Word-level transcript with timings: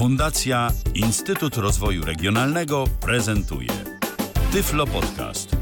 Fundacja 0.00 0.70
Instytut 0.94 1.56
Rozwoju 1.56 2.04
Regionalnego 2.04 2.84
prezentuje 3.00 3.68
Tyflo 4.52 4.86
Podcast. 4.86 5.56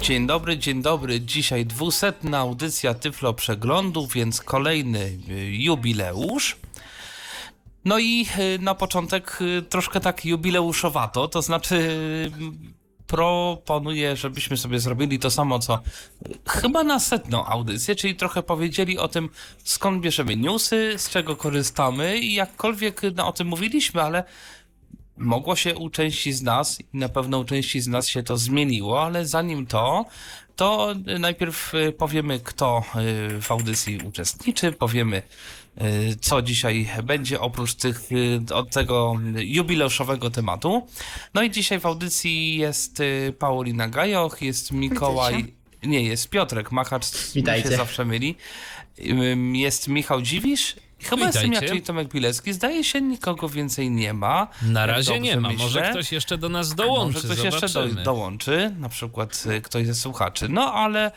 Dzień 0.00 0.26
dobry, 0.26 0.58
dzień 0.58 0.82
dobry. 0.82 1.20
Dzisiaj 1.20 1.66
dwusetna 1.66 2.38
audycja 2.38 2.94
Tyflo 2.94 3.34
Przeglądu, 3.34 4.06
więc 4.06 4.40
kolejny 4.40 5.18
y, 5.28 5.50
jubileusz. 5.52 6.56
No 7.84 7.98
i 7.98 8.26
y, 8.38 8.58
na 8.58 8.74
początek 8.74 9.38
y, 9.40 9.62
troszkę 9.62 10.00
tak 10.00 10.24
jubileuszowato, 10.24 11.28
to 11.28 11.42
znaczy 11.42 11.88
proponuję, 13.06 14.16
żebyśmy 14.16 14.56
sobie 14.56 14.80
zrobili 14.80 15.18
to 15.18 15.30
samo, 15.30 15.58
co 15.58 15.82
chyba 16.46 16.84
na 16.84 17.00
setną 17.00 17.46
audycję, 17.46 17.96
czyli 17.96 18.14
trochę 18.14 18.42
powiedzieli 18.42 18.98
o 18.98 19.08
tym, 19.08 19.28
skąd 19.64 20.02
bierzemy 20.02 20.36
newsy, 20.36 20.94
z 20.96 21.10
czego 21.10 21.36
korzystamy 21.36 22.18
i 22.18 22.34
jakkolwiek 22.34 23.00
no, 23.14 23.28
o 23.28 23.32
tym 23.32 23.48
mówiliśmy, 23.48 24.02
ale 24.02 24.24
mogło 25.16 25.56
się 25.56 25.74
u 25.74 25.90
części 25.90 26.32
z 26.32 26.42
nas 26.42 26.80
i 26.80 26.84
na 26.92 27.08
pewno 27.08 27.38
u 27.38 27.44
części 27.44 27.80
z 27.80 27.88
nas 27.88 28.08
się 28.08 28.22
to 28.22 28.36
zmieniło, 28.36 29.04
ale 29.04 29.26
zanim 29.26 29.66
to, 29.66 30.04
to 30.56 30.94
najpierw 31.18 31.72
powiemy, 31.98 32.40
kto 32.40 32.82
w 33.40 33.50
audycji 33.50 34.00
uczestniczy, 34.04 34.72
powiemy 34.72 35.22
co 36.20 36.42
dzisiaj 36.42 36.88
będzie 37.04 37.40
oprócz 37.40 37.74
tych, 37.74 38.12
y, 38.12 38.54
od 38.54 38.70
tego 38.70 39.14
jubileuszowego 39.36 40.30
tematu. 40.30 40.86
No 41.34 41.42
i 41.42 41.50
dzisiaj 41.50 41.80
w 41.80 41.86
audycji 41.86 42.56
jest 42.58 43.00
y, 43.00 43.34
Paulina 43.38 43.88
Gajoch, 43.88 44.42
jest 44.42 44.72
Mikołaj, 44.72 45.54
nie, 45.82 46.02
jest 46.02 46.30
Piotrek 46.30 46.72
Machacz, 46.72 47.04
Witajcie. 47.34 47.70
się 47.70 47.76
zawsze 47.76 48.04
myli. 48.04 48.36
Jest 49.52 49.88
Michał 49.88 50.22
Dziwisz, 50.22 50.76
Chyba 50.98 51.16
Witajcie. 51.26 51.38
jestem 51.38 51.52
ja, 51.52 51.68
czyli 51.68 51.82
Tomek 51.82 52.08
Pilecki. 52.08 52.52
Zdaje 52.52 52.84
się, 52.84 53.00
nikogo 53.00 53.48
więcej 53.48 53.90
nie 53.90 54.12
ma. 54.14 54.48
Na 54.62 54.86
razie 54.86 55.20
nie 55.20 55.36
ma. 55.40 55.48
myślę. 55.48 55.64
Może 55.64 55.90
ktoś 55.90 56.12
jeszcze 56.12 56.38
do 56.38 56.48
nas 56.48 56.74
dołączy. 56.74 57.14
Może 57.14 57.28
ktoś 57.28 57.36
Zobaczymy. 57.36 57.62
jeszcze 57.62 57.94
do, 57.96 58.02
dołączy, 58.02 58.74
na 58.78 58.88
przykład 58.88 59.44
ktoś 59.62 59.86
ze 59.86 59.94
słuchaczy. 59.94 60.48
No 60.48 60.72
ale 60.72 61.12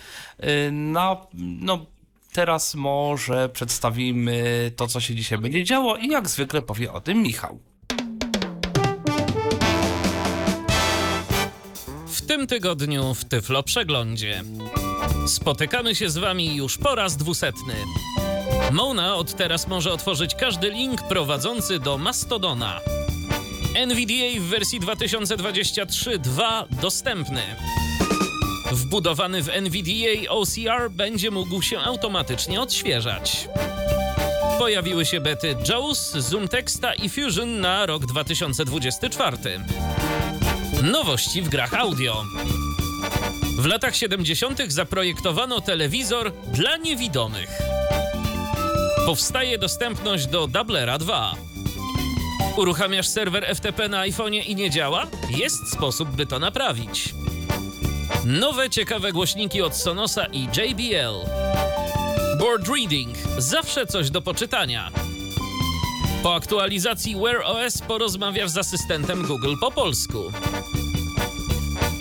na, 0.72 1.17
no, 1.33 1.86
teraz 2.40 2.76
może 2.76 3.50
przedstawimy 3.50 4.72
to, 4.76 4.88
co 4.88 5.00
się 5.00 5.16
dzisiaj 5.16 5.38
będzie 5.38 5.64
działo 5.64 5.98
i 5.98 6.08
jak 6.08 6.30
zwykle 6.30 6.62
powie 6.62 6.94
o 6.94 7.02
tym 7.02 7.23
Michał. 7.23 7.59
W 12.08 12.22
tym 12.28 12.48
tygodniu 12.48 13.14
w 13.14 13.26
Tyflo 13.26 13.64
Przeglądzie. 13.64 14.44
Spotykamy 15.28 15.95
się 15.95 16.10
z 16.10 16.17
wami 16.17 16.56
już 16.56 16.78
po 16.78 16.95
raz 16.95 17.17
dwusetny. 17.17 17.73
Mona 18.72 19.16
od 19.16 19.36
teraz 19.36 19.67
może 19.67 19.94
otworzyć 19.94 20.36
każdy 20.36 20.70
link 20.70 21.08
prowadzący 21.08 21.80
do 21.80 21.98
Mastodona. 21.98 22.80
NVDA 23.76 24.40
w 24.40 24.44
wersji 24.44 24.82
2023.2 24.82 26.64
dostępny. 26.82 27.42
Wbudowany 28.72 29.44
w 29.44 29.50
NVDA 29.50 30.30
OCR 30.30 30.92
będzie 30.92 31.31
mógł 31.31 31.62
się 31.62 31.80
automatycznie 31.80 32.62
odświeżać. 32.62 33.48
Pojawiły 34.59 35.06
się 35.06 35.22
bety 35.22 35.56
JAWS, 35.70 36.11
Zoom 36.11 36.48
Texta 36.48 36.94
i 36.94 37.09
Fusion 37.09 37.59
na 37.59 37.86
rok 37.86 38.06
2024. 38.06 39.38
Nowości 40.84 41.42
w 41.42 41.50
grach 41.50 41.73
audio. 41.73 42.23
W 43.59 43.66
latach 43.66 43.95
70. 43.95 44.61
zaprojektowano 44.67 45.61
telewizor 45.61 46.33
dla 46.54 46.78
niewidomych. 46.78 47.50
Powstaje 49.06 49.58
dostępność 49.58 50.28
do 50.28 50.48
Doublera 50.48 50.98
2. 50.98 51.36
Uruchamiasz 52.58 53.08
serwer 53.08 53.55
FTP 53.55 53.89
na 53.89 54.02
iPhone'ie 54.02 54.43
i 54.48 54.55
nie 54.55 54.70
działa? 54.70 55.08
Jest 55.30 55.72
sposób, 55.72 56.10
by 56.10 56.26
to 56.26 56.39
naprawić. 56.39 57.14
Nowe 58.25 58.69
ciekawe 58.69 59.11
głośniki 59.11 59.61
od 59.61 59.75
Sonosa 59.75 60.25
i 60.25 60.43
JBL. 60.43 61.30
Board 62.39 62.67
Reading. 62.67 63.17
Zawsze 63.37 63.85
coś 63.85 64.09
do 64.09 64.21
poczytania. 64.21 64.91
Po 66.23 66.35
aktualizacji 66.35 67.15
Wear 67.15 67.41
OS 67.45 67.81
porozmawiasz 67.81 68.49
z 68.49 68.57
asystentem 68.57 69.25
Google 69.27 69.53
po 69.61 69.71
polsku. 69.71 70.31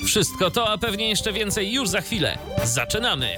Wszystko 0.06 0.50
to, 0.50 0.68
a 0.68 0.78
pewnie 0.78 1.08
jeszcze 1.08 1.32
więcej 1.32 1.72
już 1.72 1.88
za 1.88 2.00
chwilę. 2.00 2.38
Zaczynamy! 2.64 3.34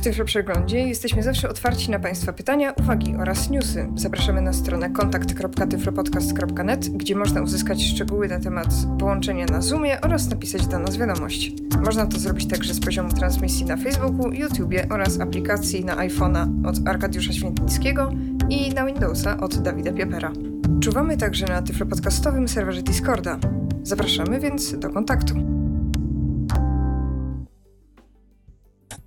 W 0.00 0.02
tym 0.02 0.24
przeglądzie 0.24 0.78
jesteśmy 0.78 1.22
zawsze 1.22 1.48
otwarci 1.48 1.90
na 1.90 1.98
Państwa 1.98 2.32
pytania, 2.32 2.72
uwagi 2.72 3.16
oraz 3.16 3.50
newsy. 3.50 3.88
Zapraszamy 3.94 4.40
na 4.40 4.52
stronę 4.52 4.90
kontakt.tyflopodcast.net, 4.90 6.88
gdzie 6.88 7.16
można 7.16 7.42
uzyskać 7.42 7.84
szczegóły 7.84 8.28
na 8.28 8.40
temat 8.40 8.68
połączenia 8.98 9.46
na 9.46 9.60
Zoomie 9.60 10.00
oraz 10.00 10.30
napisać 10.30 10.66
do 10.66 10.78
nas 10.78 10.96
wiadomość. 10.96 11.52
Można 11.84 12.06
to 12.06 12.18
zrobić 12.18 12.48
także 12.48 12.74
z 12.74 12.80
poziomu 12.80 13.12
transmisji 13.12 13.66
na 13.66 13.76
Facebooku, 13.76 14.32
YouTubie 14.32 14.86
oraz 14.90 15.20
aplikacji 15.20 15.84
na 15.84 15.96
iPhone'a 15.96 16.66
od 16.68 16.88
Arkadiusza 16.88 17.32
Świętnickiego 17.32 18.12
i 18.48 18.74
na 18.74 18.86
Windowsa 18.86 19.40
od 19.40 19.58
Dawida 19.58 19.92
Piepera. 19.92 20.32
Czuwamy 20.80 21.16
także 21.16 21.46
na 21.46 21.62
tyflopodcastowym 21.62 22.48
serwerze 22.48 22.82
Discorda. 22.82 23.38
Zapraszamy 23.82 24.40
więc 24.40 24.78
do 24.78 24.90
kontaktu. 24.90 25.59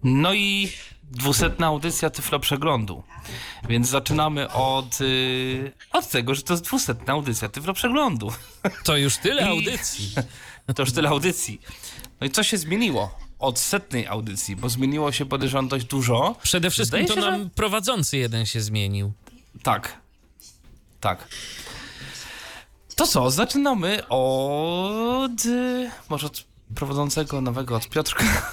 No 0.03 0.33
i 0.33 0.71
dwusetna 1.11 1.67
audycja 1.67 2.09
Tyflo 2.09 2.39
Przeglądu. 2.39 3.03
Więc 3.69 3.89
zaczynamy 3.89 4.51
od, 4.51 4.99
yy, 4.99 5.71
od 5.91 6.09
tego, 6.09 6.35
że 6.35 6.41
to 6.41 6.53
jest 6.53 6.63
dwusetna 6.63 7.13
audycja 7.13 7.49
Tyflo 7.49 7.73
Przeglądu. 7.73 8.31
To 8.83 8.97
już 8.97 9.17
tyle 9.17 9.41
I- 9.41 9.45
audycji. 9.45 10.09
To 10.75 10.81
już 10.83 10.91
tyle 10.91 11.09
audycji. 11.09 11.61
No 12.21 12.27
i 12.27 12.29
co 12.29 12.43
się 12.43 12.57
zmieniło 12.57 13.17
od 13.39 13.59
setnej 13.59 14.07
audycji? 14.07 14.55
Bo 14.55 14.69
zmieniło 14.69 15.11
się 15.11 15.25
podejrzewam 15.25 15.67
dość 15.67 15.85
dużo. 15.85 16.35
Przede 16.43 16.69
wszystkim 16.69 17.07
Zdaje 17.07 17.21
to 17.21 17.27
się, 17.27 17.31
nam 17.39 17.49
prowadzący 17.49 18.17
jeden 18.17 18.45
się 18.45 18.61
zmienił. 18.61 19.11
Tak. 19.63 19.97
Tak. 20.99 21.27
To 22.95 23.07
co, 23.07 23.31
zaczynamy 23.31 24.07
od... 24.09 25.45
y, 25.45 25.91
Może 26.09 26.27
od 26.27 26.43
prowadzącego 26.75 27.41
nowego, 27.41 27.75
od 27.75 27.89
Piotrka. 27.89 28.51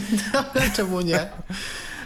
Czemu 0.76 1.00
nie? 1.00 1.28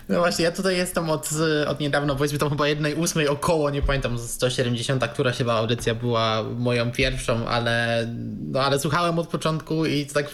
No 0.09 0.19
właśnie, 0.19 0.45
ja 0.45 0.53
tutaj 0.53 0.77
jestem 0.77 1.11
od, 1.11 1.31
od 1.67 1.81
niedawno, 1.81 2.17
powiedzmy 2.17 2.39
tam 2.39 2.51
chyba 2.51 2.69
jednej 2.69 2.95
ósmej 2.95 3.29
około, 3.29 3.71
nie 3.71 3.83
pamiętam, 3.83 4.19
170, 4.19 5.05
która 5.09 5.33
chyba 5.33 5.55
audycja 5.55 5.95
była 5.95 6.43
moją 6.43 6.93
pierwszą, 6.93 7.49
ale, 7.49 8.07
no, 8.51 8.61
ale 8.61 8.79
słuchałem 8.79 9.19
od 9.19 9.29
początku 9.29 9.87
i 9.87 10.07
tak 10.07 10.27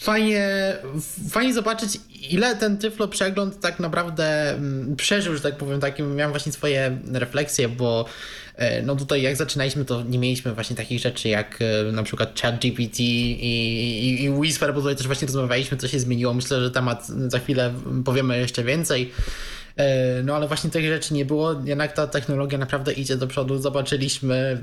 fajnie, 0.00 0.76
fajnie 1.30 1.54
zobaczyć, 1.54 2.00
ile 2.30 2.56
ten 2.56 2.78
Tyflo 2.78 3.08
przegląd 3.08 3.60
tak 3.60 3.80
naprawdę 3.80 4.50
mm, 4.50 4.96
przeżył, 4.96 5.34
że 5.34 5.40
tak 5.40 5.56
powiem, 5.56 5.80
takim, 5.80 6.16
miałem 6.16 6.32
właśnie 6.32 6.52
swoje 6.52 6.98
refleksje, 7.12 7.68
bo 7.68 8.04
no 8.82 8.96
tutaj 8.96 9.22
jak 9.22 9.36
zaczynaliśmy, 9.36 9.84
to 9.84 10.02
nie 10.02 10.18
mieliśmy 10.18 10.54
właśnie 10.54 10.76
takich 10.76 11.00
rzeczy 11.00 11.28
jak 11.28 11.58
e, 11.60 11.92
na 11.92 12.02
przykład 12.02 12.40
ChatGPT 12.40 13.00
i, 13.00 13.32
i, 13.44 14.24
i 14.24 14.30
Whisper, 14.30 14.74
bo 14.74 14.80
tutaj 14.80 14.96
też 14.96 15.06
właśnie 15.06 15.26
rozmawialiśmy, 15.26 15.76
co 15.76 15.88
się 15.88 15.98
zmieniło. 15.98 16.34
Myślę, 16.34 16.60
że 16.60 16.70
temat 16.70 17.06
za 17.06 17.38
chwilę 17.38 17.74
powiemy 18.04 18.38
jeszcze 18.38 18.64
więcej. 18.64 19.10
E, 19.76 20.22
No 20.22 20.36
ale 20.36 20.48
właśnie 20.48 20.70
tych 20.70 20.86
rzeczy 20.86 21.14
nie 21.14 21.24
było, 21.24 21.54
jednak 21.64 21.92
ta 21.92 22.06
technologia 22.06 22.58
naprawdę 22.58 22.92
idzie 22.92 23.16
do 23.16 23.26
przodu. 23.26 23.58
Zobaczyliśmy, 23.58 24.62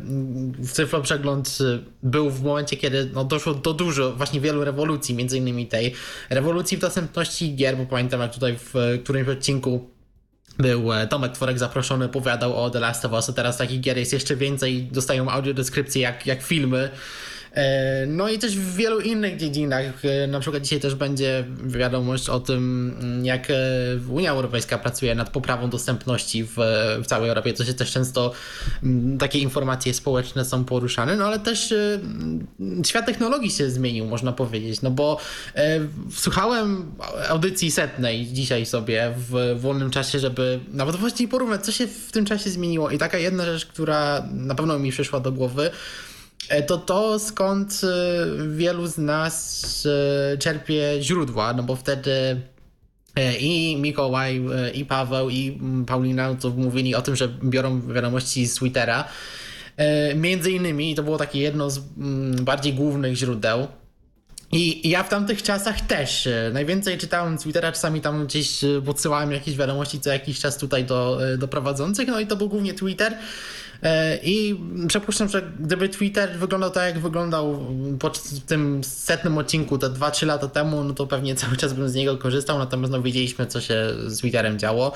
Cyfro 0.72 1.02
Przegląd 1.02 1.58
y, 1.62 1.80
był 2.04 2.30
w 2.30 2.44
momencie, 2.44 2.78
kiedy 2.78 3.10
no, 3.14 3.26
doszło 3.26 3.54
do 3.54 3.74
dużo, 3.74 4.12
właśnie 4.12 4.42
wielu 4.42 4.64
rewolucji, 4.64 5.16
między 5.16 5.38
innymi 5.38 5.68
tej 5.68 5.94
rewolucji 6.30 6.78
w 6.78 6.80
dostępności 6.80 7.56
gier, 7.56 7.78
bo 7.78 7.86
pamiętam 7.86 8.22
jak 8.22 8.34
tutaj 8.34 8.58
w 8.58 8.76
e, 8.76 8.98
którymś 8.98 9.30
odcinku 9.30 9.90
był 10.60 10.94
e, 10.94 11.08
Tomek 11.08 11.32
Tworek 11.32 11.60
zaproszony, 11.60 12.06
opowiadał 12.06 12.64
o 12.64 12.70
The 12.70 12.80
Last 12.80 13.06
of 13.06 13.12
Us, 13.12 13.30
a 13.30 13.34
teraz 13.34 13.58
takich 13.58 13.82
gier 13.82 13.98
jest 13.98 14.14
jeszcze 14.14 14.36
więcej, 14.36 14.84
dostają 14.92 15.30
audiodeskrypcje 15.30 16.02
jak, 16.02 16.26
jak 16.26 16.42
filmy. 16.42 16.90
E, 17.60 18.06
No 18.08 18.30
i 18.30 18.40
też 18.40 18.58
w 18.58 18.76
wielu 18.76 19.00
innych 19.00 19.38
dziedzinach, 19.38 20.06
e, 20.06 20.28
na 20.28 20.40
przykład 20.40 20.64
dzisiaj 20.64 20.80
też 20.80 20.96
będzie 20.96 21.46
wiadomość 21.66 22.30
o 22.30 22.40
tym, 22.40 22.96
mm, 23.02 23.26
jak 23.26 23.52
e, 23.52 23.54
Unia 24.10 24.32
Europejska 24.32 24.78
pracuje 24.78 25.16
nad 25.16 25.30
poprawą 25.30 25.70
dostępności 25.70 26.44
w, 26.44 26.56
w 27.04 27.08
całej 27.08 27.30
Europie, 27.30 27.54
to 27.54 27.66
się 27.66 27.74
też 27.74 27.92
często 27.92 28.32
mm, 28.84 29.18
takie 29.18 29.40
informacje 29.40 29.94
społeczne 29.94 30.46
są 30.46 30.66
poruszane, 30.66 31.16
no 31.16 31.26
ale 31.26 31.40
też 31.40 31.72
mm, 31.72 32.84
świat 32.86 33.06
technologii 33.06 33.52
się 33.52 33.70
zmienił, 33.70 34.06
można 34.06 34.32
powiedzieć, 34.32 34.82
no 34.82 34.92
bo 34.92 35.18
słuchałem 36.12 36.92
audycji 37.30 37.72
setnej 37.72 38.28
dzisiaj 38.28 38.66
sobie 38.66 39.14
w 39.18 39.60
wolnym 39.60 39.90
czasie, 39.90 40.20
żeby 40.20 40.60
nawet 40.74 40.96
właściwie 40.96 41.32
porównać, 41.32 41.66
co 41.66 41.72
się 41.72 41.88
w 41.88 42.12
tym 42.12 42.26
czasie 42.26 42.50
zmieniło. 42.50 42.90
I 42.90 42.98
taka 42.98 43.18
jedna 43.18 43.46
rzecz, 43.46 43.66
która 43.66 44.28
na 44.32 44.56
pewno 44.56 44.80
mi 44.80 44.92
przyszła 44.92 45.20
do 45.20 45.32
głowy, 45.32 45.72
to 46.68 46.78
to 46.78 47.20
skąd 47.20 47.82
e, 47.84 48.48
wielu 48.48 48.88
z 48.88 48.98
nas 48.98 49.88
e, 50.34 50.38
czerpie 50.38 50.98
źródła, 51.02 51.54
no 51.54 51.64
bo 51.64 51.76
wtedy 51.76 52.42
E, 53.16 53.38
I 53.38 53.78
Mikołaj, 53.78 54.38
e, 54.38 54.72
i 54.72 54.86
Paweł, 54.86 55.30
i 55.30 55.58
mm, 55.62 55.86
Paulina 55.86 56.36
to 56.36 56.50
mówili 56.50 56.96
o 56.96 57.02
tym, 57.02 57.16
że 57.16 57.28
biorą 57.28 57.82
wiadomości 57.82 58.48
z 58.48 58.56
Twittera. 58.56 59.08
E, 59.78 60.16
Między 60.16 60.52
innymi, 60.52 60.96
to 60.96 61.04
było 61.04 61.18
takie 61.18 61.40
jedno 61.40 61.70
z 61.70 61.80
mm, 61.98 62.46
bardziej 62.46 62.74
głównych 62.74 63.16
źródeł, 63.16 63.68
i 64.52 64.90
ja 64.90 65.04
w 65.04 65.10
tamtych 65.10 65.44
czasach 65.44 65.82
też 65.82 66.28
e, 66.28 66.52
najwięcej 66.54 66.98
czytałem 66.98 67.38
Twittera, 67.38 67.72
czasami 67.72 68.02
tam 68.02 68.28
gdzieś 68.28 68.64
e, 68.64 68.82
podsyłałem 68.86 69.32
jakieś 69.32 69.58
wiadomości 69.58 70.00
co 70.00 70.10
jakiś 70.10 70.40
czas 70.40 70.58
tutaj 70.58 70.86
do, 70.86 71.28
e, 71.34 71.38
do 71.38 71.48
prowadzących, 71.48 72.08
no 72.08 72.20
i 72.20 72.28
to 72.28 72.36
był 72.36 72.50
głównie 72.50 72.74
Twitter. 72.74 73.18
E, 73.84 74.18
I 74.24 74.60
przypuszczam, 74.88 75.30
że 75.30 75.52
gdyby 75.60 75.90
Twitter 75.90 76.38
wyglądał 76.40 76.70
tak, 76.72 76.86
jak 76.96 77.00
wyglądał 77.04 77.66
po 78.00 78.12
tym 78.48 78.84
setnym 78.84 79.38
odcinku 79.38 79.78
te 79.78 79.90
2-3 79.90 80.26
lata 80.28 80.48
temu, 80.48 80.84
no 80.84 80.94
to 80.94 81.08
pewnie 81.08 81.36
cały 81.36 81.58
czas 81.58 81.74
bym 81.74 81.90
z 81.90 81.96
niego 81.96 82.18
korzystał, 82.18 82.58
natomiast 82.58 82.92
no 82.92 83.02
wiedzieliśmy, 83.02 83.46
co 83.46 83.62
się 83.62 83.76
z 84.08 84.20
Twitterem 84.20 84.60
działo. 84.60 84.92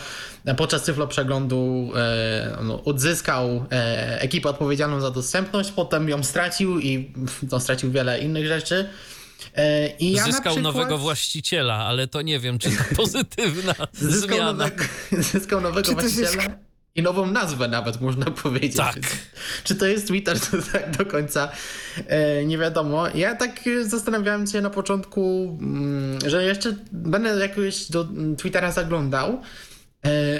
Podczas 0.57 0.83
cyflo 0.83 1.07
przeglądu 1.07 1.91
e, 1.95 2.57
no, 2.63 2.83
odzyskał 2.83 3.65
e, 3.71 4.21
ekipę 4.21 4.49
odpowiedzialną 4.49 5.01
za 5.01 5.11
dostępność, 5.11 5.71
potem 5.71 6.09
ją 6.09 6.23
stracił 6.23 6.79
i 6.79 7.13
no, 7.51 7.59
stracił 7.59 7.91
wiele 7.91 8.19
innych 8.19 8.47
rzeczy. 8.47 8.89
I 9.99 10.11
ja 10.11 10.23
Zyskał 10.23 10.53
przykład- 10.53 10.63
nowego 10.75 10.97
właściciela, 10.97 11.75
ale 11.75 12.07
to 12.07 12.21
nie 12.21 12.39
wiem, 12.39 12.59
czy 12.59 12.69
to 12.69 12.83
pozytywna 13.03 13.73
Zyskał 13.93 14.27
zmiana. 14.37 14.51
nowego, 14.53 14.83
zyskał 15.31 15.61
nowego 15.61 15.91
właściciela 15.91 16.43
i 16.95 17.01
nową 17.01 17.25
nazwę 17.25 17.67
nawet, 17.67 18.01
można 18.01 18.25
powiedzieć. 18.43 18.77
Tak. 18.77 18.99
Czy, 19.63 19.75
to 19.75 19.85
jest 19.85 20.07
Twitter, 20.07 20.39
to 20.51 20.57
tak 20.71 20.97
do 20.97 21.05
końca 21.05 21.51
e, 22.07 22.45
nie 22.45 22.57
wiadomo. 22.57 23.07
Ja 23.15 23.35
tak 23.35 23.67
e, 23.67 23.85
zastanawiałem 23.85 24.47
się 24.47 24.61
na 24.61 24.69
początku, 24.69 25.57
mm, 25.61 26.29
że 26.29 26.43
jeszcze 26.43 26.75
będę 26.91 27.29
jakoś 27.39 27.91
do 27.91 28.01
mm, 28.01 28.35
Twittera 28.35 28.71
zaglądał, 28.71 29.41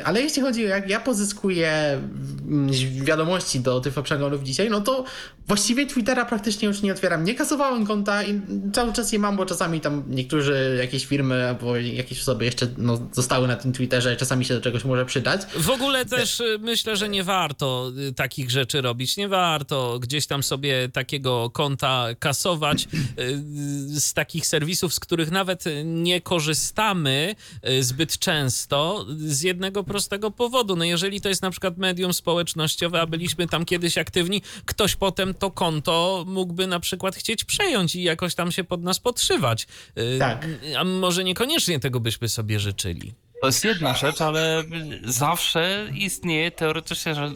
ale 0.03 0.21
jeśli 0.21 0.41
chodzi 0.41 0.65
o 0.65 0.69
jak 0.69 0.89
ja 0.89 0.99
pozyskuję 0.99 1.99
mm, 2.47 2.71
wiadomości 3.03 3.59
do 3.59 3.81
tych 3.81 3.93
przeglądów 4.03 4.43
dzisiaj, 4.43 4.69
no 4.69 4.81
to 4.81 5.05
właściwie 5.47 5.85
Twittera 5.85 6.25
praktycznie 6.25 6.67
już 6.67 6.81
nie 6.81 6.91
otwieram. 6.91 7.23
Nie 7.23 7.35
kasowałem 7.35 7.85
konta 7.85 8.23
i 8.23 8.41
cały 8.73 8.93
czas 8.93 9.11
je 9.11 9.19
mam, 9.19 9.37
bo 9.37 9.45
czasami 9.45 9.81
tam 9.81 10.03
niektórzy, 10.07 10.77
jakieś 10.79 11.05
firmy 11.05 11.47
albo 11.49 11.77
jakieś 11.77 12.21
osoby 12.21 12.45
jeszcze 12.45 12.67
no, 12.77 12.99
zostały 13.11 13.47
na 13.47 13.55
tym 13.55 13.73
Twitterze, 13.73 14.15
czasami 14.15 14.45
się 14.45 14.53
do 14.53 14.61
czegoś 14.61 14.85
może 14.85 15.05
przydać. 15.05 15.41
W 15.45 15.69
ogóle 15.69 16.05
też 16.05 16.39
y, 16.39 16.57
myślę, 16.59 16.97
że 16.97 17.09
nie 17.09 17.23
warto 17.23 17.91
y, 18.09 18.13
takich 18.13 18.51
rzeczy 18.51 18.81
robić. 18.81 19.17
Nie 19.17 19.27
warto 19.27 19.99
gdzieś 19.99 20.27
tam 20.27 20.43
sobie 20.43 20.89
takiego 20.89 21.49
konta 21.49 22.07
kasować 22.19 22.87
y, 23.19 23.99
z 23.99 24.13
takich 24.13 24.47
serwisów, 24.47 24.93
z 24.93 24.99
których 24.99 25.31
nawet 25.31 25.63
nie 25.85 26.21
korzystamy 26.21 27.35
zbyt 27.79 28.19
często 28.19 29.05
z 29.17 29.41
jednego 29.53 29.83
prostego 29.83 30.31
powodu. 30.31 30.75
No 30.75 30.83
jeżeli 30.85 31.21
to 31.21 31.29
jest 31.29 31.41
na 31.41 31.51
przykład 31.51 31.77
medium 31.77 32.13
społecznościowe, 32.13 33.01
a 33.01 33.05
byliśmy 33.05 33.47
tam 33.47 33.65
kiedyś 33.65 33.97
aktywni, 33.97 34.41
ktoś 34.65 34.95
potem 34.95 35.33
to 35.33 35.51
konto 35.51 36.23
mógłby 36.27 36.67
na 36.67 36.79
przykład 36.79 37.15
chcieć 37.15 37.43
przejąć 37.43 37.95
i 37.95 38.03
jakoś 38.03 38.35
tam 38.35 38.51
się 38.51 38.63
pod 38.63 38.83
nas 38.83 38.99
podszywać. 38.99 39.67
Y, 39.97 40.19
Tak. 40.19 40.47
A 40.77 40.83
może 40.83 41.23
niekoniecznie 41.23 41.79
tego 41.79 41.99
byśmy 41.99 42.29
sobie 42.29 42.59
życzyli. 42.59 43.13
To 43.41 43.47
jest 43.47 43.63
jedna 43.63 43.93
rzecz, 43.93 44.21
ale 44.21 44.63
zawsze 45.03 45.89
istnieje 45.95 46.51
teoretycznie, 46.51 47.15
że 47.15 47.31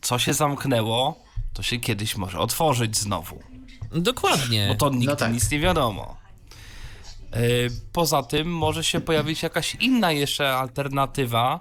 co 0.00 0.18
się 0.18 0.34
zamknęło, 0.34 1.24
to 1.52 1.62
się 1.62 1.78
kiedyś 1.80 2.16
może 2.16 2.38
otworzyć 2.38 2.96
znowu. 2.96 3.42
Dokładnie. 3.92 4.66
Bo 4.68 4.74
to 4.74 4.90
nigdy 4.90 5.06
No 5.06 5.16
tak. 5.16 5.32
nic 5.32 5.50
nie 5.50 5.60
wiadomo. 5.60 6.16
Yy, 7.32 7.70
Poza 7.92 8.22
tym 8.22 8.54
może 8.54 8.84
się 8.84 9.00
pojawić 9.00 9.42
jakaś 9.42 9.74
inna 9.74 10.12
jeszcze 10.12 10.54
alternatywa, 10.54 11.60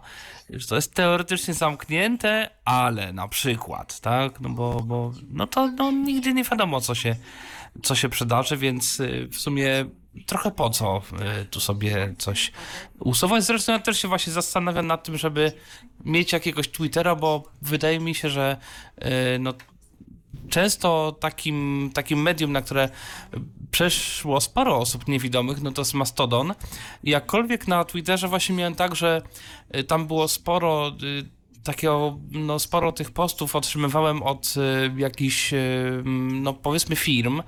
że 0.49 0.67
to 0.67 0.75
jest 0.75 0.93
teoretycznie 0.93 1.53
zamknięte, 1.53 2.49
ale 2.65 3.13
na 3.13 3.27
przykład, 3.27 3.99
tak? 3.99 4.41
No 4.41 4.49
bo, 4.49 4.79
bo 4.79 5.13
no 5.29 5.47
to 5.47 5.67
no, 5.67 5.91
nigdy 5.91 6.33
nie 6.33 6.43
wiadomo, 6.43 6.81
co 6.81 6.95
się, 6.95 7.15
co 7.83 7.95
się 7.95 8.09
przydarzy, 8.09 8.57
więc 8.57 8.99
yy, 8.99 9.27
w 9.27 9.37
sumie 9.37 9.85
trochę 10.25 10.51
po 10.51 10.69
co 10.69 11.01
yy, 11.11 11.45
tu 11.45 11.59
sobie 11.59 12.15
coś 12.17 12.51
usuwać. 12.99 13.43
Zresztą 13.43 13.71
ja 13.71 13.79
też 13.79 14.01
się 14.01 14.07
właśnie 14.07 14.33
zastanawiam 14.33 14.87
nad 14.87 15.03
tym, 15.03 15.17
żeby 15.17 15.53
mieć 16.05 16.33
jakiegoś 16.33 16.69
Twittera, 16.69 17.15
bo 17.15 17.43
wydaje 17.61 17.99
mi 17.99 18.15
się, 18.15 18.29
że 18.29 18.57
no, 19.39 19.53
często 20.49 21.17
takim, 21.19 21.89
takim 21.93 22.21
medium, 22.21 22.51
na 22.51 22.61
które 22.61 22.89
przeszło 23.71 24.41
sporo 24.41 24.77
osób 24.77 25.07
niewidomych, 25.07 25.61
no 25.61 25.71
to 25.71 25.81
jest 25.81 25.93
Mastodon. 25.93 26.53
Jakkolwiek 27.03 27.67
na 27.67 27.85
Twitterze 27.85 28.27
właśnie 28.27 28.55
miałem 28.55 28.75
tak, 28.75 28.95
że 28.95 29.21
y, 29.75 29.83
tam 29.83 30.07
było 30.07 30.27
sporo 30.27 30.91
y, 31.03 31.29
takiego, 31.63 32.19
no 32.31 32.59
sporo 32.59 32.91
tych 32.91 33.11
postów 33.11 33.55
otrzymywałem 33.55 34.23
od 34.23 34.53
y, 34.57 34.91
jakichś, 34.97 35.53
no 36.31 36.53
powiedzmy 36.53 36.95
firm, 36.95 37.43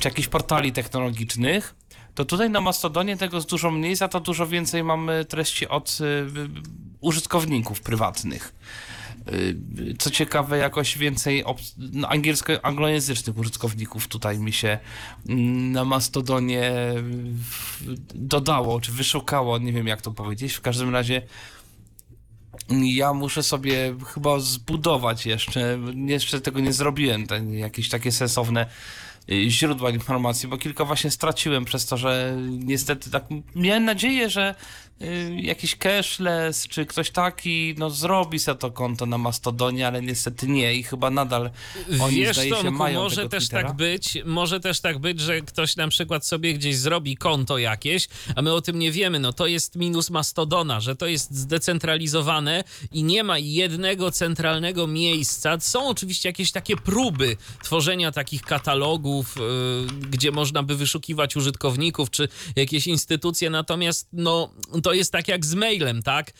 czy 0.00 0.08
jakichś 0.08 0.28
portali 0.28 0.72
technologicznych, 0.72 1.74
to 2.14 2.24
tutaj 2.24 2.50
na 2.50 2.60
Mastodonie 2.60 3.16
tego 3.16 3.36
jest 3.36 3.50
dużo 3.50 3.70
mniej, 3.70 3.96
za 3.96 4.08
to 4.08 4.20
dużo 4.20 4.46
więcej 4.46 4.84
mamy 4.84 5.24
treści 5.24 5.68
od 5.68 5.98
użytkowników 7.00 7.80
prywatnych. 7.80 8.54
Y, 9.32 9.94
Co 9.98 10.10
ciekawe, 10.10 10.58
jakoś 10.58 10.98
więcej 10.98 11.44
no, 11.78 12.08
angielsko, 12.08 12.64
anglojęzycznych 12.64 13.38
użytkowników 13.38 14.08
tutaj 14.08 14.38
mi 14.38 14.52
się 14.52 14.78
mm, 15.28 15.72
na 15.72 15.84
Mastodonie 15.84 16.72
dodało, 18.14 18.80
czy 18.80 18.92
wyszukało, 18.92 19.58
nie 19.58 19.72
wiem 19.72 19.86
jak 19.86 20.02
to 20.02 20.10
powiedzieć. 20.10 20.52
W 20.52 20.60
każdym 20.60 20.90
razie 20.90 21.22
ja 22.70 23.12
muszę 23.12 23.42
sobie 23.42 23.94
chyba 24.14 24.38
zbudować 24.38 25.26
jeszcze, 25.26 25.78
jeszcze 26.06 26.40
tego 26.40 26.60
nie 26.60 26.72
zrobiłem, 26.72 27.26
te, 27.26 27.44
jakieś 27.44 27.88
takie 27.88 28.12
sensowne 28.12 28.66
y, 29.30 29.50
źródła 29.50 29.90
informacji, 29.90 30.48
bo 30.48 30.58
kilka 30.58 30.84
właśnie 30.84 31.10
straciłem 31.10 31.64
przez 31.64 31.86
to, 31.86 31.96
że 31.96 32.36
niestety 32.50 33.10
tak 33.10 33.24
miałem 33.54 33.84
nadzieję, 33.84 34.30
że 34.30 34.54
jakiś 35.36 35.76
cashless 35.76 36.68
czy 36.68 36.86
ktoś 36.86 37.10
taki 37.10 37.74
no 37.78 37.90
zrobi 37.90 38.38
sobie 38.38 38.58
to 38.58 38.70
konto 38.70 39.06
na 39.06 39.18
Mastodonie, 39.18 39.86
ale 39.86 40.02
niestety 40.02 40.46
nie 40.48 40.74
i 40.74 40.82
chyba 40.82 41.10
nadal 41.10 41.50
oni 42.00 42.16
Wiesz, 42.16 42.36
zdaje 42.36 42.50
się 42.50 42.56
Tomku, 42.56 42.78
mają 42.78 43.02
może 43.02 43.16
tego 43.16 43.28
też 43.28 43.42
Twittera. 43.42 43.68
tak 43.68 43.76
być, 43.76 44.18
może 44.24 44.60
też 44.60 44.80
tak 44.80 44.98
być, 44.98 45.20
że 45.20 45.40
ktoś 45.40 45.76
na 45.76 45.88
przykład 45.88 46.26
sobie 46.26 46.54
gdzieś 46.54 46.76
zrobi 46.76 47.16
konto 47.16 47.58
jakieś, 47.58 48.08
a 48.36 48.42
my 48.42 48.52
o 48.52 48.60
tym 48.60 48.78
nie 48.78 48.92
wiemy. 48.92 49.18
No 49.18 49.32
to 49.32 49.46
jest 49.46 49.76
minus 49.76 50.10
Mastodona, 50.10 50.80
że 50.80 50.96
to 50.96 51.06
jest 51.06 51.34
zdecentralizowane 51.34 52.64
i 52.92 53.04
nie 53.04 53.24
ma 53.24 53.38
jednego 53.38 54.10
centralnego 54.10 54.86
miejsca. 54.86 55.60
Są 55.60 55.88
oczywiście 55.88 56.28
jakieś 56.28 56.52
takie 56.52 56.76
próby 56.76 57.36
tworzenia 57.62 58.12
takich 58.12 58.42
katalogów, 58.42 59.36
yy, 59.36 60.08
gdzie 60.10 60.30
można 60.30 60.62
by 60.62 60.76
wyszukiwać 60.76 61.36
użytkowników 61.36 62.10
czy 62.10 62.28
jakieś 62.56 62.86
instytucje, 62.86 63.50
natomiast 63.50 64.08
no 64.12 64.50
to 64.84 64.92
jest 64.92 65.12
tak 65.12 65.28
jak 65.28 65.46
z 65.46 65.54
mailem, 65.54 66.02
tak? 66.02 66.32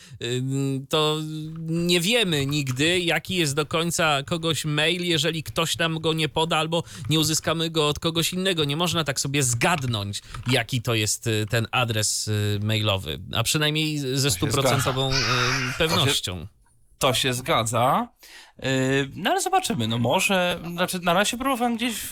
To 0.89 1.19
nie 1.59 2.01
wiemy 2.01 2.45
nigdy, 2.45 2.99
jaki 2.99 3.35
jest 3.35 3.55
do 3.55 3.65
końca 3.65 4.23
kogoś 4.23 4.65
mail, 4.65 5.03
jeżeli 5.03 5.43
ktoś 5.43 5.77
nam 5.77 5.99
go 5.99 6.13
nie 6.13 6.29
poda 6.29 6.57
albo 6.57 6.83
nie 7.09 7.19
uzyskamy 7.19 7.69
go 7.69 7.87
od 7.87 7.99
kogoś 7.99 8.33
innego. 8.33 8.63
Nie 8.63 8.77
można 8.77 9.03
tak 9.03 9.19
sobie 9.19 9.43
zgadnąć, 9.43 10.21
jaki 10.47 10.81
to 10.81 10.95
jest 10.95 11.27
y, 11.27 11.45
ten 11.49 11.67
adres 11.71 12.27
y, 12.27 12.59
mailowy, 12.63 13.19
a 13.33 13.43
przynajmniej 13.43 13.99
ze 14.17 14.31
stuprocentową 14.31 15.11
y, 15.11 15.15
pewnością. 15.77 16.47
To 16.99 17.13
się 17.13 17.33
zgadza. 17.33 18.07
Yy, 18.59 18.69
No 19.15 19.31
ale 19.31 19.41
zobaczymy. 19.41 19.87
No 19.87 19.97
może, 19.97 20.59
znaczy 20.73 20.99
na 20.99 21.13
razie 21.13 21.37
próbowałem 21.37 21.75
gdzieś 21.75 21.93
w, 21.95 22.11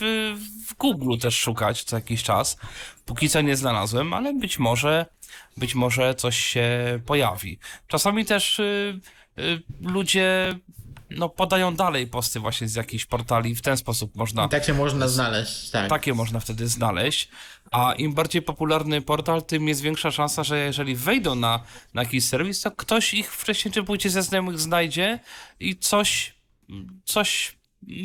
w 0.68 0.74
Google 0.74 1.18
też 1.18 1.36
szukać 1.38 1.84
co 1.84 1.96
jakiś 1.96 2.22
czas. 2.22 2.56
Póki 3.04 3.28
co 3.28 3.40
nie 3.40 3.56
znalazłem, 3.56 4.12
ale 4.12 4.34
być 4.34 4.58
może, 4.58 5.06
być 5.56 5.74
może 5.74 6.14
coś 6.14 6.38
się 6.38 7.00
pojawi. 7.06 7.58
Czasami 7.86 8.24
też 8.24 8.58
yy, 8.58 9.00
yy, 9.36 9.62
ludzie 9.80 10.54
no, 11.16 11.28
podają 11.28 11.74
dalej 11.76 12.06
posty 12.06 12.40
właśnie 12.40 12.68
z 12.68 12.74
jakichś 12.74 13.06
portali. 13.06 13.54
W 13.54 13.62
ten 13.62 13.76
sposób 13.76 14.16
można 14.16 14.44
I 14.44 14.48
tak 14.48 14.64
się 14.64 14.74
można 14.74 15.08
znaleźć, 15.08 15.70
tak. 15.70 15.88
takie 15.88 16.14
można 16.14 16.40
wtedy 16.40 16.68
znaleźć. 16.68 17.28
A 17.70 17.92
im 17.92 18.14
bardziej 18.14 18.42
popularny 18.42 19.02
portal, 19.02 19.42
tym 19.42 19.68
jest 19.68 19.80
większa 19.80 20.10
szansa, 20.10 20.44
że 20.44 20.58
jeżeli 20.58 20.96
wejdą 20.96 21.34
na, 21.34 21.60
na 21.94 22.02
jakiś 22.02 22.24
serwis, 22.24 22.60
to 22.60 22.70
ktoś 22.70 23.14
ich 23.14 23.32
wcześniej 23.36 23.72
czy 23.72 23.82
później 23.82 24.10
ze 24.10 24.22
znajomych 24.22 24.60
znajdzie 24.60 25.18
i 25.60 25.76
coś, 25.76 26.34
coś, 27.04 27.56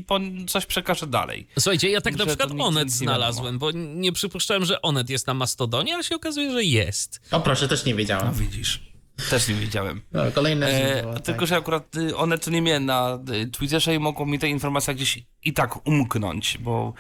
po, 0.08 0.20
coś 0.48 0.66
przekaże 0.66 1.08
dalej. 1.08 1.48
Słuchajcie, 1.60 1.90
ja 1.90 2.02
tak 2.02 2.18
na 2.18 2.26
przykład 2.26 2.52
Onet 2.60 2.86
nic 2.86 2.94
znalazłem, 2.94 3.60
bo 3.60 3.72
nie 3.72 4.12
przypuszczałem, 4.12 4.66
że 4.66 4.82
Onet 4.82 5.10
jest 5.10 5.28
na 5.28 5.34
Mastodonie, 5.34 5.94
ale 5.94 6.04
się 6.04 6.16
okazuje, 6.16 6.52
że 6.52 6.64
jest. 6.64 7.22
O 7.32 7.40
proszę, 7.40 7.68
też 7.68 7.86
nie 7.86 7.94
No 7.94 7.98
wiedziałem. 7.98 8.34
widzisz. 8.34 8.89
Też 9.30 9.48
nie 9.48 9.56
wiedziałem. 9.56 10.02
No, 10.12 10.32
kolejne 10.32 10.68
E, 10.68 11.04
tak. 11.14 11.24
tylko, 11.24 11.46
że 11.46 11.56
akurat 11.56 11.96
y, 11.96 12.18
one 12.18 12.38
to 12.38 12.52
nie 12.52 12.62
miałem 12.62 12.86
na 12.86 13.20
y, 13.34 13.48
Twitterze 13.48 13.96
i 13.96 14.00
mogą 14.00 14.26
mi 14.26 14.40
te 14.40 14.50
informacje 14.50 14.96
gdzieś 14.96 15.24
i 15.44 15.54
tak 15.54 15.88
umknąć, 15.88 16.58
bo 16.58 16.94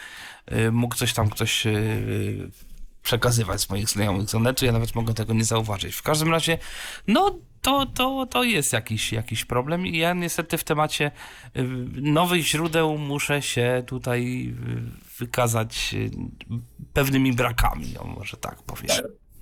y, 0.51 0.71
mógł 0.71 0.95
coś 0.95 1.13
tam 1.13 1.29
ktoś 1.29 1.65
y, 1.65 2.51
przekazywać 3.03 3.61
z 3.61 3.69
moich 3.69 3.89
znajomych 3.89 4.29
z 4.29 4.35
Onetu, 4.35 4.65
ja 4.65 4.71
nawet 4.71 4.95
mogę 4.95 5.13
tego 5.13 5.33
nie 5.33 5.43
zauważyć. 5.43 5.95
W 5.95 6.01
każdym 6.01 6.31
razie, 6.31 6.57
no 7.07 7.39
to, 7.61 7.85
to, 7.85 8.25
to 8.25 8.43
jest 8.43 8.73
jakiś, 8.73 9.11
jakiś 9.13 9.45
problem 9.45 9.87
i 9.87 9.97
ja 9.97 10.13
niestety 10.13 10.57
w 10.57 10.63
temacie 10.63 11.11
y, 11.57 11.63
nowych 12.01 12.47
źródeł 12.47 12.97
muszę 12.97 13.41
się 13.41 13.83
tutaj 13.87 14.47
y, 14.47 15.19
wykazać 15.19 15.91
y, 15.93 16.11
pewnymi 16.93 17.33
brakami, 17.33 17.97
o 17.97 18.03
może 18.03 18.37
tak 18.37 18.63
powiem. 18.63 18.97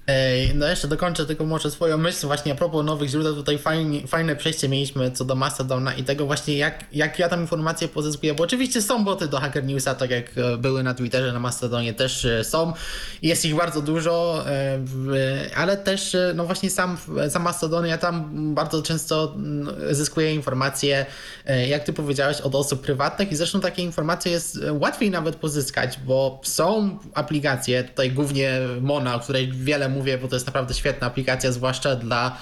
Ej, 0.10 0.56
No 0.56 0.68
jeszcze 0.68 0.88
dokończę 0.88 1.26
tylko 1.26 1.46
może 1.46 1.72
swoją 1.72 1.98
myśl 1.98 2.28
właśnie 2.28 2.52
a 2.52 2.56
propos 2.56 2.86
nowych 2.86 3.10
źródeł, 3.10 3.36
tutaj 3.36 3.58
fajnie, 3.58 4.08
fajne 4.08 4.36
przejście 4.36 4.70
mieliśmy 4.70 5.12
co 5.12 5.26
do 5.26 5.36
Mastodona 5.36 5.94
i 5.94 6.04
tego 6.04 6.26
właśnie 6.26 6.58
jak, 6.58 6.86
jak 6.92 7.20
ja 7.20 7.30
tam 7.30 7.42
informacje 7.42 7.88
pozyskuję, 7.88 8.34
bo 8.34 8.44
oczywiście 8.44 8.82
są 8.82 9.06
boty 9.06 9.28
do 9.28 9.40
Hacker 9.40 9.64
Newsa, 9.64 9.96
tak 9.96 10.12
jak 10.12 10.26
e, 10.38 10.58
były 10.58 10.84
na 10.84 10.94
Twitterze, 10.94 11.34
na 11.34 11.40
Mastodonie 11.40 11.94
też 11.94 12.26
e, 12.26 12.44
są, 12.44 12.74
jest 13.22 13.46
ich 13.46 13.56
bardzo 13.56 13.82
dużo, 13.82 14.44
e, 14.48 14.80
ale 15.56 15.78
też 15.78 16.18
no 16.36 16.46
właśnie 16.46 16.70
sam, 16.70 16.98
sam 17.30 17.44
Mastodon, 17.44 17.86
ja 17.86 17.98
tam 17.98 18.56
bardzo 18.56 18.82
często 18.82 19.34
mm, 19.36 19.76
zyskuję 19.96 20.36
informacje, 20.36 21.06
jak 21.68 21.84
ty 21.84 21.94
powiedziałeś, 21.94 22.42
od 22.42 22.56
osób 22.56 22.82
prywatnych 22.82 23.32
i 23.32 23.36
zresztą 23.36 23.60
takie 23.60 23.84
informacje 23.84 24.32
jest 24.32 24.60
łatwiej 24.72 25.12
nawet 25.12 25.36
pozyskać, 25.36 26.00
bo 26.06 26.42
są 26.44 27.00
aplikacje, 27.14 27.84
tutaj 27.84 28.12
głównie 28.12 28.60
Mona, 28.82 29.16
o 29.16 29.20
której 29.20 29.52
wiele 29.52 29.90
mówię, 29.98 30.18
bo 30.18 30.27
to 30.27 30.36
jest 30.36 30.46
naprawdę 30.46 30.74
świetna 30.74 31.08
aplikacja, 31.08 31.51
zwłaszcza 31.51 31.96
dla 31.96 32.38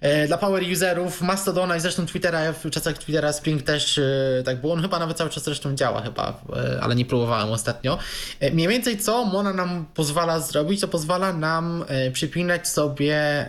e, 0.00 0.26
dla 0.26 0.38
power 0.38 0.62
userów. 0.72 1.22
Mastodona 1.22 1.76
i 1.76 1.80
zresztą 1.80 2.06
Twittera, 2.06 2.52
w 2.52 2.70
czasach 2.70 2.98
Twittera 2.98 3.32
Spring 3.32 3.62
też 3.62 3.98
e, 3.98 4.42
tak 4.44 4.60
było, 4.60 4.72
on 4.72 4.82
chyba 4.82 4.98
nawet 4.98 5.16
cały 5.16 5.30
czas 5.30 5.44
zresztą 5.44 5.74
działa 5.74 6.02
chyba, 6.02 6.40
e, 6.56 6.80
ale 6.82 6.94
nie 6.94 7.04
próbowałem 7.04 7.52
ostatnio. 7.52 7.98
Mniej 8.52 8.68
więcej 8.68 8.98
co 8.98 9.24
Mona 9.24 9.52
nam 9.52 9.86
pozwala 9.94 10.40
zrobić, 10.40 10.80
to 10.80 10.88
pozwala 10.88 11.32
nam 11.32 11.84
przypinać 12.12 12.68
sobie 12.68 13.46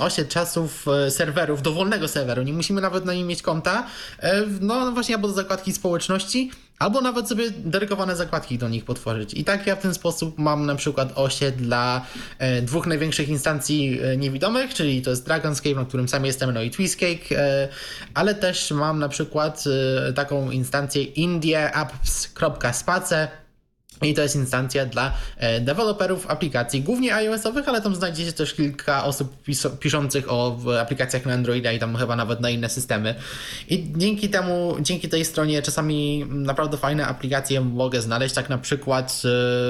osie 0.00 0.24
czasów 0.24 0.86
serwerów, 1.08 1.62
dowolnego 1.62 2.08
serweru, 2.08 2.42
nie 2.42 2.52
musimy 2.52 2.80
nawet 2.80 3.04
na 3.04 3.14
nim 3.14 3.26
mieć 3.26 3.42
konta, 3.42 3.86
e, 4.18 4.42
no 4.60 4.92
właśnie 4.92 5.14
albo 5.14 5.28
do 5.28 5.34
zakładki 5.34 5.72
społeczności, 5.72 6.50
Albo 6.78 7.00
nawet 7.00 7.28
sobie 7.28 7.50
dedykowane 7.50 8.16
zakładki 8.16 8.58
do 8.58 8.68
nich 8.68 8.84
potworzyć. 8.84 9.34
I 9.34 9.44
tak 9.44 9.66
ja 9.66 9.76
w 9.76 9.82
ten 9.82 9.94
sposób 9.94 10.38
mam 10.38 10.66
na 10.66 10.74
przykład 10.74 11.12
osie 11.14 11.50
dla 11.50 12.06
e, 12.38 12.62
dwóch 12.62 12.86
największych 12.86 13.28
instancji 13.28 14.00
e, 14.02 14.16
niewidomych, 14.16 14.74
czyli 14.74 15.02
to 15.02 15.10
jest 15.10 15.24
Dragonscape, 15.24 15.74
na 15.74 15.84
którym 15.84 16.08
sam 16.08 16.24
jestem, 16.24 16.52
no 16.52 16.62
i 16.62 16.70
Twistcake, 16.70 17.32
e, 17.32 17.68
ale 18.14 18.34
też 18.34 18.70
mam 18.70 18.98
na 18.98 19.08
przykład 19.08 19.64
e, 20.08 20.12
taką 20.12 20.50
instancję 20.50 21.02
indieapps.space 21.02 23.41
i 24.02 24.14
to 24.14 24.22
jest 24.22 24.36
instancja 24.36 24.86
dla 24.86 25.12
e, 25.36 25.60
deweloperów 25.60 26.30
aplikacji, 26.30 26.82
głównie 26.82 27.14
iOS-owych, 27.14 27.68
ale 27.68 27.80
tam 27.80 27.94
znajdzie 27.94 28.26
się 28.26 28.32
też 28.32 28.54
kilka 28.54 29.04
osób 29.04 29.42
pis- 29.48 29.76
piszących 29.78 30.32
o 30.32 30.58
aplikacjach 30.80 31.26
na 31.26 31.34
Androida 31.34 31.72
i 31.72 31.78
tam 31.78 31.96
chyba 31.96 32.16
nawet 32.16 32.40
na 32.40 32.50
inne 32.50 32.68
systemy. 32.68 33.14
I 33.68 33.92
dzięki 33.96 34.28
temu, 34.28 34.76
dzięki 34.80 35.08
tej 35.08 35.24
stronie 35.24 35.62
czasami 35.62 36.26
naprawdę 36.28 36.76
fajne 36.76 37.06
aplikacje 37.06 37.60
mogę 37.60 38.02
znaleźć. 38.02 38.34
Tak 38.34 38.48
na 38.48 38.58
przykład 38.58 39.22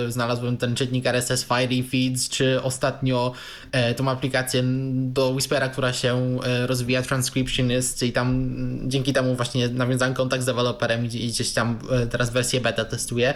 e, 0.06 0.10
znalazłem 0.12 0.56
ten 0.56 0.74
czytnik 0.74 1.06
RSS 1.06 1.44
Fiery 1.44 1.82
Feeds, 1.82 2.28
czy 2.28 2.62
ostatnio 2.62 3.32
e, 3.72 3.94
tą 3.94 4.10
aplikację 4.10 4.62
do 4.92 5.28
Whispera, 5.28 5.68
która 5.68 5.92
się 5.92 6.38
rozwija, 6.66 7.02
Transcriptionist 7.02 8.02
i 8.02 8.12
tam 8.12 8.50
dzięki 8.86 9.12
temu 9.12 9.34
właśnie 9.34 9.68
nawiązałem 9.68 10.14
kontakt 10.14 10.42
z 10.42 10.46
deweloperem 10.46 11.04
i 11.04 11.08
gdzieś 11.08 11.50
tam 11.50 11.78
teraz 12.10 12.30
wersję 12.30 12.60
beta 12.60 12.84
testuję. 12.84 13.34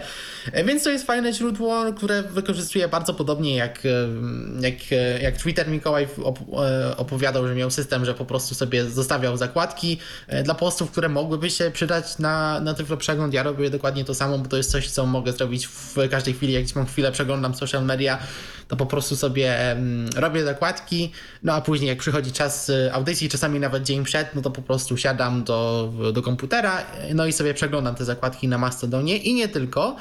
Więc 0.65 0.86
to 0.87 0.91
jest 0.91 1.05
fajne 1.05 1.33
źródło, 1.33 1.93
które 1.93 2.23
wykorzystuję 2.23 2.87
bardzo 2.87 3.13
podobnie 3.13 3.55
jak, 3.55 3.85
e, 3.85 3.89
jak, 4.61 4.73
e, 4.91 5.21
jak 5.21 5.37
Twitter 5.37 5.67
Mikołaj 5.67 6.07
e, 6.07 6.97
opowiadał, 6.97 7.47
że 7.47 7.55
miał 7.55 7.71
system, 7.71 8.05
że 8.05 8.13
po 8.13 8.25
prostu 8.25 8.55
sobie 8.55 8.85
zostawiał 8.85 9.37
zakładki 9.37 9.99
dla 10.43 10.55
postów, 10.55 10.91
które 10.91 11.09
mogłyby 11.09 11.49
się 11.49 11.71
przydać 11.71 12.19
na, 12.19 12.59
na 12.59 12.73
Tyflo 12.73 12.97
Przegląd. 12.97 13.33
Ja 13.33 13.43
robię 13.43 13.69
dokładnie 13.69 14.05
to 14.05 14.15
samo, 14.15 14.37
bo 14.37 14.49
to 14.49 14.57
jest 14.57 14.71
coś, 14.71 14.89
co 14.89 15.05
mogę 15.05 15.31
zrobić 15.31 15.67
w 15.67 15.95
każdej 16.11 16.33
chwili, 16.33 16.53
jak 16.53 16.75
mam 16.75 16.85
chwilę, 16.85 17.11
przeglądam 17.11 17.55
social 17.55 17.85
media, 17.85 18.19
to 18.67 18.75
po 18.75 18.85
prostu 18.85 19.15
sobie 19.15 19.77
robię 20.15 20.43
zakładki, 20.43 21.11
no 21.43 21.53
a 21.53 21.61
później 21.61 21.89
jak 21.89 21.97
przychodzi 21.97 22.31
czas 22.31 22.69
e, 22.69 22.93
audycji, 22.93 23.29
czasami 23.29 23.59
nawet 23.59 23.83
dzień 23.83 24.03
przed, 24.03 24.35
no 24.35 24.41
to 24.41 24.51
po 24.51 24.61
prostu 24.61 24.97
siadam 24.97 25.43
do, 25.43 25.93
do 26.13 26.21
komputera, 26.21 26.83
no 27.15 27.25
i 27.25 27.33
sobie 27.33 27.53
przeglądam 27.53 27.95
te 27.95 28.05
zakładki 28.05 28.47
na 28.47 28.57
Mastodonie 28.57 29.17
i 29.17 29.33
nie 29.33 29.47
tylko, 29.47 29.95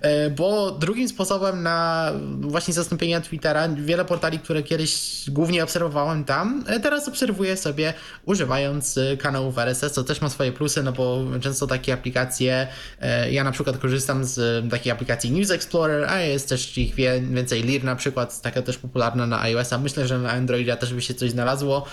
e, 0.00 0.30
bo 0.30 0.70
drugim 0.70 1.08
sposobem 1.08 1.62
na 1.62 2.12
właśnie 2.40 2.74
zastąpienie 2.74 3.20
Twittera, 3.20 3.68
wiele 3.68 4.04
portali, 4.04 4.38
które 4.38 4.62
kiedyś 4.62 5.22
głównie 5.28 5.64
obserwowałem 5.64 6.24
tam, 6.24 6.64
e, 6.66 6.80
teraz 6.80 7.08
obserwuję 7.08 7.56
sobie 7.56 7.94
używając 8.26 8.98
e, 8.98 9.16
kanałów 9.16 9.58
RSS, 9.58 9.92
co 9.92 10.04
też 10.04 10.20
ma 10.20 10.28
swoje 10.28 10.52
plusy, 10.52 10.82
no 10.82 10.92
bo 10.92 11.24
często 11.40 11.66
takie 11.66 11.92
aplikacje, 11.92 12.66
e, 13.00 13.32
ja 13.32 13.44
na 13.44 13.52
przykład 13.52 13.78
korzystam 13.78 14.24
z 14.24 14.70
takiej 14.70 14.92
aplikacji 14.92 15.30
News 15.30 15.50
Explorer, 15.50 16.04
a 16.04 16.18
jest 16.18 16.48
też 16.48 16.78
ich 16.78 16.94
więcej, 16.94 17.62
Lear 17.62 17.84
na 17.84 17.96
przykład, 17.96 18.09
taka 18.42 18.62
też 18.62 18.78
popularna 18.78 19.26
na 19.26 19.40
iOS-a, 19.40 19.78
myślę, 19.78 20.06
że 20.06 20.18
na 20.18 20.30
Androida 20.30 20.76
też 20.76 20.94
by 20.94 21.02
się 21.02 21.14
coś 21.14 21.30
znalazło. 21.30 21.86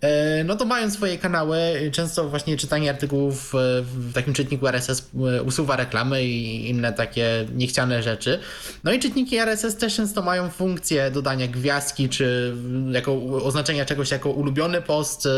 E, 0.00 0.44
No 0.44 0.56
to 0.56 0.64
mają 0.64 0.90
swoje 0.90 1.18
kanały, 1.18 1.58
często 1.92 2.28
właśnie 2.28 2.56
czytanie 2.56 2.90
artykułów 2.90 3.54
e, 3.54 3.58
w 3.82 4.12
takim 4.12 4.34
czytniku 4.34 4.66
RSS 4.66 5.10
e, 5.38 5.42
usuwa 5.42 5.76
reklamy 5.76 6.24
i 6.24 6.68
inne 6.70 6.92
takie 6.92 7.46
niechciane 7.54 8.02
rzeczy. 8.02 8.38
No 8.84 8.92
i 8.92 8.98
czytniki 8.98 9.36
RSS 9.36 9.76
też 9.76 9.96
często 9.96 10.22
mają 10.22 10.50
funkcję 10.50 11.10
dodania 11.10 11.46
gwiazdki, 11.46 12.08
czy 12.08 12.54
jako 12.90 13.22
oznaczenia 13.44 13.84
czegoś 13.84 14.10
jako 14.10 14.30
ulubiony 14.30 14.82
post. 14.82 15.28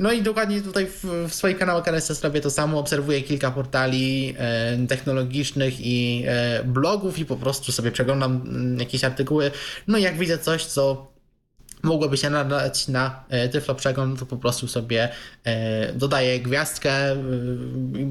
No 0.00 0.12
i 0.12 0.22
dokładnie 0.22 0.62
tutaj 0.62 0.86
w, 0.86 1.04
w 1.28 1.34
swoich 1.34 1.58
kanałach 1.58 1.88
RSS 1.88 2.22
robię 2.22 2.40
to 2.40 2.50
samo, 2.50 2.78
obserwuję 2.78 3.22
kilka 3.22 3.50
portali 3.50 4.34
e, 4.38 4.86
technologicznych 4.86 5.74
i 5.80 6.24
e, 6.26 6.64
blogów 6.64 7.18
i 7.18 7.24
po 7.24 7.36
prostu 7.36 7.72
sobie 7.72 7.90
przeglądam 7.90 8.32
mm, 8.32 8.78
jakieś 8.78 9.04
artykuły. 9.04 9.50
No 9.86 9.98
i 9.98 10.02
jak 10.02 10.18
widzę 10.18 10.38
coś, 10.38 10.64
co 10.64 11.10
mogłoby 11.82 12.16
się 12.16 12.30
nadać 12.30 12.88
na 12.88 13.24
e, 13.28 13.48
Tyflo 13.48 13.74
Przegląd, 13.74 14.18
to 14.18 14.26
po 14.26 14.36
prostu 14.36 14.68
sobie 14.68 15.08
e, 15.44 15.92
dodaję 15.92 16.40
gwiazdkę, 16.40 16.90
e, 16.90 17.16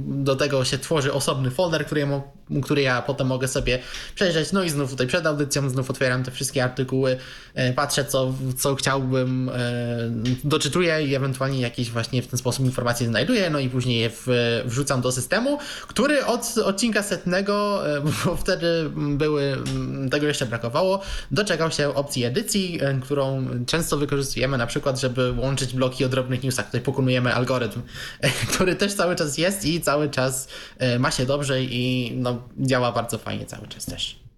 do 0.07 0.35
tego 0.35 0.65
się 0.65 0.77
tworzy 0.77 1.13
osobny 1.13 1.51
folder, 1.51 1.85
który 1.85 2.01
ja, 2.01 2.21
który 2.63 2.81
ja 2.81 3.01
potem 3.01 3.27
mogę 3.27 3.47
sobie 3.47 3.79
przejrzeć, 4.15 4.51
no 4.51 4.63
i 4.63 4.69
znów 4.69 4.91
tutaj 4.91 5.07
przed 5.07 5.25
audycją 5.25 5.69
znów 5.69 5.89
otwieram 5.89 6.23
te 6.23 6.31
wszystkie 6.31 6.63
artykuły, 6.63 7.17
patrzę 7.75 8.05
co, 8.05 8.33
co 8.57 8.75
chciałbym, 8.75 9.51
doczytuję 10.43 11.03
i 11.03 11.15
ewentualnie 11.15 11.61
jakieś 11.61 11.91
właśnie 11.91 12.21
w 12.21 12.27
ten 12.27 12.39
sposób 12.39 12.65
informacje 12.65 13.07
znajduję, 13.07 13.49
no 13.49 13.59
i 13.59 13.69
później 13.69 13.99
je 13.99 14.09
w, 14.09 14.27
wrzucam 14.65 15.01
do 15.01 15.11
systemu, 15.11 15.57
który 15.88 16.25
od 16.25 16.57
odcinka 16.65 17.03
setnego, 17.03 17.81
bo 18.25 18.35
wtedy 18.35 18.89
były, 18.95 19.57
tego 20.11 20.27
jeszcze 20.27 20.45
brakowało, 20.45 21.01
doczekał 21.31 21.71
się 21.71 21.95
opcji 21.95 22.25
edycji, 22.25 22.79
którą 23.03 23.47
często 23.66 23.98
wykorzystujemy 23.98 24.58
na 24.58 24.68
przykład, 24.68 25.00
żeby 25.00 25.32
łączyć 25.32 25.74
bloki 25.74 26.06
o 26.06 26.10
drobnych 26.10 26.44
newsach. 26.44 26.66
Tutaj 26.66 26.82
pokonujemy 26.82 27.34
algorytm, 27.34 27.82
który 28.54 28.75
też 28.75 28.94
cały 28.94 29.16
czas 29.16 29.38
jest 29.38 29.66
i 29.66 29.82
cały 29.82 30.10
czas 30.10 30.48
e, 30.78 31.00
ma 31.00 31.12
się 31.12 31.25
dobrze 31.25 31.63
i 31.63 32.12
no, 32.16 32.42
działa 32.58 32.92
bardzo 32.92 33.18
fajnie 33.18 33.46
cały 33.46 33.68
czas 33.68 33.86
też. 33.86 34.28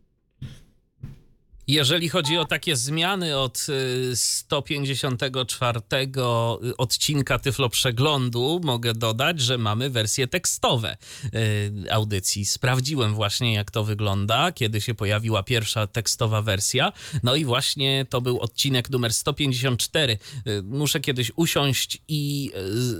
Jeżeli 1.68 2.10
chodzi 2.10 2.38
o 2.38 2.46
takie 2.46 2.76
zmiany 2.76 3.38
od 3.38 3.68
y, 3.70 4.16
154 4.16 5.80
odcinka 6.78 7.40
Tyflo 7.40 7.70
Przeglądu, 7.70 8.62
mogę 8.64 8.94
dodać, 8.94 9.40
że 9.40 9.58
mamy 9.58 9.90
wersje 9.90 10.28
tekstowe 10.28 10.98
y, 11.34 11.94
audycji. 11.94 12.46
Sprawdziłem 12.46 13.14
właśnie, 13.14 13.54
jak 13.54 13.72
to 13.72 13.84
wygląda, 13.84 14.52
kiedy 14.52 14.82
się 14.82 14.94
pojawiła 14.94 15.44
pierwsza 15.44 15.88
tekstowa 15.88 16.42
wersja. 16.42 16.92
No 17.24 17.36
i 17.36 17.46
właśnie 17.46 18.06
to 18.10 18.22
był 18.22 18.40
odcinek 18.40 18.90
numer 18.90 19.14
154. 19.14 20.18
Y, 20.48 20.64
Muszę 20.64 21.00
kiedyś 21.00 21.32
usiąść 21.36 22.02
i 22.08 22.52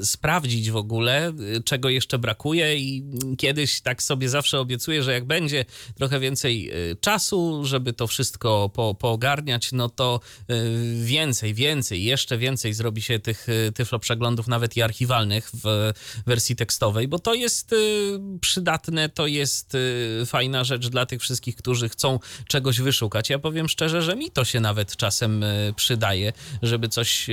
y, 0.02 0.06
sprawdzić 0.06 0.72
w 0.72 0.76
ogóle, 0.76 1.34
y, 1.58 1.64
czego 1.64 1.90
jeszcze 1.90 2.20
brakuje 2.20 2.78
i 2.78 3.04
kiedyś 3.38 3.82
tak 3.82 4.04
sobie 4.04 4.30
zawsze 4.30 4.60
obiecuję, 4.60 5.04
że 5.04 5.14
jak 5.14 5.26
będzie 5.26 5.66
trochę 5.96 6.20
więcej 6.20 6.72
y, 6.92 6.96
czasu, 6.96 7.66
żeby 7.66 7.94
to 7.94 8.08
wszystko 8.08 8.51
po, 8.74 8.96
poogarniać, 8.96 9.72
no 9.72 9.90
to 9.90 10.20
y, 10.52 11.06
więcej, 11.06 11.54
więcej, 11.54 12.04
jeszcze 12.04 12.38
więcej 12.38 12.74
zrobi 12.74 13.02
się 13.02 13.20
tych 13.20 13.50
y, 13.50 13.72
tyflo 13.72 14.00
przeglądów, 14.00 14.48
nawet 14.48 14.78
i 14.78 14.82
archiwalnych 14.82 15.52
w 15.64 15.92
wersji 16.26 16.56
tekstowej, 16.56 17.08
bo 17.08 17.20
to 17.20 17.34
jest 17.34 17.74
y, 17.74 18.20
przydatne, 18.42 19.10
to 19.10 19.28
jest 19.28 19.78
fajna 20.26 20.64
rzecz 20.64 20.88
dla 20.88 21.06
tych 21.06 21.22
wszystkich, 21.22 21.56
którzy 21.56 21.90
chcą 21.90 22.20
czegoś 22.48 22.80
wyszukać. 22.80 23.30
Ja 23.30 23.40
powiem 23.40 23.70
szczerze, 23.70 24.02
że 24.02 24.16
mi 24.16 24.32
to 24.32 24.46
się 24.46 24.60
nawet 24.60 24.96
czasem 24.96 25.46
przydaje, 25.76 26.34
żeby 26.62 26.90
coś 26.90 27.28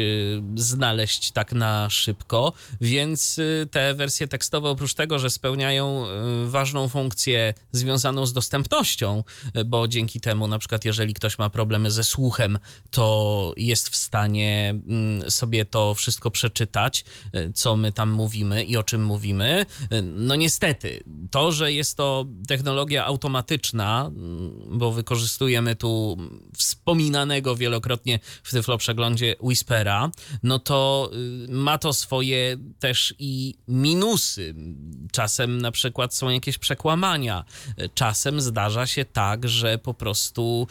znaleźć 0.56 1.30
tak 1.30 1.52
na 1.52 1.90
szybko, 1.90 2.52
więc 2.80 3.40
te 3.70 3.94
wersje 3.94 4.28
tekstowe 4.28 4.68
oprócz 4.68 4.94
tego, 4.94 5.18
że 5.18 5.30
spełniają 5.30 6.04
ważną 6.46 6.88
funkcję 6.88 7.54
związaną 7.72 8.26
z 8.26 8.32
dostępnością, 8.32 9.25
bo 9.66 9.88
dzięki 9.88 10.20
temu 10.20 10.48
na 10.48 10.58
przykład 10.58 10.84
jeżeli 10.84 11.07
jeżeli 11.08 11.14
ktoś 11.14 11.38
ma 11.38 11.50
problemy 11.50 11.90
ze 11.90 12.04
słuchem, 12.04 12.58
to 12.90 13.54
jest 13.56 13.88
w 13.88 13.96
stanie 13.96 14.70
mm, 14.88 15.30
sobie 15.30 15.64
to 15.64 15.94
wszystko 15.94 16.30
przeczytać, 16.30 17.04
y, 17.34 17.52
co 17.54 17.76
my 17.76 17.92
tam 17.92 18.10
mówimy 18.10 18.64
i 18.64 18.76
o 18.76 18.82
czym 18.82 19.04
mówimy. 19.04 19.66
Y, 19.92 20.02
no 20.02 20.36
niestety, 20.36 21.04
to, 21.30 21.52
że 21.52 21.72
jest 21.72 21.96
to 21.96 22.26
technologia 22.48 23.04
automatyczna, 23.04 24.06
mm, 24.06 24.78
bo 24.78 24.92
wykorzystujemy 24.92 25.76
tu 25.76 26.16
wspominanego 26.56 27.56
wielokrotnie 27.56 28.18
w 28.42 28.50
Tyflo 28.50 28.78
Przeglądzie 28.78 29.36
Whispera, 29.40 30.10
no 30.42 30.58
to 30.58 31.10
y, 31.48 31.52
ma 31.52 31.78
to 31.78 31.92
swoje 31.92 32.56
też 32.78 33.14
i 33.18 33.54
minusy. 33.68 34.54
Czasem 35.12 35.60
na 35.60 35.70
przykład 35.70 36.14
są 36.14 36.28
jakieś 36.28 36.58
przekłamania. 36.58 37.44
Czasem 37.94 38.40
zdarza 38.40 38.86
się 38.86 39.04
tak, 39.04 39.48
że 39.48 39.78
po 39.78 39.94
prostu 39.94 40.66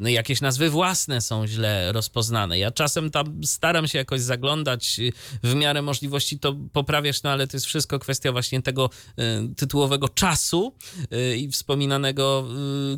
jakieś 0.00 0.40
nazwy 0.40 0.70
własne 0.70 1.20
są 1.20 1.46
źle 1.46 1.92
rozpoznane. 1.92 2.58
Ja 2.58 2.70
czasem 2.70 3.10
tam 3.10 3.44
staram 3.44 3.88
się 3.88 3.98
jakoś 3.98 4.20
zaglądać, 4.20 4.98
y, 4.98 5.12
w 5.42 5.54
miarę 5.54 5.82
możliwości 5.82 6.38
to 6.38 6.56
poprawiać, 6.72 7.22
no 7.22 7.30
ale 7.30 7.46
to 7.46 7.56
jest 7.56 7.66
wszystko 7.66 7.98
kwestia 7.98 8.32
właśnie 8.32 8.62
tego 8.62 8.90
tytułowego 9.56 10.08
czasu 10.08 10.74
i 11.36 11.48
wspominanego 11.48 12.48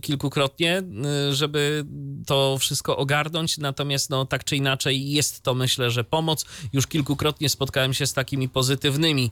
kilkukrotnie, 0.02 0.82
żeby 1.30 1.84
to 2.26 2.58
wszystko 2.58 2.96
ogarnąć. 2.96 3.58
Natomiast 3.58 4.10
no 4.10 4.26
tak 4.26 4.44
czy 4.44 4.56
inaczej 4.56 5.10
jest 5.10 5.42
to 5.42 5.54
myślę, 5.54 5.90
że 5.90 6.04
pomoc. 6.04 6.44
Już 6.72 6.86
kilkukrotnie 6.86 7.48
spotkałem 7.48 7.94
się 7.94 8.06
z 8.06 8.12
takimi 8.12 8.48
pozytywnymi 8.48 9.30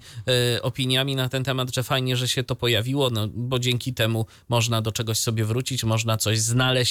y, 0.57 0.63
opiniami 0.63 1.17
na 1.17 1.29
ten 1.29 1.45
temat, 1.45 1.75
że 1.75 1.83
fajnie, 1.83 2.17
że 2.17 2.29
się 2.29 2.45
to 2.45 2.57
pojawiło, 2.57 3.11
no, 3.11 3.29
bo 3.29 3.59
dzięki 3.59 3.95
temu 3.95 4.27
można 4.49 4.83
do 4.83 4.93
czegoś 4.93 5.19
sobie 5.19 5.45
wrócić, 5.45 5.85
można 5.85 6.17
coś 6.17 6.41
znaleźć 6.41 6.84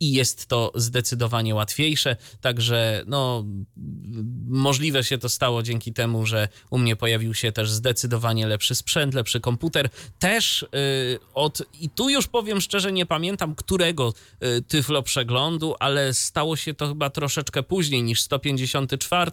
i 0.00 0.12
jest 0.12 0.46
to 0.46 0.72
zdecydowanie 0.74 1.54
łatwiejsze. 1.54 2.16
Także 2.40 3.04
no, 3.06 3.44
możliwe 4.46 5.04
się 5.04 5.18
to 5.18 5.28
stało 5.28 5.62
dzięki 5.62 5.92
temu, 5.92 6.26
że 6.26 6.48
u 6.70 6.78
mnie 6.78 6.96
pojawił 6.96 7.34
się 7.34 7.52
też 7.52 7.70
zdecydowanie 7.70 8.46
lepszy 8.46 8.74
sprzęt, 8.74 9.14
lepszy 9.14 9.40
komputer. 9.40 9.90
Też 10.18 10.62
y, 10.62 10.68
od, 11.34 11.62
i 11.80 11.90
tu 11.90 12.10
już 12.10 12.28
powiem 12.28 12.60
szczerze, 12.60 12.92
nie 12.92 13.06
pamiętam 13.06 13.54
którego 13.54 14.14
y, 14.44 14.62
tyflo 14.62 15.02
przeglądu, 15.02 15.74
ale 15.80 16.14
stało 16.14 16.56
się 16.56 16.74
to 16.74 16.88
chyba 16.88 17.10
troszeczkę 17.10 17.62
później 17.62 18.02
niż 18.02 18.22
154. 18.22 19.30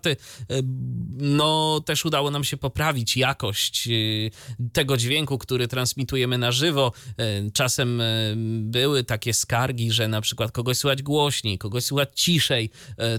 No, 1.18 1.82
też 1.86 2.06
udało 2.06 2.32
nam 2.32 2.44
się 2.44 2.58
poprawić 2.58 3.18
jakość 3.18 3.88
y, 3.88 4.32
tego 4.74 4.98
dźwięku, 4.98 5.38
który 5.38 5.68
transmitujemy 5.68 6.38
na 6.38 6.52
żywo. 6.52 6.92
Y, 7.22 7.52
czasem 7.52 8.02
y, 8.02 8.34
były 8.62 9.04
takie 9.04 9.34
skargi, 9.34 9.92
że 9.92 10.07
na 10.08 10.22
przykład 10.22 10.52
kogoś 10.52 10.78
słychać 10.78 11.04
głośniej, 11.04 11.58
kogoś 11.58 11.84
słychać 11.84 12.10
ciszej. 12.16 12.70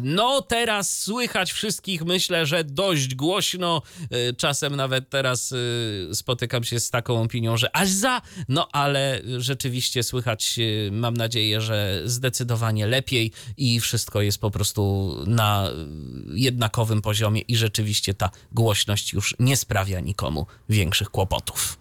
No, 0.00 0.42
teraz 0.42 1.00
słychać 1.00 1.52
wszystkich, 1.52 2.04
myślę, 2.04 2.46
że 2.46 2.64
dość 2.64 3.14
głośno. 3.14 3.82
Czasem 4.36 4.76
nawet 4.76 5.10
teraz 5.10 5.54
spotykam 6.12 6.64
się 6.64 6.80
z 6.80 6.90
taką 6.90 7.22
opinią, 7.22 7.56
że 7.56 7.76
aż 7.76 7.88
za, 7.88 8.22
no 8.48 8.68
ale 8.72 9.20
rzeczywiście 9.38 10.02
słychać, 10.02 10.58
mam 10.92 11.16
nadzieję, 11.16 11.60
że 11.60 12.02
zdecydowanie 12.04 12.86
lepiej 12.86 13.32
i 13.56 13.80
wszystko 13.80 14.22
jest 14.22 14.38
po 14.38 14.50
prostu 14.50 15.14
na 15.26 15.70
jednakowym 16.34 17.02
poziomie 17.02 17.40
i 17.40 17.56
rzeczywiście 17.56 18.14
ta 18.14 18.30
głośność 18.52 19.12
już 19.12 19.34
nie 19.38 19.56
sprawia 19.56 20.00
nikomu 20.00 20.46
większych 20.68 21.10
kłopotów. 21.10 21.78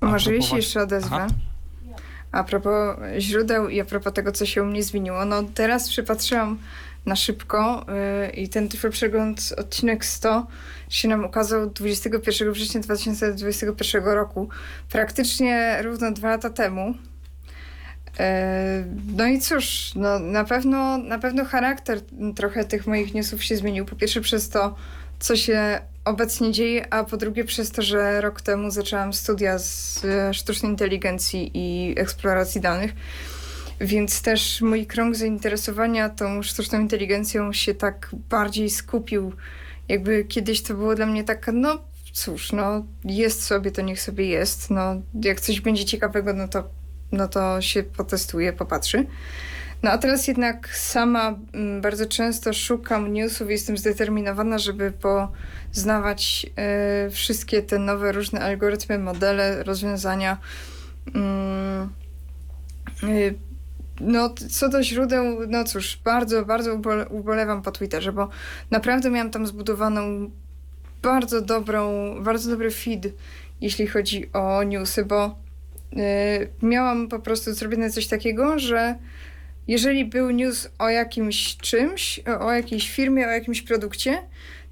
Może 0.00 0.34
jeśli 0.34 0.56
jeszcze 0.56 0.82
odezwę. 0.82 1.16
Aha. 1.16 1.26
A 2.32 2.44
propos 2.44 2.96
źródeł 3.18 3.68
i 3.68 3.80
a 3.80 3.84
propos 3.84 4.12
tego, 4.12 4.32
co 4.32 4.46
się 4.46 4.62
u 4.62 4.66
mnie 4.66 4.82
zmieniło. 4.82 5.24
No 5.24 5.42
teraz 5.54 5.88
przypatrzyłam 5.88 6.58
na 7.06 7.16
szybko 7.16 7.86
yy, 8.22 8.30
i 8.30 8.48
ten 8.48 8.68
Przegląd 8.90 9.54
odcinek 9.56 10.04
100 10.04 10.46
się 10.88 11.08
nam 11.08 11.24
ukazał 11.24 11.70
21 11.70 12.52
września 12.52 12.80
2021 12.80 14.04
roku. 14.04 14.48
Praktycznie 14.88 15.78
równo 15.82 16.12
dwa 16.12 16.28
lata 16.28 16.50
temu. 16.50 16.94
E, 18.18 18.84
no 19.16 19.26
i 19.26 19.40
cóż, 19.40 19.92
no 19.94 20.18
na, 20.18 20.44
pewno, 20.44 20.98
na 20.98 21.18
pewno 21.18 21.44
charakter 21.44 22.00
trochę 22.36 22.64
tych 22.64 22.86
moich 22.86 23.14
newsów 23.14 23.44
się 23.44 23.56
zmienił. 23.56 23.84
Po 23.84 23.96
pierwsze 23.96 24.20
przez 24.20 24.48
to, 24.48 24.74
co 25.18 25.36
się 25.36 25.80
obecnie 26.04 26.52
dzieje, 26.52 26.94
a 26.94 27.04
po 27.04 27.16
drugie 27.16 27.44
przez 27.44 27.70
to, 27.70 27.82
że 27.82 28.20
rok 28.20 28.40
temu 28.40 28.70
zaczęłam 28.70 29.12
studia 29.12 29.58
z 29.58 30.04
e, 30.04 30.34
sztucznej 30.34 30.70
inteligencji 30.72 31.50
i 31.54 31.94
eksploracji 31.98 32.60
danych. 32.60 32.92
Więc 33.80 34.22
też 34.22 34.60
mój 34.60 34.86
krąg 34.86 35.16
zainteresowania 35.16 36.08
tą 36.08 36.42
sztuczną 36.42 36.80
inteligencją 36.80 37.52
się 37.52 37.74
tak 37.74 38.10
bardziej 38.30 38.70
skupił. 38.70 39.32
Jakby 39.88 40.24
kiedyś 40.24 40.62
to 40.62 40.74
było 40.74 40.94
dla 40.94 41.06
mnie 41.06 41.24
tak, 41.24 41.50
no 41.52 41.78
cóż, 42.12 42.52
no 42.52 42.86
jest 43.04 43.44
sobie, 43.44 43.70
to 43.70 43.82
niech 43.82 44.00
sobie 44.00 44.26
jest. 44.26 44.70
No 44.70 45.02
jak 45.22 45.40
coś 45.40 45.60
będzie 45.60 45.84
ciekawego, 45.84 46.32
no 46.32 46.48
to 46.48 46.68
no 47.12 47.28
to 47.28 47.60
się 47.60 47.82
potestuje, 47.82 48.52
popatrzy. 48.52 49.06
No 49.82 49.90
a 49.90 49.98
teraz 49.98 50.28
jednak 50.28 50.76
sama 50.76 51.38
mm, 51.52 51.80
bardzo 51.80 52.06
często 52.06 52.52
szukam 52.52 53.12
newsów, 53.12 53.50
jestem 53.50 53.78
zdeterminowana, 53.78 54.58
żeby 54.58 54.92
poznawać 54.92 56.46
y, 57.06 57.10
wszystkie 57.10 57.62
te 57.62 57.78
nowe 57.78 58.12
różne 58.12 58.40
algorytmy, 58.40 58.98
modele, 58.98 59.62
rozwiązania. 59.62 60.38
Y, 63.02 63.34
no, 64.00 64.34
co 64.50 64.68
do 64.68 64.82
źródeł, 64.82 65.24
no 65.48 65.64
cóż, 65.64 65.98
bardzo, 66.04 66.44
bardzo 66.44 66.80
ubolewam 67.10 67.62
po 67.62 67.72
Twitterze, 67.72 68.12
bo 68.12 68.28
naprawdę 68.70 69.10
miałam 69.10 69.30
tam 69.30 69.46
zbudowaną 69.46 70.30
bardzo 71.02 71.40
dobrą, 71.40 72.14
bardzo 72.22 72.50
dobry 72.50 72.70
feed, 72.70 73.08
jeśli 73.60 73.86
chodzi 73.86 74.32
o 74.32 74.62
newsy, 74.62 75.04
bo 75.04 75.42
Y, 75.96 76.48
miałam 76.62 77.08
po 77.08 77.18
prostu 77.18 77.54
zrobione 77.54 77.90
coś 77.90 78.06
takiego, 78.06 78.58
że 78.58 78.94
jeżeli 79.68 80.04
był 80.04 80.30
news 80.30 80.68
o 80.78 80.88
jakimś 80.88 81.56
czymś, 81.56 82.20
o 82.40 82.52
jakiejś 82.52 82.90
firmie, 82.90 83.26
o 83.26 83.30
jakimś 83.30 83.62
produkcie, 83.62 84.22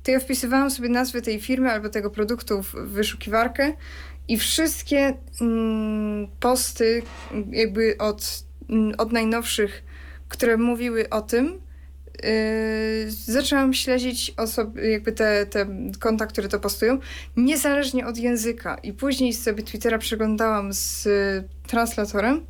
to 0.02 0.10
ja 0.10 0.20
wpisywałam 0.20 0.70
sobie 0.70 0.88
nazwę 0.88 1.22
tej 1.22 1.40
firmy 1.40 1.72
albo 1.72 1.88
tego 1.88 2.10
produktu 2.10 2.62
w 2.62 2.74
wyszukiwarkę 2.74 3.72
i 4.28 4.38
wszystkie 4.38 5.14
mm, 5.40 6.28
posty 6.40 7.02
jakby 7.50 7.98
od, 7.98 8.44
mm, 8.70 8.94
od 8.98 9.12
najnowszych, 9.12 9.82
które 10.28 10.56
mówiły 10.56 11.08
o 11.08 11.20
tym, 11.22 11.60
Yy, 12.24 13.10
zaczęłam 13.10 13.74
śledzić 13.74 14.34
osoby, 14.36 14.90
jakby 14.90 15.12
te, 15.12 15.46
te 15.46 15.66
konta, 16.00 16.26
które 16.26 16.48
to 16.48 16.60
postują, 16.60 16.98
niezależnie 17.36 18.06
od 18.06 18.18
języka. 18.18 18.74
I 18.82 18.92
później 18.92 19.32
sobie 19.32 19.62
Twittera 19.62 19.98
przeglądałam 19.98 20.72
z 20.72 21.08
translatorem, 21.66 22.46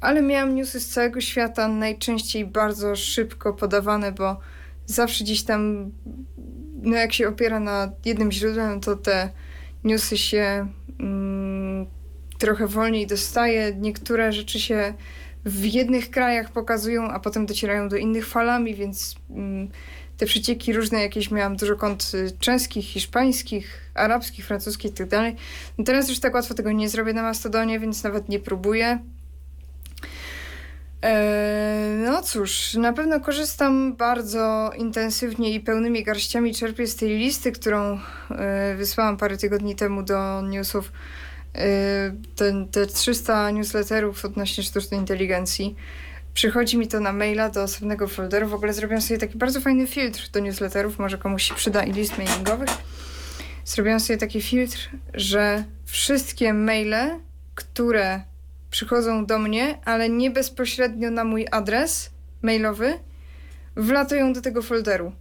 ale 0.00 0.22
miałam 0.22 0.54
newsy 0.54 0.80
z 0.80 0.88
całego 0.88 1.20
świata, 1.20 1.68
najczęściej 1.68 2.46
bardzo 2.46 2.96
szybko 2.96 3.54
podawane, 3.54 4.12
bo 4.12 4.36
zawsze 4.86 5.24
gdzieś 5.24 5.42
tam, 5.42 5.90
no 6.82 6.96
jak 6.96 7.12
się 7.12 7.28
opiera 7.28 7.60
na 7.60 7.92
jednym 8.04 8.32
źródłem, 8.32 8.80
to 8.80 8.96
te 8.96 9.30
newsy 9.84 10.18
się 10.18 10.68
mm, 11.00 11.86
trochę 12.38 12.66
wolniej 12.66 13.06
dostaje. 13.06 13.74
Niektóre 13.74 14.32
rzeczy 14.32 14.60
się 14.60 14.94
w 15.44 15.64
jednych 15.64 16.10
krajach 16.10 16.52
pokazują, 16.52 17.08
a 17.08 17.20
potem 17.20 17.46
docierają 17.46 17.88
do 17.88 17.96
innych 17.96 18.26
falami, 18.26 18.74
więc 18.74 19.16
mm, 19.30 19.68
te 20.16 20.26
przecieki 20.26 20.72
różne 20.72 21.02
jakieś 21.02 21.30
miałam 21.30 21.56
dużo 21.56 21.76
kont 21.76 22.12
y, 22.14 22.30
czeskich, 22.38 22.86
hiszpańskich, 22.86 23.90
arabskich, 23.94 24.46
francuskich 24.46 25.00
i 25.00 25.06
tak. 25.06 25.34
No 25.78 25.84
teraz 25.84 26.08
już 26.08 26.20
tak 26.20 26.34
łatwo 26.34 26.54
tego 26.54 26.72
nie 26.72 26.88
zrobię 26.88 27.12
na 27.12 27.22
Mastodonie, 27.22 27.80
więc 27.80 28.04
nawet 28.04 28.28
nie 28.28 28.38
próbuję. 28.38 28.98
Eee, 31.02 31.96
no 32.04 32.22
cóż, 32.22 32.74
na 32.74 32.92
pewno 32.92 33.20
korzystam 33.20 33.96
bardzo 33.96 34.70
intensywnie 34.76 35.54
i 35.54 35.60
pełnymi 35.60 36.04
garściami 36.04 36.54
czerpię 36.54 36.86
z 36.86 36.96
tej 36.96 37.08
listy, 37.08 37.52
którą 37.52 38.00
e, 38.30 38.74
wysłałam 38.76 39.16
parę 39.16 39.36
tygodni 39.36 39.74
temu 39.74 40.02
do 40.02 40.42
newsów 40.42 40.92
ten, 42.36 42.68
te 42.68 42.86
300 42.86 43.50
newsletterów 43.50 44.24
odnośnie 44.24 44.64
sztucznej 44.64 45.00
inteligencji. 45.00 45.76
Przychodzi 46.34 46.78
mi 46.78 46.88
to 46.88 47.00
na 47.00 47.12
maila 47.12 47.50
do 47.50 47.62
osobnego 47.62 48.08
folderu. 48.08 48.48
W 48.48 48.54
ogóle 48.54 48.72
zrobiłam 48.72 49.02
sobie 49.02 49.18
taki 49.18 49.38
bardzo 49.38 49.60
fajny 49.60 49.86
filtr 49.86 50.30
do 50.30 50.40
newsletterów, 50.40 50.98
może 50.98 51.18
komuś 51.18 51.42
się 51.42 51.54
przyda 51.54 51.84
i 51.84 51.92
list 51.92 52.18
mailingowych. 52.18 52.70
Zrobiłam 53.64 54.00
sobie 54.00 54.16
taki 54.18 54.42
filtr, 54.42 54.90
że 55.14 55.64
wszystkie 55.84 56.54
maile, 56.54 57.20
które 57.54 58.22
przychodzą 58.70 59.26
do 59.26 59.38
mnie, 59.38 59.78
ale 59.84 60.08
nie 60.08 60.30
bezpośrednio 60.30 61.10
na 61.10 61.24
mój 61.24 61.46
adres 61.50 62.10
mailowy, 62.42 62.98
wlatują 63.76 64.32
do 64.32 64.40
tego 64.40 64.62
folderu. 64.62 65.12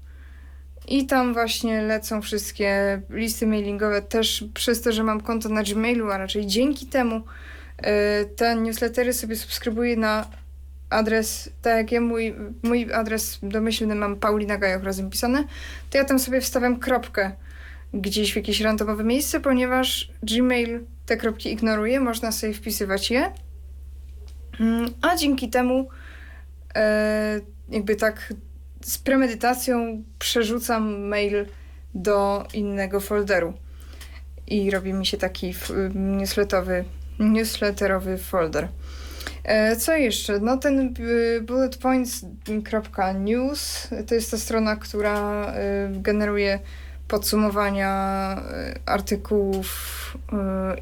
I 0.87 1.05
tam 1.05 1.33
właśnie 1.33 1.81
lecą 1.81 2.21
wszystkie 2.21 3.01
listy 3.09 3.47
mailingowe 3.47 4.01
też 4.01 4.45
przez 4.53 4.81
to, 4.81 4.91
że 4.91 5.03
mam 5.03 5.21
konto 5.21 5.49
na 5.49 5.63
Gmailu, 5.63 6.11
a 6.11 6.17
raczej 6.17 6.45
dzięki 6.45 6.85
temu 6.85 7.21
e, 7.77 8.25
te 8.25 8.55
newslettery 8.55 9.13
sobie 9.13 9.35
subskrybuję 9.35 9.97
na 9.97 10.27
adres, 10.89 11.49
tak 11.61 11.77
jak 11.77 11.91
ja 11.91 12.01
mój, 12.01 12.35
mój 12.63 12.93
adres 12.93 13.39
domyślny 13.43 13.95
mam 13.95 14.15
Paulina 14.15 14.57
Gajoch 14.57 14.83
razem 14.83 15.09
pisane, 15.09 15.43
to 15.89 15.97
ja 15.97 16.05
tam 16.05 16.19
sobie 16.19 16.41
wstawiam 16.41 16.79
kropkę 16.79 17.31
gdzieś 17.93 18.33
w 18.33 18.35
jakieś 18.35 18.61
randomowe 18.61 19.03
miejsce, 19.03 19.39
ponieważ 19.39 20.11
Gmail 20.23 20.79
te 21.05 21.17
kropki 21.17 21.53
ignoruje, 21.53 21.99
można 21.99 22.31
sobie 22.31 22.53
wpisywać 22.53 23.11
je. 23.11 23.31
Mm, 24.59 24.93
a 25.01 25.15
dzięki 25.15 25.49
temu 25.49 25.89
e, 26.75 27.39
jakby 27.69 27.95
tak 27.95 28.33
z 28.81 28.97
premedytacją 28.97 30.03
przerzucam 30.19 31.07
mail 31.07 31.45
do 31.93 32.47
innego 32.53 32.99
folderu. 32.99 33.53
I 34.47 34.71
robi 34.71 34.93
mi 34.93 35.05
się 35.05 35.17
taki 35.17 35.53
newsletterowy, 35.95 36.83
newsletterowy 37.19 38.17
folder. 38.17 38.67
E, 39.43 39.75
co 39.75 39.95
jeszcze? 39.95 40.39
No 40.39 40.57
ten 40.57 40.79
e, 40.79 40.91
bulletpoints.news 41.41 43.87
to 44.07 44.15
jest 44.15 44.31
ta 44.31 44.37
strona, 44.37 44.75
która 44.75 45.53
generuje 45.91 46.59
podsumowania 47.07 47.91
artykułów 48.85 49.97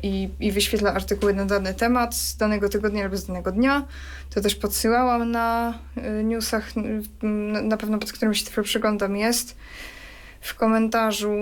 i, 0.03 0.29
i 0.39 0.51
wyświetla 0.51 0.93
artykuły 0.93 1.33
na 1.33 1.45
dany 1.45 1.73
temat 1.73 2.15
z 2.15 2.37
danego 2.37 2.69
tygodnia 2.69 3.03
albo 3.03 3.17
z 3.17 3.25
danego 3.25 3.51
dnia. 3.51 3.87
To 4.29 4.41
też 4.41 4.55
podsyłałam 4.55 5.31
na 5.31 5.79
newsach, 6.23 6.69
na 7.63 7.77
pewno 7.77 7.97
pod 7.97 8.11
którymś 8.11 8.43
przeglądam 8.63 9.17
jest 9.17 9.55
w 10.41 10.55
komentarzu, 10.55 11.35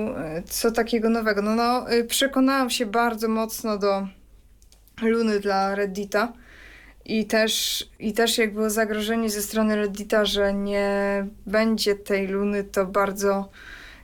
co 0.46 0.72
takiego 0.72 1.10
nowego. 1.10 1.42
No, 1.42 1.56
no 1.56 1.86
przekonałam 2.08 2.70
się 2.70 2.86
bardzo 2.86 3.28
mocno 3.28 3.78
do 3.78 4.08
Luny 5.02 5.40
dla 5.40 5.76
Reddita 5.76 6.34
i 7.06 7.26
też, 7.26 7.86
I 8.00 8.14
też 8.14 8.38
jak 8.38 8.54
było 8.54 8.70
zagrożenie 8.70 9.30
ze 9.30 9.42
strony 9.42 9.76
Reddita, 9.76 10.26
że 10.26 10.54
nie 10.54 11.26
będzie 11.46 11.96
tej 11.96 12.28
luny, 12.28 12.64
to 12.64 12.86
bardzo 12.86 13.50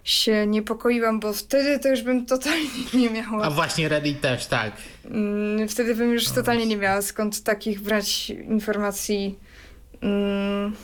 się 0.09 0.47
niepokoiłam, 0.47 1.19
bo 1.19 1.33
wtedy 1.33 1.79
to 1.79 1.89
już 1.89 2.01
bym 2.01 2.25
totalnie 2.25 2.67
nie 2.93 3.09
miała. 3.09 3.43
A 3.43 3.49
właśnie 3.49 3.89
Reddit 3.89 4.21
też, 4.21 4.45
tak. 4.45 4.71
Mm, 5.05 5.67
wtedy 5.67 5.95
bym 5.95 6.13
już 6.13 6.29
totalnie 6.29 6.65
nie 6.65 6.77
miała 6.77 7.01
skąd 7.01 7.43
takich 7.43 7.81
brać 7.81 8.29
informacji. 8.29 9.39
Mm, 10.01 10.75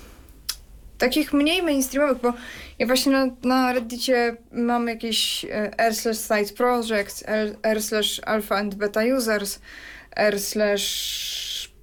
takich 0.98 1.34
mniej 1.34 1.64
mainstreamowych, 1.64 2.22
bo 2.22 2.34
ja 2.80 2.86
właśnie 2.88 3.12
na, 3.12 3.28
na 3.44 3.74
Reddicie 3.74 4.38
mam 4.52 4.88
jakieś 4.88 5.46
e, 5.46 5.80
r 5.80 5.96
slash 5.96 6.18
site 6.18 6.54
project, 6.58 7.24
r 7.64 7.84
slash 7.84 8.22
alpha 8.26 8.56
and 8.56 8.76
beta 8.76 9.02
users, 9.18 9.60
r 10.16 10.40
slash 10.40 11.76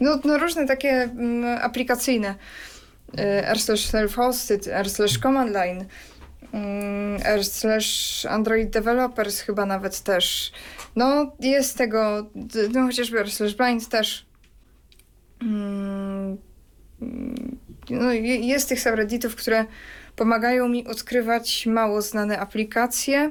no, 0.00 0.18
no 0.24 0.38
różne 0.38 0.66
takie 0.66 0.90
mm, 0.90 1.58
aplikacyjne. 1.62 2.34
Y, 3.18 3.46
r 3.46 3.58
slash 3.58 3.86
self-hosted, 3.90 4.68
r 4.68 4.90
slash 4.90 5.18
command 5.18 5.52
line, 5.52 5.86
mm, 6.52 7.20
r 7.24 7.44
slash 7.44 8.26
android 8.26 8.70
developers 8.70 9.40
chyba 9.40 9.66
nawet 9.66 10.00
też. 10.00 10.52
No 10.96 11.32
jest 11.40 11.78
tego, 11.78 12.26
no 12.72 12.86
chociażby 12.86 13.20
r 13.20 13.30
slash 13.30 13.54
blind 13.54 13.88
też. 13.88 14.26
Mm, 15.42 16.38
no, 17.90 18.12
jest 18.22 18.68
tych 18.68 18.80
subredditów, 18.80 19.36
które 19.36 19.64
pomagają 20.16 20.68
mi 20.68 20.86
odkrywać 20.86 21.66
mało 21.66 22.02
znane 22.02 22.38
aplikacje 22.38 23.30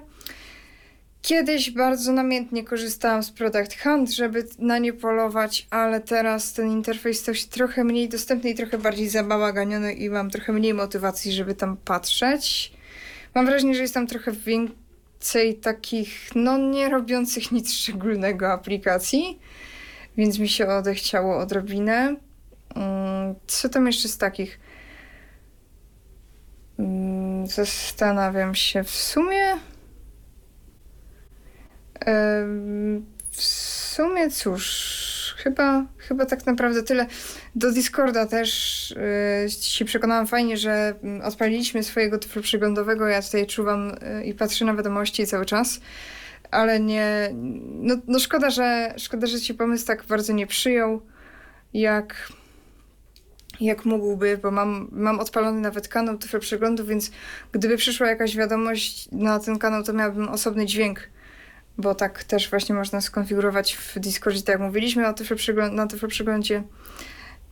Kiedyś 1.21 1.71
bardzo 1.71 2.11
namiętnie 2.11 2.63
korzystałam 2.63 3.23
z 3.23 3.31
Product 3.31 3.81
Hunt, 3.83 4.11
żeby 4.11 4.47
na 4.59 4.77
nie 4.77 4.93
polować, 4.93 5.67
ale 5.69 5.99
teraz 5.99 6.53
ten 6.53 6.71
interfejs 6.71 7.19
stał 7.19 7.35
się 7.35 7.47
trochę 7.47 7.83
mniej 7.83 8.09
dostępny 8.09 8.49
i 8.49 8.55
trochę 8.55 8.77
bardziej 8.77 9.09
zabałaganiony 9.09 9.93
i 9.93 10.09
mam 10.09 10.29
trochę 10.29 10.53
mniej 10.53 10.73
motywacji, 10.73 11.31
żeby 11.31 11.55
tam 11.55 11.77
patrzeć. 11.77 12.73
Mam 13.35 13.45
wrażenie, 13.45 13.75
że 13.75 13.81
jest 13.81 13.93
tam 13.93 14.07
trochę 14.07 14.31
więcej 14.31 15.55
takich, 15.55 16.29
no 16.35 16.57
nie 16.57 16.89
robiących 16.89 17.51
nic 17.51 17.73
szczególnego 17.73 18.51
aplikacji, 18.51 19.39
więc 20.17 20.39
mi 20.39 20.49
się 20.49 20.67
odechciało 20.67 21.37
odrobinę. 21.37 22.15
Mm, 22.75 23.35
co 23.47 23.69
tam 23.69 23.87
jeszcze 23.87 24.07
z 24.07 24.17
takich? 24.17 24.59
Mm, 26.79 27.47
zastanawiam 27.47 28.55
się 28.55 28.83
w 28.83 28.89
sumie. 28.89 29.70
W 33.31 33.41
sumie 33.41 34.29
cóż, 34.29 35.35
chyba, 35.37 35.85
chyba 35.97 36.25
tak 36.25 36.45
naprawdę 36.45 36.83
tyle. 36.83 37.05
Do 37.55 37.71
Discorda 37.71 38.25
też 38.25 38.93
yy, 39.43 39.51
się 39.51 39.85
przekonałam 39.85 40.27
fajnie, 40.27 40.57
że 40.57 40.93
mm, 41.03 41.21
odpaliliśmy 41.21 41.83
swojego 41.83 42.17
tyflu 42.17 42.41
przeglądowego. 42.41 43.07
Ja 43.07 43.21
tutaj 43.21 43.47
czuwam 43.47 43.95
yy, 44.17 44.25
i 44.25 44.33
patrzę 44.33 44.65
na 44.65 44.75
wiadomości 44.75 45.27
cały 45.27 45.45
czas, 45.45 45.81
ale 46.51 46.79
nie. 46.79 47.29
No, 47.63 47.95
no 48.07 48.19
szkoda, 48.19 48.49
że, 48.49 48.93
szkoda, 48.97 49.27
że 49.27 49.41
ci 49.41 49.53
pomysł 49.53 49.85
tak 49.85 50.03
bardzo 50.03 50.33
nie 50.33 50.47
przyjął, 50.47 51.01
jak 51.73 52.31
jak 53.61 53.85
mógłby, 53.85 54.37
bo 54.37 54.51
mam, 54.51 54.87
mam 54.91 55.19
odpalony 55.19 55.61
nawet 55.61 55.87
kanał 55.87 56.17
tyflu 56.17 56.39
przeglądu, 56.39 56.85
więc 56.85 57.11
gdyby 57.51 57.77
przyszła 57.77 58.07
jakaś 58.07 58.35
wiadomość 58.35 59.11
na 59.11 59.39
ten 59.39 59.59
kanał, 59.59 59.83
to 59.83 59.93
miałabym 59.93 60.29
osobny 60.29 60.65
dźwięk 60.65 61.09
bo 61.81 61.95
tak 61.95 62.23
też 62.23 62.49
właśnie 62.49 62.75
można 62.75 63.01
skonfigurować 63.01 63.75
w 63.75 63.99
Discordzie, 63.99 64.41
tak 64.41 64.53
jak 64.53 64.61
mówiliśmy 64.61 65.03
na 65.03 65.13
tyfloprzegląd, 65.13 65.73
na 65.73 65.87
tyfloprzeglądzie 65.87 66.63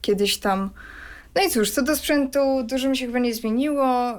kiedyś 0.02 0.38
tam. 0.38 0.70
No 1.36 1.44
i 1.44 1.50
cóż, 1.50 1.72
co 1.72 1.82
do 1.82 1.96
sprzętu, 1.96 2.64
dużo 2.64 2.90
mi 2.90 2.98
się 2.98 3.06
chyba 3.06 3.20
nie 3.20 3.34
zmieniło. 3.34 4.12
Yy, 4.12 4.18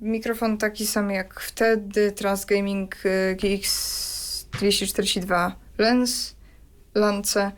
mikrofon 0.00 0.58
taki 0.58 0.86
sam 0.86 1.10
jak 1.10 1.40
wtedy, 1.40 2.12
Transgaming 2.12 2.96
yy, 3.04 3.36
GX242 3.36 5.50
Lens, 5.78 6.36
Lance. 6.94 7.52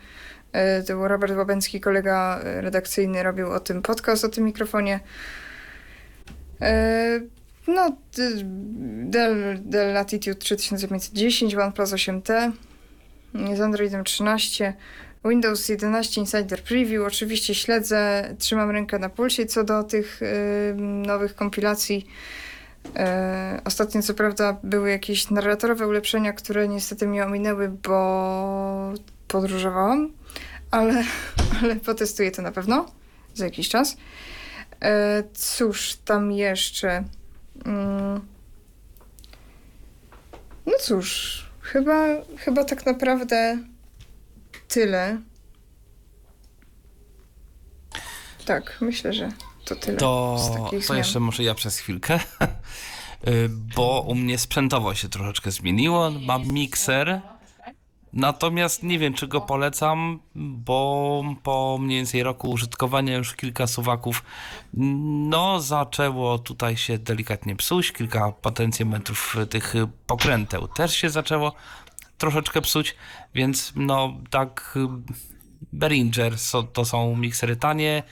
Yy, 0.54 0.60
to 0.86 0.94
był 0.94 1.08
Robert 1.08 1.36
Łabęcki, 1.36 1.80
kolega 1.80 2.40
redakcyjny, 2.42 3.22
robił 3.22 3.52
o 3.52 3.60
tym 3.60 3.82
podcast, 3.82 4.24
o 4.24 4.28
tym 4.28 4.44
mikrofonie. 4.44 5.00
No, 7.66 7.96
Dell, 9.04 9.58
Dell 9.64 9.92
Latitude 9.92 10.36
3510, 10.36 11.54
OnePlus 11.54 11.90
8T, 11.90 12.52
z 13.54 13.60
Androidem 13.60 14.04
13, 14.04 14.74
Windows 15.24 15.68
11 15.68 16.20
Insider 16.20 16.62
Preview. 16.62 17.02
Oczywiście 17.06 17.54
śledzę, 17.54 18.34
trzymam 18.38 18.70
rękę 18.70 18.98
na 18.98 19.08
pulsie 19.08 19.46
co 19.46 19.64
do 19.64 19.82
tych 19.82 20.20
nowych 21.06 21.34
kompilacji. 21.34 22.06
Y, 22.86 23.64
ostatnio, 23.64 24.02
co 24.02 24.14
prawda, 24.14 24.56
były 24.62 24.90
jakieś 24.90 25.30
narratorowe 25.30 25.88
ulepszenia, 25.88 26.32
które 26.32 26.68
niestety 26.68 27.06
mnie 27.06 27.24
ominęły, 27.24 27.68
bo 27.68 28.92
podróżowałam, 29.28 30.12
ale, 30.70 31.04
ale 31.62 31.76
potestuję 31.76 32.30
to 32.30 32.42
na 32.42 32.52
pewno 32.52 32.86
za 33.34 33.44
jakiś 33.44 33.68
czas. 33.68 33.92
Y, 33.92 33.96
cóż 35.34 35.96
tam 36.04 36.32
jeszcze? 36.32 37.04
Mm. 37.64 38.20
No 40.66 40.72
cóż, 40.80 41.42
chyba, 41.60 42.06
chyba 42.38 42.64
tak 42.64 42.86
naprawdę 42.86 43.58
tyle. 44.68 45.20
Tak, 48.44 48.78
myślę, 48.80 49.12
że 49.12 49.32
to 49.64 49.76
tyle. 49.76 49.98
To, 49.98 50.38
to 50.88 50.94
jeszcze 50.94 51.20
może 51.20 51.42
ja 51.42 51.54
przez 51.54 51.78
chwilkę, 51.78 52.14
y, 53.28 53.48
bo 53.76 54.04
u 54.08 54.14
mnie 54.14 54.38
sprzętowo 54.38 54.94
się 54.94 55.08
troszeczkę 55.08 55.50
zmieniło. 55.50 56.10
Mam 56.10 56.46
mikser 56.48 57.20
Natomiast 58.12 58.82
nie 58.82 58.98
wiem, 58.98 59.14
czy 59.14 59.28
go 59.28 59.40
polecam, 59.40 60.20
bo 60.34 61.22
po 61.42 61.78
mniej 61.80 61.98
więcej 61.98 62.22
roku 62.22 62.50
użytkowania 62.50 63.16
już 63.16 63.34
kilka 63.34 63.66
suwaków 63.66 64.24
no 64.74 65.60
zaczęło 65.60 66.38
tutaj 66.38 66.76
się 66.76 66.98
delikatnie 66.98 67.56
psuć, 67.56 67.92
kilka 67.92 68.32
potencjometrów 68.32 69.36
tych 69.50 69.74
pokręteł 70.06 70.68
też 70.68 70.94
się 70.94 71.10
zaczęło 71.10 71.54
troszeczkę 72.18 72.60
psuć, 72.60 72.96
więc 73.34 73.72
no 73.76 74.16
tak 74.30 74.78
Behringer 75.72 76.34
to 76.72 76.84
są 76.84 77.16
miksery 77.16 77.56
tanie, 77.56 78.02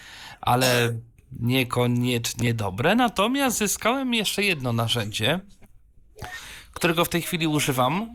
ale 0.41 0.95
niekoniecznie 1.41 2.55
dobre. 2.55 2.95
Natomiast 2.95 3.59
zyskałem 3.59 4.15
jeszcze 4.15 4.43
jedno 4.43 4.73
narzędzie, 4.73 5.41
którego 6.73 7.05
w 7.05 7.09
tej 7.09 7.23
chwili 7.23 7.47
używam 7.47 8.15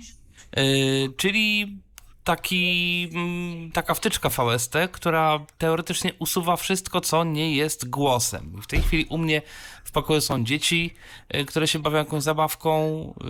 czyli 1.17 1.77
taki, 2.25 3.09
mm, 3.13 3.71
taka 3.71 3.93
wtyczka 3.93 4.29
VST, 4.29 4.73
która 4.91 5.45
teoretycznie 5.57 6.13
usuwa 6.19 6.55
wszystko, 6.55 7.01
co 7.01 7.23
nie 7.23 7.55
jest 7.55 7.89
głosem. 7.89 8.61
W 8.61 8.67
tej 8.67 8.81
chwili 8.81 9.05
u 9.05 9.17
mnie 9.17 9.41
w 9.83 9.91
pokoju 9.91 10.21
są 10.21 10.43
dzieci, 10.43 10.93
yy, 11.33 11.45
które 11.45 11.67
się 11.67 11.79
bawią 11.79 11.97
jakąś 11.97 12.23
zabawką 12.23 13.13
yy, 13.23 13.27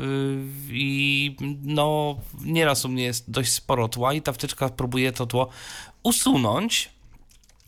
i 0.70 1.36
no 1.64 2.16
nieraz 2.42 2.86
u 2.86 2.90
mnie 2.90 3.04
jest 3.04 3.32
dość 3.32 3.52
sporo 3.52 3.88
tła 3.88 4.14
i 4.14 4.22
ta 4.22 4.34
wtyczka 4.34 4.70
próbuje 4.70 5.12
to 5.12 5.26
tło 5.26 5.50
usunąć. 6.04 6.90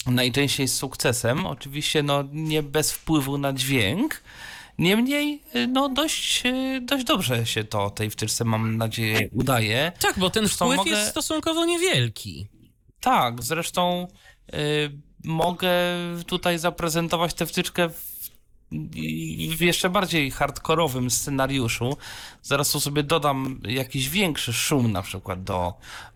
najczęściej 0.05 0.67
z 0.67 0.77
sukcesem. 0.77 1.45
Oczywiście 1.45 2.03
no, 2.03 2.23
nie 2.31 2.63
bez 2.63 2.91
wpływu 2.91 3.37
na 3.37 3.53
dźwięk. 3.53 4.21
Niemniej, 4.77 5.43
y, 5.55 5.67
no 5.67 5.89
dość, 5.89 6.45
y, 6.45 6.81
dość 6.81 7.03
dobrze 7.03 7.45
się 7.45 7.63
to 7.63 7.89
tej 7.89 8.09
wtyczce, 8.09 8.45
mam 8.45 8.77
nadzieję, 8.77 9.29
udaje. 9.31 9.91
Tak, 9.99 10.19
bo 10.19 10.29
ten 10.29 10.43
Zresztą 10.43 10.65
wpływ 10.65 10.77
mogę- 10.77 10.91
jest 10.91 11.09
stosunkowo 11.11 11.65
niewielki. 11.65 12.47
Tak, 12.99 13.43
zresztą 13.43 14.07
y, 14.53 14.57
mogę 15.23 15.71
tutaj 16.27 16.59
zaprezentować 16.59 17.33
tę 17.33 17.45
wtyczkę 17.45 17.89
w, 17.89 18.16
w 19.57 19.61
jeszcze 19.61 19.89
bardziej 19.89 20.31
hardkorowym 20.31 21.11
scenariuszu. 21.11 21.97
Zaraz 22.41 22.71
tu 22.71 22.79
sobie 22.79 23.03
dodam 23.03 23.61
jakiś 23.67 24.09
większy 24.09 24.53
szum 24.53 24.91
na 24.91 25.01
przykład 25.01 25.43
do, 25.43 25.73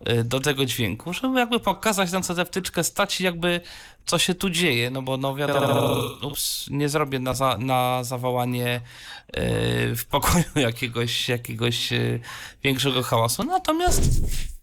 y, 0.10 0.24
do 0.24 0.40
tego 0.40 0.66
dźwięku, 0.66 1.14
żeby 1.14 1.40
jakby 1.40 1.60
pokazać 1.60 2.12
tę 2.12 2.46
wtyczkę 2.46 2.84
stać 2.84 3.22
jakby 3.22 3.62
co 4.06 4.20
się 4.20 4.36
tu 4.36 4.50
dzieje, 4.50 4.92
no 4.92 5.02
bo 5.02 5.18
no 5.18 5.36
wiadomo, 5.36 5.96
ups, 6.22 6.70
nie 6.70 6.90
zrobię 6.90 7.20
na, 7.20 7.34
za, 7.34 7.58
na 7.58 8.04
zawołanie 8.04 8.82
y, 9.38 9.96
w 9.96 10.06
pokoju 10.10 10.44
jakiegoś, 10.70 11.30
jakiegoś 11.30 11.94
y, 11.94 12.20
większego 12.64 13.04
hałasu. 13.04 13.44
Natomiast 13.44 14.02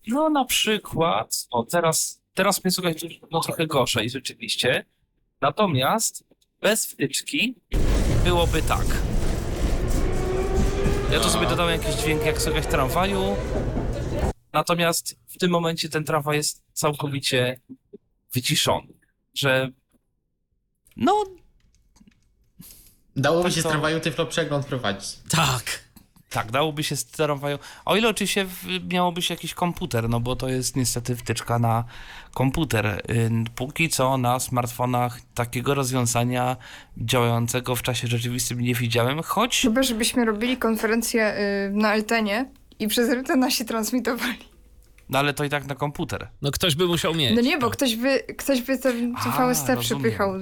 no 0.07 0.31
na 0.31 0.45
przykład, 0.45 1.47
o 1.51 1.63
teraz, 1.63 2.23
teraz 2.35 2.65
mnie 2.65 2.71
słuchać 2.71 3.05
no, 3.31 3.41
trochę 3.41 3.67
gorzej 3.67 4.11
rzeczywiście. 4.11 4.85
Natomiast 5.41 6.28
bez 6.61 6.87
wtyczki 6.87 7.55
byłoby 8.25 8.63
tak. 8.63 8.87
Ja 11.13 11.21
tu 11.21 11.29
sobie 11.31 11.47
dodałem 11.47 11.81
jakiś 11.83 12.01
dźwięk 12.01 12.25
jak 12.25 12.43
słychać 12.43 12.67
tramwaju. 12.67 13.37
Natomiast 14.53 15.17
w 15.29 15.39
tym 15.39 15.51
momencie 15.51 15.89
ten 15.89 16.05
tramwaj 16.05 16.37
jest 16.37 16.63
całkowicie 16.73 17.61
wyciszony. 18.33 18.89
Że 19.35 19.69
no 20.97 21.25
Dałoby 23.17 23.43
Tak 23.45 23.53
się 23.53 23.63
to- 23.63 23.69
z 23.69 23.73
tramwaju 23.73 24.01
Tyflo 24.01 24.27
przegląd 24.27 24.67
prowadzić. 24.67 25.19
Tak. 25.31 25.88
Tak, 26.31 26.51
dałoby 26.51 26.85
się 26.85 26.97
tramwaju. 27.17 27.59
O 27.85 27.97
ile 27.97 28.09
oczywiście 28.09 28.47
miałoby 28.93 29.23
się 29.23 29.35
jakiś 29.35 29.55
komputer, 29.55 30.09
no 30.09 30.21
bo 30.21 30.37
to 30.37 30.49
jest 30.49 30.77
niestety 30.77 31.17
wtyczka 31.17 31.59
na 31.59 31.85
komputer. 32.35 33.03
Póki 33.55 33.89
co 33.89 34.19
na 34.19 34.41
smartfonach 34.41 35.21
takiego 35.35 35.75
rozwiązania 35.75 36.57
działającego 36.97 37.77
w 37.77 37.83
czasie 37.83 38.09
rzeczywistym 38.09 38.61
nie 38.61 38.75
widziałem, 38.75 39.23
choć 39.23 39.61
Chyba, 39.61 39.83
żebyśmy 39.83 40.25
robili 40.25 40.57
konferencję 40.57 41.35
y, 41.69 41.71
na 41.73 41.95
Eltenie 41.95 42.51
i 42.79 42.89
przez 42.89 43.11
Eltena 43.11 43.51
się 43.51 43.65
transmitowali. 43.65 44.58
No 45.11 45.19
ale 45.19 45.35
to 45.35 45.45
i 45.45 45.49
tak 45.49 45.67
na 45.67 45.75
komputer. 45.75 46.29
No 46.43 46.51
ktoś 46.51 46.75
by 46.75 46.87
musiał 46.87 47.15
mieć. 47.15 47.37
No 47.37 47.41
nie, 47.43 47.59
bo 47.59 47.71
ktoś 47.71 47.97
by, 47.97 48.19
ktoś 48.39 48.61
by 48.63 48.79
ten 48.79 49.15
A, 49.17 49.25
to 49.25 49.31
VST 49.31 49.69
rozumiem. 49.69 49.81
przypychał. 49.81 50.33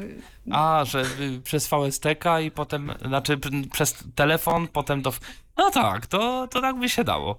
A, 0.53 0.85
że 0.85 1.03
y, 1.21 1.41
przez 1.45 1.69
VSTK 1.69 2.41
i 2.41 2.51
potem, 2.51 2.93
znaczy 3.07 3.39
p- 3.39 3.49
przez 3.73 3.95
telefon, 4.15 4.69
potem 4.69 5.03
do. 5.03 5.13
No 5.57 5.71
tak, 5.71 6.07
to, 6.07 6.49
to 6.51 6.61
tak 6.61 6.79
by 6.79 6.89
się 6.89 7.05
dało. 7.05 7.39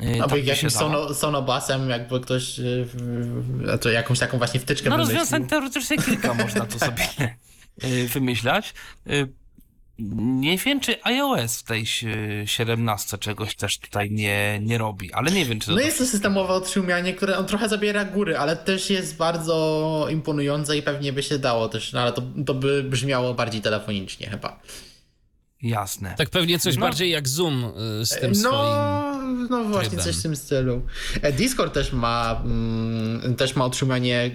Yy, 0.00 0.12
Albo 0.12 0.22
tak 0.22 0.30
by 0.30 0.40
się 0.44 0.50
jakimś 0.50 0.72
dało. 0.74 0.90
sono, 0.92 1.14
sonobasem, 1.14 1.90
jakby 1.90 2.20
ktoś, 2.20 2.58
y, 2.58 2.84
w- 2.94 3.68
a 3.74 3.78
to 3.78 3.90
jakąś 3.90 4.18
taką 4.18 4.38
właśnie 4.38 4.60
wtyczkę 4.60 4.90
No 4.90 4.96
wymyślił. 4.96 5.18
rozwiązań 5.18 5.46
teoretycznie 5.48 5.96
kilka 5.98 6.34
można 6.34 6.66
tu 6.66 6.78
sobie 6.88 7.04
y, 7.84 8.08
wymyślać. 8.08 8.74
Y, 9.10 9.32
Nie 10.40 10.58
wiem, 10.58 10.80
czy 10.80 11.02
iOS 11.04 11.58
w 11.58 11.62
tej 11.62 11.86
si- 11.86 12.06
17 12.46 13.18
czegoś 13.18 13.54
też 13.56 13.78
tutaj 13.78 14.10
nie, 14.10 14.60
nie 14.62 14.78
robi, 14.78 15.12
ale 15.12 15.30
nie 15.30 15.44
wiem, 15.44 15.60
czy 15.60 15.66
to... 15.66 15.72
No 15.72 15.80
jest 15.80 15.98
to 15.98 16.06
systemowe 16.06 16.54
odszumianie, 16.54 17.14
które 17.14 17.38
on 17.38 17.46
trochę 17.46 17.68
zabiera 17.68 18.04
góry, 18.04 18.38
ale 18.38 18.56
też 18.56 18.90
jest 18.90 19.16
bardzo 19.16 20.06
imponujące 20.10 20.76
i 20.76 20.82
pewnie 20.82 21.12
by 21.12 21.22
się 21.22 21.38
dało 21.38 21.68
też, 21.68 21.92
no 21.92 22.00
ale 22.00 22.12
to, 22.12 22.22
to 22.46 22.54
by 22.54 22.82
brzmiało 22.82 23.34
bardziej 23.34 23.60
telefonicznie 23.60 24.26
chyba. 24.30 24.60
Jasne. 25.62 26.14
Tak 26.18 26.30
pewnie 26.30 26.58
coś 26.58 26.76
No. 26.76 26.80
bardziej 26.80 27.10
jak 27.10 27.28
Zoom 27.28 27.64
y, 28.00 28.06
z 28.06 28.20
tym 28.20 28.32
No, 28.32 28.38
swoim. 28.38 29.48
no 29.50 29.64
właśnie, 29.64 29.88
trybem. 29.88 30.04
coś 30.04 30.16
w 30.16 30.22
tym 30.22 30.36
stylu. 30.36 30.82
E, 31.22 31.32
Discord 31.32 31.74
też 31.74 31.92
ma, 31.92 32.40
mm, 32.44 33.34
też 33.36 33.56
ma 33.56 33.66
utrzymanie 33.66 34.30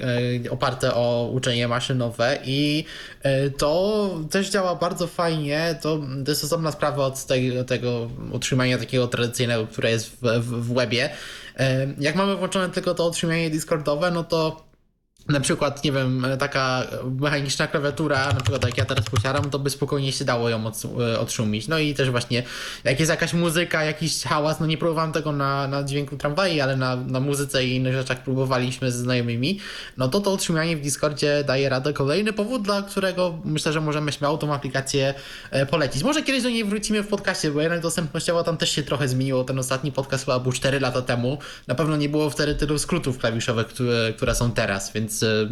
e, 0.46 0.50
oparte 0.52 0.96
o 0.96 1.30
uczenie 1.34 1.68
maszynowe 1.68 2.40
i 2.46 2.86
e, 3.24 3.50
to 3.50 4.10
też 4.32 4.50
działa 4.50 4.76
bardzo 4.76 5.08
fajnie. 5.08 5.80
To, 5.82 6.00
to 6.26 6.32
jest 6.32 6.44
osobna 6.44 6.72
sprawa 6.72 7.06
od 7.06 7.26
tej, 7.26 7.66
tego 7.66 8.10
utrzymania 8.32 8.78
takiego 8.78 9.08
tradycyjnego, 9.08 9.68
które 9.68 9.92
jest 9.92 10.10
w, 10.10 10.22
w, 10.22 10.62
w 10.70 10.74
webie. 10.74 11.10
E, 11.58 11.88
jak 12.00 12.16
mamy 12.16 12.36
włączone 12.36 12.70
tylko 12.70 12.94
to 12.94 13.08
utrzymanie 13.08 13.50
Discordowe, 13.50 14.12
no 14.12 14.24
to 14.24 14.67
na 15.30 15.40
przykład, 15.40 15.84
nie 15.84 15.92
wiem, 15.92 16.26
taka 16.40 16.84
mechaniczna 17.20 17.68
klawiatura, 17.68 18.34
na 18.34 18.42
przykład 18.42 18.66
jak 18.66 18.78
ja 18.78 18.86
teraz 18.86 19.06
posiadam, 19.06 19.50
to 19.50 19.60
by 19.60 19.70
spokojnie 19.70 20.12
się 20.12 20.26
dało 20.26 20.50
ją 20.50 20.66
od, 20.68 20.84
odszumić. 21.20 21.68
No 21.68 21.80
i 21.80 21.94
też 21.94 22.12
właśnie, 22.12 22.44
jak 22.84 23.00
jest 23.00 23.10
jakaś 23.10 23.34
muzyka, 23.34 23.84
jakiś 23.84 24.24
hałas, 24.24 24.60
no 24.60 24.66
nie 24.66 24.78
próbowałem 24.78 25.12
tego 25.12 25.32
na, 25.32 25.68
na 25.68 25.84
dźwięku 25.84 26.18
tramwaji, 26.18 26.62
ale 26.62 26.78
na, 26.78 26.96
na 26.96 27.20
muzyce 27.20 27.66
i 27.66 27.76
innych 27.76 27.94
rzeczach 27.94 28.24
próbowaliśmy 28.24 28.92
ze 28.92 28.98
znajomymi, 28.98 29.60
no 29.98 30.08
to 30.08 30.20
to 30.20 30.34
odszumianie 30.34 30.78
w 30.78 30.82
Discordzie 30.82 31.44
daje 31.48 31.70
radę. 31.70 31.94
Kolejny 31.94 32.34
powód, 32.34 32.62
dla 32.62 32.82
którego 32.82 33.40
myślę, 33.46 33.74
że 33.74 33.82
możemy 33.82 34.12
śmiało 34.12 34.38
tą 34.38 34.54
aplikację 34.54 35.14
e, 35.52 35.66
polecić. 35.66 36.04
Może 36.04 36.24
kiedyś 36.24 36.44
do 36.44 36.50
niej 36.50 36.66
wrócimy 36.66 37.04
w 37.04 37.08
podcaście, 37.08 37.52
bo 37.52 37.62
jednak 37.62 37.80
dostępnościowo 37.80 38.44
tam 38.44 38.58
też 38.58 38.72
się 38.72 38.84
trochę 38.84 39.08
zmieniło. 39.08 39.44
Ten 39.44 39.60
ostatni 39.60 39.92
podcast 39.92 40.26
chyba 40.26 40.40
był 40.40 40.52
4 40.52 40.80
lata 40.80 41.02
temu. 41.02 41.38
Na 41.68 41.76
pewno 41.76 41.98
nie 41.98 42.10
było 42.10 42.30
wtedy 42.30 42.56
tylu 42.56 42.80
skrótów 42.80 43.18
klawiszowych, 43.18 43.68
które, 43.68 44.14
które 44.14 44.36
są 44.36 44.52
teraz, 44.52 44.94
więc 44.94 45.17
e, 45.24 45.50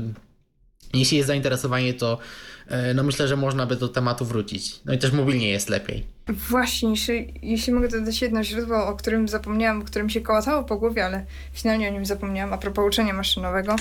jeśli 0.93 1.17
jest 1.17 1.27
zainteresowanie, 1.27 1.93
to 1.93 2.19
e, 2.67 2.93
no 2.93 3.03
myślę, 3.03 3.27
że 3.27 3.37
można 3.37 3.65
by 3.65 3.75
do 3.75 3.87
tematu 3.87 4.25
wrócić. 4.25 4.81
No 4.85 4.93
i 4.93 4.97
też 4.97 5.11
mobilnie 5.11 5.49
jest 5.49 5.69
lepiej. 5.69 6.05
Właśnie, 6.27 6.89
jeśli, 6.89 7.33
jeśli 7.41 7.73
mogę 7.73 7.87
dodać 7.87 8.21
jedno 8.21 8.43
źródło, 8.43 8.87
o 8.87 8.95
którym 8.95 9.27
zapomniałam, 9.27 9.81
o 9.81 9.85
którym 9.85 10.09
się 10.09 10.21
kołatało 10.21 10.63
po 10.63 10.77
głowie, 10.77 11.05
ale 11.05 11.25
finalnie 11.53 11.87
o 11.87 11.91
nim 11.91 12.05
zapomniałam, 12.05 12.53
a 12.53 12.57
propos 12.57 12.85
uczenia 12.87 13.13
maszynowego. 13.13 13.75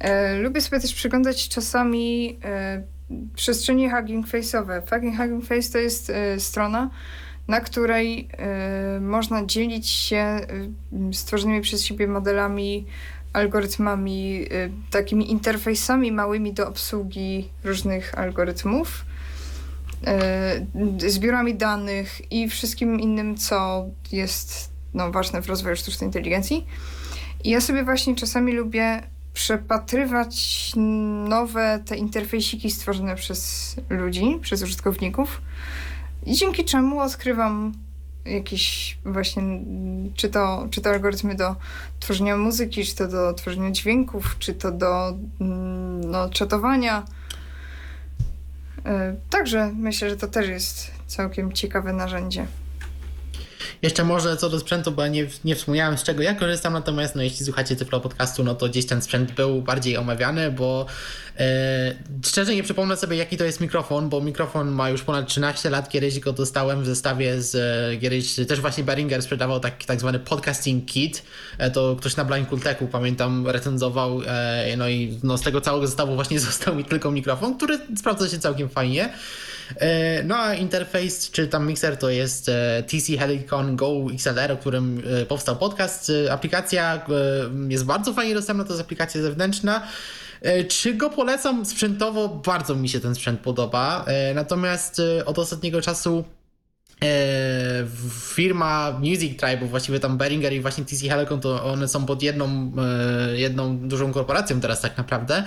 E, 0.00 0.38
lubię 0.38 0.60
sobie 0.60 0.80
też 0.80 0.94
przyglądać 0.94 1.48
czasami 1.48 2.38
e, 2.44 2.82
przestrzenie 3.34 3.90
Hugging 3.90 4.26
Face'owe. 4.26 4.82
Fucking 4.86 5.16
Hugging 5.16 5.44
Face 5.44 5.72
to 5.72 5.78
jest 5.78 6.10
e, 6.10 6.40
strona, 6.40 6.90
na 7.48 7.60
której 7.60 8.28
e, 8.32 9.00
można 9.00 9.46
dzielić 9.46 9.88
się 9.88 10.40
stworzonymi 11.12 11.60
przez 11.60 11.84
siebie 11.84 12.08
modelami, 12.08 12.86
algorytmami, 13.38 14.46
e, 14.50 14.70
takimi 14.90 15.30
interfejsami 15.30 16.12
małymi 16.12 16.52
do 16.52 16.68
obsługi 16.68 17.48
różnych 17.64 18.18
algorytmów 18.18 19.04
e, 20.06 20.66
zbiorami 21.08 21.54
danych 21.54 22.32
i 22.32 22.48
wszystkim 22.48 23.00
innym, 23.00 23.36
co 23.36 23.86
jest 24.12 24.70
no, 24.94 25.12
ważne 25.12 25.42
w 25.42 25.48
rozwoju 25.48 25.76
sztucznej 25.76 26.08
inteligencji. 26.08 26.66
I 27.44 27.50
ja 27.50 27.60
sobie 27.60 27.84
właśnie 27.84 28.14
czasami 28.14 28.52
lubię 28.52 29.02
przepatrywać 29.34 30.72
nowe 31.28 31.82
te 31.86 31.96
interfejsiki 31.96 32.70
stworzone 32.70 33.16
przez 33.16 33.76
ludzi, 33.90 34.38
przez 34.42 34.62
użytkowników 34.62 35.40
dzięki 36.26 36.64
czemu 36.64 37.00
odkrywam 37.00 37.72
jakieś 38.28 38.98
właśnie, 39.04 39.42
czy 40.14 40.28
to, 40.28 40.68
czy 40.70 40.80
to 40.80 40.90
algorytmy 40.90 41.34
do 41.34 41.56
tworzenia 42.00 42.36
muzyki, 42.36 42.84
czy 42.84 42.96
to 42.96 43.08
do 43.08 43.34
tworzenia 43.34 43.70
dźwięków, 43.70 44.36
czy 44.38 44.54
to 44.54 44.72
do 44.72 45.08
mm, 45.40 46.10
no, 46.10 46.30
czatowania. 46.30 47.04
E, 48.84 49.16
Także 49.30 49.72
myślę, 49.76 50.10
że 50.10 50.16
to 50.16 50.28
też 50.28 50.48
jest 50.48 50.90
całkiem 51.06 51.52
ciekawe 51.52 51.92
narzędzie. 51.92 52.46
Jeszcze 53.82 54.04
może 54.04 54.36
co 54.36 54.48
do 54.48 54.60
sprzętu, 54.60 54.92
bo 54.92 55.06
nie, 55.06 55.26
nie 55.44 55.56
wspomniałem 55.56 55.98
z 55.98 56.02
czego 56.02 56.22
ja 56.22 56.34
korzystam, 56.34 56.72
natomiast 56.72 57.14
no, 57.14 57.22
jeśli 57.22 57.46
słuchacie 57.46 57.76
Tyflo 57.76 58.00
Podcastu, 58.00 58.44
no 58.44 58.54
to 58.54 58.68
gdzieś 58.68 58.86
ten 58.86 59.02
sprzęt 59.02 59.32
był 59.32 59.62
bardziej 59.62 59.96
omawiany, 59.96 60.50
bo 60.52 60.86
e, 61.38 61.94
szczerze 62.26 62.54
nie 62.54 62.62
przypomnę 62.62 62.96
sobie 62.96 63.16
jaki 63.16 63.36
to 63.36 63.44
jest 63.44 63.60
mikrofon, 63.60 64.08
bo 64.08 64.20
mikrofon 64.20 64.70
ma 64.70 64.90
już 64.90 65.02
ponad 65.02 65.28
13 65.28 65.70
lat, 65.70 65.88
kiedyś 65.88 66.20
go 66.20 66.32
dostałem 66.32 66.82
w 66.82 66.86
zestawie 66.86 67.42
z 67.42 67.54
e, 67.54 67.96
kiedyś, 68.00 68.34
też 68.48 68.60
właśnie 68.60 68.84
Behringer 68.84 69.22
sprzedawał 69.22 69.60
taki 69.60 69.86
tak 69.86 70.00
zwany 70.00 70.18
podcasting 70.18 70.86
kit, 70.86 71.22
e, 71.58 71.70
to 71.70 71.96
ktoś 71.96 72.16
na 72.16 72.24
Blind 72.24 72.62
Techu 72.62 72.86
pamiętam 72.86 73.46
recenzował, 73.46 74.20
no 74.76 74.88
i 74.88 75.18
no, 75.22 75.38
z 75.38 75.42
tego 75.42 75.60
całego 75.60 75.86
zestawu 75.86 76.14
właśnie 76.14 76.40
został 76.50 76.74
mi 76.74 76.84
tylko 76.84 77.10
mikrofon, 77.10 77.56
który 77.56 77.78
sprawdza 77.96 78.28
się 78.28 78.38
całkiem 78.38 78.68
fajnie. 78.68 79.12
E, 79.76 80.22
No 80.24 80.36
a 80.36 80.54
interfejs, 80.54 81.30
czy 81.30 81.48
tam 81.48 81.66
mikser 81.66 81.96
to 81.96 82.10
jest 82.10 82.48
e, 82.48 82.82
TC 82.82 83.18
Helicon 83.18 83.76
Go 83.76 84.06
XLR, 84.14 84.52
o 84.52 84.56
którym 84.56 85.02
e, 85.22 85.26
powstał 85.26 85.56
podcast. 85.56 86.12
Aplikacja 86.30 87.06
jest 87.68 87.84
bardzo 87.84 88.12
fajnie 88.12 88.34
dostępna, 88.34 88.64
to 88.64 88.72
jest 88.72 88.80
aplikacja 88.80 89.22
zewnętrzna. 89.22 89.82
Czy 90.68 90.94
go 90.94 91.10
polecam 91.10 91.66
sprzętowo? 91.66 92.28
Bardzo 92.28 92.74
mi 92.74 92.88
się 92.88 93.00
ten 93.00 93.14
sprzęt 93.14 93.40
podoba. 93.40 94.04
Natomiast 94.34 95.02
od 95.26 95.38
ostatniego 95.38 95.82
czasu 95.82 96.24
firma 98.34 98.92
Music 98.98 99.40
Tribe, 99.40 99.56
bo 99.56 99.66
właściwie 99.66 100.00
tam 100.00 100.18
Behringer 100.18 100.52
i 100.52 100.60
właśnie 100.60 100.84
TC 100.84 101.08
Helicon, 101.08 101.40
to 101.40 101.64
one 101.64 101.88
są 101.88 102.06
pod 102.06 102.22
jedną, 102.22 102.72
jedną 103.32 103.78
dużą 103.78 104.12
korporacją 104.12 104.60
teraz 104.60 104.80
tak 104.80 104.98
naprawdę. 104.98 105.44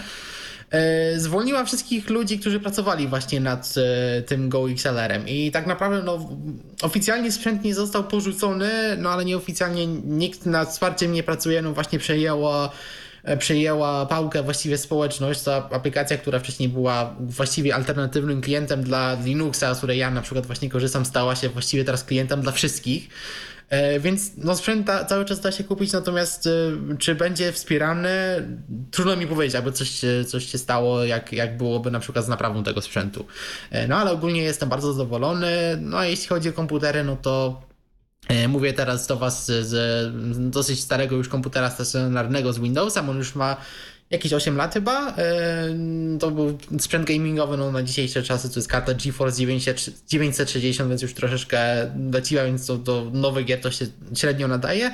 E, 0.71 1.19
zwolniła 1.19 1.65
wszystkich 1.65 2.09
ludzi, 2.09 2.39
którzy 2.39 2.59
pracowali 2.59 3.07
właśnie 3.07 3.39
nad 3.39 3.73
e, 3.77 4.21
tym 4.21 4.49
Go 4.49 4.69
XLR-em 4.69 5.27
i 5.27 5.51
tak 5.51 5.67
naprawdę 5.67 6.03
no, 6.03 6.29
oficjalnie 6.81 7.31
sprzęt 7.31 7.63
nie 7.63 7.75
został 7.75 8.03
porzucony, 8.03 8.71
no 8.97 9.09
ale 9.09 9.25
nieoficjalnie 9.25 9.87
nikt 9.87 10.45
nad 10.45 10.69
wsparciem 10.69 11.11
nie 11.11 11.23
pracuje, 11.23 11.61
no 11.61 11.73
właśnie 11.73 11.99
przejęło 11.99 12.71
E, 13.23 13.37
przejęła 13.37 14.05
pałkę 14.05 14.43
właściwie 14.43 14.77
społeczność. 14.77 15.41
To 15.41 15.55
aplikacja, 15.55 16.17
która 16.17 16.39
wcześniej 16.39 16.69
była 16.69 17.15
właściwie 17.19 17.75
alternatywnym 17.75 18.41
klientem 18.41 18.83
dla 18.83 19.17
Linuxa, 19.23 19.73
z 19.73 19.77
której 19.77 19.97
ja 19.97 20.11
na 20.11 20.21
przykład 20.21 20.45
właśnie 20.45 20.69
korzystam, 20.69 21.05
stała 21.05 21.35
się 21.35 21.49
właściwie 21.49 21.83
teraz 21.83 22.03
klientem 22.03 22.41
dla 22.41 22.51
wszystkich. 22.51 23.09
E, 23.71 23.99
więc 23.99 24.31
no, 24.37 24.55
sprzęt 24.55 24.87
ta, 24.87 25.05
cały 25.05 25.25
czas 25.25 25.39
da 25.39 25.51
się 25.51 25.63
kupić, 25.63 25.91
natomiast 25.91 26.47
e, 26.47 26.51
czy 26.97 27.15
będzie 27.15 27.51
wspierany, 27.51 28.09
trudno 28.91 29.15
mi 29.15 29.27
powiedzieć, 29.27 29.55
aby 29.55 29.71
coś, 29.71 30.01
coś 30.27 30.45
się 30.45 30.57
stało, 30.57 31.03
jak, 31.03 31.33
jak 31.33 31.57
byłoby 31.57 31.91
na 31.91 31.99
przykład 31.99 32.25
z 32.25 32.27
naprawą 32.27 32.63
tego 32.63 32.81
sprzętu. 32.81 33.25
No 33.87 33.95
ale 33.95 34.11
ogólnie 34.11 34.43
jestem 34.43 34.69
bardzo 34.69 34.93
zadowolony. 34.93 35.77
No 35.81 35.97
a 35.97 36.05
jeśli 36.05 36.27
chodzi 36.27 36.49
o 36.49 36.53
komputery, 36.53 37.03
no 37.03 37.15
to 37.15 37.61
E, 38.27 38.47
mówię 38.47 38.73
teraz 38.73 39.07
do 39.07 39.17
Was 39.17 39.45
z 39.45 39.71
dosyć 40.51 40.79
starego 40.79 41.15
już 41.15 41.29
komputera 41.29 41.69
stacjonarnego 41.69 42.53
z 42.53 42.59
Windowsa, 42.59 43.09
on 43.09 43.17
już 43.17 43.35
ma 43.35 43.57
jakieś 44.11 44.33
8 44.33 44.57
lat 44.57 44.73
chyba. 44.73 45.13
E, 45.17 45.67
to 46.19 46.31
był 46.31 46.57
sprzęt 46.79 47.07
gamingowy 47.07 47.57
no, 47.57 47.71
na 47.71 47.83
dzisiejsze 47.83 48.23
czasy, 48.23 48.49
to 48.49 48.55
jest 48.55 48.67
karta 48.67 48.93
GeForce 48.93 49.37
960, 50.07 50.89
więc 50.89 51.01
już 51.01 51.13
troszeczkę 51.13 51.91
leciła, 52.13 52.43
więc 52.43 52.67
to 52.67 52.77
do 52.77 53.11
nowych 53.13 53.45
gier 53.45 53.61
to 53.61 53.71
się 53.71 53.85
średnio 54.15 54.47
nadaje. 54.47 54.93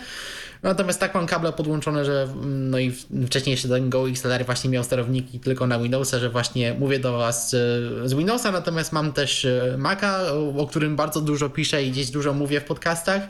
Natomiast 0.63 0.99
tak 0.99 1.15
mam 1.15 1.27
kable 1.27 1.53
podłączone, 1.53 2.05
że 2.05 2.23
mm, 2.23 2.69
no 2.69 2.79
i 2.79 2.91
wcześniej 3.25 3.51
jeszcze 3.51 3.67
ten 3.67 3.89
Go 3.89 4.09
XLR 4.09 4.45
właśnie 4.45 4.69
miał 4.69 4.83
sterowniki 4.83 5.39
tylko 5.39 5.67
na 5.67 5.79
Windowsa, 5.79 6.19
że 6.19 6.29
właśnie 6.29 6.73
mówię 6.73 6.99
do 6.99 7.17
Was 7.17 7.49
z 8.05 8.13
Windowsa, 8.13 8.51
natomiast 8.51 8.93
mam 8.93 9.13
też 9.13 9.45
e, 9.45 9.75
Maca, 9.77 10.19
o 10.57 10.67
którym 10.67 10.95
bardzo 10.95 11.21
dużo 11.21 11.49
piszę 11.49 11.83
i 11.83 11.91
gdzieś 11.91 12.09
dużo 12.09 12.33
mówię 12.33 12.61
w 12.61 12.63
podcastach. 12.63 13.21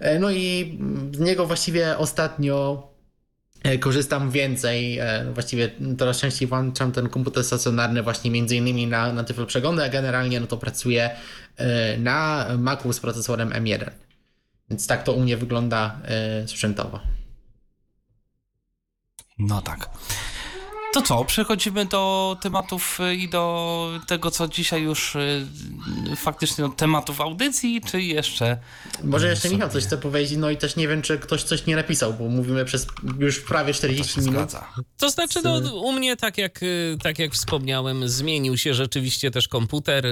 E, 0.00 0.18
no 0.18 0.30
i 0.30 0.78
z 1.12 1.18
niego 1.18 1.46
właściwie 1.46 1.98
ostatnio 1.98 2.89
korzystam 3.80 4.30
więcej, 4.30 5.00
właściwie 5.34 5.70
coraz 5.98 6.20
częściej 6.20 6.48
włączam 6.48 6.92
ten 6.92 7.08
komputer 7.08 7.44
stacjonarny 7.44 8.02
właśnie 8.02 8.30
między 8.30 8.56
innymi 8.56 8.86
na, 8.86 9.12
na 9.12 9.24
tyflo 9.24 9.46
przeglądy, 9.46 9.84
a 9.84 9.88
generalnie 9.88 10.40
no 10.40 10.46
to 10.46 10.56
pracuję 10.56 11.10
na 11.98 12.46
Macu 12.58 12.92
z 12.92 13.00
procesorem 13.00 13.50
M1. 13.50 13.90
Więc 14.70 14.86
tak 14.86 15.02
to 15.02 15.12
u 15.12 15.20
mnie 15.20 15.36
wygląda 15.36 16.00
sprzętowo. 16.46 17.00
No 19.38 19.62
tak. 19.62 19.90
To 20.92 21.02
co, 21.02 21.24
przechodzimy 21.24 21.86
do 21.86 22.36
tematów 22.40 22.98
e, 23.00 23.14
i 23.14 23.28
do 23.28 24.00
tego, 24.06 24.30
co 24.30 24.48
dzisiaj 24.48 24.82
już 24.82 25.16
y, 25.16 25.46
faktycznie 26.16 26.64
do 26.64 26.70
tematów 26.70 27.20
audycji, 27.20 27.80
czy 27.86 28.02
jeszcze. 28.02 28.58
Może 29.04 29.28
jeszcze 29.28 29.42
sobie... 29.42 29.54
Michał 29.54 29.70
coś 29.70 29.84
chce 29.84 29.98
powiedzieć, 29.98 30.38
no 30.38 30.50
i 30.50 30.56
też 30.56 30.76
nie 30.76 30.88
wiem, 30.88 31.02
czy 31.02 31.18
ktoś 31.18 31.42
coś 31.42 31.66
nie 31.66 31.76
napisał, 31.76 32.12
bo 32.12 32.28
mówimy 32.28 32.64
przez 32.64 32.86
już 33.18 33.40
prawie 33.40 33.74
40 33.74 34.14
to 34.14 34.20
minut. 34.20 34.34
Zgadza. 34.34 34.68
To 34.98 35.10
znaczy, 35.10 35.40
no, 35.44 35.74
u 35.74 35.92
mnie, 35.92 36.16
tak 36.16 36.38
jak, 36.38 36.60
tak 37.02 37.18
jak 37.18 37.32
wspomniałem, 37.32 38.08
zmienił 38.08 38.58
się 38.58 38.74
rzeczywiście 38.74 39.30
też 39.30 39.48
komputer. 39.48 40.06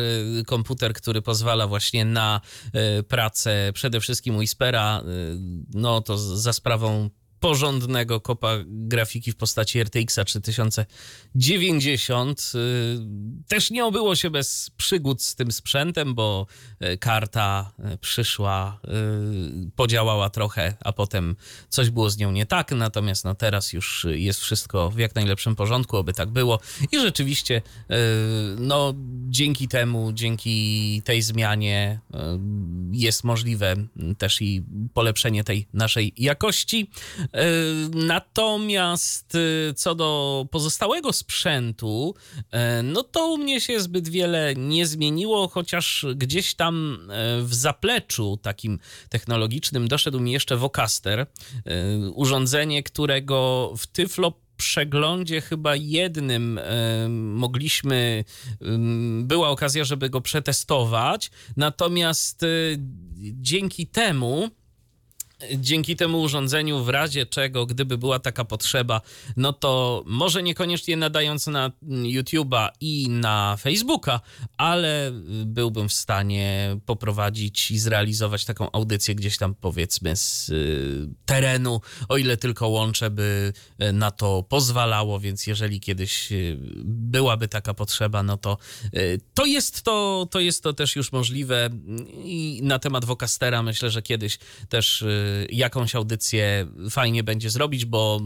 Komputer, 0.47 0.93
który 0.93 1.23
pozwala 1.23 1.67
właśnie 1.67 2.05
na 2.05 2.41
pracę 3.09 3.71
przede 3.75 4.01
wszystkim 4.01 4.37
Whispera, 4.37 5.03
no 5.75 6.01
to 6.01 6.19
za 6.19 6.53
sprawą 6.53 7.11
porządnego 7.41 8.21
kopa 8.21 8.55
grafiki 8.67 9.33
w 9.33 9.37
postaci 9.37 9.81
RTX 9.81 10.19
3090. 10.25 12.53
Y, 12.55 12.99
też 13.49 13.71
nie 13.71 13.85
obyło 13.85 14.17
się 14.17 14.31
bez 14.31 14.71
przygód 14.77 15.23
z 15.23 15.35
tym 15.35 15.53
sprzętem, 15.53 16.15
bo 16.15 16.47
y, 16.83 16.99
karta 16.99 17.73
y, 17.95 17.99
przyszła, 17.99 18.81
podziałała 19.77 20.31
trochę, 20.31 20.77
a 20.85 20.93
potem 20.93 21.37
coś 21.69 21.91
było 21.91 22.11
z 22.11 22.19
nią 22.19 22.33
nie 22.33 22.47
tak. 22.47 22.73
Natomiast 22.73 23.25
no 23.25 23.35
teraz 23.35 23.73
już 23.73 24.07
jest 24.11 24.41
wszystko 24.41 24.91
w 24.91 24.99
jak 24.99 25.15
najlepszym 25.15 25.57
porządku, 25.57 25.97
oby 25.97 26.13
tak 26.13 26.31
było. 26.31 26.61
I 26.93 27.01
rzeczywiście, 27.01 27.63
no 28.59 28.95
dzięki 29.29 29.69
temu, 29.69 30.13
dzięki 30.13 31.03
tej 31.05 31.23
zmianie 31.23 32.01
jest 32.93 33.25
możliwe 33.25 33.77
też 34.19 34.43
i 34.43 34.65
polepszenie 34.95 35.45
tej 35.45 35.67
naszej 35.73 36.13
jakości. 36.17 36.91
E, 37.33 37.47
natomiast 37.95 39.35
e, 39.35 39.75
co 39.75 39.95
do 39.95 40.47
pozostałego 40.51 41.13
sprzętu, 41.13 42.15
e, 42.51 42.83
no 42.83 43.03
to 43.03 43.27
u 43.27 43.39
mnie 43.39 43.61
się 43.61 43.81
zbyt 43.81 44.09
wiele 44.09 44.55
nie 44.57 44.87
zmieniło, 44.87 45.49
chociaż 45.49 46.07
gdzieś 46.17 46.55
tam 46.55 46.99
w 47.43 47.55
zapleczu 47.55 48.39
takim 48.43 48.79
technologicznym 49.09 49.89
doszedł 49.89 50.21
mi 50.21 50.33
jeszcze 50.33 50.57
Vocaster, 50.57 51.27
urządzenie, 52.15 52.83
którego 52.83 53.73
w 53.79 53.87
Tyflo 53.87 54.33
przeglądzie 54.57 55.41
chyba 55.41 55.77
jednym 55.77 56.61
mogliśmy, 57.09 58.25
była 59.23 59.49
okazja, 59.49 59.85
żeby 59.85 60.11
go 60.11 60.21
przetestować, 60.21 61.31
natomiast 61.57 62.45
dzięki 63.19 63.87
temu 63.87 64.51
dzięki 65.57 65.97
temu 65.97 66.21
urządzeniu, 66.21 66.85
w 66.85 66.89
razie 66.89 67.27
czego, 67.27 67.67
gdyby 67.67 67.99
była 67.99 68.19
taka 68.19 68.45
potrzeba, 68.45 69.01
no 69.37 69.53
to 69.53 70.03
może 70.07 70.43
niekoniecznie 70.43 70.97
nadając 70.97 71.47
na 71.47 71.73
YouTube'a 71.89 72.69
i 72.81 73.09
na 73.09 73.57
Facebooka, 73.61 74.21
ale 74.57 75.13
byłbym 75.47 75.89
w 75.89 75.93
stanie 75.93 76.77
poprowadzić 76.87 77.71
i 77.71 77.79
zrealizować 77.79 78.45
taką 78.45 78.73
audycję 78.73 79.15
gdzieś 79.15 79.39
tam, 79.39 79.55
powiedzmy, 79.55 80.17
z 80.17 80.49
y, 80.49 81.09
terenu, 81.27 81.81
o 82.09 82.17
ile 82.17 82.37
tylko 82.37 82.69
łącze 82.69 83.11
by 83.11 83.53
y, 83.83 83.93
na 83.93 84.11
to 84.11 84.43
pozwalało, 84.43 85.21
więc 85.21 85.47
jeżeli 85.47 85.81
kiedyś 85.81 86.33
y, 86.33 86.59
byłaby 86.85 87.49
taka 87.49 87.75
potrzeba, 87.75 88.23
no 88.23 88.37
to 88.37 88.59
to 89.35 89.47
jest 89.47 89.83
to, 89.83 90.29
to 90.31 90.41
jest 90.41 90.63
to 90.63 90.73
też 90.73 90.97
już 90.97 91.13
możliwe. 91.13 91.71
I 92.25 92.61
na 92.63 92.79
temat 92.79 93.05
Vocastera 93.05 93.63
myślę, 93.63 93.91
że 93.91 94.03
kiedyś 94.03 94.39
też 94.69 95.05
jakąś 95.51 95.95
audycję 95.95 96.67
fajnie 96.91 97.23
będzie 97.23 97.51
zrobić, 97.51 97.85
bo 97.85 98.21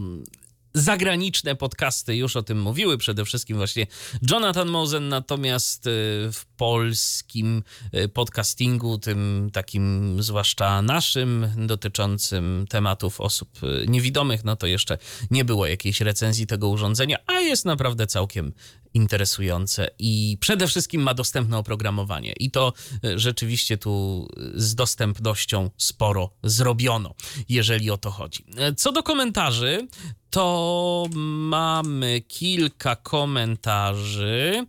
zagraniczne 0.73 1.55
podcasty 1.55 2.15
już 2.15 2.35
o 2.35 2.43
tym 2.43 2.61
mówiły, 2.61 2.97
przede 2.97 3.25
wszystkim 3.25 3.57
właśnie 3.57 3.87
Jonathan 4.31 4.69
Mosen, 4.69 5.09
natomiast 5.09 5.87
y, 5.87 5.89
w 6.31 6.45
polskim 6.57 7.63
y, 7.95 8.09
podcastingu, 8.09 8.97
tym 8.97 9.49
takim 9.53 10.17
zwłaszcza 10.23 10.81
naszym, 10.81 11.47
dotyczącym 11.57 12.65
tematów 12.69 13.21
osób 13.21 13.49
y, 13.63 13.85
niewidomych, 13.87 14.43
no 14.43 14.55
to 14.55 14.67
jeszcze 14.67 14.97
nie 15.31 15.45
było 15.45 15.67
jakiejś 15.67 16.01
recenzji 16.01 16.47
tego 16.47 16.69
urządzenia, 16.69 17.17
a 17.27 17.39
jest 17.39 17.65
naprawdę 17.65 18.07
całkiem 18.07 18.53
interesujące 18.93 19.89
i 19.99 20.37
przede 20.39 20.67
wszystkim 20.67 21.01
ma 21.01 21.13
dostępne 21.13 21.57
oprogramowanie. 21.57 22.33
I 22.39 22.51
to 22.51 22.73
rzeczywiście 23.15 23.77
tu 23.77 24.27
z 24.55 24.75
dostępnością 24.75 25.69
sporo 25.77 26.29
zrobiono, 26.43 27.15
jeżeli 27.49 27.91
o 27.91 27.97
to 27.97 28.11
chodzi. 28.11 28.45
Co 28.77 28.91
do 28.91 29.03
komentarzy, 29.03 29.87
to 30.29 31.05
mamy 31.13 32.21
kilka 32.21 32.95
komentarzy. 32.95 34.65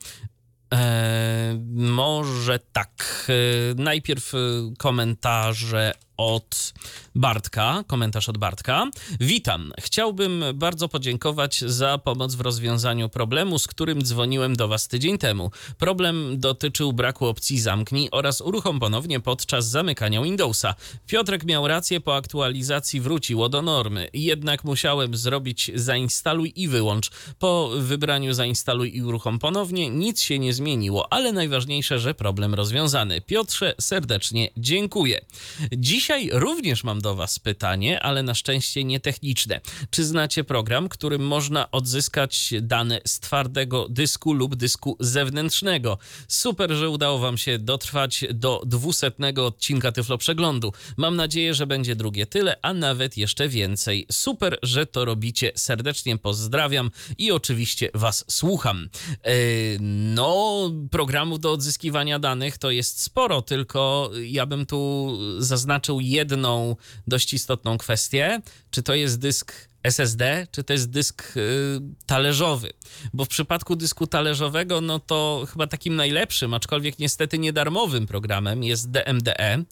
E, 0.72 1.58
może 1.74 2.58
tak. 2.58 3.26
E, 3.28 3.82
najpierw 3.82 4.34
e, 4.34 4.38
komentarze 4.78 5.92
od 6.16 6.72
Bartka, 7.14 7.84
komentarz 7.86 8.28
od 8.28 8.38
Bartka. 8.38 8.90
Witam. 9.20 9.72
Chciałbym 9.80 10.44
bardzo 10.54 10.88
podziękować 10.88 11.60
za 11.60 11.98
pomoc 11.98 12.34
w 12.34 12.40
rozwiązaniu 12.40 13.08
problemu, 13.08 13.58
z 13.58 13.66
którym 13.66 14.02
dzwoniłem 14.02 14.56
do 14.56 14.68
Was 14.68 14.88
tydzień 14.88 15.18
temu. 15.18 15.50
Problem 15.78 16.40
dotyczył 16.40 16.92
braku 16.92 17.26
opcji 17.26 17.60
zamknij 17.60 18.08
oraz 18.12 18.40
uruchom 18.40 18.80
ponownie 18.80 19.20
podczas 19.20 19.68
zamykania 19.68 20.22
Windowsa. 20.22 20.74
Piotrek 21.06 21.44
miał 21.44 21.68
rację, 21.68 22.00
po 22.00 22.16
aktualizacji 22.16 23.00
wróciło 23.00 23.48
do 23.48 23.62
normy. 23.62 24.08
Jednak 24.12 24.64
musiałem 24.64 25.16
zrobić 25.16 25.70
zainstaluj 25.74 26.52
i 26.56 26.68
wyłącz. 26.68 27.10
Po 27.38 27.70
wybraniu 27.78 28.34
zainstaluj 28.34 28.96
i 28.96 29.02
uruchom 29.02 29.38
ponownie 29.38 29.90
nic 29.90 30.20
się 30.20 30.38
nie 30.38 30.52
zmieniło, 30.52 31.12
ale 31.12 31.32
najważniejsze, 31.32 31.98
że 31.98 32.14
problem 32.14 32.54
rozwiązany. 32.54 33.20
Piotrze, 33.20 33.74
serdecznie 33.80 34.50
dziękuję. 34.56 35.24
Dziś 35.72 36.03
Dzisiaj 36.04 36.30
również 36.32 36.84
mam 36.84 37.00
do 37.00 37.14
Was 37.14 37.38
pytanie, 37.38 38.00
ale 38.00 38.22
na 38.22 38.34
szczęście 38.34 38.84
nie 38.84 39.00
techniczne. 39.00 39.60
Czy 39.90 40.04
znacie 40.04 40.44
program, 40.44 40.88
którym 40.88 41.26
można 41.26 41.70
odzyskać 41.70 42.54
dane 42.60 43.00
z 43.06 43.20
twardego 43.20 43.88
dysku 43.88 44.32
lub 44.32 44.56
dysku 44.56 44.96
zewnętrznego? 45.00 45.98
Super, 46.28 46.72
że 46.72 46.90
udało 46.90 47.18
Wam 47.18 47.38
się 47.38 47.58
dotrwać 47.58 48.24
do 48.34 48.62
dwusetnego 48.66 49.46
odcinka 49.46 49.92
Tyflo 49.92 50.18
Przeglądu. 50.18 50.72
Mam 50.96 51.16
nadzieję, 51.16 51.54
że 51.54 51.66
będzie 51.66 51.96
drugie 51.96 52.26
tyle, 52.26 52.56
a 52.62 52.74
nawet 52.74 53.16
jeszcze 53.16 53.48
więcej. 53.48 54.06
Super, 54.12 54.58
że 54.62 54.86
to 54.86 55.04
robicie. 55.04 55.52
Serdecznie 55.54 56.18
pozdrawiam 56.18 56.90
i 57.18 57.32
oczywiście 57.32 57.90
Was 57.94 58.24
słucham. 58.28 58.88
Yy, 59.24 59.32
no, 59.80 60.70
programów 60.90 61.40
do 61.40 61.52
odzyskiwania 61.52 62.18
danych 62.18 62.58
to 62.58 62.70
jest 62.70 63.02
sporo, 63.02 63.42
tylko 63.42 64.10
ja 64.24 64.46
bym 64.46 64.66
tu 64.66 65.18
zaznaczył 65.38 65.93
jedną 66.00 66.76
dość 67.06 67.32
istotną 67.32 67.78
kwestię. 67.78 68.40
Czy 68.70 68.82
to 68.82 68.94
jest 68.94 69.18
dysk 69.18 69.68
SSD, 69.84 70.46
czy 70.50 70.64
to 70.64 70.72
jest 70.72 70.90
dysk 70.90 71.36
y, 71.36 71.80
talerzowy. 72.06 72.72
Bo 73.12 73.24
w 73.24 73.28
przypadku 73.28 73.76
dysku 73.76 74.06
talerzowego, 74.06 74.80
no 74.80 74.98
to 74.98 75.46
chyba 75.52 75.66
takim 75.66 75.96
najlepszym, 75.96 76.54
aczkolwiek 76.54 76.98
niestety 76.98 77.38
niedarmowym 77.38 78.06
programem 78.06 78.64
jest 78.64 78.90
DMDE 78.90 79.54
y, 79.56 79.62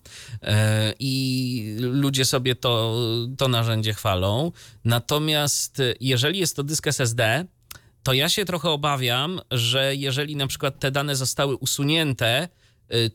i 0.98 1.76
ludzie 1.80 2.24
sobie 2.24 2.54
to, 2.54 2.96
to 3.38 3.48
narzędzie 3.48 3.94
chwalą. 3.94 4.52
Natomiast 4.84 5.80
y, 5.80 5.96
jeżeli 6.00 6.38
jest 6.38 6.56
to 6.56 6.62
dysk 6.62 6.86
SSD, 6.86 7.46
to 8.02 8.12
ja 8.12 8.28
się 8.28 8.44
trochę 8.44 8.70
obawiam, 8.70 9.40
że 9.50 9.96
jeżeli 9.96 10.36
na 10.36 10.46
przykład 10.46 10.78
te 10.78 10.90
dane 10.90 11.16
zostały 11.16 11.56
usunięte, 11.56 12.48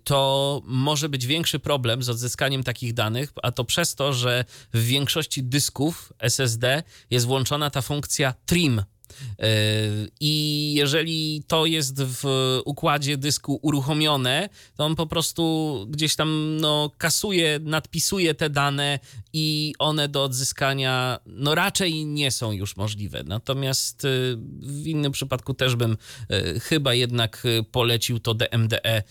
to 0.03 0.61
może 0.65 1.09
być 1.09 1.25
większy 1.25 1.59
problem 1.59 2.03
z 2.03 2.09
odzyskaniem 2.09 2.63
takich 2.63 2.93
danych, 2.93 3.33
a 3.43 3.51
to 3.51 3.65
przez 3.65 3.95
to, 3.95 4.13
że 4.13 4.45
w 4.73 4.83
większości 4.83 5.43
dysków 5.43 6.13
SSD 6.19 6.83
jest 7.09 7.25
włączona 7.25 7.69
ta 7.69 7.81
funkcja 7.81 8.33
trim. 8.45 8.83
Y, 9.13 10.09
I 10.19 10.73
jeżeli 10.73 11.43
to 11.47 11.65
jest 11.65 12.03
w 12.03 12.23
układzie 12.65 13.17
dysku 13.17 13.59
uruchomione, 13.61 14.49
to 14.75 14.85
on 14.85 14.95
po 14.95 15.07
prostu 15.07 15.85
gdzieś 15.89 16.15
tam 16.15 16.57
no, 16.57 16.91
kasuje, 16.97 17.59
nadpisuje 17.63 18.33
te 18.33 18.49
dane 18.49 18.99
i 19.33 19.73
one 19.79 20.07
do 20.07 20.23
odzyskania 20.23 21.19
no, 21.25 21.55
raczej 21.55 22.05
nie 22.05 22.31
są 22.31 22.51
już 22.51 22.77
możliwe. 22.77 23.23
Natomiast 23.23 24.05
y, 24.05 24.37
w 24.61 24.87
innym 24.87 25.11
przypadku 25.11 25.53
też 25.53 25.75
bym 25.75 25.97
y, 26.31 26.59
chyba 26.59 26.93
jednak 26.93 27.43
polecił 27.71 28.19
to 28.19 28.33
DMDE. 28.33 29.03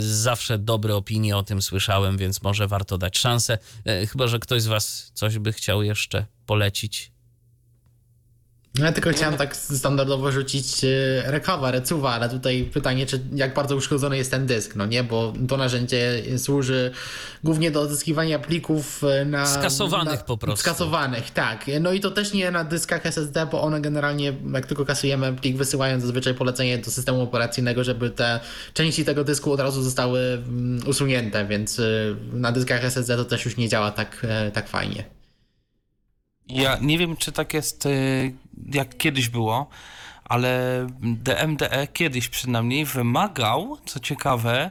Zawsze 0.00 0.58
dobre 0.58 0.96
opinie 0.96 1.36
o 1.36 1.42
tym 1.42 1.62
słyszałem, 1.62 2.16
więc 2.16 2.42
może 2.42 2.68
warto 2.68 2.98
dać 2.98 3.18
szansę. 3.18 3.58
Chyba, 4.08 4.26
że 4.26 4.38
ktoś 4.38 4.62
z 4.62 4.66
Was 4.66 5.10
coś 5.14 5.38
by 5.38 5.52
chciał 5.52 5.82
jeszcze 5.82 6.26
polecić. 6.46 7.13
No 8.78 8.84
ja 8.86 8.92
tylko 8.92 9.10
chciałem 9.10 9.36
tak 9.36 9.56
standardowo 9.56 10.32
rzucić 10.32 10.66
rekawa, 11.24 11.70
recuwa, 11.70 12.12
ale 12.12 12.28
tutaj 12.28 12.70
pytanie, 12.72 13.06
czy 13.06 13.20
jak 13.34 13.54
bardzo 13.54 13.76
uszkodzony 13.76 14.16
jest 14.16 14.30
ten 14.30 14.46
dysk, 14.46 14.76
no 14.76 14.86
nie, 14.86 15.04
bo 15.04 15.32
to 15.48 15.56
narzędzie 15.56 16.22
służy 16.38 16.90
głównie 17.44 17.70
do 17.70 17.80
odzyskiwania 17.80 18.38
plików 18.38 19.02
na... 19.26 19.46
Skasowanych 19.46 20.18
na, 20.18 20.24
po 20.24 20.38
prostu. 20.38 20.60
Skasowanych, 20.60 21.30
tak. 21.30 21.64
No 21.80 21.92
i 21.92 22.00
to 22.00 22.10
też 22.10 22.32
nie 22.32 22.50
na 22.50 22.64
dyskach 22.64 23.06
SSD, 23.06 23.46
bo 23.46 23.62
one 23.62 23.80
generalnie, 23.80 24.32
jak 24.54 24.66
tylko 24.66 24.84
kasujemy 24.84 25.32
plik, 25.32 25.56
wysyłają 25.56 26.00
zazwyczaj 26.00 26.34
polecenie 26.34 26.78
do 26.78 26.90
systemu 26.90 27.22
operacyjnego, 27.22 27.84
żeby 27.84 28.10
te 28.10 28.40
części 28.72 29.04
tego 29.04 29.24
dysku 29.24 29.52
od 29.52 29.60
razu 29.60 29.82
zostały 29.82 30.20
mm, 30.20 30.88
usunięte, 30.88 31.46
więc 31.46 31.80
na 32.32 32.52
dyskach 32.52 32.84
SSD 32.84 33.16
to 33.16 33.24
też 33.24 33.44
już 33.44 33.56
nie 33.56 33.68
działa 33.68 33.90
tak, 33.90 34.26
tak 34.52 34.68
fajnie. 34.68 35.13
Ja 36.48 36.78
nie 36.80 36.98
wiem, 36.98 37.16
czy 37.16 37.32
tak 37.32 37.54
jest 37.54 37.86
y, 37.86 38.34
jak 38.72 38.96
kiedyś 38.96 39.28
było, 39.28 39.68
ale 40.24 40.86
DMDE 41.00 41.86
kiedyś 41.92 42.28
przynajmniej 42.28 42.84
wymagał, 42.84 43.76
co 43.84 44.00
ciekawe, 44.00 44.70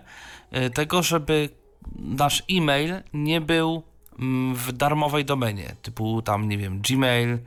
y, 0.57 0.69
tego, 0.69 1.03
żeby 1.03 1.49
nasz 1.95 2.43
e-mail 2.51 3.01
nie 3.13 3.41
był 3.41 3.84
mm, 4.19 4.55
w 4.55 4.71
darmowej 4.71 5.26
domenie, 5.26 5.76
typu 5.82 6.21
tam, 6.21 6.49
nie 6.49 6.57
wiem, 6.57 6.82
Gmail, 6.82 7.38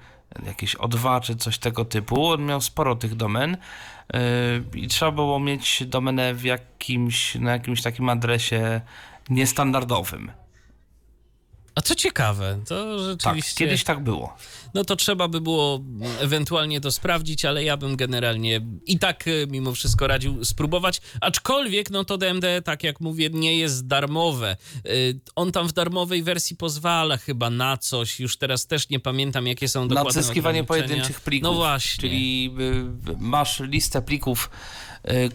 jakieś 0.47 0.77
O2 0.77 1.21
czy 1.21 1.37
coś 1.37 1.59
tego 1.59 1.85
typu. 1.85 2.27
On 2.27 2.45
miał 2.45 2.61
sporo 2.61 2.97
tych 2.97 3.15
domen 3.15 3.55
y, 3.55 4.79
i 4.79 4.89
trzeba 4.89 5.13
było 5.13 5.41
mieć 5.41 5.85
domenę 5.87 6.35
w 6.35 6.45
jakimś, 6.45 7.35
na 7.35 7.53
jakimś 7.53 7.83
takim 7.83 8.09
adresie 8.09 8.81
niestandardowym. 9.31 10.31
A 11.77 11.81
co 11.81 11.95
ciekawe, 11.95 12.59
to 12.69 12.99
rzeczywiście... 12.99 13.51
Tak, 13.51 13.59
kiedyś 13.59 13.85
tak 13.85 14.01
było. 14.03 14.37
No 14.75 14.85
to 14.85 14.97
trzeba 14.97 15.29
by 15.29 15.41
było 15.41 15.81
ewentualnie 16.21 16.81
to 16.81 16.91
sprawdzić, 16.91 17.45
ale 17.45 17.65
ja 17.65 17.77
bym 17.77 17.97
generalnie 17.97 18.61
i 18.87 18.99
tak 18.99 19.29
y, 19.29 19.47
mimo 19.51 19.73
wszystko 19.73 20.07
radził 20.07 20.45
spróbować, 20.45 21.01
aczkolwiek 21.21 21.91
no 21.91 22.05
to 22.05 22.19
DMD, 22.19 22.45
tak 22.65 22.83
jak 22.83 23.01
mówię, 23.01 23.31
nie 23.31 23.59
jest 23.59 23.87
darmowe. 23.87 24.57
Y, 24.87 25.21
on 25.35 25.53
tam 25.53 25.69
w 25.69 25.73
darmowej 25.73 26.23
wersji 26.23 26.57
pozwala 26.57 27.17
chyba 27.17 27.51
na 27.51 27.77
coś, 27.77 28.21
już 28.21 28.37
teraz 28.37 28.67
też 28.67 28.89
nie 28.89 29.01
pamiętam 29.01 29.47
jakie 29.47 29.69
są 29.69 29.89
dokładne 29.89 30.13
Na 30.13 30.21
odzyskiwanie 30.21 30.65
pojedynczych 30.65 31.21
plików. 31.21 31.43
No 31.43 31.55
właśnie. 31.55 32.01
Czyli 32.01 32.51
y, 33.11 33.17
masz 33.19 33.61
listę 33.61 34.03
plików 34.03 34.51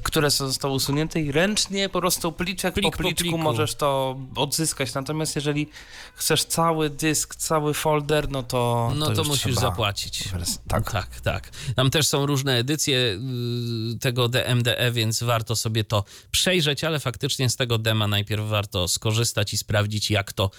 które 0.03 0.29
zostały 0.29 0.73
usunięte 0.73 1.21
i 1.21 1.31
ręcznie 1.31 1.89
po 1.89 1.99
prostu 1.99 2.31
pliczek 2.31 2.73
Plik 2.73 2.91
po 2.91 2.97
pliczku 2.97 3.31
po 3.31 3.37
możesz 3.37 3.75
to 3.75 4.19
odzyskać. 4.35 4.93
Natomiast 4.93 5.35
jeżeli 5.35 5.67
chcesz 6.15 6.43
cały 6.43 6.89
dysk, 6.89 7.35
cały 7.35 7.73
folder, 7.73 8.29
no 8.29 8.43
to. 8.43 8.91
No 8.95 9.05
to, 9.05 9.13
to 9.13 9.23
musisz 9.23 9.55
zapłacić. 9.55 10.23
Tak. 10.67 10.91
tak, 10.91 11.21
tak. 11.21 11.49
Tam 11.75 11.89
też 11.89 12.07
są 12.07 12.25
różne 12.25 12.57
edycje 12.57 12.97
y, 12.97 13.99
tego 13.99 14.27
DMDE, 14.27 14.91
więc 14.91 15.23
warto 15.23 15.55
sobie 15.55 15.83
to 15.83 16.03
przejrzeć, 16.31 16.83
ale 16.83 16.99
faktycznie 16.99 17.49
z 17.49 17.55
tego 17.55 17.77
dema 17.77 18.07
najpierw 18.07 18.45
warto 18.45 18.87
skorzystać 18.87 19.53
i 19.53 19.57
sprawdzić, 19.57 20.11
jak 20.11 20.33
to 20.33 20.51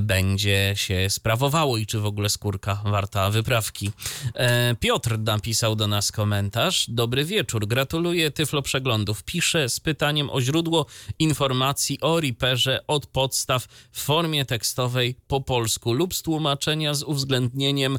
będzie 0.00 0.72
się 0.76 1.10
sprawowało 1.10 1.76
i 1.76 1.86
czy 1.86 2.00
w 2.00 2.06
ogóle 2.06 2.28
skórka 2.28 2.82
warta 2.84 3.30
wyprawki. 3.30 3.90
E, 4.34 4.74
Piotr 4.74 5.18
napisał 5.18 5.76
do 5.76 5.86
nas 5.86 6.12
komentarz. 6.12 6.86
Dobry 6.88 7.24
wieczór, 7.24 7.66
gratuluję 7.66 8.30
Tyflo 8.30 8.57
Przeglądów. 8.62 9.22
Piszę 9.22 9.68
z 9.68 9.80
pytaniem 9.80 10.30
o 10.30 10.40
źródło 10.40 10.86
informacji 11.18 12.00
o 12.00 12.20
Reaperze 12.20 12.80
od 12.86 13.06
podstaw 13.06 13.64
w 13.92 14.02
formie 14.02 14.44
tekstowej 14.44 15.14
po 15.28 15.40
polsku 15.40 15.92
lub 15.92 16.14
z 16.14 16.22
tłumaczenia 16.22 16.94
z 16.94 17.02
uwzględnieniem 17.02 17.98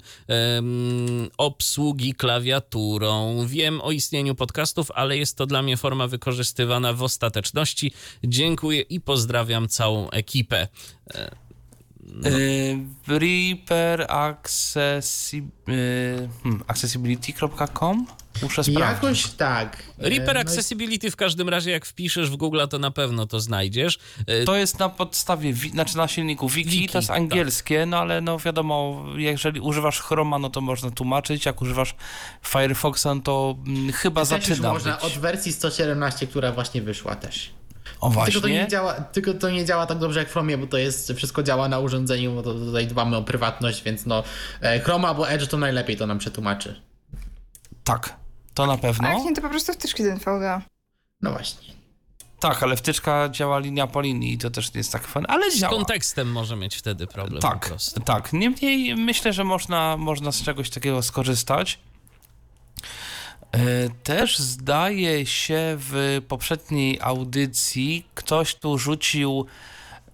obsługi 1.37 2.13
klawiaturą. 2.13 3.45
Wiem 3.47 3.81
o 3.81 3.91
istnieniu 3.91 4.35
podcastów, 4.35 4.91
ale 4.91 5.17
jest 5.17 5.37
to 5.37 5.45
dla 5.45 5.61
mnie 5.61 5.77
forma 5.77 6.07
wykorzystywana 6.07 6.93
w 6.93 7.03
ostateczności. 7.03 7.91
Dziękuję 8.23 8.81
i 8.81 9.01
pozdrawiam 9.01 9.67
całą 9.67 10.09
ekipę. 10.09 10.67
No. 12.09 12.29
Reaper 13.07 14.05
accessi 14.09 15.43
hmm, 15.65 16.63
accessibility.com 16.67 18.05
Muszę 18.43 18.63
sprawdzić. 18.63 19.03
Jakoś 19.03 19.27
tak. 19.27 19.83
Reaper 19.97 20.35
no 20.35 20.41
Accessibility 20.41 21.07
i... 21.07 21.11
w 21.11 21.15
każdym 21.15 21.49
razie, 21.49 21.71
jak 21.71 21.85
wpiszesz 21.85 22.29
w 22.29 22.35
Google, 22.35 22.59
to 22.69 22.79
na 22.79 22.91
pewno 22.91 23.25
to 23.25 23.39
znajdziesz. 23.39 23.99
To 24.45 24.55
jest 24.55 24.79
na 24.79 24.89
podstawie, 24.89 25.53
znaczy 25.53 25.97
na 25.97 26.07
silniku 26.07 26.49
Wiki, 26.49 26.69
Wiki 26.69 26.89
to 26.89 26.97
jest 26.97 27.07
tak. 27.07 27.17
angielskie, 27.17 27.79
tak. 27.79 27.89
no 27.89 27.97
ale 27.97 28.21
no 28.21 28.39
wiadomo, 28.39 29.05
jeżeli 29.15 29.59
używasz 29.59 30.01
Chroma, 30.01 30.39
no 30.39 30.49
to 30.49 30.61
można 30.61 30.91
tłumaczyć, 30.91 31.45
jak 31.45 31.61
używasz 31.61 31.95
Firefoxa, 32.45 33.05
no 33.05 33.21
to 33.21 33.55
hmm, 33.65 33.91
chyba 33.91 34.25
zaczyna 34.25 34.73
można 34.73 34.95
być. 34.95 35.03
od 35.03 35.13
wersji 35.13 35.53
117, 35.53 36.27
która 36.27 36.51
właśnie 36.51 36.81
wyszła 36.81 37.15
też. 37.15 37.58
O 38.01 38.09
właśnie. 38.09 38.33
Tylko 38.33 38.47
to, 38.47 38.53
nie 38.53 38.67
działa, 38.67 38.93
tylko 38.93 39.33
to 39.33 39.49
nie 39.49 39.65
działa 39.65 39.85
tak 39.85 39.97
dobrze 39.97 40.19
jak 40.19 40.29
w 40.29 40.31
Chromie, 40.31 40.57
bo 40.57 40.67
to 40.67 40.77
jest, 40.77 41.13
wszystko 41.13 41.43
działa 41.43 41.69
na 41.69 41.79
urządzeniu, 41.79 42.35
bo 42.35 42.43
to 42.43 42.53
tutaj 42.53 42.87
dbamy 42.87 43.17
o 43.17 43.23
prywatność, 43.23 43.83
więc 43.83 44.05
no 44.05 44.23
e, 44.61 44.79
Chrome 44.79 45.07
albo 45.07 45.29
Edge 45.29 45.47
to 45.47 45.57
najlepiej 45.57 45.97
to 45.97 46.07
nam 46.07 46.17
przetłumaczy. 46.17 46.81
Tak, 47.83 48.15
to 48.53 48.65
na 48.65 48.77
pewno. 48.77 49.07
A 49.07 49.13
jak 49.13 49.23
nie, 49.23 49.35
to 49.35 49.41
po 49.41 49.49
prostu 49.49 49.73
wtyczki 49.73 50.03
do 50.03 50.09
NVDA. 50.09 50.61
No 51.21 51.31
właśnie. 51.31 51.73
Tak, 52.39 52.63
ale 52.63 52.75
wtyczka 52.75 53.29
działa 53.29 53.59
linia 53.59 53.87
po 53.87 54.01
linii 54.01 54.33
i 54.33 54.37
to 54.37 54.49
też 54.49 54.73
nie 54.73 54.77
jest 54.77 54.91
tak 54.91 55.07
fajne, 55.07 55.27
ale 55.27 55.55
działa. 55.55 55.73
Z 55.73 55.75
kontekstem 55.75 56.31
może 56.31 56.55
mieć 56.55 56.75
wtedy 56.75 57.07
problem 57.07 57.41
Tak, 57.41 57.73
tak. 58.05 58.33
Niemniej 58.33 58.95
myślę, 58.95 59.33
że 59.33 59.43
można, 59.43 59.97
można 59.97 60.31
z 60.31 60.43
czegoś 60.43 60.69
takiego 60.69 61.01
skorzystać. 61.01 61.79
E, 63.51 63.89
też 64.03 64.39
zdaje 64.39 65.25
się 65.25 65.77
w 65.77 66.21
poprzedniej 66.27 66.99
audycji 67.01 68.05
ktoś 68.15 68.55
tu 68.55 68.77
rzucił 68.77 69.45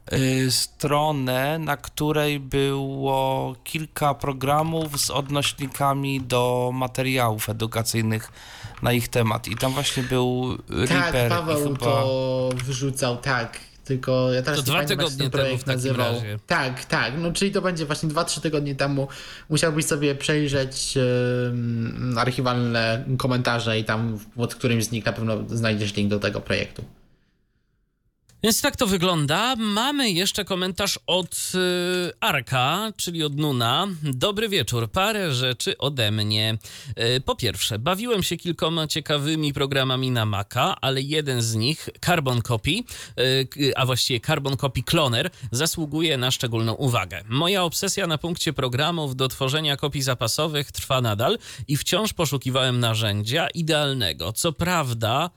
e, 0.05 0.51
stronę, 0.51 1.59
na 1.59 1.77
której 1.77 2.39
było 2.39 3.55
kilka 3.63 4.13
programów 4.13 5.01
z 5.01 5.09
odnośnikami 5.09 6.21
do 6.21 6.71
materiałów 6.73 7.49
edukacyjnych 7.49 8.31
na 8.81 8.93
ich 8.93 9.07
temat. 9.07 9.47
I 9.47 9.55
tam 9.55 9.71
właśnie 9.71 10.03
był 10.03 10.57
tak, 10.57 10.89
Reaper. 10.89 11.29
Paweł 11.29 11.63
chyba... 11.63 11.77
to 11.77 12.49
wrzucał, 12.65 13.17
tak. 13.17 13.74
Tylko 13.85 14.33
ja 14.33 14.41
teraz 14.41 14.63
To 14.63 14.71
nie 14.71 14.77
dwa 14.77 14.85
tygodnie 14.85 15.17
ten 15.17 15.31
temu 15.31 15.43
projekt 15.43 15.59
takim 15.65 15.73
nazywał. 15.75 16.13
razie. 16.13 16.39
Tak, 16.47 16.85
tak, 16.85 17.13
no 17.17 17.31
czyli 17.31 17.51
to 17.51 17.61
będzie 17.61 17.85
właśnie 17.85 18.09
2-3 18.09 18.41
tygodnie 18.41 18.75
temu. 18.75 19.07
Musiałbyś 19.49 19.85
sobie 19.85 20.15
przejrzeć 20.15 20.97
em, 20.97 22.15
archiwalne 22.17 23.03
komentarze 23.17 23.79
i 23.79 23.83
tam 23.83 24.19
pod 24.35 24.55
którymś 24.55 24.85
z 24.85 24.91
nich 24.91 25.05
na 25.05 25.13
pewno 25.13 25.37
znajdziesz 25.49 25.95
link 25.95 26.09
do 26.09 26.19
tego 26.19 26.41
projektu. 26.41 26.83
Więc 28.45 28.61
tak 28.61 28.75
to 28.75 28.87
wygląda. 28.87 29.55
Mamy 29.55 30.11
jeszcze 30.11 30.45
komentarz 30.45 30.99
od 31.07 31.51
y, 31.55 32.11
Arka, 32.19 32.91
czyli 32.97 33.23
od 33.23 33.37
Nuna. 33.37 33.87
Dobry 34.03 34.49
wieczór. 34.49 34.91
Parę 34.91 35.33
rzeczy 35.33 35.77
ode 35.77 36.11
mnie. 36.11 36.57
Y, 37.17 37.21
po 37.21 37.35
pierwsze, 37.35 37.79
bawiłem 37.79 38.23
się 38.23 38.37
kilkoma 38.37 38.87
ciekawymi 38.87 39.53
programami 39.53 40.11
na 40.11 40.25
Maca, 40.25 40.81
ale 40.81 41.01
jeden 41.01 41.41
z 41.41 41.55
nich, 41.55 41.89
Carbon 42.05 42.41
Copy, 42.41 42.71
y, 43.19 43.73
a 43.75 43.85
właściwie 43.85 44.19
Carbon 44.19 44.57
Copy 44.57 44.83
Cloner, 44.83 45.29
zasługuje 45.51 46.17
na 46.17 46.31
szczególną 46.31 46.73
uwagę. 46.73 47.23
Moja 47.29 47.63
obsesja 47.63 48.07
na 48.07 48.17
punkcie 48.17 48.53
programów 48.53 49.15
do 49.15 49.27
tworzenia 49.27 49.77
kopii 49.77 50.01
zapasowych 50.01 50.71
trwa 50.71 51.01
nadal 51.01 51.37
i 51.67 51.77
wciąż 51.77 52.13
poszukiwałem 52.13 52.79
narzędzia 52.79 53.47
idealnego. 53.47 54.33
Co 54.33 54.51
prawda, 54.51 55.29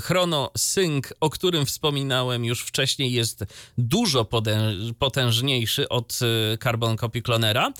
Chrono 0.00 0.50
Sync, 0.56 1.06
o 1.20 1.30
którym 1.30 1.66
wspominałem 1.66 2.44
już 2.44 2.62
wcześniej, 2.62 3.12
jest 3.12 3.44
dużo 3.78 4.28
potężniejszy 4.98 5.88
od 5.88 6.18
e, 6.22 6.58
Carbon 6.58 6.96
Copy 6.96 7.22
Clonera, 7.22 7.72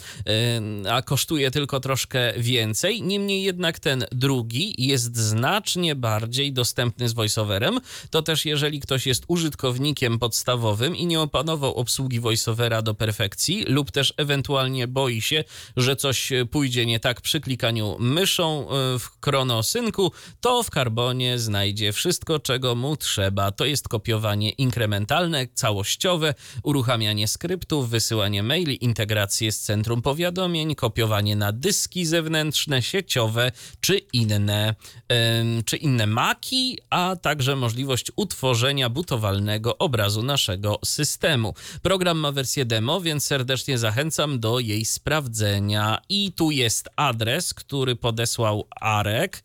e, 0.87 0.93
a 0.93 1.03
kosztuje 1.03 1.51
tylko 1.51 1.81
troszkę 1.81 2.33
więcej. 2.37 3.03
Niemniej 3.03 3.43
jednak 3.43 3.79
ten 3.79 4.05
drugi 4.13 4.75
jest 4.79 5.17
znacznie 5.17 5.95
bardziej 5.95 6.53
dostępny 6.53 7.09
z 7.09 7.13
voiceoverem. 7.13 7.81
To 8.11 8.23
też 8.23 8.45
jeżeli 8.45 8.81
ktoś 8.81 9.07
jest 9.07 9.25
użytkownikiem 9.29 10.19
podstawowym 10.19 10.97
i 10.97 11.07
nie 11.07 11.21
opanował 11.21 11.75
obsługi 11.75 12.21
voiceovera 12.21 12.83
do 12.83 12.95
perfekcji 12.95 13.65
lub 13.69 13.91
też 13.91 14.15
ewentualnie 14.17 14.89
boi 14.89 15.23
się, 15.23 15.45
że 15.77 15.97
coś 15.97 16.33
e, 16.33 16.47
pójdzie 16.47 16.87
nie 16.87 17.01
tak 17.01 17.21
przy 17.21 17.41
klikaniu 17.41 17.97
myszą 17.99 18.63
e, 18.63 18.99
w 18.99 19.09
Chrono 19.25 19.63
Syncu, 19.63 20.13
to 20.41 20.63
w 20.63 20.71
Carbonie 20.71 21.39
znajdzie 21.39 21.80
wszystko, 21.93 22.39
czego 22.39 22.75
mu 22.75 22.97
trzeba. 22.97 23.51
To 23.51 23.65
jest 23.65 23.89
kopiowanie 23.89 24.51
inkrementalne, 24.51 25.47
całościowe, 25.55 26.35
uruchamianie 26.63 27.29
skryptów, 27.29 27.91
wysyłanie 27.91 28.43
maili, 28.43 28.85
integrację 28.85 29.53
z 29.53 29.61
centrum 29.61 30.03
powiadomień, 30.03 30.75
kopiowanie 30.75 31.37
na 31.37 31.53
dyski 31.53 32.07
zewnętrzne, 32.07 32.83
sieciowe 32.83 33.53
czy 33.81 33.99
inne, 34.13 34.75
em, 35.09 35.65
czy 35.65 35.77
inne 35.77 36.07
maki, 36.07 36.79
a 36.91 37.17
także 37.23 37.57
możliwość 37.57 38.13
utworzenia 38.17 38.89
butowalnego 38.89 39.79
obrazu 39.79 40.23
naszego 40.23 40.79
systemu. 40.85 41.55
Program 41.83 42.19
ma 42.19 42.33
wersję 42.33 42.65
demo, 42.65 43.01
więc 43.01 43.25
serdecznie 43.25 43.79
zachęcam 43.79 44.41
do 44.41 44.59
jej 44.59 44.85
sprawdzenia. 44.85 46.01
I 46.09 46.33
tu 46.33 46.51
jest 46.51 46.89
adres, 46.97 47.55
który 47.55 47.97
podesłał 47.97 48.67
Arek. 48.81 49.43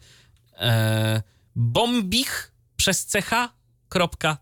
E, 0.59 1.34
bombich 1.55 2.51
przez 2.75 3.07
ch.com 3.07 4.37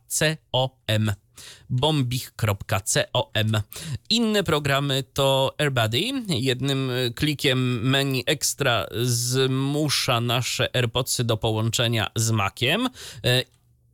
bombich.com. 1.69 3.61
Inne 4.09 4.43
programy 4.43 5.03
to 5.13 5.55
AirBuddy. 5.57 5.99
Jednym 6.27 6.91
klikiem 7.15 7.89
menu 7.89 8.23
ekstra 8.25 8.85
zmusza 9.01 10.21
nasze 10.21 10.75
AirPodsy 10.75 11.23
do 11.23 11.37
połączenia 11.37 12.09
z 12.15 12.31
Maciem. 12.31 12.89
E, 13.25 13.43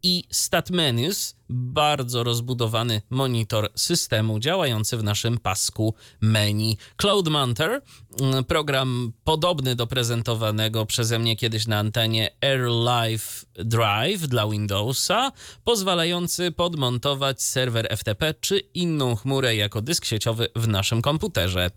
I 0.03 0.24
StatMenus, 0.32 1.36
bardzo 1.50 2.24
rozbudowany 2.24 3.02
monitor 3.10 3.70
systemu 3.76 4.39
działający 4.39 4.97
w 4.97 5.04
naszym 5.04 5.38
pasku 5.38 5.95
menu. 6.22 6.78
CloudMonter, 6.97 7.82
mm, 8.22 8.43
program 8.43 9.14
podobny 9.24 9.76
do 9.76 9.88
prezentowanego 9.88 10.86
przeze 10.86 11.20
mnie 11.20 11.36
kiedyś 11.36 11.68
na 11.68 11.80
antenie 11.80 12.30
AirLife 12.41 13.45
Drive 13.56 14.28
dla 14.28 14.47
Windowsa, 14.47 15.32
pozwalający 15.64 16.52
podmontować 16.52 17.41
serwer 17.41 17.88
FTP 17.97 18.34
czy 18.34 18.60
inną 18.60 19.16
chmurę 19.16 19.56
jako 19.56 19.82
dysk 19.82 20.06
sieciowy 20.06 20.47
w 20.56 20.68
naszym 20.68 21.02
komputerze. 21.02 21.72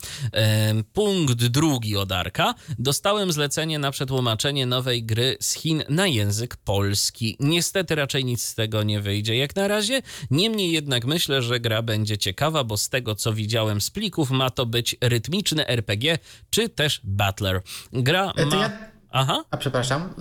Punkt 0.93 1.47
drugi 1.47 1.97
od 1.97 2.13
Arka. 2.13 2.55
Dostałem 2.79 3.33
zlecenie 3.33 3.79
na 3.79 3.91
przetłumaczenie 3.91 4.67
nowej 4.67 5.05
gry 5.05 5.37
z 5.41 5.53
Chin 5.55 5.83
na 5.89 6.07
język 6.07 6.57
polski. 6.57 7.37
Niestety 7.41 7.95
raczej 7.95 8.25
nic 8.25 8.43
z 8.45 8.55
tego 8.55 8.83
nie 8.83 9.01
wyjdzie 9.01 9.37
jak 9.37 9.57
na 9.57 9.62
razie. 9.69 10.03
Niemniej 10.31 10.73
jednak 10.73 11.05
myślę, 11.05 11.43
że 11.43 11.61
gra 11.61 11.83
będzie 11.83 12.19
ciekawa, 12.19 12.65
bo 12.65 12.77
z 12.77 12.89
tego 12.89 13.15
co 13.15 13.33
widziałem 13.33 13.81
z 13.81 13.91
plików 13.91 14.31
ma 14.31 14.51
to 14.51 14.67
być 14.67 14.97
rytmiczny 15.01 15.67
RPG 15.69 16.19
czy 16.51 16.69
też 16.69 17.01
battler. 17.05 17.61
Gra 17.93 18.33
E, 18.37 18.47
ma... 18.47 18.71
Aha. 19.15 19.45
A 19.51 19.57
przepraszam, 19.57 20.15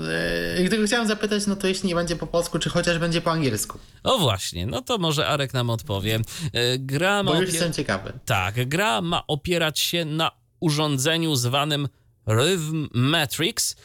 yy, 0.57 0.63
gdyby 0.63 0.87
chciałem 0.87 1.07
zapytać, 1.07 1.47
no 1.47 1.55
to 1.55 1.67
jeśli 1.67 1.89
nie 1.89 1.95
będzie 1.95 2.15
po 2.15 2.27
polsku, 2.27 2.59
czy 2.59 2.69
chociaż 2.69 2.97
będzie 2.99 3.21
po 3.21 3.31
angielsku? 3.31 3.79
O 4.03 4.17
właśnie, 4.17 4.65
no 4.65 4.81
to 4.81 4.97
może 4.97 5.27
Arek 5.27 5.53
nam 5.53 5.69
odpowie. 5.69 6.19
E, 6.53 6.79
Gra 6.79 7.23
ma 7.23 7.31
Bo 7.31 7.41
już 7.41 7.49
opie- 7.49 7.53
jestem 7.53 7.73
ciekawy. 7.73 8.13
Tak, 8.25 8.69
gra 8.69 9.01
ma 9.01 9.27
opierać 9.27 9.79
się 9.79 10.05
na 10.05 10.31
urządzeniu 10.59 11.35
zwanym 11.35 11.87
Rhythm 12.27 12.87
Matrix, 12.93 13.75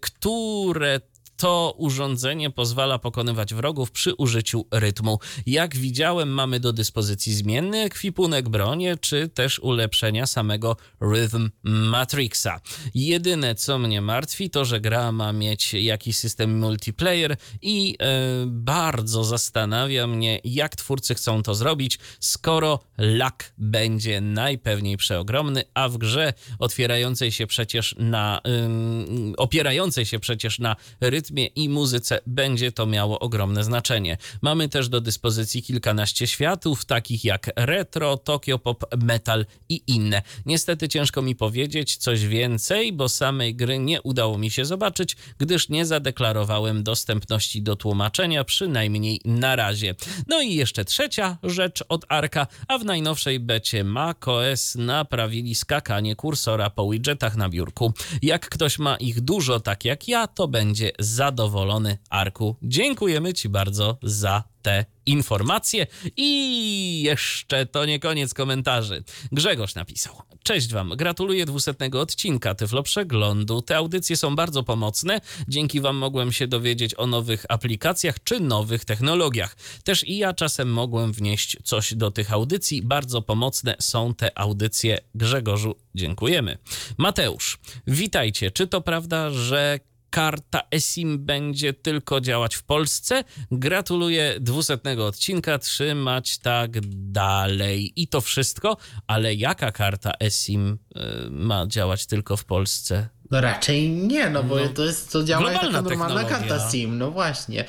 które 0.00 1.00
to 1.44 1.74
urządzenie 1.78 2.50
pozwala 2.50 2.98
pokonywać 2.98 3.54
wrogów 3.54 3.90
przy 3.90 4.14
użyciu 4.14 4.66
rytmu. 4.70 5.18
Jak 5.46 5.76
widziałem, 5.76 6.28
mamy 6.28 6.60
do 6.60 6.72
dyspozycji 6.72 7.34
zmienny 7.34 7.78
ekwipunek, 7.78 8.48
bronie, 8.48 8.96
czy 8.96 9.28
też 9.28 9.58
ulepszenia 9.58 10.26
samego 10.26 10.76
Rhythm 11.02 11.50
Matrixa. 11.62 12.60
Jedyne, 12.94 13.54
co 13.54 13.78
mnie 13.78 14.00
martwi, 14.00 14.50
to, 14.50 14.64
że 14.64 14.80
gra 14.80 15.12
ma 15.12 15.32
mieć 15.32 15.74
jakiś 15.74 16.16
system 16.16 16.58
multiplayer 16.58 17.36
i 17.62 17.96
e, 18.00 18.06
bardzo 18.46 19.24
zastanawia 19.24 20.06
mnie, 20.06 20.40
jak 20.44 20.76
twórcy 20.76 21.14
chcą 21.14 21.42
to 21.42 21.54
zrobić, 21.54 21.98
skoro 22.20 22.78
lak 22.98 23.52
będzie 23.58 24.20
najpewniej 24.20 24.96
przeogromny, 24.96 25.62
a 25.74 25.88
w 25.88 25.98
grze 25.98 26.32
otwierającej 26.58 27.32
się 27.32 27.46
przecież 27.46 27.94
na, 27.98 28.40
ym, 28.64 29.34
opierającej 29.36 30.06
się 30.06 30.18
przecież 30.18 30.58
na 30.58 30.76
rytmie 31.00 31.33
i 31.42 31.68
muzyce 31.68 32.20
będzie 32.26 32.72
to 32.72 32.86
miało 32.86 33.18
ogromne 33.18 33.64
znaczenie. 33.64 34.16
Mamy 34.42 34.68
też 34.68 34.88
do 34.88 35.00
dyspozycji 35.00 35.62
kilkanaście 35.62 36.26
światów, 36.26 36.84
takich 36.84 37.24
jak 37.24 37.50
retro, 37.56 38.16
Tokyo 38.16 38.58
Pop, 38.58 38.84
metal 39.02 39.46
i 39.68 39.82
inne. 39.86 40.22
Niestety 40.46 40.88
ciężko 40.88 41.22
mi 41.22 41.36
powiedzieć 41.36 41.96
coś 41.96 42.26
więcej, 42.26 42.92
bo 42.92 43.08
samej 43.08 43.54
gry 43.54 43.78
nie 43.78 44.02
udało 44.02 44.38
mi 44.38 44.50
się 44.50 44.64
zobaczyć, 44.64 45.16
gdyż 45.38 45.68
nie 45.68 45.86
zadeklarowałem 45.86 46.82
dostępności 46.82 47.62
do 47.62 47.76
tłumaczenia, 47.76 48.44
przynajmniej 48.44 49.20
na 49.24 49.56
razie. 49.56 49.94
No 50.26 50.42
i 50.42 50.54
jeszcze 50.54 50.84
trzecia 50.84 51.38
rzecz 51.42 51.84
od 51.88 52.04
Arka, 52.08 52.46
a 52.68 52.78
w 52.78 52.84
najnowszej 52.84 53.40
becie 53.40 53.84
macOS 53.84 54.74
naprawili 54.74 55.54
skakanie 55.54 56.16
kursora 56.16 56.70
po 56.70 56.90
widgetach 56.90 57.36
na 57.36 57.48
biurku. 57.48 57.92
Jak 58.22 58.48
ktoś 58.48 58.78
ma 58.78 58.96
ich 58.96 59.20
dużo, 59.20 59.60
tak 59.60 59.84
jak 59.84 60.08
ja, 60.08 60.26
to 60.26 60.48
będzie 60.48 60.92
zadowolony 61.24 61.98
Arku. 62.10 62.56
Dziękujemy 62.62 63.34
Ci 63.34 63.48
bardzo 63.48 63.98
za 64.02 64.44
te 64.62 64.84
informacje. 65.06 65.86
I 66.16 67.02
jeszcze 67.02 67.66
to 67.66 67.84
nie 67.84 67.98
koniec 67.98 68.34
komentarzy. 68.34 69.04
Grzegorz 69.32 69.74
napisał. 69.74 70.22
Cześć 70.42 70.72
Wam, 70.72 70.92
gratuluję 70.96 71.46
200 71.46 71.74
odcinka 71.92 72.54
Tyflo 72.54 72.82
Przeglądu. 72.82 73.62
Te 73.62 73.76
audycje 73.76 74.16
są 74.16 74.36
bardzo 74.36 74.62
pomocne. 74.62 75.20
Dzięki 75.48 75.80
Wam 75.80 75.96
mogłem 75.96 76.32
się 76.32 76.46
dowiedzieć 76.46 76.94
o 76.98 77.06
nowych 77.06 77.46
aplikacjach 77.48 78.24
czy 78.24 78.40
nowych 78.40 78.84
technologiach. 78.84 79.56
Też 79.84 80.08
i 80.08 80.18
ja 80.18 80.32
czasem 80.32 80.72
mogłem 80.72 81.12
wnieść 81.12 81.56
coś 81.64 81.94
do 81.94 82.10
tych 82.10 82.32
audycji. 82.32 82.82
Bardzo 82.82 83.22
pomocne 83.22 83.76
są 83.80 84.14
te 84.14 84.38
audycje. 84.38 84.98
Grzegorzu, 85.14 85.74
dziękujemy. 85.94 86.58
Mateusz, 86.98 87.58
witajcie. 87.86 88.50
Czy 88.50 88.66
to 88.66 88.80
prawda, 88.80 89.30
że 89.30 89.80
karta 90.14 90.62
eSIM 90.74 91.18
będzie 91.24 91.72
tylko 91.72 92.20
działać 92.20 92.54
w 92.54 92.62
Polsce. 92.62 93.24
Gratuluję 93.50 94.36
200 94.40 94.78
odcinka, 94.98 95.58
trzymać 95.58 96.38
tak 96.38 96.70
dalej. 97.12 97.92
I 97.96 98.08
to 98.08 98.20
wszystko, 98.20 98.76
ale 99.06 99.34
jaka 99.34 99.72
karta 99.72 100.12
eSIM 100.20 100.78
y, 100.96 101.00
ma 101.30 101.66
działać 101.66 102.06
tylko 102.06 102.36
w 102.36 102.44
Polsce? 102.44 103.08
No 103.30 103.40
raczej 103.40 103.90
nie, 103.90 104.30
no 104.30 104.42
bo 104.42 104.56
No, 104.56 104.68
to 104.68 104.84
jest, 104.84 105.12
to 105.12 105.24
działa 105.24 105.52
jak 105.52 105.60
taka 105.60 105.82
normalna 105.82 106.24
karta 106.24 106.70
SIM, 106.70 106.98
no 106.98 107.10
właśnie. 107.10 107.64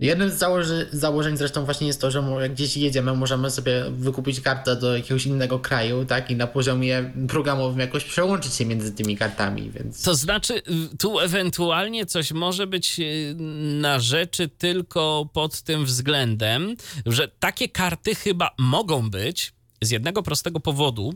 Jednym 0.00 0.30
z 0.30 0.34
założy, 0.34 0.88
założeń 0.92 1.36
zresztą 1.36 1.64
właśnie 1.64 1.86
jest 1.86 2.00
to, 2.00 2.10
że 2.10 2.24
jak 2.40 2.52
gdzieś 2.52 2.76
jedziemy, 2.76 3.14
możemy 3.14 3.50
sobie 3.50 3.84
wykupić 3.90 4.40
kartę 4.40 4.76
do 4.76 4.96
jakiegoś 4.96 5.26
innego 5.26 5.58
kraju, 5.58 6.04
tak, 6.04 6.30
i 6.30 6.36
na 6.36 6.46
poziomie 6.46 7.12
programowym 7.28 7.78
jakoś 7.78 8.04
przełączyć 8.04 8.54
się 8.54 8.66
między 8.66 8.92
tymi 8.92 9.16
kartami, 9.16 9.70
więc... 9.70 10.02
To 10.02 10.14
znaczy, 10.14 10.62
tu 10.98 11.20
ewentualnie 11.20 12.06
coś 12.06 12.32
może 12.32 12.66
być 12.66 13.00
y, 13.00 13.34
na 13.80 14.00
rzeczy 14.00 14.48
tylko 14.48 15.28
pod 15.32 15.62
tym 15.62 15.84
względem, 15.84 16.76
że 17.06 17.28
takie 17.28 17.68
karty 17.68 18.14
chyba 18.14 18.50
mogą 18.58 19.10
być 19.10 19.52
z 19.82 19.90
jednego 19.90 20.22
prostego 20.22 20.60
powodu. 20.60 21.14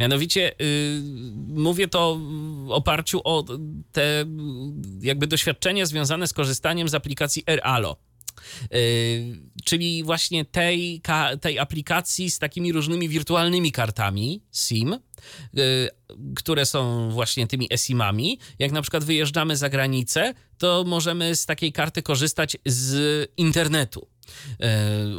Mianowicie 0.00 0.52
y, 0.60 1.00
mówię 1.48 1.88
to 1.88 2.18
w 2.66 2.70
oparciu 2.70 3.20
o 3.24 3.44
te 3.92 4.24
jakby 5.00 5.26
doświadczenia 5.26 5.86
związane 5.86 6.26
z 6.26 6.32
korzystaniem 6.32 6.88
z 6.88 6.94
aplikacji 6.94 7.42
AirAlo. 7.46 7.96
Yy, 8.70 8.78
czyli 9.64 10.04
właśnie 10.04 10.44
tej, 10.44 11.02
tej 11.40 11.58
aplikacji 11.58 12.30
z 12.30 12.38
takimi 12.38 12.72
różnymi 12.72 13.08
wirtualnymi 13.08 13.72
kartami 13.72 14.42
SIM, 14.52 14.98
które 16.36 16.66
są 16.66 17.10
właśnie 17.10 17.46
tymi 17.46 17.68
eSIM-ami. 17.70 18.38
Jak 18.58 18.72
na 18.72 18.82
przykład 18.82 19.04
wyjeżdżamy 19.04 19.56
za 19.56 19.68
granicę, 19.68 20.34
to 20.58 20.84
możemy 20.86 21.36
z 21.36 21.46
takiej 21.46 21.72
karty 21.72 22.02
korzystać 22.02 22.56
z 22.66 23.30
internetu. 23.36 24.08
yy, 24.60 24.66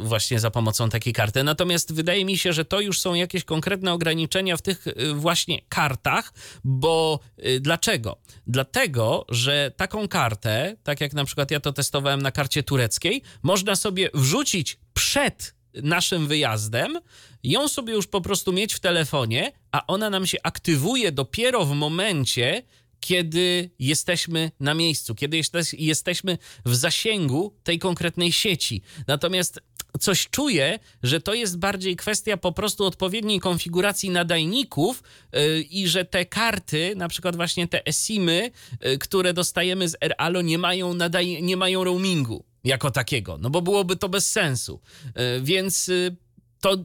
Właśnie 0.02 0.40
za 0.40 0.50
pomocą 0.50 0.88
takiej 0.90 1.12
karty. 1.12 1.44
Natomiast 1.44 1.92
wydaje 1.94 2.24
mi 2.24 2.38
się, 2.38 2.52
że 2.52 2.64
to 2.64 2.80
już 2.80 3.00
są 3.00 3.14
jakieś 3.14 3.44
konkretne 3.44 3.92
ograniczenia 3.92 4.56
w 4.56 4.62
tych 4.62 4.86
yy, 4.86 5.14
właśnie 5.14 5.58
kartach, 5.68 6.32
bo 6.64 7.20
dlaczego? 7.60 8.16
Dlatego, 8.46 9.26
że 9.28 9.72
taką 9.76 10.08
kartę, 10.08 10.76
tak 10.82 11.00
jak 11.00 11.12
na 11.12 11.24
przykład 11.24 11.50
ja 11.50 11.60
to 11.60 11.72
testowałem 11.72 12.22
na 12.22 12.32
karcie 12.32 12.62
tureckiej, 12.62 13.22
można 13.42 13.76
sobie 13.76 14.10
wrzucić 14.14 14.78
przed 14.94 15.59
naszym 15.74 16.26
wyjazdem, 16.26 16.98
ją 17.42 17.68
sobie 17.68 17.92
już 17.92 18.06
po 18.06 18.20
prostu 18.20 18.52
mieć 18.52 18.74
w 18.74 18.80
telefonie, 18.80 19.52
a 19.72 19.86
ona 19.86 20.10
nam 20.10 20.26
się 20.26 20.38
aktywuje 20.42 21.12
dopiero 21.12 21.64
w 21.64 21.74
momencie, 21.74 22.62
kiedy 23.00 23.70
jesteśmy 23.78 24.50
na 24.60 24.74
miejscu, 24.74 25.14
kiedy 25.14 25.36
jeste- 25.36 25.74
jesteśmy 25.78 26.38
w 26.64 26.74
zasięgu 26.74 27.54
tej 27.64 27.78
konkretnej 27.78 28.32
sieci. 28.32 28.82
Natomiast 29.06 29.60
coś 30.00 30.28
czuję, 30.30 30.78
że 31.02 31.20
to 31.20 31.34
jest 31.34 31.58
bardziej 31.58 31.96
kwestia 31.96 32.36
po 32.36 32.52
prostu 32.52 32.84
odpowiedniej 32.84 33.40
konfiguracji 33.40 34.10
nadajników 34.10 35.02
yy, 35.32 35.60
i 35.62 35.88
że 35.88 36.04
te 36.04 36.24
karty, 36.26 36.92
na 36.96 37.08
przykład 37.08 37.36
właśnie 37.36 37.68
te 37.68 37.86
eSIMy, 37.86 38.50
yy, 38.84 38.98
które 38.98 39.32
dostajemy 39.34 39.88
z 39.88 39.96
AirAlo 40.00 40.42
nie 40.42 40.58
mają, 40.58 40.94
nadaj- 40.94 41.42
nie 41.42 41.56
mają 41.56 41.84
roamingu 41.84 42.44
jako 42.64 42.90
takiego, 42.90 43.38
no 43.38 43.50
bo 43.50 43.62
byłoby 43.62 43.96
to 43.96 44.08
bez 44.08 44.30
sensu. 44.30 44.80
Yy, 45.04 45.40
więc 45.42 45.88
yy, 45.88 46.16
to 46.60 46.76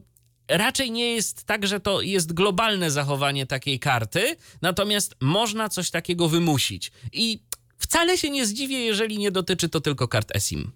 raczej 0.47 0.91
nie 0.91 1.13
jest 1.13 1.43
tak, 1.43 1.67
że 1.67 1.79
to 1.79 2.01
jest 2.01 2.33
globalne 2.33 2.91
zachowanie 2.91 3.45
takiej 3.45 3.79
karty, 3.79 4.35
natomiast 4.61 5.15
można 5.21 5.69
coś 5.69 5.91
takiego 5.91 6.29
wymusić. 6.29 6.91
I 7.13 7.39
wcale 7.77 8.17
się 8.17 8.29
nie 8.29 8.45
zdziwię, 8.45 8.77
jeżeli 8.77 9.17
nie 9.17 9.31
dotyczy 9.31 9.69
to 9.69 9.81
tylko 9.81 10.07
kart 10.07 10.35
eSIM. 10.35 10.71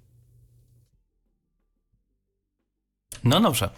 No 3.23 3.39
dobrze. 3.39 3.69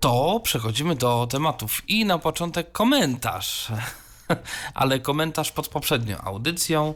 To 0.00 0.40
przechodzimy 0.44 0.96
do 0.96 1.26
tematów. 1.30 1.82
I 1.88 2.04
na 2.04 2.18
początek 2.18 2.72
komentarz. 2.72 3.68
Ale 4.74 5.00
komentarz 5.00 5.52
pod 5.52 5.68
poprzednią 5.68 6.18
audycją. 6.18 6.94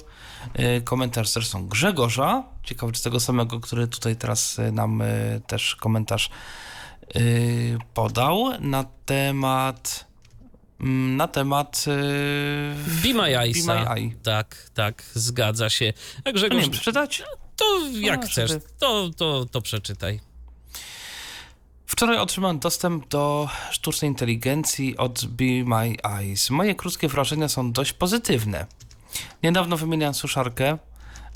Yy, 0.59 0.81
Komentarz 0.81 1.29
zresztą 1.29 1.67
Grzegorza. 1.69 2.43
Ciekawy, 2.65 2.93
czy 2.93 3.03
tego 3.03 3.21
samego, 3.21 3.61
który 3.61 3.89
tutaj 3.89 4.17
teraz 4.17 4.59
y, 4.59 4.73
nam 4.73 5.03
y, 5.03 5.41
też 5.47 5.77
komentarz 5.77 6.31
y, 7.17 7.79
podał 7.95 8.61
na 8.61 8.85
temat. 9.07 10.07
mm, 10.81 11.17
Na 11.17 11.29
temat. 11.29 11.85
y, 11.89 13.03
Be. 14.11 14.17
Tak, 14.23 14.71
tak, 14.75 15.03
zgadza 15.15 15.71
się. 15.71 15.93
A 16.17 16.21
No 16.27 16.33
Grzegorz, 16.33 16.57
nie 16.57 16.63
wiem, 16.63 16.71
przeczytać? 16.71 17.23
to 17.57 17.65
jak 18.01 18.25
A, 18.25 18.27
chcesz, 18.27 18.51
żeby- 18.51 18.65
to, 18.79 19.11
to, 19.17 19.45
to 19.47 19.61
przeczytaj. 19.63 20.21
Wczoraj 21.91 22.19
otrzymałem 22.19 22.59
dostęp 22.59 23.09
do 23.09 23.49
sztucznej 23.71 24.11
inteligencji 24.11 24.97
od 24.97 25.27
Be 25.27 25.45
My 25.65 25.95
Eyes. 26.03 26.51
Moje 26.51 26.75
krótkie 26.75 27.09
wrażenia 27.09 27.49
są 27.49 27.73
dość 27.73 27.93
pozytywne. 27.93 28.67
Niedawno 29.43 29.77
wymieniałem 29.77 30.15
suszarkę. 30.15 30.79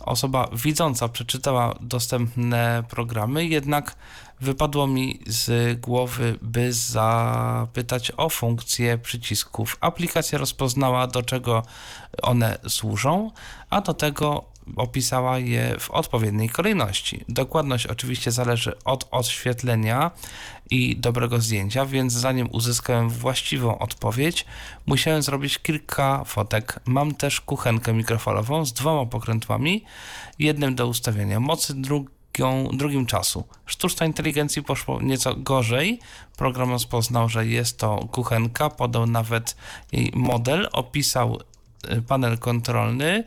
Osoba 0.00 0.48
widząca 0.52 1.09
przeczytała 1.09 1.74
dostępne 1.80 2.84
programy, 2.88 3.46
jednak 3.46 3.96
wypadło 4.40 4.86
mi 4.86 5.20
z 5.26 5.80
głowy, 5.80 6.38
by 6.42 6.72
zapytać 6.72 8.12
o 8.16 8.28
funkcję 8.28 8.98
przycisków. 8.98 9.76
Aplikacja 9.80 10.38
rozpoznała, 10.38 11.07
do 11.07 11.22
czego 11.22 11.62
one 12.22 12.59
służą, 12.68 13.30
a 13.70 13.80
do 13.80 13.94
tego 13.94 14.44
opisała 14.76 15.38
je 15.38 15.76
w 15.78 15.90
odpowiedniej 15.90 16.48
kolejności. 16.48 17.24
Dokładność 17.28 17.86
oczywiście 17.86 18.32
zależy 18.32 18.72
od 18.84 19.08
odświetlenia 19.10 20.10
i 20.70 20.96
dobrego 20.96 21.40
zdjęcia, 21.40 21.86
więc 21.86 22.12
zanim 22.12 22.48
uzyskałem 22.52 23.10
właściwą 23.10 23.78
odpowiedź, 23.78 24.46
musiałem 24.86 25.22
zrobić 25.22 25.58
kilka 25.58 26.24
fotek. 26.24 26.80
Mam 26.84 27.14
też 27.14 27.40
kuchenkę 27.40 27.92
mikrofalową 27.92 28.64
z 28.64 28.72
dwoma 28.72 29.06
pokrętłami, 29.10 29.84
jednym 30.38 30.74
do 30.74 30.86
ustawiania 30.86 31.40
mocy, 31.40 31.74
drugą, 31.74 32.68
drugim 32.72 33.06
czasu. 33.06 33.44
Sztuczna 33.66 34.06
inteligencji 34.06 34.62
poszło 34.62 35.02
nieco 35.02 35.34
gorzej. 35.34 35.98
Program 36.36 36.70
rozpoznał, 36.70 37.28
że 37.28 37.46
jest 37.46 37.78
to 37.78 38.08
kuchenka, 38.12 38.70
podał 38.70 39.06
nawet 39.06 39.56
jej 39.92 40.12
model, 40.14 40.68
opisał 40.72 41.38
y, 41.92 42.02
panel 42.02 42.38
kontrolny, 42.38 43.24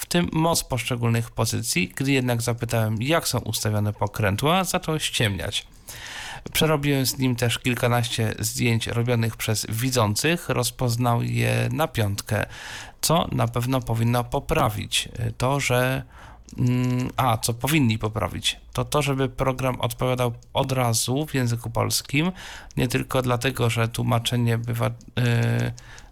w 0.00 0.06
tym 0.06 0.28
moc 0.32 0.64
poszczególnych 0.64 1.30
pozycji. 1.30 1.92
Gdy 1.96 2.12
jednak 2.12 2.42
zapytałem, 2.42 3.02
jak 3.02 3.28
są 3.28 3.38
ustawione 3.38 3.92
pokrętła, 3.92 4.64
zaczął 4.64 4.98
ściemniać. 4.98 5.66
Przerobiłem 6.52 7.06
z 7.06 7.18
nim 7.18 7.36
też 7.36 7.58
kilkanaście 7.58 8.34
zdjęć 8.38 8.86
robionych 8.86 9.36
przez 9.36 9.66
widzących, 9.68 10.48
rozpoznał 10.48 11.22
je 11.22 11.68
na 11.72 11.88
piątkę, 11.88 12.46
co 13.00 13.28
na 13.32 13.48
pewno 13.48 13.80
powinno 13.80 14.24
poprawić 14.24 15.08
to, 15.38 15.60
że. 15.60 16.02
mm, 16.58 17.10
A, 17.16 17.38
co 17.38 17.54
powinni 17.54 17.98
poprawić, 17.98 18.60
to 18.72 18.84
to, 18.84 19.02
żeby 19.02 19.28
program 19.28 19.80
odpowiadał 19.80 20.32
od 20.54 20.72
razu 20.72 21.26
w 21.26 21.34
języku 21.34 21.70
polskim, 21.70 22.32
nie 22.76 22.88
tylko 22.88 23.22
dlatego, 23.22 23.70
że 23.70 23.88
tłumaczenie 23.88 24.58
bywa. 24.58 24.90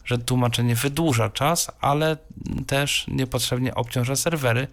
Że 0.09 0.19
tłumaczenie 0.19 0.75
wydłuża 0.75 1.31
czas, 1.31 1.71
ale 1.81 2.17
też 2.67 3.05
niepotrzebnie 3.09 3.75
obciąża 3.75 4.17
serwery. 4.17 4.69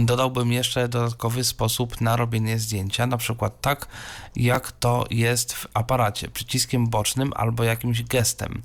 Dodałbym 0.00 0.52
jeszcze 0.52 0.88
dodatkowy 0.88 1.44
sposób 1.44 2.00
na 2.00 2.16
robienie 2.16 2.58
zdjęcia, 2.58 3.06
na 3.06 3.16
przykład 3.16 3.60
tak, 3.60 3.88
jak 4.36 4.72
to 4.72 5.06
jest 5.10 5.52
w 5.52 5.66
aparacie, 5.74 6.28
przyciskiem 6.28 6.88
bocznym 6.88 7.32
albo 7.36 7.64
jakimś 7.64 8.02
gestem. 8.02 8.62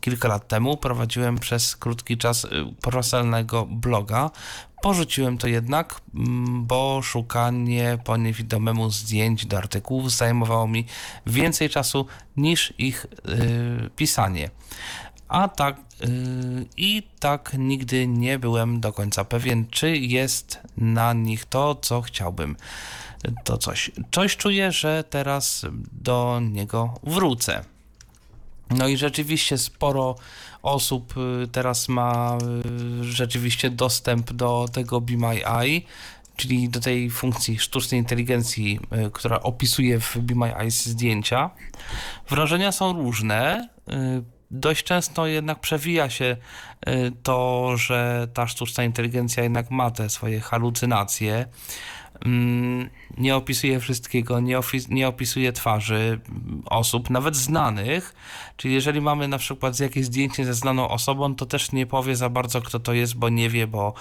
Kilka 0.00 0.28
lat 0.28 0.48
temu 0.48 0.76
prowadziłem 0.76 1.38
przez 1.38 1.76
krótki 1.76 2.18
czas 2.18 2.44
y, 2.44 2.48
profesjonalnego 2.82 3.66
bloga. 3.66 4.30
Porzuciłem 4.82 5.38
to 5.38 5.48
jednak, 5.48 6.00
mm, 6.14 6.66
bo 6.66 7.02
szukanie 7.02 7.98
po 8.04 8.16
niewidomemu 8.16 8.90
zdjęć 8.90 9.46
do 9.46 9.58
artykułów 9.58 10.12
zajmowało 10.12 10.68
mi 10.68 10.84
więcej 11.26 11.70
czasu 11.70 12.06
niż 12.36 12.74
ich 12.78 13.06
yy, 13.24 13.90
pisanie. 13.96 14.50
A 15.28 15.48
tak 15.48 15.76
yy, 16.00 16.08
i 16.76 17.02
tak 17.20 17.52
nigdy 17.58 18.06
nie 18.06 18.38
byłem 18.38 18.80
do 18.80 18.92
końca 18.92 19.24
pewien, 19.24 19.66
czy 19.70 19.96
jest 19.96 20.58
na 20.76 21.12
nich 21.12 21.44
to, 21.44 21.74
co 21.74 22.02
chciałbym. 22.02 22.56
To 23.44 23.58
coś. 23.58 23.90
Coś 24.10 24.36
czuję, 24.36 24.72
że 24.72 25.04
teraz 25.10 25.66
do 25.92 26.40
niego 26.42 26.94
wrócę. 27.02 27.64
No 28.70 28.88
i 28.88 28.96
rzeczywiście 28.96 29.58
sporo 29.58 30.16
osób 30.62 31.14
y, 31.16 31.48
teraz 31.48 31.88
ma 31.88 32.38
y, 33.00 33.04
rzeczywiście 33.04 33.70
dostęp 33.70 34.32
do 34.32 34.66
tego 34.72 35.00
Be 35.00 35.16
My 35.16 35.46
Eye, 35.46 35.80
czyli 36.36 36.68
do 36.68 36.80
tej 36.80 37.10
funkcji 37.10 37.58
sztucznej 37.58 38.00
inteligencji, 38.00 38.80
y, 39.06 39.10
która 39.10 39.40
opisuje 39.40 40.00
w 40.00 40.18
Be 40.18 40.34
My 40.34 40.56
Eyes 40.56 40.86
zdjęcia. 40.86 41.50
Wrażenia 42.28 42.72
są 42.72 42.92
różne. 42.92 43.68
Dość 44.50 44.84
często 44.84 45.26
jednak 45.26 45.60
przewija 45.60 46.10
się 46.10 46.36
to, 47.22 47.72
że 47.76 48.28
ta 48.34 48.46
sztuczna 48.46 48.84
inteligencja 48.84 49.42
jednak 49.42 49.70
ma 49.70 49.90
te 49.90 50.10
swoje 50.10 50.40
halucynacje, 50.40 51.46
mm, 52.24 52.90
nie 53.16 53.36
opisuje 53.36 53.80
wszystkiego, 53.80 54.40
nie, 54.40 54.60
nie 54.88 55.08
opisuje 55.08 55.52
twarzy 55.52 56.20
osób, 56.66 57.10
nawet 57.10 57.36
znanych. 57.36 58.14
Czyli 58.56 58.74
jeżeli 58.74 59.00
mamy 59.00 59.28
na 59.28 59.38
przykład 59.38 59.80
jakieś 59.80 60.04
zdjęcie 60.04 60.44
ze 60.44 60.54
znaną 60.54 60.88
osobą, 60.88 61.34
to 61.34 61.46
też 61.46 61.72
nie 61.72 61.86
powie 61.86 62.16
za 62.16 62.28
bardzo, 62.28 62.62
kto 62.62 62.80
to 62.80 62.92
jest, 62.92 63.14
bo 63.14 63.28
nie 63.28 63.50
wie, 63.50 63.66
bo, 63.66 63.94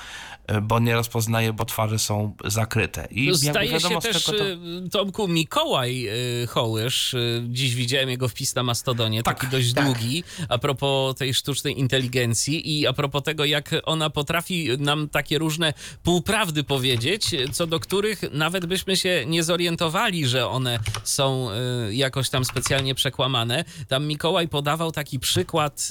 bo 0.61 0.79
nie 0.79 0.93
rozpoznaje, 0.93 1.53
bo 1.53 1.65
twarze 1.65 1.99
są 1.99 2.35
zakryte. 2.45 3.07
I 3.11 3.37
Staje 3.37 3.79
się 3.79 3.99
też, 3.99 4.23
to... 4.23 4.47
Y, 4.49 4.57
Tomku, 4.91 5.27
Mikołaj 5.27 6.07
y, 6.43 6.47
Hołysz, 6.47 7.13
y, 7.13 7.43
dziś 7.47 7.75
widziałem 7.75 8.09
jego 8.09 8.27
wpis 8.27 8.55
na 8.55 8.63
Mastodonie, 8.63 9.23
tak, 9.23 9.39
taki 9.39 9.51
dość 9.51 9.73
tak. 9.73 9.85
długi, 9.85 10.23
a 10.49 10.57
propos 10.57 11.15
tej 11.15 11.33
sztucznej 11.33 11.79
inteligencji 11.79 12.79
i 12.79 12.87
a 12.87 12.93
propos 12.93 13.23
tego, 13.23 13.45
jak 13.45 13.75
ona 13.83 14.09
potrafi 14.09 14.69
nam 14.79 15.09
takie 15.09 15.37
różne 15.37 15.73
półprawdy 16.03 16.63
powiedzieć, 16.63 17.25
co 17.51 17.67
do 17.67 17.79
których 17.79 18.21
nawet 18.31 18.65
byśmy 18.65 18.96
się 18.97 19.23
nie 19.27 19.43
zorientowali, 19.43 20.27
że 20.27 20.47
one 20.47 20.79
są 21.03 21.49
jakoś 21.91 22.29
tam 22.29 22.45
specjalnie 22.45 22.95
przekłamane. 22.95 23.65
Tam 23.87 24.05
Mikołaj 24.05 24.47
podawał 24.47 24.91
taki 24.91 25.19
przykład 25.19 25.87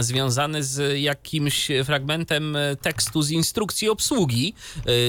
związany 0.00 0.64
z 0.64 1.00
jakimś 1.00 1.68
fragmentem 1.84 2.56
tekstu 2.82 3.22
z 3.22 3.30
instrukcji 3.30 3.88
obsługi, 3.88 4.54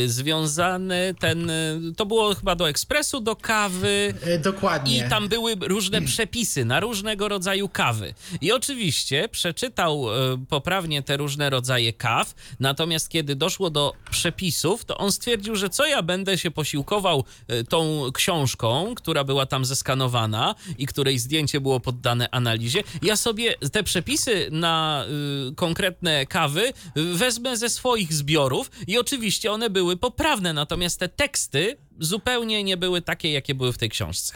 związany 0.06 1.16
ten, 1.20 1.52
to 1.98 2.06
było 2.06 2.36
chyba 2.36 2.56
do 2.56 2.70
ekspresu, 2.70 3.20
do 3.20 3.36
kawy. 3.36 4.14
E, 4.22 4.40
dokładnie. 4.40 4.98
I 4.98 5.10
tam 5.10 5.28
były 5.28 5.56
różne 5.62 6.02
przepisy 6.02 6.66
na 6.66 6.80
różnego 6.80 7.28
rodzaju 7.28 7.70
kawy. 7.70 8.14
I 8.42 8.52
oczywiście 8.52 9.30
przeczytał 9.30 10.06
poprawnie 10.50 11.04
te 11.04 11.18
różne 11.18 11.50
rodzaje 11.50 11.94
kaw, 11.94 12.34
natomiast 12.60 13.10
kiedy 13.10 13.36
doszło 13.36 13.70
do 13.70 13.94
przepisów, 14.12 14.86
to 14.86 14.98
on 14.98 15.12
stwierdził, 15.12 15.56
że 15.56 15.70
co 15.70 15.86
ja 15.86 16.02
będę 16.02 16.38
się 16.38 16.52
posiłkował 16.52 17.25
tą 17.70 18.12
książką, 18.14 18.96
która 18.96 19.24
była 19.24 19.46
tam 19.46 19.66
zeskanowana 19.66 20.56
i 20.78 20.86
której 20.86 21.20
zdjęcie 21.20 21.62
było 21.62 21.80
poddane 21.80 22.30
analizie. 22.32 22.84
Ja 23.02 23.16
sobie 23.16 23.56
te 23.72 23.84
przepisy 23.84 24.48
na 24.52 25.06
y, 25.52 25.56
konkretne 25.56 26.26
kawy 26.26 26.74
wezmę 26.96 27.58
ze 27.58 27.70
swoich 27.70 28.14
zbiorów 28.14 28.72
i 28.88 28.98
oczywiście 28.98 29.52
one 29.52 29.70
były 29.70 29.98
poprawne, 29.98 30.54
natomiast 30.54 31.00
te 31.00 31.10
teksty 31.10 31.78
zupełnie 32.00 32.64
nie 32.64 32.78
były 32.78 33.02
takie, 33.02 33.32
jakie 33.32 33.56
były 33.56 33.74
w 33.74 33.78
tej 33.78 33.90
książce. 33.90 34.34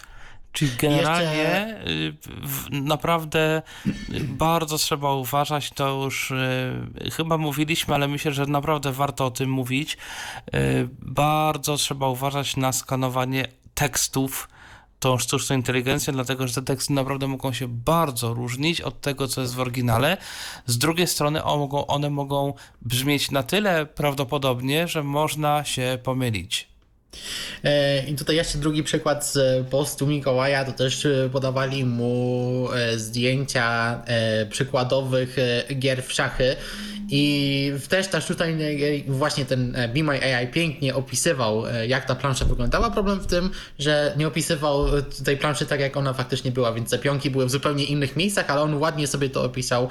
Czyli 0.52 0.72
generalnie 0.78 1.78
Jeszcze... 1.86 2.82
naprawdę 2.82 3.62
bardzo 4.24 4.78
trzeba 4.78 5.14
uważać, 5.14 5.70
to 5.70 6.04
już 6.04 6.32
y, 6.32 7.12
chyba 7.12 7.38
mówiliśmy, 7.38 7.96
ale 7.96 8.08
myślę, 8.08 8.32
że 8.32 8.46
naprawdę 8.46 8.92
warto 8.92 9.26
o 9.26 9.32
tym 9.32 9.50
mówić. 9.50 9.98
Y, 10.56 10.90
bardzo 11.02 11.78
trzeba 11.78 12.08
uważać 12.08 12.58
na 12.58 12.72
skanowanie 12.72 13.48
tekstów 13.74 14.50
tą 15.00 15.18
sztuczną 15.18 15.56
inteligencją, 15.56 16.14
dlatego 16.14 16.48
że 16.48 16.54
te 16.54 16.62
teksty 16.62 16.94
naprawdę 16.94 17.28
mogą 17.28 17.54
się 17.54 17.68
bardzo 17.68 18.34
różnić 18.34 18.82
od 18.82 19.02
tego, 19.02 19.28
co 19.28 19.42
jest 19.42 19.56
w 19.56 19.60
oryginale. 19.60 20.18
Z 20.66 20.78
drugiej 20.78 21.08
strony 21.08 21.44
one 21.44 21.60
mogą, 21.60 21.88
one 21.88 22.10
mogą 22.10 22.54
brzmieć 22.82 23.32
na 23.32 23.44
tyle 23.44 23.86
prawdopodobnie, 23.86 24.88
że 24.88 25.04
można 25.04 25.64
się 25.64 25.98
pomylić. 26.04 26.69
E, 27.64 28.04
I 28.08 28.16
tutaj 28.16 28.36
jeszcze 28.36 28.58
drugi 28.58 28.84
przykład 28.84 29.26
z 29.26 29.68
postu 29.68 30.08
Mikołaja, 30.08 30.66
to 30.66 30.72
też 30.72 31.06
e, 31.06 31.30
podawali 31.32 31.86
mu 31.86 32.68
e, 32.74 33.00
zdjęcia 33.00 34.02
przykładowych 34.50 35.36
gier 35.80 36.04
w 36.04 36.14
szachy 36.14 36.56
i 37.12 37.74
też 37.90 38.08
ta 38.08 38.22
sztuczna 38.22 38.46
właśnie 39.08 39.46
ten 39.46 39.78
Be 39.94 40.04
My 40.04 40.36
AI 40.36 40.48
pięknie 40.48 40.96
opisywał, 40.96 41.64
jak 41.88 42.06
ta 42.06 42.16
plansza 42.16 42.46
wyglądała. 42.46 42.92
Problem 42.92 43.20
w 43.20 43.28
tym, 43.28 43.50
że 43.80 44.14
nie 44.18 44.28
opisywał 44.28 44.86
tej 45.26 45.38
planszy 45.38 45.66
tak, 45.66 45.80
jak 45.80 45.98
ona 45.98 46.14
faktycznie 46.14 46.52
była, 46.52 46.74
więc 46.74 46.90
te 46.90 47.00
były 47.32 47.46
w 47.46 47.52
zupełnie 47.52 47.84
innych 47.84 48.16
miejscach, 48.16 48.50
ale 48.50 48.62
on 48.62 48.78
ładnie 48.78 49.08
sobie 49.08 49.30
to 49.30 49.44
opisał 49.44 49.90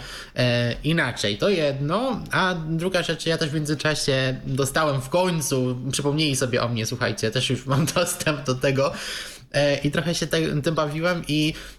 inaczej. 0.85 1.39
To 1.39 1.49
jedno, 1.49 2.23
a 2.31 2.55
druga 2.55 3.03
rzecz, 3.03 3.27
ja 3.27 3.39
też 3.39 3.51
w 3.51 3.55
międzyczasie 3.55 4.41
dostałem 4.47 5.01
w 5.01 5.09
końcu, 5.09 5.77
przypomnieli 5.93 6.37
sobie 6.37 6.63
o 6.63 6.69
mnie, 6.69 6.87
słuchaj, 6.87 7.09
słuchajcie, 7.09 7.31
też 7.31 7.51
już 7.51 7.67
mam 7.67 7.87
dostęp 7.95 8.45
do 8.45 8.55
tego 8.55 8.93
e, 9.53 9.77
i 9.77 9.91
trochę 9.91 10.15
się 10.15 10.27
tym 10.63 10.75
bawiłem 10.75 11.23
i 11.29 11.55
e, 11.55 11.78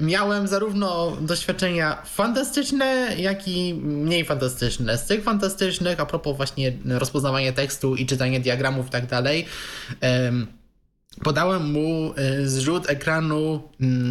miałem 0.00 0.48
zarówno 0.48 1.16
doświadczenia 1.20 2.02
fantastyczne, 2.04 3.14
jak 3.18 3.48
i 3.48 3.74
mniej 3.74 4.24
fantastyczne. 4.24 4.98
Z 4.98 5.06
tych 5.06 5.22
fantastycznych, 5.22 6.00
a 6.00 6.06
propos 6.06 6.36
właśnie 6.36 6.72
rozpoznawania 6.84 7.52
tekstu 7.52 7.96
i 7.96 8.06
czytania 8.06 8.40
diagramów 8.40 8.86
i 8.86 8.90
tak 8.90 9.06
dalej, 9.06 9.46
podałem 11.22 11.72
mu 11.72 12.14
e, 12.16 12.46
zrzut 12.46 12.90
ekranu 12.90 13.62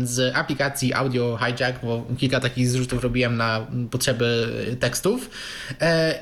z 0.04 0.36
aplikacji 0.36 0.94
Audio 0.94 1.38
Hijack, 1.38 1.80
bo 1.84 2.06
kilka 2.18 2.40
takich 2.40 2.70
zrzutów 2.70 3.04
robiłem 3.04 3.38
na 3.38 3.68
potrzeby 3.92 4.48
tekstów 4.80 5.30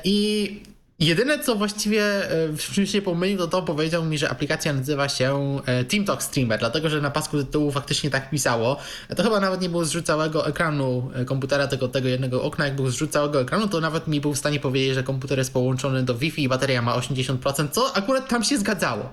i 0.04 0.73
Jedyne, 1.04 1.38
co 1.38 1.54
właściwie 1.56 2.30
e, 2.30 2.48
w 2.48 2.72
czymś 2.72 2.90
się 2.90 3.02
pomylił, 3.02 3.38
to 3.38 3.46
to 3.46 3.62
powiedział 3.62 4.04
mi, 4.04 4.18
że 4.18 4.30
aplikacja 4.30 4.72
nazywa 4.72 5.08
się 5.08 5.60
e, 5.66 5.84
TeamTalk 5.84 6.22
Streamer, 6.22 6.58
dlatego 6.58 6.90
że 6.90 7.00
na 7.00 7.10
pasku 7.10 7.38
tytułu 7.38 7.70
faktycznie 7.70 8.10
tak 8.10 8.30
pisało. 8.30 8.76
To 9.16 9.22
chyba 9.22 9.40
nawet 9.40 9.60
nie 9.60 9.68
było 9.68 9.84
zrzut 9.84 10.06
całego 10.06 10.46
ekranu 10.46 11.10
e, 11.14 11.24
komputera, 11.24 11.66
tego, 11.66 11.88
tego 11.88 12.08
jednego 12.08 12.42
okna. 12.42 12.64
Jak 12.64 12.76
był 12.76 12.90
zrzut 12.90 13.10
całego 13.10 13.40
ekranu, 13.40 13.68
to 13.68 13.80
nawet 13.80 14.08
mi 14.08 14.20
był 14.20 14.34
w 14.34 14.38
stanie 14.38 14.60
powiedzieć, 14.60 14.94
że 14.94 15.02
komputer 15.02 15.38
jest 15.38 15.52
połączony 15.52 16.02
do 16.02 16.14
Wi-Fi 16.14 16.42
i 16.42 16.48
bateria 16.48 16.82
ma 16.82 16.98
80%, 16.98 17.68
co 17.70 17.96
akurat 17.96 18.28
tam 18.28 18.44
się 18.44 18.58
zgadzało. 18.58 19.12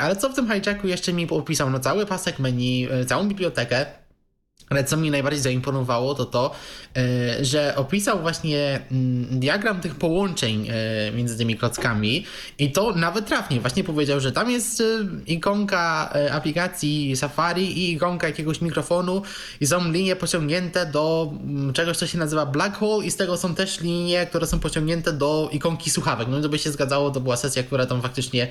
Ale 0.00 0.16
co 0.16 0.28
w 0.28 0.34
tym 0.34 0.46
hijacku 0.46 0.88
jeszcze 0.88 1.12
mi 1.12 1.30
opisał? 1.30 1.70
No 1.70 1.80
cały 1.80 2.06
pasek 2.06 2.38
menu, 2.38 2.88
całą 3.06 3.28
bibliotekę, 3.28 3.86
ale 4.70 4.84
co 4.84 4.96
mi 4.96 5.10
najbardziej 5.10 5.42
zaimponowało, 5.42 6.14
to 6.14 6.24
to, 6.24 6.54
e, 6.96 7.44
że 7.44 7.76
opisał 7.76 8.20
właśnie 8.20 8.80
mm, 8.90 9.40
diagram 9.40 9.80
tych 9.80 9.94
połączeń 9.94 10.68
e, 10.68 11.12
między 11.12 11.38
tymi 11.38 11.56
klockami 11.56 12.24
i 12.58 12.72
to 12.72 12.92
nawet 12.92 13.26
trafnie. 13.26 13.60
Właśnie 13.60 13.84
powiedział, 13.84 14.20
że 14.20 14.32
tam 14.32 14.50
jest 14.50 14.80
e, 14.80 14.84
ikonka 15.26 16.10
aplikacji 16.32 17.16
Safari 17.16 17.78
i 17.78 17.92
ikonka 17.92 18.26
jakiegoś 18.26 18.60
mikrofonu 18.60 19.22
i 19.60 19.66
są 19.66 19.92
linie 19.92 20.16
pociągnięte 20.16 20.86
do 20.86 21.32
mm, 21.32 21.72
czegoś, 21.72 21.96
co 21.96 22.06
się 22.06 22.18
nazywa 22.18 22.46
black 22.46 22.76
hole 22.76 23.06
i 23.06 23.10
z 23.10 23.16
tego 23.16 23.36
są 23.36 23.54
też 23.54 23.80
linie, 23.80 24.26
które 24.26 24.46
są 24.46 24.60
pociągnięte 24.60 25.12
do 25.12 25.48
ikonki 25.52 25.90
słuchawek. 25.90 26.28
No 26.28 26.38
i 26.38 26.42
to 26.42 26.48
by 26.48 26.58
się 26.58 26.70
zgadzało, 26.70 27.10
to 27.10 27.20
była 27.20 27.36
sesja, 27.36 27.62
która 27.62 27.86
tam 27.86 28.02
faktycznie 28.02 28.48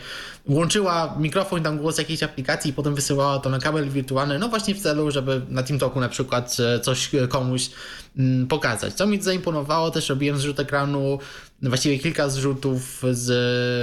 łączyła 0.47 1.15
mikrofon 1.19 1.59
i 1.59 1.63
tam 1.63 1.77
głos 1.77 1.97
jakiejś 1.97 2.23
aplikacji 2.23 2.71
i 2.71 2.73
potem 2.73 2.95
wysyłała 2.95 3.39
to 3.39 3.49
na 3.49 3.59
kabel 3.59 3.89
wirtualny, 3.89 4.39
no 4.39 4.49
właśnie 4.49 4.75
w 4.75 4.79
celu, 4.79 5.11
żeby 5.11 5.41
na 5.49 5.63
TeamTalku 5.63 5.98
na 5.99 6.09
przykład 6.09 6.57
e, 6.59 6.79
coś 6.79 7.11
komuś 7.29 7.69
mm, 8.17 8.47
pokazać. 8.47 8.93
Co 8.93 9.07
mi 9.07 9.21
zaimponowało, 9.21 9.91
też 9.91 10.09
robiłem 10.09 10.37
zrzut 10.37 10.59
ekranu, 10.59 11.19
właściwie 11.61 11.99
kilka 11.99 12.29
zrzutów 12.29 13.03
z, 13.11 13.29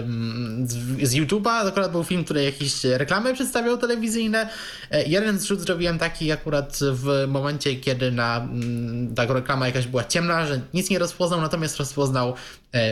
mm, 0.05 0.69
z, 0.69 0.75
z 1.09 1.15
YouTube'a. 1.15 1.69
Akurat 1.69 1.93
był 1.93 2.05
film, 2.05 2.25
który 2.25 2.43
jakieś 2.43 2.85
reklamy 2.85 3.35
przedstawiał 3.35 3.79
telewizyjne. 3.79 4.49
E, 4.91 5.05
jeden 5.05 5.39
zrzut 5.39 5.61
zrobiłem 5.61 5.99
taki 5.99 6.33
akurat 6.33 6.79
w 6.81 7.25
momencie, 7.29 7.77
kiedy 7.77 8.13
na 8.13 8.37
mm, 8.37 9.15
ta 9.15 9.27
reklama 9.27 9.67
jakaś 9.67 9.87
była 9.87 10.05
ciemna, 10.05 10.47
że 10.47 10.61
nic 10.75 10.91
nie 10.91 10.99
rozpoznał, 10.99 11.41
natomiast 11.41 11.77
rozpoznał 11.77 12.29
e, 12.29 12.35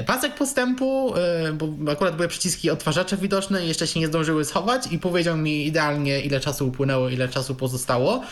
pasek 0.07 0.35
postępu, 0.35 1.15
bo 1.55 1.93
akurat 1.93 2.17
były 2.17 2.29
przyciski 2.29 2.71
odtwarzacze 2.71 3.17
widoczne 3.17 3.65
i 3.65 3.69
jeszcze 3.69 3.87
się 3.87 4.01
nie 4.01 4.07
zdążyły 4.07 4.45
schować 4.45 4.93
i 4.93 4.99
powiedział 4.99 5.37
mi 5.37 5.67
idealnie 5.67 6.21
ile 6.21 6.41
czasu 6.41 6.69
upłynęło, 6.69 7.09
ile 7.09 7.29
czasu 7.29 7.55
pozostało. 7.55 8.25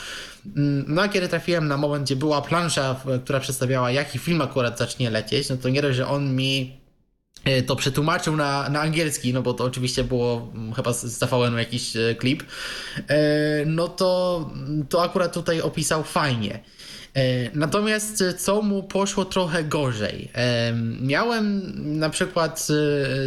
Mm, 0.56 0.84
no 0.88 1.02
a 1.02 1.08
kiedy 1.08 1.28
trafiłem 1.28 1.68
na 1.68 1.76
moment, 1.76 2.04
gdzie 2.04 2.16
była 2.16 2.42
plansza, 2.42 3.00
która 3.24 3.40
przedstawiała 3.40 3.90
jaki 3.90 4.18
film 4.18 4.40
akurat 4.40 4.78
zacznie 4.78 5.10
lecieć, 5.10 5.48
no 5.48 5.56
to 5.56 5.68
nie 5.68 5.82
dość, 5.82 5.96
że 5.96 6.08
on 6.08 6.36
mi 6.36 6.80
e, 7.44 7.62
to 7.62 7.76
przetłumaczył 7.76 8.36
na, 8.36 8.68
na 8.68 8.80
angielski, 8.80 9.32
no 9.32 9.42
bo 9.42 9.54
to 9.54 9.64
oczywiście 9.64 10.04
było 10.04 10.50
mm, 10.54 10.72
chyba 10.72 10.92
z 10.92 11.18
TVN 11.18 11.58
jakiś 11.58 11.96
e, 11.96 12.14
klip, 12.14 12.42
e, 13.08 13.16
no 13.66 13.88
to, 13.88 14.50
to 14.88 15.02
akurat 15.02 15.34
tutaj 15.34 15.60
opisał 15.60 16.04
fajnie. 16.04 16.60
Natomiast 17.54 18.24
co 18.38 18.62
mu 18.62 18.82
poszło 18.82 19.24
trochę 19.24 19.64
gorzej? 19.64 20.30
Miałem 21.00 21.72
na 21.98 22.10
przykład 22.10 22.68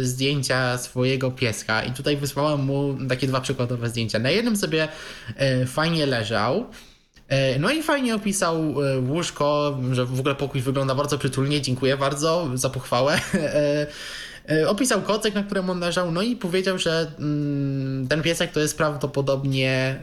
zdjęcia 0.02 0.78
swojego 0.78 1.30
pieska 1.30 1.82
i 1.82 1.92
tutaj 1.92 2.16
wysłałem 2.16 2.60
mu 2.60 2.96
takie 3.08 3.26
dwa 3.26 3.40
przykładowe 3.40 3.88
zdjęcia. 3.88 4.18
Na 4.18 4.30
jednym 4.30 4.56
sobie 4.56 4.88
fajnie 5.66 6.06
leżał, 6.06 6.66
E, 7.28 7.58
no 7.58 7.70
i 7.70 7.82
fajnie 7.82 8.14
opisał 8.14 8.56
e, 8.84 8.98
łóżko, 8.98 9.78
że 9.92 10.04
w 10.04 10.20
ogóle 10.20 10.34
pokój 10.34 10.60
wygląda 10.60 10.94
bardzo 10.94 11.18
przytulnie, 11.18 11.60
dziękuję 11.60 11.96
bardzo 11.96 12.50
za 12.54 12.70
pochwałę. 12.70 13.20
E, 14.50 14.68
opisał 14.68 15.02
kocyk, 15.02 15.34
na 15.34 15.42
którym 15.42 15.70
on 15.70 15.80
leżał, 15.80 16.12
no 16.12 16.22
i 16.22 16.36
powiedział, 16.36 16.78
że 16.78 17.06
mm, 17.18 18.08
ten 18.08 18.22
piesek 18.22 18.52
to 18.52 18.60
jest 18.60 18.76
prawdopodobnie 18.76 19.96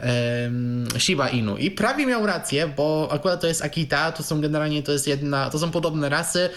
Shiba 0.98 1.30
Inu. 1.30 1.58
I 1.58 1.72
prawie 1.72 2.06
miał 2.06 2.26
rację, 2.26 2.68
bo 2.78 3.10
akurat 3.12 3.42
to 3.42 3.48
jest 3.48 3.64
Akita, 3.64 4.12
to 4.12 4.24
są 4.24 4.42
generalnie, 4.42 4.84
to 4.84 4.92
jest 4.92 5.08
jedna, 5.08 5.50
to 5.50 5.60
są 5.60 5.72
podobne 5.72 6.10
rasy. 6.10 6.50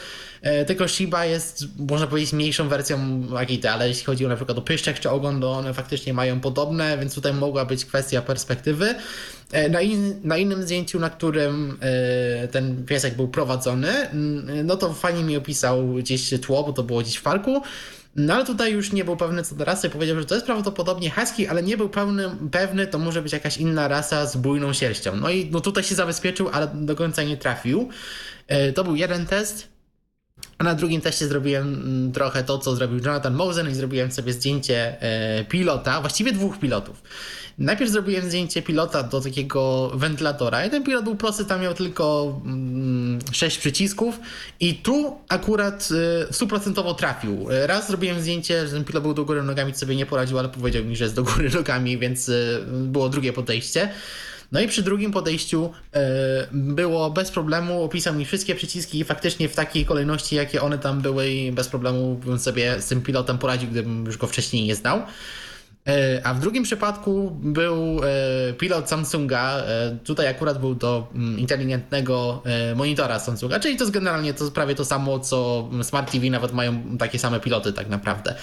Tylko 0.67 0.89
Shiba 0.89 1.25
jest, 1.25 1.65
można 1.79 2.07
powiedzieć, 2.07 2.33
mniejszą 2.33 2.69
wersją 2.69 3.23
Akity, 3.37 3.71
ale 3.71 3.89
jeśli 3.89 4.05
chodzi 4.05 4.27
o 4.27 4.29
na 4.29 4.37
przykład 4.37 4.59
o 4.59 4.63
pyszczek 4.63 5.01
czy 5.01 5.11
ogon, 5.11 5.41
to 5.41 5.53
one 5.53 5.75
faktycznie 5.75 6.15
mają 6.15 6.41
podobne, 6.41 6.99
więc 6.99 7.15
tutaj 7.15 7.35
mogła 7.35 7.65
być 7.65 7.85
kwestia 7.85 8.23
perspektywy. 8.23 8.95
Na, 9.71 9.81
in, 9.81 10.21
na 10.25 10.37
innym 10.37 10.63
zdjęciu, 10.63 10.99
na 11.01 11.11
którym 11.11 11.79
ten 12.51 12.87
piesek 12.87 13.17
był 13.17 13.29
prowadzony, 13.29 13.93
no 14.65 14.77
to 14.77 14.95
fajnie 14.95 15.23
mi 15.23 15.37
opisał 15.37 15.95
gdzieś 15.95 16.41
tło, 16.41 16.65
bo 16.65 16.73
to 16.73 16.83
było 16.83 17.01
gdzieś 17.01 17.17
w 17.17 17.23
parku. 17.23 17.63
No 18.17 18.35
ale 18.35 18.45
tutaj 18.45 18.73
już 18.73 18.93
nie 18.93 19.05
był 19.05 19.17
pewny 19.17 19.43
co 19.43 19.55
do 19.55 19.65
rasy, 19.65 19.91
powiedział, 19.91 20.21
że 20.21 20.27
to 20.27 20.35
jest 20.35 20.47
prawdopodobnie 20.47 21.11
husky, 21.11 21.49
ale 21.49 21.63
nie 21.63 21.77
był 21.77 21.89
pewny, 21.89 22.31
pewny, 22.51 22.87
to 22.87 22.99
może 22.99 23.23
być 23.23 23.33
jakaś 23.33 23.57
inna 23.57 23.89
rasa 23.89 24.27
z 24.27 24.37
bujną 24.37 24.73
sierścią. 24.73 25.17
No 25.17 25.31
i 25.31 25.51
no 25.51 25.61
tutaj 25.61 25.85
się 25.85 25.95
zabezpieczył, 25.95 26.49
ale 26.53 26.69
do 26.75 26.97
końca 26.97 27.23
nie 27.23 27.37
trafił. 27.37 27.89
E, 28.49 28.73
to 28.73 28.85
był 28.85 28.97
jeden 28.97 29.27
test. 29.27 29.76
A 30.59 30.65
na 30.65 30.75
drugim 30.75 31.01
teście 31.01 31.29
zrobiłem 31.29 31.75
mm, 31.75 32.13
trochę 32.13 32.45
to, 32.45 32.59
co 32.59 32.77
zrobił 32.77 32.99
Jonathan 32.99 33.35
Mosen 33.35 33.71
i 33.71 33.75
zrobiłem 33.75 34.13
sobie 34.13 34.33
zdjęcie 34.33 35.03
e, 35.03 35.45
pilota, 35.45 36.01
właściwie 36.01 36.33
dwóch 36.33 36.59
pilotów. 36.59 37.03
Najpierw 37.59 37.91
zrobiłem 37.91 38.29
zdjęcie 38.29 38.63
pilota 38.63 39.03
do 39.03 39.21
takiego 39.21 39.91
wentylatora 39.95 40.67
i 40.67 40.71
ten 40.71 40.85
pilot 40.85 41.05
był 41.05 41.17
prosty, 41.17 41.45
tam 41.45 41.63
miał 41.63 41.75
tylko 41.75 42.35
mm, 42.45 43.19
6 43.33 43.59
przycisków 43.59 44.21
i 44.61 44.75
tu 44.75 45.19
akurat 45.29 45.89
y, 46.31 46.33
stuprocentowo 46.33 46.95
trafił. 46.95 47.47
Raz 47.67 47.89
zrobiłem 47.89 48.21
zdjęcie, 48.21 48.67
że 48.67 48.73
ten 48.73 48.85
pilot 48.85 49.03
był 49.03 49.15
do 49.15 49.25
góry 49.25 49.43
nogami, 49.43 49.75
sobie 49.75 49.97
nie 49.97 50.07
poradził, 50.07 50.39
ale 50.39 50.49
powiedział 50.49 50.85
mi, 50.85 50.97
że 50.97 51.05
jest 51.05 51.17
do 51.17 51.23
góry 51.23 51.51
nogami, 51.55 51.99
więc 51.99 52.29
y, 52.29 52.65
było 52.69 53.09
drugie 53.09 53.33
podejście. 53.33 53.89
No 54.53 54.61
i 54.61 54.69
przy 54.69 54.83
drugim 54.83 55.13
podejściu 55.13 55.71
y, 55.97 55.99
było 56.53 57.11
bez 57.11 57.31
problemu, 57.31 57.83
opisał 57.83 58.15
mi 58.15 58.25
wszystkie 58.25 58.55
przyciski 58.55 59.05
faktycznie 59.05 59.49
w 59.49 59.55
takiej 59.55 59.85
kolejności, 59.85 60.37
jakie 60.37 60.63
one 60.63 60.79
tam 60.79 61.01
były 61.01 61.31
i 61.31 61.53
bez 61.53 61.69
problemu 61.69 62.15
bym 62.15 62.39
sobie 62.39 62.81
z 62.81 62.87
tym 62.87 63.03
pilotem 63.03 63.39
poradził, 63.39 63.71
gdybym 63.71 64.07
już 64.07 64.17
go 64.17 64.27
wcześniej 64.27 64.65
nie 64.65 64.75
znał. 64.75 65.03
E, 65.87 66.21
a 66.25 66.35
w 66.35 66.41
drugim 66.41 66.63
przypadku 66.63 67.31
był 67.31 68.01
e, 68.05 68.53
pilot 68.53 68.89
Samsunga. 68.89 69.59
E, 69.59 69.97
tutaj 70.05 70.29
akurat 70.29 70.61
był 70.61 70.75
do 70.75 71.09
mm, 71.15 71.39
inteligentnego 71.39 72.43
monitora 72.77 73.19
Samsunga, 73.19 73.61
czyli 73.61 73.77
to 73.77 73.85
jest 73.85 73.95
generalnie 73.95 74.35
to 74.35 74.51
prawie 74.51 74.75
to 74.75 74.85
samo, 74.85 75.19
co 75.19 75.69
Smart 75.83 76.13
TV, 76.13 76.31
nawet 76.31 76.53
mają 76.53 76.99
takie 76.99 77.19
same 77.19 77.41
piloty 77.41 77.73
tak 77.73 77.89
naprawdę. 77.89 78.35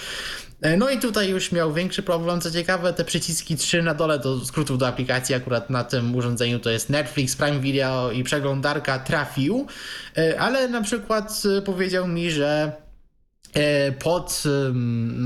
No 0.78 0.90
i 0.90 1.00
tutaj 1.00 1.30
już 1.30 1.52
miał 1.52 1.74
większy 1.74 2.04
problem. 2.04 2.42
Co 2.42 2.52
ciekawe, 2.52 2.94
te 2.94 3.06
przyciski 3.06 3.58
3 3.58 3.82
na 3.82 3.94
dole 3.94 4.20
do 4.20 4.46
skrótów 4.46 4.78
do 4.78 4.88
aplikacji 4.88 5.36
akurat 5.36 5.70
na 5.70 5.84
tym 5.84 6.16
urządzeniu 6.16 6.60
to 6.60 6.70
jest 6.70 6.90
Netflix, 6.90 7.36
Prime 7.36 7.60
Video 7.60 8.12
i 8.12 8.24
przeglądarka 8.24 9.00
trafił, 9.00 9.68
ale 10.40 10.68
na 10.68 10.82
przykład 10.82 11.44
powiedział 11.66 12.08
mi, 12.08 12.32
że 12.32 12.84
E, 13.54 13.92
pod, 13.92 14.44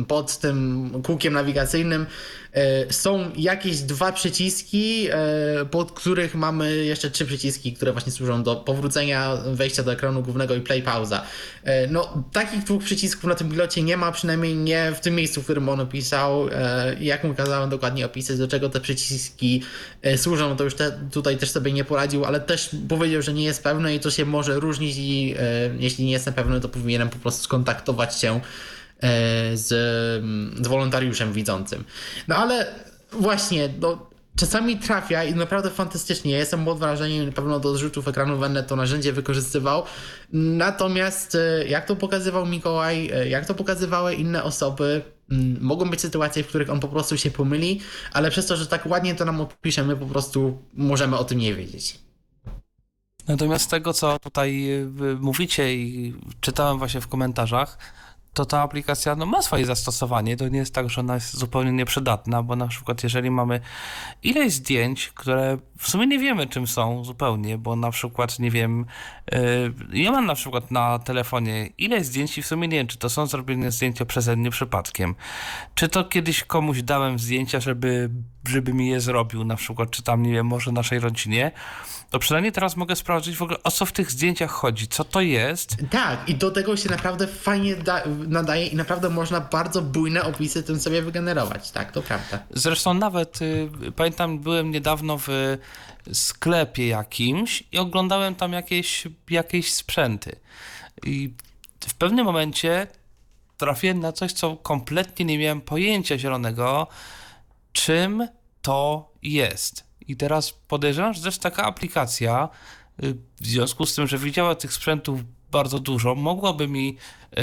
pod 0.07 0.37
tym 0.37 0.91
kółkiem 1.05 1.33
nawigacyjnym 1.33 2.05
E, 2.05 2.46
są 2.89 3.31
jakieś 3.35 3.79
dwa 3.79 4.11
przyciski, 4.11 5.07
e, 5.11 5.65
pod 5.65 5.91
których 5.91 6.35
mamy 6.35 6.75
jeszcze 6.75 7.11
trzy 7.11 7.25
przyciski, 7.25 7.73
które 7.73 7.91
właśnie 7.91 8.11
służą 8.11 8.43
do 8.43 8.55
powrócenia, 8.55 9.35
wejścia 9.35 9.83
do 9.83 9.91
ekranu 9.91 10.23
głównego 10.23 10.55
i 10.55 10.61
play 10.61 10.81
pauza. 10.81 11.23
E, 11.63 11.87
no, 11.87 12.23
takich 12.33 12.63
dwóch 12.63 12.83
przycisków 12.83 13.23
na 13.23 13.35
tym 13.35 13.49
pilocie 13.51 13.83
nie 13.83 13.97
ma, 13.97 14.11
przynajmniej 14.11 14.55
nie 14.55 14.91
w 14.95 14.99
tym 14.99 15.15
miejscu, 15.15 15.41
w 15.41 15.43
którym 15.43 15.69
on 15.69 15.79
opisał. 15.79 16.49
Jak 16.99 17.23
mu 17.23 17.33
kazałem 17.33 17.69
dokładnie 17.69 18.05
opisać, 18.05 18.37
do 18.37 18.47
czego 18.47 18.69
te 18.69 18.79
przyciski 18.79 19.63
służą, 20.15 20.55
to 20.55 20.63
już 20.63 20.75
te, 20.75 20.91
tutaj 21.11 21.37
też 21.37 21.51
sobie 21.51 21.71
nie 21.71 21.83
poradził, 21.83 22.25
ale 22.25 22.39
też 22.39 22.69
powiedział, 22.89 23.21
że 23.21 23.33
nie 23.33 23.43
jest 23.43 23.63
pewny 23.63 23.95
i 23.95 23.99
to 23.99 24.11
się 24.11 24.25
może 24.25 24.59
różnić 24.59 24.97
i 24.97 25.35
jeśli 25.79 26.05
nie 26.05 26.11
jestem 26.11 26.33
pewny, 26.33 26.61
to 26.61 26.69
powinienem 26.69 27.09
po 27.09 27.17
prostu 27.17 27.43
skontaktować 27.43 28.19
się 28.21 28.39
E, 28.39 28.41
z, 29.53 29.67
z 30.63 30.67
wolontariuszem 30.67 31.33
widzącym. 31.33 31.83
No 32.27 32.35
ale 32.35 32.75
właśnie, 33.11 33.69
no, 33.79 34.07
czasami 34.37 34.77
trafia 34.77 35.23
i 35.23 35.35
naprawdę 35.35 35.69
fantastycznie. 35.69 36.31
Ja 36.31 36.37
jestem 36.37 36.65
pod 36.65 36.79
wrażeniem, 36.79 37.25
na 37.25 37.31
pewno 37.31 37.59
do 37.59 37.75
zrzutów 37.75 38.07
ekranu 38.07 38.37
będę 38.37 38.63
to 38.63 38.75
narzędzie 38.75 39.13
wykorzystywał. 39.13 39.83
Natomiast 40.33 41.35
e, 41.35 41.67
jak 41.67 41.85
to 41.85 41.95
pokazywał 41.95 42.45
Mikołaj, 42.45 43.09
e, 43.13 43.29
jak 43.29 43.45
to 43.45 43.53
pokazywały 43.53 44.13
inne 44.13 44.43
osoby, 44.43 45.01
mogą 45.59 45.89
być 45.89 46.01
sytuacje, 46.01 46.43
w 46.43 46.47
których 46.47 46.69
on 46.69 46.79
po 46.79 46.87
prostu 46.87 47.17
się 47.17 47.31
pomyli, 47.31 47.81
ale 48.13 48.31
przez 48.31 48.45
to, 48.45 48.57
że 48.57 48.67
tak 48.67 48.85
ładnie 48.85 49.15
to 49.15 49.25
nam 49.25 49.41
opisze, 49.41 49.83
my 49.83 49.95
po 49.95 50.05
prostu 50.05 50.57
możemy 50.73 51.17
o 51.17 51.23
tym 51.23 51.37
nie 51.37 51.55
wiedzieć. 51.55 51.99
Natomiast 53.27 53.65
z 53.65 53.67
tego, 53.67 53.93
co 53.93 54.19
tutaj 54.19 54.69
mówicie 55.19 55.75
i 55.75 56.13
czytałem 56.41 56.77
właśnie 56.77 57.01
w 57.01 57.07
komentarzach, 57.07 57.77
to 58.37 58.45
ta 58.45 58.61
aplikacja 58.61 59.15
no, 59.15 59.25
ma 59.25 59.41
swoje 59.41 59.65
zastosowanie. 59.65 60.37
To 60.37 60.47
nie 60.47 60.59
jest 60.59 60.73
tak, 60.73 60.89
że 60.89 61.01
ona 61.01 61.13
jest 61.13 61.37
zupełnie 61.37 61.71
nieprzydatna, 61.71 62.43
bo 62.43 62.55
na 62.55 62.67
przykład 62.67 63.03
jeżeli 63.03 63.31
mamy 63.31 63.59
ileś 64.23 64.53
zdjęć, 64.53 65.11
które 65.15 65.57
w 65.77 65.89
sumie 65.89 66.07
nie 66.07 66.19
wiemy 66.19 66.47
czym 66.47 66.67
są 66.67 67.03
zupełnie, 67.03 67.57
bo 67.57 67.75
na 67.75 67.91
przykład 67.91 68.39
nie 68.39 68.51
wiem, 68.51 68.85
yy, 69.31 69.73
ja 69.93 70.11
mam 70.11 70.25
na 70.25 70.35
przykład 70.35 70.71
na 70.71 70.99
telefonie 70.99 71.69
ileś 71.77 72.05
zdjęć 72.05 72.37
i 72.37 72.41
w 72.41 72.47
sumie 72.47 72.67
nie 72.67 72.77
wiem, 72.77 72.87
czy 72.87 72.97
to 72.97 73.09
są 73.09 73.25
zrobione 73.25 73.71
zdjęcia 73.71 74.05
przeze 74.05 74.35
mnie 74.35 74.49
przypadkiem, 74.49 75.15
czy 75.75 75.89
to 75.89 76.03
kiedyś 76.03 76.43
komuś 76.43 76.81
dałem 76.81 77.19
zdjęcia, 77.19 77.59
żeby, 77.59 78.09
żeby 78.47 78.73
mi 78.73 78.89
je 78.89 78.99
zrobił, 78.99 79.43
na 79.43 79.55
przykład, 79.55 79.91
czy 79.91 80.03
tam, 80.03 80.23
nie 80.23 80.31
wiem, 80.31 80.45
może 80.45 80.71
naszej 80.71 80.99
rodzinie, 80.99 81.51
to 82.09 82.19
przynajmniej 82.19 82.51
teraz 82.51 82.75
mogę 82.75 82.95
sprawdzić 82.95 83.37
w 83.37 83.41
ogóle 83.41 83.63
o 83.63 83.71
co 83.71 83.85
w 83.85 83.91
tych 83.91 84.11
zdjęciach 84.11 84.51
chodzi, 84.51 84.87
co 84.87 85.03
to 85.03 85.21
jest. 85.21 85.77
Tak, 85.91 86.29
i 86.29 86.35
do 86.35 86.51
tego 86.51 86.77
się 86.77 86.89
naprawdę 86.89 87.27
fajnie 87.27 87.75
nadaje 88.27 88.67
i 88.67 88.75
naprawdę 88.75 89.09
można 89.09 89.41
bardzo 89.41 89.81
bujne 89.81 90.23
opisy 90.23 90.63
tym 90.63 90.79
sobie 90.79 91.01
wygenerować, 91.01 91.71
tak, 91.71 91.91
to 91.91 92.01
prawda. 92.01 92.39
Zresztą 92.49 92.93
nawet 92.93 93.41
y, 93.41 93.69
pamiętam, 93.95 94.39
byłem 94.39 94.71
niedawno 94.71 95.17
w 95.17 95.57
sklepie 96.13 96.87
jakimś 96.87 97.63
i 97.71 97.77
oglądałem 97.77 98.35
tam 98.35 98.53
jakieś, 98.53 99.07
jakieś 99.29 99.73
sprzęty. 99.73 100.35
I 101.03 101.33
w 101.87 101.93
pewnym 101.93 102.25
momencie 102.25 102.87
trafiłem 103.57 103.99
na 103.99 104.11
coś, 104.11 104.33
co 104.33 104.55
kompletnie 104.55 105.25
nie 105.25 105.37
miałem 105.37 105.61
pojęcia 105.61 106.17
zielonego, 106.17 106.87
czym 107.73 108.27
to 108.67 109.11
jest. 109.23 109.83
I 110.07 110.15
teraz 110.15 110.51
podejrzewam, 110.51 111.13
że 111.13 111.21
też 111.21 111.37
taka 111.37 111.63
aplikacja, 111.63 112.49
y, 113.03 113.15
w 113.41 113.47
związku 113.47 113.85
z 113.85 113.95
tym, 113.95 114.07
że 114.07 114.17
widziała 114.17 114.55
tych 114.55 114.73
sprzętów 114.73 115.19
bardzo 115.51 115.79
dużo, 115.79 116.15
mogłaby 116.15 116.67
mi 116.67 116.97
y, 117.33 117.37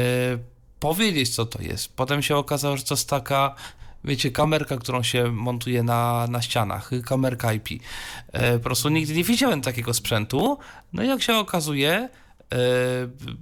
powiedzieć, 0.80 1.34
co 1.34 1.46
to 1.46 1.62
jest. 1.62 1.96
Potem 1.96 2.22
się 2.22 2.36
okazało, 2.36 2.76
że 2.76 2.84
to 2.84 2.94
jest 2.94 3.08
taka, 3.08 3.54
wiecie, 4.04 4.30
kamerka, 4.30 4.76
którą 4.76 5.02
się 5.02 5.32
montuje 5.32 5.82
na, 5.82 6.26
na 6.26 6.42
ścianach, 6.42 6.90
kamerka 7.06 7.52
IP. 7.52 7.70
Y, 7.70 7.80
po 8.52 8.60
prostu 8.60 8.88
nigdy 8.88 9.14
nie 9.14 9.24
widziałem 9.24 9.60
takiego 9.60 9.94
sprzętu. 9.94 10.58
No 10.92 11.02
i 11.02 11.08
jak 11.08 11.22
się 11.22 11.36
okazuje, 11.36 12.08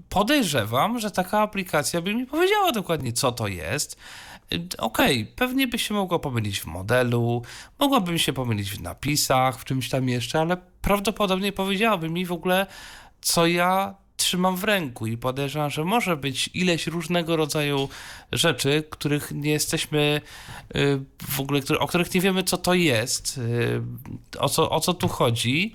podejrzewam, 0.08 0.98
że 0.98 1.10
taka 1.10 1.40
aplikacja 1.40 2.02
by 2.02 2.14
mi 2.14 2.26
powiedziała 2.26 2.72
dokładnie, 2.72 3.12
co 3.12 3.32
to 3.32 3.48
jest. 3.48 3.96
Okej, 4.78 5.22
okay, 5.22 5.32
pewnie 5.36 5.68
by 5.68 5.78
się 5.78 5.94
mogło 5.94 6.18
pomylić 6.18 6.60
w 6.60 6.66
modelu, 6.66 7.42
mogłabym 7.78 8.18
się 8.18 8.32
pomylić 8.32 8.70
w 8.70 8.80
napisach, 8.80 9.58
w 9.58 9.64
czymś 9.64 9.88
tam 9.88 10.08
jeszcze, 10.08 10.40
ale 10.40 10.56
prawdopodobnie 10.82 11.52
powiedziałaby 11.52 12.10
mi 12.10 12.26
w 12.26 12.32
ogóle, 12.32 12.66
co 13.20 13.46
ja 13.46 13.94
trzymam 14.16 14.56
w 14.56 14.64
ręku 14.64 15.06
i 15.06 15.16
podejrzewam, 15.16 15.70
że 15.70 15.84
może 15.84 16.16
być 16.16 16.50
ileś 16.54 16.86
różnego 16.86 17.36
rodzaju 17.36 17.88
rzeczy, 18.32 18.84
których 18.90 19.32
nie 19.34 19.50
jesteśmy 19.50 20.20
y, 20.76 21.00
w 21.28 21.40
ogóle, 21.40 21.60
o 21.78 21.86
których 21.86 22.14
nie 22.14 22.20
wiemy, 22.20 22.42
co 22.42 22.56
to 22.56 22.74
jest, 22.74 23.38
y, 23.38 24.38
o 24.38 24.48
co, 24.48 24.70
o 24.70 24.80
co 24.80 24.94
tu 24.94 25.08
chodzi. 25.08 25.74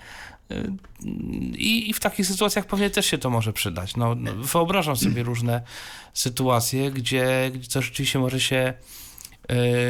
I, 1.55 1.89
I, 1.89 1.93
w 1.93 1.99
takich 1.99 2.27
sytuacjach 2.27 2.65
pewnie 2.65 2.89
też 2.89 3.05
się 3.05 3.17
to 3.17 3.29
może 3.29 3.53
przydać. 3.53 3.95
No, 3.95 4.15
no 4.15 4.33
wyobrażam 4.33 4.97
sobie 4.97 5.23
różne 5.23 5.61
sytuacje, 6.13 6.91
gdzie, 6.91 7.51
gdzie 7.53 7.69
to 7.69 7.81
rzeczywiście 7.81 8.19
może 8.19 8.39
się, 8.39 8.73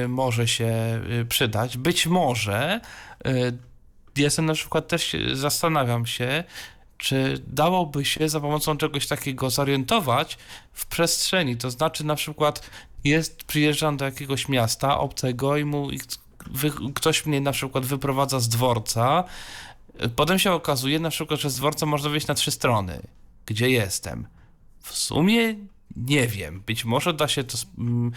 y, 0.03 0.07
może 0.07 0.47
się 0.47 1.01
y, 1.21 1.25
przydać. 1.25 1.77
Być 1.77 2.07
może 2.07 2.81
y, 3.27 3.57
jestem 4.15 4.45
na 4.45 4.53
przykład 4.53 4.87
też 4.87 5.15
zastanawiam 5.33 6.05
się, 6.05 6.43
czy 6.97 7.43
dałoby 7.47 8.05
się 8.05 8.29
za 8.29 8.39
pomocą 8.39 8.77
czegoś 8.77 9.07
takiego 9.07 9.49
zorientować 9.49 10.37
w 10.73 10.85
przestrzeni. 10.85 11.57
To 11.57 11.71
znaczy 11.71 12.05
na 12.05 12.15
przykład 12.15 12.69
jest, 13.03 13.43
przyjeżdżam 13.43 13.97
do 13.97 14.05
jakiegoś 14.05 14.49
miasta 14.49 14.99
obcego 14.99 15.57
i 15.57 15.65
mu 15.65 15.91
i 15.91 15.99
ktoś 16.95 17.25
mnie 17.25 17.41
na 17.41 17.51
przykład 17.51 17.85
wyprowadza 17.85 18.39
z 18.39 18.49
dworca, 18.49 19.23
Potem 20.15 20.39
się 20.39 20.51
okazuje 20.51 20.99
na 20.99 21.09
przykład, 21.09 21.39
że 21.39 21.49
z 21.49 21.55
dworca 21.55 21.85
można 21.85 22.09
wyjść 22.09 22.27
na 22.27 22.33
trzy 22.33 22.51
strony. 22.51 23.01
Gdzie 23.45 23.69
jestem? 23.69 24.27
W 24.81 24.97
sumie 24.97 25.55
nie 25.95 26.27
wiem. 26.27 26.63
Być 26.65 26.85
może 26.85 27.13
da 27.13 27.27
się 27.27 27.43
to. 27.43 27.57
Mm, 27.77 28.11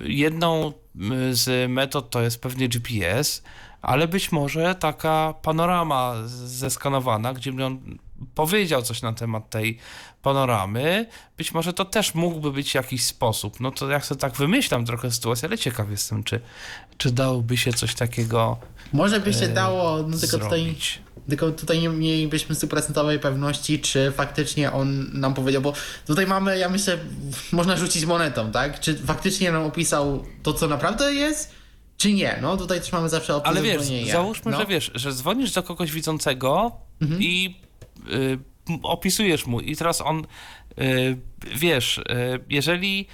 jedną 0.00 0.72
mm, 0.96 1.34
z 1.34 1.70
metod 1.70 2.10
to 2.10 2.22
jest 2.22 2.40
pewnie 2.40 2.68
GPS, 2.68 3.42
ale 3.82 4.08
być 4.08 4.32
może 4.32 4.74
taka 4.74 5.34
panorama 5.42 6.14
zeskanowana, 6.26 7.34
gdzie 7.34 7.52
powiedział 8.34 8.82
coś 8.82 9.02
na 9.02 9.12
temat 9.12 9.50
tej 9.50 9.78
panoramy. 10.22 11.06
Być 11.36 11.54
może 11.54 11.72
to 11.72 11.84
też 11.84 12.14
mógłby 12.14 12.52
być 12.52 12.74
jakiś 12.74 13.04
sposób. 13.04 13.60
No 13.60 13.70
to 13.70 13.90
jak 13.90 14.06
sobie 14.06 14.20
tak 14.20 14.36
wymyślam 14.36 14.86
trochę 14.86 15.10
sytuację, 15.10 15.48
ale 15.48 15.58
ciekaw 15.58 15.90
jestem, 15.90 16.24
czy, 16.24 16.40
czy 16.98 17.10
dałoby 17.10 17.56
się 17.56 17.72
coś 17.72 17.94
takiego 17.94 18.56
Może 18.92 19.20
by 19.20 19.32
się 19.32 19.44
e, 19.44 19.48
dało, 19.48 20.02
no 20.08 20.18
tylko 20.18 20.38
tutaj, 20.38 20.74
tylko 21.28 21.50
tutaj 21.50 21.80
nie 21.80 21.88
mielibyśmy 21.88 22.54
stuprocentowej 22.54 23.18
pewności, 23.18 23.80
czy 23.80 24.12
faktycznie 24.16 24.72
on 24.72 25.20
nam 25.20 25.34
powiedział, 25.34 25.62
bo 25.62 25.72
tutaj 26.06 26.26
mamy, 26.26 26.58
ja 26.58 26.68
myślę, 26.68 26.98
można 27.52 27.76
rzucić 27.76 28.04
monetą, 28.04 28.52
tak? 28.52 28.80
Czy 28.80 28.94
faktycznie 28.98 29.52
nam 29.52 29.64
opisał 29.64 30.24
to, 30.42 30.52
co 30.52 30.68
naprawdę 30.68 31.14
jest, 31.14 31.52
czy 31.96 32.12
nie? 32.12 32.38
No 32.42 32.56
tutaj 32.56 32.80
też 32.80 32.92
mamy 32.92 33.08
zawsze 33.08 33.36
opcję 33.36 33.48
Ale 33.50 33.62
wiesz, 33.62 33.82
załóżmy, 34.12 34.52
no. 34.52 34.60
że 34.60 34.66
wiesz, 34.66 34.90
że 34.94 35.12
dzwonisz 35.12 35.52
do 35.52 35.62
kogoś 35.62 35.92
widzącego 35.92 36.72
i 37.18 37.46
y, 37.46 37.61
m- 37.61 37.61
opisujesz 38.82 39.46
mu 39.46 39.60
i 39.60 39.76
teraz 39.76 40.00
on, 40.00 40.26
y, 40.78 41.16
wiesz, 41.54 41.98
y, 41.98 42.02
jeżeli 42.48 43.06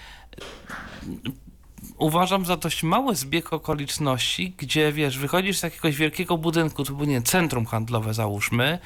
uważam 1.98 2.46
za 2.46 2.56
dość 2.56 2.82
mały 2.82 3.16
zbieg 3.16 3.52
okoliczności, 3.52 4.54
gdzie 4.58 4.92
wiesz, 4.92 5.18
wychodzisz 5.18 5.58
z 5.58 5.62
jakiegoś 5.62 5.96
wielkiego 5.96 6.38
budynku, 6.38 6.84
to 6.84 6.92
było 6.92 7.04
nie 7.04 7.22
centrum 7.22 7.66
handlowe 7.66 8.14
załóżmy, 8.14 8.78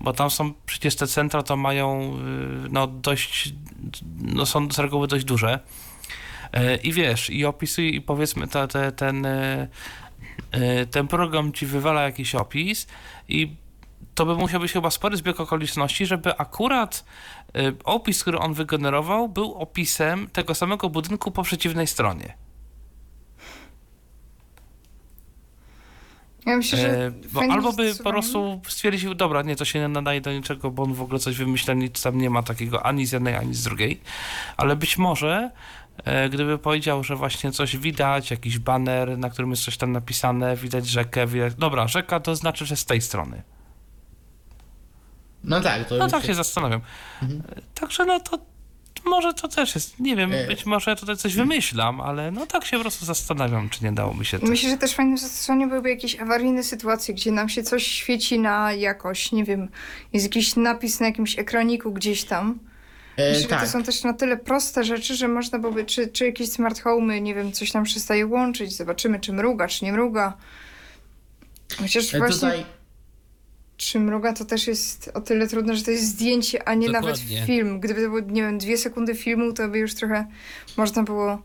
bo 0.00 0.12
tam 0.12 0.30
są 0.30 0.52
przecież 0.66 0.96
te 0.96 1.06
centra 1.06 1.42
to 1.42 1.56
mają 1.56 2.16
y, 2.66 2.68
no 2.70 2.86
dość, 2.86 3.54
no 4.18 4.46
są 4.46 4.70
z 4.70 4.78
reguły 4.78 5.08
dość 5.08 5.24
duże. 5.24 5.60
E, 6.52 6.76
I 6.76 6.92
wiesz, 6.92 7.30
i 7.30 7.44
opisuje, 7.44 7.90
i 7.90 8.00
powiedzmy 8.00 8.48
te, 8.48 8.68
te, 8.68 8.92
ten, 8.92 9.26
ten 10.90 11.08
program 11.08 11.52
ci 11.52 11.66
wywala 11.66 12.02
jakiś 12.02 12.34
opis 12.34 12.86
i 13.28 13.56
to 14.16 14.26
by 14.26 14.34
musiał 14.34 14.60
być 14.60 14.72
chyba 14.72 14.90
spory 14.90 15.16
zbieg 15.16 15.40
okoliczności, 15.40 16.06
żeby 16.06 16.36
akurat 16.36 17.04
e, 17.54 17.72
opis, 17.84 18.22
który 18.22 18.38
on 18.38 18.54
wygenerował, 18.54 19.28
był 19.28 19.54
opisem 19.54 20.28
tego 20.32 20.54
samego 20.54 20.90
budynku 20.90 21.30
po 21.30 21.42
przeciwnej 21.42 21.86
stronie. 21.86 22.34
Ja 26.46 26.56
myślę, 26.56 26.78
że 26.78 27.12
E, 27.48 27.52
albo 27.52 27.72
by 27.72 27.94
po 27.94 28.10
prostu 28.10 28.60
stwierdził, 28.68 29.14
dobra, 29.14 29.42
nie, 29.42 29.56
to 29.56 29.64
się 29.64 29.78
nie 29.78 29.88
nadaje 29.88 30.20
do 30.20 30.32
niczego, 30.32 30.70
bo 30.70 30.82
on 30.82 30.94
w 30.94 31.02
ogóle 31.02 31.18
coś 31.18 31.36
wymyśla, 31.36 31.74
nic 31.74 32.02
tam 32.02 32.18
nie 32.18 32.30
ma 32.30 32.42
takiego 32.42 32.86
ani 32.86 33.06
z 33.06 33.12
jednej, 33.12 33.34
ani 33.34 33.54
z 33.54 33.62
drugiej. 33.62 34.00
Ale 34.56 34.76
być 34.76 34.98
może, 34.98 35.50
e, 36.04 36.28
gdyby 36.28 36.58
powiedział, 36.58 37.04
że 37.04 37.16
właśnie 37.16 37.52
coś 37.52 37.76
widać, 37.76 38.30
jakiś 38.30 38.58
baner, 38.58 39.18
na 39.18 39.30
którym 39.30 39.50
jest 39.50 39.64
coś 39.64 39.76
tam 39.76 39.92
napisane, 39.92 40.56
widać 40.56 40.86
rzekę, 40.88 41.26
widać... 41.26 41.54
Dobra, 41.54 41.88
rzeka 41.88 42.20
to 42.20 42.36
znaczy, 42.36 42.66
że 42.66 42.76
z 42.76 42.84
tej 42.84 43.00
strony. 43.00 43.42
No 45.46 45.60
tak, 45.60 45.88
to 45.88 45.96
No 45.96 46.08
tak 46.08 46.24
się 46.24 46.34
zastanawiam. 46.34 46.80
E, 47.22 47.26
Także 47.74 48.04
no 48.04 48.20
to 48.20 48.38
może 49.04 49.34
to 49.34 49.48
też 49.48 49.74
jest, 49.74 50.00
nie 50.00 50.16
wiem, 50.16 50.32
E. 50.32 50.46
być 50.46 50.66
może 50.66 50.90
ja 50.90 50.96
tutaj 50.96 51.16
coś 51.16 51.34
wymyślam, 51.34 52.00
ale 52.00 52.30
no 52.30 52.46
tak 52.46 52.64
się 52.64 52.76
po 52.76 52.82
prostu 52.82 53.04
zastanawiam, 53.04 53.68
czy 53.70 53.84
nie 53.84 53.92
dałoby 53.92 54.24
się 54.24 54.38
to. 54.38 54.46
Myślę, 54.46 54.70
że 54.70 54.76
też 54.76 54.94
fajnym 54.94 55.18
zastosowaniem 55.18 55.68
byłyby 55.68 55.90
jakieś 55.90 56.20
awaryjne 56.20 56.62
sytuacje, 56.62 57.14
gdzie 57.14 57.32
nam 57.32 57.48
się 57.48 57.62
coś 57.62 57.86
świeci 57.86 58.38
na 58.38 58.72
jakoś, 58.72 59.32
nie 59.32 59.44
wiem, 59.44 59.68
jest 60.12 60.26
jakiś 60.26 60.56
napis 60.56 61.00
na 61.00 61.06
jakimś 61.06 61.38
ekraniku 61.38 61.92
gdzieś 61.92 62.24
tam. 62.24 62.58
E, 63.16 63.28
Myślę, 63.28 63.42
że 63.42 63.48
tak. 63.48 63.60
to 63.60 63.66
są 63.68 63.82
też 63.82 64.02
na 64.04 64.12
tyle 64.12 64.36
proste 64.36 64.84
rzeczy, 64.84 65.16
że 65.16 65.28
można 65.28 65.58
byłoby, 65.58 65.84
czy, 65.84 66.08
czy 66.08 66.26
jakieś 66.26 66.50
smart 66.52 66.80
homey, 66.80 67.22
nie 67.22 67.34
wiem, 67.34 67.52
coś 67.52 67.72
tam 67.72 67.84
przestaje 67.84 68.26
łączyć, 68.26 68.76
zobaczymy, 68.76 69.20
czy 69.20 69.32
mruga, 69.32 69.68
czy 69.68 69.84
nie 69.84 69.92
mruga. 69.92 70.36
Chociaż 71.78 72.14
E, 72.14 72.18
właśnie, 72.18 72.34
Tutaj 72.34 72.64
czy 73.76 74.00
mruga, 74.00 74.32
to 74.32 74.44
też 74.44 74.66
jest 74.66 75.10
o 75.14 75.20
tyle 75.20 75.48
trudne, 75.48 75.76
że 75.76 75.84
to 75.84 75.90
jest 75.90 76.04
zdjęcie, 76.04 76.68
a 76.68 76.74
nie 76.74 76.88
nawet 76.88 77.14
Dokładnie. 77.16 77.46
film. 77.46 77.80
Gdyby 77.80 78.02
to 78.02 78.08
było, 78.08 78.20
nie 78.20 78.42
wiem, 78.42 78.58
dwie 78.58 78.78
sekundy 78.78 79.14
filmu, 79.14 79.52
to 79.52 79.68
by 79.68 79.78
już 79.78 79.94
trochę 79.94 80.26
można 80.76 81.02
było... 81.02 81.42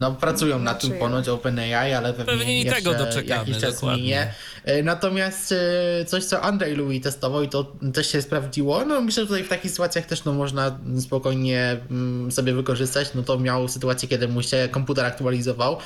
No, 0.00 0.12
pracują 0.12 0.58
nad 0.58 0.80
tym 0.80 0.92
ponoć 0.92 1.28
OpenAI, 1.28 1.92
ale 1.92 2.12
pewnie, 2.12 2.32
Pewnie 2.38 2.60
i 2.60 2.66
tego 2.66 2.94
doczekamy, 2.94 3.40
jakiś 3.40 3.58
czas 3.58 3.74
dokładnie. 3.74 4.02
minie. 4.02 4.34
E, 4.64 4.82
Natomiast 4.82 5.52
e, 5.52 6.04
coś, 6.04 6.24
co 6.24 6.42
Andrzej 6.42 6.76
Louis 6.76 7.02
testował 7.02 7.42
i 7.42 7.48
to 7.48 7.72
też 7.94 8.12
się 8.12 8.22
sprawdziło, 8.22 8.84
no 8.84 9.00
myślę, 9.00 9.22
że 9.22 9.26
tutaj 9.26 9.44
w 9.44 9.48
takich 9.48 9.70
sytuacjach 9.70 10.06
też 10.06 10.24
no, 10.24 10.32
można 10.32 10.78
spokojnie 11.00 11.76
mm, 11.90 12.32
sobie 12.32 12.52
wykorzystać. 12.52 13.14
No 13.14 13.22
to 13.22 13.38
miał 13.38 13.68
sytuację, 13.68 14.08
kiedy 14.08 14.28
mu 14.28 14.42
się 14.42 14.68
komputer 14.70 15.04
aktualizował. 15.04 15.78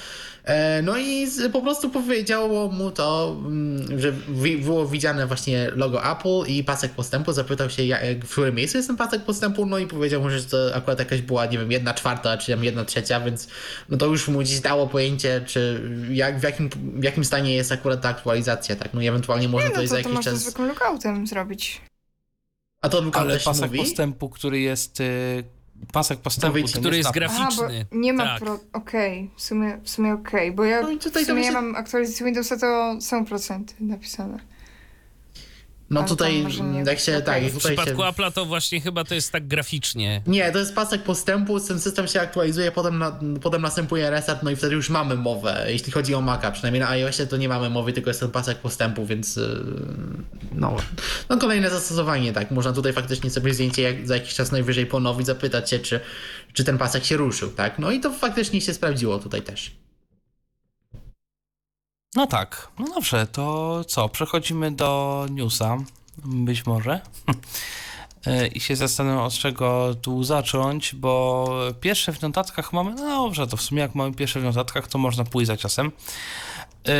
E, 0.45 0.83
No 0.83 0.99
i 0.99 1.27
po 1.53 1.63
prostu 1.63 1.91
powiedziało 1.91 2.69
mu 2.69 2.91
to, 2.91 3.37
mm, 3.47 4.01
że 4.01 4.13
było 4.59 4.87
widziane 4.89 5.27
właśnie 5.27 5.71
logo 5.75 6.05
Apple 6.13 6.53
i 6.53 6.65
pasek 6.65 6.93
postępu. 6.93 7.33
Zapytał 7.33 7.71
się, 7.71 7.85
ja- 7.85 7.99
w 8.23 8.31
którym 8.31 8.55
miejscu 8.55 8.79
jest 8.79 8.89
ten 8.89 8.97
pasek 8.97 9.25
postępu, 9.25 9.67
no 9.67 9.79
i 9.79 9.87
powiedział 9.87 10.23
mu, 10.23 10.31
że 10.31 10.45
to 10.45 10.75
akurat 10.75 10.99
jakaś 10.99 11.23
była, 11.23 11.47
nie 11.47 11.59
wiem, 11.59 11.73
jedna 11.73 11.95
czwarta, 11.95 12.37
czy 12.39 12.53
tam 12.53 12.65
jedna 12.65 12.85
trzecia, 12.85 13.21
więc 13.21 13.49
no 13.89 13.97
to 13.97 14.07
już 14.07 14.29
mu 14.29 14.39
gdzieś 14.39 14.61
dało 14.61 14.87
pojęcie, 14.87 15.43
czy 15.47 15.91
jak, 16.11 16.41
w, 16.41 16.43
jakim, 16.43 16.69
w 16.95 17.05
jakim 17.05 17.25
stanie 17.25 17.55
jest 17.55 17.73
akurat 17.73 18.01
ta 18.01 18.09
aktualizacja, 18.09 18.77
tak? 18.77 18.95
No 18.95 19.01
i 19.01 19.07
ewentualnie 19.07 19.49
może 19.49 19.65
Nie, 19.69 19.71
to 19.75 19.77
no 19.77 19.83
to, 19.83 19.89
za 19.89 19.95
to 19.95 19.99
jakiś 19.99 20.13
można 20.13 20.33
czas... 20.33 20.41
zwykłym 20.41 20.69
lookoutem 20.69 21.27
zrobić. 21.27 21.81
A 22.81 22.89
to 22.89 23.01
Luka 23.01 23.21
Ale 23.21 23.35
też 23.35 23.45
pasek 23.45 23.65
mówi? 23.67 23.79
postępu, 23.79 24.29
który 24.29 24.61
jest... 24.61 25.01
y, 25.01 25.45
Pasek 25.93 26.19
postępu, 26.19 26.53
Powiedz, 26.53 26.73
który 26.73 26.97
jest 26.97 27.11
graficzny. 27.11 27.87
A, 27.91 27.95
bo 27.95 27.99
nie 27.99 28.13
ma 28.13 28.25
tak. 28.25 28.41
pro... 28.41 28.59
Okej, 28.73 29.31
w 29.37 29.43
sumie, 29.43 29.81
w 29.83 29.91
sumie 29.91 30.15
okej, 30.15 30.53
bo 30.53 30.65
ja 30.65 30.83
No 30.83 30.91
i 30.91 30.99
tutaj 30.99 31.25
w 31.25 31.27
sumie 31.27 31.43
ja 31.43 31.53
mam 31.53 31.77
aktualizację 31.77 32.27
Windowsa, 32.27 32.57
to 32.57 32.97
są 33.01 33.25
procenty 33.25 33.75
napisane. 33.81 34.52
No 35.93 36.05
tutaj, 36.05 36.47
jak 36.87 36.99
się, 36.99 37.23
tak, 37.23 37.45
W 37.45 37.55
tutaj 37.55 37.77
się... 37.77 37.83
przypadku 37.83 38.03
Apple'a 38.03 38.33
to 38.33 38.45
właśnie 38.45 38.81
chyba 38.81 39.05
to 39.05 39.15
jest 39.15 39.33
tak 39.33 39.47
graficznie. 39.47 40.23
Nie, 40.27 40.53
to 40.53 40.59
jest 40.59 40.75
pasek 40.75 41.03
postępu, 41.03 41.61
ten 41.61 41.81
system 41.81 42.09
się 42.09 42.21
aktualizuje, 42.21 42.73
potem, 42.73 42.99
na, 42.99 43.19
potem 43.43 43.63
następuje 43.63 44.11
reset, 44.11 44.43
no 44.43 44.51
i 44.51 44.57
wtedy 44.57 44.75
już 44.75 44.91
mamy 44.91 45.17
mowę, 45.17 45.67
jeśli 45.69 45.93
chodzi 45.93 46.15
o 46.15 46.21
Maca, 46.21 46.51
przynajmniej 46.51 46.81
na 46.81 46.89
iOSie 46.89 47.27
to 47.27 47.37
nie 47.37 47.49
mamy 47.49 47.71
mowy, 47.71 47.93
tylko 47.93 48.11
jest 48.11 48.21
ten 48.21 48.31
pasek 48.31 48.59
postępu, 48.59 49.07
więc 49.07 49.37
yy, 49.37 49.65
no, 50.53 50.77
no 51.29 51.37
kolejne 51.37 51.71
zastosowanie, 51.71 52.33
tak, 52.33 52.51
można 52.51 52.73
tutaj 52.73 52.93
faktycznie 52.93 53.31
sobie 53.31 53.55
zdjęcie 53.55 53.83
jak, 53.83 54.07
za 54.07 54.15
jakiś 54.15 54.35
czas 54.35 54.53
najwyżej 54.53 54.87
ponowić, 54.87 55.27
zapytać 55.27 55.71
się, 55.71 55.79
czy, 55.79 56.01
czy 56.53 56.65
ten 56.65 56.79
pasek 56.79 57.05
się 57.05 57.17
ruszył, 57.17 57.51
tak, 57.51 57.79
no 57.79 57.91
i 57.91 58.01
to 58.01 58.11
faktycznie 58.11 58.61
się 58.61 58.75
sprawdziło 58.75 59.19
tutaj 59.19 59.43
też. 59.43 59.71
No 62.15 62.27
tak, 62.27 62.69
no 62.79 62.87
dobrze, 62.95 63.27
to 63.27 63.85
co, 63.85 64.09
przechodzimy 64.09 64.71
do 64.71 65.27
newsa, 65.31 65.77
być 66.25 66.67
może. 66.67 67.01
E, 68.27 68.47
I 68.47 68.61
się 68.61 68.77
zastanawiam, 68.77 69.25
od 69.25 69.33
czego 69.33 69.95
tu 70.03 70.25
zacząć, 70.25 70.95
bo 70.95 71.49
pierwsze 71.81 72.13
w 72.13 72.23
notatkach 72.23 72.73
mamy, 72.73 72.95
no 72.95 73.25
dobrze, 73.25 73.47
to 73.47 73.57
w 73.57 73.63
sumie 73.63 73.81
jak 73.81 73.95
mamy 73.95 74.15
pierwsze 74.15 74.41
w 74.41 74.45
notatkach, 74.45 74.89
to 74.89 74.99
można 74.99 75.25
pójść 75.25 75.47
za 75.47 75.57
czasem. 75.57 75.93
E, 76.89 76.93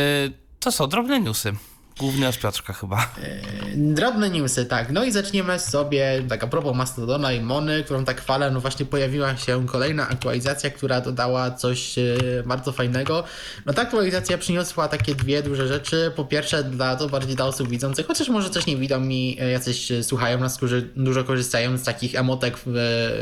To 0.59 0.71
co, 0.71 0.87
drobne 0.87 1.19
newsy. 1.19 1.53
Głównie 1.99 2.29
od 2.29 2.37
Piotrka 2.37 2.73
chyba. 2.73 3.11
Drobne 3.75 4.29
newsy, 4.29 4.65
tak. 4.65 4.91
No 4.91 5.03
i 5.03 5.11
zaczniemy 5.11 5.59
sobie, 5.59 6.23
tak 6.29 6.43
a 6.43 6.47
propos 6.47 6.75
Mastodona 6.75 7.33
i 7.33 7.41
Mony, 7.41 7.83
którą 7.83 8.05
tak 8.05 8.21
chwalę, 8.21 8.51
no 8.51 8.59
właśnie 8.59 8.85
pojawiła 8.85 9.37
się 9.37 9.65
kolejna 9.65 10.09
aktualizacja, 10.09 10.69
która 10.69 11.01
dodała 11.01 11.51
coś 11.51 11.97
e, 11.97 12.03
bardzo 12.45 12.71
fajnego. 12.71 13.23
No 13.65 13.73
ta 13.73 13.81
aktualizacja 13.81 14.37
przyniosła 14.37 14.87
takie 14.87 15.15
dwie 15.15 15.43
duże 15.43 15.67
rzeczy. 15.67 16.11
Po 16.15 16.25
pierwsze 16.25 16.63
dla, 16.63 16.95
to 16.95 17.09
bardziej 17.09 17.35
dla 17.35 17.45
osób 17.45 17.69
widzących, 17.69 18.07
chociaż 18.07 18.29
może 18.29 18.49
coś 18.49 18.65
nie 18.65 18.77
widzą 18.77 19.03
i 19.03 19.37
e, 19.41 19.51
jacyś 19.51 19.91
e, 19.91 20.03
słuchają 20.03 20.39
nas, 20.39 20.57
którzy 20.57 20.81
dużo 20.95 21.23
korzystają 21.23 21.77
z 21.77 21.83
takich 21.83 22.15
emotek 22.15 22.57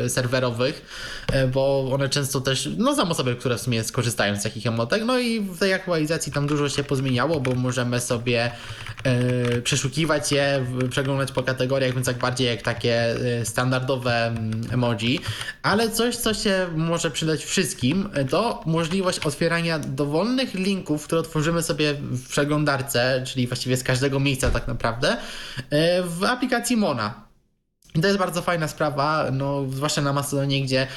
e, 0.04 0.10
serwerowych, 0.10 0.86
e, 1.32 1.48
bo 1.48 1.90
one 1.94 2.10
często 2.10 2.42
też, 2.42 2.70
no 2.78 2.94
znam 2.94 3.12
osoby, 3.12 3.36
które 3.36 3.58
w 3.58 3.62
sumie 3.62 3.84
skorzystają 3.84 4.36
z 4.36 4.44
takich 4.44 4.68
emotek, 4.68 5.04
no 5.06 5.20
i 5.20 5.42
w 5.42 5.60
tej 5.60 5.74
aktualizacji 5.74 6.32
tam 6.32 6.48
dużo 6.48 6.70
się 6.70 6.84
pozmieniało, 6.84 7.40
bo 7.40 7.56
możemy 7.56 8.00
sobie 8.00 8.46
e, 8.46 8.52
przeszukiwać 9.64 10.32
je, 10.32 10.66
przeglądać 10.90 11.32
po 11.32 11.44
kategoriach, 11.44 11.94
więc 11.94 12.06
tak 12.06 12.18
bardziej 12.18 12.48
jak 12.48 12.62
takie 12.62 12.96
e, 12.96 13.46
standardowe 13.46 14.28
mm, 14.28 14.62
emoji, 14.72 15.20
ale 15.64 15.90
coś, 15.90 16.16
co 16.16 16.34
się 16.34 16.68
może 16.76 17.12
przydać 17.12 17.46
wszystkim, 17.46 18.10
e, 18.14 18.26
to 18.26 18.64
możliwość 18.66 19.20
otwierania 19.20 19.80
dowolnych 19.80 20.54
linków, 20.54 21.06
które 21.06 21.22
otworzymy 21.22 21.64
sobie 21.64 21.94
w 21.94 22.30
przeglądarce, 22.30 23.24
czyli 23.28 23.48
właściwie 23.48 23.78
z 23.78 23.84
każdego 23.84 24.20
miejsca 24.20 24.50
tak 24.50 24.68
naprawdę, 24.68 25.18
e, 25.70 26.04
w 26.04 26.24
aplikacji 26.24 26.78
Mona. 26.78 27.31
I 27.96 28.02
to 28.02 28.08
jest 28.08 28.20
bardzo 28.20 28.42
fajna 28.42 28.68
sprawa, 28.68 29.26
no, 29.32 29.66
zwłaszcza 29.70 30.02
na 30.02 30.14
Macedonie, 30.14 30.64
gdzie, 30.64 30.88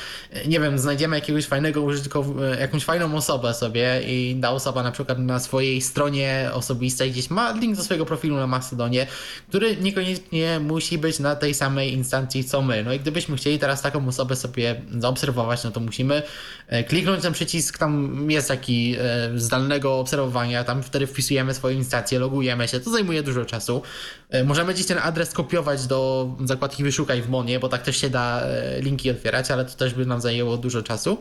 nie 0.47 0.61
wiem, 0.61 0.79
znajdziemy 0.79 1.17
jakiegoś 1.17 1.47
fajnego 1.47 1.83
użytkownika, 1.83 2.47
jakąś 2.47 2.85
fajną 2.85 3.17
osobę 3.17 3.55
sobie 3.55 4.01
i 4.07 4.39
ta 4.43 4.51
osoba 4.51 4.83
na 4.83 4.93
przykład 4.93 5.19
na 5.19 5.41
swojej 5.41 5.81
stronie 5.81 6.51
osobistej 6.53 7.11
gdzieś 7.11 7.31
ma 7.31 7.53
link 7.53 7.77
do 7.77 7.85
swojego 7.85 8.07
profilu 8.07 8.37
na 8.37 8.47
Macedonie, 8.47 9.07
który 9.49 9.77
niekoniecznie 9.77 10.61
musi 10.61 10.99
być 10.99 11.19
na 11.19 11.37
tej 11.37 11.55
samej 11.55 11.93
instancji 11.93 12.45
co 12.45 12.63
my. 12.63 12.85
No 12.85 12.93
i 12.93 13.01
gdybyśmy 13.01 13.37
chcieli 13.37 13.59
teraz 13.59 13.83
taką 13.83 14.09
osobę 14.09 14.37
sobie 14.37 14.83
zaobserwować, 14.99 15.65
no 15.65 15.71
to 15.71 15.81
musimy 15.81 16.23
e, 16.69 16.85
kliknąć 16.85 17.23
ten 17.23 17.33
przycisk, 17.33 17.79
tam 17.79 18.27
jest 18.31 18.49
taki 18.49 18.97
e, 18.99 19.39
zdalnego 19.39 19.99
obserwowania, 19.99 20.65
tam 20.65 20.83
wtedy 20.83 21.07
wpisujemy 21.07 21.55
swoją 21.55 21.77
instancję, 21.77 22.19
logujemy 22.19 22.69
się, 22.69 22.81
to 22.81 22.91
zajmuje 22.91 23.23
dużo 23.23 23.45
czasu. 23.45 23.83
E, 24.31 24.45
możemy 24.45 24.75
gdzieś 24.75 24.87
ten 24.87 24.99
adres 24.99 25.33
kopiować 25.33 25.87
do 25.87 26.29
zakładki 26.45 26.84
wyszukaj 26.85 27.23
w 27.23 27.29
Monie, 27.29 27.61
bo 27.61 27.69
tak 27.69 27.83
też 27.83 27.97
się 27.97 28.11
da 28.11 28.41
e, 28.41 28.81
linki 28.81 29.11
otwierać, 29.11 29.51
ale 29.51 29.65
to 29.65 29.75
też 29.75 29.95
by 29.95 30.07
nam 30.07 30.21
zajęło 30.21 30.57
dużo 30.57 30.83
czasu. 30.83 31.19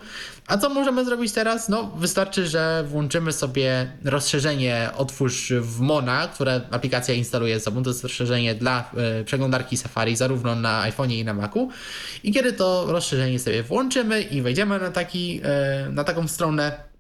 A 0.48 0.58
co 0.58 0.70
możemy 0.70 1.06
zrobić 1.06 1.32
teraz? 1.32 1.70
No, 1.70 1.92
wystarczy, 1.98 2.48
że 2.48 2.84
włączymy 2.88 3.34
sobie 3.34 3.92
rozszerzenie 4.06 4.90
Otwórz 4.98 5.54
w 5.62 5.80
Mona, 5.80 6.28
które 6.28 6.62
aplikacja 6.72 7.14
instaluje 7.14 7.60
z 7.60 7.64
sobą. 7.64 7.84
To 7.84 7.90
jest 7.90 8.04
rozszerzenie 8.04 8.56
dla 8.56 8.92
e, 8.98 9.24
przeglądarki 9.24 9.78
Safari, 9.78 10.16
zarówno 10.16 10.56
na 10.56 10.92
iPhone'ie 10.92 11.20
i 11.20 11.26
na 11.26 11.34
Macu. 11.34 11.70
I 12.24 12.34
kiedy 12.34 12.54
to 12.54 12.86
rozszerzenie 12.88 13.40
sobie 13.40 13.64
włączymy 13.64 14.22
i 14.22 14.42
wejdziemy 14.42 14.80
na, 14.80 14.92
taki, 14.92 15.42
e, 15.44 15.90
na 15.92 16.04
taką 16.04 16.28
stronę, 16.28 16.93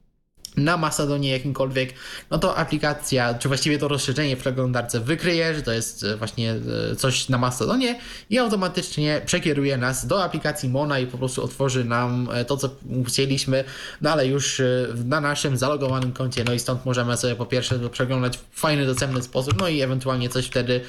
na 0.58 0.78
Macedonie 0.78 1.30
jakimkolwiek, 1.30 1.94
no 2.32 2.40
to 2.40 2.58
aplikacja, 2.58 3.34
czy 3.34 3.48
właściwie 3.48 3.78
to 3.78 3.88
rozszerzenie 3.88 4.36
w 4.36 4.40
przeglądarce 4.40 5.00
wykryje, 5.00 5.56
że 5.56 5.62
to 5.62 5.72
jest 5.72 6.04
e, 6.04 6.18
właśnie 6.18 6.56
e, 6.92 6.96
coś 6.96 7.30
na 7.30 7.38
Macedonie 7.38 8.00
i 8.30 8.38
automatycznie 8.38 9.22
przekieruje 9.26 9.78
nas 9.78 10.08
do 10.08 10.24
aplikacji 10.24 10.70
Mona 10.70 11.00
i 11.00 11.08
po 11.08 11.18
prostu 11.18 11.44
otworzy 11.44 11.86
nam 11.86 12.30
e, 12.34 12.46
to, 12.46 12.58
co 12.58 12.70
chcieliśmy, 13.08 13.64
no 14.02 14.12
ale 14.12 14.28
już 14.28 14.62
na 15.06 15.22
naszym 15.22 15.58
zalogowanym 15.58 16.12
koncie, 16.12 16.44
no 16.44 16.54
i 16.54 16.60
stąd 16.60 16.86
możemy 16.86 17.18
sobie 17.18 17.36
po 17.36 17.46
pierwsze 17.46 17.90
przeglądać 17.90 18.38
w 18.38 18.60
fajny, 18.60 18.86
doceniony 18.86 19.22
sposób, 19.22 19.60
no 19.60 19.68
i 19.68 19.82
ewentualnie 19.82 20.30
coś 20.30 20.46
wtedy 20.46 20.82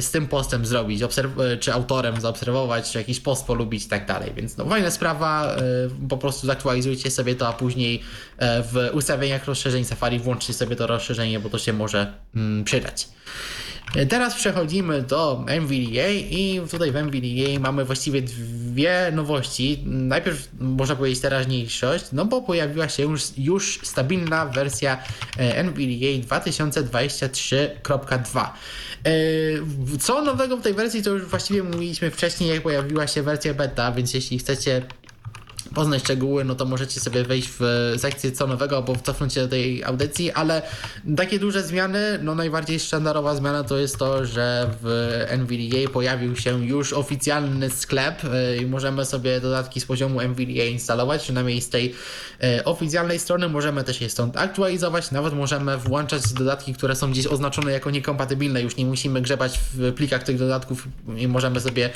z 0.00 0.10
tym 0.10 0.28
postem 0.28 0.66
zrobić, 0.66 1.02
e, 1.02 1.56
czy 1.56 1.72
autorem 1.72 2.20
zaobserwować, 2.20 2.90
czy 2.90 2.98
jakiś 2.98 3.20
post 3.20 3.46
polubić 3.46 3.84
i 3.84 3.88
tak 3.88 4.06
dalej. 4.06 4.32
Więc 4.36 4.56
no, 4.56 4.64
fajna 4.64 4.90
sprawa, 4.90 5.56
e, 5.56 5.60
po 6.08 6.18
prostu 6.18 6.46
zaktualizujcie 6.46 7.10
sobie 7.10 7.34
to, 7.34 7.48
a 7.48 7.52
później 7.52 8.02
w 8.40 8.90
ustawieniach 8.92 9.44
rozszerzeń 9.44 9.84
Safari 9.84 10.18
włączcie 10.18 10.54
sobie 10.54 10.76
to 10.76 10.86
rozszerzenie, 10.86 11.40
bo 11.40 11.50
to 11.50 11.58
się 11.58 11.72
może 11.72 12.12
mm, 12.36 12.64
przydać. 12.64 13.08
Teraz 14.08 14.34
przechodzimy 14.34 15.02
do 15.02 15.44
NVDA 15.46 16.08
i 16.08 16.60
tutaj 16.70 16.92
w 16.92 16.96
NVDA 16.96 17.60
mamy 17.60 17.84
właściwie 17.84 18.22
dwie 18.22 19.10
nowości. 19.12 19.82
Najpierw 19.86 20.48
można 20.60 20.96
powiedzieć 20.96 21.20
teraźniejszość, 21.20 22.04
no 22.12 22.24
bo 22.24 22.42
pojawiła 22.42 22.88
się 22.88 23.02
już, 23.02 23.22
już 23.38 23.80
stabilna 23.82 24.46
wersja 24.46 24.98
NVDA 25.38 26.36
2023.2. 26.36 28.48
E, 29.04 29.10
co 30.00 30.22
nowego 30.22 30.56
w 30.56 30.62
tej 30.62 30.74
wersji, 30.74 31.02
to 31.02 31.10
już 31.10 31.24
właściwie 31.24 31.62
mówiliśmy 31.62 32.10
wcześniej, 32.10 32.50
jak 32.50 32.62
pojawiła 32.62 33.06
się 33.06 33.22
wersja 33.22 33.54
beta, 33.54 33.92
więc 33.92 34.14
jeśli 34.14 34.38
chcecie 34.38 34.82
poznać 35.74 36.02
szczegóły, 36.02 36.44
no 36.44 36.54
to 36.54 36.64
możecie 36.64 37.00
sobie 37.00 37.24
wejść 37.24 37.48
w 37.58 37.94
sekcję 37.98 38.32
co 38.32 38.46
nowego 38.46 38.76
albo 38.76 38.96
cofnąć 38.96 39.34
się 39.34 39.40
do 39.40 39.48
tej 39.48 39.84
audycji, 39.84 40.32
ale 40.32 40.62
takie 41.16 41.38
duże 41.38 41.62
zmiany, 41.62 42.18
no 42.22 42.34
najbardziej 42.34 42.80
sztandarowa 42.80 43.34
zmiana 43.34 43.64
to 43.64 43.78
jest 43.78 43.98
to, 43.98 44.26
że 44.26 44.70
w 44.82 45.08
NVDA 45.28 45.90
pojawił 45.92 46.36
się 46.36 46.64
już 46.64 46.92
oficjalny 46.92 47.70
sklep 47.70 48.24
e, 48.24 48.56
i 48.56 48.66
możemy 48.66 49.04
sobie 49.04 49.40
dodatki 49.40 49.80
z 49.80 49.84
poziomu 49.84 50.20
NVDA 50.20 50.64
instalować, 50.64 51.22
przynajmniej 51.22 51.60
z 51.60 51.68
tej 51.68 51.94
e, 52.42 52.64
oficjalnej 52.64 53.18
strony 53.18 53.48
możemy 53.48 53.84
też 53.84 54.00
je 54.00 54.10
stąd 54.10 54.36
aktualizować, 54.36 55.10
nawet 55.10 55.34
możemy 55.34 55.76
włączać 55.76 56.32
dodatki, 56.32 56.74
które 56.74 56.96
są 56.96 57.10
gdzieś 57.10 57.26
oznaczone 57.26 57.72
jako 57.72 57.90
niekompatybilne, 57.90 58.62
już 58.62 58.76
nie 58.76 58.86
musimy 58.86 59.22
grzebać 59.22 59.60
w 59.74 59.92
plikach 59.92 60.22
tych 60.22 60.38
dodatków 60.38 60.88
i 61.16 61.28
możemy 61.28 61.60
sobie 61.60 61.90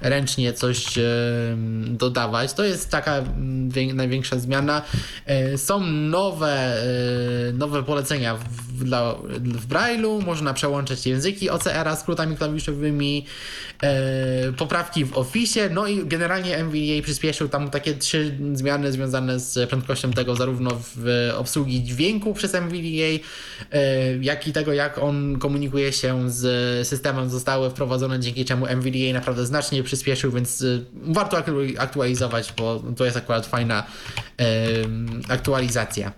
ręcznie 0.00 0.52
coś 0.52 0.98
dodawać. 1.86 2.52
To 2.52 2.64
jest 2.64 2.90
taka 2.90 3.17
największa 3.94 4.38
zmiana. 4.38 4.82
E, 5.26 5.58
są 5.58 5.86
nowe, 5.86 6.82
e, 7.48 7.52
nowe 7.52 7.82
polecenia 7.82 8.36
w, 8.36 8.84
dla, 8.84 9.14
w 9.38 9.66
Braille'u, 9.68 10.24
można 10.26 10.54
przełączać 10.54 11.06
języki 11.06 11.50
OCR-a 11.50 11.96
skrótami 11.96 12.36
klawiszowymi, 12.36 13.26
e, 13.82 14.52
poprawki 14.52 15.04
w 15.04 15.18
Office, 15.18 15.70
no 15.70 15.86
i 15.86 16.06
generalnie 16.06 16.56
NVDA 16.56 17.02
przyspieszył 17.02 17.48
tam 17.48 17.70
takie 17.70 17.94
trzy 17.94 18.38
zmiany 18.52 18.92
związane 18.92 19.40
z 19.40 19.70
prędkością 19.70 20.12
tego 20.12 20.34
zarówno 20.34 20.70
w 20.96 21.30
obsługi 21.36 21.84
dźwięku 21.84 22.34
przez 22.34 22.54
NVDA, 22.54 23.24
jak 24.20 24.48
i 24.48 24.52
tego 24.52 24.72
jak 24.72 24.98
on 24.98 25.38
komunikuje 25.38 25.92
się 25.92 26.30
z 26.30 26.88
systemem. 26.88 27.30
Zostały 27.30 27.70
wprowadzone, 27.70 28.20
dzięki 28.20 28.44
czemu 28.44 28.66
NVDA 28.66 29.12
naprawdę 29.12 29.46
znacznie 29.46 29.82
przyspieszył, 29.82 30.32
więc 30.32 30.64
warto 30.92 31.42
aktualizować, 31.78 32.52
bo 32.56 32.82
to 32.96 33.04
jest 33.08 33.16
akurat 33.16 33.46
fajna 33.46 33.86
aktualizacja. 35.28 36.12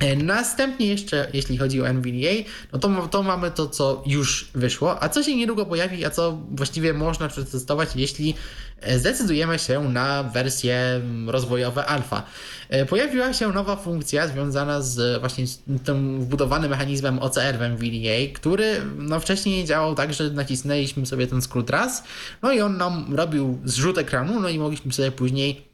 E, 0.00 0.16
następnie 0.16 0.86
jeszcze, 0.86 1.28
jeśli 1.32 1.58
chodzi 1.58 1.82
o 1.82 1.88
NVDA, 1.88 2.50
no 2.72 2.78
to, 2.78 3.08
to 3.08 3.22
mamy 3.22 3.50
to, 3.50 3.66
co 3.66 4.02
już 4.06 4.50
wyszło, 4.54 5.02
a 5.02 5.08
co 5.08 5.22
się 5.22 5.36
niedługo 5.36 5.66
pojawi, 5.66 6.04
a 6.04 6.10
co 6.10 6.38
właściwie 6.50 6.94
można 6.94 7.28
przetestować, 7.28 7.88
jeśli 7.96 8.34
e, 8.80 8.98
zdecydujemy 8.98 9.58
się 9.58 9.88
na 9.88 10.22
wersje 10.22 11.00
rozwojowe 11.26 11.86
alfa. 11.86 12.22
E, 12.68 12.86
pojawiła 12.86 13.32
się 13.32 13.48
nowa 13.48 13.76
funkcja 13.76 14.28
związana 14.28 14.82
z 14.82 15.20
właśnie 15.20 15.44
tym 15.84 16.20
wbudowanym 16.20 16.70
mechanizmem 16.70 17.18
OCR 17.18 17.58
w 17.58 17.62
NVDA, 17.62 18.34
który 18.34 18.82
no, 18.98 19.20
wcześniej 19.20 19.64
działał 19.64 19.94
tak, 19.94 20.14
że 20.14 20.30
nacisnęliśmy 20.30 21.06
sobie 21.06 21.26
ten 21.26 21.42
skrót 21.42 21.70
raz, 21.70 22.04
no 22.42 22.52
i 22.52 22.60
on 22.60 22.76
nam 22.76 23.14
robił 23.14 23.58
zrzut 23.64 23.98
ekranu, 23.98 24.40
no 24.40 24.48
i 24.48 24.58
mogliśmy 24.58 24.92
sobie 24.92 25.12
później 25.12 25.73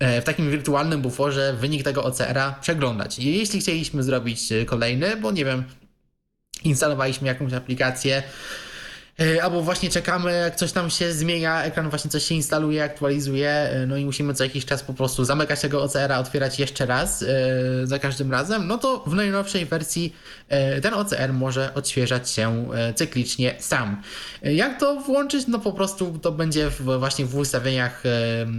w 0.00 0.24
takim 0.24 0.50
wirtualnym 0.50 1.02
buforze 1.02 1.54
wynik 1.60 1.82
tego 1.82 2.04
OCR-a 2.04 2.52
przeglądać. 2.60 3.18
I 3.18 3.38
jeśli 3.38 3.60
chcieliśmy 3.60 4.02
zrobić 4.02 4.52
e, 4.52 4.64
kolejny, 4.64 5.16
bo 5.16 5.30
nie 5.30 5.44
wiem, 5.44 5.64
instalowaliśmy 6.64 7.28
jakąś 7.28 7.52
aplikację, 7.52 8.22
E, 8.22 8.69
albo 9.42 9.62
właśnie 9.62 9.90
czekamy, 9.90 10.32
jak 10.32 10.56
coś 10.56 10.72
tam 10.72 10.90
się 10.90 11.12
zmienia, 11.12 11.62
ekran 11.62 11.90
właśnie 11.90 12.10
coś 12.10 12.24
się 12.24 12.34
instaluje, 12.34 12.84
aktualizuje, 12.84 13.50
e, 13.50 13.86
no 13.86 13.96
i 13.96 14.04
musimy 14.04 14.34
co 14.34 14.44
jakiś 14.44 14.64
czas 14.64 14.82
po 14.82 14.94
prostu 14.94 15.24
zamykać 15.24 15.60
tego 15.60 15.82
OCR-a, 15.82 16.18
otwierać 16.18 16.58
jeszcze 16.58 16.86
raz 16.86 17.22
e, 17.22 17.26
za 17.84 17.98
każdym 17.98 18.30
razem, 18.32 18.66
no 18.66 18.78
to 18.78 19.04
w 19.06 19.14
najnowszej 19.14 19.66
wersji 19.66 20.16
ten 20.82 20.94
OCR 20.94 21.32
może 21.32 21.74
odświeżać 21.74 22.30
się 22.30 22.68
cyklicznie 22.94 23.54
sam. 23.58 24.02
Jak 24.42 24.80
to 24.80 25.00
włączyć? 25.00 25.46
No 25.46 25.58
po 25.58 25.72
prostu 25.72 26.18
to 26.22 26.32
będzie 26.32 26.70
właśnie 26.98 27.26
w 27.26 27.36
ustawieniach 27.36 28.02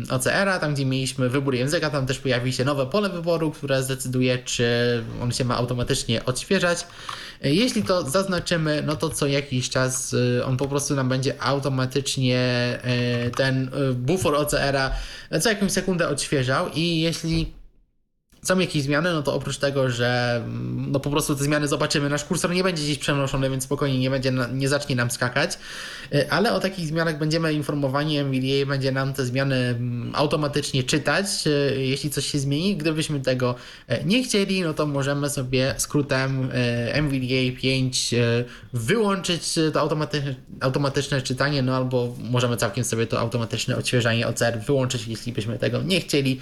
OCR-a, 0.09 0.59
tam 0.59 0.73
gdzie 0.73 0.85
mieliśmy 0.85 1.29
wybór 1.29 1.55
języka, 1.55 1.89
tam 1.89 2.05
też 2.05 2.19
pojawi 2.19 2.53
się 2.53 2.65
nowe 2.65 2.85
pole 2.85 3.09
wyboru, 3.09 3.51
które 3.51 3.83
zdecyduje, 3.83 4.37
czy 4.37 4.65
on 5.21 5.31
się 5.31 5.45
ma 5.45 5.57
automatycznie 5.57 6.25
odświeżać. 6.25 6.85
Jeśli 7.43 7.83
to 7.83 8.09
zaznaczymy, 8.09 8.83
no 8.85 8.95
to 8.95 9.09
co 9.09 9.27
jakiś 9.27 9.69
czas 9.69 10.13
y, 10.13 10.45
on 10.51 10.57
po 10.57 10.67
prostu 10.67 10.95
nam 10.95 11.09
będzie 11.09 11.43
automatycznie 11.43 12.39
y, 13.27 13.31
ten 13.31 13.71
y, 13.89 13.93
bufor 13.93 14.35
OCR-a 14.35 14.91
co 15.41 15.49
jakąś 15.49 15.71
sekundę 15.71 16.07
odświeżał 16.07 16.69
i 16.73 17.01
jeśli 17.01 17.60
są 18.43 18.59
jakieś 18.59 18.83
zmiany, 18.83 19.13
no 19.13 19.23
to 19.23 19.33
oprócz 19.33 19.57
tego, 19.57 19.89
że 19.89 20.41
no 20.75 20.99
po 20.99 21.09
prostu 21.09 21.35
te 21.35 21.43
zmiany 21.43 21.67
zobaczymy, 21.67 22.09
nasz 22.09 22.25
kursor 22.25 22.51
nie 22.51 22.63
będzie 22.63 22.83
gdzieś 22.83 22.97
przenoszony, 22.97 23.49
więc 23.49 23.63
spokojnie 23.63 23.99
nie, 23.99 24.09
będzie, 24.09 24.33
nie 24.53 24.69
zacznie 24.69 24.95
nam 24.95 25.11
skakać, 25.11 25.57
y, 26.13 26.31
ale 26.31 26.53
o 26.53 26.59
takich 26.59 26.87
zmianach 26.87 27.17
będziemy 27.17 27.53
informowani, 27.53 28.17
NVDA 28.17 28.65
będzie 28.67 28.91
nam 28.91 29.13
te 29.13 29.25
zmiany 29.25 29.55
mm, 29.55 30.11
automatycznie 30.15 30.83
czytać, 30.83 31.25
y, 31.47 31.75
jeśli 31.85 32.09
coś 32.09 32.25
się 32.25 32.39
zmieni. 32.39 32.77
Gdybyśmy 32.77 33.19
tego 33.19 33.55
y, 33.91 34.03
nie 34.05 34.23
chcieli, 34.23 34.61
no 34.61 34.73
to 34.73 34.85
możemy 34.85 35.29
sobie 35.29 35.75
skrótem 35.77 36.49
NVDA 36.93 37.61
5 37.61 38.15
wyłączyć 38.73 39.59
to 39.73 39.79
automatyczne, 39.79 40.35
automatyczne 40.59 41.21
czytanie, 41.21 41.61
no 41.61 41.75
albo 41.75 42.15
możemy 42.19 42.57
całkiem 42.57 42.83
sobie 42.83 43.07
to 43.07 43.19
automatyczne 43.19 43.77
odświeżanie 43.77 44.27
OCR 44.27 44.59
wyłączyć, 44.59 45.07
jeśli 45.07 45.33
byśmy 45.33 45.59
tego 45.59 45.81
nie 45.81 46.01
chcieli. 46.01 46.39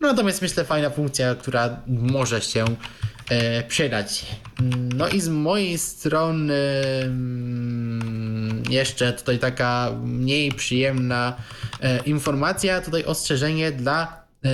No 0.00 0.08
natomiast 0.08 0.42
myślę, 0.42 0.64
fajna 0.64 0.90
funkcja, 0.90 1.34
która 1.40 1.80
może 1.86 2.40
się 2.40 2.64
e, 3.30 3.62
przydać. 3.62 4.26
No 4.94 5.08
i 5.08 5.20
z 5.20 5.28
mojej 5.28 5.78
strony 5.78 6.54
mm, 7.02 8.62
jeszcze 8.70 9.12
tutaj 9.12 9.38
taka 9.38 9.90
mniej 10.02 10.52
przyjemna 10.52 11.36
e, 11.80 11.98
informacja, 11.98 12.80
tutaj 12.80 13.04
ostrzeżenie 13.04 13.72
dla 13.72 14.24
e, 14.44 14.48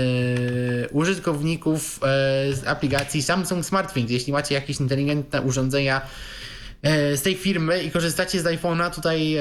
użytkowników 0.89 2.01
z 2.53 2.67
aplikacji 2.67 3.23
Samsung 3.23 3.65
SmartThings. 3.65 4.11
Jeśli 4.11 4.33
macie 4.33 4.55
jakieś 4.55 4.81
inteligentne 4.81 5.43
urządzenia 5.43 6.01
z 7.15 7.23
tej 7.23 7.35
firmy 7.35 7.83
i 7.83 7.91
korzystacie 7.91 8.41
z 8.41 8.45
iPhone'a, 8.45 8.95
tutaj 8.95 9.37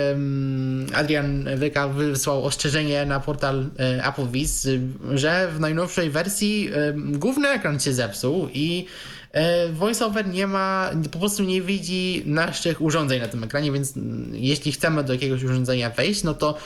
Adrian 0.93 1.45
Wyka 1.57 1.87
wysłał 1.87 2.45
ostrzeżenie 2.45 3.05
na 3.05 3.19
portal 3.19 3.65
AppleVis, 4.03 4.67
że 5.13 5.51
w 5.55 5.59
najnowszej 5.59 6.09
wersji 6.09 6.69
główny 6.95 7.49
ekran 7.49 7.79
się 7.79 7.93
zepsuł 7.93 8.49
i 8.53 8.85
VoiceOver 9.73 10.27
nie 10.27 10.47
ma, 10.47 10.91
po 11.11 11.19
prostu 11.19 11.43
nie 11.43 11.61
widzi 11.61 12.23
naszych 12.25 12.81
urządzeń 12.81 13.21
na 13.21 13.27
tym 13.27 13.43
ekranie, 13.43 13.71
więc 13.71 13.97
mm, 13.97 14.31
jeśli 14.33 14.71
chcemy 14.71 15.03
do 15.03 15.13
jakiegoś 15.13 15.43
urządzenia 15.43 15.89
wejść, 15.89 16.23
no 16.23 16.33
to 16.33 16.57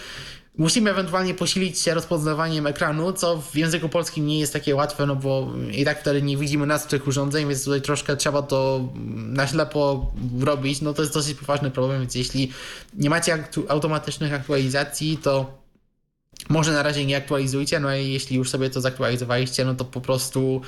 Musimy 0.59 0.91
ewentualnie 0.91 1.33
posilić 1.33 1.79
się 1.79 1.93
rozpoznawaniem 1.93 2.67
ekranu, 2.67 3.13
co 3.13 3.41
w 3.41 3.55
języku 3.55 3.89
polskim 3.89 4.27
nie 4.27 4.39
jest 4.39 4.53
takie 4.53 4.75
łatwe, 4.75 5.05
no 5.05 5.15
bo 5.15 5.53
i 5.71 5.85
tak 5.85 5.99
wtedy 5.99 6.21
nie 6.21 6.37
widzimy 6.37 6.65
nas 6.65 6.87
tych 6.87 7.07
urządzeń, 7.07 7.47
więc 7.47 7.63
tutaj 7.63 7.81
troszkę 7.81 8.17
trzeba 8.17 8.41
to 8.41 8.89
na 9.15 9.47
ślepo 9.47 10.11
robić. 10.39 10.81
No 10.81 10.93
to 10.93 11.01
jest 11.01 11.13
dosyć 11.13 11.37
poważny 11.37 11.71
problem, 11.71 11.99
więc 12.01 12.15
jeśli 12.15 12.51
nie 12.93 13.09
macie 13.09 13.43
automatycznych 13.67 14.33
aktualizacji, 14.33 15.17
to 15.17 15.59
może 16.49 16.71
na 16.71 16.83
razie 16.83 17.05
nie 17.05 17.17
aktualizujcie, 17.17 17.79
no 17.79 17.95
i 17.95 18.11
jeśli 18.11 18.37
już 18.37 18.49
sobie 18.49 18.69
to 18.69 18.81
zaktualizowaliście, 18.81 19.65
no 19.65 19.75
to 19.75 19.85
po 19.85 20.01
prostu 20.01 20.61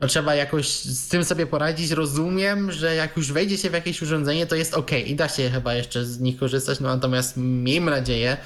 no 0.00 0.08
trzeba 0.08 0.34
jakoś 0.34 0.68
z 0.68 1.08
tym 1.08 1.24
sobie 1.24 1.46
poradzić. 1.46 1.90
Rozumiem, 1.90 2.72
że 2.72 2.94
jak 2.94 3.16
już 3.16 3.32
wejdzie 3.32 3.58
się 3.58 3.70
w 3.70 3.72
jakieś 3.72 4.02
urządzenie, 4.02 4.46
to 4.46 4.54
jest 4.54 4.74
ok 4.74 4.90
i 5.06 5.14
da 5.14 5.28
się 5.28 5.50
chyba 5.50 5.74
jeszcze 5.74 6.04
z 6.04 6.20
nich 6.20 6.38
korzystać, 6.38 6.80
no 6.80 6.88
natomiast 6.88 7.36
miejmy 7.36 7.90
nadzieję, 7.90 8.36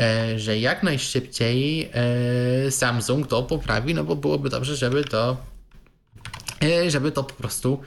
e, 0.00 0.38
że 0.38 0.58
jak 0.58 0.82
najszybciej 0.82 1.90
e, 1.92 2.70
Samsung 2.70 3.26
to 3.26 3.42
poprawi, 3.42 3.94
no 3.94 4.04
bo 4.04 4.16
byłoby 4.16 4.50
dobrze, 4.50 4.76
żeby 4.76 5.04
to 5.04 5.36
e, 6.62 6.90
żeby 6.90 7.12
to 7.12 7.24
po 7.24 7.34
prostu 7.34 7.80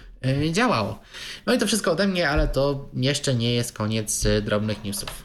działało. 0.52 1.00
No 1.46 1.54
i 1.54 1.58
to 1.58 1.68
wszystko 1.68 1.92
ode 1.92 2.08
mnie, 2.08 2.30
ale 2.30 2.48
to 2.48 2.90
jeszcze 2.94 3.36
nie 3.36 3.54
jest 3.54 3.74
koniec 3.74 4.28
drobnych 4.42 4.84
newsów. 4.84 5.25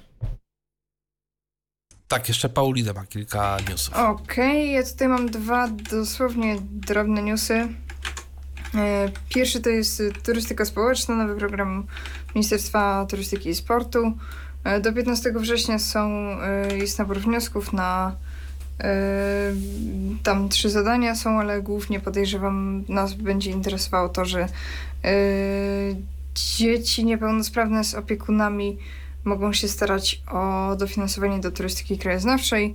Tak, 2.10 2.28
jeszcze 2.28 2.48
Paulina 2.48 2.92
ma 2.92 3.06
kilka 3.06 3.56
newsów. 3.68 3.94
Okej, 3.94 4.62
okay, 4.62 4.66
ja 4.66 4.82
tutaj 4.82 5.08
mam 5.08 5.30
dwa 5.30 5.68
dosłownie 5.68 6.56
drobne 6.60 7.22
newsy. 7.22 7.68
E, 8.74 9.08
pierwszy 9.28 9.60
to 9.60 9.70
jest 9.70 10.02
turystyka 10.24 10.64
społeczna, 10.64 11.16
nowy 11.16 11.36
program 11.36 11.86
Ministerstwa 12.34 13.06
Turystyki 13.10 13.48
i 13.48 13.54
Sportu. 13.54 14.12
E, 14.64 14.80
do 14.80 14.92
15 14.92 15.32
września 15.36 15.78
są, 15.78 16.10
e, 16.40 16.76
jest 16.76 16.98
nabór 16.98 17.18
wniosków 17.18 17.72
na 17.72 18.16
tam 20.22 20.48
trzy 20.48 20.70
zadania 20.70 21.14
są, 21.14 21.40
ale 21.40 21.62
głównie 21.62 22.00
podejrzewam, 22.00 22.84
nas 22.88 23.14
będzie 23.14 23.50
interesowało 23.50 24.08
to, 24.08 24.24
że 24.24 24.48
dzieci 26.34 27.04
niepełnosprawne 27.04 27.84
z 27.84 27.94
opiekunami 27.94 28.78
mogą 29.24 29.52
się 29.52 29.68
starać 29.68 30.22
o 30.30 30.76
dofinansowanie 30.76 31.40
do 31.40 31.50
turystyki 31.50 31.98
krajoznawczej. 31.98 32.74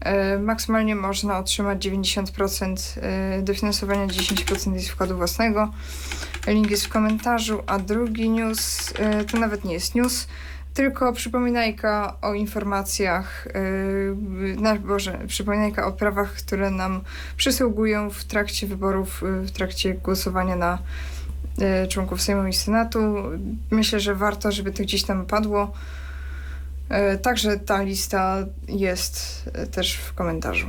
E, 0.00 0.38
maksymalnie 0.38 0.96
można 0.96 1.38
otrzymać 1.38 1.86
90% 1.86 3.00
e, 3.00 3.42
dofinansowania, 3.42 4.06
10% 4.06 4.74
jest 4.74 4.88
wkładu 4.88 5.16
własnego. 5.16 5.72
Link 6.46 6.70
jest 6.70 6.86
w 6.86 6.88
komentarzu, 6.88 7.62
a 7.66 7.78
drugi 7.78 8.30
news 8.30 8.92
e, 8.98 9.24
to 9.24 9.38
nawet 9.38 9.64
nie 9.64 9.72
jest 9.72 9.94
news, 9.94 10.26
tylko 10.74 11.12
przypominajka 11.12 12.16
o 12.22 12.34
informacjach, 12.34 13.48
na 14.56 14.76
Boże, 14.76 15.18
przypominajka 15.26 15.86
o 15.86 15.92
prawach, 15.92 16.32
które 16.32 16.70
nam 16.70 17.00
przysługują 17.36 18.10
w 18.10 18.24
trakcie 18.24 18.66
wyborów, 18.66 19.22
w 19.22 19.50
trakcie 19.50 19.94
głosowania 19.94 20.56
na 20.56 20.78
członków 21.88 22.22
Sejmu 22.22 22.46
i 22.46 22.52
Senatu. 22.52 22.98
Myślę, 23.70 24.00
że 24.00 24.14
warto, 24.14 24.52
żeby 24.52 24.72
to 24.72 24.82
gdzieś 24.82 25.04
tam 25.04 25.26
padło. 25.26 25.72
E, 26.88 27.18
także 27.18 27.56
ta 27.56 27.82
lista 27.82 28.36
jest 28.68 29.44
e, 29.54 29.66
też 29.66 29.94
w 29.94 30.14
komentarzu. 30.14 30.66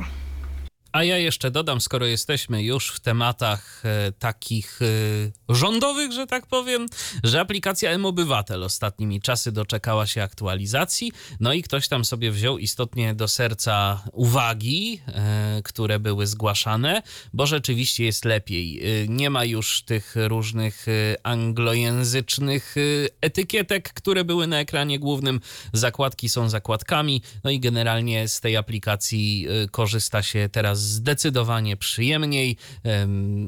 A 0.92 1.04
ja 1.04 1.18
jeszcze 1.18 1.50
dodam, 1.50 1.80
skoro 1.80 2.06
jesteśmy 2.06 2.62
już 2.62 2.90
w 2.90 3.00
tematach 3.00 3.82
e, 3.84 4.12
takich 4.12 4.80
e, 4.82 5.54
rządowych, 5.54 6.12
że 6.12 6.26
tak 6.26 6.46
powiem, 6.46 6.86
że 7.24 7.40
aplikacja 7.40 7.90
M-Obywatel 7.90 8.64
ostatnimi 8.64 9.20
czasy 9.20 9.52
doczekała 9.52 10.06
się 10.06 10.22
aktualizacji, 10.22 11.12
no 11.40 11.52
i 11.52 11.62
ktoś 11.62 11.88
tam 11.88 12.04
sobie 12.04 12.30
wziął 12.30 12.58
istotnie 12.58 13.14
do 13.14 13.28
serca 13.28 14.02
uwagi, 14.12 15.00
e, 15.06 15.60
które 15.64 15.98
były 15.98 16.26
zgłaszane, 16.26 17.02
bo 17.32 17.46
rzeczywiście 17.46 18.04
jest 18.04 18.24
lepiej. 18.24 18.80
E, 19.02 19.08
nie 19.08 19.30
ma 19.30 19.44
już 19.44 19.82
tych 19.82 20.14
różnych 20.16 20.88
e, 20.88 21.16
anglojęzycznych 21.22 22.74
e, 22.76 22.80
etykietek, 23.20 23.92
które 23.92 24.24
były 24.24 24.46
na 24.46 24.58
ekranie 24.60 24.98
głównym. 24.98 25.40
Zakładki 25.72 26.28
są 26.28 26.48
zakładkami, 26.48 27.22
no 27.44 27.50
i 27.50 27.60
generalnie 27.60 28.28
z 28.28 28.40
tej 28.40 28.56
aplikacji 28.56 29.46
korzysta 29.70 30.22
się 30.22 30.48
teraz 30.52 30.77
zdecydowanie 30.78 31.76
przyjemniej. 31.76 32.56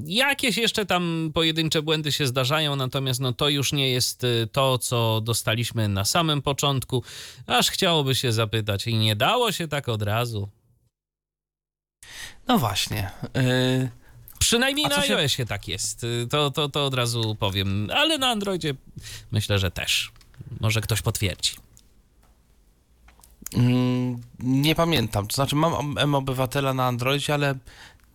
Jakieś 0.04 0.56
jeszcze 0.56 0.86
tam 0.86 1.30
pojedyncze 1.34 1.82
błędy 1.82 2.12
się 2.12 2.26
zdarzają, 2.26 2.76
natomiast 2.76 3.20
no 3.20 3.32
to 3.32 3.48
już 3.48 3.72
nie 3.72 3.90
jest 3.90 4.24
y, 4.24 4.48
to, 4.52 4.78
co 4.78 5.20
dostaliśmy 5.20 5.88
na 5.88 6.04
samym 6.04 6.42
początku. 6.42 7.04
Aż 7.46 7.70
chciałoby 7.70 8.14
się 8.14 8.32
zapytać, 8.32 8.86
i 8.86 8.94
nie 8.94 9.16
dało 9.16 9.52
się 9.52 9.68
tak 9.68 9.88
od 9.88 10.02
razu. 10.02 10.48
No 12.48 12.58
właśnie. 12.58 13.10
Yy... 13.34 13.90
Przynajmniej 14.38 14.86
na 14.86 15.02
się... 15.02 15.16
iOSie 15.16 15.46
tak 15.46 15.68
jest. 15.68 16.04
Y, 16.04 16.26
to, 16.30 16.50
to, 16.50 16.68
to 16.68 16.86
od 16.86 16.94
razu 16.94 17.34
powiem. 17.34 17.88
Ale 17.94 18.18
na 18.18 18.28
Androidzie 18.28 18.74
myślę, 19.30 19.58
że 19.58 19.70
też. 19.70 20.12
Może 20.60 20.80
ktoś 20.80 21.02
potwierdzi. 21.02 21.52
Mm, 23.56 24.20
nie 24.38 24.74
pamiętam. 24.74 25.26
To 25.26 25.34
znaczy, 25.34 25.56
mam 25.56 25.98
M-Obywatela 25.98 26.74
na 26.74 26.86
Androidzie, 26.86 27.34
ale 27.34 27.54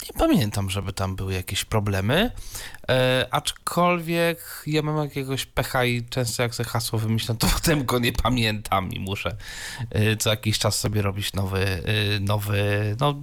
nie 0.04 0.14
pamiętam, 0.18 0.70
żeby 0.70 0.94
tam 0.94 1.16
były 1.16 1.34
jakieś 1.34 1.66
problemy. 1.66 2.32
E, 2.90 3.28
aczkolwiek 3.32 4.64
ja 4.68 4.82
mam 4.82 4.98
jakiegoś 4.98 5.46
pecha 5.46 5.86
i 5.86 6.06
często 6.06 6.44
jak 6.44 6.56
sobie 6.56 6.70
hasło 6.70 7.00
wymyślam, 7.00 7.38
to 7.38 7.48
potem 7.56 7.86
go 7.86 8.00
nie 8.00 8.14
pamiętam 8.14 8.92
i 8.92 9.00
muszę 9.00 9.38
e, 9.90 10.18
co 10.18 10.30
jakiś 10.30 10.60
czas 10.60 10.80
sobie 10.80 11.02
robić 11.02 11.34
nowy, 11.34 11.66
e, 11.66 12.20
nowy, 12.20 12.96
no 13.00 13.22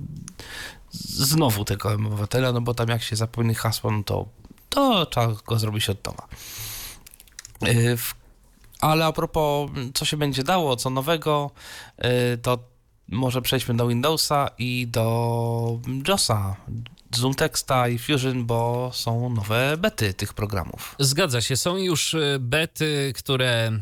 znowu 0.90 1.64
tego 1.64 1.92
M-Obywatela, 1.92 2.52
no 2.52 2.60
bo 2.60 2.74
tam 2.74 2.88
jak 2.88 3.02
się 3.02 3.16
zapomni 3.16 3.54
hasło, 3.54 3.90
no 3.90 4.02
to, 4.02 4.28
to 4.68 5.06
trzeba 5.06 5.34
go 5.46 5.58
zrobić 5.58 5.90
od 5.90 6.06
nowa. 6.06 6.28
E, 7.60 7.96
w 7.96 8.21
ale 8.82 9.06
a 9.06 9.12
propos, 9.12 9.70
co 9.94 10.04
się 10.04 10.16
będzie 10.16 10.42
dało, 10.44 10.76
co 10.76 10.90
nowego, 10.90 11.50
y, 12.34 12.38
to 12.38 12.58
może 13.08 13.42
przejdźmy 13.42 13.74
do 13.76 13.88
Windowsa 13.88 14.50
i 14.58 14.86
do 14.86 15.78
JOSa. 16.08 16.56
Zoom 17.16 17.34
Texta 17.34 17.88
i 17.88 17.98
Fusion, 17.98 18.46
bo 18.46 18.90
są 18.94 19.30
nowe 19.30 19.76
bety 19.76 20.14
tych 20.14 20.34
programów. 20.34 20.96
Zgadza 20.98 21.40
się, 21.40 21.56
są 21.56 21.76
już 21.76 22.14
y, 22.14 22.36
bety, 22.40 23.12
które 23.16 23.72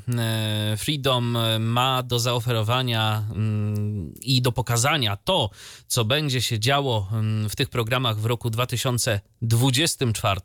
y, 0.75 0.77
Freedom 0.77 1.39
ma 1.61 2.03
do 2.03 2.19
zaoferowania 2.19 3.25
mm, 3.31 4.15
i 4.23 4.43
do 4.43 4.53
pokazania 4.53 5.17
to, 5.17 5.51
co 5.87 6.05
będzie 6.05 6.43
się 6.43 6.59
działo 6.59 7.09
mm, 7.13 7.49
w 7.49 7.57
tych 7.57 7.69
programach 7.69 8.19
w 8.19 8.27
roku 8.27 8.51
2024. 8.51 10.41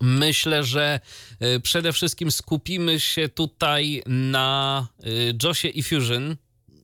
Myślę, 0.00 0.64
że 0.64 1.00
y, 1.42 1.60
przede 1.60 1.92
wszystkim 1.92 2.30
skupimy 2.30 3.00
się 3.00 3.28
tutaj 3.28 4.02
na 4.06 4.86
y, 5.06 5.34
Josie 5.42 5.68
i 5.68 5.82
Fusion, 5.82 6.36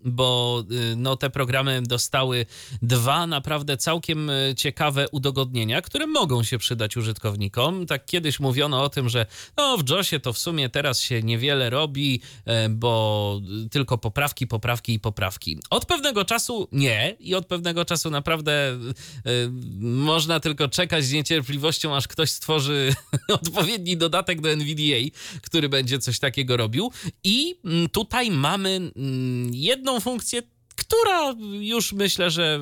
bo 0.05 0.63
y, 0.71 0.97
no, 0.97 1.17
te 1.17 1.31
programy 1.31 1.83
dostały 1.83 2.47
dwa 2.83 3.27
naprawdę 3.27 3.77
całkiem 3.77 4.31
y, 4.31 4.55
ciekawe 4.57 5.09
udogodnienia, 5.09 5.83
które 5.83 6.07
mogą 6.07 6.43
się 6.43 6.59
przydać 6.59 6.97
użytkownikom. 6.97 7.87
Tak 7.87 8.07
kiedyś 8.07 8.41
mówiono 8.41 8.83
o 8.83 8.89
tym, 8.89 9.09
że 9.09 9.27
no, 9.57 9.79
w 9.79 9.91
JOSie 9.91 10.21
to 10.21 10.33
w 10.33 10.39
sumie 10.39 10.69
teraz 10.69 11.01
się 11.01 11.23
niewiele 11.23 11.71
robi, 11.71 12.21
e, 12.45 12.69
bo 12.69 13.41
tylko 13.71 13.99
poprawki, 13.99 14.47
poprawki 14.47 14.93
i 14.93 15.01
poprawki. 15.01 15.59
Od 15.71 15.87
pewnego 15.87 16.25
czasu 16.25 16.69
nie 16.73 17.17
i 17.21 17.35
od 17.35 17.47
pewnego 17.47 17.85
czasu 17.85 18.11
naprawdę 18.11 18.79
y, 19.27 19.51
można 19.81 20.41
tylko 20.41 20.69
czekać 20.69 21.05
z 21.05 21.13
niecierpliwością, 21.13 21.97
aż 21.97 22.09
ktoś 22.09 22.31
stworzy 22.31 22.95
odpowiedni 23.29 23.97
dodatek 23.97 24.41
do 24.41 24.51
NVDA, 24.51 25.17
który 25.43 25.69
będzie 25.69 25.99
coś 25.99 26.19
takiego 26.19 26.57
robił. 26.57 26.91
I 27.25 27.57
mm, 27.65 27.89
tutaj 27.89 28.31
mamy 28.31 28.71
mm, 28.71 29.51
jedno 29.55 29.90
jedną 29.91 30.01
funkcję, 30.01 30.43
która 30.77 31.35
już 31.61 31.93
myślę, 31.93 32.31
że 32.31 32.61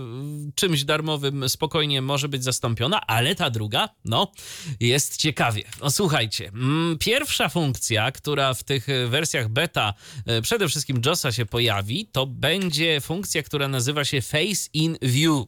czymś 0.54 0.84
darmowym 0.84 1.48
spokojnie 1.48 2.02
może 2.02 2.28
być 2.28 2.44
zastąpiona, 2.44 3.06
ale 3.06 3.34
ta 3.34 3.50
druga, 3.50 3.88
no, 4.04 4.32
jest 4.80 5.16
ciekawie. 5.16 5.62
No 5.80 5.90
słuchajcie, 5.90 6.48
mm, 6.48 6.98
pierwsza 6.98 7.48
funkcja, 7.48 8.12
która 8.12 8.54
w 8.54 8.64
tych 8.64 8.86
wersjach 9.08 9.48
beta 9.48 9.94
e, 10.26 10.42
przede 10.42 10.68
wszystkim 10.68 11.00
JOSa 11.06 11.32
się 11.32 11.46
pojawi, 11.46 12.06
to 12.12 12.26
będzie 12.26 13.00
funkcja, 13.00 13.42
która 13.42 13.68
nazywa 13.68 14.04
się 14.04 14.22
Face 14.22 14.68
in 14.72 14.96
View. 15.02 15.44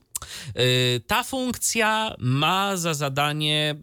E, 0.54 0.62
ta 1.06 1.24
funkcja 1.24 2.14
ma 2.18 2.76
za 2.76 2.94
zadanie 2.94 3.76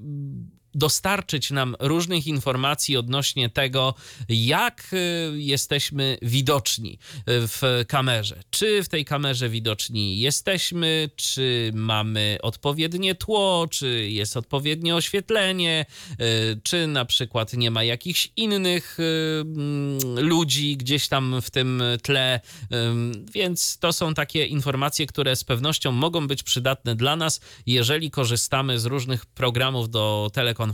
dostarczyć 0.78 1.52
nam 1.52 1.76
różnych 1.80 2.28
informacji 2.28 2.98
odnośnie 2.98 3.50
tego, 3.50 3.94
jak 4.30 4.96
jesteśmy 5.34 6.18
widoczni 6.22 7.00
w 7.28 7.84
kamerze. 7.88 8.44
Czy 8.50 8.84
w 8.84 8.90
tej 8.90 9.06
kamerze 9.06 9.50
widoczni 9.50 10.20
jesteśmy, 10.20 11.10
czy 11.16 11.72
mamy 11.74 12.38
odpowiednie 12.42 13.16
tło, 13.16 13.68
czy 13.72 14.10
jest 14.10 14.38
odpowiednie 14.38 14.96
oświetlenie, 14.96 15.86
czy 16.64 16.88
na 16.88 17.06
przykład 17.06 17.54
nie 17.54 17.72
ma 17.72 17.84
jakichś 17.84 18.32
innych 18.36 18.98
ludzi 20.18 20.78
gdzieś 20.78 21.08
tam 21.08 21.42
w 21.42 21.50
tym 21.50 21.84
tle. 22.04 22.40
Więc 23.34 23.78
to 23.78 23.94
są 23.94 24.14
takie 24.14 24.46
informacje, 24.46 25.08
które 25.08 25.36
z 25.36 25.44
pewnością 25.44 25.92
mogą 25.92 26.28
być 26.28 26.44
przydatne 26.44 26.96
dla 26.96 27.16
nas, 27.16 27.42
jeżeli 27.66 28.12
korzystamy 28.12 28.80
z 28.80 28.86
różnych 28.86 29.26
programów 29.26 29.90
do 29.90 30.30
telekonferencji, 30.34 30.67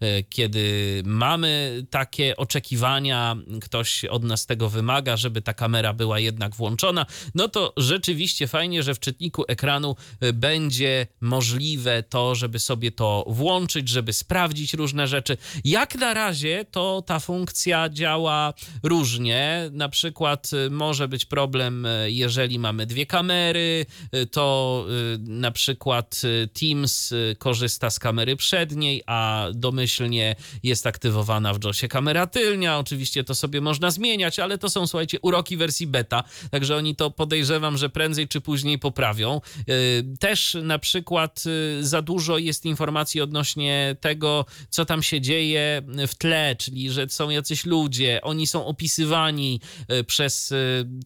e, 0.00 0.22
kiedy 0.22 1.02
mamy 1.06 1.82
takie 1.90 2.36
oczekiwania, 2.36 3.36
ktoś 3.62 4.04
od 4.04 4.24
nas 4.24 4.46
tego 4.46 4.68
wymaga, 4.68 5.16
żeby 5.16 5.42
ta 5.42 5.54
kamera 5.54 5.92
była 5.92 6.18
jednak 6.18 6.54
włączona, 6.54 7.06
no 7.34 7.48
to 7.48 7.72
rzeczywiście 7.76 8.46
fajnie, 8.46 8.82
że 8.82 8.94
w 8.94 9.00
czytniku 9.00 9.44
ekranu 9.48 9.96
e, 10.20 10.32
będzie 10.32 11.06
możliwe 11.20 12.02
to, 12.02 12.34
żeby 12.34 12.58
sobie 12.58 12.92
to 12.92 13.24
włączyć, 13.28 13.88
żeby 13.88 14.12
sprawdzić 14.12 14.74
różne 14.74 15.08
rzeczy. 15.08 15.36
Jak 15.64 15.94
na 15.94 16.14
razie 16.14 16.64
to 16.70 17.02
ta 17.06 17.20
funkcja 17.20 17.88
działa 17.88 18.54
różnie. 18.82 19.70
Na 19.72 19.88
przykład 19.88 20.50
e, 20.66 20.70
może 20.70 21.08
być 21.08 21.24
problem, 21.24 21.86
jeżeli 22.06 22.58
mamy 22.58 22.86
dwie 22.86 23.06
kamery, 23.06 23.86
to 24.30 24.86
na 25.18 25.50
przykład 25.50 26.20
Teams 26.60 27.14
korzysta 27.38 27.90
z 27.90 27.98
kamery 27.98 28.36
przedniej, 28.36 28.97
a 29.06 29.46
domyślnie 29.54 30.36
jest 30.62 30.86
aktywowana 30.86 31.54
w 31.54 31.64
JOSie 31.64 31.88
kamera 31.88 32.26
tylnia. 32.26 32.78
Oczywiście 32.78 33.24
to 33.24 33.34
sobie 33.34 33.60
można 33.60 33.90
zmieniać, 33.90 34.38
ale 34.38 34.58
to 34.58 34.70
są, 34.70 34.86
słuchajcie, 34.86 35.18
uroki 35.20 35.56
wersji 35.56 35.86
beta, 35.86 36.24
także 36.50 36.76
oni 36.76 36.96
to 36.96 37.10
podejrzewam, 37.10 37.78
że 37.78 37.90
prędzej 37.90 38.28
czy 38.28 38.40
później 38.40 38.78
poprawią. 38.78 39.40
Y, 39.68 40.04
też 40.20 40.56
na 40.62 40.78
przykład 40.78 41.44
y, 41.46 41.86
za 41.86 42.02
dużo 42.02 42.38
jest 42.38 42.64
informacji 42.64 43.20
odnośnie 43.20 43.96
tego, 44.00 44.44
co 44.70 44.84
tam 44.84 45.02
się 45.02 45.20
dzieje 45.20 45.82
w 46.08 46.14
tle, 46.14 46.56
czyli 46.58 46.90
że 46.90 47.08
są 47.08 47.30
jacyś 47.30 47.66
ludzie, 47.66 48.20
oni 48.22 48.46
są 48.46 48.66
opisywani 48.66 49.60
y, 49.92 50.04
przez 50.04 50.54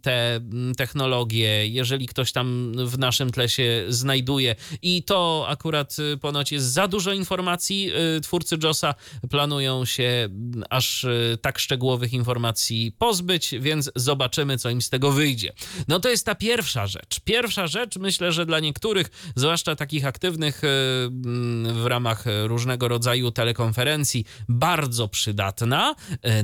te 0.03 0.35
mm, 0.37 0.75
technologie, 0.75 1.67
jeżeli 1.69 2.07
ktoś 2.07 2.33
tam 2.33 2.73
w 2.87 2.99
naszym 2.99 3.31
tle 3.31 3.49
się 3.49 3.85
znajduje 3.89 4.57
i 4.83 5.03
to 5.03 5.45
akurat 5.49 5.97
ponoć 6.21 6.53
jest 6.53 6.73
za 6.73 6.89
dużo 6.89 7.13
informacji. 7.13 7.82
Y, 8.17 8.21
twórcy 8.21 8.57
JOSa 8.63 8.95
planują 9.31 9.85
się 9.85 10.05
mm, 10.05 10.65
aż 10.71 11.05
y, 11.05 11.39
tak 11.43 11.59
szczegółowych 11.59 12.13
informacji 12.13 12.93
pozbyć, 12.99 13.55
więc 13.61 13.91
zobaczymy, 13.97 14.59
co 14.59 14.71
im 14.71 14.83
z 14.83 14.91
tego 14.91 15.13
wyjdzie. 15.13 15.53
No 15.89 16.01
to 16.01 16.09
jest 16.09 16.27
ta 16.27 16.35
pierwsza 16.35 16.87
rzecz. 16.87 17.21
Pierwsza 17.21 17.67
rzecz, 17.67 17.97
myślę, 17.97 18.33
że 18.33 18.47
dla 18.47 18.61
niektórych, 18.61 19.33
zwłaszcza 19.37 19.77
takich 19.77 20.07
aktywnych 20.07 20.65
y, 20.65 20.69
mm, 21.07 21.83
w 21.83 21.87
ramach 21.87 22.25
różnego 22.45 22.89
rodzaju 22.89 23.31
telekonferencji, 23.31 24.25
bardzo 24.49 25.09
przydatna. 25.09 25.95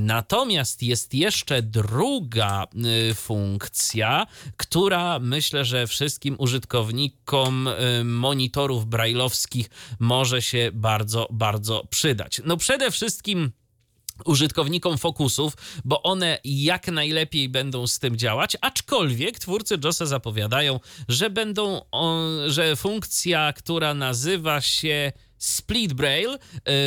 Natomiast 0.00 0.82
jest 0.82 1.14
jeszcze 1.14 1.62
druga 1.62 2.64
funkcja, 3.14 4.26
która 4.56 5.18
myślę, 5.18 5.64
że 5.64 5.86
wszystkim 5.86 6.36
użytkownikom 6.38 7.68
monitorów 8.04 8.86
brajlowskich 8.86 9.70
może 9.98 10.42
się 10.42 10.70
bardzo, 10.74 11.17
bardzo 11.30 11.86
przydać. 11.90 12.40
No 12.44 12.56
przede 12.56 12.90
wszystkim 12.90 13.52
użytkownikom 14.24 14.98
fokusów, 14.98 15.52
bo 15.84 16.02
one 16.02 16.38
jak 16.44 16.88
najlepiej 16.88 17.48
będą 17.48 17.86
z 17.86 17.98
tym 17.98 18.16
działać, 18.16 18.56
aczkolwiek 18.60 19.38
twórcy 19.38 19.78
JOSa 19.84 20.06
zapowiadają, 20.06 20.80
że 21.08 21.30
będą, 21.30 21.80
że 22.46 22.76
funkcja, 22.76 23.52
która 23.52 23.94
nazywa 23.94 24.60
się 24.60 25.12
Split 25.38 25.92
Braille 25.92 26.38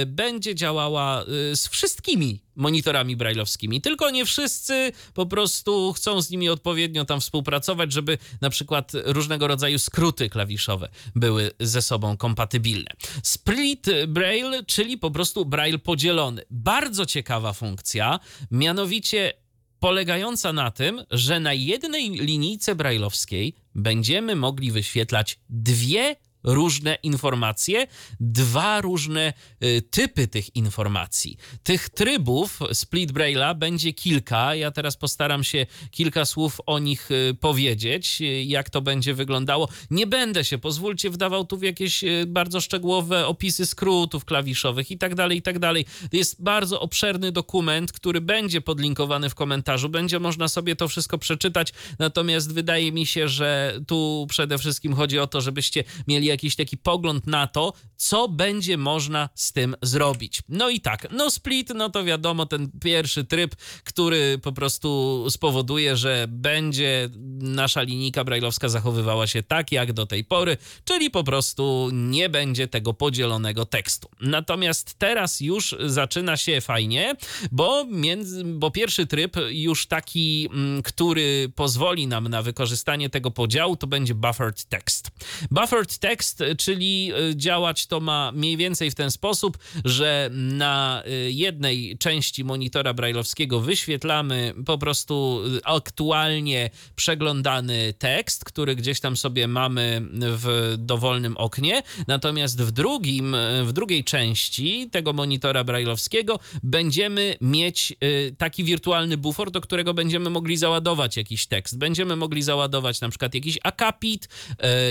y, 0.02 0.06
będzie 0.06 0.56
działała 0.56 1.24
y, 1.24 1.56
z 1.56 1.68
wszystkimi 1.68 2.42
monitorami 2.56 3.16
brailleowskimi. 3.16 3.82
Tylko 3.82 4.10
nie 4.10 4.26
wszyscy 4.26 4.92
po 5.14 5.26
prostu 5.26 5.94
chcą 5.94 6.22
z 6.22 6.30
nimi 6.30 6.50
odpowiednio 6.50 7.06
tam 7.06 7.22
współpracować, 7.22 7.94
żeby 7.94 8.18
na 8.42 8.50
przykład 8.50 8.92
różnego 9.06 9.48
rodzaju 9.48 9.80
skróty 9.80 10.30
klawiszowe 10.30 10.90
były 11.16 11.52
ze 11.60 11.82
sobą 11.82 12.18
kompatybilne. 12.18 12.92
Split 13.24 13.88
Braille, 14.08 14.64
czyli 14.66 14.98
po 14.98 15.12
prostu 15.12 15.46
Braille 15.46 15.80
podzielony. 15.80 16.42
Bardzo 16.50 17.06
ciekawa 17.06 17.54
funkcja, 17.54 18.20
mianowicie 18.52 19.34
polegająca 19.82 20.54
na 20.54 20.72
tym, 20.72 21.04
że 21.12 21.40
na 21.40 21.54
jednej 21.54 22.10
linijce 22.10 22.76
brailleowskiej 22.76 23.56
będziemy 23.76 24.36
mogli 24.36 24.72
wyświetlać 24.72 25.40
dwie 25.50 26.16
różne 26.44 26.98
informacje, 27.04 27.88
dwa 28.20 28.82
różne 28.82 29.34
y, 29.64 29.82
typy 29.82 30.28
tych 30.28 30.56
informacji. 30.56 31.38
Tych 31.64 31.90
trybów 31.90 32.60
Split 32.74 33.12
Braille'a 33.12 33.56
będzie 33.56 33.94
kilka. 33.94 34.56
Ja 34.56 34.72
teraz 34.72 34.98
postaram 34.98 35.44
się 35.44 35.66
kilka 35.92 36.26
słów 36.26 36.62
o 36.66 36.80
nich 36.80 37.12
y, 37.12 37.34
powiedzieć, 37.40 38.22
y, 38.22 38.44
jak 38.44 38.70
to 38.70 38.82
będzie 38.82 39.14
wyglądało. 39.14 39.70
Nie 39.92 40.08
będę 40.08 40.46
się, 40.46 40.58
pozwólcie, 40.58 41.10
wdawał 41.10 41.46
tu 41.46 41.58
w 41.58 41.64
jakieś 41.64 42.04
bardzo 42.28 42.62
szczegółowe 42.62 43.28
opisy 43.28 43.66
skrótów 43.66 44.26
klawiszowych 44.26 44.92
i 44.92 44.98
tak 44.98 45.16
dalej, 45.16 45.38
i 45.38 45.42
tak 45.42 45.60
dalej. 45.60 45.86
Jest 46.12 46.44
bardzo 46.44 46.82
obszerny 46.82 47.32
dokument, 47.32 47.92
który 47.92 48.22
będzie 48.22 48.62
podlinkowany 48.62 49.30
w 49.30 49.36
komentarzu. 49.36 49.90
Będzie 49.90 50.20
można 50.20 50.48
sobie 50.48 50.76
to 50.76 50.88
wszystko 50.88 51.18
przeczytać, 51.18 51.74
natomiast 52.00 52.54
wydaje 52.54 52.92
mi 52.92 53.06
się, 53.06 53.28
że 53.28 53.80
tu 53.88 54.28
przede 54.30 54.58
wszystkim 54.58 54.94
chodzi 54.94 55.20
o 55.20 55.28
to, 55.28 55.42
żebyście 55.42 55.84
mieli 56.08 56.31
jakiś 56.32 56.56
taki 56.56 56.78
pogląd 56.78 57.28
na 57.28 57.48
to, 57.48 57.74
co 57.96 58.28
będzie 58.28 58.78
można 58.78 59.30
z 59.36 59.54
tym 59.54 59.76
zrobić. 59.82 60.42
No 60.50 60.70
i 60.70 60.80
tak, 60.80 61.08
no 61.12 61.32
split, 61.32 61.70
no 61.76 61.90
to 61.90 62.04
wiadomo, 62.04 62.46
ten 62.46 62.72
pierwszy 62.82 63.24
tryb, 63.24 63.56
który 63.84 64.40
po 64.44 64.52
prostu 64.52 65.26
spowoduje, 65.30 65.98
że 65.98 66.26
będzie 66.30 67.10
nasza 67.40 67.82
linijka 67.82 68.24
brajlowska 68.24 68.70
zachowywała 68.70 69.28
się 69.28 69.44
tak 69.44 69.72
jak 69.72 69.94
do 69.94 70.06
tej 70.06 70.24
pory, 70.24 70.58
czyli 70.86 71.10
po 71.12 71.24
prostu 71.24 71.90
nie 71.94 72.30
będzie 72.30 72.68
tego 72.68 72.94
podzielonego 72.94 73.66
tekstu. 73.66 74.10
Natomiast 74.22 74.94
teraz 74.98 75.42
już 75.42 75.76
zaczyna 75.86 76.38
się 76.38 76.62
fajnie, 76.62 77.16
bo, 77.52 77.86
między, 77.86 78.44
bo 78.44 78.72
pierwszy 78.72 79.08
tryb 79.08 79.36
już 79.50 79.88
taki, 79.88 80.50
mm, 80.54 80.84
który 80.84 81.52
pozwoli 81.56 82.08
nam 82.08 82.28
na 82.28 82.42
wykorzystanie 82.42 83.10
tego 83.10 83.32
podziału, 83.32 83.76
to 83.76 83.88
będzie 83.88 84.16
buffered 84.16 84.66
text. 84.66 85.12
Buffered 85.52 85.98
text 85.98 86.21
czyli 86.58 87.12
e, 87.12 87.36
działać 87.36 87.88
to 87.88 88.00
ma 88.00 88.32
mniej 88.32 88.58
więcej 88.58 88.92
w 88.92 88.96
ten 88.96 89.12
sposób, 89.12 89.58
że 89.86 90.30
na 90.34 91.04
e, 91.06 91.32
jednej 91.32 91.98
części 91.98 92.44
monitora 92.44 92.94
brailleowskiego 92.94 93.60
wyświetlamy 93.60 94.54
po 94.66 94.78
prostu 94.78 95.42
e, 95.58 95.68
aktualnie 95.68 96.70
przeglądany 96.96 97.94
tekst, 97.94 98.46
który 98.46 98.76
gdzieś 98.76 99.00
tam 99.00 99.18
sobie 99.18 99.48
mamy 99.48 100.02
w 100.14 100.76
dowolnym 100.78 101.38
oknie, 101.38 101.84
natomiast 102.08 102.62
w 102.62 102.72
drugim, 102.72 103.36
w 103.64 103.74
drugiej 103.74 104.04
części 104.04 104.90
tego 104.92 105.14
monitora 105.14 105.64
brailleowskiego 105.64 106.40
będziemy 106.64 107.38
mieć 107.42 107.94
taki 108.38 108.64
wirtualny 108.64 109.18
bufor, 109.18 109.52
do 109.52 109.62
którego 109.62 109.94
będziemy 109.94 110.30
mogli 110.30 110.58
załadować 110.58 111.18
jakiś 111.18 111.48
tekst. 111.48 111.78
Będziemy 111.78 112.16
mogli 112.16 112.42
załadować 112.42 113.02
na 113.02 113.10
przykład 113.10 113.36
jakiś 113.36 113.60
akapit, 113.64 114.28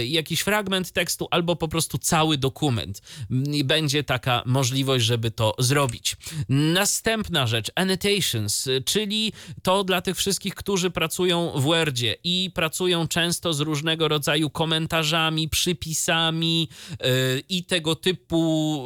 jakiś 0.05 0.41
fragment 0.41 0.93
tekstu, 0.93 1.20
albo 1.31 1.57
po 1.57 1.69
prostu 1.69 1.99
cały 1.99 2.39
dokument. 2.39 3.03
I 3.53 3.65
będzie 3.65 4.05
taka 4.05 4.43
możliwość, 4.47 5.05
żeby 5.05 5.31
to 5.31 5.55
zrobić. 5.59 6.17
Następna 6.49 7.47
rzecz, 7.47 7.71
annotations, 7.75 8.69
czyli 8.85 9.33
to 9.63 9.85
dla 9.85 10.03
tych 10.03 10.17
wszystkich, 10.17 10.55
którzy 10.55 10.91
pracują 10.91 11.53
w 11.57 11.63
Wordzie 11.63 12.17
i 12.25 12.51
pracują 12.55 13.09
często 13.09 13.55
z 13.55 13.61
różnego 13.61 14.09
rodzaju 14.09 14.51
komentarzami, 14.51 15.49
przypisami 15.49 16.69
yy, 16.91 17.07
i 17.49 17.65
tego 17.65 17.95
typu 17.95 18.85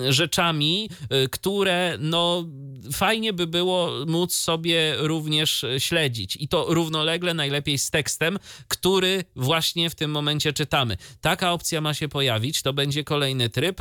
yy, 0.00 0.12
rzeczami, 0.12 0.90
które 1.30 1.96
no 2.00 2.44
fajnie 2.92 3.32
by 3.32 3.46
było 3.46 3.90
móc 4.06 4.34
sobie 4.34 4.94
również 4.98 5.64
śledzić 5.78 6.36
i 6.40 6.48
to 6.48 6.66
równolegle 6.68 7.34
najlepiej 7.34 7.78
z 7.78 7.90
tekstem, 7.90 8.38
który 8.68 9.24
właśnie 9.36 9.90
w 9.90 9.94
tym 9.94 10.10
momencie 10.10 10.52
czytamy. 10.52 10.96
Taka 11.42 11.52
opcja 11.52 11.80
ma 11.80 11.94
się 11.94 12.08
pojawić, 12.08 12.62
to 12.62 12.72
będzie 12.72 13.04
kolejny 13.04 13.48
tryb. 13.48 13.80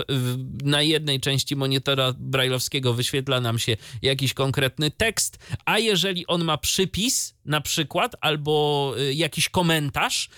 Na 0.63 0.81
jednej 0.81 1.19
części 1.19 1.55
monitora 1.55 2.13
brailleowskiego 2.17 2.93
wyświetla 2.93 3.41
nam 3.41 3.59
się 3.59 3.77
jakiś 4.01 4.33
konkretny 4.33 4.91
tekst, 4.91 5.37
a 5.65 5.79
jeżeli 5.79 6.27
on 6.27 6.43
ma 6.43 6.57
przypis, 6.57 7.33
na 7.45 7.61
przykład, 7.61 8.15
albo 8.21 8.93
y, 8.99 9.13
jakiś 9.13 9.49
komentarz, 9.49 10.29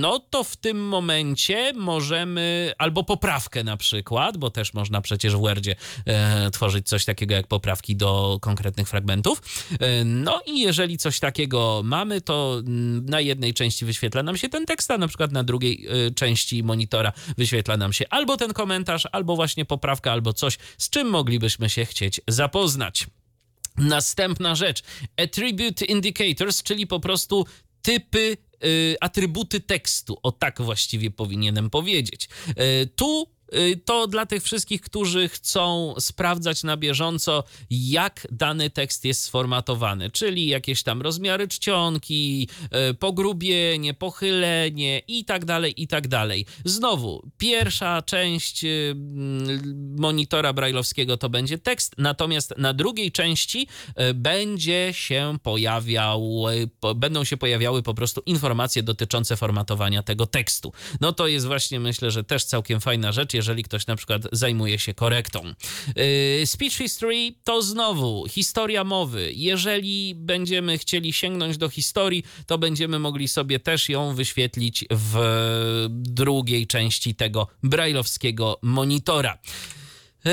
no 0.00 0.18
to 0.18 0.44
w 0.44 0.56
tym 0.56 0.88
momencie 0.88 1.72
możemy, 1.76 2.72
albo 2.78 3.04
poprawkę 3.04 3.64
na 3.64 3.76
przykład, 3.76 4.36
bo 4.36 4.50
też 4.50 4.74
można 4.74 5.00
przecież 5.00 5.36
w 5.36 5.40
Wordzie 5.40 5.76
e, 6.06 6.50
tworzyć 6.50 6.88
coś 6.88 7.04
takiego 7.04 7.34
jak 7.34 7.46
poprawki 7.46 7.96
do 7.96 8.38
konkretnych 8.40 8.88
fragmentów. 8.88 9.42
E, 9.80 10.04
no 10.04 10.40
i 10.46 10.60
jeżeli 10.60 10.98
coś 10.98 11.20
takiego 11.20 11.80
mamy, 11.84 12.20
to 12.20 12.62
mm, 12.66 13.06
na 13.06 13.20
jednej 13.20 13.54
części 13.54 13.84
wyświetla 13.84 14.22
nam 14.22 14.36
się 14.36 14.48
ten 14.48 14.66
tekst, 14.66 14.90
a 14.90 14.98
na 14.98 15.08
przykład 15.08 15.32
na 15.32 15.44
drugiej 15.44 15.86
e, 16.06 16.10
części 16.10 16.62
monitora 16.62 17.12
wyświetla 17.38 17.76
nam 17.76 17.92
się 17.92 18.04
albo 18.10 18.36
ten 18.36 18.52
komentarz, 18.52 19.08
albo 19.12 19.36
właśnie 19.36 19.64
poprawka, 19.64 20.12
albo 20.12 20.32
coś, 20.32 20.58
z 20.78 20.90
czym 20.90 21.10
moglibyśmy 21.10 21.70
się 21.70 21.84
chcieć 21.84 22.20
zapoznać. 22.28 23.06
Następna 23.76 24.54
rzecz, 24.54 24.82
attribute 25.16 25.84
indicators, 25.84 26.62
czyli 26.62 26.86
po 26.86 27.00
prostu 27.00 27.46
typy 27.82 28.36
y, 28.64 28.96
atrybuty 29.00 29.60
tekstu. 29.60 30.18
O 30.22 30.32
tak 30.32 30.62
właściwie 30.62 31.10
powinienem 31.10 31.70
powiedzieć. 31.70 32.28
Y, 32.82 32.86
tu 32.96 33.26
to 33.84 34.06
dla 34.06 34.26
tych 34.26 34.42
wszystkich, 34.42 34.80
którzy 34.80 35.28
chcą 35.28 35.94
sprawdzać 35.98 36.62
na 36.62 36.76
bieżąco, 36.76 37.44
jak 37.70 38.26
dany 38.30 38.70
tekst 38.70 39.04
jest 39.04 39.22
sformatowany, 39.22 40.10
czyli 40.10 40.46
jakieś 40.46 40.82
tam 40.82 41.02
rozmiary 41.02 41.48
czcionki, 41.48 42.48
y, 42.90 42.94
pogrubienie, 42.94 43.94
pochylenie 43.94 45.02
i 45.08 45.24
tak 45.24 45.44
dalej, 45.44 45.82
i 45.82 45.88
tak 45.88 46.08
dalej. 46.08 46.46
Znowu, 46.64 47.30
pierwsza 47.38 48.02
część 48.02 48.64
y, 48.64 48.94
monitora 49.96 50.52
brajlowskiego 50.52 51.16
to 51.16 51.28
będzie 51.28 51.58
tekst, 51.58 51.94
natomiast 51.98 52.54
na 52.58 52.72
drugiej 52.72 53.12
części 53.12 53.68
będzie 54.14 54.88
się 54.92 55.36
pojawiał, 55.42 56.44
będą 56.96 57.24
się 57.24 57.36
pojawiały 57.36 57.82
po 57.82 57.94
prostu 57.94 58.22
informacje 58.26 58.82
dotyczące 58.82 59.36
formatowania 59.36 60.02
tego 60.02 60.26
tekstu. 60.26 60.72
No 61.00 61.12
to 61.12 61.26
jest 61.26 61.46
właśnie, 61.46 61.80
myślę, 61.80 62.10
że 62.10 62.24
też 62.24 62.44
całkiem 62.44 62.80
fajna 62.80 63.12
rzecz, 63.12 63.34
jeżeli 63.42 63.62
ktoś 63.62 63.86
na 63.86 63.96
przykład 63.96 64.22
zajmuje 64.32 64.78
się 64.78 64.94
korektą. 64.94 65.44
Yy, 65.96 66.46
speech 66.46 66.72
history 66.72 67.34
to 67.44 67.62
znowu 67.62 68.26
historia 68.28 68.84
mowy. 68.84 69.32
Jeżeli 69.34 70.14
będziemy 70.14 70.78
chcieli 70.78 71.12
sięgnąć 71.12 71.58
do 71.58 71.68
historii, 71.68 72.24
to 72.46 72.58
będziemy 72.58 72.98
mogli 72.98 73.28
sobie 73.28 73.60
też 73.60 73.88
ją 73.88 74.14
wyświetlić 74.14 74.84
w 74.90 75.16
drugiej 75.90 76.66
części 76.66 77.14
tego 77.14 77.48
brajlowskiego 77.62 78.58
monitora. 78.62 79.38
Yy, 80.24 80.32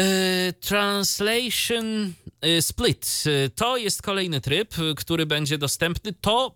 translation 0.53 2.13
yy, 2.41 2.61
Split 2.61 3.23
to 3.55 3.77
jest 3.77 4.01
kolejny 4.01 4.41
tryb, 4.41 4.75
który 4.95 5.25
będzie 5.25 5.57
dostępny. 5.57 6.13
To 6.21 6.55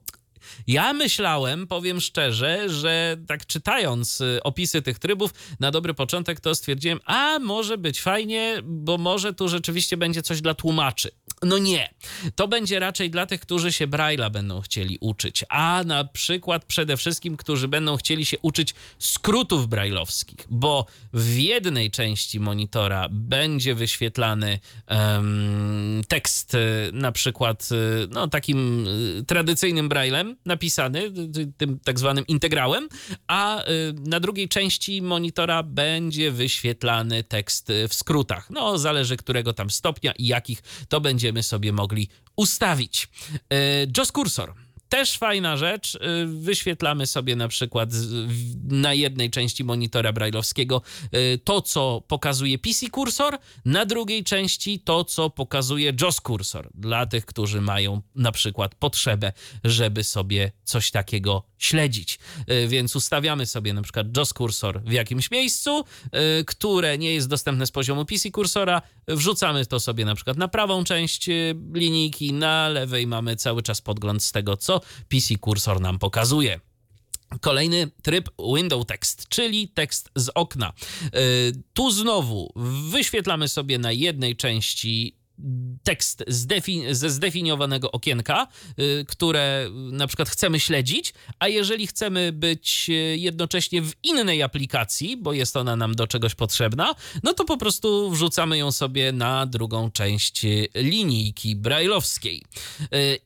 ja 0.68 0.94
myślałem, 0.94 1.68
powiem 1.68 2.02
szczerze, 2.02 2.70
że 2.70 3.18
tak 3.28 3.46
czytając 3.46 4.22
y, 4.22 4.40
opisy 4.44 4.82
tych 4.82 5.00
trybów, 5.00 5.34
na 5.60 5.72
dobry 5.72 5.94
początek 5.94 6.40
to 6.40 6.56
stwierdziłem, 6.56 7.00
a 7.06 7.40
może 7.40 7.78
być 7.78 8.02
fajnie, 8.02 8.58
bo 8.64 8.98
może 8.98 9.34
tu 9.34 9.48
rzeczywiście 9.48 9.98
będzie 9.98 10.22
coś 10.22 10.42
dla 10.42 10.54
tłumaczy. 10.54 11.12
No 11.46 11.58
nie. 11.58 11.94
To 12.36 12.48
będzie 12.48 12.80
raczej 12.80 13.10
dla 13.10 13.26
tych, 13.26 13.42
którzy 13.42 13.72
się 13.72 13.88
Braille'a 13.88 14.32
będą 14.32 14.62
chcieli 14.62 14.98
uczyć, 15.02 15.46
a 15.50 15.84
na 15.86 16.04
przykład 16.04 16.66
przede 16.66 16.98
wszystkim, 16.98 17.38
którzy 17.38 17.68
będą 17.68 17.98
chcieli 17.98 18.26
się 18.26 18.38
uczyć 18.42 18.74
skrótów 19.00 19.68
brajlowskich, 19.68 20.48
bo 20.50 20.86
w 21.14 21.38
jednej 21.38 21.92
części 21.92 22.40
monitora 22.40 23.08
będzie 23.12 23.76
wyświetlany 23.76 24.60
um, 24.90 26.02
tekst 26.08 26.56
y, 26.56 26.60
na 26.94 27.12
przykład 27.12 27.70
y, 27.72 28.08
no, 28.12 28.28
takim 28.28 28.88
y, 28.88 29.24
tradycyjnym 29.28 29.90
Braillem 29.90 30.36
napisany, 30.46 31.12
tym 31.58 31.80
tak 31.80 32.00
zwanym 32.00 32.28
integrałem, 32.28 32.90
a 33.28 33.64
na 33.94 34.20
drugiej 34.20 34.50
części 34.50 35.02
monitora 35.02 35.64
będzie 35.64 36.32
wyświetlany 36.32 37.24
tekst 37.24 37.72
w 37.90 37.94
skrótach. 37.94 38.50
No, 38.50 38.78
zależy 38.78 39.18
którego 39.18 39.54
tam 39.54 39.70
stopnia 39.70 40.12
i 40.12 40.28
jakich 40.28 40.64
to 40.90 41.02
będzie 41.02 41.33
będziemy 41.34 41.44
sobie 41.44 41.74
mogli 41.74 42.08
ustawić. 42.36 43.10
E, 43.50 43.86
JOS 43.98 44.12
Cursor. 44.12 44.54
Też 44.94 45.18
fajna 45.18 45.58
rzecz. 45.58 45.96
E, 45.96 46.00
wyświetlamy 46.26 47.08
sobie 47.08 47.36
na 47.36 47.48
przykład 47.48 47.90
na 48.64 48.94
jednej 48.94 49.30
części 49.30 49.64
monitora 49.64 50.14
brajlowskiego 50.14 50.82
e, 51.12 51.38
to, 51.38 51.62
co 51.62 52.04
pokazuje 52.08 52.58
PC 52.60 52.90
kursor, 52.90 53.38
na 53.66 53.86
drugiej 53.86 54.24
części 54.24 54.80
to, 54.80 55.04
co 55.04 55.30
pokazuje 55.30 55.94
JOS 56.02 56.22
kursor. 56.22 56.70
Dla 56.76 57.06
tych, 57.06 57.26
którzy 57.26 57.62
mają 57.62 58.02
na 58.16 58.32
przykład 58.32 58.76
potrzebę, 58.76 59.32
żeby 59.64 60.04
sobie 60.04 60.52
coś 60.64 60.92
takiego 60.92 61.44
śledzić. 61.58 62.20
Y, 62.52 62.68
więc 62.68 62.96
ustawiamy 62.96 63.46
sobie 63.46 63.74
na 63.74 63.82
przykład 63.82 64.18
JOS 64.18 64.34
kursor 64.34 64.82
w 64.84 64.92
jakimś 64.92 65.32
miejscu, 65.32 65.84
y, 66.40 66.46
które 66.46 66.98
nie 66.98 67.14
jest 67.14 67.28
dostępne 67.28 67.66
z 67.66 67.72
poziomu 67.72 68.06
PC 68.06 68.32
kursora. 68.32 68.82
Wrzucamy 69.08 69.66
to 69.66 69.80
sobie 69.80 70.06
na 70.06 70.16
przykład 70.16 70.38
na 70.38 70.48
prawą 70.48 70.84
część 70.84 71.30
y, 71.30 71.56
linijki, 71.74 72.34
na 72.34 72.70
lewej 72.70 73.08
mamy 73.08 73.36
cały 73.36 73.64
czas 73.64 73.82
podgląd 73.82 74.24
z 74.24 74.32
tego, 74.32 74.58
co 74.58 74.82
PC 75.10 75.38
kursor 75.40 75.82
nam 75.82 76.00
pokazuje. 76.00 76.60
Kolejny 77.42 77.92
tryb 78.02 78.30
window 78.56 78.86
text, 78.86 79.28
czyli 79.30 79.68
tekst 79.68 80.10
z 80.16 80.30
okna. 80.36 80.74
Tu 81.74 81.92
znowu 81.92 82.54
wyświetlamy 82.90 83.48
sobie 83.48 83.78
na 83.78 83.92
jednej 83.92 84.36
części 84.36 85.18
tekst 85.84 86.24
ze 86.92 87.10
zdefiniowanego 87.10 87.92
okienka, 87.92 88.48
y, 88.80 89.06
które 89.08 89.70
na 89.92 90.08
przykład 90.08 90.30
chcemy 90.30 90.60
śledzić, 90.60 91.14
a 91.40 91.48
jeżeli 91.48 91.88
chcemy 91.88 92.32
być 92.32 92.90
y, 92.90 92.94
jednocześnie 93.18 93.82
w 93.82 93.94
innej 94.04 94.44
aplikacji, 94.44 95.18
bo 95.18 95.34
jest 95.34 95.58
ona 95.58 95.76
nam 95.76 95.96
do 95.96 96.08
czegoś 96.08 96.36
potrzebna, 96.36 96.96
no 97.24 97.34
to 97.34 97.46
po 97.46 97.58
prostu 97.58 98.12
wrzucamy 98.12 98.58
ją 98.58 98.72
sobie 98.72 99.12
na 99.12 99.46
drugą 99.46 99.92
część 99.92 100.46
y, 100.46 100.68
linijki 100.76 101.56
brajlowskiej. 101.56 102.44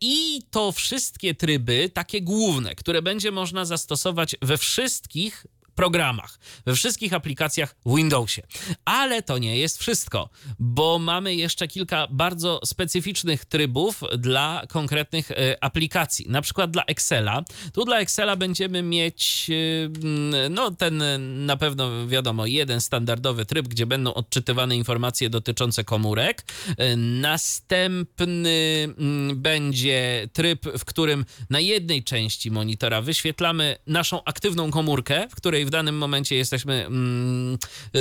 I 0.01 0.41
to 0.51 0.71
wszystkie 0.71 1.35
tryby, 1.35 1.89
takie 1.93 2.21
główne, 2.21 2.75
które 2.75 3.01
będzie 3.01 3.31
można 3.31 3.65
zastosować 3.65 4.35
we 4.41 4.57
wszystkich 4.57 5.45
programach, 5.77 6.39
we 6.65 6.75
wszystkich 6.75 7.13
aplikacjach 7.13 7.75
w 7.85 7.95
Windowsie. 7.95 8.41
Ale 8.85 9.21
to 9.21 9.37
nie 9.37 9.57
jest 9.57 9.79
wszystko, 9.79 10.29
bo 10.59 10.99
mamy 10.99 11.35
jeszcze 11.35 11.67
kilka 11.67 12.07
bardzo 12.09 12.59
specyficznych 12.65 13.45
trybów 13.45 14.01
dla 14.17 14.63
konkretnych 14.69 15.31
e, 15.31 15.63
aplikacji. 15.63 16.25
Na 16.29 16.41
przykład 16.41 16.71
dla 16.71 16.83
Excela. 16.85 17.43
Tu 17.73 17.85
dla 17.85 17.99
Excela 17.99 18.35
będziemy 18.35 18.83
mieć 18.83 19.49
e, 19.49 20.49
no 20.49 20.71
ten 20.71 21.03
na 21.45 21.57
pewno 21.57 22.07
wiadomo 22.07 22.45
jeden 22.45 22.81
standardowy 22.81 23.45
tryb, 23.45 23.67
gdzie 23.67 23.85
będą 23.85 24.13
odczytywane 24.13 24.75
informacje 24.75 25.29
dotyczące 25.29 25.83
komórek. 25.83 26.43
E, 26.77 26.95
następny 26.95 28.87
mm, 28.97 29.41
będzie 29.41 30.29
tryb, 30.33 30.65
w 30.77 30.85
którym 30.85 31.25
na 31.49 31.59
jednej 31.59 32.03
części 32.03 32.51
monitora 32.51 33.01
wyświetlamy 33.01 33.77
naszą 33.87 34.23
aktywną 34.23 34.71
komórkę, 34.71 35.27
w 35.29 35.35
której 35.35 35.66
w 35.67 35.69
danym 35.69 35.97
momencie 35.97 36.35
jesteśmy 36.35 36.85
mm, 36.85 37.57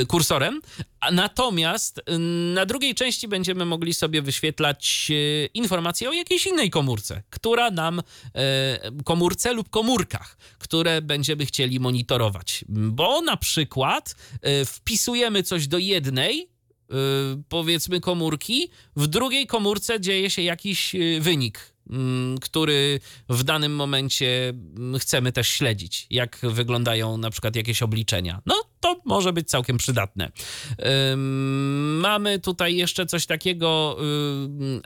kursorem. 0.09 0.60
Natomiast 1.12 2.01
mm, 2.06 2.55
na 2.55 2.66
drugiej 2.66 2.94
części 2.94 3.28
będziemy 3.28 3.64
mogli 3.64 3.94
sobie 3.94 4.22
wyświetlać 4.22 5.09
e, 5.10 5.47
informacje 5.47 6.09
o 6.09 6.12
jakiejś 6.12 6.47
innej 6.47 6.70
komórce, 6.70 7.22
która 7.30 7.70
nam, 7.70 8.02
e, 8.34 9.02
komórce 9.05 9.52
lub 9.52 9.70
komórkach, 9.70 10.36
które 10.59 11.02
będziemy 11.02 11.47
chcieli 11.47 11.80
monitorować. 11.80 12.64
Bo 12.68 13.20
na 13.20 13.36
przykład 13.36 14.14
e, 14.43 14.64
wpisujemy 14.64 15.43
coś 15.43 15.66
do 15.68 15.78
jednej, 15.78 16.48
powiedzmy 17.48 18.01
komórki, 18.01 18.70
w 18.97 19.06
drugiej 19.06 19.47
komórce 19.47 20.01
dzieje 20.01 20.30
się 20.30 20.43
jakiś 20.43 20.97
wynik 21.20 21.76
który 22.40 23.00
w 23.28 23.42
danym 23.42 23.74
momencie 23.74 24.48
mm, 24.48 24.98
chcemy 24.98 25.32
też 25.32 25.48
śledzić, 25.48 26.06
jak 26.10 26.38
wyglądają 26.42 27.16
na 27.16 27.30
przykład 27.30 27.56
jakieś 27.56 27.82
obliczenia. 27.82 28.42
No, 28.46 28.54
to 28.80 29.00
może 29.04 29.32
być 29.32 29.48
całkiem 29.48 29.76
przydatne. 29.76 30.30
Mamy 32.00 32.38
tutaj 32.38 32.76
jeszcze 32.76 33.06
coś 33.06 33.26
takiego, 33.26 33.98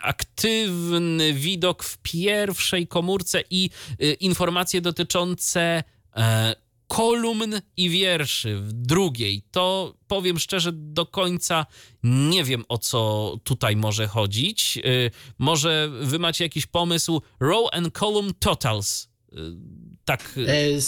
aktywny 0.02 1.32
widok 1.32 1.82
w 1.82 1.98
pierwszej 1.98 2.86
komórce 2.86 3.42
i 3.50 3.70
y, 4.02 4.12
informacje 4.12 4.80
dotyczące 4.80 5.84
e, 6.16 6.54
kolumn 6.90 7.60
i 7.76 7.90
wierszy 7.90 8.56
w 8.56 8.72
drugiej. 8.72 9.42
To 9.50 9.94
powiem 10.08 10.38
szczerze, 10.38 10.72
do 10.72 11.06
końca 11.06 11.66
nie 12.02 12.44
wiem 12.44 12.64
o 12.68 12.78
co 12.78 13.34
tutaj 13.44 13.76
może 13.76 14.06
chodzić. 14.08 14.78
Y, 14.84 15.10
może 15.38 15.88
wy 16.00 16.18
macie 16.18 16.44
jakiś 16.44 16.66
pomysł? 16.66 17.22
Row 17.40 17.68
and 17.72 17.98
column 17.98 18.30
totals. 18.38 19.08
Y, 19.32 19.36
tak. 20.04 20.34
E, 20.46 20.80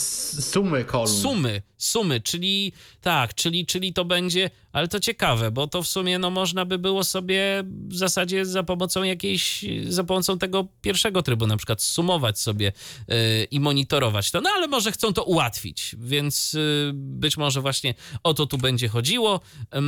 sumy 0.42 0.84
kolumn. 0.84 1.20
Sumy, 1.20 1.62
sumy, 1.84 2.20
czyli 2.20 2.72
tak, 3.00 3.34
czyli, 3.34 3.66
czyli 3.66 3.92
to 3.92 4.04
będzie, 4.04 4.50
ale 4.72 4.88
to 4.88 5.00
ciekawe, 5.00 5.50
bo 5.50 5.66
to 5.66 5.82
w 5.82 5.88
sumie 5.88 6.18
no, 6.18 6.30
można 6.30 6.64
by 6.64 6.78
było 6.78 7.04
sobie 7.04 7.64
w 7.88 7.96
zasadzie 7.96 8.46
za 8.46 8.62
pomocą 8.62 9.02
jakiejś, 9.02 9.64
za 9.88 10.04
pomocą 10.04 10.38
tego 10.38 10.66
pierwszego 10.80 11.22
trybu 11.22 11.46
na 11.46 11.56
przykład 11.56 11.82
sumować 11.82 12.38
sobie 12.38 12.72
yy, 13.08 13.14
i 13.50 13.60
monitorować 13.60 14.30
to, 14.30 14.40
no 14.40 14.50
ale 14.56 14.68
może 14.68 14.92
chcą 14.92 15.12
to 15.12 15.24
ułatwić, 15.24 15.96
więc 15.98 16.52
yy, 16.52 16.90
być 16.94 17.36
może 17.36 17.60
właśnie 17.60 17.94
o 18.22 18.34
to 18.34 18.46
tu 18.46 18.58
będzie 18.58 18.88
chodziło. 18.88 19.40
Yy, 19.74 19.80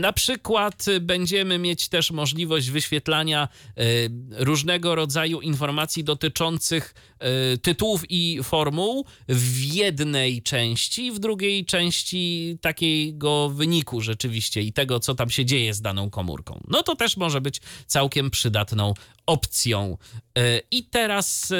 na 0.00 0.12
przykład 0.12 0.86
będziemy 1.00 1.58
mieć 1.58 1.88
też 1.88 2.10
możliwość 2.10 2.70
wyświetlania 2.70 3.48
yy, 3.76 3.84
różnego 4.30 4.94
rodzaju 4.94 5.40
informacji 5.40 6.04
dotyczących 6.04 6.94
yy, 7.20 7.58
tytułów 7.58 8.02
i 8.08 8.40
formuł 8.42 9.06
w 9.28 9.58
jednej 9.74 10.42
części, 10.42 11.11
w 11.12 11.18
drugiej 11.18 11.64
części 11.64 12.58
takiego 12.60 13.50
wyniku 13.50 14.00
rzeczywiście 14.00 14.62
i 14.62 14.72
tego, 14.72 15.00
co 15.00 15.14
tam 15.14 15.30
się 15.30 15.44
dzieje 15.44 15.74
z 15.74 15.80
daną 15.80 16.10
komórką. 16.10 16.60
No 16.68 16.82
to 16.82 16.96
też 16.96 17.16
może 17.16 17.40
być 17.40 17.60
całkiem 17.86 18.30
przydatną 18.30 18.94
opcją. 19.26 19.98
I 20.70 20.84
teraz 20.84 21.52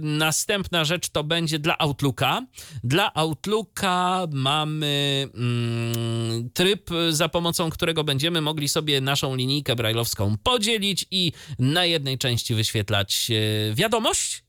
następna 0.00 0.84
rzecz 0.84 1.08
to 1.08 1.24
będzie 1.24 1.58
dla 1.58 1.78
Outlooka. 1.78 2.46
Dla 2.84 3.14
Outlooka 3.14 4.26
mamy 4.32 5.28
mm, 5.34 6.50
tryb, 6.50 6.90
za 7.10 7.28
pomocą 7.28 7.70
którego 7.70 8.04
będziemy 8.04 8.40
mogli 8.40 8.68
sobie 8.68 9.00
naszą 9.00 9.36
linijkę 9.36 9.76
brajlowską 9.76 10.36
podzielić 10.42 11.06
i 11.10 11.32
na 11.58 11.84
jednej 11.84 12.18
części 12.18 12.54
wyświetlać 12.54 13.30
wiadomość 13.74 14.43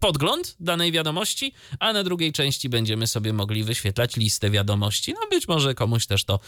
podgląd 0.00 0.56
danej 0.60 0.92
wiadomości, 0.92 1.52
a 1.78 1.92
na 1.92 2.04
drugiej 2.04 2.32
części 2.32 2.68
będziemy 2.68 3.06
sobie 3.06 3.32
mogli 3.32 3.64
wyświetlać 3.64 4.16
listę 4.16 4.50
wiadomości. 4.50 5.12
No 5.12 5.20
być 5.30 5.48
może 5.48 5.74
komuś 5.74 6.06
też 6.06 6.24
to 6.24 6.40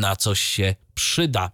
na 0.00 0.16
coś 0.16 0.40
się 0.40 0.74
przyda. 0.94 1.50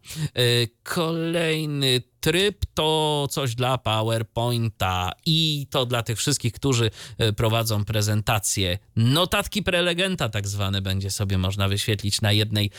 Kolejny 0.83 2.03
tryb 2.20 2.66
to 2.74 3.29
coś 3.31 3.55
dla 3.55 3.79
PowerPointa 3.79 5.12
i 5.27 5.66
to 5.70 5.87
dla 5.87 6.03
tych 6.03 6.19
wszystkich, 6.19 6.53
którzy 6.53 6.91
prowadzą 7.37 7.85
prezentacje. 7.85 8.79
Notatki 8.97 9.62
prelegenta 9.62 10.29
tak 10.29 10.49
zwane 10.49 10.83
będzie 10.83 11.11
sobie 11.11 11.39
można 11.39 11.69
wyświetlić 11.69 12.20
na 12.20 12.33
jednej 12.33 12.70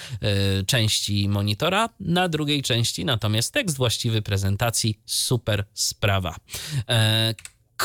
części 0.68 1.30
monitora, 1.30 1.90
na 2.00 2.30
drugiej 2.30 2.62
części 2.62 3.06
natomiast 3.06 3.54
tekst 3.54 3.78
właściwy 3.78 4.22
prezentacji. 4.22 5.00
Super 5.06 5.66
sprawa. 5.74 6.36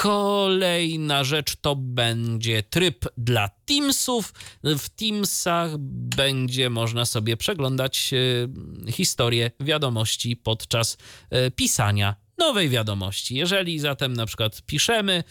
Kolejna 0.02 1.24
rzecz 1.24 1.56
to 1.56 1.76
będzie 1.76 2.62
tryb 2.62 3.04
dla 3.16 3.48
Teamsów. 3.48 4.34
W 4.64 4.88
Teamsach 4.88 5.70
będzie 6.18 6.70
można 6.70 7.04
sobie 7.04 7.36
przeglądać 7.36 8.10
historię 8.90 9.50
wiadomości 9.60 10.36
podczas 10.36 10.96
pisania 11.56 12.16
nowej 12.38 12.68
wiadomości. 12.68 13.34
Jeżeli 13.34 13.78
zatem 13.78 14.12
na 14.12 14.26
przykład 14.26 14.62
piszemy 14.62 15.24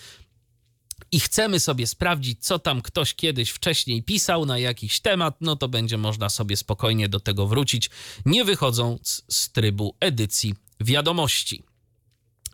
i 1.11 1.19
chcemy 1.19 1.59
sobie 1.59 1.87
sprawdzić, 1.87 2.45
co 2.45 2.59
tam 2.59 2.81
ktoś 2.81 3.13
kiedyś 3.13 3.49
wcześniej 3.49 4.03
pisał 4.03 4.45
na 4.45 4.59
jakiś 4.59 4.99
temat, 4.99 5.37
no 5.41 5.55
to 5.55 5.67
będzie 5.67 5.97
można 5.97 6.29
sobie 6.29 6.57
spokojnie 6.57 7.09
do 7.09 7.19
tego 7.19 7.47
wrócić, 7.47 7.89
nie 8.25 8.45
wychodząc 8.45 9.23
z 9.31 9.51
trybu 9.51 9.95
edycji 9.99 10.55
wiadomości. 10.79 11.63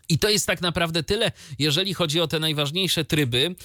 I 0.09 0.19
to 0.19 0.29
jest 0.29 0.47
tak 0.47 0.61
naprawdę 0.61 1.03
tyle, 1.03 1.31
jeżeli 1.59 1.93
chodzi 1.93 2.21
o 2.21 2.27
te 2.27 2.39
najważniejsze 2.39 3.05
tryby. 3.05 3.55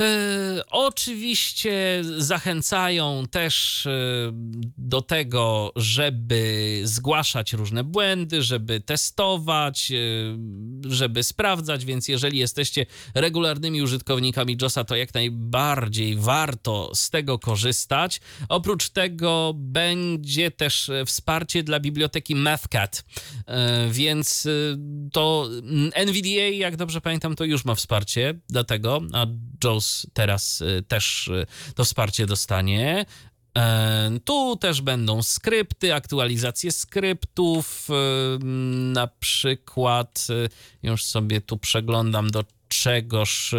E, 0.00 0.62
oczywiście 0.70 2.02
zachęcają 2.18 3.24
też 3.30 3.86
e, 3.86 3.90
do 4.78 5.02
tego, 5.02 5.72
żeby 5.76 6.80
zgłaszać 6.84 7.52
różne 7.52 7.84
błędy, 7.84 8.42
żeby 8.42 8.80
testować, 8.80 9.92
e, 9.92 9.96
żeby 10.90 11.22
sprawdzać, 11.22 11.84
więc 11.84 12.08
jeżeli 12.08 12.38
jesteście 12.38 12.86
regularnymi 13.14 13.82
użytkownikami 13.82 14.56
JOSa, 14.62 14.84
to 14.84 14.96
jak 14.96 15.14
najbardziej 15.14 16.16
warto 16.16 16.90
z 16.94 17.10
tego 17.10 17.38
korzystać. 17.38 18.20
Oprócz 18.48 18.88
tego 18.88 19.52
będzie 19.56 20.50
też 20.50 20.90
wsparcie 21.06 21.62
dla 21.62 21.80
biblioteki 21.80 22.34
MathCat, 22.34 23.04
więc 23.90 24.48
to 25.12 25.48
NVDA, 25.94 26.48
jak 26.54 26.76
dobrze 26.76 27.00
pamiętam, 27.00 27.36
to 27.36 27.44
już 27.44 27.64
ma 27.64 27.74
wsparcie 27.74 28.40
dla 28.48 28.64
tego, 28.64 29.00
a 29.12 29.26
JOS 29.64 29.85
teraz 30.12 30.60
y, 30.60 30.82
też 30.88 31.28
y, 31.28 31.46
to 31.74 31.84
wsparcie 31.84 32.26
dostanie. 32.26 33.06
E, 33.58 34.10
tu 34.24 34.56
też 34.56 34.80
będą 34.80 35.22
skrypty, 35.22 35.94
aktualizacje 35.94 36.72
skryptów. 36.72 37.88
Na 38.92 39.06
przykład, 39.06 40.26
już 40.82 41.04
sobie 41.04 41.40
tu 41.40 41.58
przeglądam 41.58 42.30
do 42.30 42.44
czegoż, 42.68 43.54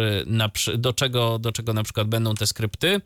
do 0.78 0.92
czego, 0.92 1.38
do 1.38 1.52
czego 1.52 1.72
na 1.72 1.82
przykład 1.82 2.08
będą 2.08 2.34
te 2.34 2.46
skrypty. 2.46 3.00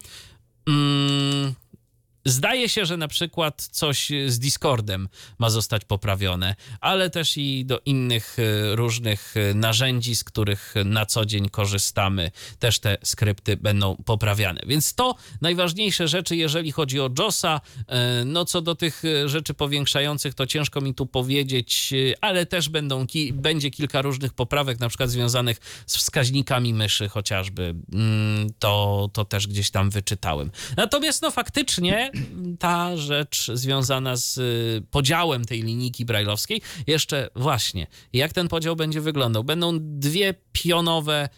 Zdaje 2.24 2.69
się, 2.69 2.86
że 2.86 2.97
na 2.97 3.09
przykład 3.09 3.69
coś 3.73 4.11
z 4.27 4.39
Discordem 4.39 5.09
ma 5.39 5.51
zostać 5.51 5.85
poprawione, 5.85 6.55
ale 6.81 7.11
też 7.11 7.36
i 7.36 7.65
do 7.65 7.81
innych 7.86 8.36
e, 8.39 8.77
różnych 8.77 9.35
e, 9.36 9.55
narzędzi, 9.55 10.16
z 10.16 10.24
których 10.24 10.74
na 10.85 11.07
co 11.07 11.27
dzień 11.27 11.49
korzystamy, 11.49 12.31
też 12.59 12.78
te 12.78 12.99
skrypty 13.05 13.57
będą 13.57 13.97
poprawiane. 13.97 14.61
Więc 14.66 14.94
to 14.94 15.15
najważniejsze 15.40 16.09
rzeczy, 16.09 16.36
jeżeli 16.36 16.73
chodzi 16.73 17.01
o 17.01 17.11
JOSa. 17.19 17.61
E, 17.89 18.24
no 18.24 18.44
co 18.44 18.61
do 18.61 18.74
tych 18.74 19.03
rzeczy 19.27 19.55
powiększających, 19.55 20.35
to 20.35 20.47
ciężko 20.47 20.81
mi 20.81 20.94
tu 20.94 21.07
powiedzieć, 21.07 21.94
ale 22.20 22.47
też 22.47 22.69
będą, 22.69 23.07
będzie 23.32 23.70
kilka 23.70 24.03
różnych 24.03 24.32
poprawek, 24.32 24.81
na 24.81 24.89
przykład 24.89 25.11
związanych 25.11 25.59
z 25.86 25.97
wskaźnikami 25.97 26.74
myszy 26.74 27.09
chociażby. 27.09 27.74
Mm, 27.93 28.51
to, 28.59 29.11
to 29.12 29.24
też 29.24 29.47
gdzieś 29.47 29.70
tam 29.70 29.90
wyczytałem. 29.90 30.51
Natomiast 30.77 31.23
no 31.23 31.31
faktycznie 31.31 32.12
ta 32.59 32.97
rzecz 32.97 33.51
związana 33.55 34.17
z 34.17 34.39
y, 34.39 34.83
podziałem 34.91 35.45
tej 35.45 35.63
linijki 35.63 36.05
brajlowskiej. 36.05 36.63
Jeszcze 36.87 37.29
właśnie, 37.37 37.87
jak 38.13 38.33
ten 38.33 38.49
podział 38.49 38.77
będzie 38.77 39.01
wyglądał? 39.01 39.45
Będą 39.45 39.79
dwie 39.81 40.35
pionowe 40.53 41.29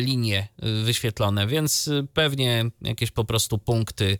linie 0.00 0.48
y, 0.64 0.84
wyświetlone, 0.84 1.46
więc 1.46 1.90
pewnie 2.12 2.64
jakieś 2.82 3.10
po 3.10 3.24
prostu 3.24 3.58
punkty. 3.58 4.18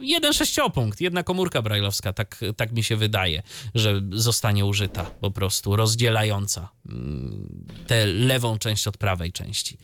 Jeden 0.00 0.32
sześciopunkt, 0.32 1.00
jedna 1.00 1.22
komórka 1.22 1.62
brajlowska, 1.62 2.12
tak, 2.12 2.40
tak 2.56 2.72
mi 2.72 2.84
się 2.84 2.96
wydaje, 2.96 3.42
że 3.74 4.00
zostanie 4.10 4.64
użyta 4.64 5.04
po 5.04 5.30
prostu, 5.30 5.76
rozdzielająca 5.76 6.68
tę 7.86 8.06
lewą 8.06 8.58
część 8.58 8.86
od 8.86 8.96
prawej 8.96 9.32
części 9.32 9.78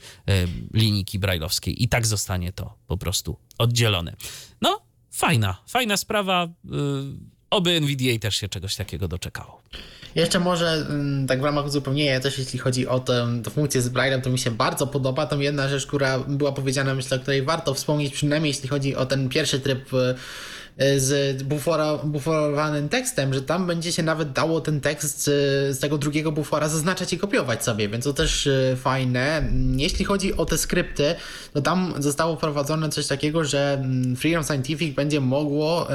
linijki 0.75 1.19
brajlowskiej. 1.19 1.83
I 1.83 1.89
tak 1.89 2.07
zostanie 2.07 2.53
to 2.53 2.79
po 2.87 2.97
prostu 2.97 3.37
oddzielone. 3.59 4.17
No, 4.61 4.81
fajna, 5.11 5.63
fajna 5.67 5.97
sprawa. 5.97 6.49
Oby 7.51 7.71
NVDA 7.71 8.19
też 8.21 8.37
się 8.37 8.49
czegoś 8.49 8.77
takiego 8.77 9.09
doczekało. 9.09 9.63
Jeszcze 10.15 10.41
może 10.41 10.73
mm, 10.73 11.27
tak 11.27 11.41
w 11.41 11.45
ramach 11.45 11.67
uzupełnienia 11.67 12.21
też 12.21 12.39
jeśli 12.39 12.59
chodzi 12.59 12.89
o 12.89 13.01
tę, 13.01 13.43
funkcję 13.51 13.83
z 13.83 13.91
Braille'em, 13.91 14.21
to 14.21 14.31
mi 14.31 14.39
się 14.39 14.51
bardzo 14.51 14.87
podoba. 14.87 15.27
Tam 15.27 15.43
jedna 15.43 15.69
rzecz, 15.69 15.87
która 15.87 16.19
była 16.19 16.53
powiedziana, 16.53 16.95
myślę, 16.95 17.17
o 17.17 17.21
której 17.21 17.43
warto 17.43 17.75
wspomnieć, 17.75 18.15
przynajmniej 18.15 18.51
jeśli 18.51 18.69
chodzi 18.69 18.97
o 18.97 19.07
ten 19.07 19.29
pierwszy 19.29 19.61
tryb 19.61 19.95
y, 19.95 20.15
E, 20.81 21.01
z 21.01 21.43
bufora, 21.43 21.97
buforowanym 21.97 22.89
tekstem, 22.89 23.35
że 23.35 23.43
tam 23.43 23.67
będzie 23.67 23.93
się 23.93 24.03
nawet 24.03 24.33
dało 24.33 24.61
ten 24.61 24.81
tekst 24.81 25.25
z 25.71 25.79
tego 25.79 25.99
drugiego 25.99 26.33
bufora 26.33 26.69
zaznaczać 26.69 27.13
i 27.13 27.19
kopiować 27.19 27.65
sobie, 27.65 27.89
więc 27.89 28.05
to 28.05 28.13
też 28.13 28.47
e, 28.47 28.77
fajne. 28.77 29.43
Jeśli 29.77 30.05
chodzi 30.05 30.37
o 30.37 30.47
te 30.47 30.59
skrypty, 30.59 31.15
to 31.53 31.63
tam 31.63 31.95
zostało 31.99 32.37
wprowadzone 32.37 32.89
coś 32.89 33.07
takiego, 33.07 33.45
że 33.45 33.73
mm, 33.73 34.17
Freedom 34.17 34.45
Scientific 34.45 34.97
będzie 34.97 35.21
mogło 35.21 35.89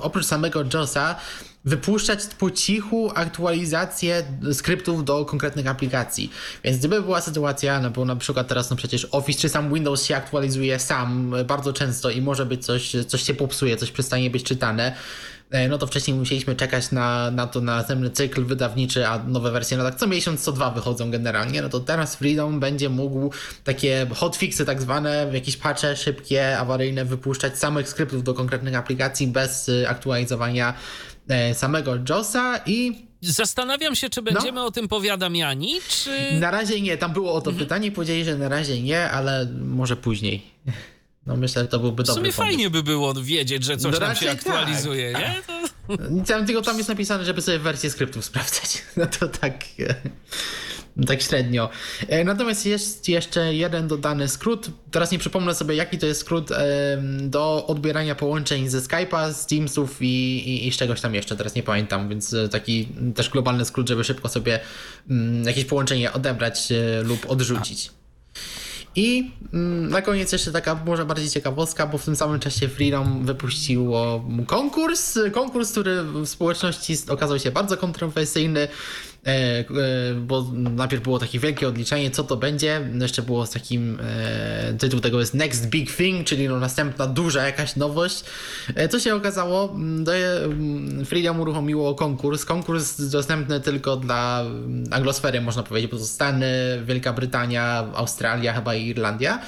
oprócz 0.00 0.26
samego 0.26 0.64
JOSa 0.74 1.16
wypuszczać 1.64 2.20
po 2.38 2.50
cichu 2.50 3.10
aktualizacje 3.14 4.22
skryptów 4.52 5.04
do 5.04 5.24
konkretnych 5.24 5.66
aplikacji. 5.66 6.30
Więc 6.64 6.78
gdyby 6.78 7.02
była 7.02 7.20
sytuacja, 7.20 7.80
no 7.80 7.90
bo 7.90 8.04
na 8.04 8.16
przykład 8.16 8.48
teraz 8.48 8.70
no 8.70 8.76
przecież 8.76 9.08
Office 9.10 9.40
czy 9.40 9.48
sam 9.48 9.74
Windows 9.74 10.04
się 10.04 10.16
aktualizuje 10.16 10.78
sam 10.78 11.34
bardzo 11.46 11.72
często 11.72 12.10
i 12.10 12.22
może 12.22 12.46
być 12.46 12.64
coś, 12.64 12.92
coś 13.06 13.22
się 13.22 13.34
popsuje, 13.34 13.76
coś 13.76 13.90
przestanie 13.90 14.30
być 14.30 14.44
czytane, 14.44 14.96
e, 15.50 15.68
no 15.68 15.78
to 15.78 15.86
wcześniej 15.86 16.16
musieliśmy 16.16 16.56
czekać 16.56 16.90
na, 16.90 17.30
na 17.30 17.46
to 17.46 17.60
na 17.60 17.76
następny 17.76 18.10
cykl 18.10 18.44
wydawniczy, 18.44 19.08
a 19.08 19.18
nowe 19.18 19.50
wersje 19.50 19.76
no 19.76 19.84
tak 19.84 19.94
co 19.94 20.06
miesiąc, 20.06 20.40
co 20.40 20.52
dwa 20.52 20.70
wychodzą 20.70 21.10
generalnie, 21.10 21.62
no 21.62 21.68
to 21.68 21.80
teraz 21.80 22.16
Freedom 22.16 22.60
będzie 22.60 22.88
mógł 22.88 23.30
takie 23.64 24.06
hotfixy 24.14 24.64
tak 24.64 24.82
zwane, 24.82 25.30
jakieś 25.32 25.56
patche 25.56 25.96
szybkie, 25.96 26.58
awaryjne 26.58 27.04
wypuszczać 27.04 27.58
samych 27.58 27.88
skryptów 27.88 28.24
do 28.24 28.34
konkretnych 28.34 28.74
aplikacji 28.74 29.26
bez 29.26 29.68
y, 29.68 29.88
aktualizowania 29.88 30.74
E, 30.74 31.13
samego 31.54 31.96
Josa 32.08 32.60
i 32.66 33.06
Zastanawiam 33.20 33.94
się, 33.94 34.10
czy 34.10 34.22
będziemy 34.22 34.52
no. 34.52 34.66
o 34.66 34.70
tym 34.70 34.88
powiadamiani, 34.88 35.74
czy... 35.88 36.40
Na 36.40 36.50
razie 36.50 36.80
nie, 36.80 36.96
tam 36.96 37.12
było 37.12 37.32
o 37.32 37.40
to 37.40 37.50
mhm. 37.50 37.66
pytanie, 37.66 37.92
powiedzieli, 37.92 38.24
że 38.24 38.38
na 38.38 38.48
razie 38.48 38.82
nie, 38.82 39.10
ale 39.10 39.46
może 39.60 39.96
później. 39.96 40.42
No 41.26 41.36
myślę, 41.36 41.62
że 41.62 41.68
to 41.68 41.78
byłby 41.78 42.02
W 42.02 42.06
dobry 42.06 42.20
sumie 42.20 42.32
pomysł. 42.32 42.50
fajnie 42.50 42.70
by 42.70 42.82
było 42.82 43.14
wiedzieć, 43.14 43.64
że 43.64 43.76
coś 43.76 43.92
No 43.92 43.98
tam 43.98 44.16
się 44.16 44.26
tak. 44.26 44.34
aktualizuje, 44.34 45.12
nie? 45.12 45.42
To... 45.46 45.64
Tam, 46.26 46.46
tylko 46.46 46.62
tam 46.62 46.76
jest 46.76 46.88
napisane, 46.88 47.24
żeby 47.24 47.42
sobie 47.42 47.58
wersję 47.58 47.90
skryptów 47.90 48.24
sprawdzać. 48.24 48.82
No 48.96 49.06
to 49.06 49.28
tak. 49.28 49.64
E, 51.02 51.04
Tak 51.06 51.22
średnio. 51.22 51.70
E, 52.08 52.24
Natomiast 52.24 52.66
jest 52.66 53.08
jeszcze 53.08 53.54
jeden 53.54 53.88
dodany 53.88 54.28
skrót. 54.28 54.70
Teraz 54.90 55.10
nie 55.10 55.18
przypomnę 55.18 55.54
sobie, 55.54 55.74
jaki 55.74 55.98
to 55.98 56.06
jest 56.06 56.20
skrót 56.20 56.50
em, 56.50 57.30
do 57.30 57.66
odbierania 57.66 58.14
połączeń 58.14 58.68
ze 58.68 58.78
Skype'a, 58.78 59.32
z 59.32 59.46
Teamsów 59.46 60.02
i, 60.02 60.06
i, 60.48 60.68
i 60.68 60.72
z 60.72 60.76
czegoś 60.76 61.00
tam 61.00 61.14
jeszcze. 61.14 61.36
Teraz 61.36 61.54
nie 61.54 61.62
pamiętam, 61.62 62.08
więc 62.08 62.34
e, 62.34 62.48
taki 62.48 62.88
też 63.14 63.30
globalny 63.30 63.64
skrót, 63.64 63.88
żeby 63.88 64.04
szybko 64.04 64.28
sobie 64.28 64.60
mm, 65.10 65.44
jakieś 65.44 65.64
połączenie 65.64 66.12
odebrać 66.12 66.72
e, 66.72 67.02
lub 67.02 67.30
odrzucić. 67.30 67.90
I 68.96 69.30
mm, 69.52 69.88
na 69.88 70.02
koniec 70.02 70.32
jeszcze 70.32 70.52
taka 70.52 70.74
może 70.86 71.04
bardziej 71.04 71.30
ciekawostka, 71.30 71.86
bo 71.86 71.98
w 71.98 72.04
tym 72.04 72.16
samym 72.16 72.40
czasie 72.40 72.68
Freedom 72.68 73.24
wypuściło 73.24 74.24
konkurs, 74.46 75.18
konkurs, 75.32 75.72
który 75.72 76.02
w 76.02 76.26
społeczności 76.26 76.96
okazał 77.08 77.38
się 77.38 77.50
bardzo 77.50 77.76
kontrowersyjny, 77.76 78.60
e, 78.60 78.64
e, 78.64 78.68
bo 80.20 80.46
najpierw 80.52 81.02
było 81.02 81.18
takie 81.18 81.38
wielkie 81.38 81.68
odliczenie, 81.68 82.10
co 82.10 82.24
to 82.24 82.36
będzie, 82.36 82.88
jeszcze 83.00 83.22
było 83.22 83.46
z 83.46 83.50
takim, 83.50 83.98
e, 84.02 84.74
tytuł 84.78 85.00
tego 85.00 85.20
jest 85.20 85.34
Next 85.34 85.68
Big 85.68 85.96
Thing, 85.96 86.26
czyli 86.26 86.48
no 86.48 86.58
następna 86.58 87.06
duża 87.06 87.46
jakaś 87.46 87.76
nowość. 87.76 88.24
E, 88.74 88.88
co 88.88 89.00
się 89.00 89.14
okazało? 89.14 89.70
Mm, 89.70 90.04
mm, 90.08 91.04
Freedom 91.04 91.40
uruchomiło 91.40 91.94
konkurs, 91.94 92.44
konkurs 92.44 93.00
dostępny 93.10 93.60
tylko 93.60 93.96
dla 93.96 94.40
mm, 94.40 94.84
anglosfery, 94.90 95.40
można 95.40 95.62
powiedzieć, 95.62 95.90
bo 95.90 95.96
to 95.96 96.04
Stany, 96.04 96.82
Wielka 96.84 97.12
Brytania, 97.12 97.86
Australia 97.94 98.52
chyba 98.52 98.74
i 98.74 98.86
Irlandia 98.86 99.38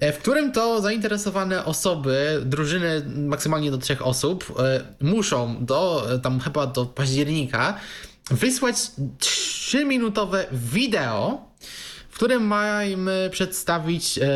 e, 0.00 0.12
w 0.12 0.18
którym 0.18 0.52
to 0.52 0.80
zainteresowane 0.80 1.64
osoby, 1.64 2.42
drużyny 2.44 3.02
maksymalnie 3.16 3.70
do 3.70 3.78
trzech 3.78 4.06
osób, 4.06 4.54
e, 4.58 4.80
muszą 5.00 5.64
do, 5.64 6.06
e, 6.14 6.18
tam 6.18 6.40
chyba 6.40 6.66
do 6.66 6.86
października, 6.86 7.78
wysłać 8.30 8.76
3-minutowe 9.20 10.44
wideo, 10.52 11.46
w 12.16 12.18
którym 12.18 12.46
mamy 12.46 13.30
przedstawić 13.32 14.18
e, 14.18 14.28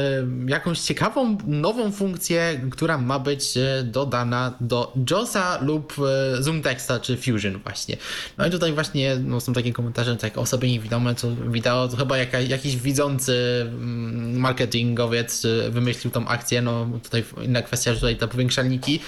jakąś 0.46 0.80
ciekawą, 0.80 1.38
nową 1.46 1.92
funkcję, 1.92 2.60
która 2.70 2.98
ma 2.98 3.18
być 3.18 3.56
e, 3.56 3.82
dodana 3.84 4.54
do 4.60 4.92
JOSa 5.10 5.58
lub 5.62 5.94
e, 6.38 6.42
Zoom 6.42 6.62
Texta 6.62 7.00
czy 7.00 7.16
Fusion 7.16 7.60
właśnie. 7.64 7.96
No 8.38 8.46
i 8.46 8.50
tutaj 8.50 8.72
właśnie 8.72 9.16
no, 9.16 9.40
są 9.40 9.52
takie 9.52 9.72
komentarze, 9.72 10.16
tak 10.16 10.38
osoby 10.38 10.68
niewidome, 10.68 11.14
co 11.14 11.28
wideo, 11.36 11.88
to 11.88 11.96
chyba 11.96 12.18
jaka, 12.18 12.40
jakiś 12.40 12.76
widzący 12.76 13.60
mm, 13.60 14.40
marketingowiec 14.40 15.46
wymyślił 15.70 16.10
tą 16.10 16.28
akcję, 16.28 16.62
no 16.62 16.86
tutaj 17.02 17.24
inna 17.42 17.62
kwestia, 17.62 17.94
że 17.94 18.00
tutaj 18.00 18.16
te 18.16 18.28
powiększalniki 18.28 19.00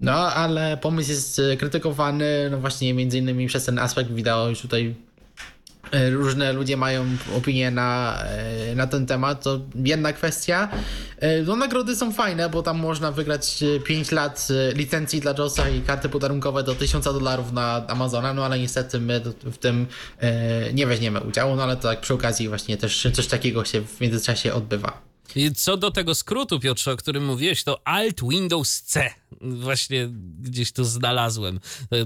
no, 0.00 0.12
ale 0.12 0.76
pomysł 0.76 1.10
jest 1.10 1.38
e, 1.38 1.56
krytykowany, 1.56 2.48
no 2.50 2.58
właśnie 2.58 2.94
między 2.94 3.18
innymi 3.18 3.46
przez 3.46 3.64
ten 3.64 3.78
aspekt 3.78 4.10
wideo 4.12 4.48
już 4.48 4.60
tutaj 4.60 4.94
e, 5.92 6.10
różne 6.10 6.52
ludzie 6.52 6.76
mają 6.76 7.04
opinie 7.36 7.70
na, 7.70 8.18
e, 8.24 8.74
na 8.74 8.86
ten 8.86 9.06
temat, 9.06 9.42
to 9.42 9.60
jedna 9.74 10.12
kwestia. 10.12 10.68
No 11.46 11.56
nagrody 11.56 11.96
są 11.96 12.12
fajne, 12.12 12.48
bo 12.48 12.62
tam 12.62 12.78
można 12.78 13.12
wygrać 13.12 13.64
5 13.84 14.12
lat 14.12 14.48
licencji 14.74 15.20
dla 15.20 15.34
JOSa 15.38 15.68
i 15.68 15.80
karty 15.80 16.08
podarunkowe 16.08 16.62
do 16.62 16.74
1000 16.74 17.04
dolarów 17.04 17.52
na 17.52 17.86
Amazona, 17.88 18.34
no 18.34 18.44
ale 18.44 18.58
niestety 18.58 19.00
my 19.00 19.20
w 19.44 19.58
tym 19.58 19.86
nie 20.74 20.86
weźmiemy 20.86 21.20
udziału, 21.20 21.56
no 21.56 21.62
ale 21.62 21.76
to 21.76 21.88
tak 21.88 22.00
przy 22.00 22.14
okazji 22.14 22.48
właśnie 22.48 22.76
też 22.76 23.08
coś 23.12 23.26
takiego 23.26 23.64
się 23.64 23.80
w 23.80 24.00
międzyczasie 24.00 24.54
odbywa. 24.54 25.13
Co 25.56 25.76
do 25.76 25.90
tego 25.90 26.14
skrótu, 26.14 26.60
Piotrze, 26.60 26.92
o 26.92 26.96
którym 26.96 27.24
mówiłeś, 27.26 27.64
to 27.64 27.88
Alt 27.88 28.20
Windows 28.28 28.82
C. 28.82 29.10
Właśnie 29.40 30.08
gdzieś 30.40 30.72
tu 30.72 30.84
znalazłem. 30.84 31.60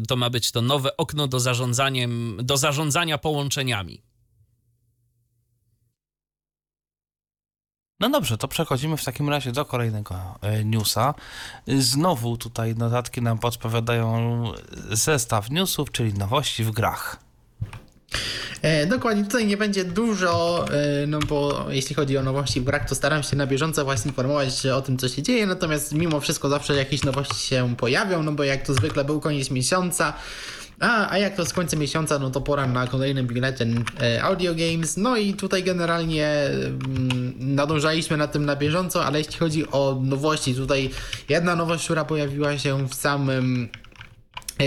To- 0.08 0.16
ma 0.16 0.30
być 0.30 0.50
to 0.52 0.62
nowe 0.62 0.96
okno 0.96 1.28
do, 1.28 1.40
zarządzaniem, 1.40 2.36
do 2.42 2.56
zarządzania 2.56 3.18
połączeniami. 3.18 4.02
No 8.00 8.10
dobrze, 8.10 8.38
to 8.38 8.48
przechodzimy 8.48 8.96
w 8.96 9.04
takim 9.04 9.28
razie 9.28 9.52
do 9.52 9.64
kolejnego 9.64 10.38
e, 10.40 10.64
newsa. 10.64 11.14
Znowu 11.66 12.36
tutaj 12.36 12.74
notatki 12.74 13.22
nam 13.22 13.38
podpowiadają 13.38 14.44
zestaw 14.90 15.50
newsów, 15.50 15.92
czyli 15.92 16.14
nowości 16.14 16.64
w 16.64 16.70
grach. 16.70 17.27
E, 18.62 18.86
dokładnie, 18.86 19.24
tutaj 19.24 19.46
nie 19.46 19.56
będzie 19.56 19.84
dużo, 19.84 20.64
e, 20.70 21.06
no 21.06 21.18
bo 21.18 21.66
jeśli 21.70 21.94
chodzi 21.96 22.18
o 22.18 22.22
nowości 22.22 22.60
grach, 22.60 22.88
to 22.88 22.94
staram 22.94 23.22
się 23.22 23.36
na 23.36 23.46
bieżąco 23.46 23.84
właśnie 23.84 24.08
informować 24.08 24.66
o 24.66 24.82
tym, 24.82 24.98
co 24.98 25.08
się 25.08 25.22
dzieje, 25.22 25.46
natomiast 25.46 25.94
mimo 25.94 26.20
wszystko 26.20 26.48
zawsze 26.48 26.74
jakieś 26.74 27.02
nowości 27.04 27.46
się 27.46 27.74
pojawią, 27.76 28.22
no 28.22 28.32
bo 28.32 28.44
jak 28.44 28.66
to 28.66 28.74
zwykle 28.74 29.04
był 29.04 29.20
koniec 29.20 29.50
miesiąca, 29.50 30.12
a, 30.80 31.10
a 31.10 31.18
jak 31.18 31.36
to 31.36 31.46
z 31.46 31.52
końcem 31.52 31.80
miesiąca, 31.80 32.18
no 32.18 32.30
to 32.30 32.40
pora 32.40 32.66
na 32.66 32.86
kolejny 32.86 33.22
biuletyn 33.22 33.84
e, 34.00 34.22
Audio 34.22 34.54
Games, 34.54 34.96
no 34.96 35.16
i 35.16 35.34
tutaj 35.34 35.62
generalnie 35.62 36.26
mm, 36.26 37.34
nadążaliśmy 37.38 38.16
na 38.16 38.26
tym 38.26 38.44
na 38.44 38.56
bieżąco, 38.56 39.04
ale 39.04 39.18
jeśli 39.18 39.36
chodzi 39.36 39.70
o 39.70 40.00
nowości, 40.04 40.54
tutaj 40.54 40.90
jedna 41.28 41.56
nowość, 41.56 41.84
która 41.84 42.04
pojawiła 42.04 42.58
się 42.58 42.88
w 42.88 42.94
samym 42.94 43.68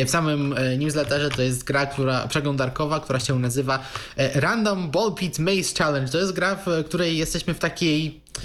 w 0.05 0.09
samym 0.09 0.53
e, 0.57 0.77
newsletterze 0.77 1.29
to 1.29 1.41
jest 1.41 1.63
gra, 1.63 1.85
która, 1.85 2.27
przeglądarkowa, 2.27 2.99
która 2.99 3.19
się 3.19 3.39
nazywa 3.39 3.79
e, 4.17 4.41
Random 4.41 4.91
Ball 4.91 5.13
Pit 5.13 5.39
Maze 5.39 5.75
Challenge. 5.77 6.11
To 6.11 6.17
jest 6.17 6.31
gra, 6.31 6.55
w 6.55 6.85
której 6.85 7.17
jesteśmy 7.17 7.53
w 7.53 7.59
takiej 7.59 8.07
e, 8.07 8.41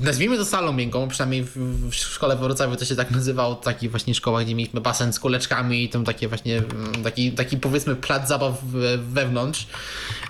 nazwijmy 0.00 0.36
to 0.36 0.44
salą 0.44 0.72
miękką, 0.72 1.08
przynajmniej 1.08 1.44
w, 1.44 1.94
szkole 1.94 2.36
w 2.36 2.38
Wrocławiu 2.38 2.76
to 2.76 2.84
się 2.84 2.96
tak 2.96 3.10
nazywało, 3.10 3.54
taki 3.54 3.88
właśnie 3.88 4.14
szkoła, 4.14 4.44
gdzie 4.44 4.54
mieliśmy 4.54 4.80
basen 4.80 5.12
z 5.12 5.20
kuleczkami 5.20 5.84
i 5.84 5.88
tam 5.88 6.04
takie 6.04 6.28
właśnie, 6.28 6.58
mm, 6.58 7.04
taki, 7.04 7.32
taki 7.32 7.56
powiedzmy 7.56 7.96
plac 7.96 8.28
zabaw 8.28 8.64
wewnątrz. 8.98 9.66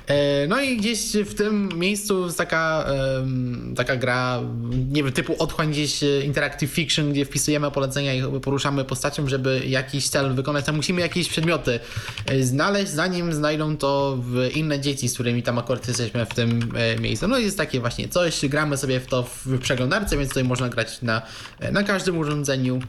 E, 0.06 0.46
No 0.48 0.60
i 0.60 0.76
gdzieś 0.76 1.12
w 1.12 1.34
tym 1.34 1.68
miejscu 1.78 2.24
jest 2.24 2.38
taka, 2.38 2.86
taka 3.76 3.96
gra, 3.96 4.40
nie 4.90 5.02
wiem, 5.02 5.12
typu 5.12 5.42
otchłań 5.42 5.70
gdzieś 5.70 6.02
e, 6.02 6.22
interactive 6.24 6.70
fiction, 6.70 7.12
gdzie 7.12 7.24
wpisujemy 7.24 7.70
polecenia 7.70 8.14
i 8.14 8.40
poruszamy 8.40 8.84
postacią, 8.84 9.28
żeby 9.28 9.62
jakiś 9.66 10.08
cel 10.08 10.34
wykonać, 10.34 10.64
to 10.64 10.72
musimy 10.72 11.00
jakieś 11.00 11.28
przedmioty 11.28 11.80
e, 12.26 12.42
znaleźć, 12.42 12.92
zanim 12.92 13.32
znajdą 13.32 13.76
to 13.76 14.18
inne 14.54 14.80
dzieci, 14.80 15.08
z 15.08 15.14
którymi 15.14 15.42
tam 15.42 15.58
akurat 15.58 15.88
jesteśmy 15.88 16.26
w 16.26 16.34
tym 16.34 16.72
e, 16.74 16.96
miejscu. 16.96 17.28
No 17.28 17.38
i 17.38 17.44
jest 17.44 17.58
takie 17.58 17.80
właśnie 17.80 18.08
coś, 18.08 18.46
gramy 18.46 18.76
sobie 18.76 18.89
w 18.98 19.06
to 19.06 19.22
w 19.22 19.58
przeglądarce, 19.58 20.16
więc 20.16 20.28
tutaj 20.28 20.44
można 20.44 20.68
grać 20.68 21.02
na, 21.02 21.22
na 21.72 21.82
każdym 21.82 22.18
urządzeniu. 22.18 22.80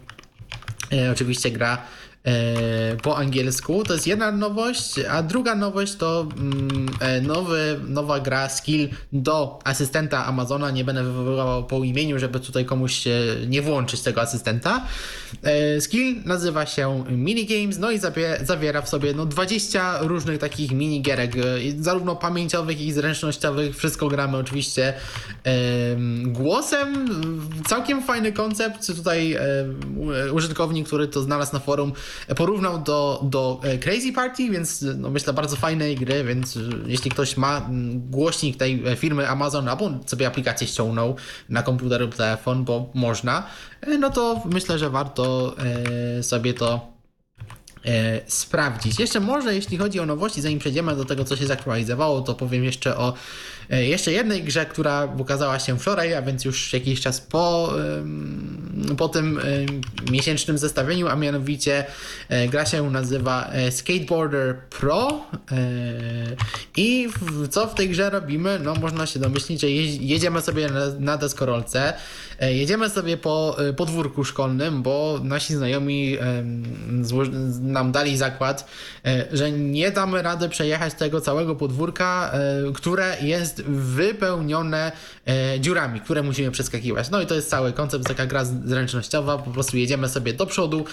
E, 0.94 1.12
oczywiście 1.12 1.52
gra 1.52 1.78
po 3.02 3.18
angielsku. 3.18 3.84
To 3.84 3.94
jest 3.94 4.08
jedna 4.08 4.32
nowość, 4.32 5.00
a 5.00 5.24
druga 5.24 5.56
nowość 5.56 5.96
to 5.96 6.28
mm, 6.38 6.90
e, 7.00 7.22
nowy, 7.22 7.80
nowa 7.88 8.20
gra 8.20 8.50
skill 8.50 8.90
do 9.14 9.60
asystenta 9.64 10.26
Amazona. 10.26 10.72
Nie 10.72 10.84
będę 10.84 11.04
wywoływał 11.04 11.66
po 11.66 11.84
imieniu, 11.84 12.20
żeby 12.20 12.40
tutaj 12.40 12.66
komuś 12.66 13.04
nie 13.48 13.62
włączyć 13.62 14.02
tego 14.02 14.22
asystenta. 14.22 14.86
E, 15.44 15.82
skill 15.82 16.16
nazywa 16.26 16.66
się 16.66 17.04
Minigames, 17.10 17.78
no 17.78 17.92
i 17.92 17.98
zawie, 17.98 18.38
zawiera 18.44 18.82
w 18.82 18.90
sobie 18.90 19.14
no, 19.14 19.26
20 19.26 20.00
różnych 20.02 20.38
takich 20.38 20.72
minigierek, 20.72 21.36
e, 21.36 21.42
zarówno 21.80 22.16
pamięciowych, 22.16 22.80
jak 22.80 22.88
i 22.88 22.92
zręcznościowych. 22.92 23.78
Wszystko 23.78 24.08
gramy 24.08 24.38
oczywiście 24.38 24.94
em, 25.44 26.34
głosem. 26.34 27.08
Całkiem 27.68 28.04
fajny 28.04 28.32
koncept. 28.32 28.88
Tutaj 28.88 29.38
użytkownik, 30.34 30.88
który 30.88 31.08
to 31.08 31.22
znalazł 31.22 31.54
na 31.54 31.60
forum, 31.60 31.94
porównał 32.36 32.80
do, 32.80 33.20
do 33.24 33.60
e, 33.64 33.78
Crazy 33.78 34.14
Party, 34.14 34.50
więc 34.50 34.86
no, 34.98 35.10
myślę 35.10 35.34
bardzo 35.34 35.56
fajnej 35.56 35.96
gry, 35.96 36.24
więc 36.24 36.58
e, 36.58 36.60
jeśli 36.88 37.12
ktoś 37.12 37.38
ma 37.38 37.70
głośnik 37.96 38.58
tej 38.58 38.88
e, 38.88 38.96
firmy 38.96 39.30
Amazon, 39.30 39.68
albo 39.68 39.92
sobie 40.06 40.28
aplikację 40.28 40.68
ściągnął 40.68 41.16
na 41.50 41.64
komputer 41.64 42.02
lub 42.02 42.16
telefon, 42.16 42.64
bo 42.64 42.90
można, 42.94 43.48
no 44.00 44.10
to 44.10 44.44
myślę, 44.46 44.80
że 44.80 44.90
warto 44.90 45.56
sobie 46.22 46.54
to 46.54 46.92
sprawdzić. 48.28 49.00
Jeszcze 49.00 49.20
może, 49.20 49.56
jeśli 49.56 49.78
chodzi 49.78 50.00
o 50.00 50.06
nowości, 50.06 50.42
zanim 50.42 50.60
przejdziemy 50.60 50.96
do 50.96 51.06
tego, 51.06 51.26
co 51.26 51.36
się 51.36 51.48
zaktualizowało, 51.48 52.22
to 52.22 52.34
powiem 52.34 52.64
jeszcze 52.64 52.98
o 52.98 53.14
jeszcze 53.72 54.12
jednej 54.12 54.44
grze, 54.44 54.66
która 54.66 55.06
ukazała 55.18 55.60
się 55.60 55.80
wczoraj, 55.80 56.14
a 56.14 56.22
więc 56.22 56.46
już 56.46 56.74
jakiś 56.74 57.02
czas 57.02 57.22
po, 57.22 57.74
po 58.98 59.10
tym 59.10 59.40
miesięcznym 60.12 60.58
zestawieniu, 60.58 61.08
a 61.08 61.16
mianowicie 61.16 61.86
gra 62.50 62.66
się 62.66 62.90
nazywa 62.90 63.52
Skateboarder 63.72 64.56
Pro 64.70 65.26
i 66.78 67.10
co 67.50 67.68
w 67.68 67.76
tej 67.76 67.90
grze 67.90 68.10
robimy? 68.10 68.60
No 68.64 68.76
można 68.76 69.06
się 69.06 69.20
domyślić, 69.20 69.62
że 69.62 69.70
jedziemy 69.70 70.42
sobie 70.42 70.70
na 71.00 71.18
deskorolce, 71.18 71.94
jedziemy 72.42 72.90
sobie 72.90 73.18
po 73.18 73.58
podwórku 73.78 74.24
szkolnym, 74.24 74.84
bo 74.84 75.20
nasi 75.24 75.54
znajomi 75.54 76.18
nam 77.62 77.92
dali 77.92 78.18
zakład, 78.18 78.70
że 79.32 79.52
nie 79.52 79.92
damy 79.92 80.22
rady 80.22 80.50
przejechać 80.50 80.94
tego 80.94 81.22
całego 81.22 81.56
podwórka, 81.56 82.32
które 82.74 83.18
jest 83.22 83.61
wypełnione 83.68 84.92
dziurami, 85.60 86.02
które 86.02 86.24
musimy 86.24 86.52
przeskakiwać. 86.52 87.10
No 87.10 87.22
i 87.22 87.26
to 87.26 87.36
jest 87.36 87.50
cały 87.50 87.74
koncept, 87.74 88.08
taka 88.08 88.26
gra 88.26 88.46
zręcznościowa, 88.46 89.38
po 89.38 89.52
prostu 89.52 89.78
jedziemy 89.78 90.10
sobie 90.10 90.34
do 90.34 90.46
przodu, 90.46 90.86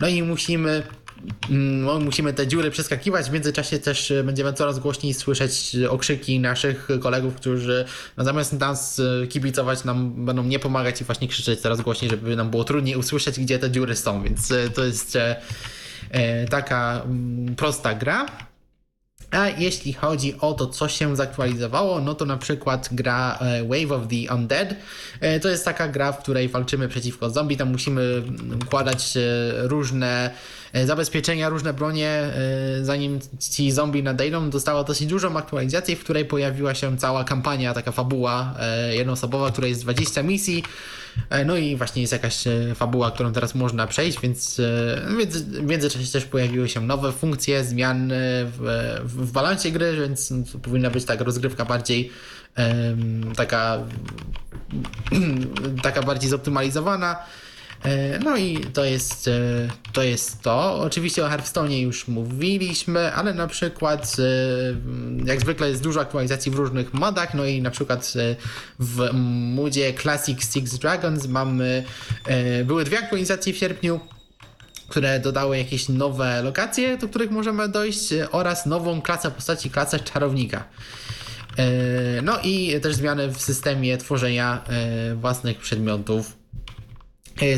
no 0.00 0.08
i 0.08 0.22
musimy 0.22 0.82
no, 1.50 1.98
musimy 1.98 2.32
te 2.32 2.46
dziury 2.46 2.70
przeskakiwać. 2.70 3.30
W 3.30 3.32
międzyczasie 3.32 3.78
też 3.78 4.12
będziemy 4.24 4.52
coraz 4.52 4.78
głośniej 4.78 5.14
słyszeć 5.14 5.76
okrzyki 5.88 6.40
naszych 6.40 6.88
kolegów, 7.00 7.34
którzy 7.34 7.84
no, 8.16 8.24
zamiast 8.24 8.52
nas 8.52 9.00
kibicować, 9.28 9.84
nam 9.84 10.24
będą 10.24 10.44
nie 10.44 10.58
pomagać 10.58 11.00
i 11.00 11.04
właśnie 11.04 11.28
krzyczeć 11.28 11.60
coraz 11.60 11.80
głośniej, 11.80 12.10
żeby 12.10 12.36
nam 12.36 12.50
było 12.50 12.64
trudniej 12.64 12.96
usłyszeć, 12.96 13.40
gdzie 13.40 13.58
te 13.58 13.70
dziury 13.70 13.96
są. 13.96 14.22
Więc 14.22 14.52
to 14.74 14.84
jest 14.84 15.18
taka 16.50 17.02
prosta 17.56 17.94
gra. 17.94 18.26
A 19.30 19.48
jeśli 19.48 19.92
chodzi 19.92 20.34
o 20.40 20.54
to, 20.54 20.66
co 20.66 20.88
się 20.88 21.16
zaktualizowało, 21.16 22.00
no 22.00 22.14
to 22.14 22.24
na 22.24 22.36
przykład 22.36 22.88
gra 22.92 23.38
e, 23.40 23.64
Wave 23.64 23.92
of 23.92 24.02
the 24.08 24.34
Undead. 24.34 24.74
E, 25.20 25.40
to 25.40 25.48
jest 25.48 25.64
taka 25.64 25.88
gra, 25.88 26.12
w 26.12 26.18
której 26.18 26.48
walczymy 26.48 26.88
przeciwko 26.88 27.30
zombie. 27.30 27.56
Tam 27.56 27.72
musimy 27.72 28.22
układać 28.64 29.16
e, 29.16 29.20
różne 29.68 30.30
zabezpieczenia, 30.84 31.48
różne 31.48 31.72
bronie, 31.72 32.30
zanim 32.82 33.18
ci 33.38 33.72
zombie 33.72 34.02
nadejdą. 34.02 34.50
Dostała 34.50 34.84
dosyć 34.84 35.06
dużą 35.06 35.36
aktualizację, 35.36 35.96
w 35.96 36.00
której 36.00 36.24
pojawiła 36.24 36.74
się 36.74 36.96
cała 36.98 37.24
kampania, 37.24 37.74
taka 37.74 37.92
fabuła 37.92 38.54
jednoosobowa, 38.90 39.50
której 39.50 39.70
jest 39.70 39.82
20 39.82 40.22
misji. 40.22 40.62
E, 41.30 41.44
no 41.44 41.56
i 41.56 41.76
właśnie 41.76 42.02
jest 42.02 42.12
jakaś 42.12 42.46
e, 42.46 42.74
fabuła, 42.74 43.10
którą 43.10 43.32
teraz 43.32 43.54
można 43.54 43.86
przejść, 43.86 44.20
więc 44.20 44.60
e, 44.60 44.62
w 45.40 45.62
międzyczasie 45.62 46.12
też 46.12 46.24
pojawiły 46.24 46.68
się 46.68 46.80
nowe 46.80 47.12
funkcje, 47.12 47.64
zmiany 47.64 48.16
w, 48.58 48.98
w, 49.04 49.32
balansie 49.32 49.70
gry, 49.70 49.96
więc 49.96 50.32
to 50.52 50.58
powinna 50.58 50.90
być 50.90 51.04
tak 51.04 51.20
rozgrywka 51.20 51.64
bardziej 51.64 52.10
taka, 53.36 53.78
taka 55.82 56.02
bardziej 56.02 56.30
zoptymalizowana. 56.30 57.16
E, 57.86 58.18
no 58.18 58.36
i 58.36 58.58
to 58.58 58.84
jest, 58.84 59.28
e, 59.28 59.32
to 59.92 60.02
jest 60.02 60.42
to. 60.42 60.74
Oczywiście 60.80 61.24
o 61.24 61.28
Hearthstone 61.28 61.80
już 61.80 62.08
mówiliśmy, 62.08 63.12
ale 63.12 63.34
na 63.34 63.46
przykład 63.46 64.16
e, 64.18 65.26
jak 65.26 65.40
zwykle 65.40 65.68
jest 65.68 65.82
dużo 65.82 66.00
aktualizacji 66.00 66.52
w 66.52 66.54
różnych 66.54 66.94
modach, 66.94 67.34
no 67.34 67.44
i 67.44 67.62
na 67.62 67.70
przykład 67.70 68.12
w 68.78 69.10
modzie 69.54 69.94
Classic 69.94 70.52
Six 70.52 70.78
Dragons 70.78 71.26
mamy, 71.26 71.84
były 72.64 72.84
dwie 72.84 72.98
aktualizacje 72.98 73.52
w 73.52 73.56
sierpniu, 73.56 74.00
które 74.88 75.20
dodały 75.20 75.58
jakieś 75.58 75.88
nowe 75.88 76.42
lokacje, 76.42 76.98
do 76.98 77.08
których 77.08 77.30
możemy 77.30 77.68
dojść 77.68 78.08
oraz 78.32 78.66
nową 78.66 79.02
klasę 79.02 79.30
postaci, 79.30 79.70
klasę 79.70 80.00
czarownika. 80.00 80.64
No 82.22 82.38
i 82.44 82.80
też 82.80 82.94
zmiany 82.94 83.28
w 83.28 83.40
systemie 83.40 83.98
tworzenia 83.98 84.64
własnych 85.14 85.58
przedmiotów 85.58 86.45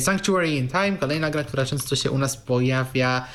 Sanctuary 0.01 0.51
in 0.51 0.69
Time, 0.69 0.97
kolejna 0.97 1.31
gra, 1.31 1.45
która 1.45 1.65
często 1.65 1.97
się 1.97 2.11
u 2.11 2.19
nas 2.19 2.37
pojawia. 2.37 3.27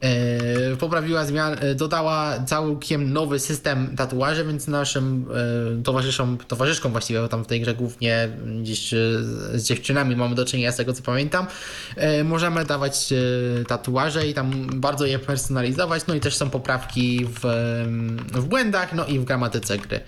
E, 0.00 0.76
poprawiła 0.76 1.24
zmian, 1.24 1.56
e, 1.60 1.74
dodała 1.74 2.40
całkiem 2.46 3.12
nowy 3.12 3.38
system 3.38 3.96
tatuaży, 3.96 4.44
więc 4.44 4.68
naszym 4.68 5.26
towarzyszom, 5.84 6.38
towarzyszkom 6.48 6.92
właściwie, 6.92 7.20
bo 7.20 7.28
tam 7.28 7.44
w 7.44 7.46
tej 7.46 7.60
grze 7.60 7.74
głównie 7.74 8.28
gdzieś 8.62 8.90
z 9.54 9.62
dziewczynami 9.62 10.16
mamy 10.16 10.34
do 10.34 10.44
czynienia 10.44 10.72
z 10.72 10.76
tego 10.76 10.92
co 10.92 11.02
pamiętam, 11.02 11.46
możemy 12.24 12.64
dawać 12.64 13.08
tatuaże 13.68 14.26
i 14.26 14.34
tam 14.34 14.66
bardzo 14.80 15.06
je 15.06 15.18
personalizować, 15.18 16.06
no 16.06 16.14
i 16.14 16.20
też 16.20 16.36
są 16.36 16.50
poprawki 16.50 17.26
w, 17.26 17.40
w 18.32 18.44
błędach, 18.44 18.94
no 18.94 19.06
i 19.06 19.18
w 19.18 19.24
gramatyce 19.24 19.78
gry. 19.78 20.00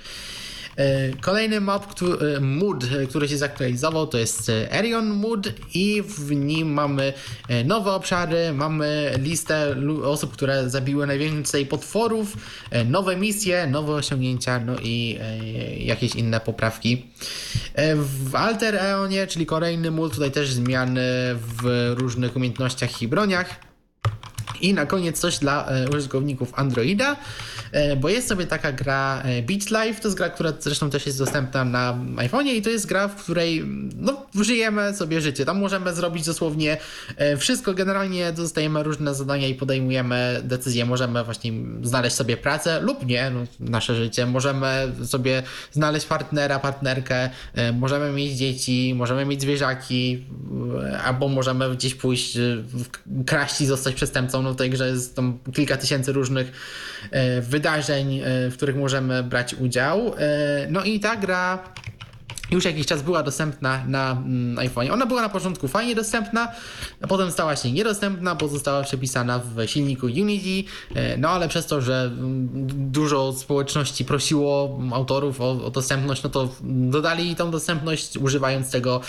E, 0.76 1.12
kolejny 1.20 1.60
map, 1.60 1.86
który, 1.86 2.40
mood, 2.40 2.84
e, 2.84 3.06
który 3.06 3.28
się 3.28 3.38
zaktualizował, 3.38 4.06
to 4.06 4.18
jest 4.18 4.48
e, 4.48 4.72
Arion 4.72 5.06
Mood 5.06 5.48
i 5.74 6.02
w 6.02 6.30
nim 6.30 6.72
mamy 6.72 7.12
nowe 7.64 7.92
obszary, 7.92 8.52
mamy 8.52 9.12
listę 9.18 9.76
osób, 10.04 10.32
które 10.32 10.70
zabiły 10.70 11.06
najwięcej 11.06 11.66
potworów, 11.66 12.36
nowe 12.86 13.16
misje, 13.16 13.66
nowe 13.66 13.92
osiągnięcia, 13.92 14.60
no 14.60 14.76
i 14.82 15.18
jakieś 15.78 16.14
inne 16.14 16.40
poprawki. 16.40 17.06
W 17.96 18.34
Alter 18.34 18.76
Eonie, 18.76 19.26
czyli 19.26 19.46
kolejny 19.46 19.90
mood, 19.90 20.14
tutaj 20.14 20.30
też 20.30 20.52
zmiany 20.52 21.02
w 21.34 21.92
różnych 21.98 22.36
umiejętnościach 22.36 23.02
i 23.02 23.08
broniach. 23.08 23.60
I 24.60 24.74
na 24.74 24.86
koniec 24.86 25.20
coś 25.20 25.38
dla 25.38 25.68
użytkowników 25.90 26.52
Androida. 26.54 27.16
E, 27.72 27.96
bo 27.96 28.08
jest 28.08 28.28
sobie 28.28 28.46
taka 28.46 28.72
gra 28.72 29.22
e, 29.24 29.42
Beach 29.42 29.70
Life, 29.70 30.00
to 30.00 30.08
jest 30.08 30.16
gra, 30.16 30.30
która 30.30 30.52
zresztą 30.60 30.90
też 30.90 31.06
jest 31.06 31.18
dostępna 31.18 31.64
na 31.64 31.98
iPhone'ie 32.16 32.54
i 32.54 32.62
to 32.62 32.70
jest 32.70 32.86
gra, 32.86 33.08
w 33.08 33.14
której 33.14 33.64
no, 33.96 34.26
żyjemy 34.40 34.94
sobie 34.94 35.20
życie. 35.20 35.44
Tam 35.44 35.60
możemy 35.60 35.94
zrobić 35.94 36.26
dosłownie 36.26 36.76
e, 37.16 37.36
wszystko, 37.36 37.74
generalnie 37.74 38.32
dostajemy 38.32 38.82
różne 38.82 39.14
zadania 39.14 39.48
i 39.48 39.54
podejmujemy 39.54 40.40
decyzje. 40.44 40.84
Możemy 40.84 41.24
właśnie 41.24 41.52
znaleźć 41.82 42.16
sobie 42.16 42.36
pracę 42.36 42.80
lub 42.80 43.06
nie, 43.06 43.30
no, 43.30 43.44
nasze 43.60 43.94
życie. 43.96 44.26
Możemy 44.26 44.92
sobie 45.04 45.42
znaleźć 45.72 46.06
partnera, 46.06 46.58
partnerkę, 46.58 47.30
możemy 47.74 48.12
mieć 48.12 48.32
dzieci, 48.32 48.94
możemy 48.96 49.24
mieć 49.24 49.40
zwierzaki, 49.40 50.24
albo 51.04 51.28
możemy 51.28 51.76
gdzieś 51.76 51.94
pójść, 51.94 52.38
kraść 53.26 53.60
i 53.60 53.66
zostać 53.66 53.94
przestępcą. 53.94 54.42
No 54.42 54.52
w 54.52 54.56
tej 54.56 54.70
grze 54.70 54.88
jest 54.88 55.16
tam 55.16 55.38
kilka 55.54 55.76
tysięcy 55.76 56.12
różnych 56.12 56.52
wydarzeń 57.42 57.61
wydarzeń, 57.62 58.18
e, 58.18 58.50
w 58.50 58.56
których 58.56 58.76
możemy 58.76 59.22
brać 59.22 59.54
udział. 59.54 60.14
E, 60.18 60.66
no 60.70 60.84
i 60.84 61.00
ta 61.00 61.16
gra 61.16 61.58
już 62.50 62.64
jakiś 62.64 62.86
czas 62.86 63.02
była 63.02 63.22
dostępna 63.22 63.84
na 63.86 64.10
mm, 64.12 64.58
iPhone. 64.58 64.90
Ona 64.90 65.06
była 65.06 65.22
na 65.22 65.28
początku 65.28 65.68
fajnie 65.68 65.94
dostępna, 65.94 66.48
a 67.02 67.06
potem 67.06 67.30
stała 67.30 67.56
się 67.56 67.72
niedostępna, 67.72 68.34
bo 68.34 68.48
została 68.48 68.82
przepisana 68.82 69.38
w 69.38 69.66
silniku 69.66 70.06
Unity. 70.06 70.70
E, 70.94 71.16
no 71.16 71.28
ale 71.28 71.48
przez 71.48 71.66
to, 71.66 71.80
że 71.80 72.02
mm, 72.04 72.48
dużo 72.92 73.32
społeczności 73.32 74.04
prosiło 74.04 74.80
autorów 74.92 75.40
o, 75.40 75.50
o 75.50 75.70
dostępność, 75.70 76.22
no 76.22 76.30
to 76.30 76.48
dodali 76.62 77.36
tą 77.36 77.50
dostępność 77.50 78.16
używając 78.16 78.70
tego 78.70 79.00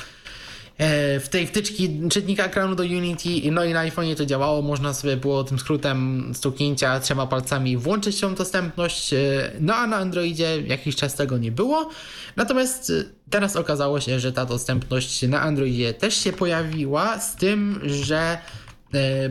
w 1.19 1.27
tej 1.29 1.47
wtyczki 1.47 1.99
czytnika 2.09 2.45
ekranu 2.45 2.75
do 2.75 2.83
Unity, 2.83 3.29
no 3.51 3.63
i 3.63 3.73
na 3.73 3.89
iPhone'ie 3.89 4.15
to 4.15 4.25
działało, 4.25 4.61
można 4.61 4.93
sobie 4.93 5.17
było 5.17 5.43
tym 5.43 5.59
skrótem 5.59 6.31
stuknięcia 6.35 6.99
trzema 6.99 7.27
palcami 7.27 7.77
włączyć 7.77 8.19
tą 8.19 8.35
dostępność, 8.35 9.13
e, 9.13 9.17
no 9.59 9.75
a 9.75 9.87
na 9.87 9.97
Androidzie 9.97 10.61
jakiś 10.67 10.95
czas 10.95 11.15
tego 11.15 11.37
nie 11.37 11.51
było. 11.51 11.89
Natomiast 12.35 12.89
e, 12.89 13.03
teraz 13.29 13.55
okazało 13.55 13.99
się, 13.99 14.19
że 14.19 14.31
ta 14.31 14.45
dostępność 14.45 15.21
na 15.21 15.41
Androidzie 15.41 15.93
też 15.93 16.15
się 16.15 16.33
pojawiła, 16.33 17.19
z 17.19 17.35
tym, 17.35 17.79
że 17.83 18.37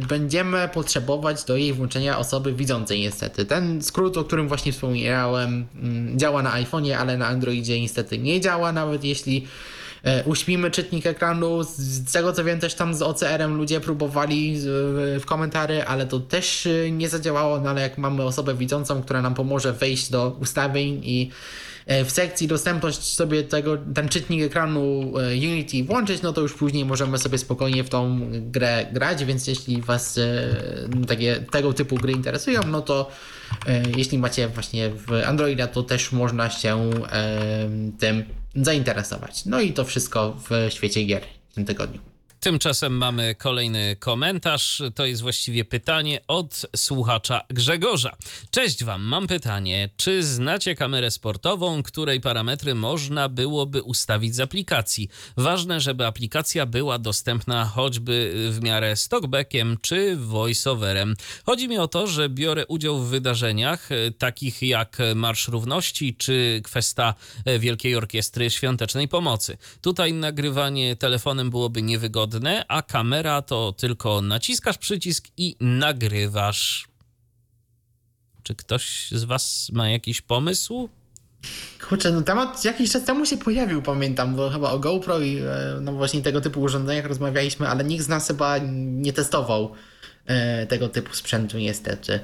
będziemy 0.08 0.68
potrzebować 0.68 1.44
do 1.44 1.56
jej 1.56 1.72
włączenia 1.72 2.18
osoby 2.18 2.52
widzącej 2.52 3.00
niestety. 3.00 3.44
Ten 3.44 3.82
skrót, 3.82 4.16
o 4.16 4.24
którym 4.24 4.48
właśnie 4.48 4.72
wspomniałem, 4.72 5.66
mm, 5.74 6.18
działa 6.18 6.42
na 6.42 6.62
iPhone'ie, 6.62 6.92
ale 6.92 7.16
na 7.16 7.26
Androidzie 7.26 7.80
niestety 7.80 8.18
nie 8.18 8.40
działa, 8.40 8.72
nawet 8.72 9.04
jeśli 9.04 9.46
E, 9.46 9.46
uśpimy 10.24 10.70
czytnik 10.70 11.06
ekranu. 11.06 11.62
Z 11.62 12.12
tego 12.12 12.32
co 12.32 12.44
wiem, 12.44 12.60
też 12.60 12.74
tam 12.74 12.94
z 12.94 13.02
OCR-em 13.02 13.56
ludzie 13.56 13.80
próbowali 13.80 14.56
w 15.20 15.22
komentary, 15.26 15.84
ale 15.84 16.06
to 16.06 16.20
też 16.20 16.66
e, 16.66 16.90
nie 16.90 17.08
zadziałało. 17.08 17.60
No 17.60 17.70
ale 17.70 17.80
jak 17.80 17.98
mamy 17.98 18.22
osobę 18.22 18.54
widzącą, 18.54 19.02
która 19.02 19.22
nam 19.22 19.34
pomoże 19.34 19.72
wejść 19.72 20.10
do 20.10 20.36
ustawień 20.40 21.00
i 21.04 21.30
e, 21.86 22.04
w 22.04 22.10
sekcji 22.10 22.48
dostępność 22.48 23.02
sobie 23.02 23.42
tego, 23.42 23.78
ten 23.94 24.08
czytnik 24.08 24.42
ekranu 24.42 25.12
Unity 25.32 25.84
włączyć, 25.84 26.22
no 26.22 26.32
to 26.32 26.40
już 26.40 26.54
później 26.54 26.84
możemy 26.84 27.18
sobie 27.18 27.38
spokojnie 27.38 27.84
w 27.84 27.88
tą 27.88 28.20
grę 28.32 28.86
grać, 28.92 29.24
więc 29.24 29.46
jeśli 29.46 29.82
Was 29.82 30.20
takie, 31.08 31.44
tego 31.50 31.72
typu 31.72 31.96
gry 31.96 32.12
interesują, 32.12 32.60
no 32.66 32.80
to 32.80 33.10
jeśli 33.96 34.18
macie 34.18 34.48
właśnie 34.48 34.90
w 34.90 35.12
Androida, 35.26 35.66
to 35.66 35.82
też 35.82 36.12
można 36.12 36.50
się 36.50 36.90
tym 37.98 38.24
zainteresować. 38.54 39.46
No 39.46 39.60
i 39.60 39.72
to 39.72 39.84
wszystko 39.84 40.36
w 40.50 40.72
świecie 40.72 41.04
gier 41.04 41.22
w 41.48 41.54
tym 41.54 41.64
tygodniu. 41.64 42.11
Tymczasem 42.42 42.96
mamy 42.96 43.34
kolejny 43.34 43.96
komentarz. 43.98 44.82
To 44.94 45.06
jest 45.06 45.22
właściwie 45.22 45.64
pytanie 45.64 46.20
od 46.28 46.66
słuchacza 46.76 47.40
Grzegorza. 47.48 48.16
Cześć 48.50 48.84
Wam, 48.84 49.02
mam 49.02 49.26
pytanie. 49.26 49.88
Czy 49.96 50.22
znacie 50.22 50.74
kamerę 50.74 51.10
sportową, 51.10 51.82
której 51.82 52.20
parametry 52.20 52.74
można 52.74 53.28
byłoby 53.28 53.82
ustawić 53.82 54.34
z 54.34 54.40
aplikacji? 54.40 55.08
Ważne, 55.36 55.80
żeby 55.80 56.06
aplikacja 56.06 56.66
była 56.66 56.98
dostępna 56.98 57.64
choćby 57.64 58.34
w 58.50 58.62
miarę 58.62 58.96
stockbackiem 58.96 59.78
czy 59.82 60.16
voiceoverem. 60.16 61.14
Chodzi 61.46 61.68
mi 61.68 61.78
o 61.78 61.88
to, 61.88 62.06
że 62.06 62.28
biorę 62.28 62.66
udział 62.66 62.98
w 62.98 63.08
wydarzeniach 63.08 63.92
e, 63.92 64.10
takich 64.10 64.62
jak 64.62 64.98
Marsz 65.14 65.48
Równości 65.48 66.14
czy 66.14 66.60
kwesta 66.64 67.14
e, 67.44 67.58
Wielkiej 67.58 67.96
Orkiestry 67.96 68.50
Świątecznej 68.50 69.08
Pomocy. 69.08 69.56
Tutaj 69.80 70.12
nagrywanie 70.12 70.96
telefonem 70.96 71.50
byłoby 71.50 71.82
niewygodne 71.82 72.31
a 72.68 72.82
kamera 72.82 73.42
to 73.42 73.72
tylko 73.72 74.22
naciskasz 74.22 74.78
przycisk 74.78 75.28
i 75.36 75.56
nagrywasz. 75.60 76.88
Czy 78.42 78.54
ktoś 78.54 79.08
z 79.10 79.24
Was 79.24 79.68
ma 79.72 79.88
jakiś 79.88 80.20
pomysł? 80.20 80.88
Kurczę, 81.88 82.12
no 82.12 82.22
temat 82.22 82.64
jakiś 82.64 82.92
czas 82.92 83.04
temu 83.04 83.26
się 83.26 83.36
pojawił, 83.36 83.82
pamiętam, 83.82 84.36
bo 84.36 84.50
chyba 84.50 84.70
o 84.70 84.78
GoPro 84.78 85.20
i 85.20 85.38
e, 85.38 85.78
no 85.80 85.92
właśnie 85.92 86.22
tego 86.22 86.40
typu 86.40 86.60
urządzeniach 86.60 87.06
rozmawialiśmy, 87.06 87.68
ale 87.68 87.84
nikt 87.84 88.04
z 88.04 88.08
nas 88.08 88.28
chyba 88.28 88.58
nie 88.82 89.12
testował 89.12 89.72
e, 90.26 90.66
tego 90.66 90.88
typu 90.88 91.14
sprzętu 91.14 91.58
niestety. 91.58 92.20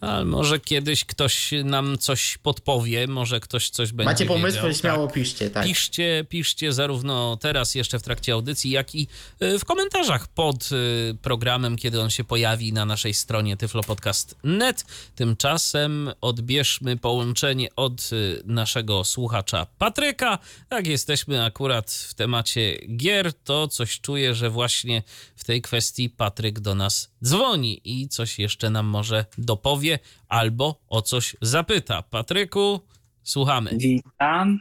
A 0.00 0.24
może 0.24 0.60
kiedyś 0.60 1.04
ktoś 1.04 1.50
nam 1.64 1.98
coś 1.98 2.38
podpowie, 2.38 3.06
może 3.06 3.40
ktoś 3.40 3.70
coś 3.70 3.92
będzie 3.92 4.12
Macie 4.12 4.26
pomysły, 4.26 4.60
wiedział. 4.60 4.74
śmiało 4.74 5.06
tak. 5.06 5.14
piszcie, 5.14 5.50
tak. 5.50 5.66
Piszcie, 5.66 6.26
piszcie 6.28 6.72
zarówno 6.72 7.36
teraz 7.36 7.74
jeszcze 7.74 7.98
w 7.98 8.02
trakcie 8.02 8.32
audycji, 8.32 8.70
jak 8.70 8.94
i 8.94 9.06
y, 9.42 9.58
w 9.58 9.64
komentarzach 9.64 10.28
pod 10.28 10.68
y, 10.72 11.16
programem, 11.22 11.76
kiedy 11.76 12.00
on 12.00 12.10
się 12.10 12.24
pojawi 12.24 12.72
na 12.72 12.84
naszej 12.84 13.14
stronie 13.14 13.56
tyflopodcast.net. 13.56 14.84
Tymczasem 15.14 16.10
odbierzmy 16.20 16.96
połączenie 16.96 17.68
od 17.76 18.10
y, 18.12 18.42
naszego 18.44 19.04
słuchacza 19.04 19.66
Patryka. 19.78 20.38
Jak 20.70 20.86
jesteśmy 20.86 21.44
akurat 21.44 21.90
w 21.90 22.14
temacie 22.14 22.78
gier, 22.96 23.32
to 23.32 23.68
coś 23.68 24.00
czuję, 24.00 24.34
że 24.34 24.50
właśnie 24.50 25.02
w 25.36 25.44
tej 25.44 25.62
kwestii 25.62 26.10
Patryk 26.10 26.60
do 26.60 26.74
nas 26.74 27.10
dzwoni 27.24 27.80
i 27.84 28.08
coś 28.08 28.38
jeszcze 28.38 28.70
nam 28.70 28.86
może 28.86 29.24
dopowie 29.38 29.89
albo 30.28 30.80
o 30.88 31.02
coś 31.02 31.36
zapyta. 31.40 32.02
Patryku, 32.02 32.80
słuchamy. 33.22 33.70
Witam 33.76 34.58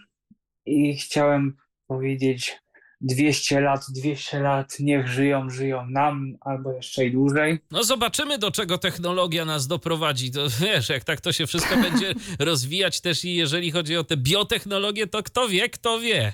i 0.66 0.98
chciałem 0.98 1.58
powiedzieć 1.88 2.60
200 3.02 3.62
lat, 3.62 3.86
200 3.90 4.40
lat, 4.40 4.80
niech 4.80 5.08
żyją, 5.08 5.50
żyją 5.50 5.86
nam, 5.88 6.38
albo 6.42 6.74
jeszcze 6.74 7.06
i 7.06 7.12
dłużej. 7.12 7.60
No 7.72 7.84
zobaczymy, 7.84 8.38
do 8.38 8.52
czego 8.52 8.78
technologia 8.78 9.46
nas 9.46 9.68
doprowadzi. 9.68 10.32
To 10.32 10.48
wiesz, 10.62 10.90
jak 10.90 11.04
tak 11.04 11.22
to 11.22 11.32
się 11.32 11.48
wszystko 11.48 11.78
będzie 11.78 12.14
rozwijać 12.40 13.02
też 13.02 13.26
i 13.26 13.36
jeżeli 13.36 13.72
chodzi 13.72 13.98
o 13.98 14.04
te 14.04 14.18
biotechnologie, 14.18 15.08
to 15.08 15.24
kto 15.24 15.48
wie, 15.48 15.70
kto 15.70 16.00
wie. 16.00 16.34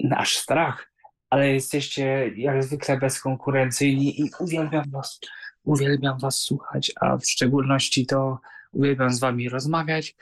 Nasz 0.00 0.36
strach, 0.36 0.92
ale 1.30 1.52
jesteście 1.52 2.32
jak 2.36 2.64
zwykle 2.64 2.98
bezkonkurencyjni 2.98 4.20
i 4.20 4.30
uwielbiam 4.40 4.90
was, 4.90 5.20
uwielbiam 5.64 6.18
was 6.18 6.40
słuchać, 6.40 6.92
a 7.00 7.16
w 7.16 7.26
szczególności 7.26 8.06
to 8.06 8.38
uwielbiam 8.72 9.10
z 9.12 9.20
wami 9.20 9.48
rozmawiać 9.48 10.16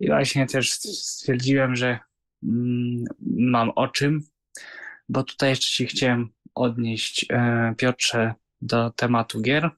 i 0.00 0.06
właśnie 0.06 0.46
też 0.46 0.72
stwierdziłem, 0.72 1.76
że 1.76 1.98
mm, 2.42 3.04
mam 3.22 3.70
o 3.70 3.88
czym, 3.88 4.22
bo 5.08 5.22
tutaj 5.22 5.50
jeszcze 5.50 5.68
się 5.68 5.84
chciałem 5.84 6.28
odnieść, 6.54 7.26
e, 7.30 7.74
Piotrze, 7.76 8.34
do 8.60 8.90
tematu 8.90 9.40
gier, 9.40 9.70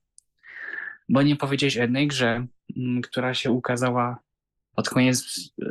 bo 1.09 1.23
nie 1.23 1.37
powiedziałeś 1.37 1.77
o 1.79 1.81
jednej 1.81 2.09
grze, 2.09 2.47
mm, 2.77 3.03
która 3.03 3.35
się 3.35 3.51
ukazała 3.51 4.19
pod 4.75 4.89
koniec 4.89 5.41
e, 5.63 5.67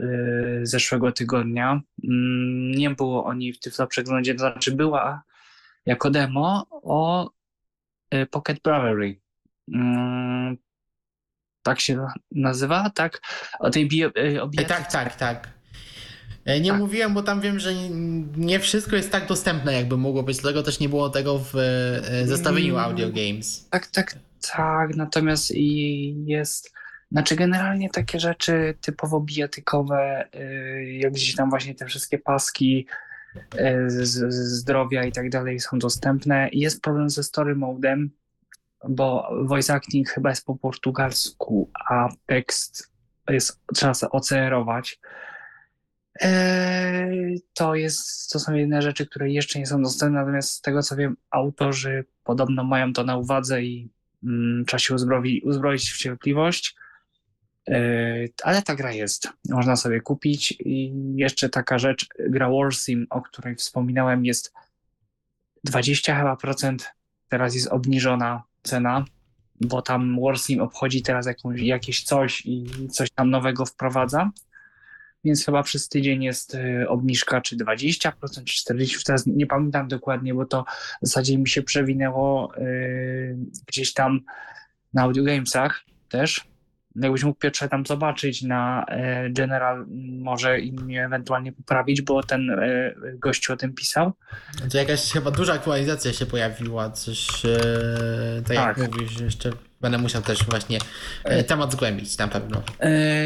zeszłego 0.64 1.12
tygodnia. 1.12 1.82
Mm, 2.04 2.72
Nie 2.72 2.90
było 2.90 3.26
o 3.26 3.34
niej 3.34 3.54
w 3.54 3.60
Tyflo 3.60 3.88
przeglądzie, 3.88 4.34
to 4.34 4.40
znaczy 4.40 4.72
była 4.72 5.24
jako 5.86 6.10
demo 6.10 6.66
o 6.70 7.32
e, 8.10 8.26
Pocket 8.26 8.60
Bravery. 8.62 9.20
Mm, 9.74 10.58
Tak 11.64 11.80
się 11.80 12.08
nazywa, 12.32 12.90
tak? 12.90 13.22
O 13.60 13.70
tej 13.70 13.88
bio, 13.88 14.08
e, 14.16 14.44
o 14.44 14.50
E, 14.58 14.66
Tak, 14.66 14.92
tak, 14.92 15.16
tak. 15.16 15.50
E, 16.46 16.60
Nie 16.62 16.70
Tak. 16.72 16.80
mówiłem, 16.80 17.14
bo 17.14 17.24
tam 17.24 17.42
wiem, 17.42 17.60
że 17.60 17.74
nie 18.38 18.60
wszystko 18.60 18.96
jest 18.96 19.12
tak 19.12 19.28
dostępne, 19.28 19.74
jakby 19.74 19.98
mogło 19.98 20.24
być, 20.24 20.38
dlatego 20.38 20.64
też 20.64 20.80
nie 20.80 20.90
było 20.90 21.10
tego 21.10 21.40
w 21.40 21.54
zestawieniu 22.26 22.74
Mm. 22.76 22.86
Audio 22.86 23.10
Games. 23.10 23.68
Tak, 23.70 23.88
tak, 23.88 24.16
tak. 24.56 24.96
Natomiast 24.96 25.52
i 25.52 26.16
jest. 26.26 26.74
Znaczy, 27.12 27.36
generalnie 27.36 27.90
takie 27.90 28.20
rzeczy 28.20 28.76
typowo 28.82 29.20
bijatykowe, 29.20 30.28
y, 30.36 30.94
jak 30.94 31.14
gdzieś 31.14 31.36
tam 31.36 31.50
właśnie 31.50 31.76
te 31.76 31.86
wszystkie 31.86 32.18
paski 32.20 32.88
y, 33.56 33.90
z, 33.90 34.08
z 34.08 34.34
zdrowia 34.60 35.04
i 35.04 35.12
tak 35.12 35.30
dalej 35.30 35.60
są 35.60 35.80
dostępne. 35.80 36.50
Jest 36.52 36.82
problem 36.82 37.10
ze 37.10 37.24
story 37.24 37.56
modem, 37.56 38.10
bo 38.90 39.30
voice 39.44 39.74
acting 39.74 40.10
chyba 40.10 40.30
jest 40.30 40.46
po 40.46 40.56
portugalsku, 40.56 41.70
a 41.90 42.10
tekst 42.26 42.92
jest, 43.30 43.60
trzeba 43.76 43.94
sobie 43.94 44.12
OCR-ować. 44.12 45.00
Eee, 46.22 47.42
To, 47.54 47.76
jest, 47.76 48.32
to 48.32 48.40
są 48.40 48.54
jedyne 48.54 48.82
rzeczy, 48.82 49.08
które 49.08 49.30
jeszcze 49.30 49.60
nie 49.60 49.66
są 49.66 49.82
dostępne, 49.82 50.20
natomiast 50.20 50.52
z 50.52 50.62
tego 50.62 50.84
co 50.84 50.96
wiem, 50.96 51.18
autorzy 51.30 52.06
podobno 52.24 52.64
mają 52.64 52.94
to 52.94 53.04
na 53.04 53.18
uwadze 53.18 53.64
i 53.64 53.90
mm, 54.24 54.66
trzeba 54.66 54.80
się 54.80 54.96
uzbroić, 54.96 55.44
uzbroić 55.44 55.92
w 55.92 55.98
cierpliwość. 55.98 56.76
Eee, 57.68 58.34
Ale 58.44 58.62
ta 58.62 58.76
gra 58.76 58.92
jest, 58.92 59.30
można 59.50 59.76
sobie 59.76 60.02
kupić. 60.02 60.52
I 60.52 60.94
jeszcze 61.16 61.50
taka 61.50 61.80
rzecz, 61.80 62.08
gra 62.30 62.50
Warsim, 62.50 63.08
o 63.10 63.22
której 63.22 63.56
wspominałem, 63.56 64.26
jest 64.26 64.54
20 65.64 66.16
chyba 66.16 66.36
procent, 66.36 66.92
teraz 67.30 67.56
jest 67.56 67.68
obniżona 67.68 68.44
cena, 68.64 69.06
bo 69.62 69.82
tam 69.82 70.20
Warsim 70.22 70.62
obchodzi 70.62 71.02
teraz 71.02 71.26
jakąś, 71.26 71.62
jakieś 71.62 72.04
coś 72.04 72.46
i 72.46 72.68
coś 72.90 73.12
tam 73.12 73.30
nowego 73.30 73.66
wprowadza 73.66 74.32
więc 75.24 75.46
chyba 75.46 75.64
przez 75.64 75.90
tydzień 75.90 76.24
jest 76.24 76.56
y, 76.56 76.90
obniżka 76.90 77.42
czy 77.42 77.58
20%, 77.58 78.12
czy 78.44 78.74
40%, 78.74 79.06
teraz 79.06 79.28
nie 79.28 79.48
pamiętam 79.48 79.88
dokładnie, 79.88 80.34
bo 80.34 80.46
to 80.46 80.66
w 81.02 81.08
zasadzie 81.08 81.38
mi 81.38 81.48
się 81.50 81.62
przewinęło 81.62 82.56
y, 82.58 83.38
gdzieś 83.68 83.94
tam 83.94 84.20
na 84.94 85.02
Audio 85.02 85.24
Gamesach 85.24 85.86
też. 86.10 86.48
Jakbyś 86.96 87.24
mógł 87.24 87.40
Piotrze 87.40 87.70
tam 87.70 87.86
zobaczyć 87.86 88.42
na 88.42 88.86
e, 88.88 89.30
General, 89.30 89.86
może 90.20 90.60
i 90.60 90.72
mnie 90.72 91.06
ewentualnie 91.06 91.52
poprawić, 91.52 92.02
bo 92.02 92.24
ten 92.24 92.50
e, 92.50 92.94
gościu 93.16 93.54
o 93.54 93.58
tym 93.58 93.74
pisał. 93.74 94.12
To 94.72 94.78
jakaś 94.78 95.12
chyba 95.12 95.32
duża 95.32 95.54
aktualizacja 95.54 96.14
się 96.14 96.26
pojawiła, 96.26 96.90
coś 96.90 97.28
tak, 98.48 98.58
Tak. 98.58 98.78
jak 98.78 98.92
mówisz, 98.94 99.20
jeszcze 99.20 99.52
będę 99.82 99.98
musiał 99.98 100.22
też 100.22 100.44
właśnie 100.44 100.80
temat 101.48 101.72
zgłębić 101.72 102.18
na 102.18 102.28
pewno. 102.28 102.62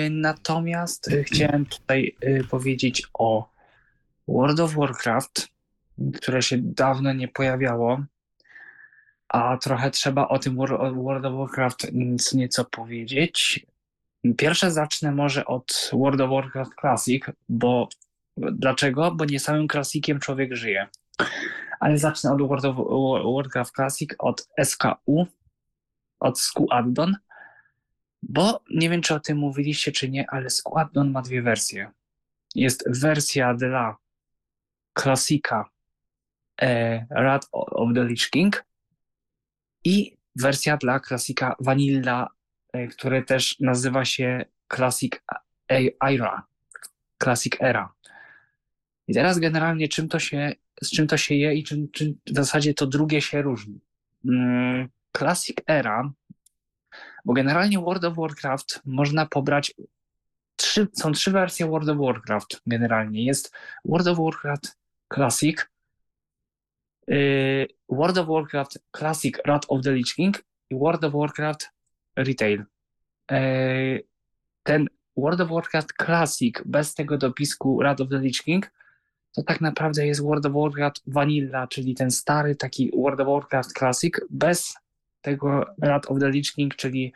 Natomiast 0.09 1.09
chciałem 1.25 1.65
tutaj 1.65 2.15
powiedzieć 2.49 3.03
o 3.13 3.49
World 4.27 4.59
of 4.59 4.75
Warcraft, 4.75 5.47
które 6.15 6.41
się 6.41 6.57
dawno 6.61 7.13
nie 7.13 7.27
pojawiało, 7.27 8.03
a 9.29 9.57
trochę 9.57 9.91
trzeba 9.91 10.27
o 10.27 10.39
tym 10.39 10.55
World 10.55 11.25
of 11.25 11.33
Warcraft 11.37 11.87
nieco 12.33 12.65
powiedzieć. 12.65 13.65
Pierwsze 14.37 14.71
zacznę 14.71 15.11
może 15.11 15.45
od 15.45 15.91
World 15.93 16.21
of 16.21 16.29
Warcraft 16.29 16.71
Classic, 16.81 17.25
bo 17.49 17.89
dlaczego? 18.37 19.11
Bo 19.11 19.25
nie 19.25 19.39
samym 19.39 19.67
klasikiem 19.67 20.19
człowiek 20.19 20.55
żyje. 20.55 20.87
Ale 21.79 21.97
zacznę 21.97 22.31
od 22.31 22.41
World 22.41 22.65
of 22.65 22.75
Warcraft 23.35 23.75
Classic, 23.75 24.09
od 24.19 24.47
SKU, 24.63 25.27
od 26.19 26.39
SKU 26.39 26.67
Addon, 26.71 27.15
bo 28.23 28.63
nie 28.69 28.89
wiem, 28.89 29.01
czy 29.01 29.15
o 29.15 29.19
tym 29.19 29.37
mówiliście, 29.37 29.91
czy 29.91 30.09
nie, 30.09 30.29
ale 30.29 30.49
Squadron 30.49 31.11
ma 31.11 31.21
dwie 31.21 31.41
wersje. 31.41 31.91
Jest 32.55 33.01
wersja 33.01 33.53
dla 33.53 33.97
klasika 34.93 35.69
e, 36.61 37.05
Wrath 37.05 37.47
of 37.51 37.93
the 37.95 38.05
Lich 38.05 38.29
King 38.29 38.65
i 39.83 40.17
wersja 40.35 40.77
dla 40.77 40.99
klasika 40.99 41.55
Vanilla, 41.59 42.29
e, 42.73 42.87
który 42.87 43.23
też 43.23 43.59
nazywa 43.59 44.05
się 44.05 44.45
Classic 44.75 45.13
Era. 46.01 46.43
Classic 47.23 47.61
Era. 47.61 47.93
I 49.07 49.13
teraz 49.13 49.39
generalnie 49.39 49.87
czym 49.87 50.09
to 50.09 50.19
się, 50.19 50.51
z 50.81 50.91
czym 50.91 51.07
to 51.07 51.17
się 51.17 51.35
je 51.35 51.53
i 51.53 51.63
czym, 51.63 51.91
czym 51.91 52.19
w 52.27 52.35
zasadzie 52.35 52.73
to 52.73 52.87
drugie 52.87 53.21
się 53.21 53.41
różni. 53.41 53.79
Mm, 54.25 54.89
Classic 55.11 55.57
Era 55.67 56.13
bo 57.25 57.33
generalnie 57.33 57.79
World 57.79 58.03
of 58.03 58.15
Warcraft 58.15 58.81
można 58.85 59.25
pobrać. 59.25 59.73
Trzy, 60.55 60.87
są 60.93 61.11
trzy 61.11 61.31
wersje 61.31 61.67
World 61.67 61.89
of 61.89 61.97
Warcraft 61.97 62.61
generalnie. 62.67 63.25
Jest 63.25 63.55
World 63.85 64.07
of 64.07 64.17
Warcraft 64.17 64.77
Classic, 65.13 65.69
World 67.89 68.17
of 68.17 68.27
Warcraft 68.27 68.77
Classic 68.91 69.37
Wrath 69.45 69.65
of 69.67 69.81
the 69.81 69.91
Lich 69.91 70.15
King 70.15 70.35
i 70.71 70.75
World 70.75 71.03
of 71.03 71.13
Warcraft 71.13 71.69
Retail. 72.15 72.65
Y, 73.31 74.03
ten 74.63 74.87
World 75.15 75.41
of 75.41 75.49
Warcraft 75.49 75.93
Classic 75.93 76.61
bez 76.65 76.95
tego 76.95 77.17
dopisku 77.17 77.77
Wrath 77.77 78.01
of 78.01 78.09
the 78.09 78.19
Lich 78.19 78.43
King 78.43 78.71
to 79.35 79.43
tak 79.43 79.61
naprawdę 79.61 80.07
jest 80.07 80.21
World 80.21 80.45
of 80.45 80.53
Warcraft 80.53 81.01
Vanilla, 81.07 81.67
czyli 81.67 81.95
ten 81.95 82.11
stary 82.11 82.55
taki 82.55 82.91
World 82.95 83.19
of 83.19 83.27
Warcraft 83.27 83.73
Classic 83.73 84.21
bez 84.29 84.75
tego 85.21 85.65
Wrath 85.77 86.11
of 86.11 86.19
the 86.19 86.29
Lich 86.29 86.53
King, 86.53 86.75
czyli 86.75 87.13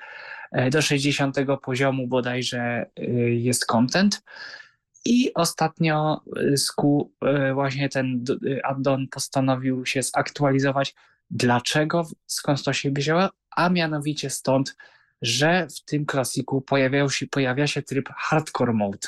e, 0.51 0.69
do 0.69 0.81
60 0.81 1.37
poziomu 1.61 2.07
bodajże 2.07 2.85
e, 2.95 3.05
jest 3.29 3.65
content. 3.65 4.23
I 5.07 5.33
ostatnio 5.33 6.21
e, 6.53 6.57
SKU 6.57 7.13
właśnie 7.53 7.89
ten 7.89 8.23
addon 8.63 9.07
postanowił 9.07 9.85
się 9.85 10.03
zaktualizować. 10.03 10.95
Dlaczego? 11.29 12.07
Skąd 12.25 12.63
to 12.63 12.73
się 12.73 12.91
wzięło? 12.91 13.29
A 13.55 13.69
mianowicie 13.69 14.29
stąd, 14.29 14.75
że 15.21 15.67
w 15.67 15.85
tym 15.85 16.05
klasiku 16.05 16.63
się, 17.09 17.27
pojawia 17.27 17.67
się 17.67 17.81
tryb 17.81 18.09
hardcore 18.09 18.73
mode. 18.73 19.07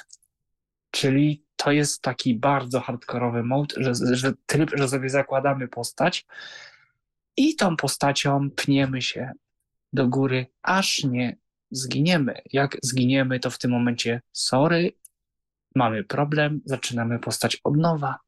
Czyli 0.92 1.44
to 1.56 1.72
jest 1.72 2.02
taki 2.02 2.36
bardzo 2.36 2.80
hardkorowy 2.80 3.44
mode, 3.44 3.76
że, 3.78 3.94
że 4.16 4.34
tryb, 4.46 4.72
że 4.74 4.88
sobie 4.88 5.10
zakładamy 5.10 5.68
postać 5.68 6.26
i 7.38 7.56
tą 7.56 7.78
postacią 7.78 8.50
pniemy 8.52 9.02
się 9.02 9.32
do 9.94 10.08
góry, 10.08 10.46
aż 10.62 11.04
nie 11.04 11.38
zginiemy. 11.72 12.42
Jak 12.54 12.78
zginiemy, 12.84 13.40
to 13.40 13.50
w 13.50 13.58
tym 13.58 13.72
momencie 13.72 14.22
sorry, 14.32 14.92
mamy 15.76 16.04
problem, 16.04 16.62
zaczynamy 16.66 17.20
postać 17.20 17.58
od 17.64 17.78
nowa. 17.78 18.20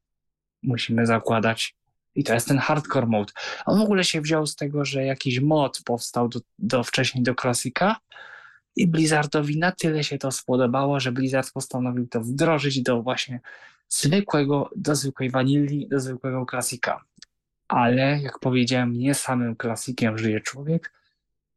Musimy 0.62 1.06
zakładać. 1.06 1.76
I 2.14 2.24
to 2.24 2.34
jest 2.34 2.48
ten 2.48 2.58
hardcore 2.58 3.06
mode. 3.06 3.32
On 3.66 3.78
w 3.78 3.82
ogóle 3.82 4.04
się 4.04 4.20
wziął 4.20 4.46
z 4.46 4.56
tego, 4.56 4.84
że 4.84 5.04
jakiś 5.04 5.40
mod 5.40 5.82
powstał 5.84 6.28
do, 6.28 6.40
do 6.58 6.84
wcześniej 6.84 7.24
do 7.24 7.34
klasika 7.34 7.96
i 8.76 8.86
Blizzardowi 8.86 9.58
na 9.58 9.72
tyle 9.72 10.04
się 10.04 10.18
to 10.18 10.30
spodobało, 10.30 11.00
że 11.00 11.12
Blizzard 11.12 11.52
postanowił 11.52 12.06
to 12.08 12.20
wdrożyć 12.20 12.82
do 12.82 13.02
właśnie 13.02 13.40
zwykłego, 13.88 14.70
do 14.76 14.94
zwykłej 14.94 15.30
wanilli, 15.30 15.88
do 15.88 16.00
zwykłego 16.00 16.46
klasika. 16.46 17.04
Ale 17.68 18.20
jak 18.22 18.38
powiedziałem, 18.38 18.92
nie 18.92 19.14
samym 19.14 19.56
klasikiem 19.56 20.18
żyje 20.18 20.40
człowiek, 20.40 20.92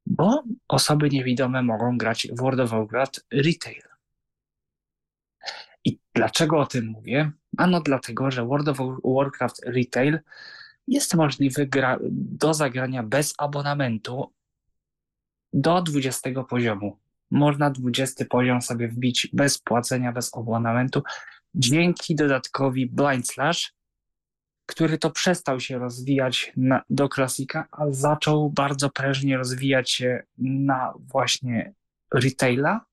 bo 0.06 0.44
osoby 0.68 1.10
niewidome 1.10 1.64
mogą 1.64 1.98
grać 1.98 2.28
w 2.32 2.42
World 2.42 2.60
of 2.60 2.70
Warcraft 2.70 3.26
Retail. 3.32 3.95
Dlaczego 6.16 6.60
o 6.60 6.66
tym 6.66 6.86
mówię? 6.86 7.32
Ano 7.58 7.82
dlatego, 7.82 8.32
że 8.32 8.46
World 8.46 8.68
of 8.68 8.78
Warcraft 9.04 9.62
Retail 9.66 10.20
jest 10.88 11.14
możliwy 11.14 11.70
do 12.12 12.54
zagrania 12.54 13.04
bez 13.04 13.34
abonamentu 13.38 14.34
do 15.54 15.82
20 15.82 16.44
poziomu 16.44 16.98
można 17.32 17.70
20 17.70 18.26
poziom 18.26 18.62
sobie 18.62 18.88
wbić 18.88 19.30
bez 19.34 19.58
płacenia, 19.58 20.12
bez 20.12 20.38
abonamentu, 20.38 21.04
dzięki 21.56 22.16
dodatkowi 22.16 22.88
Blind 22.88 23.28
Slash, 23.28 23.74
który 24.66 24.98
to 24.98 25.12
przestał 25.12 25.60
się 25.60 25.80
rozwijać 25.80 26.54
na, 26.58 26.82
do 26.90 27.10
klasika, 27.10 27.68
a 27.72 27.86
zaczął 27.90 28.50
bardzo 28.50 28.90
prężnie 28.90 29.38
rozwijać 29.38 29.92
się 29.92 30.24
na 30.38 30.94
właśnie 31.00 31.74
retaila 32.14 32.86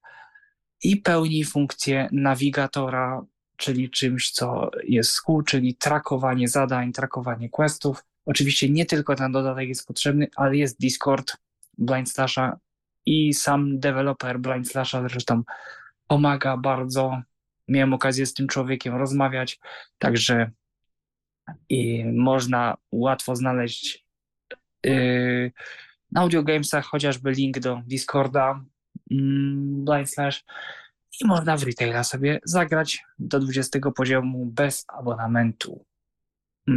i 0.82 0.96
pełni 0.96 1.44
funkcję 1.44 2.08
nawigatora, 2.12 3.24
czyli 3.56 3.90
czymś, 3.90 4.30
co 4.30 4.70
jest 4.84 5.10
SKU, 5.10 5.42
czyli 5.42 5.74
trakowanie 5.74 6.48
zadań, 6.48 6.92
trakowanie 6.92 7.48
questów. 7.48 8.04
Oczywiście 8.26 8.70
nie 8.70 8.86
tylko 8.86 9.14
ten 9.14 9.32
dodatek 9.32 9.68
jest 9.68 9.86
potrzebny, 9.86 10.28
ale 10.36 10.56
jest 10.56 10.80
Discord 10.80 11.36
Blind 11.78 12.10
Slasha, 12.10 12.58
i 13.06 13.34
sam 13.34 13.78
deweloper 13.80 14.40
Blind 14.40 14.68
Slasha 14.68 15.08
zresztą 15.08 15.42
pomaga 16.06 16.56
bardzo. 16.56 17.22
Miałem 17.68 17.94
okazję 17.94 18.26
z 18.26 18.34
tym 18.34 18.48
człowiekiem 18.48 18.94
rozmawiać, 18.96 19.60
także 19.98 20.50
i 21.68 22.04
można 22.04 22.76
łatwo 22.92 23.36
znaleźć 23.36 24.06
yy, 24.84 25.52
na 26.12 26.20
Audio 26.20 26.42
Gamesach 26.42 26.84
chociażby 26.84 27.30
link 27.30 27.58
do 27.58 27.82
Discorda 27.86 28.64
Blind 29.84 30.10
Slash 30.10 30.44
i 31.20 31.26
można 31.26 31.56
w 31.56 31.62
retaila 31.62 32.04
sobie 32.04 32.40
zagrać 32.44 33.04
do 33.18 33.40
20 33.40 33.78
poziomu 33.96 34.46
bez 34.46 34.84
abonamentu. 34.88 35.84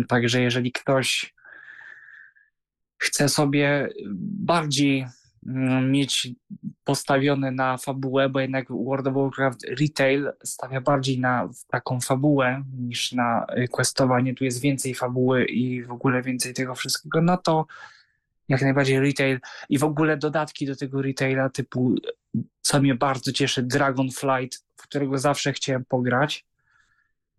Także 0.08 0.42
jeżeli 0.42 0.72
ktoś 0.72 1.34
chce 2.98 3.30
sobie 3.30 3.90
bardziej 4.22 5.06
Mm, 5.46 5.92
mieć 5.92 6.28
postawione 6.84 7.52
na 7.52 7.78
fabułę, 7.78 8.30
bo 8.30 8.40
jednak 8.40 8.66
World 8.70 9.08
of 9.08 9.14
Warcraft 9.14 9.64
Retail 9.80 10.32
stawia 10.44 10.82
bardziej 10.82 11.20
na 11.20 11.50
taką 11.68 12.02
fabułę 12.02 12.64
niż 12.78 13.12
na 13.12 13.46
y, 13.58 13.68
questowanie. 13.68 14.36
Tu 14.36 14.44
jest 14.44 14.62
więcej 14.62 14.96
fabuły 14.96 15.46
i 15.46 15.84
w 15.84 15.92
ogóle 15.92 16.22
więcej 16.22 16.54
tego 16.54 16.76
wszystkiego. 16.76 17.22
No 17.22 17.38
to 17.38 17.66
jak 18.50 18.62
najbardziej 18.62 19.00
retail 19.00 19.40
i 19.70 19.78
w 19.78 19.84
ogóle 19.84 20.18
dodatki 20.18 20.66
do 20.66 20.76
tego 20.76 21.02
retaila 21.02 21.50
typu, 21.50 21.96
co 22.62 22.82
mnie 22.82 22.96
bardzo 22.96 23.32
cieszy, 23.32 23.64
Dragonflight, 23.64 24.66
w 24.76 24.82
którego 24.82 25.18
zawsze 25.18 25.54
chciałem 25.54 25.86
pograć 25.86 26.46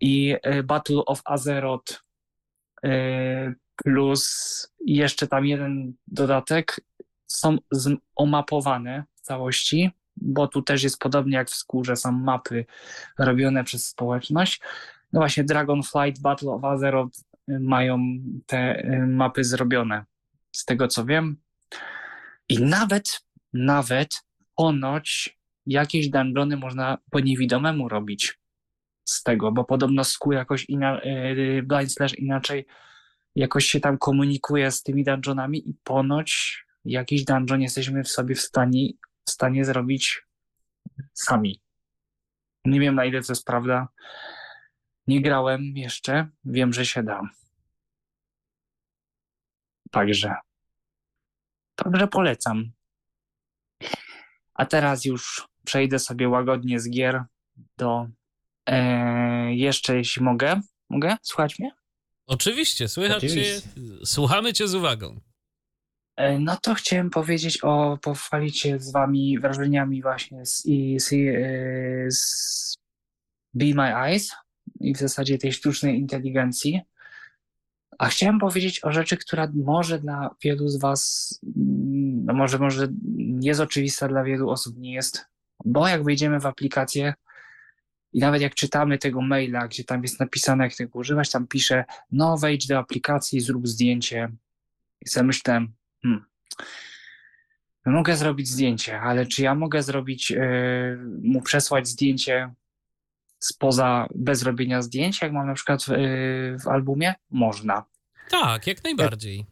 i 0.01 0.37
y, 0.47 0.63
Battle 0.63 1.05
of 1.07 1.23
Azeroth 1.25 2.03
y, 2.85 2.89
plus 3.77 4.73
jeszcze 4.87 5.27
tam 5.27 5.47
jeden 5.47 5.93
dodatek 6.07 6.81
są 7.27 7.59
omapowane 8.17 9.05
w 9.15 9.21
całości, 9.21 9.91
bo 10.17 10.49
tu 10.49 10.63
też 10.63 10.83
jest 10.83 10.99
podobnie 10.99 11.37
jak 11.37 11.51
w 11.51 11.55
skórze, 11.55 11.97
są 11.97 12.13
mapy 12.13 12.65
robione 13.19 13.65
przez 13.65 13.87
społeczność. 13.87 14.61
No 15.13 15.21
właśnie 15.21 15.45
Dragonflight, 15.45 16.23
Battle 16.23 16.51
of 16.51 16.65
Azeroth 16.65 17.19
y, 17.49 17.61
mają 17.61 17.99
te 18.47 18.83
mapy 19.07 19.45
zrobione, 19.45 20.05
z 20.53 20.65
tego 20.65 20.89
co 20.89 21.05
wiem. 21.05 21.37
I 22.49 22.63
nawet, 22.63 23.21
nawet 23.53 24.26
ponoć 24.57 25.39
jakieś 25.67 26.09
dungeony 26.09 26.57
można 26.57 26.99
po 27.11 27.21
niewidomemu 27.21 27.89
robić 27.89 28.39
z 29.05 29.23
tego, 29.23 29.53
bo 29.53 29.65
podobno 29.65 30.05
skół 30.05 30.33
jakoś 30.33 30.69
ina, 30.69 31.01
y, 31.03 31.63
Blind 31.63 31.93
Slash 31.93 32.19
inaczej 32.19 32.67
jakoś 33.35 33.65
się 33.65 33.81
tam 33.81 33.99
komunikuje 33.99 34.71
z 34.71 34.83
tymi 34.83 35.05
dungeonami 35.05 35.71
i 35.71 35.75
ponoć 35.85 36.65
jakiś 36.85 37.25
dungeon 37.25 37.63
jesteśmy 37.63 38.05
w 38.05 38.09
sobie 38.09 38.35
w 38.35 38.41
stanie, 38.41 38.89
w 39.29 39.31
stanie 39.31 39.65
zrobić 39.65 40.23
sami. 41.13 41.61
Nie 42.65 42.81
wiem 42.81 42.95
na 42.95 43.05
ile 43.05 43.23
to 43.23 43.33
jest 43.33 43.45
prawda. 43.45 43.89
Nie 45.07 45.23
grałem 45.23 45.63
jeszcze, 45.63 46.29
wiem, 46.45 46.73
że 46.73 46.87
się 46.87 47.03
da. 47.03 47.21
Także, 49.91 50.35
także 51.77 52.09
polecam. 52.09 52.73
A 54.57 54.67
teraz 54.67 55.05
już 55.05 55.49
przejdę 55.65 55.99
sobie 55.99 56.29
łagodnie 56.29 56.81
z 56.81 56.91
gier 56.91 57.25
do 57.79 58.09
e, 58.67 59.55
jeszcze, 59.55 59.97
jeśli 59.97 60.23
mogę. 60.23 60.61
Mogę? 60.91 61.17
Słuchać 61.23 61.59
mnie? 61.59 61.71
Oczywiście, 62.27 62.89
słychać 62.89 63.17
Oczywiście. 63.17 63.61
Cię, 63.61 63.81
słuchamy 64.05 64.53
cię 64.53 64.69
z 64.69 64.75
uwagą. 64.75 65.21
E, 66.17 66.39
no 66.39 66.57
to 66.63 66.75
chciałem 66.75 67.11
powiedzieć 67.11 67.59
o, 67.63 67.99
pochwalić 68.03 68.61
się 68.61 68.79
z 68.79 68.93
wami 68.93 69.39
wrażeniami 69.39 70.03
właśnie 70.03 70.47
z, 70.47 70.63
z, 70.99 71.13
e, 71.13 72.11
z 72.11 72.77
Be 73.55 73.75
My 73.75 73.97
Eyes 73.97 74.33
i 74.81 74.95
w 74.95 74.99
zasadzie 74.99 75.39
tej 75.39 75.53
sztucznej 75.53 75.99
inteligencji. 75.99 76.81
A 77.99 78.07
chciałem 78.07 78.39
powiedzieć 78.39 78.85
o 78.85 78.93
rzeczy, 78.93 79.17
która 79.17 79.53
może 79.55 79.99
dla 79.99 80.31
wielu 80.43 80.69
z 80.69 80.81
was, 80.81 81.31
no 82.25 82.35
może, 82.35 82.59
może 82.59 82.89
jest 83.43 83.61
oczywista 83.61 84.09
dla 84.09 84.25
wielu 84.25 84.51
osób, 84.51 84.79
nie 84.79 84.95
jest. 84.95 85.27
Bo 85.65 85.89
jak 85.89 86.05
wejdziemy 86.05 86.41
w 86.41 86.47
aplikację 86.47 87.15
i 88.13 88.19
nawet 88.19 88.43
jak 88.43 88.55
czytamy 88.55 88.99
tego 88.99 89.21
maila, 89.21 89.69
gdzie 89.69 89.85
tam 89.85 90.03
jest 90.03 90.21
napisane, 90.21 90.65
jak 90.65 90.75
tego 90.75 90.99
używać, 90.99 91.31
tam 91.31 91.47
pisze, 91.47 91.85
no 92.13 92.37
wejdź 92.39 92.67
do 92.67 92.79
aplikacji, 92.79 93.41
zrób 93.41 93.69
zdjęcie. 93.69 94.33
I 95.01 95.09
sobie 95.09 95.27
myślałem, 95.27 95.75
Hmm. 96.03 96.25
Mogę 97.87 98.17
zrobić 98.17 98.49
zdjęcie, 98.49 99.01
ale 99.01 99.27
czy 99.27 99.43
ja 99.43 99.55
mogę 99.55 99.83
zrobić, 99.83 100.31
yy, 100.31 100.99
mu 101.23 101.43
przesłać 101.43 101.89
zdjęcie 101.89 102.55
spoza, 103.39 104.07
bez 104.15 104.43
robienia 104.43 104.83
zdjęć, 104.83 105.23
jak 105.23 105.33
mam 105.33 105.47
na 105.47 105.55
przykład 105.55 105.85
w, 105.85 105.89
yy, 105.89 106.57
w 106.65 106.69
albumie? 106.69 107.15
Można. 107.31 107.85
Tak, 108.31 108.67
jak 108.67 108.85
najbardziej. 108.85 109.39
Jak, 109.39 109.47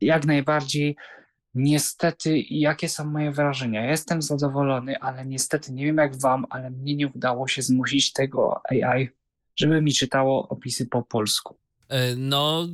jak 0.00 0.24
najbardziej. 0.24 0.96
Niestety, 1.54 2.44
jakie 2.50 2.88
są 2.88 3.04
moje 3.04 3.32
wrażenia? 3.32 3.90
jestem 3.90 4.22
zadowolony, 4.22 4.98
ale 4.98 5.26
niestety 5.26 5.72
nie 5.72 5.84
wiem 5.84 5.96
jak 5.96 6.20
wam, 6.20 6.46
ale 6.50 6.70
mnie 6.70 6.94
nie 6.94 7.08
udało 7.08 7.48
się 7.48 7.62
zmusić 7.62 8.12
tego 8.12 8.60
AI, 8.70 9.08
żeby 9.56 9.82
mi 9.82 9.92
czytało 9.92 10.48
opisy 10.48 10.86
po 10.86 11.02
polsku. 11.02 11.58
E, 11.88 12.16
no, 12.16 12.68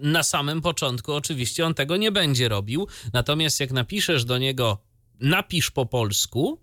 na 0.00 0.22
samym 0.22 0.60
początku 0.60 1.12
oczywiście 1.12 1.66
on 1.66 1.74
tego 1.74 1.96
nie 1.96 2.12
będzie 2.12 2.48
robił. 2.48 2.86
Natomiast 3.12 3.60
jak 3.60 3.72
napiszesz 3.72 4.24
do 4.24 4.38
niego, 4.38 4.78
napisz 5.20 5.70
po 5.70 5.86
polsku, 5.86 6.60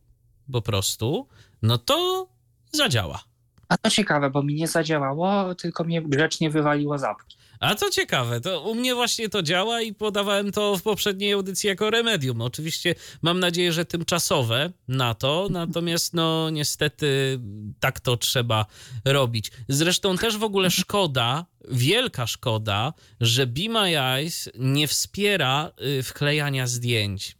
po 0.51 0.61
prostu, 0.61 1.27
no 1.61 1.77
to 1.77 2.27
zadziała. 2.71 3.23
A 3.69 3.77
to 3.77 3.89
ciekawe, 3.89 4.29
bo 4.29 4.43
mi 4.43 4.53
nie 4.53 4.67
zadziałało, 4.67 5.55
tylko 5.55 5.83
mnie 5.83 6.01
grzecznie 6.01 6.49
wywaliło 6.49 6.97
zapki. 6.97 7.36
A 7.59 7.75
co 7.75 7.89
ciekawe, 7.89 8.41
to 8.41 8.61
u 8.61 8.75
mnie 8.75 8.95
właśnie 8.95 9.29
to 9.29 9.43
działa 9.43 9.81
i 9.81 9.93
podawałem 9.93 10.51
to 10.51 10.77
w 10.77 10.81
poprzedniej 10.81 11.33
audycji 11.33 11.67
jako 11.67 11.89
remedium. 11.89 12.41
Oczywiście 12.41 12.95
mam 13.21 13.39
nadzieję, 13.39 13.73
że 13.73 13.85
tymczasowe 13.85 14.71
na 14.87 15.13
to, 15.13 15.47
natomiast 15.51 16.13
no 16.13 16.49
niestety 16.49 17.39
tak 17.79 17.99
to 17.99 18.17
trzeba 18.17 18.65
robić. 19.05 19.51
Zresztą 19.69 20.17
też 20.17 20.37
w 20.37 20.43
ogóle 20.43 20.71
szkoda, 20.71 21.45
wielka 21.71 22.27
szkoda, 22.27 22.93
że 23.21 23.47
Be 23.47 23.69
My 23.69 23.99
Eyes 23.99 24.49
nie 24.59 24.87
wspiera 24.87 25.71
y, 25.99 26.03
wklejania 26.03 26.67
zdjęć. 26.67 27.37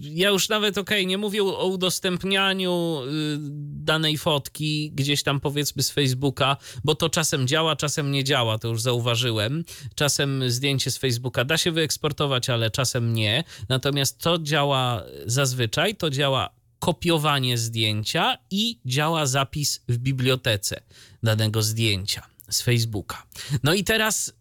Ja 0.00 0.28
już 0.28 0.48
nawet, 0.48 0.78
okej, 0.78 0.98
okay, 0.98 1.06
nie 1.06 1.18
mówię 1.18 1.42
o 1.42 1.66
udostępnianiu 1.66 3.00
y, 3.02 3.36
danej 3.84 4.18
fotki 4.18 4.92
gdzieś 4.94 5.22
tam 5.22 5.40
powiedzmy 5.40 5.82
z 5.82 5.90
Facebooka, 5.90 6.56
bo 6.84 6.94
to 6.94 7.08
czasem 7.08 7.48
działa, 7.48 7.76
czasem 7.76 8.12
nie 8.12 8.24
działa, 8.24 8.58
to 8.58 8.68
już 8.68 8.82
zauważyłem. 8.82 9.64
Czasem 9.94 10.50
zdjęcie 10.50 10.90
z 10.90 10.98
Facebooka 10.98 11.44
da 11.44 11.58
się 11.58 11.72
wyeksportować, 11.72 12.50
ale 12.50 12.70
czasem 12.70 13.12
nie. 13.12 13.44
Natomiast 13.68 14.18
to 14.18 14.38
działa 14.38 15.02
zazwyczaj, 15.26 15.96
to 15.96 16.10
działa 16.10 16.50
kopiowanie 16.78 17.58
zdjęcia 17.58 18.38
i 18.50 18.78
działa 18.86 19.26
zapis 19.26 19.80
w 19.88 19.98
bibliotece 19.98 20.80
danego 21.22 21.62
zdjęcia 21.62 22.26
z 22.50 22.62
Facebooka. 22.62 23.26
No 23.62 23.74
i 23.74 23.84
teraz 23.84 24.32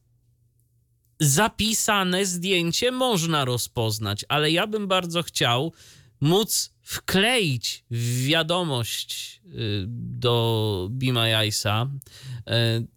zapisane 1.19 2.25
zdjęcie 2.25 2.91
można 2.91 3.45
rozpoznać, 3.45 4.25
ale 4.29 4.51
ja 4.51 4.67
bym 4.67 4.87
bardzo 4.87 5.23
chciał 5.23 5.73
móc 6.21 6.73
wkleić 6.81 7.83
w 7.91 8.25
wiadomość 8.25 9.41
y, 9.45 9.85
do 9.87 10.89
My 10.91 11.35
Eyesa 11.37 11.89
y, 12.39 12.87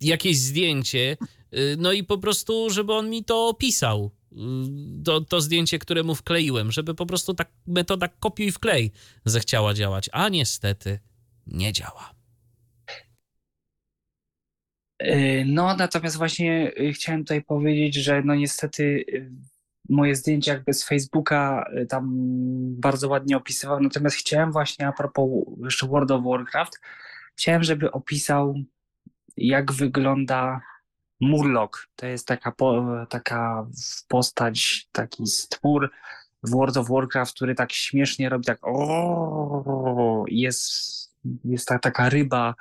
jakieś 0.00 0.38
zdjęcie, 0.38 1.16
y, 1.54 1.76
no 1.78 1.92
i 1.92 2.04
po 2.04 2.18
prostu, 2.18 2.70
żeby 2.70 2.92
on 2.92 3.10
mi 3.10 3.24
to 3.24 3.48
opisał. 3.48 4.10
To, 5.04 5.20
to 5.20 5.40
zdjęcie, 5.40 5.78
które 5.78 6.02
mu 6.02 6.14
wkleiłem, 6.14 6.72
żeby 6.72 6.94
po 6.94 7.06
prostu 7.06 7.34
tak 7.34 7.52
metoda 7.66 8.08
kopiuj 8.08 8.52
wklej 8.52 8.92
zechciała 9.24 9.74
działać, 9.74 10.08
a 10.12 10.28
niestety 10.28 10.98
nie 11.46 11.72
działa. 11.72 12.15
Y, 15.02 15.44
no, 15.46 15.76
natomiast 15.76 16.16
właśnie 16.16 16.72
y, 16.80 16.92
chciałem 16.92 17.20
tutaj 17.20 17.44
powiedzieć, 17.44 17.94
że 17.94 18.22
no 18.22 18.34
niestety 18.34 18.82
y, 18.82 19.30
moje 19.88 20.14
zdjęcia 20.14 20.52
jakby 20.52 20.72
z 20.72 20.84
Facebooka 20.84 21.64
tam 21.88 22.10
bardzo 22.80 23.08
ładnie 23.08 23.36
opisywał, 23.36 23.80
natomiast 23.80 24.16
chciałem 24.16 24.52
właśnie 24.52 24.86
a 24.86 24.92
propos 24.92 25.28
jeszcze 25.64 25.86
World 25.86 26.10
of 26.10 26.24
Warcraft, 26.24 26.80
chciałem, 27.36 27.62
żeby 27.62 27.92
opisał 27.92 28.54
jak 29.36 29.72
wygląda 29.72 30.60
Murloc. 31.20 31.70
To 31.96 32.06
jest 32.06 32.26
taka, 32.26 32.52
po, 32.52 32.84
taka 33.08 33.66
postać, 34.08 34.88
taki 34.92 35.26
stwór 35.26 35.90
w 36.42 36.50
World 36.50 36.76
of 36.76 36.88
Warcraft, 36.88 37.34
który 37.34 37.54
tak 37.54 37.72
śmiesznie 37.72 38.28
robi 38.28 38.44
tak 38.44 38.58
o, 38.62 40.24
jest, 40.28 40.70
jest 41.44 41.68
ta, 41.68 41.78
taka 41.78 42.08
ryba, 42.08 42.54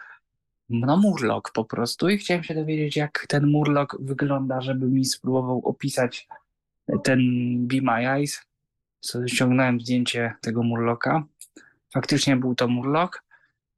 no 0.70 0.98
Murloc 0.98 1.52
po 1.54 1.66
prostu 1.66 2.10
i 2.10 2.18
chciałem 2.18 2.44
się 2.44 2.56
dowiedzieć, 2.56 2.96
jak 2.96 3.26
ten 3.28 3.48
Murloc 3.48 3.90
wygląda, 4.00 4.62
żeby 4.62 4.88
mi 4.88 5.06
spróbował 5.06 5.62
opisać 5.66 6.28
ten 7.04 7.20
Be 7.68 7.82
My 7.82 8.10
Eyes. 8.10 8.42
So, 9.02 9.28
ściągnąłem 9.28 9.82
zdjęcie 9.82 10.34
tego 10.42 10.64
Murloka. 10.64 11.24
Faktycznie 11.94 12.36
był 12.36 12.56
to 12.56 12.68
Murloc, 12.68 13.12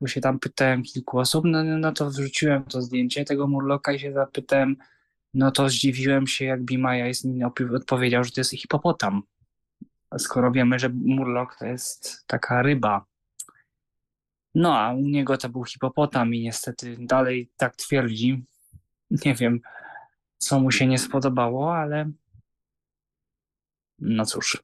bo 0.01 0.07
się 0.07 0.21
tam 0.21 0.39
pytałem 0.39 0.83
kilku 0.83 1.19
osób, 1.19 1.45
no, 1.45 1.63
no 1.63 1.91
to 1.91 2.09
wrzuciłem 2.09 2.63
to 2.63 2.81
zdjęcie 2.81 3.25
tego 3.25 3.47
Murloka 3.47 3.91
i 3.91 3.99
się 3.99 4.13
zapytałem, 4.13 4.75
no 5.33 5.51
to 5.51 5.69
zdziwiłem 5.69 6.27
się, 6.27 6.45
jak 6.45 6.63
Be 6.63 6.77
My 6.77 7.03
Eyes 7.03 7.25
mi 7.25 7.43
odpowiedział, 7.75 8.23
że 8.23 8.31
to 8.31 8.41
jest 8.41 8.51
hipopotam. 8.51 9.23
Skoro 10.17 10.51
wiemy, 10.51 10.79
że 10.79 10.89
Murloc 10.89 11.49
to 11.59 11.65
jest 11.65 12.23
taka 12.27 12.61
ryba, 12.61 13.05
no 14.55 14.79
a 14.79 14.93
u 14.93 15.01
niego 15.01 15.37
to 15.37 15.49
był 15.49 15.63
hipopotam 15.63 16.33
i 16.33 16.41
niestety 16.41 16.97
dalej 16.99 17.49
tak 17.57 17.75
twierdzi. 17.75 18.43
Nie 19.25 19.35
wiem, 19.35 19.61
co 20.37 20.59
mu 20.59 20.71
się 20.71 20.87
nie 20.87 20.99
spodobało, 20.99 21.75
ale 21.75 22.11
no 23.99 24.25
cóż, 24.25 24.63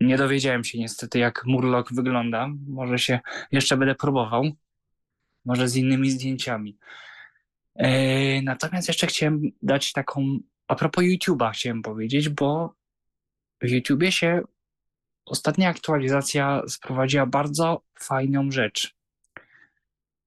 nie 0.00 0.16
dowiedziałem 0.16 0.64
się 0.64 0.78
niestety, 0.78 1.18
jak 1.18 1.44
Murloc 1.46 1.92
wygląda. 1.92 2.48
Może 2.68 2.98
się 2.98 3.20
jeszcze 3.52 3.76
będę 3.76 3.94
próbował. 3.94 4.44
Może 5.44 5.68
z 5.68 5.76
innymi 5.76 6.10
zdjęciami. 6.10 6.78
Eee, 7.74 8.42
natomiast 8.42 8.88
jeszcze 8.88 9.06
chciałem 9.06 9.42
dać 9.62 9.92
taką, 9.92 10.38
a 10.68 10.74
propos 10.74 11.04
YouTube'a 11.04 11.50
chciałem 11.52 11.82
powiedzieć, 11.82 12.28
bo 12.28 12.74
w 13.62 13.68
YouTubie 13.68 14.12
się 14.12 14.42
ostatnia 15.26 15.68
aktualizacja 15.68 16.62
sprowadziła 16.68 17.26
bardzo 17.26 17.82
fajną 17.98 18.50
rzecz. 18.50 18.96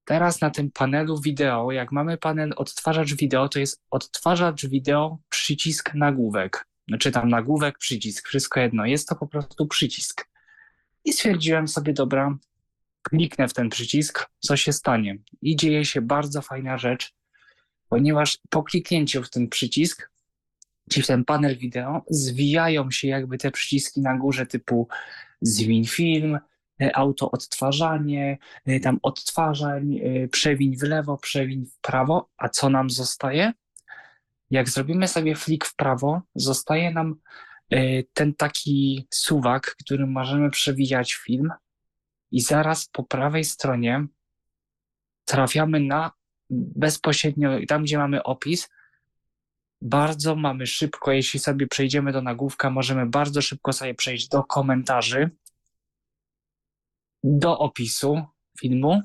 Teraz 0.06 0.40
na 0.40 0.50
tym 0.50 0.70
panelu 0.70 1.20
wideo, 1.20 1.72
jak 1.72 1.92
mamy 1.92 2.18
panel 2.18 2.52
odtwarzacz 2.56 3.14
wideo, 3.14 3.48
to 3.48 3.58
jest 3.58 3.82
odtwarzacz 3.90 4.66
wideo, 4.66 5.18
przycisk 5.28 5.94
nagłówek. 5.94 6.66
Znaczy 6.88 7.12
tam 7.12 7.28
nagłówek, 7.28 7.78
przycisk, 7.78 8.28
wszystko 8.28 8.60
jedno. 8.60 8.86
Jest 8.86 9.08
to 9.08 9.16
po 9.16 9.26
prostu 9.26 9.66
przycisk. 9.66 10.28
I 11.04 11.12
stwierdziłem 11.12 11.68
sobie, 11.68 11.92
dobra, 11.92 12.36
kliknę 13.02 13.48
w 13.48 13.54
ten 13.54 13.68
przycisk, 13.68 14.26
co 14.38 14.56
się 14.56 14.72
stanie. 14.72 15.18
I 15.42 15.56
dzieje 15.56 15.84
się 15.84 16.00
bardzo 16.00 16.42
fajna 16.42 16.78
rzecz, 16.78 17.14
ponieważ 17.88 18.38
po 18.50 18.62
kliknięciu 18.62 19.22
w 19.22 19.30
ten 19.30 19.48
przycisk, 19.48 20.10
czy 20.90 21.02
w 21.02 21.06
ten 21.06 21.24
panel 21.24 21.56
wideo, 21.58 22.04
zwijają 22.10 22.90
się 22.90 23.08
jakby 23.08 23.38
te 23.38 23.50
przyciski 23.50 24.00
na 24.00 24.16
górze 24.16 24.46
typu 24.46 24.88
zwin 25.40 25.84
film, 25.84 26.38
E, 26.80 26.96
auto 26.96 27.30
odtwarzanie, 27.30 28.38
e, 28.66 28.80
tam 28.80 28.98
odtwarzań, 29.02 29.98
e, 29.98 30.28
przewiń 30.28 30.76
w 30.76 30.82
lewo, 30.82 31.18
przewiń 31.18 31.66
w 31.66 31.80
prawo, 31.80 32.28
a 32.36 32.48
co 32.48 32.70
nam 32.70 32.90
zostaje? 32.90 33.52
Jak 34.50 34.68
zrobimy 34.68 35.08
sobie 35.08 35.34
flik 35.36 35.64
w 35.64 35.76
prawo, 35.76 36.22
zostaje 36.34 36.90
nam 36.90 37.14
ten 38.12 38.34
taki 38.34 39.06
suwak, 39.10 39.76
którym 39.80 40.12
możemy 40.12 40.50
przewijać 40.50 41.14
film. 41.14 41.50
I 42.30 42.40
zaraz 42.40 42.86
po 42.86 43.04
prawej 43.04 43.44
stronie 43.44 44.06
trafiamy 45.24 45.80
na 45.80 46.10
bezpośrednio 46.50 47.50
tam, 47.68 47.82
gdzie 47.82 47.98
mamy 47.98 48.22
opis, 48.22 48.68
bardzo 49.82 50.36
mamy 50.36 50.66
szybko, 50.66 51.12
jeśli 51.12 51.40
sobie 51.40 51.66
przejdziemy 51.66 52.12
do 52.12 52.22
nagłówka, 52.22 52.70
możemy 52.70 53.06
bardzo 53.06 53.42
szybko 53.42 53.72
sobie 53.72 53.94
przejść 53.94 54.28
do 54.28 54.44
komentarzy, 54.44 55.30
do 57.24 57.58
opisu 57.58 58.22
filmu 58.60 59.02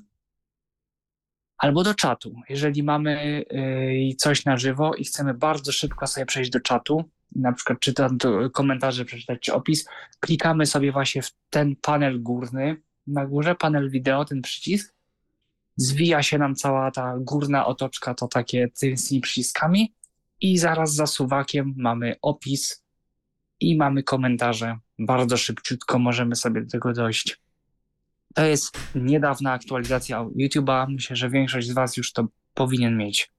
albo 1.58 1.84
do 1.84 1.94
czatu. 1.94 2.36
Jeżeli 2.50 2.84
mamy 2.84 3.44
y, 4.12 4.16
coś 4.18 4.46
na 4.46 4.58
żywo 4.58 4.96
i 4.96 5.04
chcemy 5.04 5.34
bardzo 5.34 5.72
szybko 5.72 6.08
sobie 6.08 6.26
przejść 6.26 6.52
do 6.52 6.60
czatu, 6.60 7.04
na 7.36 7.54
przykład 7.54 7.80
czytać 7.80 8.12
komentarze, 8.54 9.06
przeczytać 9.06 9.40
czy 9.42 9.54
opis, 9.54 9.90
klikamy 10.20 10.66
sobie 10.66 10.92
właśnie 10.92 11.22
w 11.22 11.32
ten 11.50 11.76
panel 11.76 12.24
górny, 12.24 12.82
na 13.08 13.26
górze 13.26 13.56
panel 13.56 13.90
wideo, 13.90 14.26
ten 14.26 14.42
przycisk, 14.42 14.96
zwija 15.76 16.24
się 16.24 16.38
nam 16.38 16.56
cała 16.56 16.92
ta 16.92 17.16
górna 17.20 17.66
otoczka, 17.66 18.14
to 18.14 18.28
takie 18.28 18.70
tymi 18.80 19.22
przyciskami 19.22 19.94
i 20.42 20.58
zaraz 20.58 20.94
za 20.94 21.08
suwakiem 21.08 21.74
mamy 21.78 22.16
opis 22.22 22.84
i 23.60 23.78
mamy 23.78 24.04
komentarze. 24.04 24.78
Bardzo 25.00 25.38
szybciutko 25.38 26.00
możemy 26.00 26.36
sobie 26.36 26.62
do 26.62 26.70
tego 26.70 26.94
dojść. 26.94 27.42
To 28.34 28.46
jest 28.46 28.78
niedawna 28.96 29.52
aktualizacja 29.52 30.26
YouTube'a. 30.40 30.86
Myślę, 30.90 31.16
że 31.16 31.30
większość 31.30 31.68
z 31.68 31.74
Was 31.74 31.98
już 31.98 32.14
to 32.14 32.28
powinien 32.54 32.98
mieć. 32.98 33.32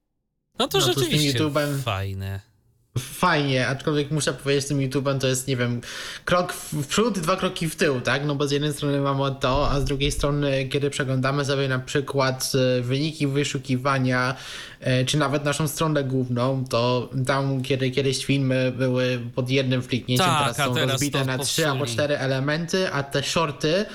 No 0.58 0.68
to 0.68 0.78
no 0.78 0.86
rzeczywiście 0.86 1.34
to 1.34 1.50
fajne. 1.84 2.52
Fajnie, 2.98 3.68
aczkolwiek 3.68 4.10
muszę 4.10 4.32
powiedzieć, 4.32 4.64
z 4.64 4.68
tym 4.68 4.78
YouTube'em 4.78 5.18
to 5.18 5.26
jest, 5.26 5.48
nie 5.48 5.56
wiem, 5.56 5.80
krok 6.24 6.52
w 6.52 6.86
przód, 6.86 7.18
dwa 7.18 7.36
kroki 7.36 7.68
w 7.68 7.76
tył, 7.76 8.00
tak? 8.00 8.24
No 8.26 8.34
bo 8.34 8.48
z 8.48 8.50
jednej 8.50 8.72
strony 8.72 9.00
mamy 9.00 9.34
to, 9.40 9.70
a 9.70 9.80
z 9.80 9.84
drugiej 9.84 10.12
strony, 10.12 10.68
kiedy 10.68 10.90
przeglądamy 10.90 11.44
sobie 11.44 11.68
na 11.68 11.78
przykład 11.78 12.52
e, 12.78 12.82
wyniki 12.82 13.26
wyszukiwania, 13.26 14.34
e, 14.80 15.04
czy 15.04 15.18
nawet 15.18 15.44
naszą 15.44 15.68
stronę 15.68 16.04
główną, 16.04 16.64
to 16.64 17.10
tam, 17.26 17.62
kiedy 17.62 17.90
kiedyś 17.90 18.24
filmy 18.24 18.72
były 18.76 19.20
pod 19.34 19.50
jednym 19.50 19.82
fliknięciem, 19.82 20.26
tak, 20.26 20.38
teraz 20.38 20.56
są 20.56 20.74
teraz 20.74 20.90
rozbite 20.90 21.24
na 21.24 21.38
trzy 21.38 21.68
albo 21.68 21.86
cztery 21.86 22.18
elementy, 22.18 22.92
a 22.92 23.02
te 23.02 23.22
shorty 23.22 23.86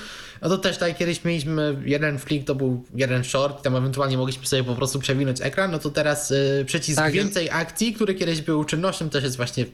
No 0.42 0.48
to 0.48 0.58
też 0.58 0.78
tak 0.78 0.96
kiedyś 0.96 1.24
mieliśmy 1.24 1.82
jeden 1.84 2.18
flick, 2.18 2.46
to 2.46 2.54
był 2.54 2.84
jeden 2.94 3.24
short, 3.24 3.62
tam 3.62 3.76
ewentualnie 3.76 4.16
mogliśmy 4.16 4.46
sobie 4.46 4.64
po 4.64 4.74
prostu 4.74 4.98
przewinąć 4.98 5.40
ekran, 5.40 5.70
no 5.70 5.78
to 5.78 5.90
teraz 5.90 6.30
y, 6.30 6.64
przycisk 6.66 6.98
Tak. 6.98 7.12
więcej 7.12 7.50
akcji, 7.50 7.94
który 7.94 8.14
kiedyś 8.14 8.40
był 8.40 8.64
czynnością, 8.64 9.10
też 9.10 9.24
jest 9.24 9.36
właśnie 9.36 9.64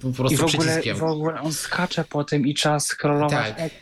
po 0.00 0.08
I 0.08 0.12
prostu 0.12 0.36
w 0.36 0.54
ogóle, 0.54 0.58
przyciskiem. 0.58 0.96
w 0.96 1.02
ogóle 1.02 1.40
on 1.40 1.52
skacze 1.52 2.04
po 2.04 2.24
tym 2.24 2.46
i 2.46 2.54
trzeba 2.54 2.80
scrollować. 2.80 3.56
Tak. 3.56 3.72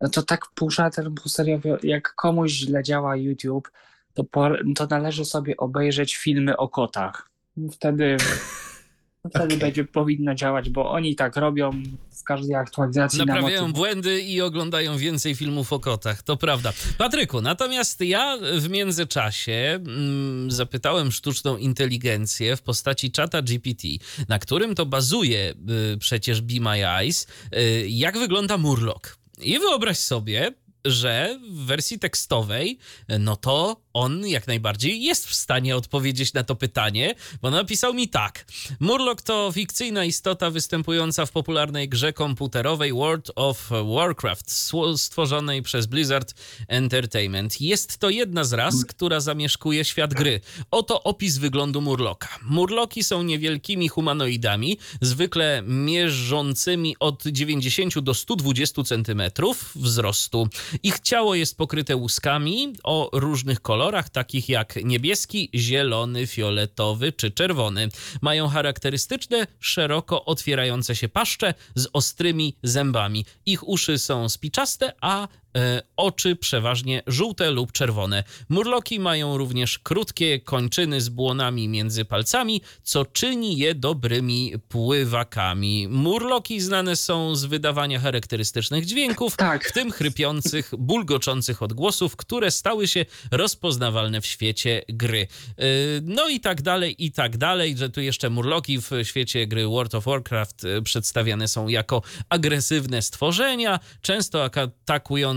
No 0.00 0.08
to 0.08 0.22
tak 0.22 0.46
pusza 0.54 0.90
ten 0.90 1.14
serio, 1.26 1.58
jak 1.82 2.14
komuś 2.14 2.52
źle 2.52 2.82
działa 2.82 3.16
YouTube, 3.16 3.70
to, 4.14 4.24
po, 4.24 4.48
to 4.76 4.86
należy 4.86 5.24
sobie 5.24 5.56
obejrzeć 5.56 6.16
filmy 6.16 6.56
o 6.56 6.68
kotach. 6.68 7.30
Wtedy, 7.72 8.16
wtedy 9.30 9.44
Okej. 9.44 9.58
będzie 9.58 9.84
powinno 9.84 10.34
działać, 10.34 10.70
bo 10.70 10.90
oni 10.90 11.16
tak 11.16 11.36
robią 11.36 11.70
z 12.10 12.22
każdej 12.22 12.54
aktualizacji 12.56 13.18
na 13.18 13.24
Naprawiają 13.24 13.60
motyw. 13.60 13.76
błędy 13.76 14.20
i 14.20 14.40
oglądają 14.40 14.96
więcej 14.96 15.34
filmów 15.34 15.72
o 15.72 15.80
kotach, 15.80 16.22
to 16.22 16.36
prawda. 16.36 16.72
Patryku, 16.98 17.40
natomiast 17.40 18.00
ja 18.00 18.38
w 18.58 18.68
międzyczasie 18.68 19.52
mm, 19.52 20.50
zapytałem 20.50 21.12
sztuczną 21.12 21.56
inteligencję 21.56 22.56
w 22.56 22.62
postaci 22.62 23.12
czata 23.12 23.42
GPT, 23.42 23.88
na 24.28 24.38
którym 24.38 24.74
to 24.74 24.86
bazuje 24.86 25.54
y, 25.94 25.98
przecież 25.98 26.40
Be 26.40 26.60
My 26.60 26.88
Eyes, 26.88 27.26
y, 27.56 27.86
jak 27.88 28.18
wygląda 28.18 28.58
Murloc. 28.58 29.02
I 29.42 29.58
wyobraź 29.58 29.98
sobie, 29.98 30.52
że 30.84 31.38
w 31.50 31.66
wersji 31.66 31.98
tekstowej, 31.98 32.78
no 33.18 33.36
to 33.36 33.84
on 33.92 34.26
jak 34.26 34.46
najbardziej 34.46 35.02
jest 35.02 35.26
w 35.26 35.34
stanie 35.34 35.76
odpowiedzieć 35.76 36.32
na 36.32 36.44
to 36.44 36.56
pytanie, 36.56 37.14
bo 37.42 37.50
napisał 37.50 37.94
mi 37.94 38.08
tak. 38.08 38.46
Murloc 38.80 39.22
to 39.22 39.52
fikcyjna 39.52 40.04
istota 40.04 40.50
występująca 40.50 41.26
w 41.26 41.30
popularnej 41.32 41.88
grze 41.88 42.12
komputerowej 42.12 42.92
World 42.92 43.30
of 43.36 43.70
Warcraft, 43.94 44.52
stworzonej 44.96 45.62
przez 45.62 45.86
Blizzard 45.86 46.34
Entertainment. 46.68 47.60
Jest 47.60 47.98
to 47.98 48.10
jedna 48.10 48.44
z 48.44 48.52
ras, 48.52 48.84
która 48.84 49.20
zamieszkuje 49.20 49.84
świat 49.84 50.14
gry. 50.14 50.40
Oto 50.70 51.02
opis 51.02 51.38
wyglądu 51.38 51.80
Murloka. 51.80 52.28
Murloki 52.42 53.04
są 53.04 53.22
niewielkimi 53.22 53.88
humanoidami, 53.88 54.78
zwykle 55.00 55.62
mierzącymi 55.66 56.96
od 57.00 57.22
90 57.26 57.98
do 57.98 58.14
120 58.14 58.82
cm 58.82 59.22
wzrostu. 59.74 60.48
Ich 60.82 61.00
ciało 61.00 61.34
jest 61.34 61.56
pokryte 61.56 61.96
łuskami 61.96 62.72
o 62.84 63.10
różnych 63.12 63.60
kolorach, 63.60 64.08
takich 64.08 64.48
jak 64.48 64.76
niebieski, 64.84 65.50
zielony, 65.54 66.26
fioletowy 66.26 67.12
czy 67.12 67.30
czerwony. 67.30 67.88
Mają 68.22 68.48
charakterystyczne, 68.48 69.46
szeroko 69.60 70.24
otwierające 70.24 70.96
się 70.96 71.08
paszcze 71.08 71.54
z 71.74 71.88
ostrymi 71.92 72.56
zębami. 72.62 73.24
Ich 73.46 73.68
uszy 73.68 73.98
są 73.98 74.28
spiczaste, 74.28 74.92
a 75.00 75.28
oczy 75.96 76.36
przeważnie 76.36 77.02
żółte 77.06 77.50
lub 77.50 77.72
czerwone. 77.72 78.24
Murloki 78.48 79.00
mają 79.00 79.38
również 79.38 79.78
krótkie 79.78 80.40
kończyny 80.40 81.00
z 81.00 81.08
błonami 81.08 81.68
między 81.68 82.04
palcami, 82.04 82.60
co 82.82 83.04
czyni 83.06 83.58
je 83.58 83.74
dobrymi 83.74 84.52
pływakami. 84.68 85.88
Murloki 85.88 86.60
znane 86.60 86.96
są 86.96 87.36
z 87.36 87.44
wydawania 87.44 88.00
charakterystycznych 88.00 88.86
dźwięków, 88.86 89.36
Tak. 89.36 89.68
w 89.68 89.72
tym 89.72 89.90
chrypiących, 89.92 90.70
bulgoczących 90.78 91.62
odgłosów, 91.62 92.16
które 92.16 92.50
stały 92.50 92.88
się 92.88 93.06
rozpoznawalne 93.30 94.20
w 94.20 94.26
świecie 94.26 94.82
gry. 94.88 95.18
Yy, 95.58 95.64
No 96.02 96.28
i 96.28 96.40
tak 96.40 96.62
dalej, 96.62 97.04
i 97.04 97.12
tak 97.12 97.36
dalej, 97.36 97.76
że 97.76 97.90
tu 97.90 98.00
jeszcze 98.00 98.30
murloki 98.30 98.78
w 98.78 98.90
świecie 99.02 99.46
gry 99.46 99.66
World 99.66 99.94
of 99.94 100.04
Warcraft 100.04 100.62
yy, 100.64 100.82
przedstawiane 100.82 101.48
są 101.48 101.68
jako 101.68 102.02
agresywne 102.28 103.02
stworzenia, 103.02 103.80
często 104.02 104.44
ak- 104.44 104.70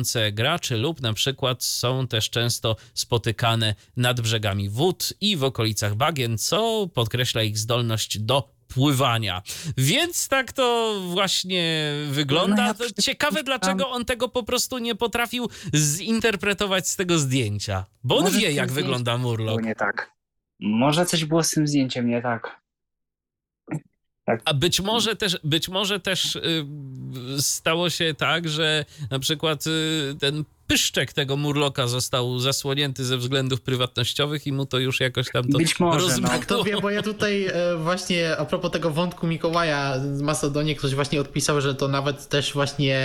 atakujące 0.08 0.32
graczy 0.32 0.78
lub 0.78 1.02
na 1.02 1.14
przykład 1.14 1.64
są 1.64 2.08
też 2.08 2.30
często 2.30 2.76
spotykane 2.94 3.76
nad 3.98 4.22
brzegami 4.22 4.70
wód 4.70 5.14
i 5.22 5.38
w 5.38 5.44
okolicach 5.44 5.96
bagien, 5.96 6.38
co 6.38 6.88
podkreśla 6.94 7.44
ich 7.44 7.58
zdolność 7.58 8.20
do 8.20 8.50
pływania. 8.68 9.42
Więc 9.78 10.28
tak 10.28 10.54
to 10.54 10.96
właśnie 11.06 11.92
wygląda. 12.12 12.76
No 12.80 12.86
Ciekawe, 13.04 13.44
dlaczego 13.44 13.90
on 13.90 14.06
tego 14.06 14.30
po 14.30 14.44
prostu 14.44 14.78
nie 14.78 14.96
potrafił 14.96 15.50
zinterpretować 15.76 16.88
z 16.88 16.96
tego 16.96 17.18
zdjęcia. 17.18 17.86
Bo 18.04 18.18
on 18.18 18.24
Może 18.24 18.40
wie, 18.40 18.52
jak 18.52 18.72
wygląda 18.72 19.18
Było 19.18 19.30
Murloc. 19.30 19.64
nie 19.64 19.76
tak. 19.76 20.12
Może 20.60 21.06
coś 21.06 21.26
było 21.26 21.44
z 21.44 21.52
tym 21.52 21.68
zdjęciem 21.68 22.08
nie 22.08 22.22
tak. 22.22 22.62
A 24.46 24.54
być 24.54 24.82
może 24.82 25.16
też, 25.16 25.40
być 25.44 25.70
może 25.70 26.00
też 26.00 26.36
y, 26.36 26.66
stało 27.40 27.90
się 27.90 28.14
tak, 28.14 28.50
że 28.50 28.86
na 29.12 29.20
przykład 29.20 29.68
y, 29.68 30.16
ten 30.20 30.44
pyszczek 30.68 31.14
tego 31.14 31.38
murloka 31.38 31.88
został 31.88 32.40
zasłonięty 32.40 33.06
ze 33.06 33.18
względów 33.18 33.62
prywatnościowych 33.62 34.48
i 34.48 34.52
mu 34.52 34.66
to 34.66 34.80
już 34.80 35.00
jakoś 35.00 35.32
tam 35.32 35.44
to 35.48 35.58
Być 35.58 35.80
może, 35.80 36.22
no. 36.22 36.30
Kto 36.42 36.64
wie, 36.64 36.82
bo 36.82 36.90
ja 36.90 37.02
tutaj 37.02 37.46
e, 37.46 37.78
właśnie 37.78 38.38
a 38.38 38.46
propos 38.46 38.72
tego 38.72 38.92
wątku 38.92 39.28
Mikołaja 39.28 40.00
z 40.14 40.22
Macedonie, 40.22 40.76
ktoś 40.76 40.96
właśnie 40.96 41.22
odpisał, 41.22 41.62
że 41.62 41.76
to 41.76 41.88
nawet 41.88 42.30
też 42.30 42.54
właśnie 42.54 42.98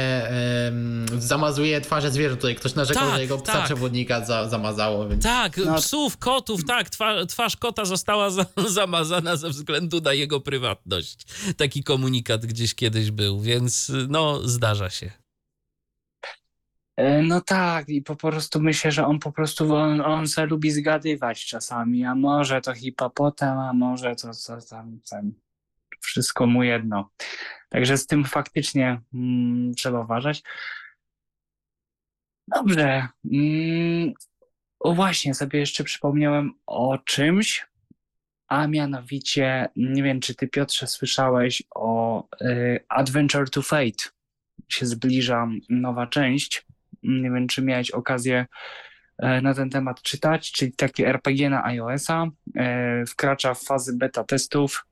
em, 0.68 1.06
zamazuje 1.18 1.80
twarze 1.80 2.10
zwierząt. 2.10 2.40
Tutaj 2.40 2.56
ktoś 2.56 2.74
narzekał, 2.74 3.06
Tak, 3.06 3.14
że 3.16 3.22
jego 3.22 3.38
psa 3.38 3.52
tak. 3.52 3.64
przewodnika 3.64 4.24
za, 4.24 4.48
zamazało, 4.48 5.08
więc... 5.08 5.22
Tak, 5.24 5.56
No. 5.56 5.74
psów, 5.74 6.16
kotów, 6.16 6.64
tak, 6.64 6.90
twarz, 6.90 7.26
twarz 7.26 7.56
kota 7.56 7.84
została 7.84 8.30
za, 8.30 8.46
zamazana 8.68 9.36
ze 9.36 9.50
względu 9.50 10.00
na 10.00 10.12
jego 10.12 10.40
prywatność. 10.40 11.16
Taki 11.56 11.82
komunikat 11.84 12.46
gdzieś 12.46 12.74
kiedyś 12.74 13.10
był, 13.10 13.40
więc 13.40 13.92
no, 14.08 14.40
zdarza 14.48 14.90
się. 14.90 15.21
E, 16.96 17.22
No 17.22 17.40
tak, 17.40 17.88
i 17.88 18.02
po 18.02 18.16
prostu 18.16 18.60
myślę, 18.60 18.92
że 18.92 19.06
on 19.06 19.18
po 19.18 19.32
prostu, 19.32 19.74
on, 19.74 20.00
on 20.00 20.28
se 20.28 20.46
lubi 20.46 20.70
zgadywać 20.70 21.46
czasami, 21.46 22.04
a 22.04 22.14
może 22.14 22.60
to 22.60 22.74
hipopotam, 22.74 23.58
a 23.58 23.72
może 23.72 24.16
to 24.16 24.34
co 24.34 24.60
tam, 24.70 25.00
tam, 25.10 25.32
wszystko 26.00 26.46
mu 26.46 26.62
jedno. 26.62 27.10
Także 27.68 27.98
z 27.98 28.06
tym 28.06 28.24
faktycznie 28.24 29.00
mm, 29.14 29.74
trzeba 29.74 30.00
uważać. 30.00 30.42
Dobrze. 32.48 33.08
Mm, 33.32 34.12
o 34.80 34.94
właśnie, 34.94 35.34
sobie 35.34 35.58
jeszcze 35.58 35.84
przypomniałem 35.84 36.52
o 36.66 36.98
czymś, 36.98 37.66
a 38.48 38.66
mianowicie, 38.66 39.68
nie 39.76 40.02
wiem, 40.02 40.20
czy 40.20 40.34
ty 40.34 40.48
Piotrze 40.48 40.86
słyszałeś 40.86 41.62
o 41.74 42.24
y, 42.42 42.84
Adventure 42.88 43.50
to 43.50 43.62
Fate. 43.62 44.04
Się 44.68 44.86
zbliża 44.86 45.48
nowa 45.68 46.06
część. 46.06 46.66
Nie 47.02 47.30
wiem, 47.30 47.48
czy 47.48 47.62
miałeś 47.62 47.90
okazję 47.90 48.46
e, 49.18 49.40
na 49.40 49.54
ten 49.54 49.70
temat 49.70 50.02
czytać, 50.02 50.52
czyli 50.52 50.72
takie 50.72 51.08
RPG 51.08 51.50
na 51.50 51.64
iOS-a. 51.64 52.26
E, 52.56 53.04
Wkracza 53.06 53.54
w 53.54 53.62
fazy 53.62 53.96
beta 53.96 54.24
testów. 54.24 54.86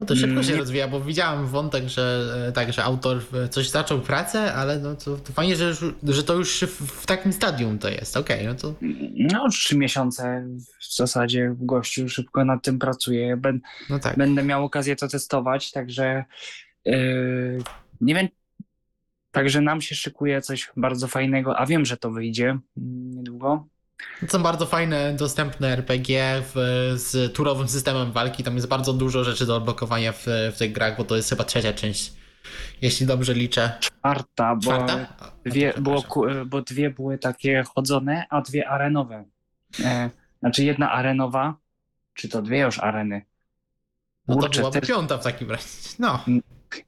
No 0.00 0.06
to 0.06 0.16
szybko 0.16 0.42
się 0.42 0.52
Nie- 0.52 0.58
rozwija, 0.58 0.88
bo 0.88 1.00
widziałem 1.00 1.46
wątek, 1.46 1.88
że 1.88 2.24
e, 2.48 2.52
tak, 2.52 2.72
że 2.72 2.84
autor 2.84 3.22
coś 3.50 3.68
zaczął 3.70 4.00
pracę, 4.00 4.54
ale 4.54 4.78
no 4.78 4.94
to, 4.94 5.16
to 5.16 5.32
fajnie, 5.32 5.56
że, 5.56 5.74
że 6.02 6.22
to 6.24 6.34
już 6.34 6.60
w, 6.64 6.86
w 7.02 7.06
takim 7.06 7.32
stadium 7.32 7.78
to 7.78 7.88
jest. 7.88 8.16
Okej, 8.16 8.46
no 8.46 8.54
to 8.54 8.74
No, 9.14 9.48
trzy 9.48 9.76
miesiące 9.78 10.46
w 10.80 10.96
zasadzie 10.96 11.54
gościu 11.58 12.08
szybko 12.08 12.44
nad 12.44 12.62
tym 12.64 12.78
pracuje. 12.78 13.36
Bę- 13.36 13.58
no 13.90 13.98
tak. 13.98 14.16
Będę 14.16 14.42
miał 14.42 14.64
okazję 14.64 14.96
to 14.96 15.08
testować, 15.08 15.72
także 15.72 16.24
yy, 16.84 17.58
nie 18.00 18.14
wiem. 18.14 18.28
Także 19.36 19.60
nam 19.60 19.80
się 19.80 19.94
szykuje 19.94 20.42
coś 20.42 20.70
bardzo 20.76 21.08
fajnego, 21.08 21.58
a 21.58 21.66
wiem, 21.66 21.84
że 21.84 21.96
to 21.96 22.10
wyjdzie 22.10 22.44
mm, 22.48 23.10
niedługo. 23.10 23.66
To 24.20 24.26
są 24.28 24.42
bardzo 24.42 24.66
fajne, 24.66 25.14
dostępne 25.18 25.68
RPG 25.68 26.42
w, 26.42 26.54
z 26.94 27.32
turowym 27.32 27.68
systemem 27.68 28.12
walki. 28.12 28.44
Tam 28.44 28.54
jest 28.54 28.68
bardzo 28.68 28.92
dużo 28.92 29.24
rzeczy 29.24 29.46
do 29.46 29.56
odblokowania 29.56 30.12
w, 30.12 30.26
w 30.54 30.58
tych 30.58 30.72
grach, 30.72 30.96
bo 30.96 31.04
to 31.04 31.16
jest 31.16 31.30
chyba 31.30 31.44
trzecia 31.44 31.72
część, 31.72 32.12
jeśli 32.82 33.06
dobrze 33.06 33.34
liczę. 33.34 33.72
Czwarta, 33.80 34.54
bo, 34.54 34.60
Czwarta? 34.60 35.06
Dwie, 35.44 35.72
było, 35.78 36.04
bo 36.46 36.62
dwie 36.62 36.90
były 36.90 37.18
takie 37.18 37.64
chodzone, 37.74 38.26
a 38.30 38.40
dwie 38.40 38.68
arenowe. 38.68 39.24
E, 39.84 40.10
znaczy 40.40 40.64
jedna 40.64 40.92
arenowa, 40.92 41.54
czy 42.14 42.28
to 42.28 42.42
dwie 42.42 42.58
już 42.58 42.78
areny? 42.78 43.22
No 44.28 44.34
to 44.34 44.40
Kurczę, 44.40 44.60
byłaby 44.60 44.80
też- 44.80 44.88
piąta 44.88 45.18
w 45.18 45.24
takim 45.24 45.50
razie. 45.50 45.64
No. 45.98 46.24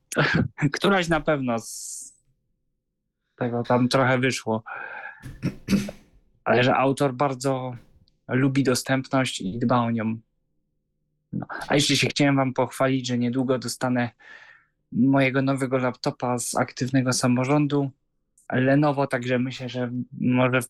Któraś 0.76 1.08
na 1.08 1.20
pewno 1.20 1.58
z 1.58 1.97
tego 3.38 3.62
tam 3.62 3.88
trochę 3.88 4.18
wyszło. 4.18 4.62
Ale 6.44 6.64
że 6.64 6.76
autor 6.76 7.14
bardzo 7.14 7.76
lubi 8.28 8.62
dostępność 8.64 9.40
i 9.40 9.58
dba 9.58 9.78
o 9.78 9.90
nią. 9.90 10.18
No. 11.32 11.46
A 11.68 11.74
jeszcze 11.74 11.96
się 11.96 12.06
chciałem 12.06 12.36
wam 12.36 12.54
pochwalić, 12.54 13.06
że 13.06 13.18
niedługo 13.18 13.58
dostanę 13.58 14.10
mojego 14.92 15.42
nowego 15.42 15.78
laptopa 15.78 16.38
z 16.38 16.54
aktywnego 16.54 17.12
samorządu 17.12 17.90
Lenovo, 18.52 19.06
także 19.06 19.38
myślę, 19.38 19.68
że 19.68 19.90
może 20.20 20.62
w 20.62 20.68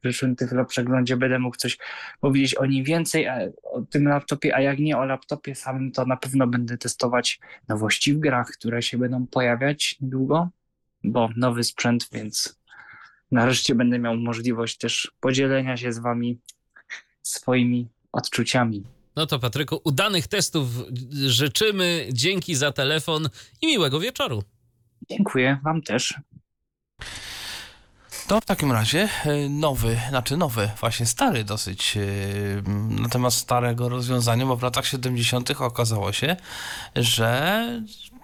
przyszłym 0.00 0.36
Tyflo 0.36 0.64
przeglądzie 0.64 1.16
będę 1.16 1.38
mógł 1.38 1.56
coś 1.56 1.78
powiedzieć 2.20 2.54
o 2.54 2.66
nim 2.66 2.84
więcej, 2.84 3.28
o 3.62 3.82
tym 3.90 4.08
laptopie, 4.08 4.56
a 4.56 4.60
jak 4.60 4.78
nie 4.78 4.98
o 4.98 5.04
laptopie 5.04 5.54
samym, 5.54 5.92
to 5.92 6.06
na 6.06 6.16
pewno 6.16 6.46
będę 6.46 6.78
testować 6.78 7.40
nowości 7.68 8.14
w 8.14 8.18
grach, 8.18 8.50
które 8.50 8.82
się 8.82 8.98
będą 8.98 9.26
pojawiać 9.26 9.96
niedługo, 10.00 10.48
bo 11.04 11.28
nowy 11.36 11.64
sprzęt, 11.64 12.08
więc 12.12 12.60
nareszcie 13.30 13.74
będę 13.74 13.98
miał 13.98 14.16
możliwość 14.16 14.78
też 14.78 15.12
podzielenia 15.20 15.76
się 15.76 15.92
z 15.92 15.98
wami 15.98 16.38
swoimi 17.22 17.88
odczuciami. 18.12 18.84
No 19.16 19.26
to 19.26 19.38
Patryku, 19.38 19.80
udanych 19.84 20.28
testów 20.28 20.68
życzymy. 21.26 22.08
Dzięki 22.12 22.54
za 22.54 22.72
telefon 22.72 23.28
i 23.62 23.66
miłego 23.66 24.00
wieczoru. 24.00 24.42
Dziękuję 25.10 25.58
wam 25.64 25.82
też. 25.82 26.14
To 28.30 28.40
w 28.40 28.44
takim 28.44 28.72
razie 28.72 29.08
e, 29.24 29.48
nowy, 29.48 30.00
znaczy 30.08 30.36
nowy, 30.36 30.70
właśnie 30.80 31.06
stary 31.06 31.44
dosyć 31.44 31.96
e, 31.96 32.00
na 33.02 33.08
temat 33.08 33.34
starego 33.34 33.88
rozwiązania, 33.88 34.46
bo 34.46 34.56
w 34.56 34.62
latach 34.62 34.86
70. 34.86 35.50
okazało 35.50 36.12
się, 36.12 36.36
że 36.96 37.64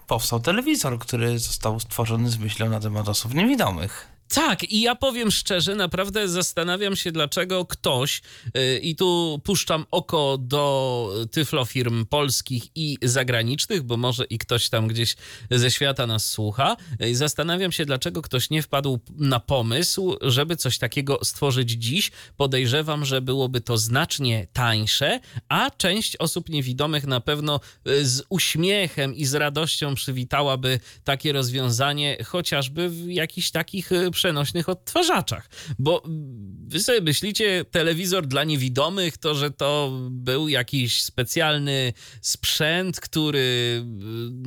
powstał 0.07 0.39
telewizor, 0.39 0.99
który 0.99 1.39
został 1.39 1.79
stworzony 1.79 2.29
z 2.29 2.37
myślą 2.37 2.69
na 2.69 2.79
temat 2.79 3.09
osób 3.09 3.33
niewidomych. 3.33 4.16
Tak, 4.27 4.63
i 4.63 4.81
ja 4.81 4.95
powiem 4.95 5.31
szczerze, 5.31 5.75
naprawdę 5.75 6.27
zastanawiam 6.27 6.95
się, 6.95 7.11
dlaczego 7.11 7.65
ktoś, 7.65 8.21
yy, 8.53 8.77
i 8.77 8.95
tu 8.95 9.41
puszczam 9.43 9.85
oko 9.91 10.37
do 10.37 11.13
tyflofirm 11.31 12.05
polskich 12.05 12.63
i 12.75 12.97
zagranicznych, 13.01 13.83
bo 13.83 13.97
może 13.97 14.25
i 14.25 14.37
ktoś 14.37 14.69
tam 14.69 14.87
gdzieś 14.87 15.15
ze 15.51 15.71
świata 15.71 16.07
nas 16.07 16.25
słucha. 16.25 16.77
Yy, 16.99 17.15
zastanawiam 17.15 17.71
się, 17.71 17.85
dlaczego 17.85 18.21
ktoś 18.21 18.49
nie 18.49 18.61
wpadł 18.61 18.99
na 19.17 19.39
pomysł, 19.39 20.17
żeby 20.21 20.55
coś 20.55 20.77
takiego 20.77 21.19
stworzyć 21.23 21.69
dziś. 21.69 22.11
Podejrzewam, 22.37 23.05
że 23.05 23.21
byłoby 23.21 23.61
to 23.61 23.77
znacznie 23.77 24.47
tańsze, 24.53 25.19
a 25.49 25.71
część 25.71 26.15
osób 26.15 26.49
niewidomych 26.49 27.07
na 27.07 27.21
pewno 27.21 27.59
yy, 27.85 28.05
z 28.05 28.23
uśmiechem 28.29 29.15
i 29.15 29.25
z 29.25 29.33
radością 29.33 29.95
przywitałaby 29.95 30.79
takie 31.03 31.33
rozwiązanie, 31.33 32.17
chociażby 32.25 32.89
w 32.89 33.09
jakichś 33.09 33.51
takich 33.51 33.91
przenośnych 34.17 34.69
odtwarzaczach. 34.69 35.49
Bo 35.79 36.03
wy 36.67 36.79
sobie 36.79 37.01
myślicie, 37.01 37.65
telewizor 37.71 38.27
dla 38.27 38.43
niewidomych, 38.43 39.17
to 39.17 39.35
że 39.35 39.51
to 39.51 39.91
był 40.09 40.47
jakiś 40.47 41.03
specjalny 41.03 41.93
sprzęt, 42.21 42.99
który 42.99 43.39
y, 43.39 43.83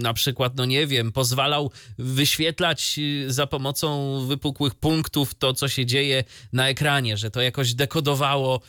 na 0.02 0.14
przykład, 0.14 0.56
no 0.56 0.64
nie 0.64 0.86
wiem, 0.86 1.12
pozwalał 1.12 1.70
wyświetlać 1.98 2.98
y, 2.98 3.32
za 3.32 3.46
pomocą 3.46 4.20
wypukłych 4.26 4.74
punktów 4.74 5.34
to, 5.34 5.54
co 5.54 5.68
się 5.68 5.86
dzieje 5.86 6.24
na 6.52 6.68
ekranie, 6.68 7.16
że 7.16 7.30
to 7.30 7.40
jakoś 7.40 7.74
dekodowało 7.74 8.60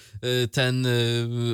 y, 0.44 0.48
ten 0.48 0.88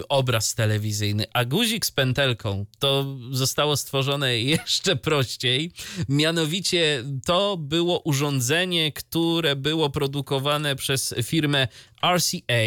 obraz 0.09 0.55
telewizyjny. 0.55 1.25
A 1.33 1.45
guzik 1.45 1.85
z 1.85 1.91
pętelką 1.91 2.65
to 2.79 3.17
zostało 3.31 3.77
stworzone 3.77 4.37
jeszcze 4.53 4.95
prościej. 4.95 5.71
Mianowicie 6.09 7.03
to 7.25 7.57
było 7.57 7.99
urządzenie, 7.99 8.91
które 8.91 9.36
które 9.38 9.55
było 9.55 9.89
produkowane 9.89 10.76
przez 10.76 11.15
firmę 11.23 11.68
RCA. 12.15 12.61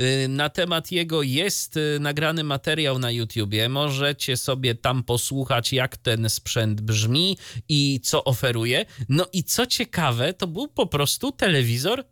Y, 0.00 0.28
na 0.28 0.48
temat 0.48 0.92
jego 0.92 1.22
jest 1.22 1.76
y, 1.76 1.98
nagrany 2.00 2.44
materiał 2.44 2.98
na 2.98 3.10
YouTubie. 3.10 3.68
Możecie 3.68 4.36
sobie 4.36 4.74
tam 4.74 5.02
posłuchać, 5.02 5.72
jak 5.72 5.96
ten 5.96 6.30
sprzęt 6.30 6.80
brzmi 6.80 7.36
i 7.68 8.00
co 8.02 8.24
oferuje. 8.24 8.86
No 9.08 9.26
i 9.32 9.44
co 9.44 9.66
ciekawe, 9.66 10.34
to 10.34 10.46
był 10.46 10.68
po 10.68 10.86
prostu 10.86 11.32
telewizor 11.32 12.04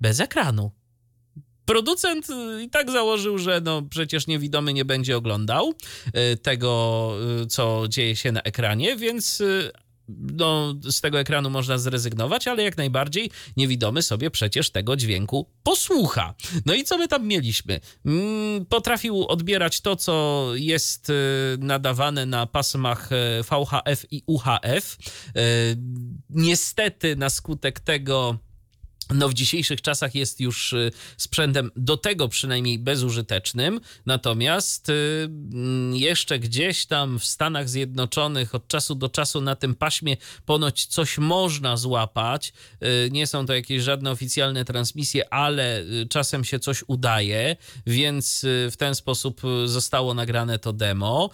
bez 0.00 0.20
ekranu. 0.20 0.70
Producent 1.64 2.30
y, 2.30 2.62
i 2.62 2.70
tak 2.70 2.90
założył, 2.90 3.38
że 3.38 3.60
no 3.64 3.82
przecież 3.82 4.26
niewidomy 4.26 4.72
nie 4.72 4.84
będzie 4.84 5.16
oglądał 5.16 5.74
tego, 6.42 7.12
co 7.48 7.84
dzieje 7.88 8.16
się 8.16 8.32
na 8.32 8.42
ekranie, 8.42 8.96
więc 8.96 9.42
no, 10.08 10.74
z 10.90 11.00
tego 11.00 11.20
ekranu 11.20 11.50
można 11.50 11.78
zrezygnować, 11.78 12.48
ale 12.48 12.62
jak 12.62 12.76
najbardziej 12.76 13.30
niewidomy 13.56 14.02
sobie 14.02 14.30
przecież 14.30 14.70
tego 14.70 14.96
dźwięku 14.96 15.50
posłucha. 15.62 16.34
No 16.66 16.74
i 16.74 16.84
co 16.84 16.98
my 16.98 17.08
tam 17.08 17.26
mieliśmy? 17.26 17.80
Mm, 18.06 18.66
potrafił 18.66 19.26
odbierać 19.26 19.80
to, 19.80 19.96
co 19.96 20.46
jest 20.54 21.10
y, 21.10 21.14
nadawane 21.58 22.26
na 22.26 22.46
pasmach 22.46 23.12
y, 23.12 23.16
VHF 23.42 24.06
i 24.10 24.22
UHF. 24.26 24.96
Y, 25.36 25.76
niestety 26.30 27.16
na 27.16 27.30
skutek 27.30 27.80
tego 27.80 28.38
no 29.14 29.28
w 29.28 29.34
dzisiejszych 29.34 29.82
czasach 29.82 30.14
jest 30.14 30.40
już 30.40 30.72
y, 30.72 30.90
sprzętem 31.16 31.70
do 31.76 31.96
tego 31.96 32.28
przynajmniej 32.28 32.78
bezużytecznym, 32.78 33.80
natomiast 34.06 34.88
y, 34.88 35.28
jeszcze 35.92 36.38
gdzieś 36.38 36.86
tam 36.86 37.18
w 37.18 37.24
Stanach 37.24 37.68
Zjednoczonych 37.68 38.54
od 38.54 38.68
czasu 38.68 38.94
do 38.94 39.08
czasu 39.08 39.40
na 39.40 39.56
tym 39.56 39.74
paśmie 39.74 40.16
ponoć 40.46 40.86
coś 40.86 41.18
można 41.18 41.76
złapać. 41.76 42.52
Y, 43.06 43.10
nie 43.10 43.26
są 43.26 43.46
to 43.46 43.54
jakieś 43.54 43.82
żadne 43.82 44.10
oficjalne 44.10 44.64
transmisje, 44.64 45.34
ale 45.34 45.84
czasem 46.10 46.44
się 46.44 46.58
coś 46.58 46.84
udaje, 46.86 47.56
więc 47.86 48.46
w 48.70 48.74
ten 48.78 48.94
sposób 48.94 49.40
zostało 49.64 50.14
nagrane 50.14 50.58
to 50.58 50.72
demo. 50.72 51.30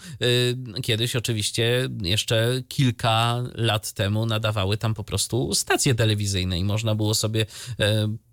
Kiedyś 0.83 1.17
oczywiście 1.17 1.89
jeszcze 2.03 2.63
kilka 2.69 3.43
lat 3.55 3.93
temu 3.93 4.27
nadawały 4.27 4.77
tam 4.77 4.95
po 4.95 5.05
prostu 5.05 5.55
stacje 5.55 5.95
telewizyjne 5.95 6.59
i 6.59 6.65
można 6.65 6.95
było 6.95 7.15
sobie 7.15 7.47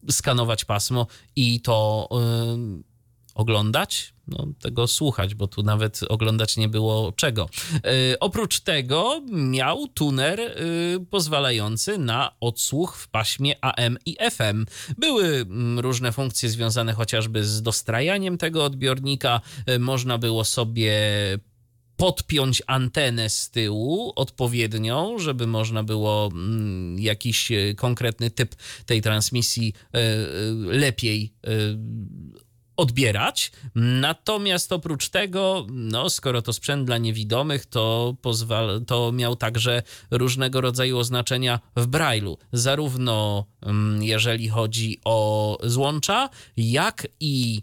skanować 0.10 0.66
pasmo 0.66 1.08
i 1.36 1.62
to 1.62 2.10
e, 2.12 2.82
oglądać, 3.36 4.14
no, 4.28 4.48
tego 4.62 4.88
słuchać, 4.88 5.36
bo 5.36 5.48
tu 5.48 5.64
nawet 5.64 6.00
oglądać 6.10 6.58
nie 6.58 6.70
było 6.70 7.12
czego. 7.12 7.50
E, 7.74 8.20
oprócz 8.20 8.60
tego 8.60 9.22
miał 9.32 9.88
tuner 9.88 10.40
e, 10.40 10.54
pozwalający 11.10 11.98
na 11.98 12.32
odsłuch 12.40 12.98
w 12.98 13.08
paśmie 13.08 13.66
AM 13.66 13.98
i 14.06 14.18
FM. 14.32 14.66
Były 14.98 15.26
mm, 15.26 15.80
różne 15.80 16.12
funkcje 16.12 16.50
związane 16.50 16.94
chociażby 16.94 17.44
z 17.44 17.62
dostrajaniem 17.62 18.38
tego 18.38 18.64
odbiornika. 18.64 19.42
E, 19.66 19.80
można 19.80 20.18
było 20.18 20.46
sobie 20.46 20.94
podpiąć 22.02 22.64
antenę 22.68 23.30
z 23.30 23.50
tyłu 23.50 24.14
odpowiednią, 24.16 25.20
żeby 25.20 25.48
można 25.48 25.84
było 25.84 26.30
mm, 26.34 27.00
jakiś 27.00 27.52
e, 27.52 27.74
konkretny 27.76 28.32
typ 28.32 28.56
tej 28.86 29.02
transmisji 29.02 29.74
e, 29.94 29.98
e, 29.98 30.22
lepiej 30.56 31.34
odbierać. 32.78 33.52
Natomiast 33.76 34.72
oprócz 34.72 35.10
tego, 35.10 35.68
no, 35.70 36.10
skoro 36.10 36.42
to 36.42 36.54
sprzęt 36.54 36.86
dla 36.86 36.98
niewidomych, 36.98 37.66
to, 37.66 38.16
pozwal, 38.22 38.82
to 38.88 39.12
miał 39.12 39.36
także 39.36 39.84
różnego 40.12 40.62
rodzaju 40.62 40.98
oznaczenia 40.98 41.60
w 41.76 41.88
Braille'u. 41.88 42.38
Zarówno 42.52 43.46
mm, 43.62 44.04
jeżeli 44.04 44.50
chodzi 44.50 45.00
o 45.06 45.58
złącza, 45.64 46.30
jak 46.58 47.08
i 47.20 47.62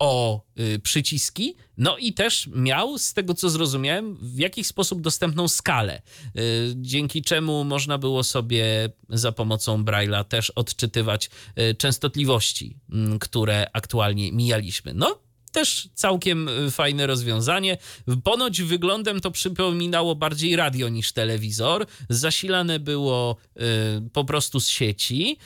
o 0.00 0.44
y, 0.60 0.78
przyciski, 0.78 1.56
no 1.78 1.96
i 1.96 2.12
też 2.12 2.48
miał, 2.54 2.98
z 2.98 3.14
tego 3.14 3.34
co 3.34 3.50
zrozumiałem, 3.50 4.16
w 4.16 4.38
jakiś 4.38 4.66
sposób 4.66 5.00
dostępną 5.00 5.48
skalę, 5.48 6.02
y, 6.36 6.72
dzięki 6.76 7.22
czemu 7.22 7.64
można 7.64 7.98
było 7.98 8.24
sobie 8.24 8.90
za 9.08 9.32
pomocą 9.32 9.84
Braille'a 9.84 10.24
też 10.24 10.50
odczytywać 10.50 11.30
y, 11.70 11.74
częstotliwości, 11.74 12.76
y, 13.14 13.18
które 13.18 13.66
aktualnie 13.72 14.32
mijaliśmy. 14.32 14.94
No, 14.94 15.18
też 15.52 15.88
całkiem 15.94 16.48
fajne 16.70 17.06
rozwiązanie. 17.06 17.78
Ponoć 18.24 18.62
wyglądem 18.62 19.20
to 19.20 19.30
przypominało 19.30 20.14
bardziej 20.14 20.56
radio 20.56 20.88
niż 20.88 21.12
telewizor. 21.12 21.86
Zasilane 22.08 22.78
było 22.78 23.36
po 24.12 24.24
prostu 24.24 24.60
z 24.60 24.68
sieci. 24.68 25.36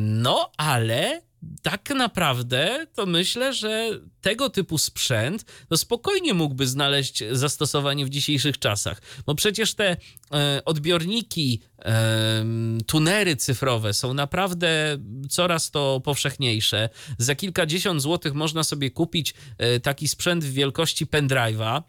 No, 0.00 0.50
ale 0.56 1.22
tak 1.62 1.90
naprawdę 1.90 2.86
to 2.94 3.06
myślę, 3.06 3.52
że 3.52 3.90
tego 4.20 4.50
typu 4.50 4.78
sprzęt 4.78 5.44
no 5.70 5.76
spokojnie 5.76 6.34
mógłby 6.34 6.66
znaleźć 6.66 7.24
zastosowanie 7.32 8.06
w 8.06 8.10
dzisiejszych 8.10 8.58
czasach. 8.58 9.02
Bo 9.26 9.34
przecież 9.34 9.74
te 9.74 9.96
e, 10.32 10.62
odbiorniki, 10.64 11.60
e, 11.78 12.44
tunery 12.86 13.36
cyfrowe 13.36 13.92
są 13.94 14.14
naprawdę 14.14 14.98
coraz 15.30 15.70
to 15.70 16.00
powszechniejsze. 16.04 16.88
Za 17.18 17.34
kilkadziesiąt 17.34 18.02
złotych 18.02 18.34
można 18.34 18.64
sobie 18.64 18.90
kupić 18.90 19.34
e, 19.58 19.80
taki 19.80 20.08
sprzęt 20.08 20.44
w 20.44 20.52
wielkości 20.52 21.06
pendrive'a 21.06 21.82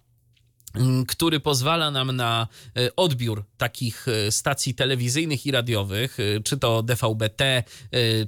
który 1.08 1.40
pozwala 1.40 1.92
nam 1.92 2.12
na 2.12 2.48
e, 2.78 2.96
odbiór 2.96 3.44
takich 3.58 4.08
e, 4.08 4.32
stacji 4.32 4.76
telewizyjnych 4.76 5.46
i 5.46 5.52
radiowych, 5.52 6.18
e, 6.20 6.40
czy 6.40 6.58
to 6.58 6.84
DVB-T, 6.84 7.64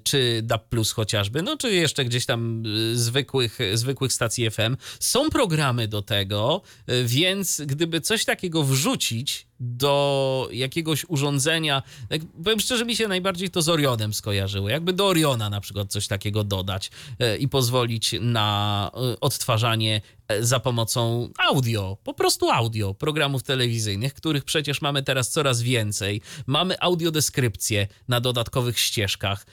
czy 0.03 0.41
DAB+, 0.44 0.76
chociażby, 0.95 1.41
no 1.41 1.57
czy 1.57 1.74
jeszcze 1.74 2.06
gdzieś 2.06 2.26
tam 2.26 2.64
zwykłych, 2.94 3.60
zwykłych 3.74 4.14
stacji 4.14 4.52
FM. 4.52 4.78
Są 4.99 5.30
programy 5.30 5.88
do 5.88 6.02
tego, 6.02 6.61
więc 7.06 7.61
gdyby 7.65 8.02
coś 8.02 8.26
takiego 8.26 8.64
wrzucić 8.64 9.47
do 9.60 10.50
jakiegoś 10.52 11.06
urządzenia. 11.08 11.84
Tak, 12.10 12.22
powiem 12.44 12.60
szczerze, 12.60 12.86
mi 12.86 12.96
się 12.96 13.08
najbardziej 13.08 13.50
to 13.50 13.62
z 13.62 13.70
Orionem 13.70 14.14
skojarzyło. 14.14 14.70
Jakby 14.70 14.94
do 14.94 15.08
Oriona 15.08 15.50
na 15.50 15.62
przykład 15.62 15.92
coś 15.92 16.08
takiego 16.08 16.44
dodać 16.44 16.92
e, 17.20 17.38
i 17.38 17.48
pozwolić 17.48 18.16
na 18.22 18.92
e, 18.94 19.20
odtwarzanie 19.20 20.02
e, 20.28 20.44
za 20.44 20.60
pomocą 20.60 21.30
audio, 21.50 21.98
po 22.04 22.14
prostu 22.14 22.50
audio, 22.52 22.94
programów 22.94 23.44
telewizyjnych, 23.44 24.14
których 24.14 24.44
przecież 24.44 24.82
mamy 24.82 25.04
teraz 25.04 25.32
coraz 25.32 25.62
więcej. 25.62 26.22
Mamy 26.48 26.76
audiodeskrypcję 26.80 27.88
na 28.08 28.22
dodatkowych 28.22 28.80
ścieżkach, 28.80 29.46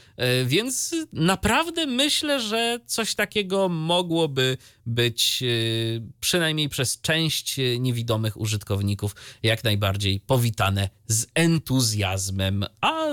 więc 0.46 0.94
naprawdę 1.12 1.86
myślę, 1.86 2.40
że 2.40 2.80
coś 2.86 3.14
takiego 3.14 3.68
mogłoby 3.68 4.56
być 4.86 5.44
przynajmniej 6.20 6.68
przez 6.68 7.00
część 7.00 7.56
niewidomych 7.78 8.40
użytkowników 8.40 9.16
jak 9.42 9.64
najbardziej 9.64 9.93
powitane 10.26 10.90
z 11.06 11.26
entuzjazmem, 11.34 12.64
a 12.80 13.04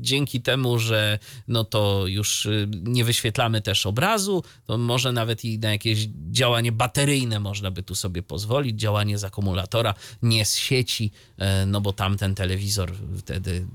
dzięki 0.00 0.40
temu, 0.40 0.78
że 0.78 1.18
no 1.48 1.64
to 1.64 2.06
już 2.06 2.48
nie 2.82 3.04
wyświetlamy 3.04 3.62
też 3.62 3.86
obrazu, 3.86 4.42
to 4.66 4.78
może 4.78 5.12
nawet 5.12 5.44
i 5.44 5.58
na 5.58 5.72
jakieś 5.72 6.08
działanie 6.30 6.72
bateryjne 6.72 7.40
można 7.40 7.70
by 7.70 7.82
tu 7.82 7.94
sobie 7.94 8.22
pozwolić, 8.22 8.80
działanie 8.80 9.18
z 9.18 9.24
akumulatora, 9.24 9.94
nie 10.22 10.44
z 10.44 10.56
sieci, 10.56 11.10
e, 11.38 11.66
no 11.66 11.80
bo 11.80 11.92
tamten 11.92 12.34
telewizor 12.34 12.92
wtedy 13.18 13.66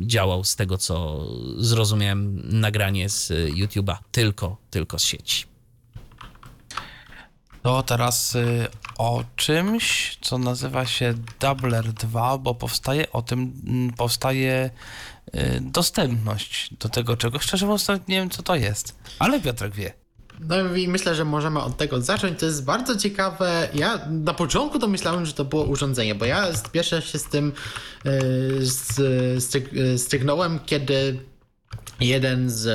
działał 0.00 0.44
z 0.44 0.56
tego, 0.56 0.78
co 0.78 1.26
zrozumiałem, 1.56 2.42
nagranie 2.60 3.08
z 3.08 3.28
YouTube'a 3.30 3.96
tylko, 4.12 4.56
tylko 4.70 4.98
z 4.98 5.04
sieci. 5.04 5.57
To 7.68 7.82
teraz 7.82 8.34
y, 8.34 8.66
o 8.98 9.24
czymś, 9.36 10.18
co 10.20 10.38
nazywa 10.38 10.86
się 10.86 11.14
Doubler 11.40 11.92
2, 11.92 12.38
bo 12.38 12.54
powstaje 12.54 13.12
o 13.12 13.22
tym, 13.22 13.52
mm, 13.66 13.92
powstaje 13.92 14.70
y, 15.34 15.60
dostępność 15.60 16.74
do 16.74 16.88
tego 16.88 17.16
czegoś. 17.16 17.42
Szczerze 17.42 17.66
mówiąc, 17.66 17.88
nie 18.08 18.16
wiem, 18.16 18.30
co 18.30 18.42
to 18.42 18.54
jest, 18.54 18.98
ale 19.18 19.40
Piotrek 19.40 19.74
wie. 19.74 19.92
No 20.40 20.76
i 20.76 20.88
myślę, 20.88 21.14
że 21.14 21.24
możemy 21.24 21.60
od 21.60 21.76
tego 21.76 22.00
zacząć. 22.00 22.40
To 22.40 22.46
jest 22.46 22.64
bardzo 22.64 22.96
ciekawe. 22.96 23.68
Ja 23.74 24.00
na 24.10 24.34
początku 24.34 24.78
to 24.78 24.88
myślałem, 24.88 25.26
że 25.26 25.32
to 25.32 25.44
było 25.44 25.64
urządzenie, 25.64 26.14
bo 26.14 26.24
ja 26.24 26.46
pierwsze 26.72 27.02
się 27.02 27.18
z 27.18 27.24
tym 27.24 27.52
yy, 28.04 29.98
stygnąłem, 29.98 30.60
kiedy 30.66 31.20
jeden 32.00 32.50
z 32.50 32.68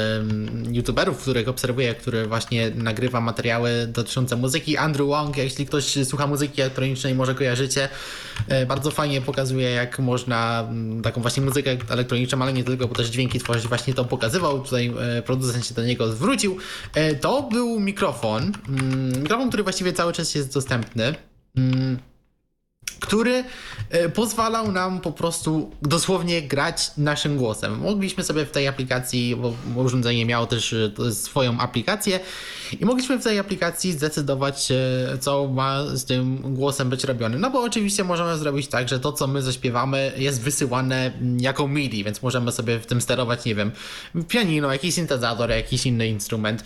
youtuberów, 0.71 1.21
których 1.21 1.47
obserwuję, 1.47 1.95
który 1.95 2.27
właśnie 2.27 2.71
nagrywa 2.75 3.21
materiały 3.21 3.87
dotyczące 3.87 4.35
muzyki, 4.35 4.77
Andrew 4.77 5.07
Wong, 5.07 5.37
jeśli 5.37 5.65
ktoś 5.65 5.97
słucha 6.05 6.27
muzyki 6.27 6.61
elektronicznej, 6.61 7.15
może 7.15 7.35
kojarzycie, 7.35 7.89
e, 8.47 8.65
bardzo 8.65 8.91
fajnie 8.91 9.21
pokazuje, 9.21 9.69
jak 9.69 9.99
można 9.99 10.67
taką 11.03 11.21
właśnie 11.21 11.43
muzykę 11.43 11.77
elektroniczną, 11.89 12.41
ale 12.41 12.53
nie 12.53 12.63
tylko, 12.63 12.87
bo 12.87 12.95
też 12.95 13.07
dźwięki 13.07 13.39
tworzyć, 13.39 13.67
właśnie 13.67 13.93
to 13.93 14.05
pokazywał, 14.05 14.63
tutaj 14.63 14.93
e, 15.17 15.21
producent 15.21 15.67
się 15.67 15.73
do 15.73 15.83
niego 15.83 16.11
zwrócił. 16.11 16.57
E, 16.95 17.15
to 17.15 17.43
był 17.43 17.79
mikrofon, 17.79 18.51
mm, 18.69 19.21
mikrofon, 19.21 19.47
który 19.47 19.63
właściwie 19.63 19.93
cały 19.93 20.13
czas 20.13 20.35
jest 20.35 20.53
dostępny. 20.53 21.15
Mm, 21.57 21.97
który 22.99 23.43
e, 23.89 24.09
pozwalał 24.09 24.71
nam 24.71 25.01
po 25.01 25.11
prostu 25.11 25.71
dosłownie 25.81 26.41
grać 26.41 26.91
naszym 26.97 27.37
głosem. 27.37 27.79
Mogliśmy 27.79 28.23
sobie 28.23 28.45
w 28.45 28.51
tej 28.51 28.67
aplikacji, 28.67 29.35
bo 29.35 29.53
urządzenie 29.75 30.25
miało 30.25 30.45
też 30.45 30.73
e, 30.73 31.11
swoją 31.11 31.59
aplikację 31.59 32.19
i 32.81 32.85
mogliśmy 32.85 33.19
w 33.19 33.23
tej 33.23 33.39
aplikacji 33.39 33.91
zdecydować, 33.91 34.71
e, 34.71 35.17
co 35.17 35.47
ma 35.47 35.85
z 35.85 36.05
tym 36.05 36.53
głosem 36.55 36.89
być 36.89 37.03
robione. 37.03 37.37
No 37.37 37.49
bo 37.49 37.61
oczywiście 37.61 38.03
możemy 38.03 38.37
zrobić 38.37 38.67
tak, 38.67 38.89
że 38.89 38.99
to, 38.99 39.11
co 39.11 39.27
my 39.27 39.41
zaśpiewamy, 39.41 40.11
jest 40.17 40.41
wysyłane 40.41 41.11
jako 41.37 41.67
MIDI, 41.67 42.03
więc 42.03 42.21
możemy 42.21 42.51
sobie 42.51 42.79
w 42.79 42.85
tym 42.85 43.01
sterować, 43.01 43.45
nie 43.45 43.55
wiem, 43.55 43.71
pianino, 44.27 44.71
jakiś 44.71 44.95
syntezator, 44.95 45.49
jakiś 45.49 45.85
inny 45.85 46.07
instrument. 46.07 46.63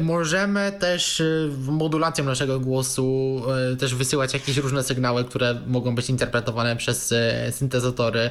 Możemy 0.00 0.72
też 0.80 1.22
modulacją 1.68 2.24
naszego 2.24 2.60
głosu 2.60 3.42
też 3.78 3.94
wysyłać 3.94 4.34
jakieś 4.34 4.56
różne 4.56 4.82
sygnały, 4.82 5.24
które 5.24 5.60
mogą 5.66 5.94
być 5.94 6.10
interpretowane 6.10 6.76
przez 6.76 7.12
e, 7.12 7.52
syntezatory. 7.52 8.30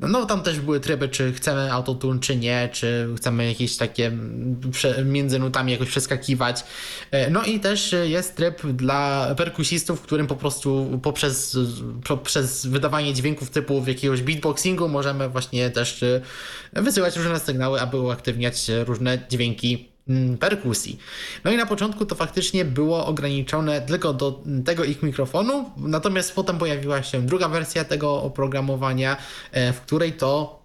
No 0.00 0.26
tam 0.26 0.42
też 0.42 0.60
były 0.60 0.80
tryby, 0.80 1.08
czy 1.08 1.32
chcemy 1.32 1.72
autotune, 1.72 2.20
czy 2.20 2.36
nie, 2.36 2.68
czy 2.72 3.08
chcemy 3.16 3.48
jakieś 3.48 3.76
takie 3.76 4.12
między 5.04 5.38
nutami 5.38 5.72
jakoś 5.72 5.88
przeskakiwać. 5.88 6.64
E, 7.10 7.30
no 7.30 7.44
i 7.44 7.60
też 7.60 7.94
jest 8.04 8.36
tryb 8.36 8.66
dla 8.66 9.34
perkusistów, 9.36 10.00
w 10.00 10.02
którym 10.02 10.26
po 10.26 10.36
prostu 10.36 11.00
poprzez, 11.02 11.58
poprzez 12.08 12.66
wydawanie 12.66 13.14
dźwięków 13.14 13.50
typu 13.50 13.84
jakiegoś 13.86 14.22
beatboxingu 14.22 14.88
możemy 14.88 15.28
właśnie 15.28 15.70
też 15.70 16.02
e, 16.02 16.20
wysyłać 16.72 17.16
różne 17.16 17.40
sygnały, 17.40 17.80
aby 17.80 18.00
uaktywniać 18.00 18.66
różne 18.86 19.18
dźwięki 19.30 19.95
Mm, 19.95 19.95
perkusji. 20.40 20.98
No 21.44 21.50
i 21.50 21.56
na 21.56 21.66
początku 21.66 22.06
to 22.06 22.14
faktycznie 22.14 22.64
było 22.64 23.06
ograniczone 23.06 23.80
tylko 23.80 24.12
do 24.12 24.42
tego 24.64 24.84
ich 24.84 25.02
mikrofonu, 25.02 25.70
natomiast 25.76 26.34
potem 26.34 26.58
pojawiła 26.58 27.02
się 27.02 27.22
druga 27.22 27.48
wersja 27.48 27.84
tego 27.84 28.22
oprogramowania, 28.22 29.16
e, 29.52 29.72
w 29.72 29.80
której 29.80 30.12
to 30.12 30.62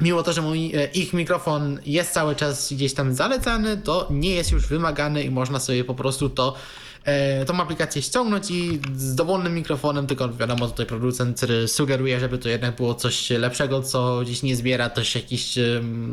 mimo 0.00 0.22
to, 0.22 0.32
że 0.32 0.42
mój, 0.42 0.72
e, 0.74 0.84
ich 0.84 1.12
mikrofon 1.12 1.80
jest 1.86 2.12
cały 2.12 2.36
czas 2.36 2.72
gdzieś 2.72 2.94
tam 2.94 3.14
zalecany, 3.14 3.76
to 3.76 4.08
nie 4.10 4.30
jest 4.30 4.52
już 4.52 4.66
wymagany 4.66 5.22
i 5.22 5.30
można 5.30 5.60
sobie 5.60 5.84
po 5.84 5.94
prostu 5.94 6.30
to 6.30 6.54
e, 7.04 7.44
tą 7.44 7.60
aplikację 7.60 8.02
ściągnąć 8.02 8.50
i 8.50 8.80
z 8.96 9.14
dowolnym 9.14 9.54
mikrofonem, 9.54 10.06
tylko 10.06 10.28
wiadomo, 10.28 10.68
tutaj 10.68 10.86
producent 10.86 11.40
sugeruje, 11.66 12.20
żeby 12.20 12.38
to 12.38 12.48
jednak 12.48 12.76
było 12.76 12.94
coś 12.94 13.30
lepszego, 13.30 13.82
co 13.82 14.20
gdzieś 14.20 14.42
nie 14.42 14.56
zbiera 14.56 14.90
też 14.90 15.14
jakichś 15.14 15.58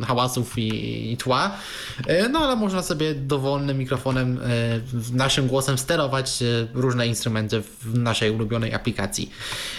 hałasów 0.07 0.57
i, 0.57 1.11
i 1.11 1.17
tła. 1.17 1.51
E, 2.07 2.29
no 2.29 2.39
ale 2.39 2.55
można 2.55 2.81
sobie 2.81 3.15
dowolnym 3.15 3.77
mikrofonem, 3.77 4.39
e, 4.43 4.79
naszym 5.13 5.47
głosem 5.47 5.77
sterować 5.77 6.41
e, 6.41 6.67
różne 6.73 7.07
instrumenty 7.07 7.61
w 7.61 7.97
naszej 7.97 8.31
ulubionej 8.31 8.73
aplikacji. 8.73 9.31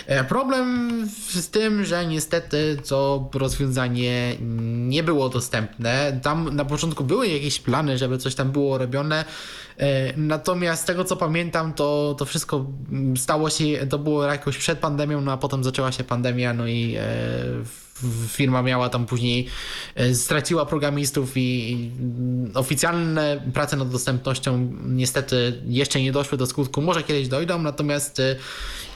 E, 0.07 0.25
problem 0.25 0.89
z 1.35 1.49
tym, 1.49 1.85
że 1.85 2.07
niestety 2.07 2.77
to 2.89 3.31
rozwiązanie 3.35 4.37
nie 4.89 5.03
było 5.03 5.29
dostępne. 5.29 6.21
Tam 6.23 6.57
na 6.57 6.65
początku 6.65 7.05
były 7.05 7.29
jakieś 7.29 7.59
plany, 7.59 7.99
żeby 7.99 8.19
coś 8.19 8.35
tam 8.35 8.53
było 8.53 8.79
robione, 8.79 9.25
e, 9.79 10.13
natomiast 10.17 10.87
tego 10.87 11.05
co 11.05 11.17
pamiętam, 11.17 11.73
to, 11.73 12.15
to 12.19 12.25
wszystko 12.25 12.67
stało 13.17 13.51
się, 13.51 13.87
to 13.91 13.99
było 13.99 14.25
jakoś 14.25 14.59
przed 14.59 14.79
pandemią, 14.79 15.21
no 15.21 15.33
a 15.33 15.37
potem 15.37 15.65
zaczęła 15.65 15.93
się 15.93 16.05
pandemia, 16.05 16.55
no 16.55 16.67
i 16.67 16.97
e, 16.99 17.05
firma 18.29 18.63
miała 18.63 18.89
tam 18.89 19.07
później, 19.07 19.47
e, 19.95 20.15
straciła 20.15 20.67
programistów 20.67 21.37
i, 21.37 21.73
i 21.73 21.91
oficjalne 22.55 23.51
prace 23.55 23.77
nad 23.77 23.89
dostępnością 23.89 24.73
niestety 24.87 25.63
jeszcze 25.67 26.03
nie 26.03 26.13
doszły 26.13 26.39
do 26.39 26.47
skutku, 26.47 26.83
może 26.83 27.03
kiedyś 27.03 27.29
dojdą, 27.29 27.63
natomiast 27.63 28.23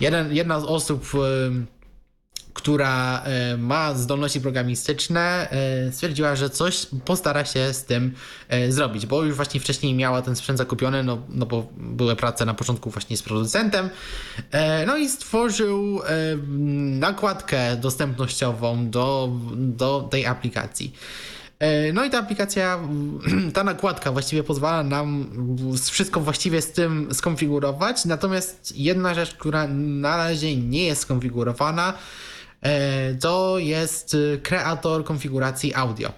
jeden, 0.01 0.35
jedna 0.35 0.61
z 0.61 0.65
osób 0.65 1.07
która 2.55 3.23
e, 3.25 3.57
ma 3.57 3.95
zdolności 3.95 4.41
programistyczne, 4.41 5.51
e, 5.51 5.93
stwierdziła, 5.93 6.37
że 6.37 6.51
coś 6.51 6.87
postara 7.05 7.45
się 7.45 7.73
z 7.73 7.85
tym 7.85 8.15
e, 8.49 8.73
zrobić, 8.73 9.07
bo 9.07 9.23
już 9.23 9.37
właśnie 9.37 9.61
wcześniej 9.61 9.95
miała 9.95 10.23
ten 10.23 10.37
sprzęt 10.37 10.59
zakupiony, 10.59 11.03
no, 11.03 11.19
no 11.29 11.47
bo 11.47 11.67
były 11.77 12.17
prace 12.17 12.45
na 12.45 12.55
początku 12.55 12.91
właśnie 12.91 13.17
z 13.17 13.23
producentem, 13.23 13.91
no 14.87 14.97
i 14.97 15.09
stworzył 15.09 16.01
nakładkę 17.01 17.77
dostępnościową 17.77 18.91
do, 18.91 19.31
do 19.55 20.09
tej 20.11 20.27
aplikacji. 20.27 20.95
No 21.93 22.05
i 22.05 22.11
ta 22.11 22.19
aplikacja, 22.19 22.79
ta 23.55 23.65
nakładka 23.65 24.13
właściwie 24.13 24.43
pozwala 24.43 24.83
nam 24.83 25.27
wszystko 25.91 26.21
właściwie 26.21 26.63
z 26.63 26.73
tym 26.73 27.15
skonfigurować, 27.15 28.05
natomiast 28.05 28.77
jedna 28.77 29.15
rzecz, 29.15 29.35
która 29.35 29.69
na 29.69 30.17
razie 30.17 30.57
nie 30.57 30.85
jest 30.85 31.03
skonfigurowana, 31.03 31.95
to 33.21 33.59
jest 33.59 34.15
y, 34.15 34.41
kreator 34.43 35.05
konfiguracji 35.05 35.75
audio. 35.75 36.13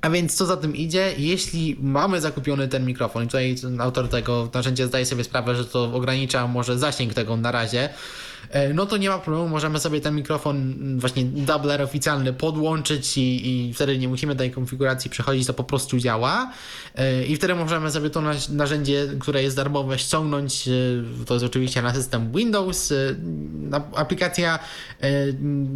A 0.00 0.10
więc 0.10 0.34
co 0.34 0.46
za 0.46 0.56
tym 0.56 0.76
idzie, 0.76 1.14
jeśli 1.18 1.76
mamy 1.80 2.20
zakupiony 2.20 2.68
ten 2.68 2.86
mikrofon, 2.86 3.22
i 3.22 3.26
tutaj 3.26 3.56
autor 3.78 4.08
tego 4.08 4.50
narzędzia 4.54 4.86
zdaje 4.86 5.06
sobie 5.06 5.24
sprawę, 5.24 5.56
że 5.56 5.64
to 5.64 5.84
ogranicza 5.94 6.46
może 6.46 6.78
zasięg 6.78 7.14
tego 7.14 7.36
na 7.36 7.52
razie, 7.52 7.88
E, 7.88 7.92
no 8.74 8.86
to 8.86 8.96
nie 8.96 9.08
ma 9.08 9.18
problemu, 9.18 9.48
możemy 9.48 9.78
sobie 9.78 10.00
ten 10.00 10.14
mikrofon 10.14 10.56
mm, 10.56 11.00
właśnie 11.00 11.24
doubler 11.24 11.82
oficjalny 11.82 12.32
podłączyć 12.32 13.18
i, 13.18 13.48
i 13.48 13.74
wtedy 13.74 13.98
nie 13.98 14.08
musimy 14.08 14.36
tej 14.36 14.50
konfiguracji 14.50 15.10
przechodzić, 15.10 15.46
to 15.46 15.54
po 15.54 15.64
prostu 15.64 15.98
działa 15.98 16.52
e, 16.94 17.24
i 17.24 17.36
wtedy 17.36 17.54
możemy 17.54 17.90
sobie 17.90 18.10
to 18.10 18.22
narzędzie, 18.48 19.08
które 19.20 19.42
jest 19.42 19.56
darmowe 19.56 19.98
ściągnąć, 19.98 20.68
e, 20.68 20.72
to 21.26 21.34
jest 21.34 21.46
oczywiście 21.46 21.82
na 21.82 21.94
system 21.94 22.32
Windows. 22.32 22.92
Aplikacja 23.94 24.58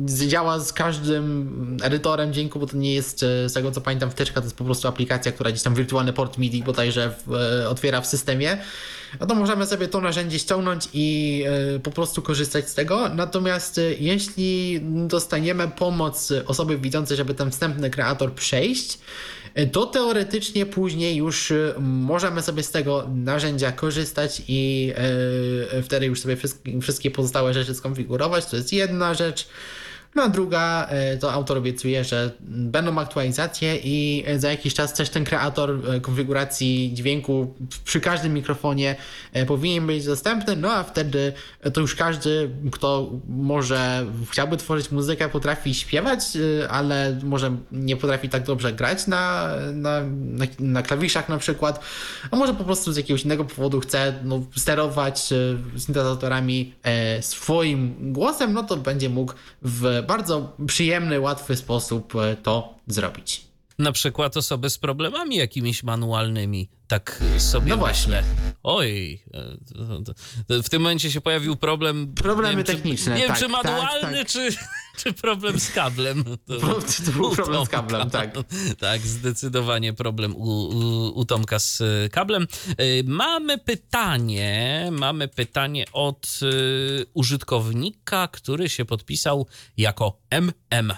działa 0.07 0.59
z 0.59 0.73
każdym 0.73 1.77
edytorem 1.83 2.33
dźwięku, 2.33 2.59
bo 2.59 2.67
to 2.67 2.77
nie 2.77 2.95
jest, 2.95 3.19
z 3.21 3.53
tego 3.53 3.71
co 3.71 3.81
pamiętam, 3.81 4.11
wtyczka, 4.11 4.41
to 4.41 4.47
jest 4.47 4.57
po 4.57 4.65
prostu 4.65 4.89
aplikacja, 4.89 5.33
która 5.33 5.51
gdzieś 5.51 5.63
tam 5.63 5.75
wirtualny 5.75 6.13
port 6.13 6.39
MIDI 6.39 6.63
bodajże 6.63 7.15
w, 7.27 7.33
otwiera 7.69 8.01
w 8.01 8.07
systemie. 8.07 8.59
No 9.21 9.27
to 9.27 9.35
możemy 9.35 9.67
sobie 9.67 9.89
to 9.89 10.01
narzędzie 10.01 10.39
ściągnąć 10.39 10.89
i 10.93 11.45
po 11.83 11.91
prostu 11.91 12.23
korzystać 12.23 12.69
z 12.69 12.75
tego. 12.75 13.09
Natomiast 13.09 13.81
jeśli 13.99 14.81
dostaniemy 15.07 15.69
pomoc 15.69 16.33
osoby 16.47 16.79
widzącej, 16.79 17.17
żeby 17.17 17.35
ten 17.35 17.51
wstępny 17.51 17.91
kreator 17.91 18.35
przejść, 18.35 18.99
to 19.73 19.87
teoretycznie 19.87 20.67
później 20.67 21.17
już 21.17 21.53
możemy 21.81 22.43
sobie 22.43 22.63
z 22.63 22.71
tego 22.71 23.09
narzędzia 23.15 23.73
korzystać 23.73 24.43
i 24.49 24.93
wtedy 25.83 26.07
już 26.07 26.21
sobie 26.21 26.37
wszystkie 26.83 27.11
pozostałe 27.11 27.55
rzeczy 27.55 27.75
skonfigurować. 27.75 28.47
To 28.47 28.57
jest 28.57 28.73
jedna 28.73 29.15
rzecz. 29.15 29.49
No 30.15 30.23
a 30.23 30.29
druga, 30.29 30.87
e, 30.91 31.17
to 31.17 31.33
autor 31.33 31.59
obiecuje, 31.59 32.05
że 32.05 32.31
będą 32.41 32.99
aktualizacje 32.99 33.77
i 33.77 34.25
za 34.37 34.51
jakiś 34.51 34.75
czas 34.75 34.95
też 34.95 35.11
ten 35.11 35.25
kreator 35.25 35.71
e, 35.71 36.01
konfiguracji 36.01 36.91
dźwięku 36.95 37.55
przy 37.85 38.01
każdym 38.01 38.35
mikrofonie 38.35 38.97
e, 39.33 39.47
powinien 39.47 39.87
być 39.87 40.05
dostępny, 40.05 40.57
no 40.57 40.73
a 40.73 40.83
wtedy 40.83 41.33
to 41.73 41.81
już 41.81 41.95
każdy, 41.95 42.51
kto 42.73 43.11
może 43.29 44.07
chciałby 44.31 44.57
tworzyć 44.57 44.91
muzykę, 44.91 45.29
potrafi 45.29 45.75
śpiewać, 45.75 46.21
ale 46.71 47.21
może 47.23 47.57
nie 47.73 47.97
potrafi 47.97 48.29
tak 48.29 48.47
dobrze 48.47 48.73
grać 48.73 49.07
na, 49.07 49.49
na, 49.73 50.01
na, 50.11 50.45
na 50.59 50.83
klawiszach 50.83 51.29
na 51.29 51.39
przykład, 51.39 51.85
a 52.31 52.37
może 52.37 52.55
po 52.55 52.65
prostu 52.65 52.93
z 52.93 52.97
jakiegoś 52.97 53.25
innego 53.25 53.45
powodu 53.45 53.81
chce 53.81 54.15
no, 54.25 54.43
sterować 54.57 55.29
syntezatorami 55.77 56.75
swoim 57.21 58.13
głosem, 58.13 58.53
no 58.53 58.63
to 58.63 58.77
będzie 58.77 59.09
mógł 59.09 59.33
w 59.63 60.02
bardzo 60.03 60.57
przyjemny, 60.67 61.21
łatwy 61.21 61.57
sposób 61.57 62.17
e, 62.17 62.37
to 62.37 62.75
zrobić. 62.87 63.53
Na 63.79 63.93
przykład 63.93 64.37
osoby 64.37 64.71
z 64.71 64.79
problemami 64.79 65.37
jakimiś 65.37 65.83
manualnymi. 65.83 66.69
Tak 66.89 67.23
sobie 67.39 67.69
no 67.69 67.77
właśnie. 67.77 68.23
Oj, 68.63 69.23
e, 70.51 70.63
w 70.63 70.69
tym 70.69 70.83
momencie 70.83 71.11
się 71.11 71.21
pojawił 71.21 71.57
problem. 71.57 72.15
Problemy 72.15 72.57
wiem, 72.57 72.65
techniczne. 72.65 73.15
Czy, 73.15 73.21
nie 73.21 73.27
tak, 73.27 73.41
wiem, 73.41 73.49
czy 73.49 73.53
manualny, 73.53 74.01
tak, 74.01 74.13
tak. 74.13 74.29
Czy, 74.29 74.51
czy 74.97 75.13
problem 75.13 75.61
z 75.61 75.71
kablem. 75.71 76.25
To, 76.47 76.59
to 77.07 77.13
był 77.13 77.31
problem 77.31 77.67
z 77.67 77.69
kablem, 77.69 78.11
tak. 78.11 78.35
Tak, 78.79 79.01
zdecydowanie 79.01 79.93
problem 79.93 80.37
u, 80.37 80.41
u, 80.41 81.13
u 81.19 81.25
Tomka 81.25 81.59
z 81.59 81.81
e, 81.81 82.09
kablem. 82.09 82.47
Mamy 83.05 83.59
pytanie, 83.59 84.89
mamy 84.93 85.29
pytanie 85.29 85.85
od 85.93 86.41
użytkownika, 87.15 88.29
który 88.29 88.69
się 88.69 88.85
podpisał 88.85 89.47
jako 89.77 90.19
MM. 90.31 90.93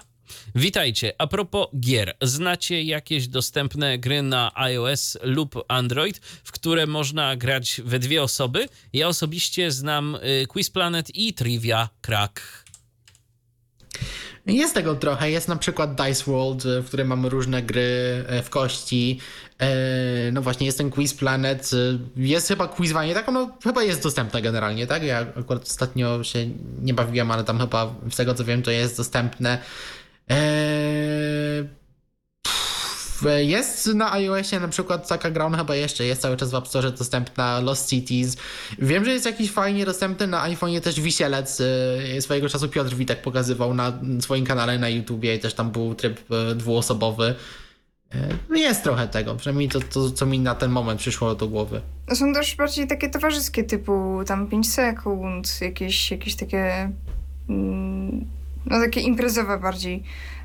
Witajcie. 0.55 1.13
A 1.19 1.27
propos 1.27 1.67
gier, 1.81 2.17
znacie 2.23 2.83
jakieś 2.83 3.29
dostępne 3.29 3.99
gry 3.99 4.23
na 4.23 4.53
iOS 4.55 5.19
lub 5.23 5.65
Android, 5.69 6.19
w 6.45 6.53
które 6.53 6.87
można 6.87 7.37
grać 7.37 7.81
we 7.85 7.99
dwie 7.99 8.23
osoby? 8.23 8.69
Ja 8.93 9.09
osobiście 9.09 9.71
znam 9.71 10.19
Quiz 10.49 10.71
Planet 10.71 11.15
i 11.15 11.35
Trivia 11.35 11.89
Crack. 12.01 12.64
Jest 14.47 14.75
tego 14.75 14.95
trochę. 14.95 15.31
Jest 15.31 15.49
na 15.49 15.57
przykład 15.57 15.95
Dice 15.95 16.25
World, 16.31 16.63
w 16.65 16.85
którym 16.87 17.09
mamy 17.09 17.29
różne 17.29 17.63
gry 17.63 18.25
w 18.43 18.51
kości. 18.51 19.21
No 20.33 20.43
właśnie, 20.43 20.67
jest 20.67 20.79
ten 20.79 20.91
Quiz 20.91 21.15
Planet. 21.15 21.71
Jest 22.17 22.49
chyba 22.49 22.69
Quizwanie, 22.69 23.15
tak? 23.15 23.29
Ono 23.29 23.51
chyba 23.65 23.83
jest 23.83 24.03
dostępne 24.03 24.43
generalnie, 24.43 24.87
tak? 24.87 25.03
Ja 25.03 25.21
akurat 25.21 25.63
ostatnio 25.63 26.25
się 26.25 26.47
nie 26.83 26.95
bawiłem, 26.95 27.31
ale 27.31 27.45
tam 27.45 27.59
chyba 27.59 27.95
z 28.11 28.17
tego 28.17 28.35
co 28.35 28.45
wiem, 28.45 28.63
to 28.63 28.71
jest 28.71 28.97
dostępne. 28.97 29.59
Eee, 30.29 31.69
jest 33.31 33.87
na 33.87 34.13
iOSie 34.13 34.61
na 34.61 34.69
przykład 34.69 35.09
taka 35.09 35.31
gra, 35.31 35.45
ona 35.45 35.59
chyba 35.59 35.77
jeszcze 35.77 36.05
jest 36.05 36.23
cały 36.23 36.37
czas 36.37 36.51
w 36.51 36.55
App 36.55 36.69
Store 36.69 36.91
dostępna, 36.91 37.61
Lost 37.61 37.91
Cities. 37.91 38.37
Wiem, 38.79 39.05
że 39.05 39.13
jest 39.13 39.27
jakiś 39.27 39.51
fajnie 39.51 39.85
dostępny 39.85 40.27
na 40.27 40.51
iPhone'ie 40.51 40.81
też 40.81 41.01
Wisielec. 41.01 41.63
E, 42.17 42.21
swojego 42.21 42.49
czasu 42.49 42.69
Piotr 42.69 42.95
Witek 42.95 43.23
pokazywał 43.23 43.75
na 43.75 43.93
swoim 44.21 44.45
kanale 44.45 44.79
na 44.79 44.89
YouTubie 44.89 45.35
i 45.35 45.39
też 45.39 45.55
tam 45.55 45.71
był 45.71 45.95
tryb 45.95 46.21
e, 46.31 46.55
dwuosobowy. 46.55 47.35
No 48.49 48.57
jest 48.57 48.83
trochę 48.83 49.09
tego, 49.09 49.35
przynajmniej 49.35 49.69
to, 49.69 49.81
to, 49.81 50.11
co 50.11 50.27
mi 50.27 50.39
na 50.39 50.55
ten 50.55 50.71
moment 50.71 51.01
przyszło 51.01 51.35
do 51.35 51.49
głowy. 51.49 51.81
Są 52.15 52.35
też 52.35 52.57
bardziej 52.57 52.87
takie 52.87 53.11
towarzyskie 53.11 53.65
typu 53.65 54.21
tam 54.27 54.47
5 54.47 54.73
sekund, 54.73 55.61
jakieś, 55.61 56.11
jakieś 56.11 56.35
takie... 56.35 56.91
Mm 57.49 58.35
no 58.67 58.81
takie 58.81 59.01
imprezowe 59.01 59.59
bardziej. 59.59 60.03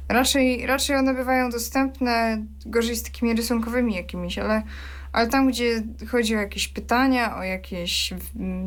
Raczej, 0.09 0.65
raczej 0.65 0.95
one 0.95 1.13
bywają 1.13 1.49
dostępne 1.49 2.45
gorzej 2.65 2.95
z 2.95 3.03
takimi 3.03 3.33
rysunkowymi 3.33 3.95
jakimiś, 3.95 4.37
ale, 4.37 4.63
ale 5.11 5.27
tam, 5.27 5.47
gdzie 5.47 5.83
chodzi 6.11 6.35
o 6.35 6.39
jakieś 6.39 6.67
pytania, 6.67 7.37
o 7.37 7.43
jakieś, 7.43 8.13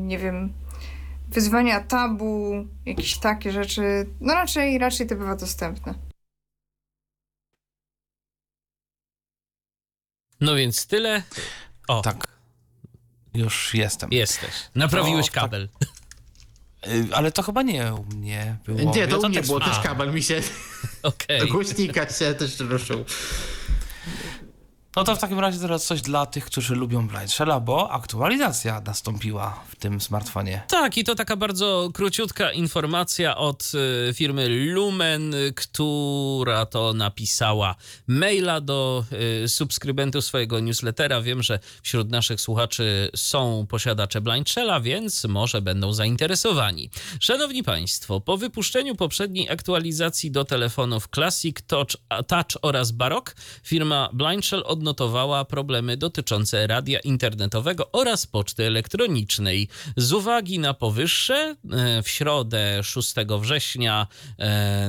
nie 0.06 0.18
wiem, 0.18 0.52
wyzwania 1.28 1.80
tabu, 1.80 2.66
jakieś 2.86 3.18
takie 3.18 3.52
rzeczy, 3.52 4.06
no 4.20 4.34
raczej, 4.34 4.78
raczej 4.78 5.06
to 5.06 5.16
bywa 5.16 5.36
dostępne. 5.36 5.94
No 10.40 10.54
więc 10.54 10.86
tyle. 10.86 11.22
O. 11.88 12.02
Tak. 12.02 12.28
Już 13.34 13.74
jestem. 13.74 14.10
Jesteś. 14.12 14.50
Naprawiłeś 14.74 15.26
tak. 15.26 15.34
kabel. 15.34 15.68
Tak. 15.78 15.88
Ale 17.12 17.32
to 17.32 17.42
chyba 17.42 17.62
nie 17.62 17.94
u 17.94 18.14
mnie 18.16 18.56
było. 18.66 18.94
Nie, 18.94 19.08
to 19.08 19.16
ja 19.16 19.26
u 19.26 19.28
mnie 19.28 19.42
było 19.42 19.60
też 19.60 19.78
kabel 19.78 20.14
mi 20.14 20.22
się. 20.22 20.40
Okay. 21.02 21.46
Głośnika 21.46 22.08
się 22.08 22.34
też 22.34 22.60
ruszył. 22.60 23.04
No 24.96 25.04
to 25.04 25.16
w 25.16 25.18
takim 25.18 25.38
razie 25.38 25.58
teraz 25.58 25.86
coś 25.86 26.02
dla 26.02 26.26
tych, 26.26 26.44
którzy 26.44 26.74
lubią 26.74 27.08
Blindshella, 27.08 27.60
bo 27.60 27.90
aktualizacja 27.90 28.80
nastąpiła 28.80 29.64
w 29.68 29.76
tym 29.76 30.00
smartfonie. 30.00 30.62
Tak, 30.68 30.98
i 30.98 31.04
to 31.04 31.14
taka 31.14 31.36
bardzo 31.36 31.90
króciutka 31.94 32.52
informacja 32.52 33.36
od 33.36 33.72
y, 34.10 34.14
firmy 34.14 34.48
Lumen, 34.48 35.34
która 35.56 36.66
to 36.66 36.92
napisała 36.92 37.74
maila 38.06 38.60
do 38.60 39.04
y, 39.44 39.48
subskrybentów 39.48 40.24
swojego 40.24 40.60
newslettera. 40.60 41.20
Wiem, 41.20 41.42
że 41.42 41.58
wśród 41.82 42.10
naszych 42.10 42.40
słuchaczy 42.40 43.10
są 43.16 43.66
posiadacze 43.68 44.20
Blindshella, 44.20 44.80
więc 44.80 45.24
może 45.24 45.62
będą 45.62 45.92
zainteresowani. 45.92 46.90
Szanowni 47.20 47.62
Państwo, 47.62 48.20
po 48.20 48.36
wypuszczeniu 48.36 48.96
poprzedniej 48.96 49.50
aktualizacji 49.50 50.30
do 50.30 50.44
telefonów 50.44 51.08
Classic, 51.14 51.56
Touch, 51.66 51.90
Touch 52.26 52.58
oraz 52.62 52.90
Baroque, 52.90 53.34
firma 53.62 54.08
Blindshell 54.12 54.62
od 54.66 54.81
odnotowała 54.82 55.44
problemy 55.44 55.96
dotyczące 55.96 56.66
radia 56.66 57.00
internetowego 57.00 57.92
oraz 57.92 58.26
poczty 58.26 58.66
elektronicznej. 58.66 59.68
Z 59.96 60.12
uwagi 60.12 60.58
na 60.58 60.74
powyższe, 60.74 61.56
e, 61.72 62.02
w 62.02 62.08
środę 62.08 62.80
6 62.82 63.14
września 63.40 64.06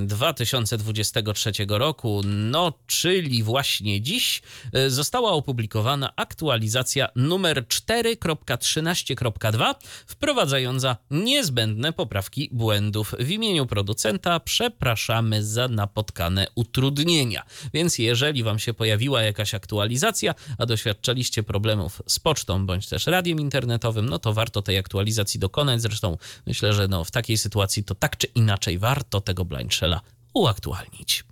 2023 0.01 1.51
e, 1.59 1.65
roku, 1.77 2.21
no 2.25 2.73
czyli 2.87 3.43
właśnie 3.43 4.01
dziś, 4.01 4.41
e, 4.73 4.89
została 4.89 5.31
opublikowana 5.31 6.13
aktualizacja 6.15 7.09
numer 7.15 7.65
4.13.2, 7.67 9.75
wprowadzająca 10.07 10.97
niezbędne 11.11 11.93
poprawki 11.93 12.49
błędów. 12.51 13.15
W 13.19 13.29
imieniu 13.29 13.65
producenta 13.65 14.39
przepraszamy 14.39 15.43
za 15.43 15.67
napotkane 15.67 16.47
utrudnienia. 16.55 17.43
Więc 17.73 17.99
jeżeli 17.99 18.43
Wam 18.43 18.59
się 18.59 18.73
pojawiła 18.73 19.21
jakaś 19.21 19.53
aktualizacja, 19.53 19.82
aktualizacja, 19.83 20.35
a 20.57 20.65
doświadczaliście 20.65 21.43
problemów 21.43 22.01
z 22.07 22.19
pocztą 22.19 22.65
bądź 22.65 22.89
też 22.89 23.07
radiem 23.07 23.39
internetowym, 23.39 24.09
no 24.09 24.19
to 24.19 24.33
warto 24.33 24.61
tej 24.61 24.77
aktualizacji 24.77 25.39
dokonać. 25.39 25.81
Zresztą 25.81 26.17
myślę, 26.47 26.73
że 26.73 26.87
no 26.87 27.03
w 27.03 27.11
takiej 27.11 27.37
sytuacji 27.37 27.83
to 27.83 27.95
tak 27.95 28.17
czy 28.17 28.27
inaczej 28.27 28.79
warto 28.79 29.21
tego 29.21 29.45
Blind 29.45 29.73
Shella 29.73 30.01
uaktualnić. 30.33 31.23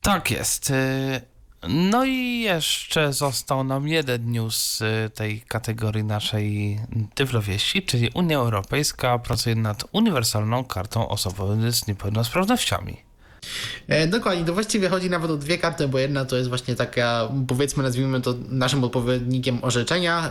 Tak 0.00 0.30
jest. 0.30 0.70
Y, 0.70 1.20
no 1.68 2.04
i 2.04 2.40
jeszcze 2.40 3.12
został 3.12 3.64
nam 3.64 3.88
jeden 3.88 4.32
news 4.32 4.82
tej 5.14 5.40
kategorii 5.40 6.04
naszej 6.04 6.80
tyflowieści, 7.14 7.82
czyli 7.82 8.10
Unia 8.14 8.38
Europejska 8.38 9.18
pracuje 9.18 9.56
nad 9.56 9.84
uniwersalną 9.92 10.64
kartą 10.64 11.08
osobową 11.08 11.70
z 11.72 11.86
niepełnosprawnościami. 11.86 13.06
E, 13.88 14.06
dokładnie, 14.06 14.44
to 14.44 14.54
właściwie 14.54 14.88
chodzi 14.88 15.10
nawet 15.10 15.30
o 15.30 15.36
dwie 15.36 15.58
karty, 15.58 15.88
bo 15.88 15.98
jedna 15.98 16.24
to 16.24 16.36
jest 16.36 16.48
właśnie 16.48 16.76
taka, 16.76 17.28
powiedzmy, 17.48 17.82
nazwijmy 17.82 18.20
to 18.20 18.34
naszym 18.48 18.84
odpowiednikiem 18.84 19.58
orzeczenia, 19.62 20.30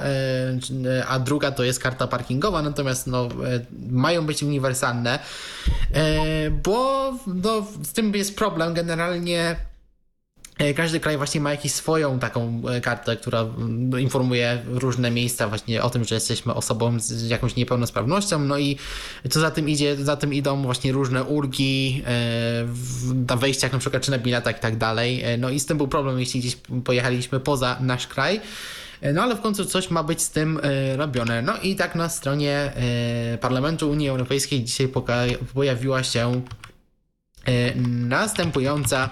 e, 0.85 1.05
a 1.07 1.19
druga 1.19 1.51
to 1.51 1.63
jest 1.63 1.79
karta 1.79 2.07
parkingowa, 2.07 2.61
natomiast 2.61 3.07
no, 3.07 3.25
e, 3.25 3.29
mają 3.89 4.25
być 4.25 4.43
uniwersalne, 4.43 5.19
bo 6.63 7.11
no, 7.27 7.67
z 7.83 7.93
tym 7.93 8.15
jest 8.15 8.35
problem. 8.35 8.73
Generalnie 8.73 9.35
E, 9.45 9.74
każdy 10.75 10.99
kraj 10.99 11.17
właśnie 11.17 11.41
ma 11.41 11.51
jakąś 11.51 11.71
swoją 11.71 12.19
taką 12.19 12.61
e, 12.69 12.81
kartę, 12.81 13.17
która 13.17 13.45
no, 13.67 13.97
informuje 13.97 14.61
różne 14.67 15.11
miejsca 15.11 15.47
właśnie 15.47 15.83
o 15.83 15.89
tym, 15.89 16.03
że 16.03 16.15
jesteśmy 16.15 16.53
osobą 16.53 16.99
z 16.99 17.29
jakąś 17.29 17.55
niepełnosprawnością, 17.55 18.39
no 18.39 18.57
i 18.57 18.77
co 19.29 19.39
za 19.39 19.51
tym 19.51 19.69
idzie, 19.69 19.95
za 19.95 20.17
tym 20.17 20.33
idą 20.33 20.61
właśnie 20.61 20.91
różne 20.91 21.23
ulgi 21.23 22.03
e, 22.07 22.67
na 23.27 23.35
wejściach 23.35 23.73
na 23.73 23.79
przykład, 23.79 24.03
czy 24.03 24.11
na 24.11 24.17
biletach 24.17 24.57
i 24.57 24.59
tak 24.59 24.77
dalej. 24.77 25.23
No 25.37 25.49
i 25.49 25.59
z 25.59 25.65
tym 25.65 25.77
był 25.77 25.87
problem, 25.87 26.19
jeśli 26.19 26.39
gdzieś 26.39 26.57
pojechaliśmy 26.83 27.39
poza 27.39 27.77
nasz 27.81 28.07
kraj. 28.07 28.41
No 29.13 29.23
ale 29.23 29.35
w 29.35 29.41
końcu 29.41 29.65
coś 29.65 29.89
ma 29.89 30.03
być 30.03 30.21
z 30.21 30.29
tym 30.29 30.59
robione. 30.95 31.41
No 31.41 31.53
i 31.63 31.75
tak 31.75 31.95
na 31.95 32.09
stronie 32.09 32.71
Parlamentu 33.41 33.89
Unii 33.89 34.09
Europejskiej 34.09 34.63
dzisiaj 34.63 34.89
pojawiła 35.53 36.03
się 36.03 36.41
następująca 37.85 39.09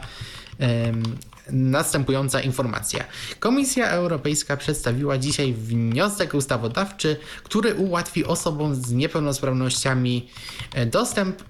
następująca 1.49 2.41
informacja. 2.41 3.03
Komisja 3.39 3.89
Europejska 3.89 4.57
przedstawiła 4.57 5.17
dzisiaj 5.17 5.53
wniosek 5.53 6.33
ustawodawczy, 6.33 7.17
który 7.43 7.75
ułatwi 7.75 8.25
osobom 8.25 8.75
z 8.75 8.91
niepełnosprawnościami 8.91 10.29
e, 10.73 10.85
dostęp 10.85 11.43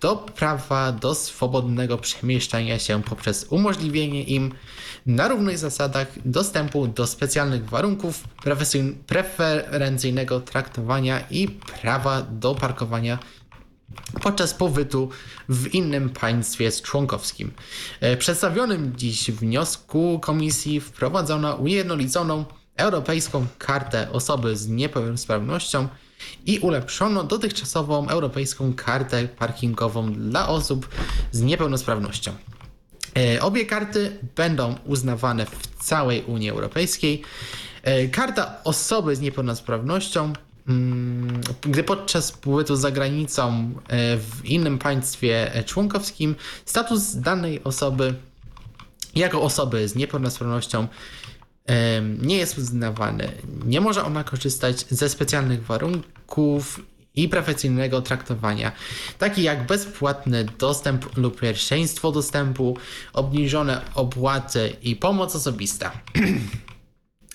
do 0.00 0.16
prawa 0.16 0.92
do 0.92 1.14
swobodnego 1.14 1.98
przemieszczania 1.98 2.78
się 2.78 3.02
poprzez 3.02 3.46
umożliwienie 3.50 4.22
im 4.22 4.54
na 5.06 5.28
równych 5.28 5.58
zasadach 5.58 6.08
dostępu 6.24 6.86
do 6.86 7.06
specjalnych 7.06 7.68
warunków, 7.68 8.24
preferencyjnego 9.06 10.40
traktowania 10.40 11.20
i 11.30 11.48
prawa 11.48 12.22
do 12.22 12.54
parkowania 12.54 13.18
podczas 14.22 14.54
pobytu 14.54 15.10
w 15.48 15.74
innym 15.74 16.10
państwie 16.10 16.72
członkowskim. 16.72 17.52
E, 18.00 18.16
przedstawionym 18.16 18.92
dziś 18.96 19.30
wniosku 19.30 20.18
komisji 20.22 20.80
wprowadzono 20.80 21.54
ujednoliconą 21.54 22.44
Europejską 22.76 23.46
Kartę 23.58 24.12
Osoby 24.12 24.56
z 24.56 24.68
Niepełnosprawnością 24.68 25.88
i 26.46 26.58
ulepszono 26.58 27.24
dotychczasową 27.24 28.08
Europejską 28.08 28.74
Kartę 28.74 29.28
Parkingową 29.28 30.12
dla 30.12 30.48
osób 30.48 30.88
z 31.32 31.40
niepełnosprawnością. 31.40 32.32
E, 33.16 33.42
obie 33.42 33.66
karty 33.66 34.18
będą 34.36 34.74
uznawane 34.84 35.46
w 35.46 35.84
całej 35.84 36.22
Unii 36.22 36.50
Europejskiej. 36.50 37.22
E, 37.82 38.08
karta 38.08 38.60
osoby 38.64 39.16
z 39.16 39.20
niepełnosprawnością 39.20 40.32
gdy 41.62 41.84
podczas 41.84 42.32
pobytu 42.32 42.76
za 42.76 42.90
granicą 42.90 43.72
e, 43.88 44.16
w 44.16 44.44
innym 44.44 44.78
państwie 44.78 45.54
e, 45.54 45.64
członkowskim 45.64 46.34
status 46.64 47.14
danej 47.16 47.64
osoby 47.64 48.14
jako 49.14 49.42
osoby 49.42 49.88
z 49.88 49.94
niepełnosprawnością 49.94 50.88
nie 52.22 52.36
jest 52.36 52.58
uznawany. 52.58 53.32
Nie 53.64 53.80
może 53.80 54.04
ona 54.04 54.24
korzystać 54.24 54.86
ze 54.90 55.08
specjalnych 55.08 55.66
warunków 55.66 56.80
i 57.14 57.28
profesjonalnego 57.28 58.02
traktowania, 58.02 58.72
takich 59.18 59.44
jak 59.44 59.66
bezpłatny 59.66 60.46
dostęp 60.58 61.16
lub 61.16 61.40
pierwszeństwo 61.40 62.12
dostępu, 62.12 62.76
obniżone 63.12 63.80
opłaty 63.94 64.76
i 64.82 64.96
pomoc 64.96 65.36
osobista. 65.36 65.92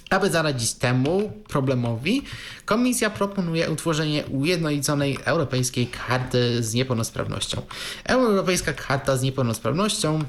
Aby 0.10 0.30
zaradzić 0.30 0.74
temu 0.74 1.32
problemowi, 1.48 2.22
Komisja 2.66 3.10
proponuje 3.10 3.72
utworzenie 3.72 4.26
ujednoliconej 4.26 5.18
europejskiej 5.26 5.88
karty 5.88 6.64
z 6.64 6.74
niepełnosprawnością. 6.74 7.62
Europejska 8.04 8.74
karta 8.74 9.18
z 9.18 9.22
niepełnosprawnością 9.22 10.24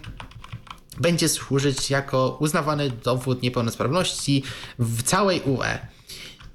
będzie 1.00 1.28
służyć 1.28 1.90
jako 1.90 2.36
uznawany 2.40 2.90
dowód 2.90 3.42
niepełnosprawności 3.42 4.42
w 4.78 5.02
całej 5.02 5.40
UE, 5.40 5.78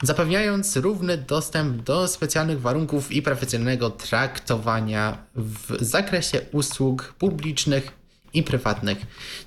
zapewniając 0.03 0.75
równy 0.75 1.17
dostęp 1.17 1.83
do 1.83 2.07
specjalnych 2.07 2.61
warunków 2.61 3.11
i 3.11 3.21
profesjonalnego 3.21 3.89
traktowania 3.89 5.17
w 5.35 5.77
zakresie 5.79 6.41
usług 6.51 7.13
publicznych 7.17 7.91
i 8.33 8.43
prywatnych, 8.43 8.97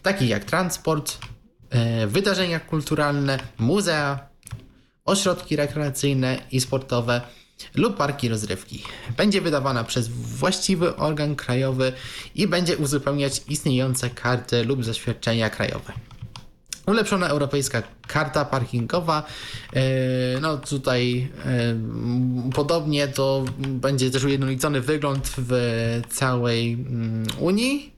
takich 0.02 0.28
jak 0.28 0.44
transport, 0.44 1.18
wydarzenia 2.06 2.60
kulturalne, 2.60 3.38
muzea, 3.58 4.18
ośrodki 5.04 5.56
rekreacyjne 5.56 6.38
i 6.50 6.60
sportowe 6.60 7.20
lub 7.74 7.96
parki 7.96 8.28
rozrywki. 8.28 8.82
Będzie 9.16 9.40
wydawana 9.40 9.84
przez 9.84 10.08
właściwy 10.08 10.96
organ 10.96 11.36
krajowy 11.36 11.92
i 12.34 12.48
będzie 12.48 12.76
uzupełniać 12.76 13.42
istniejące 13.48 14.10
karty 14.10 14.64
lub 14.64 14.84
zaświadczenia 14.84 15.50
krajowe. 15.50 15.92
Ulepszona 16.86 17.28
europejska 17.28 17.82
karta 18.06 18.44
parkingowa. 18.44 19.26
E, 19.72 19.82
no 20.40 20.56
tutaj 20.56 21.28
e, 21.44 22.50
podobnie 22.54 23.08
to 23.08 23.44
będzie 23.58 24.10
też 24.10 24.24
ujednolicony 24.24 24.80
wygląd 24.80 25.32
w 25.36 25.52
całej 26.10 26.72
mm, 26.72 27.26
Unii. 27.38 27.92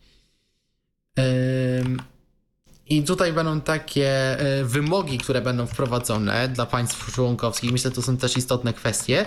I 2.89 3.03
tutaj 3.03 3.33
będą 3.33 3.61
takie 3.61 4.09
e, 4.39 4.65
wymogi, 4.65 5.19
które 5.19 5.41
będą 5.41 5.67
wprowadzone 5.67 6.49
dla 6.49 6.67
państw 6.67 7.13
członkowskich. 7.15 7.73
Myślę, 7.73 7.91
że 7.91 7.95
to 7.95 8.03
są 8.03 8.17
też 8.17 8.37
istotne 8.37 8.73
kwestie. 8.73 9.27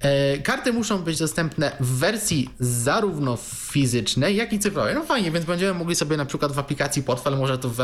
E, 0.00 0.38
karty 0.38 0.72
muszą 0.72 0.98
być 1.02 1.18
dostępne 1.18 1.76
w 1.80 1.98
wersji 1.98 2.50
zarówno 2.60 3.38
fizycznej, 3.70 4.36
jak 4.36 4.52
i 4.52 4.58
cyfrowej. 4.58 4.94
No 4.94 5.04
fajnie, 5.04 5.30
więc 5.30 5.46
będziemy 5.46 5.78
mogli 5.78 5.96
sobie 5.96 6.16
na 6.16 6.24
przykład 6.24 6.52
w 6.52 6.58
aplikacji 6.58 7.02
portfel, 7.02 7.36
może 7.36 7.58
to 7.58 7.68
w 7.68 7.78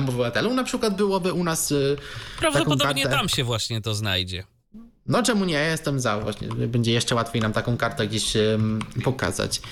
MWL-u 0.00 0.54
na 0.54 0.64
przykład 0.64 0.96
byłoby 0.96 1.32
u 1.32 1.44
nas. 1.44 1.72
E, 1.72 1.76
Prawdopodobnie 2.38 3.08
tam 3.08 3.28
się 3.28 3.44
właśnie 3.44 3.80
to 3.80 3.94
znajdzie. 3.94 4.44
No 5.06 5.22
czemu 5.22 5.44
nie? 5.44 5.54
Ja 5.54 5.70
jestem 5.70 6.00
za 6.00 6.20
właśnie. 6.20 6.48
Będzie 6.48 6.92
jeszcze 6.92 7.14
łatwiej 7.14 7.42
nam 7.42 7.52
taką 7.52 7.76
kartę 7.76 8.06
gdzieś 8.06 8.32
pokazać. 9.04 9.62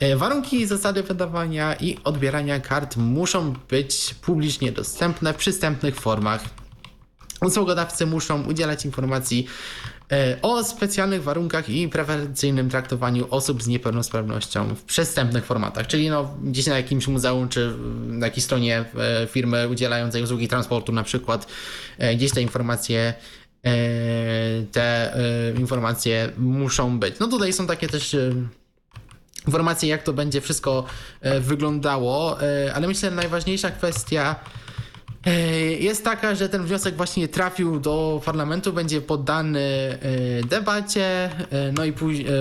E, 0.00 0.16
warunki 0.16 0.60
i 0.60 0.66
zasady 0.66 1.02
wydawania 1.02 1.74
i 1.74 1.98
odbierania 2.04 2.60
kart 2.60 2.96
muszą 2.96 3.54
być 3.68 4.14
publicznie 4.14 4.72
dostępne 4.72 5.32
w 5.32 5.36
przystępnych 5.36 5.96
formach. 5.96 6.44
Usługodawcy 7.42 8.06
muszą 8.06 8.42
udzielać 8.42 8.84
informacji 8.84 9.46
e, 10.12 10.38
o 10.42 10.64
specjalnych 10.64 11.22
warunkach 11.22 11.68
i 11.68 11.88
preferencyjnym 11.88 12.70
traktowaniu 12.70 13.26
osób 13.30 13.62
z 13.62 13.66
niepełnosprawnością 13.66 14.74
w 14.74 14.82
przystępnych 14.82 15.44
formatach, 15.44 15.86
czyli 15.86 16.10
no, 16.10 16.34
gdzieś 16.42 16.66
na 16.66 16.76
jakimś 16.76 17.08
muzeum 17.08 17.48
czy 17.48 17.74
na 18.06 18.26
jakiejś 18.26 18.44
stronie 18.44 18.84
e, 18.96 19.26
firmy 19.26 19.68
udzielającej 19.68 20.22
usługi 20.22 20.48
transportu 20.48 20.92
na 20.92 21.02
przykład, 21.02 21.46
gdzieś 22.14 22.32
te 22.32 22.42
informacje 22.42 23.14
te 24.72 25.14
e, 25.14 25.52
informacje 25.60 26.32
muszą 26.38 26.98
być. 26.98 27.18
No 27.18 27.28
tutaj 27.28 27.52
są 27.52 27.66
takie 27.66 27.88
też 27.88 28.14
e, 28.14 28.34
informacje, 29.46 29.88
jak 29.88 30.02
to 30.02 30.12
będzie 30.12 30.40
wszystko 30.40 30.84
wyglądało, 31.40 32.38
ale 32.74 32.88
myślę, 32.88 33.10
że 33.10 33.16
najważniejsza 33.16 33.70
kwestia 33.70 34.36
jest 35.78 36.04
taka, 36.04 36.34
że 36.34 36.48
ten 36.48 36.64
wniosek 36.64 36.96
właśnie 36.96 37.28
trafił 37.28 37.80
do 37.80 38.22
parlamentu, 38.24 38.72
będzie 38.72 39.00
poddany 39.00 39.98
debacie, 40.44 41.30
no 41.74 41.84
i 41.84 41.92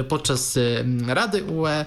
podczas 0.07 0.59
Rady 1.07 1.43
UE. 1.43 1.85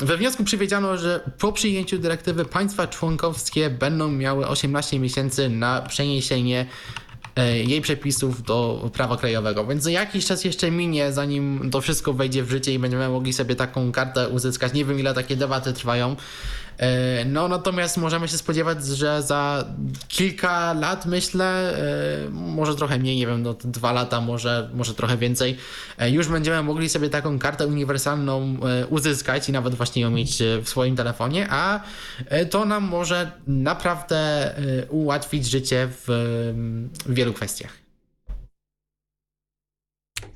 We 0.00 0.16
wniosku 0.16 0.44
przewidziano, 0.44 0.98
że 0.98 1.30
po 1.38 1.52
przyjęciu 1.52 1.98
dyrektywy 1.98 2.44
państwa 2.44 2.86
członkowskie 2.86 3.70
będą 3.70 4.10
miały 4.10 4.48
18 4.48 4.98
miesięcy 4.98 5.48
na 5.48 5.82
przeniesienie 5.82 6.66
E, 6.66 7.11
jej 7.64 7.80
przepisów 7.80 8.42
do 8.42 8.90
prawa 8.92 9.16
krajowego. 9.16 9.66
Więc 9.66 9.86
jakiś 9.86 10.26
czas 10.26 10.44
jeszcze 10.44 10.70
minie, 10.70 11.12
zanim 11.12 11.70
to 11.70 11.80
wszystko 11.80 12.12
wejdzie 12.12 12.42
w 12.42 12.50
życie 12.50 12.74
i 12.74 12.78
będziemy 12.78 13.08
mogli 13.08 13.32
sobie 13.32 13.54
taką 13.54 13.92
kartę 13.92 14.28
uzyskać. 14.28 14.72
Nie 14.72 14.84
wiem, 14.84 15.00
ile 15.00 15.14
takie 15.14 15.36
debaty 15.36 15.72
trwają. 15.72 16.16
E, 16.78 17.24
no 17.24 17.48
natomiast 17.48 17.96
możemy 17.96 18.28
się 18.28 18.38
spodziewać, 18.38 18.86
że 18.86 19.22
za 19.22 19.64
kilka 20.08 20.72
lat 20.72 21.06
myślę, 21.06 21.76
e, 22.26 22.30
może 22.30 22.74
trochę 22.74 22.98
mniej, 22.98 23.16
nie 23.16 23.26
wiem, 23.26 23.42
no 23.42 23.54
dwa 23.54 23.92
lata, 23.92 24.20
może, 24.20 24.70
może 24.74 24.94
trochę 24.94 25.16
więcej, 25.16 25.56
e, 25.98 26.10
już 26.10 26.28
będziemy 26.28 26.62
mogli 26.62 26.88
sobie 26.88 27.10
taką 27.10 27.38
kartę 27.38 27.66
uniwersalną 27.66 28.56
uzyskać 28.90 29.48
i 29.48 29.52
nawet 29.52 29.74
właśnie 29.74 30.02
ją 30.02 30.10
mieć 30.10 30.42
w 30.62 30.68
swoim 30.68 30.96
telefonie, 30.96 31.46
a 31.50 31.80
to 32.50 32.64
nam 32.64 32.84
może 32.84 33.30
naprawdę 33.46 34.54
ułatwić 34.88 35.46
życie 35.46 35.88
w 36.06 36.52
wielu 37.06 37.32
kwestiach. 37.32 37.81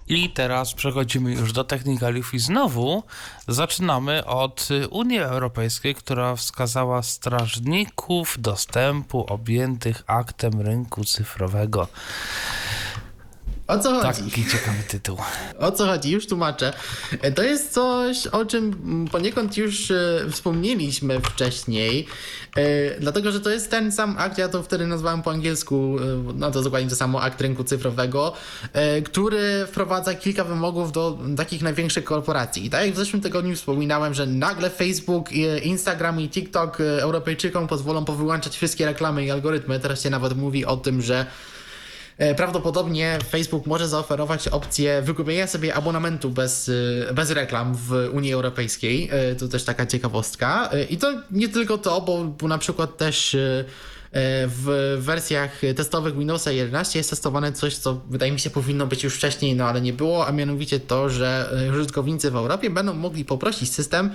I 0.08 0.30
teraz 0.30 0.74
przechodzimy 0.74 1.32
już 1.32 1.52
do 1.52 1.64
technikaliów 1.64 2.34
i 2.34 2.38
znowu 2.38 3.02
zaczynamy 3.48 4.24
od 4.24 4.68
Unii 4.90 5.18
Europejskiej, 5.18 5.94
która 5.94 6.36
wskazała 6.36 7.02
strażników 7.02 8.36
dostępu 8.38 9.26
objętych 9.28 10.02
aktem 10.06 10.60
rynku 10.60 11.04
cyfrowego. 11.04 11.88
O 13.66 13.78
co 13.78 14.00
chodzi? 14.00 14.22
Taki 14.22 14.44
ciekawy 14.44 14.82
tytuł. 14.88 15.18
O 15.58 15.72
co 15.72 15.86
chodzi? 15.86 16.10
Już 16.10 16.26
tłumaczę. 16.26 16.72
E, 17.22 17.32
To 17.32 17.42
jest 17.42 17.72
coś, 17.72 18.26
o 18.26 18.44
czym 18.44 19.08
poniekąd 19.12 19.56
już 19.56 19.90
e, 19.90 20.26
wspomnieliśmy 20.30 21.20
wcześniej, 21.20 22.06
e, 22.56 23.00
dlatego 23.00 23.32
że 23.32 23.40
to 23.40 23.50
jest 23.50 23.70
ten 23.70 23.92
sam 23.92 24.16
akt, 24.18 24.38
ja 24.38 24.48
to 24.48 24.62
wtedy 24.62 24.86
nazwałem 24.86 25.22
po 25.22 25.30
angielsku, 25.30 25.96
no 26.34 26.50
to 26.50 26.62
dokładnie 26.62 26.90
to 26.90 26.96
samo, 26.96 27.22
akt 27.22 27.40
rynku 27.40 27.64
cyfrowego, 27.64 28.32
który 29.04 29.66
wprowadza 29.66 30.14
kilka 30.14 30.44
wymogów 30.44 30.92
do 30.92 31.18
takich 31.36 31.62
największych 31.62 32.04
korporacji. 32.04 32.66
I 32.66 32.70
tak 32.70 32.84
jak 32.86 32.94
w 32.94 32.96
zeszłym 32.96 33.22
tygodniu 33.22 33.56
wspominałem, 33.56 34.14
że 34.14 34.26
nagle 34.26 34.70
Facebook, 34.70 35.32
Instagram 35.62 36.20
i 36.20 36.28
TikTok 36.28 36.80
Europejczykom 36.80 37.66
pozwolą 37.66 38.04
powyłączać 38.04 38.56
wszystkie 38.56 38.86
reklamy 38.86 39.24
i 39.24 39.30
algorytmy. 39.30 39.80
Teraz 39.80 40.02
się 40.02 40.10
nawet 40.10 40.36
mówi 40.36 40.64
o 40.64 40.76
tym, 40.76 41.02
że 41.02 41.26
Prawdopodobnie 42.36 43.18
Facebook 43.28 43.66
może 43.66 43.88
zaoferować 43.88 44.48
opcję 44.48 45.02
wykupienia 45.02 45.46
sobie 45.46 45.74
abonamentu 45.74 46.30
bez, 46.30 46.70
e, 47.08 47.14
bez 47.14 47.30
reklam 47.30 47.74
w 47.74 48.08
Unii 48.12 48.32
Europejskiej. 48.32 49.08
E, 49.12 49.34
To 49.34 49.48
też 49.48 49.64
taka 49.64 49.86
ciekawostka. 49.86 50.70
E, 50.72 50.84
I 50.84 50.96
to 50.96 51.12
nie 51.30 51.48
tylko 51.48 51.78
to, 51.78 52.00
bo, 52.00 52.24
bo 52.24 52.48
na 52.48 52.58
przykład 52.58 52.96
też 52.96 53.34
e, 53.34 53.38
e, 54.12 54.46
w 54.46 54.96
wersjach 55.00 55.60
testowych 55.76 56.18
Windowsa 56.18 56.52
11 56.52 56.98
jest 56.98 57.10
testowane 57.10 57.52
coś, 57.52 57.76
co 57.76 58.00
wydaje 58.10 58.32
mi 58.32 58.40
się 58.40 58.50
powinno 58.50 58.86
być 58.86 59.04
już 59.04 59.14
wcześniej, 59.14 59.56
no 59.56 59.64
ale 59.68 59.80
nie 59.80 59.92
było, 59.92 60.26
a 60.26 60.32
mianowicie 60.32 60.80
to, 60.80 61.10
że 61.10 61.50
e, 61.68 61.70
użytkownicy 61.72 62.30
w 62.30 62.36
Europie 62.36 62.70
będą 62.70 62.94
mogli 62.94 63.24
poprosić 63.24 63.72
system, 63.72 64.10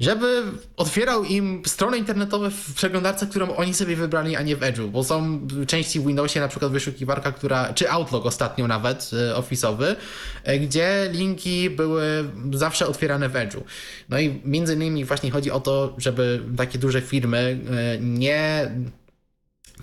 żeby 0.00 0.42
otwierał 0.76 1.24
im 1.24 1.62
strony 1.66 1.98
internetowe 1.98 2.50
w 2.50 2.74
przeglądarce, 2.74 3.26
którą 3.26 3.56
oni 3.56 3.74
sobie 3.74 3.96
wybrali, 3.96 4.36
a 4.36 4.42
nie 4.42 4.56
w 4.56 4.60
Edge'u, 4.60 4.88
bo 4.88 5.04
są 5.04 5.40
części 5.66 6.00
w 6.00 6.06
Windowsie, 6.06 6.40
na 6.40 6.48
przykład 6.48 6.72
wyszukiwarka, 6.72 7.32
która, 7.32 7.72
czy 7.72 7.90
Outlook 7.90 8.26
ostatnio 8.26 8.68
nawet, 8.68 9.10
e, 9.30 9.36
ofisowy, 9.36 9.96
e, 10.44 10.58
gdzie 10.58 11.08
linki 11.12 11.70
były 11.70 12.04
zawsze 12.52 12.86
otwierane 12.86 13.28
w 13.28 13.32
Edge'u. 13.32 13.60
No 14.08 14.18
i 14.18 14.40
między 14.44 14.74
innymi 14.74 15.04
właśnie 15.04 15.30
chodzi 15.30 15.50
o 15.50 15.60
to, 15.60 15.94
żeby 15.98 16.42
takie 16.56 16.78
duże 16.78 17.00
firmy 17.00 17.58
e, 17.70 17.98
nie 18.00 18.70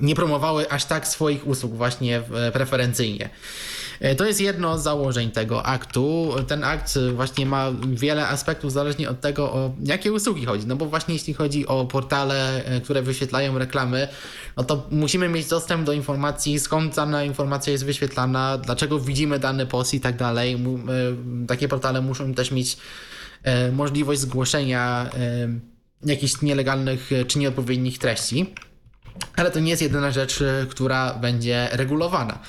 nie 0.02 0.16
promowały 0.16 0.70
aż 0.70 0.86
tak 0.86 1.08
swoich 1.08 1.48
usług 1.48 1.74
właśnie 1.74 2.22
preferencyjnie. 2.54 3.30
E, 4.02 4.16
To 4.16 4.26
jest 4.26 4.42
jedno 4.42 4.78
z 4.78 4.84
założeń 4.84 5.32
tego 5.32 5.66
aktu. 5.66 6.34
Ten 6.48 6.64
akt 6.64 7.00
właśnie 7.16 7.46
ma 7.46 7.72
wiele 7.94 8.28
aspektów 8.28 8.72
zależnie 8.72 9.10
od 9.10 9.22
tego, 9.22 9.54
o 9.54 9.76
jakie 9.84 10.14
usługi 10.14 10.46
chodzi. 10.46 10.68
No 10.68 10.76
bo 10.76 10.86
właśnie 10.86 11.14
jeśli 11.14 11.34
chodzi 11.34 11.68
o 11.68 11.86
portale, 11.86 12.66
e, 12.66 12.82
które 12.82 13.02
wyświetlają 13.02 13.58
reklamy, 13.58 14.08
no 14.58 14.64
to 14.64 14.88
musimy 14.92 15.30
mieć 15.30 15.48
dostęp 15.48 15.86
do 15.86 15.94
informacji, 15.94 16.60
skąd 16.60 16.96
dana 16.96 17.24
informacja 17.24 17.72
jest 17.72 17.86
wyświetlana, 17.86 18.58
dlaczego 18.58 19.00
widzimy 19.00 19.40
dany 19.40 19.66
post 19.66 19.94
i 19.94 20.00
tak 20.00 20.18
dalej. 20.18 20.54
E, 20.54 20.58
Takie 21.48 21.68
portale 21.68 22.02
muszą 22.02 22.34
też 22.34 22.52
mieć 22.52 22.78
możliwość 23.74 24.20
zgłoszenia 24.22 25.10
jakichś 26.06 26.42
nielegalnych 26.42 27.10
czy 27.28 27.40
nieodpowiednich 27.40 28.00
treści. 28.00 28.54
Ale 29.36 29.52
to 29.52 29.60
nie 29.60 29.70
jest 29.70 29.82
jedyna 29.82 30.12
rzecz, 30.12 30.42
y, 30.42 30.68
która 30.70 31.14
będzie 31.14 31.70
regulowana. 31.72 32.40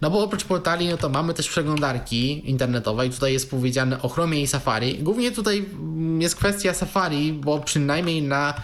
No 0.00 0.10
bo 0.10 0.22
oprócz 0.22 0.44
portali, 0.44 0.88
no 0.88 0.96
to 0.96 1.08
mamy 1.08 1.34
też 1.34 1.48
przeglądarki 1.48 2.50
internetowe 2.50 3.06
i 3.06 3.10
tutaj 3.10 3.32
jest 3.32 3.50
powiedziane 3.50 4.02
o 4.02 4.08
Chromie 4.08 4.42
i 4.42 4.46
Safari. 4.46 4.98
Głównie 4.98 5.32
tutaj 5.32 5.58
mm, 5.58 6.22
jest 6.22 6.36
kwestia 6.36 6.74
Safari, 6.74 7.32
bo 7.32 7.58
przynajmniej 7.58 8.22
na 8.22 8.54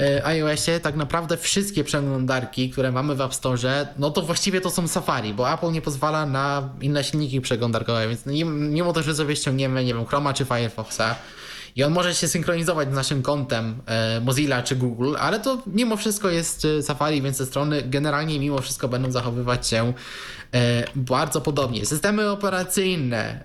y, 0.00 0.26
iOSie 0.26 0.80
tak 0.80 0.96
naprawdę 0.96 1.36
wszystkie 1.36 1.84
przeglądarki, 1.84 2.70
które 2.70 2.92
mamy 2.92 3.14
w 3.14 3.20
App 3.20 3.34
Store, 3.34 3.86
no 3.98 4.10
to 4.10 4.22
właściwie 4.22 4.60
to 4.60 4.70
są 4.70 4.88
Safari, 4.88 5.34
bo 5.34 5.52
Apple 5.52 5.72
nie 5.72 5.82
pozwala 5.82 6.26
na 6.26 6.68
inne 6.80 7.04
silniki 7.04 7.40
przeglądarkowe, 7.40 8.08
więc 8.08 8.26
mimo 8.46 8.92
to, 8.92 9.02
że 9.02 9.14
sobie 9.14 9.36
ściągniemy, 9.36 9.84
nie 9.84 9.94
wiem, 9.94 10.06
Chroma 10.06 10.34
czy 10.34 10.44
Firefoxa, 10.44 11.14
i 11.76 11.84
on 11.84 11.92
może 11.92 12.14
się 12.14 12.28
synchronizować 12.28 12.90
z 12.90 12.94
naszym 12.94 13.22
kontem 13.22 13.82
e, 13.86 14.20
Mozilla 14.20 14.62
czy 14.62 14.76
Google, 14.76 15.14
ale 15.18 15.40
to 15.40 15.62
mimo 15.66 15.96
wszystko 15.96 16.30
jest 16.30 16.64
e, 16.64 16.82
Safari, 16.82 17.22
więc 17.22 17.38
te 17.38 17.46
strony 17.46 17.82
generalnie 17.82 18.40
mimo 18.40 18.58
wszystko 18.58 18.88
będą 18.88 19.10
zachowywać 19.10 19.68
się 19.68 19.92
e, 20.54 20.84
bardzo 20.94 21.40
podobnie. 21.40 21.86
Systemy 21.86 22.30
operacyjne, 22.30 23.44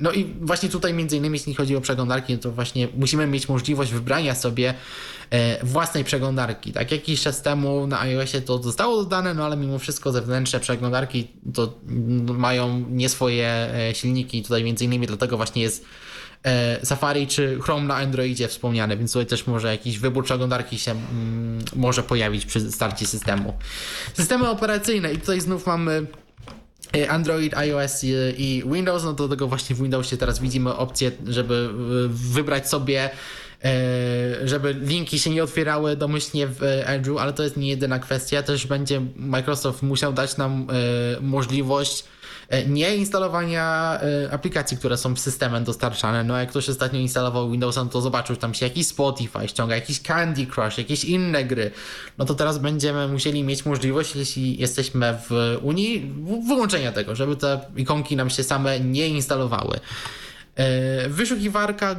no 0.00 0.12
i 0.12 0.34
właśnie 0.40 0.68
tutaj 0.68 0.94
między 0.94 1.16
innymi 1.16 1.38
jeśli 1.38 1.54
chodzi 1.54 1.76
o 1.76 1.80
przeglądarki, 1.80 2.32
no 2.32 2.38
to 2.38 2.52
właśnie 2.52 2.88
musimy 2.96 3.26
mieć 3.26 3.48
możliwość 3.48 3.92
wybrania 3.92 4.34
sobie 4.34 4.74
własnej 5.62 6.04
przeglądarki. 6.04 6.72
Tak 6.72 6.92
jakiś 6.92 7.22
czas 7.22 7.42
temu 7.42 7.86
na 7.86 8.00
iOSie 8.00 8.40
to 8.40 8.62
zostało 8.62 8.96
dodane, 8.96 9.34
no 9.34 9.44
ale 9.44 9.56
mimo 9.56 9.78
wszystko 9.78 10.12
zewnętrzne 10.12 10.60
przeglądarki 10.60 11.28
to 11.54 11.74
mają 12.38 12.84
nie 12.90 13.08
swoje 13.08 13.74
silniki, 13.92 14.42
tutaj 14.42 14.64
między 14.64 14.84
innymi 14.84 15.06
dlatego 15.06 15.36
właśnie 15.36 15.62
jest 15.62 15.84
Safari 16.82 17.26
czy 17.26 17.58
Chrome 17.60 17.86
na 17.86 17.96
Androidzie 17.96 18.48
wspomniane, 18.48 18.96
więc 18.96 19.12
tutaj 19.12 19.26
też 19.26 19.46
może 19.46 19.68
jakiś 19.68 19.98
wybór 19.98 20.24
przeglądarki 20.24 20.78
się 20.78 20.90
mm, 20.90 21.64
może 21.76 22.02
pojawić 22.02 22.46
przy 22.46 22.72
starcie 22.72 23.06
systemu. 23.06 23.54
Systemy 24.14 24.48
operacyjne 24.48 25.12
i 25.12 25.18
tutaj 25.18 25.40
znów 25.40 25.66
mamy 25.66 26.06
e, 26.96 27.10
Android, 27.10 27.54
iOS 27.54 28.04
i, 28.38 28.62
Windows, 28.72 29.04
no 29.04 29.12
do 29.12 29.28
tego 29.28 29.48
właśnie 29.48 29.76
w 29.76 29.82
Windowsie 29.82 30.16
teraz 30.16 30.38
widzimy 30.38 30.74
opcję, 30.74 31.12
żeby 31.26 31.70
e, 31.70 32.08
wybrać 32.08 32.68
sobie 32.68 33.10
e, 33.64 34.48
żeby 34.48 34.74
linki 34.74 35.18
się 35.18 35.30
nie 35.30 35.44
otwierały 35.44 35.96
domyślnie 35.96 36.46
w 36.46 36.62
e, 36.62 36.84
Edge'u, 36.86 37.18
ale 37.18 37.32
to 37.32 37.42
jest 37.42 37.56
nie 37.56 37.68
jedyna 37.68 37.98
kwestia. 37.98 38.42
Też 38.42 38.66
będzie 38.66 39.00
Microsoft 39.16 39.82
musiał 39.82 40.12
dać 40.12 40.36
nam 40.36 40.66
e, 40.70 41.20
możliwość 41.20 42.04
e, 42.04 42.13
nie 42.66 42.96
instalowania 42.96 43.98
e, 44.26 44.32
aplikacji, 44.32 44.76
które 44.76 44.96
są 44.96 45.16
systemem 45.16 45.64
dostarczane. 45.64 46.24
No 46.24 46.36
jak 46.36 46.48
ktoś 46.48 46.68
ostatnio 46.68 47.00
instalował 47.00 47.50
Windowsa, 47.50 47.84
no 47.84 47.90
to 47.90 48.00
zobaczył, 48.00 48.34
że 48.34 48.40
tam 48.40 48.54
się 48.54 48.66
jakiś 48.66 48.86
Spotify 48.86 49.48
ściąga, 49.48 49.74
jakiś 49.74 50.02
Candy 50.02 50.46
Crush, 50.46 50.78
jakieś 50.78 51.04
inne 51.04 51.44
gry. 51.44 51.70
No 52.18 52.24
to 52.24 52.34
teraz 52.34 52.58
będziemy 52.58 53.08
musieli 53.08 53.42
mieć 53.44 53.66
możliwość, 53.66 54.16
jeśli 54.16 54.60
jesteśmy 54.60 55.18
w 55.28 55.58
Unii, 55.62 56.12
wyłączenia 56.48 56.92
tego, 56.92 57.14
żeby 57.14 57.36
te 57.36 57.60
ikonki 57.76 58.16
nam 58.16 58.30
się 58.30 58.42
same 58.42 58.80
nie 58.80 59.08
instalowały. 59.08 59.80
E, 60.56 61.08
Wyszukiwarka, 61.08 61.96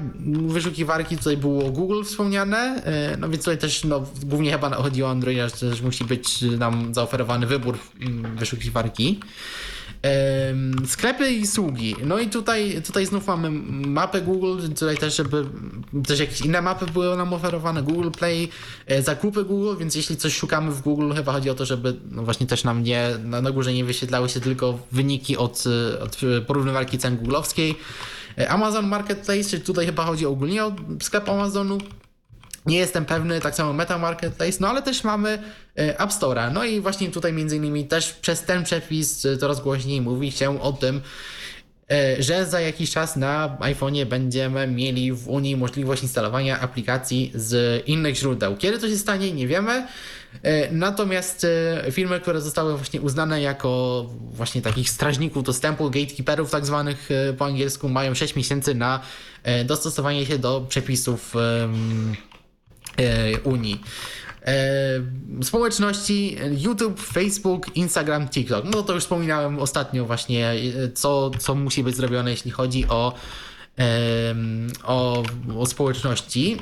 wyszukiwarki 0.47 1.17
tutaj 1.17 1.37
było 1.37 1.71
Google 1.71 2.03
wspomniane, 2.03 2.81
e, 2.85 3.17
no 3.17 3.29
więc 3.29 3.43
tutaj 3.43 3.57
też 3.57 3.83
no, 3.83 4.05
głównie 4.23 4.51
chyba 4.51 4.69
chodzi 4.69 5.03
o 5.03 5.09
Androida, 5.09 5.49
że 5.49 5.55
też 5.55 5.81
musi 5.81 6.03
być 6.03 6.41
nam 6.41 6.93
zaoferowany 6.93 7.47
wybór 7.47 7.77
mm, 8.01 8.35
wyszukiwarki. 8.35 9.19
Sklepy 10.85 11.31
i 11.31 11.43
usługi. 11.43 11.95
No 12.03 12.19
i 12.19 12.29
tutaj, 12.29 12.81
tutaj 12.85 13.05
znów 13.05 13.27
mamy 13.27 13.49
mapę 13.87 14.21
Google, 14.21 14.67
tutaj 14.79 14.97
też, 14.97 15.15
żeby 15.15 15.45
też 16.07 16.19
jakieś 16.19 16.41
inne 16.41 16.61
mapy 16.61 16.85
były 16.85 17.17
nam 17.17 17.33
oferowane, 17.33 17.83
Google 17.83 18.09
Play, 18.09 18.49
e, 18.85 19.01
zakupy 19.01 19.43
Google, 19.43 19.77
więc 19.79 19.95
jeśli 19.95 20.17
coś 20.17 20.35
szukamy 20.35 20.71
w 20.71 20.81
Google, 20.81 21.13
chyba 21.13 21.31
chodzi 21.31 21.49
o 21.49 21.55
to, 21.55 21.65
żeby 21.65 21.95
no 22.11 22.23
właśnie 22.23 22.47
też 22.47 22.63
nam 22.63 22.83
nie, 22.83 23.09
na, 23.23 23.41
na 23.41 23.51
górze 23.51 23.73
nie 23.73 23.85
wyświetlały 23.85 24.29
się 24.29 24.39
tylko 24.39 24.79
wyniki 24.91 25.37
od, 25.37 25.63
od 26.03 26.17
porównywarki 26.47 26.97
cen 26.97 27.17
googlowskiej. 27.17 27.75
E, 28.37 28.49
Amazon 28.49 28.87
Marketplace, 28.87 29.43
czyli 29.43 29.63
tutaj 29.63 29.85
chyba 29.85 30.05
chodzi 30.05 30.25
ogólnie 30.25 30.65
o 30.65 30.75
sklep 31.01 31.29
Amazonu. 31.29 31.77
Nie 32.65 32.77
jestem 32.77 33.05
pewny, 33.05 33.41
tak 33.41 33.55
samo 33.55 33.73
Meta 33.73 33.97
Marketplace, 33.97 34.57
no 34.59 34.67
ale 34.67 34.81
też 34.81 35.03
mamy 35.03 35.29
e, 35.77 35.99
App 35.99 36.11
Store'a. 36.11 36.51
No 36.53 36.63
i 36.63 36.81
właśnie 36.81 37.11
tutaj 37.11 37.33
między 37.33 37.55
innymi 37.55 37.85
też 37.87 38.13
przez 38.13 38.43
ten 38.43 38.63
przepis 38.63 39.25
e, 39.25 39.37
coraz 39.37 39.61
głośniej 39.61 40.01
mówi 40.01 40.31
się 40.31 40.61
o 40.61 40.73
tym, 40.73 41.01
e, 41.91 42.23
że 42.23 42.45
za 42.45 42.61
jakiś 42.61 42.91
czas 42.91 43.15
na 43.15 43.57
iPhone'ie 43.59 44.05
będziemy 44.05 44.67
mieli 44.67 45.13
w 45.13 45.27
Unii 45.27 45.55
możliwość 45.55 46.03
instalowania 46.03 46.59
aplikacji 46.59 47.31
z 47.35 47.83
innych 47.87 48.15
źródeł. 48.15 48.57
Kiedy 48.57 48.79
to 48.79 48.89
się 48.89 48.97
stanie, 48.97 49.31
nie 49.31 49.47
wiemy. 49.47 49.87
E, 50.43 50.71
Natomiast 50.71 51.47
e, 51.85 51.91
firmy, 51.91 52.19
które 52.19 52.41
zostały 52.41 52.77
właśnie 52.77 53.01
uznane 53.01 53.41
jako 53.41 54.05
właśnie 54.31 54.61
takich 54.61 54.89
strażników 54.89 55.43
dostępu, 55.43 55.89
gatekeeperów 55.89 56.51
tak 56.51 56.65
zwanych 56.65 57.09
e, 57.11 57.33
po 57.33 57.45
angielsku, 57.45 57.89
mają 57.89 58.15
6 58.15 58.35
miesięcy 58.35 58.75
na 58.75 58.99
e, 59.43 59.63
dostosowanie 59.65 60.25
się 60.25 60.37
do 60.39 60.61
przepisów 60.69 61.35
e, 61.35 61.69
Unii. 63.43 63.81
E, 64.45 65.43
społeczności 65.43 66.37
YouTube, 66.57 66.99
Facebook, 66.99 67.77
Instagram, 67.77 68.29
TikTok. 68.29 68.65
No 68.73 68.83
to 68.83 68.93
już 68.93 69.03
wspominałem 69.03 69.59
ostatnio 69.59 70.05
właśnie, 70.05 70.49
e, 70.49 70.55
co, 70.93 71.31
co 71.39 71.55
musi 71.55 71.83
być 71.83 71.95
zrobione, 71.95 72.31
jeśli 72.31 72.51
chodzi 72.51 72.85
o, 72.87 73.13
o, 74.83 75.23
o 75.57 75.65
społeczności. 75.65 76.57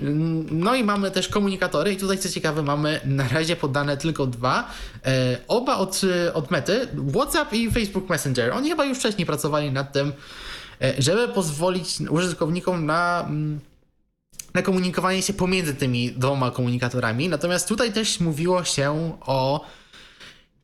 No 0.51 0.75
i 0.75 0.83
mamy 0.83 1.11
też 1.11 1.27
komunikatory 1.27 1.93
i 1.93 1.97
tutaj 1.97 2.17
co 2.17 2.29
ciekawe 2.29 2.63
mamy 2.63 2.99
na 3.05 3.27
razie 3.27 3.55
podane 3.55 3.97
tylko 3.97 4.27
dwa. 4.27 4.71
E, 5.05 5.37
oba 5.47 5.77
od, 5.77 6.01
od 6.33 6.51
Mety, 6.51 6.87
WhatsApp 7.13 7.53
i 7.53 7.71
Facebook 7.71 8.09
Messenger. 8.09 8.53
Oni 8.53 8.69
chyba 8.69 8.85
już 8.85 8.97
wcześniej 8.97 9.25
pracowali 9.25 9.71
nad 9.71 9.93
tym, 9.93 10.13
e, 10.81 10.93
żeby 11.01 11.27
pozwolić 11.27 12.01
użytkownikom 12.09 12.85
na 12.85 13.25
mm, 13.27 13.59
na 14.53 14.61
komunikowanie 14.61 15.21
się 15.21 15.33
pomiędzy 15.33 15.73
tymi 15.73 16.11
dwoma 16.11 16.51
komunikatorami. 16.51 17.29
Natomiast 17.29 17.67
tutaj 17.67 17.93
też 17.93 18.19
mówiło 18.19 18.63
się 18.63 19.17
o 19.21 19.65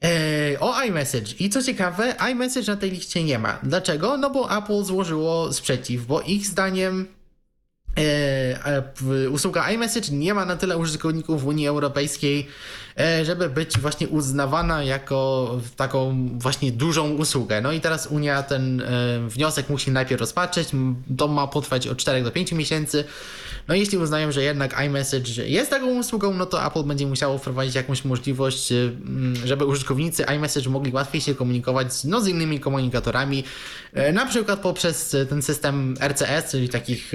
E, 0.03 0.59
o 0.59 0.83
iMessage. 0.83 1.33
I 1.39 1.49
co 1.49 1.63
ciekawe, 1.63 2.15
iMessage 2.31 2.67
na 2.67 2.77
tej 2.77 2.91
liście 2.91 3.23
nie 3.23 3.39
ma. 3.39 3.59
Dlaczego? 3.63 4.17
No 4.17 4.29
bo 4.29 4.57
Apple 4.57 4.83
złożyło 4.83 5.53
sprzeciw, 5.53 6.05
bo 6.05 6.21
ich 6.21 6.47
zdaniem 6.47 7.07
e, 7.97 9.29
usługa 9.29 9.71
iMessage 9.71 10.11
nie 10.11 10.33
ma 10.33 10.45
na 10.45 10.55
tyle 10.55 10.77
użytkowników 10.77 11.41
w 11.41 11.47
Unii 11.47 11.67
Europejskiej, 11.67 12.47
E, 12.99 13.25
żeby 13.25 13.49
być 13.49 13.79
właśnie 13.79 14.07
uznawana 14.07 14.83
jako 14.83 15.49
taką 15.75 16.29
właśnie 16.33 16.71
dużą 16.71 17.09
usługę. 17.09 17.61
No 17.61 17.71
i 17.71 17.81
teraz 17.81 18.07
Unia 18.07 18.43
ten 18.43 18.83
wniosek 19.27 19.69
musi 19.69 19.91
najpierw 19.91 20.21
rozpatrzeć, 20.21 20.69
to 21.17 21.27
ma 21.27 21.47
potrwać 21.47 21.87
od 21.87 21.97
4 21.97 22.23
do 22.23 22.31
5 22.31 22.51
miesięcy. 22.51 23.03
No 23.69 23.75
i 23.75 23.79
jeśli 23.79 23.97
uznają, 23.97 24.31
że 24.31 24.43
jednak 24.43 24.81
iMessage 24.85 25.47
jest 25.47 25.69
taką 25.69 25.99
usługą, 25.99 26.33
no 26.33 26.45
to 26.45 26.65
Apple 26.65 26.83
będzie 26.83 27.07
musiało 27.07 27.37
wprowadzić 27.37 27.75
jakąś 27.75 28.05
możliwość, 28.05 28.71
e, 28.71 28.91
żeby 29.45 29.65
użytkownicy 29.65 30.23
iMessage 30.23 30.69
mogli 30.69 30.93
łatwiej 30.93 31.21
się 31.21 31.35
komunikować 31.35 32.03
no, 32.03 32.21
z 32.21 32.27
innymi 32.27 32.59
komunikatorami, 32.59 33.43
na 34.13 34.25
przykład 34.25 34.59
poprzez 34.59 35.15
ten 35.29 35.41
system 35.41 35.95
RCS, 35.99 36.51
czyli 36.51 36.69
takich, 36.69 37.11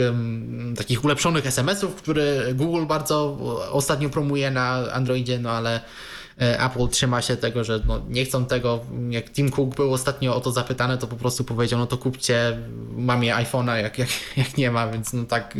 takich 0.76 1.04
ulepszonych 1.04 1.46
SMS-ów, 1.46 1.94
który 1.94 2.54
Google 2.54 2.86
bardzo 2.86 3.38
ostatnio 3.70 4.10
promuje 4.10 4.50
na 4.50 4.92
Androidzie, 4.92 5.38
no 5.38 5.50
ale 5.50 5.80
E, 5.80 6.13
Apple 6.36 6.88
trzyma 6.88 7.22
się 7.22 7.36
tego, 7.36 7.64
że 7.64 7.80
no 7.86 8.02
nie 8.08 8.24
chcą 8.24 8.46
tego. 8.46 8.80
Jak 9.10 9.30
Tim 9.30 9.50
Cook 9.50 9.76
był 9.76 9.92
ostatnio 9.92 10.36
o 10.36 10.40
to 10.40 10.52
zapytany, 10.52 10.98
to 10.98 11.06
po 11.06 11.16
prostu 11.16 11.44
powiedział, 11.44 11.78
no 11.78 11.86
to 11.86 11.98
kupcie 11.98 12.58
mamie 12.96 13.34
iPhone'a, 13.34 13.74
jak, 13.74 13.98
jak, 13.98 14.08
jak 14.36 14.56
nie 14.58 14.70
ma, 14.70 14.88
więc 14.88 15.12
no 15.12 15.24
tak, 15.24 15.58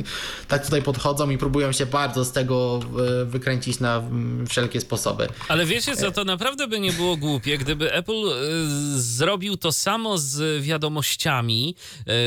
tak 0.49 0.65
tutaj 0.65 0.83
podchodzą 0.83 1.31
i 1.31 1.39
próbują 1.39 1.73
się 1.73 1.87
bardzo 1.87 2.25
z 2.25 2.33
tego 2.33 2.81
e, 3.23 3.25
wykręcić 3.25 3.81
na 3.81 4.03
wszelkie 4.49 4.81
sposoby. 4.81 5.29
Ale 5.49 5.67
wiecie 5.67 5.97
co, 5.97 6.11
to 6.11 6.25
naprawdę 6.25 6.69
by 6.69 6.81
nie 6.81 6.93
było 6.93 7.17
głupie, 7.17 7.59
gdyby 7.59 7.93
Apple 7.93 8.13
e, 8.13 8.35
zrobił 9.01 9.57
to 9.57 9.73
samo 9.73 10.19
z 10.19 10.63
wiadomościami, 10.63 11.75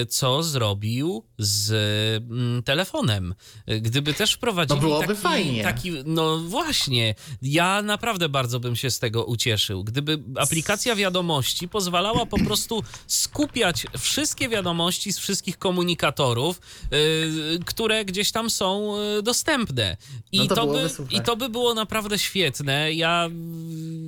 co 0.09 0.43
zrobił 0.43 1.25
z 1.37 2.23
telefonem. 2.65 3.35
Gdyby 3.81 4.13
też 4.13 4.33
wprowadził 4.33 4.75
no 4.75 4.81
byłoby 4.81 5.07
taki, 5.07 5.21
fajnie. 5.21 5.63
taki, 5.63 5.91
no 6.05 6.37
właśnie, 6.37 7.15
ja 7.41 7.81
naprawdę 7.81 8.29
bardzo 8.37 8.59
bym 8.59 8.75
się 8.75 8.91
z 8.91 8.99
tego 8.99 9.25
ucieszył. 9.25 9.83
Gdyby 9.83 10.19
aplikacja 10.39 10.95
wiadomości 10.95 11.67
pozwalała 11.67 12.25
po 12.25 12.37
prostu 12.45 12.83
skupiać 13.07 13.85
wszystkie 13.97 14.49
wiadomości 14.49 15.13
z 15.13 15.19
wszystkich 15.19 15.57
komunikatorów, 15.57 16.61
yy, 16.91 17.59
które 17.65 18.05
gdzieś 18.05 18.31
tam 18.31 18.49
są 18.49 18.97
yy, 18.97 19.23
dostępne. 19.23 19.97
I, 20.31 20.37
no 20.37 20.47
to, 20.47 20.55
to 20.55 20.67
by, 20.67 20.89
I 21.11 21.21
to 21.21 21.35
by 21.35 21.49
było 21.49 21.73
naprawdę 21.73 22.19
świetne. 22.19 22.93
Ja 22.93 23.29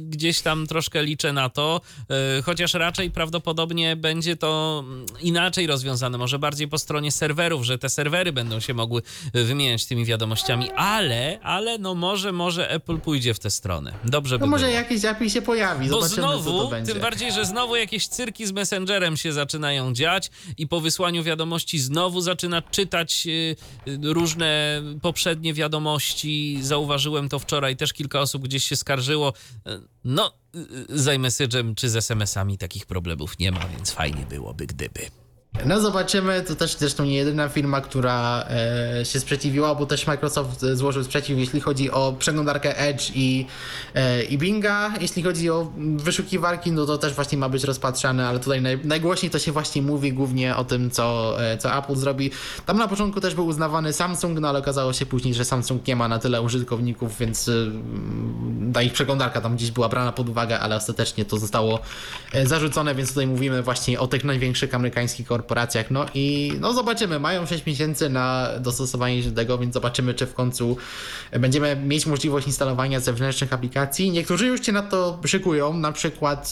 gdzieś 0.09 0.41
tam 0.41 0.67
troszkę 0.67 1.03
liczę 1.03 1.33
na 1.33 1.49
to, 1.49 1.81
yy, 2.09 2.15
chociaż 2.43 2.73
raczej 2.73 3.11
prawdopodobnie 3.11 3.95
będzie 3.95 4.35
to 4.35 4.83
inaczej 5.21 5.67
rozwiązane, 5.67 6.17
może 6.17 6.39
bardziej 6.39 6.67
po 6.67 6.77
stronie 6.77 7.11
serwerów, 7.11 7.63
że 7.63 7.77
te 7.77 7.89
serwery 7.89 8.31
będą 8.31 8.59
się 8.59 8.73
mogły 8.73 9.01
wymieniać 9.33 9.85
tymi 9.85 10.05
wiadomościami, 10.05 10.71
ale, 10.71 11.39
ale 11.43 11.77
no 11.77 11.95
może, 11.95 12.31
może 12.31 12.69
Apple 12.69 12.97
pójdzie 12.97 13.33
w 13.33 13.39
tę 13.39 13.51
stronę. 13.51 13.93
Dobrze 14.03 14.18
no 14.23 14.39
by 14.39 14.45
może 14.47 14.65
było. 14.65 14.77
jakiś 14.77 15.05
API 15.05 15.29
się 15.29 15.41
pojawi, 15.41 15.89
Bo 15.89 15.95
zobaczymy 16.01 16.27
znowu, 16.27 16.51
co 16.51 16.63
to 16.63 16.67
będzie. 16.69 16.93
tym 16.93 17.01
bardziej, 17.01 17.31
że 17.31 17.45
znowu 17.45 17.75
jakieś 17.75 18.07
cyrki 18.07 18.45
z 18.47 18.51
Messengerem 18.51 19.17
się 19.17 19.33
zaczynają 19.33 19.93
dziać 19.93 20.31
i 20.57 20.67
po 20.67 20.81
wysłaniu 20.81 21.23
wiadomości 21.23 21.79
znowu 21.79 22.21
zaczyna 22.21 22.61
czytać 22.61 23.27
y, 23.27 23.55
y, 23.87 23.99
różne 24.03 24.81
poprzednie 25.01 25.53
wiadomości. 25.53 26.57
Zauważyłem 26.61 27.29
to 27.29 27.39
wczoraj, 27.39 27.75
też 27.75 27.93
kilka 27.93 28.19
osób 28.21 28.43
gdzieś 28.43 28.63
się 28.63 28.75
skarżyło. 28.75 29.33
Y, 29.67 29.81
no, 30.03 30.33
z 30.89 31.05
iMessage'em 31.05 31.75
czy 31.75 31.89
z 31.89 31.95
SMS-ami 31.95 32.57
takich 32.57 32.85
problemów 32.85 33.39
nie 33.39 33.51
ma, 33.51 33.67
więc 33.67 33.91
fajnie 33.91 34.25
byłoby, 34.29 34.67
gdyby. 34.67 35.18
No 35.65 35.81
zobaczymy, 35.81 36.41
to 36.41 36.55
też 36.55 36.77
zresztą 36.77 37.05
nie 37.05 37.15
jedyna 37.15 37.49
firma, 37.49 37.81
która 37.81 38.45
e, 38.49 39.05
się 39.05 39.19
sprzeciwiła, 39.19 39.75
bo 39.75 39.85
też 39.85 40.07
Microsoft 40.07 40.65
złożył 40.73 41.03
sprzeciw, 41.03 41.37
jeśli 41.37 41.61
chodzi 41.61 41.91
o 41.91 42.13
przeglądarkę 42.19 42.77
Edge 42.77 43.11
i, 43.15 43.45
e, 43.95 44.23
i 44.23 44.37
Binga. 44.37 44.93
Jeśli 45.01 45.23
chodzi 45.23 45.49
o 45.49 45.71
wyszukiwarki, 45.97 46.71
no 46.71 46.85
to 46.85 46.97
też 46.97 47.13
właśnie 47.13 47.37
ma 47.37 47.49
być 47.49 47.63
rozpatrzane, 47.63 48.27
ale 48.27 48.39
tutaj 48.39 48.61
naj, 48.61 48.79
najgłośniej 48.83 49.29
to 49.29 49.39
się 49.39 49.51
właśnie 49.51 49.81
mówi 49.81 50.13
głównie 50.13 50.55
o 50.55 50.63
tym, 50.63 50.91
co, 50.91 51.35
e, 51.43 51.57
co 51.57 51.77
Apple 51.77 51.95
zrobi. 51.95 52.31
Tam 52.65 52.77
na 52.77 52.87
początku 52.87 53.21
też 53.21 53.35
był 53.35 53.47
uznawany 53.47 53.93
Samsung, 53.93 54.39
no 54.39 54.49
ale 54.49 54.59
okazało 54.59 54.93
się 54.93 55.05
później, 55.05 55.33
że 55.33 55.45
Samsung 55.45 55.87
nie 55.87 55.95
ma 55.95 56.07
na 56.07 56.19
tyle 56.19 56.41
użytkowników, 56.41 57.17
więc 57.17 57.47
e, 57.47 57.51
ta 58.73 58.81
ich 58.81 58.93
przeglądarka 58.93 59.41
tam 59.41 59.55
gdzieś 59.55 59.71
była 59.71 59.89
brana 59.89 60.11
pod 60.11 60.29
uwagę, 60.29 60.59
ale 60.59 60.75
ostatecznie 60.75 61.25
to 61.25 61.37
zostało 61.37 61.79
e, 62.33 62.47
zarzucone, 62.47 62.95
więc 62.95 63.09
tutaj 63.09 63.27
mówimy 63.27 63.63
właśnie 63.63 63.99
o 63.99 64.07
tych 64.07 64.23
największych 64.23 64.75
amerykańskich 64.75 65.31
korporacjach. 65.39 65.91
No 65.91 66.05
i 66.13 66.53
no 66.59 66.73
zobaczymy, 66.73 67.19
mają 67.19 67.45
6 67.45 67.65
miesięcy 67.65 68.09
na 68.09 68.47
dostosowanie 68.59 69.23
się 69.23 69.29
do 69.29 69.35
tego, 69.35 69.57
więc 69.57 69.73
zobaczymy, 69.73 70.13
czy 70.13 70.25
w 70.25 70.33
końcu 70.33 70.77
będziemy 71.39 71.75
mieć 71.75 72.05
możliwość 72.05 72.47
instalowania 72.47 72.99
zewnętrznych 72.99 73.53
aplikacji. 73.53 74.11
Niektórzy 74.11 74.47
już 74.47 74.65
się 74.65 74.71
na 74.71 74.81
to 74.81 75.19
szykują, 75.25 75.73
na 75.73 75.91
przykład 75.91 76.51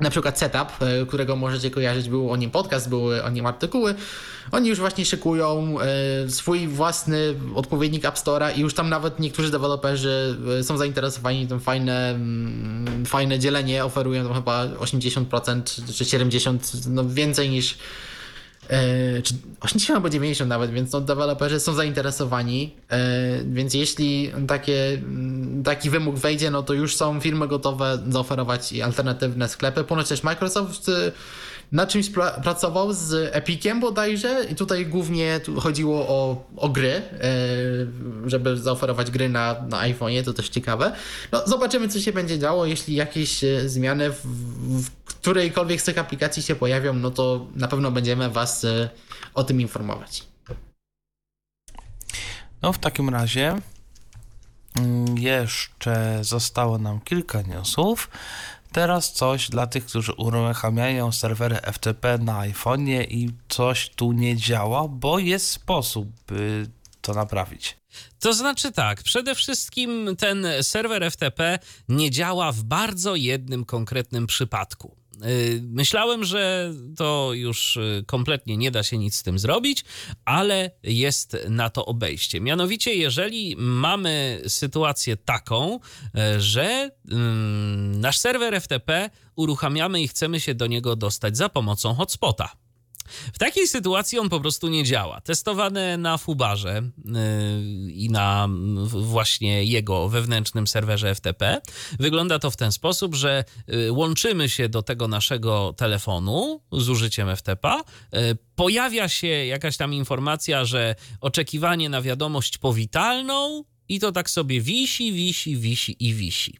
na 0.00 0.10
przykład 0.10 0.38
Setup, 0.38 0.68
e, 0.80 1.06
którego 1.06 1.36
możecie 1.36 1.70
kojarzyć, 1.70 2.08
był 2.08 2.30
o 2.30 2.36
nim 2.36 2.50
podcast, 2.50 2.88
były 2.88 3.24
o 3.24 3.30
nim 3.30 3.46
artykuły. 3.46 3.94
Oni 4.52 4.68
już 4.68 4.78
właśnie 4.78 5.04
szykują 5.04 5.76
e, 5.80 6.30
swój 6.30 6.68
własny 6.68 7.34
odpowiednik 7.54 8.04
App 8.04 8.16
Store'a 8.16 8.56
i 8.56 8.60
już 8.60 8.74
tam 8.74 8.88
nawet 8.88 9.20
niektórzy 9.20 9.50
deweloperzy 9.50 10.36
e, 10.60 10.62
są 10.62 10.76
zainteresowani 10.76 11.46
tym 11.46 11.60
fajne, 11.60 12.10
mm, 12.10 13.06
fajne 13.06 13.38
dzielenie, 13.38 13.84
oferują 13.84 14.24
tam 14.24 14.34
chyba 14.34 14.66
80% 14.66 15.62
czy 15.94 16.04
70%, 16.04 16.58
no 16.90 17.08
więcej 17.08 17.50
niż 17.50 17.78
czy 19.22 19.34
80 19.60 19.96
albo 19.96 20.10
90 20.10 20.48
nawet, 20.48 20.70
więc 20.70 20.92
no, 20.92 21.00
deweloperzy 21.00 21.60
są 21.60 21.74
zainteresowani, 21.74 22.74
e, 22.90 22.98
więc 23.44 23.74
jeśli 23.74 24.32
takie, 24.48 24.88
mm, 24.94 25.62
taki 25.62 25.90
wymóg 25.90 26.16
wejdzie, 26.16 26.50
no 26.50 26.62
to 26.62 26.72
już 26.72 26.96
są 26.96 27.20
firmy 27.20 27.48
gotowe 27.48 27.98
zaoferować 28.08 28.74
alternatywne 28.80 29.48
sklepy. 29.48 29.84
Ponoć 29.84 30.08
też 30.08 30.22
Microsoft 30.22 30.88
y, 30.88 31.12
na 31.72 31.86
czymś 31.86 32.10
pra 32.10 32.30
pracował 32.30 32.92
z 32.92 33.30
Epiciem 33.36 33.80
bodajże 33.80 34.44
i 34.50 34.54
tutaj 34.54 34.86
głównie 34.86 35.40
tu 35.40 35.60
chodziło 35.60 36.08
o, 36.08 36.44
o 36.56 36.68
gry, 36.68 36.92
e, 36.92 37.02
żeby 38.26 38.56
zaoferować 38.56 39.10
gry 39.10 39.28
na, 39.28 39.56
na 39.68 39.78
iPhone'ie, 39.78 40.24
to 40.24 40.32
też 40.32 40.48
ciekawe. 40.48 40.92
No, 41.32 41.42
zobaczymy, 41.46 41.88
co 41.88 42.00
się 42.00 42.12
będzie 42.12 42.38
działo. 42.38 42.66
Jeśli 42.66 42.94
jakieś 42.94 43.44
e, 43.44 43.68
zmiany 43.68 44.10
w, 44.10 44.20
w 44.84 45.03
którejkolwiek 45.24 45.80
z 45.80 45.84
tych 45.84 45.98
aplikacji 45.98 46.42
się 46.42 46.54
pojawią, 46.54 46.94
no 46.94 47.10
to 47.10 47.46
na 47.54 47.68
pewno 47.68 47.90
będziemy 47.90 48.30
Was 48.30 48.64
e, 48.64 48.90
o 49.34 49.44
tym 49.44 49.60
informować. 49.60 50.24
No, 52.62 52.72
w 52.72 52.78
takim 52.78 53.08
razie 53.08 53.56
mm, 54.76 55.18
jeszcze 55.18 56.18
zostało 56.24 56.78
nam 56.78 57.00
kilka 57.00 57.42
newsów. 57.42 58.10
Teraz 58.72 59.12
coś 59.12 59.50
dla 59.50 59.66
tych, 59.66 59.86
którzy 59.86 60.12
uruchamiają 60.12 61.12
serwery 61.12 61.56
FTP 61.56 62.18
na 62.18 62.32
iPhone'ie 62.32 63.06
i 63.08 63.30
coś 63.48 63.90
tu 63.90 64.12
nie 64.12 64.36
działa, 64.36 64.88
bo 64.88 65.18
jest 65.18 65.50
sposób, 65.50 66.08
by 66.26 66.66
to 67.00 67.14
naprawić. 67.14 67.76
To 68.20 68.34
znaczy 68.34 68.72
tak, 68.72 69.02
przede 69.02 69.34
wszystkim 69.34 70.16
ten 70.18 70.46
serwer 70.62 71.10
FTP 71.10 71.58
nie 71.88 72.10
działa 72.10 72.52
w 72.52 72.62
bardzo 72.62 73.16
jednym 73.16 73.64
konkretnym 73.64 74.26
przypadku. 74.26 75.03
Y, 75.26 75.60
myślałem, 75.62 76.24
że 76.24 76.72
to 76.96 77.30
już 77.32 77.76
y, 77.76 78.04
kompletnie 78.06 78.56
nie 78.56 78.70
da 78.70 78.82
się 78.82 78.98
nic 78.98 79.16
z 79.16 79.22
tym 79.22 79.38
zrobić, 79.38 79.84
ale 80.24 80.70
jest 80.82 81.36
na 81.48 81.70
to 81.70 81.86
obejście. 81.86 82.40
Mianowicie, 82.40 82.94
jeżeli 82.94 83.56
mamy 83.58 84.42
sytuację 84.48 85.16
taką, 85.16 85.80
y, 86.36 86.40
że 86.40 86.90
nasz 87.94 88.18
serwer 88.18 88.60
FTP 88.60 89.10
uruchamiamy 89.36 90.02
i 90.02 90.08
chcemy 90.08 90.40
się 90.40 90.54
do 90.54 90.66
niego 90.66 90.96
dostać 90.96 91.36
za 91.36 91.48
pomocą 91.48 91.94
hotspota. 91.94 92.63
W 93.32 93.38
takiej 93.38 93.68
sytuacji 93.68 94.18
on 94.18 94.28
po 94.28 94.40
prostu 94.40 94.68
nie 94.68 94.84
działa. 94.84 95.20
Testowane 95.20 95.96
na 95.96 96.18
Fubarze 96.18 96.82
yy, 97.04 97.12
i 97.92 98.10
na 98.10 98.48
właśnie 98.86 99.64
jego 99.64 100.08
wewnętrznym 100.08 100.66
serwerze 100.66 101.14
FTP 101.14 101.60
wygląda 101.98 102.38
to 102.38 102.50
w 102.50 102.56
ten 102.56 102.72
sposób, 102.72 103.14
że 103.14 103.44
yy, 103.66 103.92
łączymy 103.92 104.48
się 104.48 104.68
do 104.68 104.82
tego 104.82 105.08
naszego 105.08 105.74
telefonu 105.76 106.60
z 106.72 106.88
użyciem 106.88 107.36
FTP. 107.36 107.80
Yy, 108.12 108.20
pojawia 108.56 109.08
się 109.08 109.26
jakaś 109.26 109.76
tam 109.76 109.94
informacja, 109.94 110.64
że 110.64 110.94
oczekiwanie 111.20 111.88
na 111.88 112.02
wiadomość 112.02 112.58
powitalną 112.58 113.64
i 113.88 114.00
to 114.00 114.12
tak 114.12 114.30
sobie 114.30 114.60
wisi, 114.60 115.12
wisi, 115.12 115.56
wisi 115.56 115.96
i 116.00 116.14
wisi. 116.14 116.58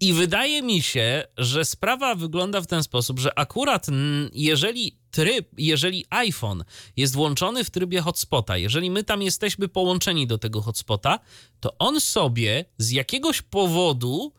I 0.00 0.12
wydaje 0.12 0.62
mi 0.62 0.82
się, 0.82 1.24
że 1.38 1.64
sprawa 1.64 2.14
wygląda 2.14 2.60
w 2.60 2.66
ten 2.66 2.82
sposób, 2.82 3.18
że 3.18 3.38
akurat 3.38 3.86
jeżeli 4.32 4.98
tryb, 5.10 5.48
jeżeli 5.58 6.04
iPhone 6.10 6.64
jest 6.96 7.14
włączony 7.14 7.64
w 7.64 7.70
trybie 7.70 8.00
hotspota, 8.00 8.56
jeżeli 8.56 8.90
my 8.90 9.04
tam 9.04 9.22
jesteśmy 9.22 9.68
połączeni 9.68 10.26
do 10.26 10.38
tego 10.38 10.62
hotspota, 10.62 11.18
to 11.60 11.78
on 11.78 12.00
sobie 12.00 12.64
z 12.78 12.90
jakiegoś 12.90 13.42
powodu 13.42 14.32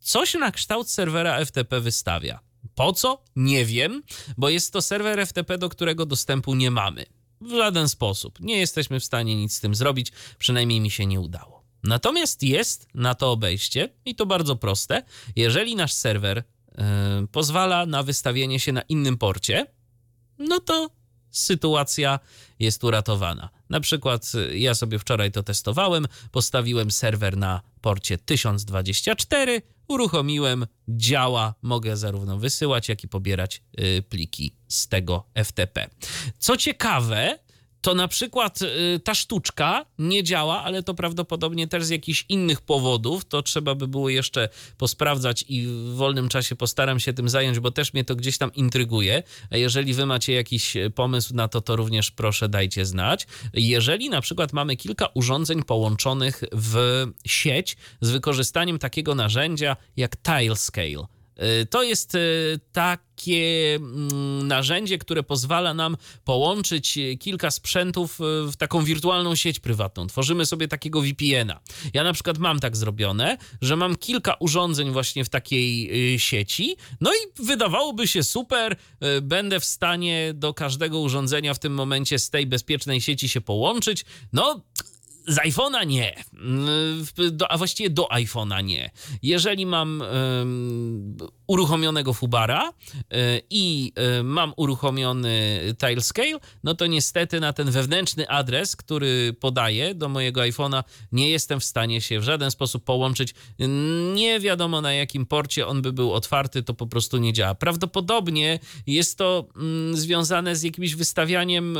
coś 0.00 0.34
na 0.34 0.52
kształt 0.52 0.90
serwera 0.90 1.44
FTP 1.44 1.80
wystawia. 1.80 2.40
Po 2.74 2.92
co? 2.92 3.22
Nie 3.36 3.64
wiem, 3.64 4.02
bo 4.36 4.48
jest 4.48 4.72
to 4.72 4.82
serwer 4.82 5.26
FTP, 5.26 5.58
do 5.58 5.68
którego 5.68 6.06
dostępu 6.06 6.54
nie 6.54 6.70
mamy. 6.70 7.06
W 7.40 7.50
żaden 7.50 7.88
sposób. 7.88 8.40
Nie 8.40 8.58
jesteśmy 8.58 9.00
w 9.00 9.04
stanie 9.04 9.36
nic 9.36 9.54
z 9.54 9.60
tym 9.60 9.74
zrobić, 9.74 10.12
przynajmniej 10.38 10.80
mi 10.80 10.90
się 10.90 11.06
nie 11.06 11.20
udało. 11.20 11.64
Natomiast 11.82 12.42
jest 12.42 12.88
na 12.94 13.14
to 13.14 13.32
obejście 13.32 13.88
i 14.04 14.14
to 14.14 14.26
bardzo 14.26 14.56
proste. 14.56 15.02
Jeżeli 15.36 15.76
nasz 15.76 15.92
serwer 15.92 16.36
yy, 16.36 16.84
pozwala 17.32 17.86
na 17.86 18.02
wystawienie 18.02 18.60
się 18.60 18.72
na 18.72 18.82
innym 18.82 19.18
porcie, 19.18 19.66
no 20.38 20.60
to 20.60 20.90
sytuacja 21.30 22.18
jest 22.58 22.84
uratowana. 22.84 23.48
Na 23.70 23.80
przykład 23.80 24.32
y, 24.34 24.58
ja 24.58 24.74
sobie 24.74 24.98
wczoraj 24.98 25.32
to 25.32 25.42
testowałem, 25.42 26.06
postawiłem 26.32 26.90
serwer 26.90 27.36
na 27.36 27.60
porcie 27.80 28.18
1024, 28.18 29.62
uruchomiłem, 29.90 30.66
działa, 30.88 31.54
mogę 31.62 31.96
zarówno 31.96 32.38
wysyłać, 32.38 32.88
jak 32.88 33.04
i 33.04 33.08
pobierać 33.08 33.62
y, 33.80 34.02
pliki 34.02 34.56
z 34.68 34.88
tego 34.88 35.26
FTP. 35.44 35.88
Co 36.38 36.56
ciekawe, 36.56 37.38
to 37.80 37.94
na 37.94 38.08
przykład 38.08 38.62
y, 38.62 39.00
ta 39.04 39.14
sztuczka 39.14 39.86
nie 39.98 40.22
działa, 40.22 40.62
ale 40.62 40.82
to 40.82 40.94
prawdopodobnie 40.94 41.68
też 41.68 41.84
z 41.84 41.88
jakichś 41.88 42.24
innych 42.28 42.60
powodów. 42.60 43.24
To 43.24 43.42
trzeba 43.42 43.74
by 43.74 43.88
było 43.88 44.08
jeszcze 44.08 44.48
posprawdzać 44.78 45.44
i 45.48 45.66
w 45.66 45.94
wolnym 45.94 46.28
czasie 46.28 46.56
postaram 46.56 47.00
się 47.00 47.12
tym 47.12 47.28
zająć, 47.28 47.60
bo 47.60 47.70
też 47.70 47.92
mnie 47.92 48.04
to 48.04 48.16
gdzieś 48.16 48.38
tam 48.38 48.54
intryguje. 48.54 49.22
A 49.50 49.56
jeżeli 49.56 49.94
wy 49.94 50.06
macie 50.06 50.32
jakiś 50.32 50.76
pomysł 50.94 51.34
na 51.34 51.48
to, 51.48 51.60
to 51.60 51.76
również 51.76 52.10
proszę 52.10 52.48
dajcie 52.48 52.86
znać. 52.86 53.26
Jeżeli 53.54 54.10
na 54.10 54.20
przykład 54.20 54.52
mamy 54.52 54.76
kilka 54.76 55.08
urządzeń 55.14 55.62
połączonych 55.62 56.42
w 56.52 57.06
sieć 57.26 57.76
z 58.00 58.10
wykorzystaniem 58.10 58.78
takiego 58.78 59.14
narzędzia 59.14 59.76
jak 59.96 60.16
Tilescale, 60.16 61.19
to 61.70 61.82
jest 61.82 62.14
y, 62.14 62.60
takie 62.72 63.74
mm, 63.74 64.48
narzędzie, 64.48 64.98
które 64.98 65.22
pozwala 65.22 65.74
nam 65.74 65.96
połączyć 66.24 66.98
kilka 67.20 67.50
sprzętów 67.50 68.18
w 68.52 68.56
taką 68.58 68.84
wirtualną 68.84 69.34
sieć 69.34 69.60
prywatną. 69.60 70.06
Tworzymy 70.06 70.46
sobie 70.46 70.68
takiego 70.68 71.02
VPN-a. 71.02 71.60
Ja 71.94 72.04
na 72.04 72.12
przykład 72.12 72.38
mam 72.38 72.60
tak 72.60 72.76
zrobione, 72.76 73.38
że 73.60 73.76
mam 73.76 73.96
kilka 73.96 74.34
urządzeń 74.34 74.90
właśnie 74.90 75.24
w 75.24 75.28
takiej 75.28 75.90
sieci, 76.18 76.76
no 77.00 77.10
i 77.12 77.44
wydawałoby 77.44 78.08
się 78.08 78.22
super, 78.22 78.76
będę 79.22 79.60
w 79.60 79.64
stanie 79.64 80.32
do 80.34 80.54
każdego 80.54 81.00
urządzenia 81.00 81.54
w 81.54 81.58
tym 81.58 81.74
momencie 81.74 82.18
z 82.18 82.30
tej 82.30 82.46
bezpiecznej 82.46 83.00
sieci 83.00 83.28
się 83.28 83.40
połączyć. 83.40 84.04
No, 84.32 84.62
z 85.26 85.38
iPhone'a 85.38 85.84
nie, 85.86 86.24
do, 87.32 87.50
a 87.50 87.58
właściwie 87.58 87.90
do 87.90 88.04
iPhone'a 88.04 88.64
nie. 88.64 88.90
Jeżeli 89.22 89.66
mam 89.66 90.02
uruchomionego 91.50 92.14
Fubara 92.14 92.68
y, 92.70 93.42
i 93.50 93.92
y, 94.18 94.22
mam 94.22 94.52
uruchomiony 94.56 95.60
Tilescale, 95.78 96.38
no 96.64 96.74
to 96.74 96.86
niestety 96.86 97.40
na 97.40 97.52
ten 97.52 97.70
wewnętrzny 97.70 98.28
adres, 98.28 98.76
który 98.76 99.34
podaję 99.40 99.94
do 99.94 100.08
mojego 100.08 100.40
iPhone'a, 100.40 100.84
nie 101.12 101.30
jestem 101.30 101.60
w 101.60 101.64
stanie 101.64 102.00
się 102.00 102.20
w 102.20 102.22
żaden 102.22 102.50
sposób 102.50 102.84
połączyć. 102.84 103.34
Nie 104.14 104.40
wiadomo 104.40 104.80
na 104.80 104.92
jakim 104.92 105.26
porcie 105.26 105.66
on 105.66 105.82
by 105.82 105.92
był 105.92 106.12
otwarty, 106.12 106.62
to 106.62 106.74
po 106.74 106.86
prostu 106.86 107.18
nie 107.18 107.32
działa. 107.32 107.54
Prawdopodobnie 107.54 108.58
jest 108.86 109.18
to 109.18 109.48
mm, 109.56 109.96
związane 109.96 110.56
z 110.56 110.62
jakimś 110.62 110.94
wystawianiem 110.94 111.78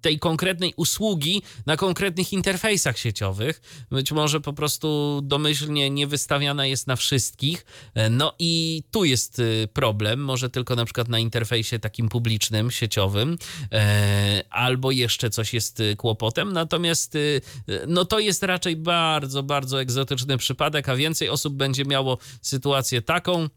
tej 0.00 0.18
konkretnej 0.18 0.74
usługi 0.76 1.42
na 1.66 1.76
konkretnych 1.76 2.32
interfejsach 2.32 2.98
sieciowych. 2.98 3.60
Być 3.90 4.12
może 4.12 4.40
po 4.40 4.52
prostu 4.52 5.20
domyślnie 5.24 5.90
nie 5.90 6.06
wystawiana 6.06 6.66
jest 6.66 6.86
na 6.86 6.96
wszystkich. 6.96 7.66
No 8.10 8.32
i 8.38 8.77
tu 8.82 9.04
jest 9.04 9.38
y, 9.38 9.68
problem, 9.72 10.20
może 10.20 10.50
tylko 10.50 10.76
na 10.76 10.84
przykład 10.84 11.08
na 11.08 11.18
interfejsie 11.18 11.78
takim 11.78 12.08
publicznym, 12.08 12.70
sieciowym, 12.70 13.38
e, 13.72 14.44
albo 14.50 14.90
jeszcze 14.90 15.30
coś 15.30 15.54
jest 15.54 15.80
y, 15.80 15.96
kłopotem. 15.96 16.52
Natomiast 16.52 17.14
y, 17.14 17.40
no 17.86 18.04
to 18.04 18.18
jest 18.18 18.42
raczej 18.42 18.76
bardzo, 18.76 19.42
bardzo 19.42 19.80
egzotyczny 19.80 20.38
przypadek, 20.38 20.88
a 20.88 20.96
więcej 20.96 21.28
osób 21.28 21.54
będzie 21.54 21.84
miało 21.84 22.18
sytuację 22.42 23.02
taką, 23.02 23.48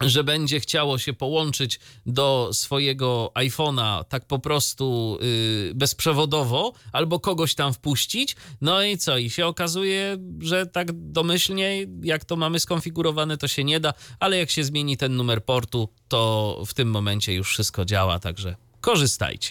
że 0.00 0.24
będzie 0.24 0.60
chciało 0.60 0.98
się 0.98 1.12
połączyć 1.12 1.80
do 2.06 2.50
swojego 2.52 3.32
iPhone'a 3.34 4.04
tak 4.04 4.24
po 4.24 4.38
prostu 4.38 5.18
yy, 5.20 5.74
bezprzewodowo, 5.74 6.72
albo 6.92 7.20
kogoś 7.20 7.54
tam 7.54 7.72
wpuścić. 7.72 8.36
No 8.60 8.82
i 8.82 8.98
co? 8.98 9.18
I 9.18 9.30
się 9.30 9.46
okazuje, 9.46 10.16
że 10.40 10.66
tak 10.66 10.92
domyślnie, 10.92 11.86
jak 12.02 12.24
to 12.24 12.36
mamy 12.36 12.60
skonfigurowane, 12.60 13.36
to 13.36 13.48
się 13.48 13.64
nie 13.64 13.80
da, 13.80 13.94
ale 14.20 14.38
jak 14.38 14.50
się 14.50 14.64
zmieni 14.64 14.96
ten 14.96 15.16
numer 15.16 15.44
portu, 15.44 15.88
to 16.08 16.62
w 16.66 16.74
tym 16.74 16.90
momencie 16.90 17.34
już 17.34 17.48
wszystko 17.48 17.84
działa, 17.84 18.18
także 18.18 18.56
korzystajcie. 18.80 19.50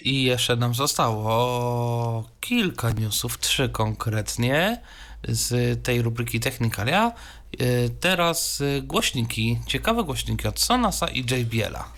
I 0.00 0.22
jeszcze 0.22 0.56
nam 0.56 0.74
zostało 0.74 2.28
kilka 2.40 2.90
newsów, 2.90 3.38
trzy 3.38 3.68
konkretnie 3.68 4.80
z 5.28 5.82
tej 5.82 6.02
rubryki 6.02 6.40
Technikalia. 6.40 7.12
Y, 7.60 7.90
teraz 8.00 8.60
y, 8.60 8.82
głośniki, 8.82 9.58
ciekawe 9.66 10.04
głośniki 10.04 10.48
od 10.48 10.60
Sonasa 10.60 11.08
i 11.08 11.20
JBL-a. 11.20 11.92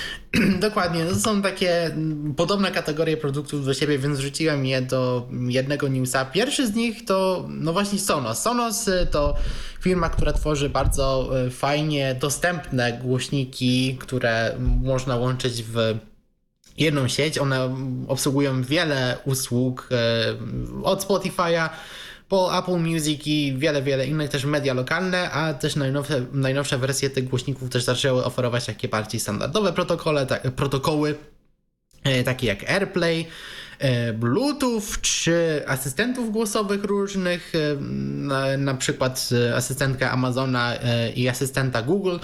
Dokładnie, 0.60 1.04
to 1.04 1.14
są 1.16 1.42
takie 1.42 1.96
podobne 2.36 2.70
kategorie 2.70 3.16
produktów 3.16 3.64
do 3.64 3.74
siebie, 3.74 3.98
więc 3.98 4.18
wrzuciłem 4.18 4.66
je 4.66 4.82
do 4.82 5.28
jednego 5.48 5.88
newsa. 5.88 6.24
Pierwszy 6.24 6.66
z 6.66 6.74
nich 6.74 7.04
to 7.04 7.46
no 7.48 7.72
właśnie 7.72 7.98
Sonos. 7.98 8.42
Sonos 8.42 8.88
y, 8.88 9.06
to 9.10 9.34
firma, 9.80 10.08
która 10.08 10.32
tworzy 10.32 10.68
bardzo 10.68 11.30
fajnie 11.50 12.14
dostępne 12.20 12.92
głośniki, 12.92 13.96
które 14.00 14.56
można 14.82 15.16
łączyć 15.16 15.62
w 15.62 15.76
jedną 16.76 17.08
sieć. 17.08 17.38
One 17.38 17.76
obsługują 18.08 18.62
wiele 18.62 19.18
usług 19.24 19.88
od 20.82 21.08
Spotify'a 21.08 21.68
po 22.28 22.58
Apple 22.58 22.78
Music 22.78 23.26
i 23.26 23.54
wiele, 23.58 23.82
wiele 23.82 24.06
innych 24.06 24.30
też 24.30 24.44
media 24.44 24.74
lokalne, 24.74 25.30
a 25.30 25.54
też 25.54 25.76
najnowsze, 25.76 26.26
najnowsze 26.32 26.78
wersje 26.78 27.10
tych 27.10 27.28
głośników 27.28 27.70
też 27.70 27.84
zaczęły 27.84 28.24
oferować 28.24 28.66
takie 28.66 28.88
bardziej 28.88 29.20
standardowe 29.20 29.72
protokole, 29.72 30.26
tak, 30.26 30.42
protokoły, 30.42 31.14
e, 32.04 32.24
takie 32.24 32.46
jak 32.46 32.70
AirPlay, 32.70 33.26
e, 33.78 34.12
Bluetooth 34.12 34.82
czy 35.02 35.62
asystentów 35.66 36.32
głosowych 36.32 36.84
różnych, 36.84 37.52
e, 37.54 37.76
na, 37.80 38.56
na 38.56 38.74
przykład 38.74 39.28
asystentkę 39.56 40.10
Amazona 40.10 40.74
i 41.16 41.28
asystenta 41.28 41.82
Google. 41.82 42.16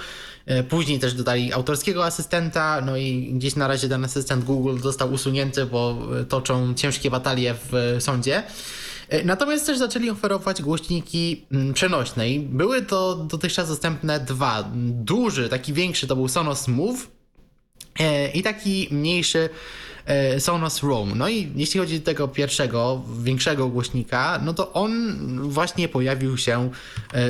Później 0.69 0.99
też 0.99 1.13
dodali 1.13 1.53
autorskiego 1.53 2.05
asystenta, 2.05 2.81
no 2.81 2.97
i 2.97 3.33
gdzieś 3.33 3.55
na 3.55 3.67
razie 3.67 3.89
ten 3.89 4.05
asystent 4.05 4.43
Google 4.43 4.77
został 4.79 5.13
usunięty, 5.13 5.65
bo 5.65 6.07
toczą 6.29 6.73
ciężkie 6.73 7.11
batalie 7.11 7.55
w 7.71 7.95
sądzie. 7.99 8.43
E, 9.09 9.23
natomiast 9.23 9.65
też 9.65 9.77
zaczęli 9.77 10.09
oferować 10.09 10.61
głośniki 10.61 11.45
mm, 11.51 11.73
przenośne 11.73 12.29
i 12.29 12.39
były 12.39 12.81
to 12.81 13.15
dotychczas 13.15 13.69
dostępne 13.69 14.19
dwa. 14.19 14.69
Duży, 14.91 15.49
taki 15.49 15.73
większy 15.73 16.07
to 16.07 16.15
był 16.15 16.27
Sonos 16.27 16.67
Move 16.67 17.07
e, 17.99 18.31
i 18.31 18.43
taki 18.43 18.87
mniejszy 18.91 19.49
e, 20.05 20.39
Sonos 20.39 20.83
Roam. 20.83 21.17
No 21.17 21.29
i 21.29 21.51
jeśli 21.55 21.79
chodzi 21.79 21.97
o 21.97 21.99
tego 21.99 22.27
pierwszego, 22.27 23.01
większego 23.23 23.67
głośnika, 23.67 24.39
no 24.43 24.53
to 24.53 24.73
on 24.73 25.15
właśnie 25.49 25.87
pojawił 25.87 26.37
się 26.37 26.69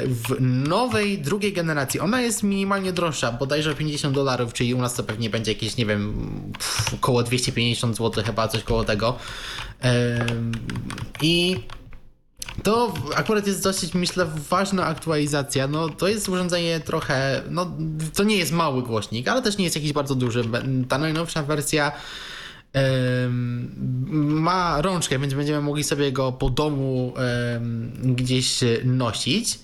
w 0.05 0.35
nowej, 0.39 1.17
drugiej 1.17 1.53
generacji. 1.53 1.99
Ona 1.99 2.21
jest 2.21 2.43
minimalnie 2.43 2.93
droższa, 2.93 3.31
bodajże 3.31 3.71
o 3.71 3.75
50 3.75 4.15
dolarów, 4.15 4.53
czyli 4.53 4.73
u 4.73 4.81
nas 4.81 4.93
to 4.93 5.03
pewnie 5.03 5.29
będzie 5.29 5.51
jakieś, 5.51 5.77
nie 5.77 5.85
wiem, 5.85 6.13
około 6.93 7.23
250 7.23 7.97
zł, 7.97 8.23
chyba 8.23 8.47
coś 8.47 8.63
koło 8.63 8.83
tego. 8.83 9.19
I 11.21 11.55
to 12.63 12.93
akurat 13.15 13.47
jest 13.47 13.63
dosyć, 13.63 13.93
myślę, 13.93 14.27
ważna 14.49 14.85
aktualizacja. 14.85 15.67
No, 15.67 15.89
to 15.89 16.07
jest 16.07 16.29
urządzenie 16.29 16.79
trochę, 16.79 17.41
no, 17.49 17.71
to 18.13 18.23
nie 18.23 18.37
jest 18.37 18.51
mały 18.51 18.83
głośnik, 18.83 19.27
ale 19.27 19.41
też 19.41 19.57
nie 19.57 19.63
jest 19.63 19.75
jakiś 19.75 19.93
bardzo 19.93 20.15
duży. 20.15 20.43
Ta 20.89 20.97
najnowsza 20.97 21.43
wersja 21.43 21.91
ma 24.11 24.81
rączkę, 24.81 25.19
więc 25.19 25.33
będziemy 25.33 25.61
mogli 25.61 25.83
sobie 25.83 26.11
go 26.11 26.31
po 26.31 26.49
domu 26.49 27.13
gdzieś 28.03 28.59
nosić. 28.83 29.59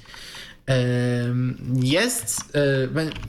Jest, 1.81 2.53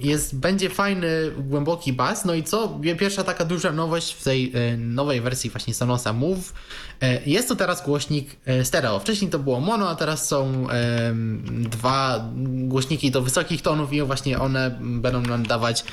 jest, 0.01 0.36
będzie 0.36 0.70
fajny, 0.70 1.09
głęboki 1.39 1.93
bas. 1.93 2.25
No 2.25 2.35
i 2.35 2.43
co? 2.43 2.81
Pierwsza 2.99 3.25
taka 3.25 3.44
duża 3.44 3.73
nowość 3.73 4.12
w 4.12 4.25
tej 4.25 4.52
nowej 4.78 5.20
wersji 5.20 5.51
właśnie 5.51 5.75
Sonosa 5.75 6.12
Move. 6.12 6.52
Jest 7.27 7.49
to 7.49 7.57
teraz 7.57 7.85
głośnik 7.85 8.36
stereo. 8.62 8.99
Wcześniej 8.99 9.31
to 9.31 9.39
było 9.39 9.61
mono, 9.61 9.89
a 9.89 9.94
teraz 9.94 10.28
są 10.28 10.67
dwa 11.49 12.31
głośniki 12.44 13.11
do 13.11 13.23
wysokich 13.23 13.62
tonów 13.62 13.93
i 13.93 14.02
właśnie 14.02 14.39
one 14.39 14.78
będą 14.81 15.20
nam 15.20 15.47
dawać 15.47 15.85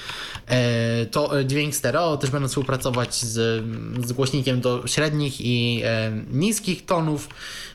to 1.11 1.43
dźwięk 1.43 1.76
stereo. 1.76 2.18
Też 2.18 2.30
będą 2.30 2.48
współpracować 2.48 3.16
z, 3.16 3.66
z 4.06 4.11
głośnikiem 4.11 4.61
do 4.61 4.88
średnich 4.88 5.42
i 5.42 5.84
niskich 6.32 6.85
tonów. 6.85 7.30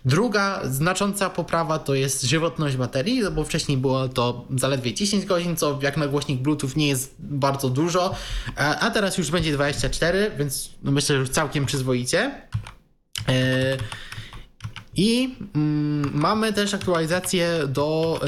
Druga 0.05 0.61
znacząca 0.65 1.31
poprawa 1.31 1.79
to 1.79 1.95
jest 1.95 2.23
żywotność 2.23 2.77
baterii, 2.77 3.23
bo 3.35 3.45
wcześniej 3.45 3.54
było 3.77 4.09
to 4.09 4.45
zaledwie 4.57 4.95
10 4.95 5.25
godzin, 5.25 5.57
co 5.57 5.79
jak 5.83 5.97
na 5.97 6.07
głośnik 6.07 6.41
Bluetooth 6.41 6.71
nie 6.77 6.89
jest 6.89 7.15
bardzo 7.19 7.71
dużo, 7.71 8.15
a, 8.57 8.91
teraz 8.91 9.19
już 9.19 9.31
będzie 9.31 9.53
24, 9.53 10.31
więc 10.39 10.71
myślę, 10.83 11.15
że 11.15 11.21
już 11.21 11.31
całkiem 11.31 11.67
przyzwoicie. 11.67 12.43
E, 13.29 13.77
i 14.97 15.35
mm, 15.55 16.11
mamy 16.15 16.53
też 16.53 16.75
aktualizację 16.75 17.49
do 17.69 18.21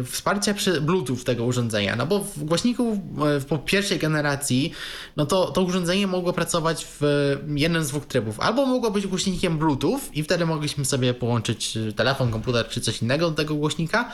y, 0.00 0.04
wsparcia 0.04 0.54
przy 0.54 0.80
Bluetooth 0.80 1.16
tego 1.24 1.44
urządzenia, 1.44 1.96
no 1.96 2.06
bo 2.06 2.18
w 2.18 2.44
głośniku 2.44 3.00
y, 3.38 3.44
po 3.44 3.58
pierwszej 3.58 3.98
generacji, 3.98 4.72
no 5.16 5.26
to 5.26 5.50
to 5.50 5.62
urządzenie 5.62 6.06
mogło 6.06 6.32
pracować 6.32 6.86
w 7.00 7.36
jednym 7.54 7.84
z 7.84 7.88
dwóch 7.88 8.06
trybów. 8.06 8.40
Albo 8.40 8.66
mogło 8.66 8.90
być 8.90 9.06
głośnikiem 9.06 9.58
Bluetooth 9.58 10.00
i 10.14 10.22
wtedy 10.22 10.46
mogliśmy 10.46 10.84
sobie 10.84 11.14
połączyć 11.14 11.78
telefon, 11.96 12.30
komputer 12.30 12.68
czy 12.68 12.80
coś 12.80 13.02
innego 13.02 13.30
do 13.30 13.36
tego 13.36 13.54
głośnika, 13.54 14.12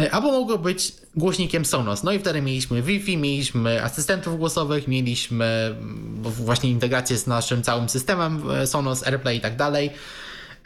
y, 0.00 0.12
albo 0.12 0.32
mogło 0.32 0.58
być 0.58 0.92
głośnikiem 1.16 1.64
Sonos. 1.64 2.02
No 2.02 2.12
i 2.12 2.18
wtedy 2.18 2.42
mieliśmy 2.42 2.82
Wi-Fi, 2.82 3.16
mieliśmy 3.16 3.84
asystentów 3.84 4.38
głosowych, 4.38 4.88
mieliśmy 4.88 5.44
mm, 5.44 6.22
właśnie 6.22 6.70
integrację 6.70 7.18
z 7.18 7.26
naszym 7.26 7.62
całym 7.62 7.88
systemem 7.88 8.42
Sonos, 8.64 9.06
AirPlay 9.06 9.36
i 9.36 9.40
tak 9.40 9.56
dalej. 9.56 9.90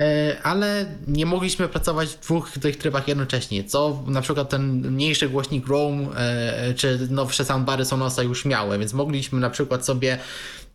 E, 0.01 0.37
ale 0.43 0.87
nie 1.07 1.27
mogliśmy 1.27 1.69
pracować 1.69 2.09
w 2.09 2.21
dwóch 2.21 2.51
tych 2.51 2.77
trybach 2.77 3.09
jednocześnie, 3.09 3.65
co 3.65 4.03
na 4.07 4.21
przykład 4.21 4.49
ten 4.49 4.91
mniejszy 4.91 5.29
głośnik 5.29 5.67
Roam 5.67 6.09
e, 6.17 6.75
czy 6.75 7.09
nowsze 7.11 7.45
soundbary 7.45 7.85
Sonosa 7.85 8.23
już 8.23 8.45
miały, 8.45 8.79
więc 8.79 8.93
mogliśmy 8.93 9.41
na 9.41 9.51
przykład 9.51 9.85
sobie 9.85 10.19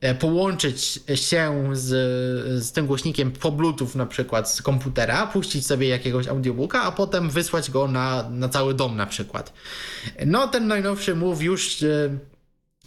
e, 0.02 0.16
połączyć 0.16 1.00
się 1.16 1.70
z, 1.74 1.88
z 2.64 2.72
tym 2.72 2.88
głośnikiem 2.88 3.32
po 3.32 3.52
Bluetooth 3.52 3.90
na 3.96 4.06
przykład 4.06 4.52
z 4.52 4.62
komputera, 4.62 5.28
puścić 5.28 5.66
sobie 5.66 5.88
jakiegoś 5.88 6.28
audiobooka, 6.28 6.84
a 6.84 6.92
potem 6.92 7.30
wysłać 7.30 7.72
go 7.72 7.88
na, 7.88 8.30
na 8.30 8.50
cały 8.50 8.74
dom 8.74 8.96
na 8.96 9.06
przykład. 9.06 9.54
No 10.26 10.48
ten 10.48 10.68
najnowszy 10.68 11.16
Move 11.16 11.42
już 11.42 11.78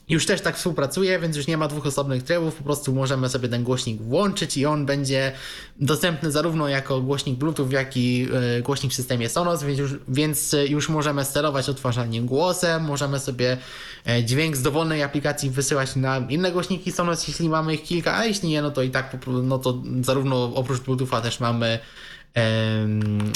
już 0.09 0.27
też 0.27 0.41
tak 0.41 0.57
współpracuje, 0.57 1.19
więc 1.19 1.37
już 1.37 1.47
nie 1.47 1.57
ma 1.57 1.69
dwóch 1.69 1.87
osobnych 1.87 2.23
trybów, 2.23 2.55
po 2.55 2.65
prostu 2.65 2.95
możemy 2.95 3.29
sobie 3.29 3.49
ten 3.49 3.65
głośnik 3.65 4.03
włączyć 4.03 4.57
i 4.57 4.67
on 4.67 4.87
będzie 4.87 5.33
dostępny 5.77 6.31
zarówno 6.31 6.69
jako 6.69 7.01
głośnik 7.01 7.39
Bluetooth, 7.39 7.71
jak 7.71 7.97
i 7.97 8.29
e, 8.59 8.63
głośnik 8.63 8.93
w 8.93 8.95
systemie 8.95 9.29
Sonos, 9.29 9.63
więc 9.63 9.79
już, 9.79 9.95
więc 10.09 10.57
już 10.69 10.89
możemy 10.89 11.25
sterować 11.25 11.69
odtwarzaniem 11.69 12.27
głosem, 12.27 12.85
możemy 12.85 13.21
sobie 13.21 13.59
e, 14.07 14.25
dźwięk 14.25 14.57
z 14.57 14.63
dowolnej 14.63 15.03
aplikacji 15.03 15.51
wysyłać 15.51 15.97
na 15.97 16.19
inne 16.19 16.53
głośniki 16.53 16.93
Sonos, 16.93 17.29
jeśli 17.29 17.49
mamy 17.49 17.75
ich 17.75 17.83
kilka, 17.83 18.17
a 18.17 18.25
jeśli 18.25 18.49
nie, 18.49 18.63
no 18.63 18.71
to 18.71 18.83
i 18.83 18.91
tak 18.91 19.17
no 19.27 19.59
to 19.59 19.83
zarówno 20.01 20.55
oprócz 20.55 20.81
Bluetootha 20.81 21.21
też 21.21 21.41
mamy 21.41 21.79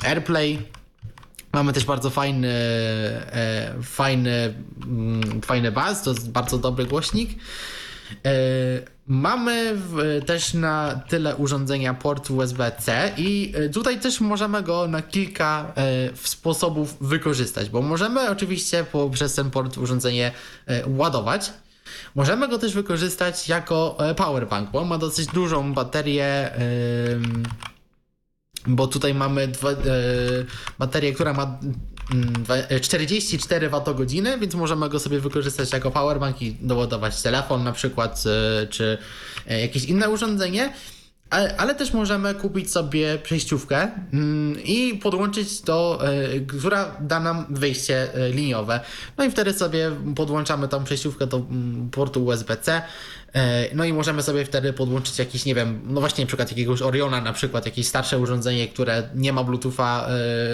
AirPlay, 0.05 0.59
Mamy 1.57 1.73
też 1.73 1.85
bardzo 1.85 2.10
fajny, 2.10 2.49
e, 2.49 3.75
fajny, 3.83 4.55
mm, 4.86 5.43
fajny 5.43 5.73
baz, 5.73 6.02
to 6.02 6.10
jest 6.10 6.31
bardzo 6.31 6.59
dobry 6.59 6.85
głośnik. 6.85 7.31
E, 8.25 8.31
mamy 9.07 9.73
w, 9.76 10.20
też 10.26 10.55
na 10.55 11.01
tyle 11.09 11.36
urządzenia 11.36 11.94
port 11.94 12.31
USB-C 12.31 13.12
i 13.17 13.52
e, 13.57 13.68
tutaj 13.68 14.01
też 14.01 14.20
możemy 14.20 14.62
go 14.62 14.89
na 14.89 15.02
kilka 15.02 15.73
e, 15.76 16.17
sposobów 16.17 16.97
wykorzystać, 17.01 17.70
bo 17.70 17.83
możemy 17.83 18.31
oczywiście 18.31 18.85
poprzez 18.85 19.35
ten 19.35 19.51
port 19.51 19.78
urządzenie 19.78 20.33
e, 20.67 20.83
ładować. 20.89 21.52
Możemy 22.15 22.49
go 22.49 22.59
też 22.59 22.75
wykorzystać 22.75 23.49
jako 23.49 23.97
e, 23.99 24.15
powerbank, 24.15 24.70
bo 24.70 24.81
on 24.81 24.89
ma 24.89 24.99
dosyć 24.99 25.26
dużą 25.26 25.75
baterię 25.75 26.51
bo 28.67 28.86
tutaj 28.86 29.15
mamy 29.15 29.49
dwa, 29.49 29.70
e, 29.70 29.77
baterię, 30.78 31.12
która 31.12 31.33
ma 31.33 31.59
44 32.81 33.67
mm, 33.67 33.83
Wh, 33.83 34.41
więc 34.41 34.55
możemy 34.55 34.89
go 34.89 34.99
sobie 34.99 35.20
wykorzystać 35.20 35.73
jako 35.73 35.91
powerbank 35.91 36.43
i 36.43 36.57
doładować 36.61 37.23
telefon 37.23 37.65
na 37.65 37.73
przykład, 37.73 38.25
e, 38.27 38.67
czy 38.67 38.99
e, 39.47 39.61
jakieś 39.61 39.85
inne 39.85 40.11
urządzenie. 40.11 40.73
Ale, 41.31 41.57
ale, 41.57 41.75
też 41.75 41.93
możemy 41.93 42.35
kupić 42.35 42.73
sobie 42.73 43.19
przejściówkę 43.19 43.91
mm, 44.13 44.65
i 44.65 44.95
podłączyć 45.03 45.61
do, 45.61 46.01
y, 46.35 46.47
która 46.47 46.97
da 47.01 47.21
nam 47.21 47.47
wyjście 47.51 48.27
y, 48.27 48.33
liniowe. 48.33 48.81
No 49.19 49.25
i 49.25 49.31
wtedy 49.31 49.53
sobie 49.53 49.91
podłączamy 50.17 50.69
tą 50.69 50.85
przejściówkę 50.85 51.27
do 51.27 51.37
mm, 51.37 51.91
portu 51.91 52.25
USB-C. 52.25 52.83
Y, 52.83 53.41
no 53.75 53.85
i 53.85 53.93
możemy 53.93 54.23
sobie 54.23 54.45
wtedy 54.45 54.73
podłączyć 54.73 55.19
jakiś, 55.19 55.45
nie 55.45 55.55
wiem, 55.55 55.81
no 55.85 56.01
właśnie 56.01 56.25
na 56.25 56.27
przykład 56.27 56.51
jakiegoś 56.51 56.83
Oriona, 56.83 57.21
na 57.21 57.33
przykład 57.33 57.67
jakieś 57.67 57.87
starsze 57.87 58.19
urządzenie, 58.19 58.69
które 58.69 59.09
nie 59.15 59.33
ma 59.33 59.45
Bluetootha 59.45 60.09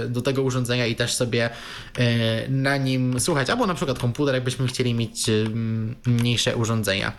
do 0.09 0.23
tego 0.23 0.43
urządzenia 0.43 0.87
i 0.87 0.97
też 0.97 1.15
sobie 1.15 1.51
na 2.49 2.77
nim 2.77 3.21
słuchać. 3.21 3.51
Albo 3.51 3.67
na 3.67 3.75
przykład 3.75 3.99
komputer, 3.99 4.35
jakbyśmy 4.35 4.67
chcieli 4.67 4.95
mieć 4.95 5.27
mniejsze 6.07 6.57
urządzenia. 6.57 7.13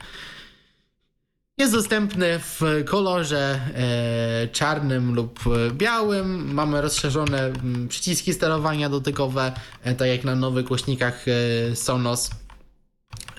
Jest 1.58 1.74
dostępny 1.74 2.40
w 2.40 2.62
kolorze 2.86 3.60
e, 3.76 4.48
czarnym 4.48 5.16
lub 5.16 5.40
białym. 5.74 6.54
Mamy 6.54 6.82
rozszerzone 6.82 7.46
m, 7.46 7.88
przyciski 7.90 8.34
sterowania 8.34 8.90
dotykowe, 8.90 9.52
e, 9.84 9.96
tak 9.96 10.08
jak 10.08 10.24
na 10.24 10.36
nowych 10.36 10.66
głośnikach 10.66 11.26
e, 11.28 11.76
Sonos. 11.76 12.30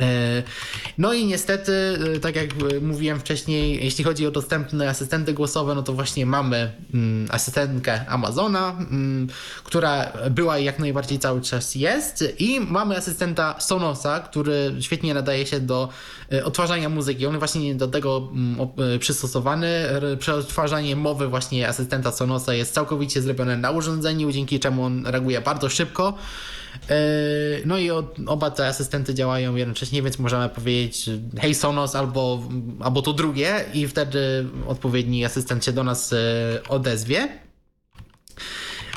E, 0.01 0.43
no 0.99 1.13
i 1.13 1.27
niestety, 1.27 1.99
e, 2.17 2.21
tak 2.21 2.37
jak 2.37 2.49
mówiłem 2.83 3.21
wcześniej, 3.21 3.85
jeśli 3.85 4.05
chodzi 4.05 4.27
o 4.27 4.31
dostępne 4.31 4.89
asystenty 4.89 5.33
głosowe, 5.33 5.75
no 5.75 5.83
to 5.83 5.93
właśnie 5.93 6.27
mamy 6.27 6.73
mm, 6.95 7.29
asystentkę 7.31 8.07
Amazona, 8.09 8.71
mm, 8.71 9.29
która 9.65 10.13
była 10.31 10.59
i 10.59 10.65
jak 10.65 10.79
najbardziej 10.79 11.19
cały 11.19 11.41
czas 11.41 11.75
jest 11.75 12.25
i 12.39 12.61
mamy 12.61 12.97
asystenta 12.97 13.61
Sonosa, 13.61 14.21
który 14.21 14.75
świetnie 14.81 15.15
nadaje 15.15 15.47
się 15.47 15.61
do 15.61 15.89
e, 16.33 16.45
odtwarzania 16.45 16.89
muzyki. 16.89 17.27
On 17.27 17.39
właśnie 17.39 17.75
do 17.75 17.89
tego 17.89 18.29
mm, 18.33 18.69
przystosowany. 18.99 19.85
Przetwarzanie 20.19 20.97
mowy 20.97 21.29
właśnie 21.29 21.69
asystenta 21.69 22.13
Sonosa 22.13 22.55
jest 22.55 22.75
całkowicie 22.75 23.23
zrobione 23.23 23.57
na 23.57 23.71
urządzeniu, 23.71 24.33
dzięki 24.33 24.61
czemu 24.61 24.85
on 24.85 25.07
reaguje 25.07 25.41
bardzo 25.41 25.69
szybko. 25.69 26.15
No 27.67 27.79
i 27.79 27.91
oba 28.27 28.51
te 28.51 28.69
asystenty 28.69 29.15
działają 29.15 29.55
jednocześnie, 29.55 30.03
więc 30.03 30.19
możemy 30.19 30.49
powiedzieć 30.49 31.11
hej 31.41 31.55
Sonos 31.55 31.97
albo, 31.97 32.49
albo 32.81 33.03
to 33.03 33.13
drugie 33.13 33.65
i 33.75 33.89
wtedy 33.89 34.47
odpowiedni 34.67 35.25
asystent 35.25 35.65
się 35.65 35.73
do 35.73 35.85
nas 35.85 36.13
e, 36.13 36.17
odezwie. 36.69 37.29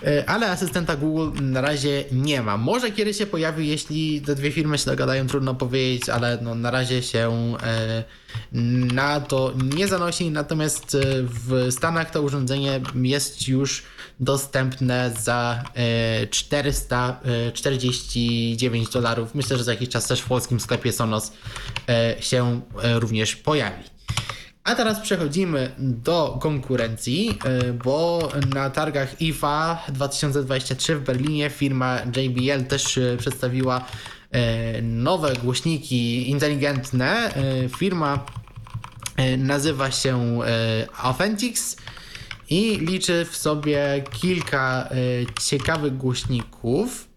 E, 0.03 0.29
ale 0.29 0.51
asystenta 0.51 0.95
Google 0.95 1.41
na 1.41 1.61
razie 1.61 2.03
nie 2.11 2.41
ma. 2.41 2.57
Może 2.57 2.91
kiedy 2.91 3.13
się 3.13 3.25
pojawi, 3.25 3.67
jeśli 3.67 4.21
te 4.21 4.35
dwie 4.35 4.51
firmy 4.51 4.77
się 4.77 4.85
dogadają, 4.85 5.27
trudno 5.27 5.55
powiedzieć, 5.55 6.09
ale 6.09 6.37
no 6.41 6.55
na 6.55 6.71
razie 6.71 7.03
się 7.03 7.53
e, 7.63 8.03
na 8.93 9.21
to 9.21 9.53
nie 9.75 9.87
zanosi. 9.87 10.31
Natomiast 10.31 10.97
w 11.23 11.67
Stanach 11.71 12.11
to 12.11 12.21
urządzenie 12.21 12.81
jest 12.95 13.47
już 13.47 13.83
dostępne 14.19 15.11
za 15.19 15.63
449 16.31 18.89
dolarów. 18.89 19.35
Myślę, 19.35 19.57
że 19.57 19.63
za 19.63 19.71
jakiś 19.71 19.89
czas 19.89 20.07
też 20.07 20.21
w 20.21 20.27
polskim 20.27 20.59
sklepie 20.59 20.91
Sonos 20.91 21.31
się 22.19 22.61
również 22.95 23.35
pojawi. 23.35 23.83
A 24.63 24.75
teraz 24.75 24.99
przechodzimy 24.99 25.71
do 25.77 26.37
konkurencji, 26.41 27.39
bo 27.83 28.29
na 28.53 28.69
targach 28.69 29.21
IFA 29.21 29.83
2023 29.89 30.95
w 30.95 31.03
Berlinie 31.03 31.49
firma 31.49 31.99
JBL 32.15 32.65
też 32.65 32.99
przedstawiła 33.17 33.85
nowe 34.81 35.35
głośniki 35.35 36.29
inteligentne. 36.29 37.33
Firma 37.77 38.25
nazywa 39.37 39.91
się 39.91 40.39
Authentics 40.97 41.77
i 42.49 42.77
liczy 42.77 43.25
w 43.31 43.35
sobie 43.35 44.03
kilka 44.21 44.89
y, 44.91 45.25
ciekawych 45.41 45.97
głośników. 45.97 47.07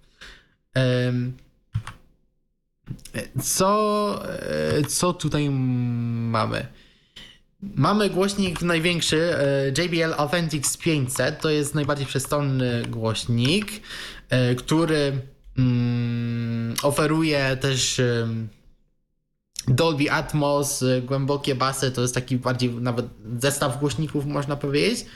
Co, 3.42 4.22
y, 4.78 4.84
co 4.84 5.12
tutaj 5.12 5.50
mamy? 5.50 6.66
Mamy 7.62 8.10
głośnik 8.10 8.62
największy, 8.62 9.34
JBL 9.78 10.14
Authentics 10.16 10.76
500. 10.76 11.40
To 11.40 11.50
jest 11.50 11.74
najbardziej 11.74 12.06
przestronny 12.06 12.82
głośnik, 12.88 13.66
który 14.56 15.20
mm, 15.58 16.74
oferuje 16.82 17.56
też 17.56 18.00
Dolby 19.70 20.10
Atmos, 20.10 20.84
głębokie 21.02 21.54
basy. 21.54 21.90
To 21.90 22.02
jest 22.02 22.14
taki 22.14 22.36
bardziej 22.36 22.70
nawet 22.70 23.06
zestaw 23.40 23.80
głośników, 23.80 24.26
można 24.26 24.56
powiedzieć. 24.56 25.06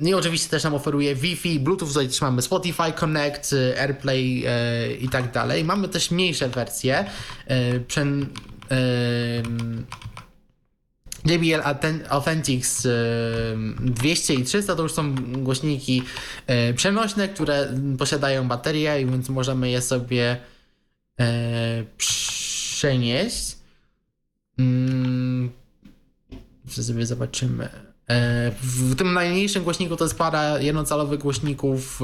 No 0.00 0.08
i 0.08 0.14
oczywiście 0.14 0.50
też 0.50 0.64
nam 0.64 0.74
oferuje 0.74 1.14
Wi-Fi, 1.14 1.60
Bluetooth, 1.60 1.88
tutaj 1.88 2.08
też 2.08 2.20
mamy 2.20 2.42
Spotify 2.42 2.92
Connect, 3.00 3.54
AirPlay 3.78 4.44
i 5.00 5.08
tak 5.08 5.32
dalej. 5.32 5.64
Mamy 5.64 5.88
też 5.88 6.10
mniejsze 6.10 6.48
wersje. 6.48 7.04
JBL 11.24 11.62
Authentics 12.08 12.86
200 13.80 14.34
i 14.34 14.44
300 14.44 14.76
to 14.76 14.82
już 14.82 14.92
są 14.92 15.14
głośniki 15.14 16.02
przenośne, 16.76 17.28
które 17.28 17.74
posiadają 17.98 18.48
baterię, 18.48 19.06
więc 19.06 19.28
możemy 19.28 19.70
je 19.70 19.82
sobie 19.82 20.36
e, 21.20 21.84
przenieść. 22.82 23.56
Mm, 24.58 25.50
sobie 26.68 27.06
zobaczymy. 27.06 27.68
E, 28.08 28.50
w 28.62 28.96
tym 28.96 29.12
najmniejszym 29.14 29.64
głośniku 29.64 29.96
to 29.96 30.04
jest 30.04 30.18
para 30.18 30.58
jednocalowych 30.58 31.20
głośników 31.20 32.00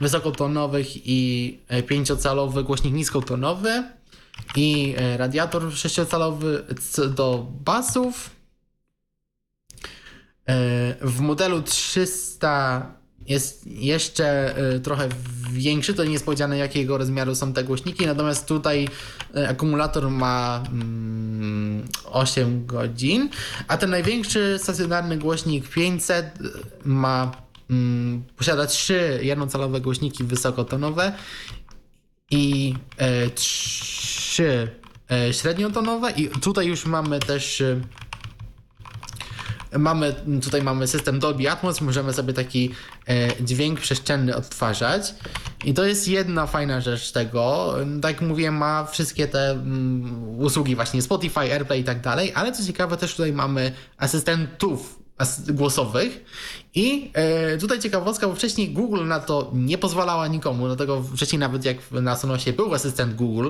wysokotonowych 0.00 1.06
i 1.06 1.58
pięciocalowy 1.86 2.64
głośnik 2.64 2.94
niskotonowy 2.94 3.84
i 4.56 4.94
radiator 5.16 5.72
sześciocalowy 5.72 6.64
do 7.14 7.46
basów. 7.64 8.30
E, 10.46 10.54
w 11.00 11.20
modelu 11.20 11.62
300 11.62 12.94
jest 13.28 13.66
jeszcze 13.66 14.56
e, 14.56 14.80
trochę 14.80 15.08
większy, 15.52 15.94
to 15.94 16.04
nie 16.04 16.12
jest 16.12 16.24
powiedziane 16.24 16.58
jakiego 16.58 16.98
rozmiaru 16.98 17.34
są 17.34 17.52
te 17.52 17.64
głośniki, 17.64 18.06
natomiast 18.06 18.48
tutaj 18.48 18.88
e, 19.36 19.48
akumulator 19.48 20.10
ma 20.10 20.62
8 22.04 22.44
mm, 22.44 22.66
godzin, 22.66 23.28
a 23.68 23.76
ten 23.76 23.90
największy 23.90 24.58
stacjonarny 24.62 25.18
głośnik 25.18 25.68
500 25.68 26.26
ma 26.84 27.32
mm, 27.70 28.24
posiada 28.36 28.66
trzy 28.66 29.20
jednocalowe 29.22 29.80
głośniki 29.80 30.24
wysokotonowe 30.24 31.12
i 32.30 32.74
trzy 33.34 34.68
średniotonowe 35.32 36.10
i 36.10 36.28
tutaj 36.28 36.66
już 36.66 36.86
mamy 36.86 37.20
też 37.20 37.62
Mamy, 39.78 40.14
tutaj 40.42 40.62
mamy 40.62 40.86
system 40.86 41.18
Dolby 41.18 41.50
Atmos, 41.50 41.80
możemy 41.80 42.12
sobie 42.12 42.32
taki 42.32 42.70
e, 43.08 43.44
dźwięk 43.44 43.80
przestrzenny 43.80 44.36
odtwarzać. 44.36 45.14
I 45.64 45.74
to 45.74 45.84
jest 45.84 46.08
jedna 46.08 46.46
fajna 46.46 46.80
rzecz 46.80 47.12
tego. 47.12 47.74
Tak 48.02 48.12
jak 48.12 48.28
mówiłem, 48.28 48.54
ma 48.54 48.84
wszystkie 48.84 49.28
te 49.28 49.50
mm, 49.50 50.38
usługi 50.38 50.74
właśnie 50.76 51.02
Spotify, 51.02 51.40
AirPlay 51.40 51.80
i 51.80 51.84
tak 51.84 52.00
dalej, 52.00 52.32
ale 52.34 52.52
co 52.52 52.64
ciekawe 52.64 52.96
też 52.96 53.12
tutaj 53.12 53.32
mamy 53.32 53.72
asystentów 53.96 54.98
głosowych. 55.48 56.24
I 56.74 57.10
e, 57.14 57.58
tutaj 57.58 57.80
ciekawostka, 57.80 58.28
bo 58.28 58.34
wcześniej 58.34 58.70
Google 58.70 59.06
na 59.06 59.20
to 59.20 59.50
nie 59.54 59.78
pozwalała 59.78 60.28
nikomu, 60.28 60.66
dlatego 60.66 61.02
wcześniej 61.02 61.38
nawet 61.38 61.64
jak 61.64 61.76
na 61.90 62.16
Sonosie 62.16 62.52
był 62.52 62.74
asystent 62.74 63.14
Google, 63.14 63.48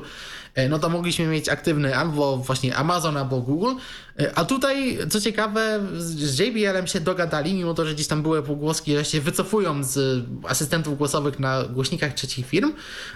e, 0.55 0.69
no 0.69 0.79
to 0.79 0.89
mogliśmy 0.89 1.27
mieć 1.27 1.49
aktywny 1.49 1.97
albo 1.97 2.37
właśnie 2.37 2.77
Amazon, 2.77 3.17
albo 3.17 3.41
Google, 3.41 3.75
e, 4.19 4.39
a 4.39 4.45
tutaj, 4.45 4.99
co 5.11 5.21
ciekawe, 5.21 5.81
z 5.97 6.39
JBL-em 6.39 6.87
się 6.87 7.01
dogadali, 7.01 7.55
mimo 7.55 7.75
to, 7.75 7.87
że 7.87 7.95
gdzieś 7.95 8.07
tam 8.07 8.23
były 8.23 8.43
pogłoski, 8.43 8.97
że 8.97 9.05
się 9.05 9.21
wycofują 9.21 9.85
z 9.85 10.25
asystentów 10.49 10.99
głosowych 10.99 11.39
na 11.39 11.63
głośnikach 11.63 12.15
trzecich 12.15 12.47
firm. 12.47 12.73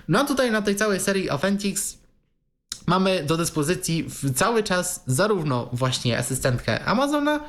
No 0.09 0.21
a 0.21 0.25
tutaj 0.25 0.51
na 0.51 0.63
tej 0.63 0.77
całej 0.77 1.01
serii 1.01 1.31
Authentics 1.31 1.99
mamy 2.87 3.25
do 3.25 3.37
dyspozycji 3.37 4.07
cały 4.35 4.63
czas 4.63 5.03
zarówno 5.07 5.69
właśnie 5.73 6.19
asystentkę 6.19 6.85
Amazona, 6.85 7.41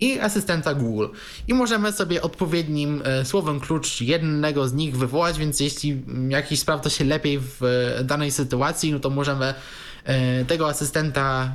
i 0.00 0.20
asystenta 0.20 0.74
Google. 0.74 1.06
I 1.48 1.54
możemy 1.54 1.92
sobie 1.92 2.22
odpowiednim 2.22 3.02
e, 3.04 3.24
słowem 3.24 3.60
klucz 3.60 4.00
jednego 4.00 4.68
z 4.68 4.72
nich 4.72 4.96
wywołać, 4.96 5.38
więc 5.38 5.60
jeśli 5.60 6.02
jakiś 6.28 6.60
sprawdza 6.60 6.90
się 6.90 7.04
lepiej 7.04 7.38
w 7.40 7.62
e, 7.62 8.04
danej 8.04 8.30
sytuacji, 8.30 8.92
no 8.92 9.00
to 9.00 9.10
możemy 9.10 9.54
e, 10.04 10.44
tego 10.44 10.68
asystenta 10.68 11.54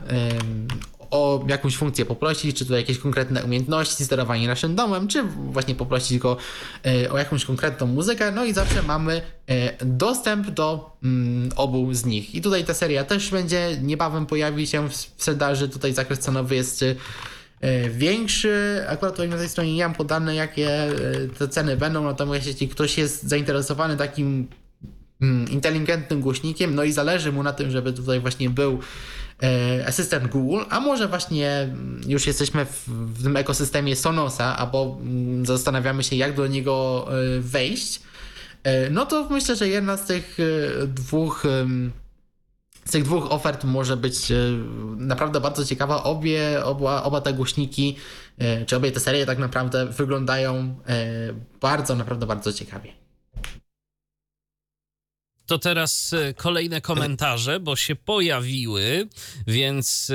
o 1.12 1.46
jakąś 1.48 1.78
funkcję 1.78 2.06
poprosić, 2.06 2.58
czy 2.58 2.66
to 2.66 2.78
jakieś 2.78 2.98
konkretne 2.98 3.44
umiejętności, 3.44 4.06
sterowanie 4.06 4.48
naszym 4.48 4.76
domem, 4.76 5.08
czy 5.08 5.24
właśnie 5.24 5.76
poprosić 5.76 6.18
go 6.18 6.38
o 7.12 7.18
jakąś 7.18 7.46
konkretną 7.46 7.88
muzykę, 7.88 8.32
no 8.32 8.46
i 8.46 8.54
zawsze 8.54 8.84
mamy 8.84 9.22
dostęp 9.86 10.50
do 10.50 10.98
mm, 11.04 11.50
obu 11.56 11.94
z 11.94 12.06
nich. 12.06 12.36
I 12.36 12.42
tutaj 12.42 12.66
ta 12.66 12.74
seria 12.74 13.04
też 13.04 13.32
będzie 13.32 13.78
niebawem 13.82 14.26
pojawi 14.26 14.68
się 14.68 14.90
w 14.90 14.96
sprzedaży, 14.96 15.70
tutaj 15.70 15.94
zakres 15.94 16.20
cenowy 16.20 16.56
jest 16.56 16.86
większy. 17.90 18.86
Akurat 18.88 19.14
tutaj 19.14 19.30
na 19.30 19.38
tej 19.38 19.50
stronie 19.50 19.76
nie 19.76 19.84
mam 19.84 19.94
podane, 19.94 20.36
jakie 20.36 20.70
e, 20.70 20.92
te 21.38 21.48
ceny 21.48 21.78
będą, 21.78 22.04
natomiast 22.04 22.48
jeśli 22.48 22.68
ktoś 22.68 22.98
jest 22.98 23.24
zainteresowany 23.24 23.98
takim 23.98 24.48
mm, 25.22 25.50
inteligentnym 25.50 26.22
głośnikiem, 26.22 26.76
no 26.76 26.84
i 26.84 26.92
zależy 26.92 27.32
mu 27.32 27.44
na 27.44 27.54
tym, 27.54 27.72
żeby 27.72 27.94
tutaj 27.94 28.20
właśnie 28.20 28.50
był 28.50 28.80
e, 29.44 29.88
asystent 29.88 30.28
Google, 30.28 30.64
a 30.70 30.80
może 30.80 31.08
właśnie 31.08 31.50
mm, 31.50 32.02
już 32.08 32.28
jesteśmy 32.28 32.66
w, 32.66 32.88
w 32.88 33.24
tym 33.24 33.38
ekosystemie 33.38 33.96
Sonosa, 33.96 34.58
albo 34.58 35.00
mm, 35.02 35.46
zastanawiamy 35.46 36.04
się, 36.04 36.16
jak 36.16 36.36
do 36.36 36.48
niego 36.48 37.08
wejść, 37.40 38.02
no 38.92 39.06
to 39.06 39.30
myślę, 39.30 39.56
że 39.56 39.68
jedna 39.68 39.98
z 39.98 40.06
tych 40.06 40.38
dwóch 40.88 41.44
z 42.86 42.92
tych 42.92 43.04
dwóch 43.04 43.32
ofert 43.32 43.64
może 43.64 43.98
być 43.98 44.32
e, 44.32 44.36
naprawdę 44.98 45.42
bardzo 45.42 45.66
ciekawa. 45.66 46.04
Obie, 46.04 46.64
oba, 46.64 47.04
oba 47.04 47.22
te 47.22 47.34
głośniki, 47.34 47.96
e, 48.38 48.66
czy 48.66 48.76
obie 48.76 48.92
te 48.92 49.00
serie 49.00 49.26
tak 49.26 49.38
naprawdę 49.38 49.86
wyglądają 49.86 50.76
e, 50.88 51.06
bardzo, 51.62 51.96
naprawdę 51.96 52.26
bardzo 52.26 52.54
ciekawie. 52.54 52.94
To 55.46 55.60
teraz 55.60 56.16
kolejne 56.36 56.82
komentarze, 56.82 57.60
bo 57.60 57.76
się 57.76 57.96
pojawiły, 57.96 59.08
więc 59.48 60.12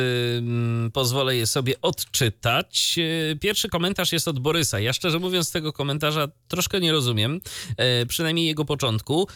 pozwolę 0.92 1.36
je 1.36 1.46
sobie 1.46 1.80
odczytać. 1.82 2.98
Pierwszy 3.40 3.68
komentarz 3.68 4.12
jest 4.12 4.28
od 4.28 4.38
Borysa. 4.38 4.80
Ja 4.80 4.92
szczerze 4.92 5.18
mówiąc 5.18 5.52
tego 5.52 5.72
komentarza 5.72 6.28
troszkę 6.48 6.80
nie 6.80 6.92
rozumiem, 6.92 7.40
przynajmniej 8.08 8.46
jego 8.46 8.64
początku. 8.64 9.28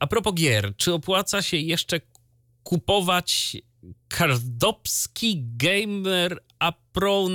A 0.00 0.06
propos 0.06 0.34
gier, 0.34 0.72
czy 0.76 0.92
opłaca 0.94 1.42
się 1.42 1.56
jeszcze 1.56 2.00
kupować 2.66 3.56
Kardopski 4.08 5.44
Gamer 5.56 6.38
Apron, 6.58 7.32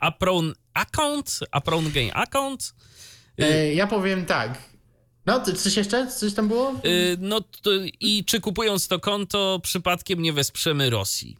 Apron 0.00 0.54
Account? 0.74 1.40
Apron 1.50 1.90
Game 1.92 2.14
Account? 2.14 2.74
E, 3.38 3.74
ja 3.74 3.86
powiem 3.86 4.26
tak. 4.26 4.58
No, 5.26 5.40
coś 5.40 5.76
jeszcze? 5.76 6.06
Coś 6.06 6.34
tam 6.34 6.48
było? 6.48 6.70
E, 6.70 6.76
no 7.18 7.40
to, 7.40 7.70
i 8.00 8.24
czy 8.24 8.40
kupując 8.40 8.88
to 8.88 9.00
konto 9.00 9.60
przypadkiem 9.62 10.22
nie 10.22 10.32
wesprzemy 10.32 10.90
Rosji? 10.90 11.36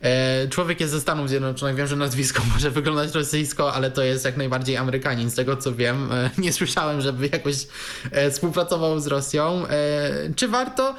E, 0.00 0.48
człowiek 0.48 0.80
jest 0.80 0.92
ze 0.92 1.00
Stanów 1.00 1.28
Zjednoczonych, 1.28 1.76
wiem, 1.76 1.86
że 1.86 1.96
nazwisko 1.96 2.42
może 2.54 2.70
wyglądać 2.70 3.14
rosyjsko, 3.14 3.74
ale 3.74 3.90
to 3.90 4.02
jest 4.02 4.24
jak 4.24 4.36
najbardziej 4.36 4.76
Amerykanin, 4.76 5.30
z 5.30 5.34
tego 5.34 5.56
co 5.56 5.74
wiem. 5.74 6.12
E, 6.12 6.30
nie 6.38 6.52
słyszałem, 6.52 7.00
żeby 7.00 7.28
jakoś 7.32 7.54
e, 8.10 8.30
współpracował 8.30 9.00
z 9.00 9.06
Rosją. 9.06 9.62
Czy 10.36 10.48
warto? 10.48 10.94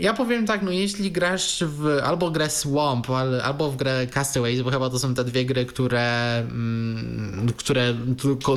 Ja 0.00 0.14
powiem 0.14 0.46
tak, 0.46 0.62
no 0.62 0.70
jeśli 0.70 1.12
grasz 1.12 1.64
w 1.66 2.00
albo 2.04 2.30
grę 2.30 2.50
Swamp, 2.50 3.06
albo 3.44 3.70
w 3.70 3.76
grę 3.76 4.06
Castaways, 4.06 4.62
bo 4.62 4.70
chyba 4.70 4.90
to 4.90 4.98
są 4.98 5.14
te 5.14 5.24
dwie 5.24 5.44
gry, 5.44 5.66
które, 5.66 6.38
mm, 6.38 7.52
które 7.56 7.94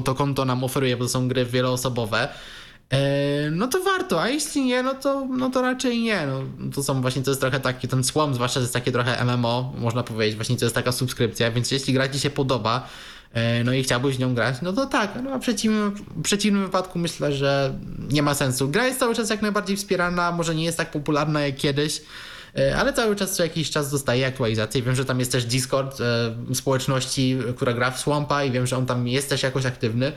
to 0.05 0.15
konto 0.15 0.45
nam 0.45 0.63
oferuje, 0.63 0.97
bo 0.97 1.03
to 1.03 1.09
są 1.09 1.27
gry 1.27 1.45
wieloosobowe, 1.45 2.29
no 3.51 3.67
to 3.67 3.83
warto, 3.83 4.21
a 4.21 4.29
jeśli 4.29 4.65
nie, 4.65 4.83
no 4.83 4.93
to, 4.93 5.25
no 5.25 5.49
to 5.49 5.61
raczej 5.61 5.99
nie. 6.01 6.27
No, 6.27 6.43
to 6.75 6.83
są 6.83 7.01
właśnie, 7.01 7.21
to 7.23 7.31
jest 7.31 7.41
trochę 7.41 7.59
taki, 7.59 7.87
ten 7.87 8.03
słom, 8.03 8.33
zwłaszcza, 8.33 8.59
że 8.59 8.63
jest 8.63 8.73
takie 8.73 8.91
trochę 8.91 9.25
MMO, 9.25 9.73
można 9.77 10.03
powiedzieć, 10.03 10.35
właśnie 10.35 10.57
to 10.57 10.65
jest 10.65 10.75
taka 10.75 10.91
subskrypcja, 10.91 11.51
więc 11.51 11.71
jeśli 11.71 11.93
gra 11.93 12.09
ci 12.09 12.19
się 12.19 12.29
podoba, 12.29 12.89
e, 13.33 13.63
no 13.63 13.73
i 13.73 13.83
chciałbyś 13.83 14.19
nią 14.19 14.35
grać, 14.35 14.55
no 14.61 14.73
to 14.73 14.85
tak, 14.85 15.11
no 15.23 15.31
a 15.31 15.37
w 15.37 15.41
przeciwnym, 15.41 15.91
w 15.91 16.21
przeciwnym 16.21 16.63
wypadku 16.63 16.99
myślę, 16.99 17.33
że 17.33 17.73
nie 18.09 18.23
ma 18.23 18.33
sensu. 18.33 18.69
Gra 18.69 18.87
jest 18.87 18.99
cały 18.99 19.15
czas 19.15 19.29
jak 19.29 19.41
najbardziej 19.41 19.77
wspierana, 19.77 20.31
może 20.31 20.55
nie 20.55 20.63
jest 20.63 20.77
tak 20.77 20.91
popularna 20.91 21.41
jak 21.41 21.55
kiedyś, 21.55 22.01
e, 22.57 22.77
ale 22.77 22.93
cały 22.93 23.15
czas 23.15 23.35
co 23.35 23.43
jakiś 23.43 23.69
czas 23.69 23.91
dostaje 23.91 24.27
aktualizacje. 24.27 24.81
Wiem, 24.81 24.95
że 24.95 25.05
tam 25.05 25.19
jest 25.19 25.31
też 25.31 25.45
Discord 25.45 26.01
e, 26.01 26.55
społeczności, 26.55 27.37
która 27.55 27.73
gra 27.73 27.91
w 27.91 27.99
Swampa 27.99 28.43
i 28.43 28.51
wiem, 28.51 28.67
że 28.67 28.77
on 28.77 28.85
tam 28.85 29.07
jest 29.07 29.29
też 29.29 29.43
jakoś 29.43 29.65
aktywny. 29.65 30.11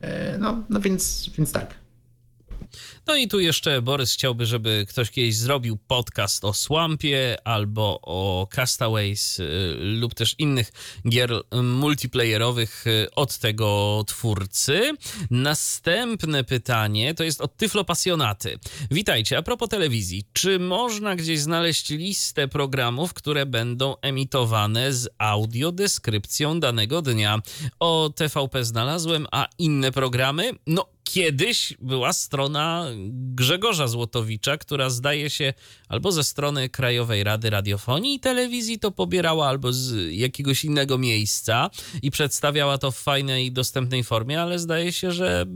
E, 0.00 0.38
no, 0.38 0.62
no 0.68 0.80
więc, 0.80 1.30
więc 1.38 1.52
tak. 1.52 1.83
No 3.06 3.16
i 3.16 3.28
tu 3.28 3.40
jeszcze 3.40 3.82
Borys 3.82 4.14
chciałby, 4.14 4.46
żeby 4.46 4.86
ktoś 4.88 5.10
kiedyś 5.10 5.36
zrobił 5.36 5.76
podcast 5.76 6.44
o 6.44 6.54
Swampie 6.54 7.36
albo 7.44 8.00
o 8.02 8.48
Castaways 8.50 9.38
y, 9.38 9.76
lub 9.78 10.14
też 10.14 10.34
innych 10.38 10.72
gier 11.08 11.32
multiplayerowych 11.62 12.86
y, 12.86 13.08
od 13.14 13.38
tego 13.38 14.04
twórcy. 14.06 14.92
Następne 15.30 16.44
pytanie 16.44 17.14
to 17.14 17.24
jest 17.24 17.40
od 17.40 17.56
Tyflo 17.56 17.84
Pasjonaty. 17.84 18.58
Witajcie, 18.90 19.38
a 19.38 19.42
propos 19.42 19.68
telewizji, 19.68 20.24
czy 20.32 20.58
można 20.58 21.16
gdzieś 21.16 21.40
znaleźć 21.40 21.90
listę 21.90 22.48
programów, 22.48 23.14
które 23.14 23.46
będą 23.46 23.94
emitowane 24.02 24.92
z 24.92 25.08
audiodeskrypcją 25.18 26.60
danego 26.60 27.02
dnia? 27.02 27.42
O 27.80 28.10
TVP 28.16 28.64
znalazłem, 28.64 29.26
a 29.32 29.48
inne 29.58 29.92
programy? 29.92 30.52
No, 30.66 30.93
kiedyś 31.04 31.74
była 31.80 32.12
strona 32.12 32.86
Grzegorza 33.10 33.88
Złotowicza, 33.88 34.56
która 34.56 34.90
zdaje 34.90 35.30
się 35.30 35.54
albo 35.88 36.12
ze 36.12 36.24
strony 36.24 36.68
Krajowej 36.68 37.24
Rady 37.24 37.50
Radiofonii 37.50 38.14
i 38.14 38.20
Telewizji 38.20 38.78
to 38.78 38.90
pobierała, 38.90 39.48
albo 39.48 39.72
z 39.72 40.12
jakiegoś 40.12 40.64
innego 40.64 40.98
miejsca 40.98 41.70
i 42.02 42.10
przedstawiała 42.10 42.78
to 42.78 42.90
w 42.90 42.98
fajnej, 42.98 43.52
dostępnej 43.52 44.04
formie, 44.04 44.42
ale 44.42 44.58
zdaje 44.58 44.92
się, 44.92 45.12
że 45.12 45.46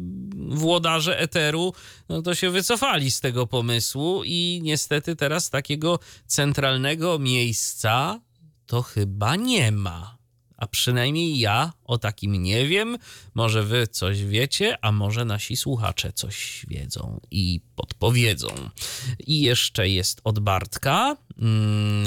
włodarze 0.48 1.18
eteru 1.18 1.72
no 2.08 2.22
to 2.22 2.34
się 2.34 2.50
wycofali 2.50 3.10
z 3.10 3.20
tego 3.20 3.46
pomysłu 3.46 4.22
i 4.24 4.60
niestety 4.62 5.16
teraz 5.16 5.50
takiego 5.50 5.98
centralnego 6.26 7.18
miejsca 7.18 8.20
to 8.66 8.82
chyba 8.82 9.36
nie 9.36 9.72
ma. 9.72 10.17
A 10.58 10.66
przynajmniej 10.66 11.38
ja 11.38 11.72
o 11.84 11.98
takim 11.98 12.42
nie 12.42 12.66
wiem. 12.66 12.98
Może 13.34 13.62
wy 13.62 13.86
coś 13.86 14.24
wiecie, 14.24 14.78
a 14.82 14.92
może 14.92 15.24
nasi 15.24 15.56
słuchacze 15.56 16.12
coś 16.12 16.66
wiedzą 16.68 17.20
i 17.30 17.60
podpowiedzą. 17.76 18.48
I 19.26 19.40
jeszcze 19.40 19.88
jest 19.88 20.20
od 20.24 20.38
Bartka 20.38 21.16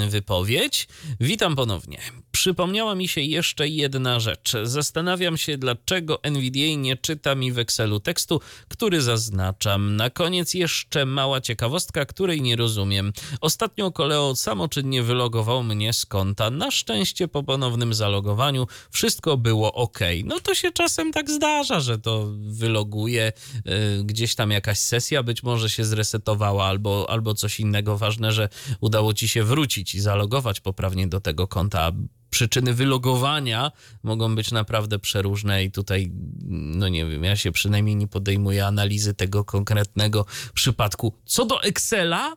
wypowiedź. 0.08 0.88
Witam 1.20 1.56
ponownie. 1.56 1.98
Przypomniała 2.32 2.94
mi 2.94 3.08
się 3.08 3.20
jeszcze 3.20 3.68
jedna 3.68 4.20
rzecz. 4.20 4.52
Zastanawiam 4.62 5.36
się, 5.36 5.58
dlaczego 5.58 6.22
NVDA 6.22 6.76
nie 6.76 6.96
czyta 6.96 7.34
mi 7.34 7.52
w 7.52 7.58
Excelu 7.58 8.00
tekstu, 8.00 8.40
który 8.68 9.02
zaznaczam. 9.02 9.96
Na 9.96 10.10
koniec 10.10 10.54
jeszcze 10.54 11.06
mała 11.06 11.40
ciekawostka, 11.40 12.04
której 12.04 12.42
nie 12.42 12.56
rozumiem. 12.56 13.12
Ostatnio 13.40 13.92
Koleo 13.92 14.36
samoczynnie 14.36 15.02
wylogował 15.02 15.62
mnie 15.62 15.92
z 15.92 16.06
konta. 16.06 16.50
Na 16.50 16.70
szczęście 16.70 17.28
po 17.28 17.42
ponownym 17.42 17.94
zalogowaniu 17.94 18.66
wszystko 18.90 19.36
było 19.36 19.72
ok. 19.72 19.98
No 20.24 20.40
to 20.40 20.54
się 20.54 20.72
czasem 20.72 21.12
tak 21.12 21.30
zdarza, 21.30 21.80
że 21.80 21.98
to 21.98 22.28
wyloguje 22.36 23.32
y, 23.56 24.04
gdzieś 24.04 24.34
tam 24.34 24.50
jakaś 24.50 24.78
sesja, 24.78 25.22
być 25.22 25.42
może 25.42 25.70
się 25.70 25.84
zresetowała 25.84 26.66
albo, 26.66 27.06
albo 27.10 27.34
coś 27.34 27.60
innego. 27.60 27.98
Ważne, 27.98 28.32
że 28.32 28.48
udało 28.80 29.14
ci 29.14 29.21
się 29.28 29.44
wrócić 29.44 29.94
i 29.94 30.00
zalogować 30.00 30.60
poprawnie 30.60 31.08
do 31.08 31.20
tego 31.20 31.48
konta. 31.48 31.92
Przyczyny 32.30 32.74
wylogowania 32.74 33.72
mogą 34.02 34.34
być 34.34 34.50
naprawdę 34.50 34.98
przeróżne 34.98 35.64
i 35.64 35.70
tutaj, 35.70 36.10
no 36.50 36.88
nie 36.88 37.06
wiem, 37.06 37.24
ja 37.24 37.36
się 37.36 37.52
przynajmniej 37.52 37.96
nie 37.96 38.08
podejmuję 38.08 38.66
analizy 38.66 39.14
tego 39.14 39.44
konkretnego 39.44 40.26
przypadku. 40.54 41.14
Co 41.24 41.44
do 41.44 41.62
Excela, 41.62 42.36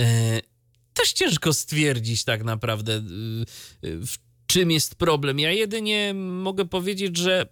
y, 0.00 0.04
też 0.94 1.12
ciężko 1.12 1.52
stwierdzić 1.52 2.24
tak 2.24 2.44
naprawdę, 2.44 2.92
y, 2.96 3.02
w 3.82 4.16
czym 4.46 4.70
jest 4.70 4.94
problem. 4.94 5.38
Ja 5.38 5.52
jedynie 5.52 6.14
mogę 6.14 6.64
powiedzieć, 6.64 7.16
że 7.16 7.46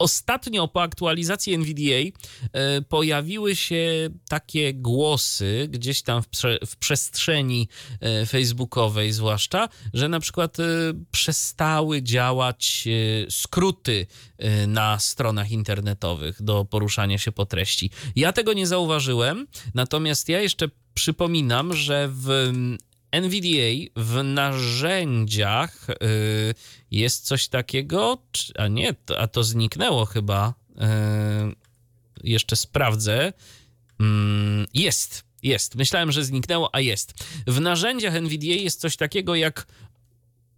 ostatnio 0.00 0.68
po 0.68 0.82
aktualizacji 0.82 1.54
NVDA 1.54 2.18
e, 2.52 2.82
pojawiły 2.82 3.56
się 3.56 4.10
takie 4.28 4.74
głosy 4.74 5.68
gdzieś 5.70 6.02
tam 6.02 6.22
w, 6.22 6.28
prze, 6.28 6.58
w, 6.66 6.76
przestrzeni 6.76 7.68
e, 8.00 8.26
facebookowej 8.26 9.12
zwłaszcza, 9.12 9.68
że 9.94 10.08
na 10.08 10.20
przykład 10.20 10.60
e, 10.60 10.64
przestały 11.10 12.02
działać 12.02 12.88
skróty 13.30 14.06
na 14.66 14.98
stronach 14.98 15.50
internetowych 15.50 16.42
do 16.42 16.64
poruszania 16.64 17.18
się 17.18 17.32
po 17.32 17.46
treści. 17.46 17.90
Ja 18.16 18.32
tego 18.32 18.52
nie 18.52 18.66
zauważyłem, 18.66 19.46
natomiast 19.74 20.28
ja 20.28 20.40
jeszcze 20.40 20.68
przypominam, 20.94 21.74
że 21.74 22.08
w 22.12 22.52
NVDA 23.12 23.90
w 23.96 24.22
narzędziach 24.24 25.86
y, 25.90 25.94
jest 26.90 27.26
coś 27.26 27.48
takiego, 27.48 28.22
a 28.58 28.68
nie, 28.68 28.94
a 29.18 29.26
to 29.28 29.44
zniknęło 29.44 30.04
chyba. 30.04 30.54
Y, 30.70 30.80
jeszcze 32.24 32.56
sprawdzę. 32.56 33.32
Mm, 34.00 34.66
jest, 34.74 35.24
jest. 35.42 35.74
Myślałem, 35.74 36.12
że 36.12 36.24
zniknęło, 36.24 36.74
a 36.74 36.80
jest. 36.80 37.14
W 37.46 37.60
narzędziach 37.60 38.14
NVDA 38.14 38.46
jest 38.46 38.80
coś 38.80 38.96
takiego 38.96 39.34
jak 39.34 39.66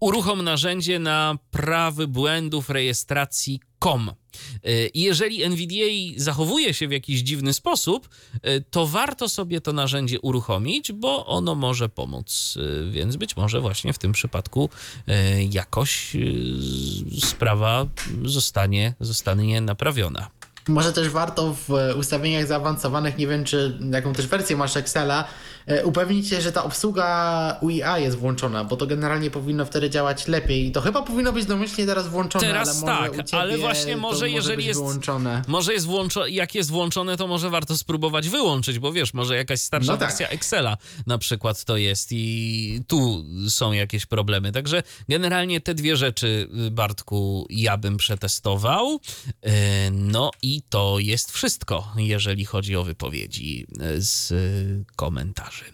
uruchom 0.03 0.43
narzędzie 0.43 0.99
na 0.99 1.39
prawy 1.51 2.07
błędów 2.09 2.71
rejestracji 2.71 3.61
COM. 3.79 4.11
Y, 4.67 4.91
jeżeli 4.95 5.43
NVDA 5.43 6.17
zachowuje 6.17 6.75
się 6.75 6.89
w 6.89 6.93
jakiś 6.93 7.21
dziwny 7.21 7.53
sposób, 7.53 8.09
y, 8.35 8.65
to 8.71 8.87
warto 8.87 9.29
sobie 9.29 9.61
to 9.61 9.73
narzędzie 9.73 10.21
uruchomić, 10.21 10.93
bo 10.93 11.27
ono 11.27 11.55
może 11.55 11.89
pomóc. 11.89 12.55
Y, 12.57 12.91
więc 12.91 13.17
być 13.17 13.37
może 13.37 13.61
właśnie 13.61 13.93
w 13.93 13.99
tym 13.99 14.13
przypadku 14.13 14.71
jakoś 15.51 16.17
sprawa 17.21 17.87
zostanie, 18.25 18.95
zostanie 19.01 19.61
naprawiona. 19.61 20.31
Może 20.69 20.93
też 20.93 21.09
warto 21.09 21.57
w 21.69 21.95
ustawieniach 21.97 22.47
zaawansowanych, 22.47 23.19
nie 23.19 23.27
wiem 23.27 23.45
czy 23.45 23.79
jaką 23.93 24.13
też 24.13 24.27
wersję 24.27 24.57
masz 24.57 24.77
Excela, 24.77 25.25
E, 25.67 25.85
upewnić 25.85 26.29
się, 26.29 26.41
że 26.41 26.53
ta 26.53 26.65
obsługa 26.65 27.59
UIA 27.61 27.99
jest 27.99 28.17
włączona, 28.17 28.65
bo 28.65 28.77
to 28.77 28.87
generalnie 28.87 29.31
powinno 29.31 29.65
wtedy 29.65 29.91
działać 29.91 30.29
lepiej. 30.29 30.73
To 30.73 30.81
chyba 30.81 31.03
powinno 31.03 31.33
być 31.33 31.47
domyślnie 31.47 31.87
teraz 31.87 32.09
włączone, 32.09 32.47
teraz 32.47 32.85
ale 32.85 33.11
tak, 33.11 33.27
ale 33.33 33.59
właśnie 33.59 33.97
może 33.97 34.31
jeżeli 34.31 34.65
jest 34.65 34.81
wyłączone. 34.81 35.43
Może 35.49 35.73
jest 35.73 35.87
włączone, 35.87 36.31
jak 36.31 36.55
jest 36.55 36.71
włączone, 36.71 37.17
to 37.17 37.27
może 37.27 37.51
warto 37.51 37.79
spróbować 37.79 38.29
wyłączyć, 38.29 38.79
bo 38.79 38.93
wiesz, 38.93 39.15
może 39.15 39.37
jakaś 39.37 39.61
starsza 39.61 39.93
no 39.93 39.99
tak. 39.99 40.09
wersja 40.09 40.29
Excela 40.29 40.77
na 41.07 41.19
przykład 41.19 41.65
to 41.65 41.77
jest 41.77 42.09
i 42.13 42.83
tu 42.87 43.25
są 43.49 43.73
jakieś 43.73 44.07
problemy. 44.07 44.53
Także 44.53 44.83
generalnie 45.09 45.61
te 45.61 45.75
dwie 45.75 45.97
rzeczy, 45.97 46.49
Bartku, 46.71 47.47
ja 47.51 47.77
bym 47.77 47.97
przetestował. 47.97 49.01
E, 49.43 49.91
no 49.91 50.31
i 50.43 50.52
to 50.69 50.99
jest 50.99 51.33
wszystko, 51.33 51.93
jeżeli 51.97 52.45
chodzi 52.45 52.77
o 52.77 52.85
wypowiedzi 52.85 53.67
z 53.99 54.33
komentarzy. 54.97 55.65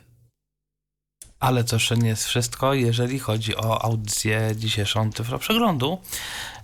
Ale 1.40 1.64
to 1.64 1.76
jeszcze 1.76 1.96
nie 1.96 2.08
jest 2.08 2.24
wszystko, 2.24 2.74
jeżeli 2.74 3.18
chodzi 3.18 3.56
o 3.56 3.82
audycję 3.82 4.54
dzisiejszą 4.56 5.12
Tyflo 5.12 5.38
Przeglądu. 5.38 5.98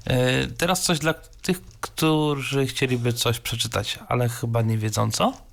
E, 0.05 0.47
teraz 0.47 0.83
coś 0.83 0.99
dla 0.99 1.15
tych, 1.15 1.63
którzy 1.81 2.67
chcieliby 2.67 3.13
coś 3.13 3.41
przeczytać, 3.41 3.99
ale 4.09 4.29
chyba 4.29 4.63
nie 4.63 4.79
wiedzą 4.79 5.11
co. 5.11 5.44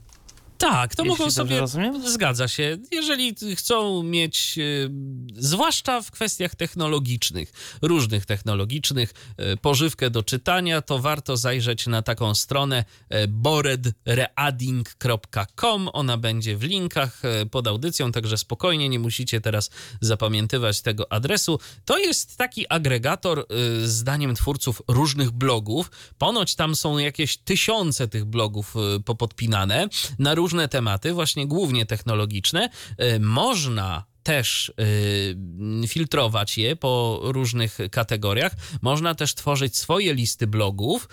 Tak, 0.62 0.96
to 0.96 1.04
Jeśli 1.04 1.18
mogą 1.18 1.32
sobie. 1.32 1.60
Rozumiem. 1.60 2.12
Zgadza 2.12 2.48
się. 2.48 2.78
Jeżeli 2.92 3.36
chcą 3.56 4.04
mieć, 4.04 4.56
y, 4.58 4.92
zwłaszcza 5.36 6.02
w 6.02 6.12
kwestiach 6.12 6.56
technologicznych, 6.56 7.54
różnych 7.82 8.26
technologicznych, 8.26 9.14
y, 9.54 9.58
pożywkę 9.58 10.10
do 10.10 10.24
czytania, 10.24 10.82
to 10.82 11.00
warto 11.00 11.38
zajrzeć 11.38 11.88
na 11.88 12.02
taką 12.02 12.36
stronę 12.36 12.86
y, 13.14 13.28
boredreading.com. 13.28 15.90
Ona 15.94 16.18
będzie 16.18 16.58
w 16.58 16.64
linkach 16.64 17.22
pod 17.52 17.68
audycją, 17.68 18.12
także 18.12 18.38
spokojnie, 18.38 18.90
nie 18.90 19.00
musicie 19.00 19.42
teraz 19.42 19.70
zapamiętywać 20.02 20.82
tego 20.82 21.12
adresu. 21.12 21.60
To 21.86 21.98
jest 21.98 22.38
taki 22.38 22.66
agregator, 22.70 23.46
zdaniem 23.84 24.36
twórców, 24.36 24.82
różnych 24.88 25.32
blogów. 25.32 25.92
Ponoć 26.18 26.56
tam 26.56 26.76
są 26.76 26.98
jakieś 26.98 27.38
tysiące 27.38 28.08
tych 28.08 28.26
blogów 28.26 28.74
popodpinane 29.06 29.88
na 30.20 30.36
różne 30.36 30.51
różne 30.52 30.68
tematy, 30.68 31.14
właśnie 31.14 31.48
głównie 31.48 31.86
technologiczne. 31.86 32.70
E, 32.98 33.20
można 33.20 34.04
też 34.24 34.74
y, 35.84 35.88
filtrować 35.88 36.58
je 36.58 36.76
po 36.76 37.20
różnych 37.24 37.78
kategoriach. 37.92 38.52
Można 38.82 39.16
też 39.16 39.36
tworzyć 39.36 39.78
swoje 39.78 40.14
listy 40.14 40.48
blogów, 40.48 41.10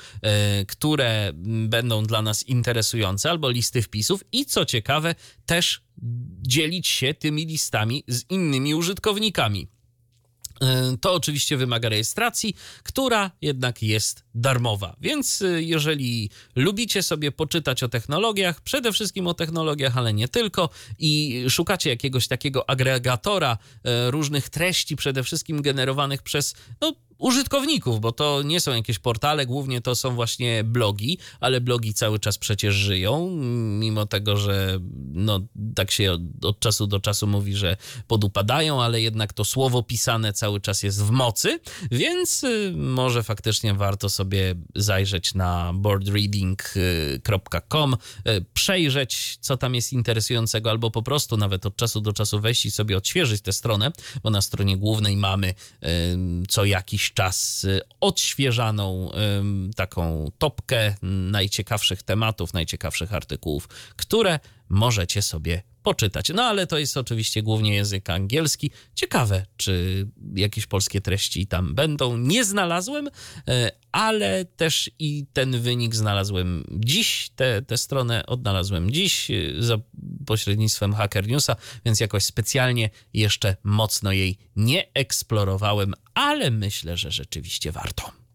y, 0.63 0.67
które 0.67 1.31
będą 1.69 2.05
dla 2.05 2.23
nas 2.23 2.43
interesujące, 2.43 3.31
albo 3.31 3.51
listy 3.51 3.83
wpisów, 3.83 4.25
i 4.33 4.45
co 4.45 4.65
ciekawe, 4.65 5.15
też 5.47 5.81
dzielić 6.43 6.89
się 6.89 7.15
tymi 7.15 7.47
listami 7.47 8.05
z 8.09 8.31
innymi 8.31 8.75
użytkownikami. 8.75 9.69
Y, 10.63 10.99
to 10.99 11.15
oczywiście 11.15 11.57
wymaga 11.57 11.89
rejestracji, 11.89 12.57
która 12.83 13.31
jednak 13.43 13.83
jest 13.83 14.25
darmowa. 14.35 14.97
Więc 15.01 15.43
y, 15.43 15.63
jeżeli 15.63 16.31
lubicie 16.57 17.03
sobie 17.03 17.33
poczytać 17.33 17.83
o 17.83 17.89
technologiach, 17.89 18.61
przede 18.61 18.93
wszystkim 18.93 19.27
o 19.27 19.35
technologiach, 19.35 19.97
ale 19.97 20.13
nie 20.13 20.29
tylko, 20.29 20.71
i 20.99 21.45
szukacie 21.49 21.91
jakiegoś 21.91 22.29
takiego 22.29 22.71
agregatora 22.71 23.59
y, 23.75 24.11
różnych 24.11 24.49
treści, 24.49 24.97
przede 24.97 25.23
wszystkim 25.23 25.63
generowanych 25.63 26.23
przez 26.23 26.55
no, 26.81 26.93
użytkowników, 27.19 28.01
bo 28.01 28.13
to 28.13 28.43
nie 28.43 28.61
są 28.61 28.75
jakieś 28.75 28.99
portale, 28.99 29.47
głównie 29.47 29.81
to 29.81 29.95
są 29.95 30.15
właśnie 30.15 30.65
blogi, 30.65 31.19
ale 31.41 31.61
blogi 31.61 31.95
cały 31.95 32.19
czas 32.19 32.39
przecież 32.39 32.75
żyją, 32.75 33.31
mimo 33.81 34.07
tego, 34.07 34.37
że 34.37 34.81
no, 35.13 35.41
tak 35.75 35.91
się 35.91 36.13
od, 36.13 36.21
od 36.45 36.61
czasu 36.61 36.87
do 36.87 37.01
czasu 37.01 37.27
mówi, 37.27 37.57
że 37.57 37.77
podupadają, 38.07 38.83
ale 38.83 39.01
jednak 39.01 39.33
to 39.33 39.45
słowo 39.45 39.83
pisane 39.83 40.33
cały 40.33 40.61
czas 40.61 40.83
jest 40.83 41.03
w 41.03 41.11
mocy, 41.11 41.61
więc 41.91 42.45
y, 42.45 42.73
może 42.77 43.23
faktycznie 43.23 43.75
warto 43.75 44.09
sobie 44.09 44.55
zajrzeć 44.75 45.35
na 45.35 45.73
boardreading.com, 45.75 47.95
y, 47.95 47.97
przejrzeć, 48.55 49.39
co 49.41 49.57
tam 49.57 49.75
jest 49.75 49.93
interesującego, 49.93 50.71
albo 50.71 50.91
po 50.91 51.03
prostu 51.03 51.37
nawet 51.37 51.67
od 51.67 51.77
czasu 51.77 52.01
do 52.01 52.13
czasu 52.13 52.41
wejść 52.41 52.67
i 52.67 52.71
sobie 52.71 52.97
odświeżyć 52.97 53.43
tę 53.43 53.53
stronę, 53.53 53.93
bo 54.23 54.31
na 54.31 54.43
stronie 54.43 54.77
głównej 54.77 55.17
mamy 55.17 55.55
co 56.49 56.65
jakiś 56.65 57.08
czas 57.13 57.65
y, 57.65 57.81
odświeżaną 58.01 59.11
taką 59.77 60.31
topkę 60.39 60.95
najciekawszych 61.03 62.03
tematów, 62.03 62.55
najciekawszych 62.55 63.15
artykułów, 63.15 63.69
które 63.97 64.41
możecie 64.69 65.23
sobie 65.23 65.63
poczytać. 65.89 66.29
No 66.35 66.43
ale 66.43 66.67
to 66.67 66.79
jest 66.79 66.97
oczywiście 66.97 67.43
głównie 67.43 67.75
język 67.75 68.11
angielski. 68.11 68.71
Ciekawe, 68.95 69.47
czy 69.57 70.07
jakieś 70.35 70.67
polskie 70.67 71.01
treści 71.01 71.47
tam 71.47 71.75
będą. 71.75 72.17
Nie 72.17 72.45
znalazłem, 72.45 73.09
e, 73.49 73.71
ale 73.93 74.45
też 74.45 74.91
i 74.99 75.27
ten 75.33 75.61
wynik 75.61 75.95
znalazłem 75.95 76.65
dziś. 76.71 77.31
Tę 77.67 77.77
stronę 77.77 78.27
odnalazłem 78.27 78.91
dziś 78.91 79.31
e, 79.31 79.35
za 79.59 79.77
pośrednictwem 80.27 80.95
Hacker 80.95 81.29
Newsa, 81.29 81.57
więc 81.85 82.01
jakoś 82.01 82.25
specjalnie 82.25 82.91
jeszcze 83.15 83.57
mocno 83.65 84.13
jej 84.13 84.39
nie 84.57 84.93
eksplorowałem, 84.95 85.95
ale 86.15 86.51
myślę, 86.51 86.97
że 86.97 87.11
rzeczywiście 87.11 87.73
warto. 87.73 88.28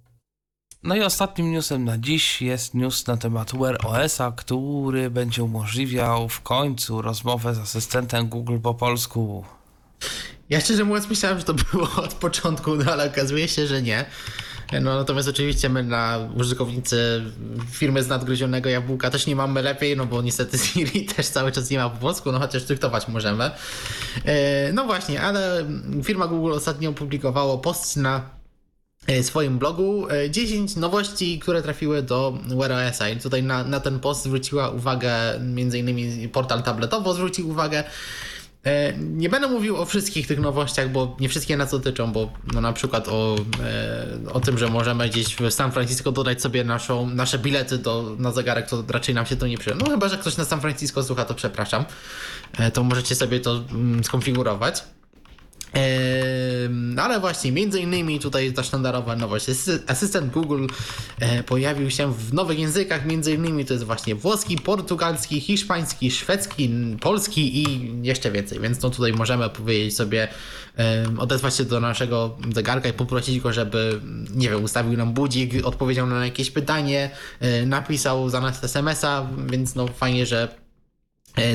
No 0.83 0.95
i 0.95 1.01
ostatnim 1.01 1.51
newsem 1.51 1.85
na 1.85 1.97
dziś 1.97 2.41
jest 2.41 2.73
news 2.73 3.07
na 3.07 3.17
temat 3.17 3.51
Wear 3.57 3.77
OS-a, 3.85 4.31
który 4.31 5.09
będzie 5.09 5.43
umożliwiał 5.43 6.29
w 6.29 6.41
końcu 6.41 7.01
rozmowę 7.01 7.55
z 7.55 7.59
asystentem 7.59 8.29
Google 8.29 8.59
po 8.59 8.73
polsku. 8.73 9.45
Ja 10.49 10.61
szczerze 10.61 10.83
mówiąc 10.83 11.09
myślałem, 11.09 11.39
że 11.39 11.45
to 11.45 11.53
było 11.53 11.89
od 12.05 12.13
początku, 12.13 12.75
no 12.75 12.91
ale 12.91 13.11
okazuje 13.11 13.47
się, 13.47 13.67
że 13.67 13.81
nie. 13.81 14.05
No 14.81 14.95
natomiast 14.95 15.29
oczywiście 15.29 15.69
my 15.69 15.83
na 15.83 16.29
użytkownicy 16.35 17.23
firmy 17.71 18.03
z 18.03 18.07
nadgryzionego 18.07 18.69
jabłka 18.69 19.09
też 19.09 19.27
nie 19.27 19.35
mamy 19.35 19.61
lepiej, 19.61 19.97
no 19.97 20.05
bo 20.05 20.21
niestety 20.21 20.57
Siri 20.57 21.05
też 21.05 21.27
cały 21.27 21.51
czas 21.51 21.69
nie 21.69 21.77
ma 21.77 21.89
po 21.89 21.97
polsku, 21.97 22.31
no 22.31 22.39
chociaż 22.39 22.63
dyktować 22.63 23.07
możemy. 23.07 23.51
E, 24.25 24.73
no 24.73 24.85
właśnie, 24.85 25.21
ale 25.21 25.65
firma 26.03 26.27
Google 26.27 26.51
ostatnio 26.51 26.89
opublikowało 26.89 27.57
post 27.57 27.97
na 27.97 28.42
swoim 29.21 29.57
blogu 29.59 30.07
10 30.29 30.77
e, 30.77 30.79
nowości, 30.79 31.39
które 31.39 31.61
trafiły 31.61 32.01
do 32.01 32.37
Wear 32.47 32.71
OS-a. 32.71 33.09
I 33.09 33.19
tutaj 33.19 33.43
na, 33.43 33.63
na 33.63 33.79
ten 33.79 33.99
post 33.99 34.23
zwróciła 34.23 34.69
uwagę, 34.69 35.13
innymi 35.75 36.29
portal 36.29 36.63
tabletowo 36.63 37.13
zwrócił 37.13 37.49
uwagę. 37.49 37.83
E, 38.65 38.93
nie 38.97 39.29
będę 39.29 39.47
mówił 39.47 39.77
o 39.77 39.85
wszystkich 39.85 40.27
tych 40.27 40.39
nowościach, 40.39 40.91
bo 40.91 41.17
nie 41.19 41.29
wszystkie 41.29 41.57
nas 41.57 41.71
dotyczą, 41.71 42.11
bo 42.11 42.29
no 42.53 42.61
na 42.61 42.73
przykład 42.73 43.07
o, 43.07 43.35
o 44.33 44.39
tym, 44.39 44.57
że 44.57 44.67
możemy 44.67 45.09
gdzieś 45.09 45.35
w 45.35 45.51
San 45.51 45.71
Francisco 45.71 46.11
dodać 46.11 46.41
sobie 46.41 46.63
naszą, 46.63 47.09
nasze 47.09 47.39
bilety 47.39 47.77
do, 47.77 48.15
na 48.19 48.31
zegarek, 48.31 48.69
to 48.69 48.83
raczej 48.87 49.15
nam 49.15 49.25
się 49.25 49.35
to 49.35 49.47
nie 49.47 49.57
przyda. 49.57 49.75
No 49.79 49.89
chyba, 49.89 50.09
że 50.09 50.17
ktoś 50.17 50.37
na 50.37 50.45
San 50.45 50.61
Francisco 50.61 51.03
słucha, 51.03 51.25
to 51.25 51.33
przepraszam. 51.33 51.85
To 52.73 52.83
możecie 52.83 53.15
sobie 53.15 53.39
to 53.39 53.63
mm, 53.71 54.03
skonfigurować. 54.03 54.83
No 56.69 57.03
ale 57.03 57.19
właśnie, 57.19 57.51
między 57.51 57.79
innymi 57.79 58.19
tutaj 58.19 58.53
ta 58.53 58.63
sztandarowa 58.63 59.15
nowość. 59.15 59.45
Asystent 59.87 60.33
Google 60.33 60.67
e, 61.19 61.43
pojawił 61.43 61.91
się 61.91 62.13
w 62.13 62.33
nowych 62.33 62.59
językach, 62.59 63.05
między 63.05 63.33
innymi 63.33 63.65
to 63.65 63.73
jest 63.73 63.85
właśnie 63.85 64.15
włoski, 64.15 64.55
portugalski, 64.55 65.41
hiszpański, 65.41 66.11
szwedzki, 66.11 66.69
polski 67.01 67.63
i 67.63 67.91
jeszcze 68.01 68.31
więcej, 68.31 68.59
więc 68.59 68.81
no 68.81 68.89
tutaj 68.89 69.13
możemy 69.13 69.49
powiedzieć 69.49 69.95
sobie, 69.95 70.27
odezwać 71.17 71.55
się 71.55 71.65
do 71.65 71.79
naszego 71.79 72.37
zegarka 72.53 72.89
i 72.89 72.93
poprosić 72.93 73.39
go, 73.39 73.53
żeby, 73.53 74.01
nie 74.35 74.49
wiem, 74.49 74.63
ustawił 74.63 74.97
nam 74.97 75.13
budzik, 75.13 75.65
odpowiedział 75.65 76.07
na 76.07 76.25
jakieś 76.25 76.51
pytanie, 76.51 77.09
e, 77.39 77.65
napisał 77.65 78.29
za 78.29 78.41
nas 78.41 78.63
SMS-a, 78.63 79.27
więc 79.51 79.75
no 79.75 79.87
fajnie, 79.87 80.25
że 80.25 80.62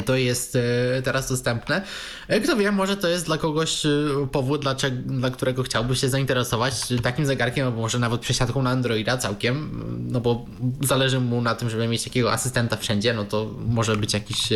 to 0.07 0.17
jest 0.17 0.57
e, 0.57 1.03
teraz 1.03 1.29
dostępne. 1.29 1.83
E, 2.29 2.41
kto 2.41 2.57
wie, 2.57 2.73
może 2.73 2.97
to 2.97 3.09
jest 3.09 3.27
dla 3.27 3.39
kogoś 3.39 3.83
powód, 4.33 4.61
dla, 4.61 5.31
którego 5.31 5.63
chciałby 5.63 5.97
się 5.97 6.09
zainteresować 6.09 6.75
takim 7.03 7.27
zegarkiem, 7.27 7.67
albo 7.67 7.81
może 7.81 7.99
nawet 7.99 8.21
przesiadką 8.21 8.63
na 8.63 8.71
Androida 8.71 9.19
całkiem, 9.19 9.85
no 10.11 10.21
bo 10.21 10.47
zależy 10.83 11.21
mu 11.21 11.43
na 11.43 11.55
tym, 11.55 11.71
żeby 11.71 11.89
mieć 11.89 12.05
takiego 12.05 12.33
asystenta 12.33 12.77
wszędzie, 12.77 13.15
no 13.15 13.25
to 13.25 13.51
może 13.67 13.97
być 13.97 14.15
jakiś 14.15 14.49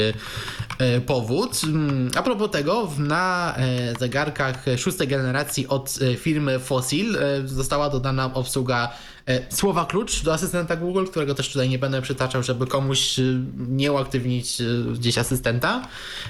powód. 1.07 1.61
Mm, 1.65 2.11
a 2.17 2.23
propos 2.23 2.51
tego, 2.51 2.91
na 2.99 3.57
zegarkach 3.99 4.65
szóstej 4.79 5.09
generacji 5.09 5.69
od 5.69 5.99
firmy 6.19 6.59
Fossil 6.59 7.19
została 7.45 7.91
dodana 7.91 8.35
obsługa 8.35 8.93
E, 8.93 9.12
słowa 9.51 9.85
klucz 9.85 10.23
do 10.23 10.35
asystenta 10.35 10.77
Google, 10.77 11.05
którego 11.05 11.35
też 11.35 11.49
tutaj 11.49 11.69
nie 11.69 11.79
będę 11.79 12.03
przytaczał, 12.03 12.43
żeby 12.43 12.67
komuś 12.67 13.19
e, 13.19 13.23
nie 13.57 13.93
uaktywnić 13.93 14.61
e, 14.61 14.65
gdzieś 14.95 15.19
asystenta. 15.19 15.89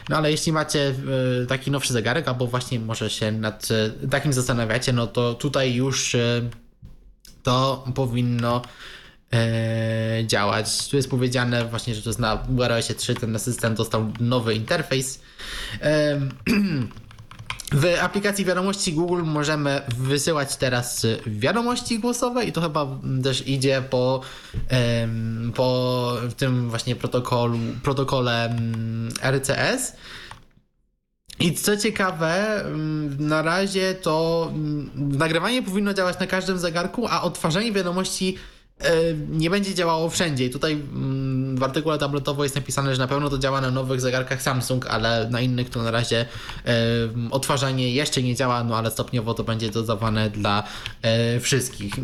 No 0.08 0.16
ale 0.16 0.30
jeśli 0.30 0.52
macie 0.52 0.94
taki 1.48 1.70
nowszy 1.70 1.92
zegarek, 1.92 2.28
albo 2.28 2.46
właśnie 2.46 2.80
może 2.80 3.10
się 3.10 3.32
nad 3.32 3.68
takim 4.10 4.32
zastanawiacie, 4.32 4.92
no 4.92 5.06
to 5.06 5.34
tutaj 5.34 5.74
już 5.74 6.16
to 7.42 7.84
powinno 7.94 8.62
działać. 10.26 10.88
Tu 10.88 10.96
jest 10.96 11.10
powiedziane 11.10 11.64
właśnie, 11.64 11.94
że 11.94 12.02
to 12.02 12.08
jest 12.08 12.18
na 12.18 12.46
OS 12.78 12.96
3 12.96 13.14
ten 13.14 13.36
asystent 13.36 13.76
dostał 13.76 14.12
nowy 14.20 14.54
interfejs. 14.54 15.20
W 17.74 17.98
aplikacji 18.02 18.44
wiadomości 18.44 18.92
Google 18.92 19.22
możemy 19.24 19.82
wysyłać 19.98 20.56
teraz 20.56 21.06
wiadomości 21.26 21.98
głosowe 21.98 22.44
i 22.44 22.52
to 22.52 22.60
chyba 22.60 22.86
też 23.22 23.48
idzie 23.48 23.82
po, 23.90 24.20
po 25.54 26.12
tym 26.36 26.70
właśnie 26.70 26.96
protokolu, 26.96 27.58
protokole 27.82 28.56
RCS. 29.22 29.96
I 31.40 31.54
co 31.54 31.76
ciekawe, 31.76 32.64
na 33.18 33.42
razie 33.42 33.94
to 33.94 34.52
nagrywanie 34.94 35.62
powinno 35.62 35.94
działać 35.94 36.18
na 36.18 36.26
każdym 36.26 36.58
zegarku, 36.58 37.06
a 37.08 37.22
odtwarzanie 37.22 37.72
wiadomości 37.72 38.38
nie 39.30 39.50
będzie 39.50 39.74
działało 39.74 40.10
wszędzie. 40.10 40.50
Tutaj 40.50 40.72
mm, 40.72 41.56
w 41.56 41.62
artykule 41.62 41.98
tabletowo 41.98 42.42
jest 42.42 42.56
napisane, 42.56 42.94
że 42.94 43.02
na 43.02 43.08
pewno 43.08 43.30
to 43.30 43.38
działa 43.38 43.60
na 43.60 43.70
nowych 43.70 44.00
zegarkach 44.00 44.42
Samsung, 44.42 44.86
ale 44.86 45.28
na 45.30 45.40
innych 45.40 45.70
to 45.70 45.82
na 45.82 45.90
razie 45.90 46.26
e, 46.66 46.74
odtwarzanie 47.30 47.94
jeszcze 47.94 48.22
nie 48.22 48.34
działa, 48.34 48.64
no 48.64 48.76
ale 48.76 48.90
stopniowo 48.90 49.34
to 49.34 49.44
będzie 49.44 49.70
dodawane 49.70 50.30
dla 50.30 50.62
e, 51.02 51.40
wszystkich. 51.40 51.94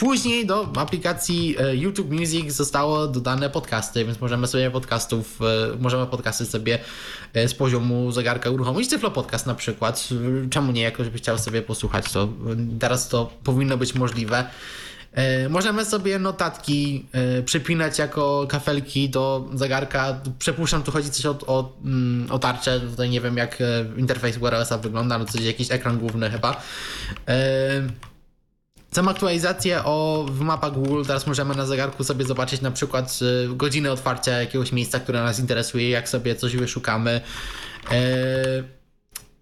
Później 0.00 0.46
do 0.46 0.72
aplikacji 0.76 1.56
YouTube 1.72 2.10
Music 2.10 2.52
zostało 2.52 3.06
dodane 3.06 3.50
podcasty, 3.50 4.04
więc 4.04 4.20
możemy 4.20 4.46
sobie 4.46 4.70
podcastów, 4.70 5.38
możemy 5.78 6.06
podcasty 6.06 6.46
sobie 6.46 6.78
z 7.34 7.54
poziomu 7.54 8.12
zegarka 8.12 8.50
uruchomić. 8.50 8.88
Tyflo 8.88 9.10
Podcast 9.10 9.46
na 9.46 9.54
przykład. 9.54 10.08
Czemu 10.50 10.72
nie? 10.72 10.82
Jakoś 10.82 11.08
by 11.08 11.18
chciał 11.18 11.38
sobie 11.38 11.62
posłuchać, 11.62 12.12
to 12.12 12.28
teraz 12.80 13.08
to 13.08 13.32
powinno 13.44 13.76
być 13.76 13.94
możliwe. 13.94 14.44
E, 15.18 15.48
możemy 15.48 15.84
sobie 15.84 16.18
notatki 16.18 17.06
e, 17.12 17.42
przypinać 17.42 17.98
jako 17.98 18.46
kafelki 18.48 19.10
do 19.10 19.48
zegarka. 19.54 20.20
Przepuszczam, 20.38 20.82
tu 20.82 20.92
chodzi 20.92 21.10
coś 21.10 21.26
o, 21.26 21.38
o, 21.46 21.72
mm, 21.84 22.32
o 22.32 22.38
tarczę. 22.38 22.80
Tutaj 22.80 23.10
nie 23.10 23.20
wiem, 23.20 23.36
jak 23.36 23.60
e, 23.60 23.64
interfejs 23.96 24.38
OS 24.42 24.80
wygląda, 24.82 25.14
ale 25.14 25.24
coś, 25.24 25.40
jakiś 25.40 25.70
ekran 25.70 25.98
główny 25.98 26.30
chyba. 26.30 26.62
Sam 28.92 29.08
aktualizację 29.08 29.84
o, 29.84 30.26
w 30.30 30.40
mapach 30.40 30.72
Google 30.72 31.02
teraz 31.06 31.26
możemy 31.26 31.54
na 31.54 31.66
zegarku 31.66 32.04
sobie 32.04 32.24
zobaczyć 32.24 32.60
na 32.60 32.70
przykład 32.70 33.18
godzinę 33.48 33.92
otwarcia 33.92 34.32
jakiegoś 34.32 34.72
miejsca, 34.72 35.00
które 35.00 35.22
nas 35.22 35.38
interesuje, 35.38 35.90
jak 35.90 36.08
sobie 36.08 36.36
coś 36.36 36.56
wyszukamy. 36.56 37.20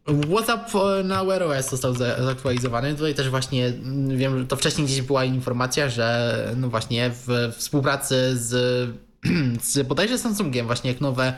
WhatsApp 0.06 0.72
na 1.04 1.24
Wear 1.24 1.42
OS 1.42 1.70
został 1.70 1.94
zaktualizowany. 1.94 2.94
Tutaj 2.94 3.14
też 3.14 3.30
właśnie 3.30 3.66
mm, 3.66 4.18
wiem, 4.18 4.38
że 4.38 4.46
to 4.46 4.56
wcześniej 4.56 4.86
gdzieś 4.86 5.02
była 5.02 5.24
informacja, 5.24 5.88
że 5.88 6.36
no 6.56 6.68
właśnie 6.68 7.10
w 7.10 7.52
współpracy 7.56 8.36
z, 8.36 8.90
z 9.62 9.86
bodajże 9.86 10.18
Samsungiem, 10.18 10.66
właśnie 10.66 10.90
jak 10.90 11.00
nowe 11.00 11.34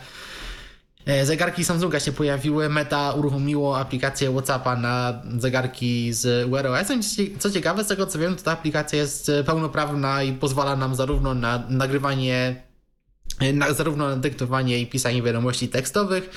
e, 1.07 1.27
zegarki 1.27 1.65
Samsunga 1.65 2.01
się 2.01 2.13
pojawiły, 2.13 2.69
Meta 2.69 3.13
uruchomiło 3.13 3.79
aplikację 3.79 4.33
WhatsAppa 4.33 4.77
na 4.77 5.23
zegarki 5.39 6.13
z 6.13 6.51
Wear 6.51 6.67
OS. 6.67 6.89
Co 7.39 7.51
ciekawe, 7.51 7.85
z 7.85 7.87
tego 7.87 8.07
co 8.07 8.19
wiem, 8.19 8.37
to 8.37 8.43
ta 8.43 8.53
aplikacja 8.53 8.99
jest 8.99 9.31
pełnoprawna 9.47 10.23
i 10.23 10.33
pozwala 10.33 10.77
nam 10.77 10.95
zarówno 10.95 11.35
na 11.35 11.63
nagrywanie, 11.69 12.63
na, 13.55 13.73
zarówno 13.73 14.09
na 14.09 14.17
dyktowanie 14.17 14.81
i 14.81 14.87
pisanie 14.87 15.23
wiadomości 15.23 15.69
tekstowych, 15.69 16.31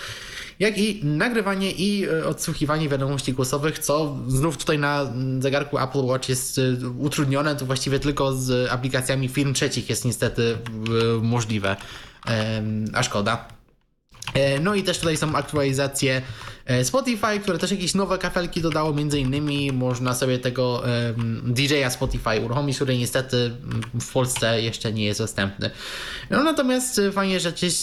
jak 0.61 0.77
i 0.77 1.05
nagrywanie 1.05 1.71
i 1.71 2.05
e, 2.05 2.25
odsłuchiwanie 2.25 2.89
wiadomości 2.89 3.33
głosowych, 3.33 3.79
co 3.79 4.17
znów 4.27 4.57
tutaj 4.57 4.79
na 4.79 5.13
zegarku 5.39 5.77
Apple 5.79 6.05
Watch 6.05 6.29
jest 6.29 6.57
e, 6.57 6.87
utrudnione, 6.99 7.55
to 7.55 7.65
właściwie 7.65 7.99
tylko 7.99 8.33
z 8.33 8.71
aplikacjami 8.71 9.27
firm 9.29 9.53
trzecich 9.53 9.89
jest 9.89 10.05
niestety 10.05 10.57
e, 10.57 11.21
możliwe, 11.21 11.75
a 12.93 13.03
szkoda. 13.03 13.47
No 14.61 14.75
i 14.75 14.83
też 14.83 14.99
tutaj 14.99 15.17
są 15.17 15.35
aktualizacje 15.35 16.21
Spotify, 16.83 17.39
które 17.43 17.57
też 17.57 17.71
jakieś 17.71 17.95
nowe 17.95 18.17
kafelki 18.17 18.61
dodało, 18.61 18.93
między 18.93 19.19
innymi 19.19 19.71
można 19.71 20.13
sobie 20.13 20.39
tego 20.39 20.83
DJ-a 21.43 21.89
Spotify 21.89 22.41
uruchomić, 22.45 22.75
który 22.75 22.97
niestety 22.97 23.51
w 24.01 24.13
Polsce 24.13 24.61
jeszcze 24.61 24.93
nie 24.93 25.05
jest 25.05 25.19
dostępny. 25.19 25.69
No 26.29 26.43
natomiast 26.43 27.01
fajnie, 27.11 27.39
że 27.39 27.51
gdzieś 27.51 27.75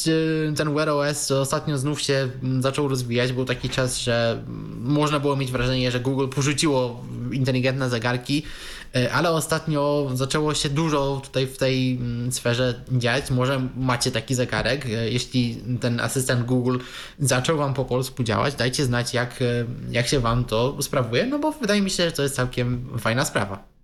ten 0.56 0.74
Wear 0.74 0.88
OS 0.88 1.30
ostatnio 1.30 1.78
znów 1.78 2.00
się 2.00 2.28
zaczął 2.60 2.88
rozwijać. 2.88 3.32
Był 3.32 3.44
taki 3.44 3.70
czas, 3.70 3.98
że 3.98 4.42
można 4.80 5.20
było 5.20 5.36
mieć 5.36 5.52
wrażenie, 5.52 5.90
że 5.90 6.00
Google 6.00 6.28
porzuciło 6.28 7.04
inteligentne 7.32 7.90
zegarki, 7.90 8.42
E, 8.42 8.77
ale 9.12 9.30
ostatnio 9.30 10.10
zaczęło 10.14 10.54
się 10.54 10.68
dużo 10.68 11.20
tutaj 11.24 11.46
w 11.46 11.58
tej 11.58 11.96
mm, 11.96 12.32
sferze 12.32 12.74
dziać. 12.92 13.30
Może 13.30 13.68
macie 13.76 14.10
taki 14.10 14.34
zegarek. 14.34 14.86
E, 14.86 15.10
jeśli 15.10 15.62
ten 15.80 16.00
asystent 16.00 16.46
Google 16.46 16.78
zaczął 17.18 17.56
Wam 17.58 17.74
po 17.74 17.84
polsku 17.84 18.22
działać, 18.22 18.54
dajcie 18.54 18.84
znać, 18.84 19.14
jak, 19.14 19.42
e, 19.42 19.44
jak 19.90 20.08
się 20.08 20.20
Wam 20.20 20.44
to 20.44 20.82
sprawuje, 20.82 21.26
no 21.26 21.38
bo 21.38 21.52
wydaje 21.52 21.82
mi 21.82 21.90
się, 21.90 22.04
że 22.04 22.12
to 22.12 22.22
jest 22.22 22.34
całkiem 22.34 22.98
fajna 22.98 23.24
sprawa. 23.24 23.77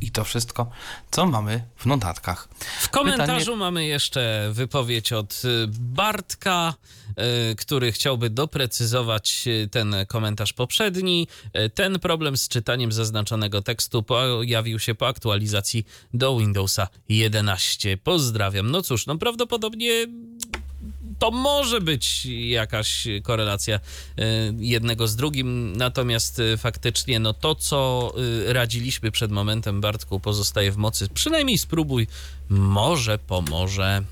I 0.00 0.10
to 0.10 0.24
wszystko, 0.24 0.70
co 1.10 1.26
mamy 1.26 1.64
w 1.76 1.86
notatkach. 1.86 2.48
W 2.80 2.88
komentarzu 2.88 3.38
Pytanie... 3.38 3.56
mamy 3.56 3.86
jeszcze 3.86 4.50
wypowiedź 4.52 5.12
od 5.12 5.42
Bartka. 5.68 6.74
E, 7.16 7.54
który 7.54 7.92
chciałby 7.92 8.30
doprecyzować 8.30 9.44
e, 9.64 9.68
ten 9.68 9.96
komentarz 10.08 10.52
poprzedni. 10.52 11.28
Ten 11.74 11.98
problem 11.98 12.36
z 12.36 12.48
czytaniem 12.48 12.92
zaznaczonego 12.92 13.62
tekstu 13.62 14.02
pojawił 14.02 14.78
się 14.78 14.94
po 14.94 15.06
aktualizacji 15.06 15.86
do 16.14 16.38
Windowsa 16.38 16.88
11. 17.08 17.96
Pozdrawiam. 17.96 18.70
No 18.70 18.82
cóż, 18.82 19.06
no 19.06 19.18
prawdopodobnie 19.18 20.06
to 21.18 21.30
może 21.30 21.80
być 21.80 22.26
jakaś 22.26 23.08
korelacja 23.22 23.80
jednego 24.58 25.08
z 25.08 25.16
drugim, 25.16 25.76
natomiast 25.76 26.42
faktycznie 26.58 27.20
no 27.20 27.34
to, 27.34 27.54
co 27.54 28.12
radziliśmy 28.46 29.10
przed 29.10 29.30
momentem, 29.30 29.80
Bartku, 29.80 30.20
pozostaje 30.20 30.72
w 30.72 30.76
mocy. 30.76 31.08
Przynajmniej 31.14 31.58
spróbuj, 31.58 32.06
może 32.48 33.18
pomoże. 33.18 34.02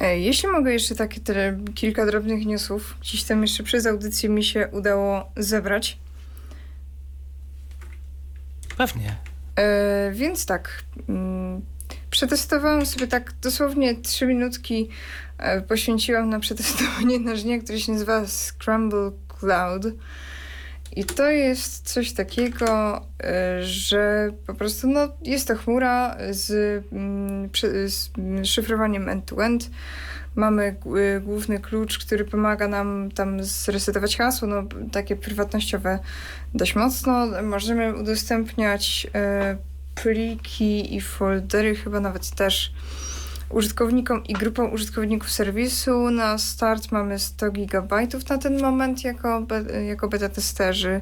Jeśli 0.00 0.48
mogę 0.48 0.72
jeszcze 0.72 0.94
takie 0.94 1.20
tyle, 1.20 1.58
kilka 1.74 2.06
drobnych 2.06 2.46
newsów, 2.46 2.96
gdzieś 3.00 3.22
tam 3.22 3.42
jeszcze 3.42 3.62
przez 3.62 3.86
audycję 3.86 4.28
mi 4.28 4.44
się 4.44 4.68
udało 4.72 5.32
zebrać. 5.36 5.98
Pewnie. 8.76 9.16
E, 9.56 10.12
więc 10.14 10.46
tak, 10.46 10.84
mm, 11.08 11.62
przetestowałam 12.14 12.86
sobie 12.86 13.06
tak 13.06 13.32
dosłownie 13.42 13.94
trzy 13.94 14.26
minutki 14.26 14.88
e, 15.38 15.60
poświęciłam 15.60 16.28
na 16.28 16.40
przetestowanie 16.40 17.18
narzędzia, 17.20 17.64
które 17.64 17.80
się 17.80 17.92
nazywa 17.92 18.26
Scramble 18.26 19.10
Cloud. 19.28 19.86
I 20.96 21.04
to 21.04 21.30
jest 21.30 21.92
coś 21.92 22.12
takiego, 22.12 23.00
e, 23.24 23.62
że 23.62 24.30
po 24.46 24.54
prostu 24.54 24.88
no, 24.88 25.08
jest 25.22 25.48
to 25.48 25.56
chmura 25.56 26.16
z, 26.30 26.50
mm, 26.92 27.50
z 27.86 28.10
szyfrowaniem 28.46 29.08
end-to-end. 29.08 29.70
Mamy 30.34 30.76
główny 31.20 31.58
klucz, 31.60 31.98
który 31.98 32.24
pomaga 32.24 32.68
nam 32.68 33.10
tam 33.10 33.44
zresetować 33.44 34.16
hasło, 34.16 34.48
no 34.48 34.62
takie 34.92 35.16
prywatnościowe 35.16 35.98
dość 36.54 36.76
mocno. 36.76 37.26
Możemy 37.42 37.94
udostępniać 37.94 39.06
e, 39.14 39.56
pliki 39.94 40.96
i 40.96 41.00
foldery, 41.00 41.74
chyba 41.74 42.00
nawet 42.00 42.30
też 42.30 42.72
użytkownikom 43.50 44.24
i 44.24 44.32
grupom 44.32 44.72
użytkowników 44.72 45.30
serwisu. 45.30 46.10
Na 46.10 46.38
start 46.38 46.92
mamy 46.92 47.18
100 47.18 47.50
GB 47.50 48.06
na 48.30 48.38
ten 48.38 48.62
moment 48.62 49.04
jako, 49.04 49.46
jako 49.88 50.08
beta 50.08 50.28
testerzy. 50.28 51.00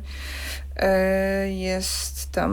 E, 0.77 1.53
jest 1.53 2.33
tam 2.33 2.53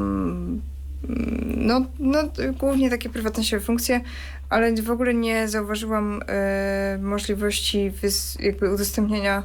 mm, 1.10 1.68
no, 1.68 1.86
no, 2.00 2.20
głównie 2.60 2.90
takie 2.90 3.10
prywatnościowe 3.10 3.66
funkcje, 3.66 4.02
ale 4.50 4.74
w 4.74 4.92
ogóle 4.92 5.14
nie 5.14 5.48
zauważyłam 5.48 6.22
e, 6.28 6.98
możliwości 7.02 7.92
jakby 8.40 8.74
udostępniania 8.74 9.44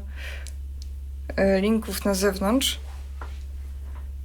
e, 1.37 1.61
linków 1.61 2.05
na 2.05 2.15
zewnątrz. 2.15 2.81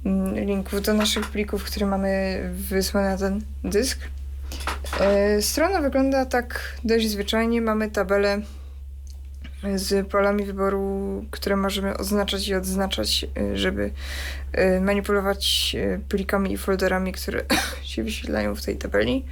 Mm, 0.04 0.34
linków 0.34 0.82
do 0.82 0.94
naszych 0.94 1.30
plików, 1.30 1.64
które 1.64 1.86
mamy 1.86 2.40
wysłane 2.54 3.10
na 3.10 3.18
ten 3.18 3.40
dysk. 3.64 3.98
E, 5.00 5.42
strona 5.42 5.80
wygląda 5.80 6.26
tak 6.26 6.76
dość 6.84 7.08
zwyczajnie. 7.08 7.60
Mamy 7.60 7.90
tabelę 7.90 8.40
z 9.74 10.08
polami 10.08 10.44
wyboru, 10.44 11.24
które 11.30 11.56
możemy 11.56 11.96
oznaczać 11.96 12.48
i 12.48 12.54
odznaczać, 12.54 13.26
e, 13.36 13.56
żeby 13.56 13.90
e, 14.52 14.80
manipulować 14.80 15.76
plikami 16.08 16.52
i 16.52 16.56
folderami, 16.56 17.12
które 17.12 17.44
się 17.82 18.04
wyświetlają 18.04 18.54
w 18.54 18.62
tej 18.62 18.76
tabeli. 18.76 19.24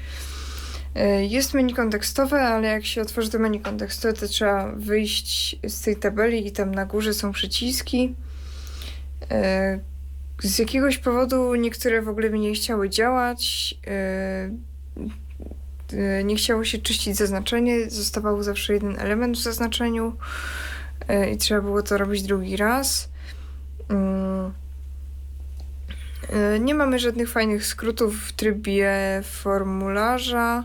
Jest 1.29 1.55
menu 1.55 1.75
kontekstowe, 1.75 2.41
ale 2.41 2.69
jak 2.69 2.87
się 2.87 3.03
otworzy 3.03 3.31
to 3.31 3.39
menu 3.39 3.61
kontekstowe, 3.61 4.15
to 4.15 4.29
trzeba 4.29 4.73
wyjść 4.73 5.57
z 5.69 5.81
tej 5.81 5.97
tabeli 5.97 6.47
i 6.47 6.53
tam 6.53 6.75
na 6.75 6.87
górze 6.87 7.15
są 7.15 7.33
przyciski. 7.33 8.15
Z 10.42 10.58
jakiegoś 10.58 10.99
powodu 10.99 11.55
niektóre 11.55 12.02
w 12.02 12.08
ogóle 12.08 12.31
by 12.31 12.39
nie 12.39 12.52
chciały 12.52 12.91
działać. 12.91 13.75
Y, 15.92 16.25
nie 16.25 16.36
chciało 16.36 16.65
się 16.65 16.78
czyścić 16.78 17.17
zaznaczenie, 17.17 17.91
zostawał 17.91 18.42
zawsze 18.42 18.73
jeden 18.73 18.99
element 18.99 19.36
w 19.36 19.42
zaznaczeniu 19.42 20.17
y, 21.10 21.31
i 21.31 21.36
trzeba 21.36 21.60
było 21.60 21.83
to 21.83 21.99
robić 21.99 22.23
drugi 22.23 22.57
raz. 22.57 23.08
Mm. 23.89 24.52
Nie 26.60 26.75
mamy 26.75 26.99
żadnych 26.99 27.31
fajnych 27.31 27.67
skrótów 27.67 28.23
w 28.23 28.33
trybie 28.33 28.92
formularza. 29.25 30.65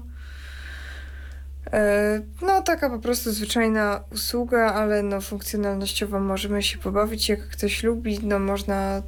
No, 2.41 2.61
taka 2.61 2.89
po 2.89 2.99
prostu 2.99 3.31
zwyczajna 3.31 4.03
usługa, 4.11 4.73
ale 4.73 5.03
no, 5.03 5.21
funkcjonalnościowo 5.21 6.19
możemy 6.19 6.63
się 6.63 6.77
pobawić, 6.77 7.29
jak 7.29 7.47
ktoś 7.47 7.83
lubi. 7.83 8.19
No, 8.23 8.39
można 8.39 9.01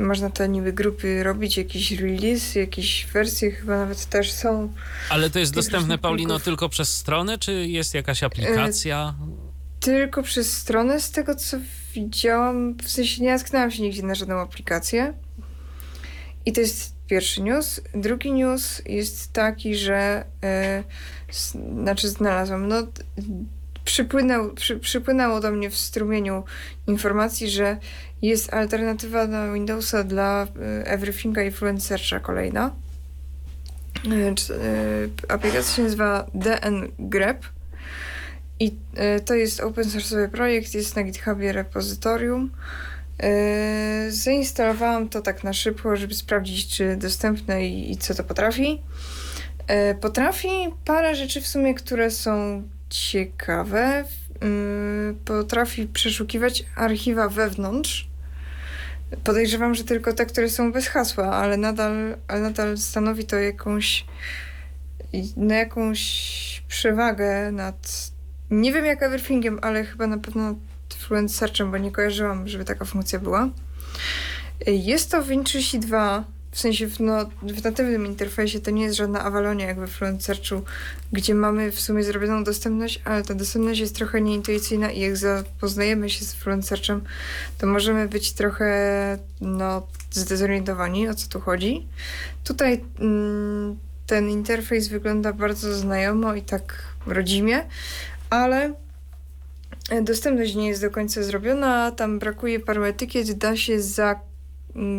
można 0.00 0.30
te 0.30 0.48
niby 0.48 0.72
grupy 0.72 1.22
robić, 1.22 1.56
jakieś 1.56 1.92
release, 1.92 2.54
jakieś 2.54 3.06
wersje 3.06 3.50
chyba 3.50 3.76
nawet 3.76 4.06
też 4.06 4.32
są. 4.32 4.72
Ale 5.10 5.30
to 5.30 5.38
jest 5.38 5.54
dostępne, 5.54 5.98
Paulino, 5.98 6.38
tylko 6.38 6.68
przez 6.68 6.96
stronę, 6.96 7.38
czy 7.38 7.52
jest 7.52 7.94
jakaś 7.94 8.22
aplikacja? 8.22 9.14
E, 9.20 9.48
tylko 9.80 10.22
przez 10.22 10.56
stronę, 10.56 11.00
z 11.00 11.10
tego 11.10 11.34
co 11.34 11.56
widziałam, 11.94 12.74
w 12.74 12.90
sensie 12.90 13.22
nie 13.22 13.32
natknęłam 13.32 13.70
się 13.70 13.82
nigdzie 13.82 14.02
na 14.02 14.14
żadną 14.14 14.40
aplikację. 14.40 15.14
I 16.46 16.52
to 16.52 16.60
jest 16.60 16.94
pierwszy 17.06 17.42
news. 17.42 17.80
Drugi 17.94 18.32
news 18.32 18.82
jest 18.86 19.32
taki, 19.32 19.76
że 19.76 20.24
e, 20.42 20.84
znaczy 21.82 22.08
znalazłam, 22.08 22.68
no 22.68 22.86
przy, 24.54 24.78
przypłynęło 24.78 25.40
do 25.40 25.50
mnie 25.50 25.70
w 25.70 25.76
strumieniu 25.76 26.44
informacji, 26.86 27.50
że 27.50 27.76
jest 28.22 28.54
alternatywa 28.54 29.26
na 29.26 29.52
Windowsa 29.52 30.04
dla 30.04 30.42
e, 30.42 30.86
Everythinga 30.86 31.42
i 31.42 31.50
Fluent 31.50 31.88
kolejna. 32.22 32.70
E, 34.06 34.10
e, 34.10 34.34
aplikacja 35.28 35.76
się 35.76 35.82
nazywa 35.82 36.26
DN 36.34 36.88
Grep 36.98 37.46
i 38.60 38.74
to 39.24 39.34
jest 39.34 39.60
open 39.60 39.84
source'owy 39.84 40.28
projekt, 40.28 40.74
jest 40.74 40.96
na 40.96 41.02
GitHubie 41.02 41.52
repozytorium. 41.52 42.50
Zainstalowałam 44.08 45.08
to 45.08 45.22
tak 45.22 45.44
na 45.44 45.52
szybko, 45.52 45.96
żeby 45.96 46.14
sprawdzić, 46.14 46.76
czy 46.76 46.96
dostępne 46.96 47.66
i, 47.66 47.92
i 47.92 47.96
co 47.96 48.14
to 48.14 48.24
potrafi. 48.24 48.82
Potrafi 50.00 50.48
parę 50.84 51.14
rzeczy 51.14 51.40
w 51.40 51.46
sumie, 51.46 51.74
które 51.74 52.10
są 52.10 52.62
ciekawe. 52.90 54.04
Potrafi 55.24 55.86
przeszukiwać 55.86 56.64
archiwa 56.76 57.28
wewnątrz 57.28 58.08
Podejrzewam, 59.24 59.74
że 59.74 59.84
tylko 59.84 60.12
te, 60.12 60.26
które 60.26 60.48
są 60.48 60.72
bez 60.72 60.88
hasła, 60.88 61.26
ale 61.26 61.56
nadal, 61.56 62.16
ale 62.28 62.40
nadal 62.40 62.78
stanowi 62.78 63.24
to 63.24 63.36
jakąś, 63.36 64.06
na 65.36 65.54
jakąś 65.54 66.62
przewagę 66.68 67.52
nad. 67.52 68.10
Nie 68.50 68.72
wiem 68.72 68.84
jak 68.84 69.02
Everythingiem, 69.02 69.58
ale 69.62 69.84
chyba 69.84 70.06
na 70.06 70.18
pewno 70.18 70.42
nad 70.42 70.58
Fluent 70.98 71.34
Searchem, 71.34 71.70
bo 71.70 71.78
nie 71.78 71.90
kojarzyłam, 71.90 72.48
żeby 72.48 72.64
taka 72.64 72.84
funkcja 72.84 73.18
była. 73.18 73.48
Jest 74.66 75.10
to 75.10 75.22
Win32 75.22 76.22
w 76.22 76.37
w 76.58 76.60
sensie 76.60 76.86
w, 76.86 77.00
no, 77.00 77.24
w 77.42 77.64
natywnym 77.64 78.06
interfejsie 78.06 78.60
to 78.60 78.70
nie 78.70 78.82
jest 78.82 78.96
żadna 78.96 79.20
Avalonia 79.24 79.66
jak 79.66 79.78
we 79.78 79.86
Fluent 79.86 80.24
Searchu, 80.24 80.62
gdzie 81.12 81.34
mamy 81.34 81.72
w 81.72 81.80
sumie 81.80 82.04
zrobioną 82.04 82.44
dostępność, 82.44 83.00
ale 83.04 83.22
ta 83.22 83.34
dostępność 83.34 83.80
jest 83.80 83.94
trochę 83.94 84.20
nieintuicyjna 84.20 84.90
i 84.90 85.00
jak 85.00 85.16
zapoznajemy 85.16 86.10
się 86.10 86.24
z 86.24 86.34
Fluent 86.34 86.66
Searchem, 86.66 87.00
to 87.58 87.66
możemy 87.66 88.08
być 88.08 88.32
trochę 88.32 89.18
no, 89.40 89.86
zdezorientowani, 90.10 91.08
o 91.08 91.14
co 91.14 91.28
tu 91.28 91.40
chodzi. 91.40 91.86
Tutaj 92.44 92.84
mm, 93.00 93.78
ten 94.06 94.30
interfejs 94.30 94.88
wygląda 94.88 95.32
bardzo 95.32 95.74
znajomo 95.74 96.34
i 96.34 96.42
tak 96.42 96.82
rodzimie, 97.06 97.64
ale 98.30 98.74
dostępność 100.02 100.54
nie 100.54 100.68
jest 100.68 100.80
do 100.80 100.90
końca 100.90 101.22
zrobiona, 101.22 101.90
tam 101.90 102.18
brakuje 102.18 102.60
paru 102.60 102.84
etykiet, 102.84 103.32
da 103.32 103.56
się 103.56 103.80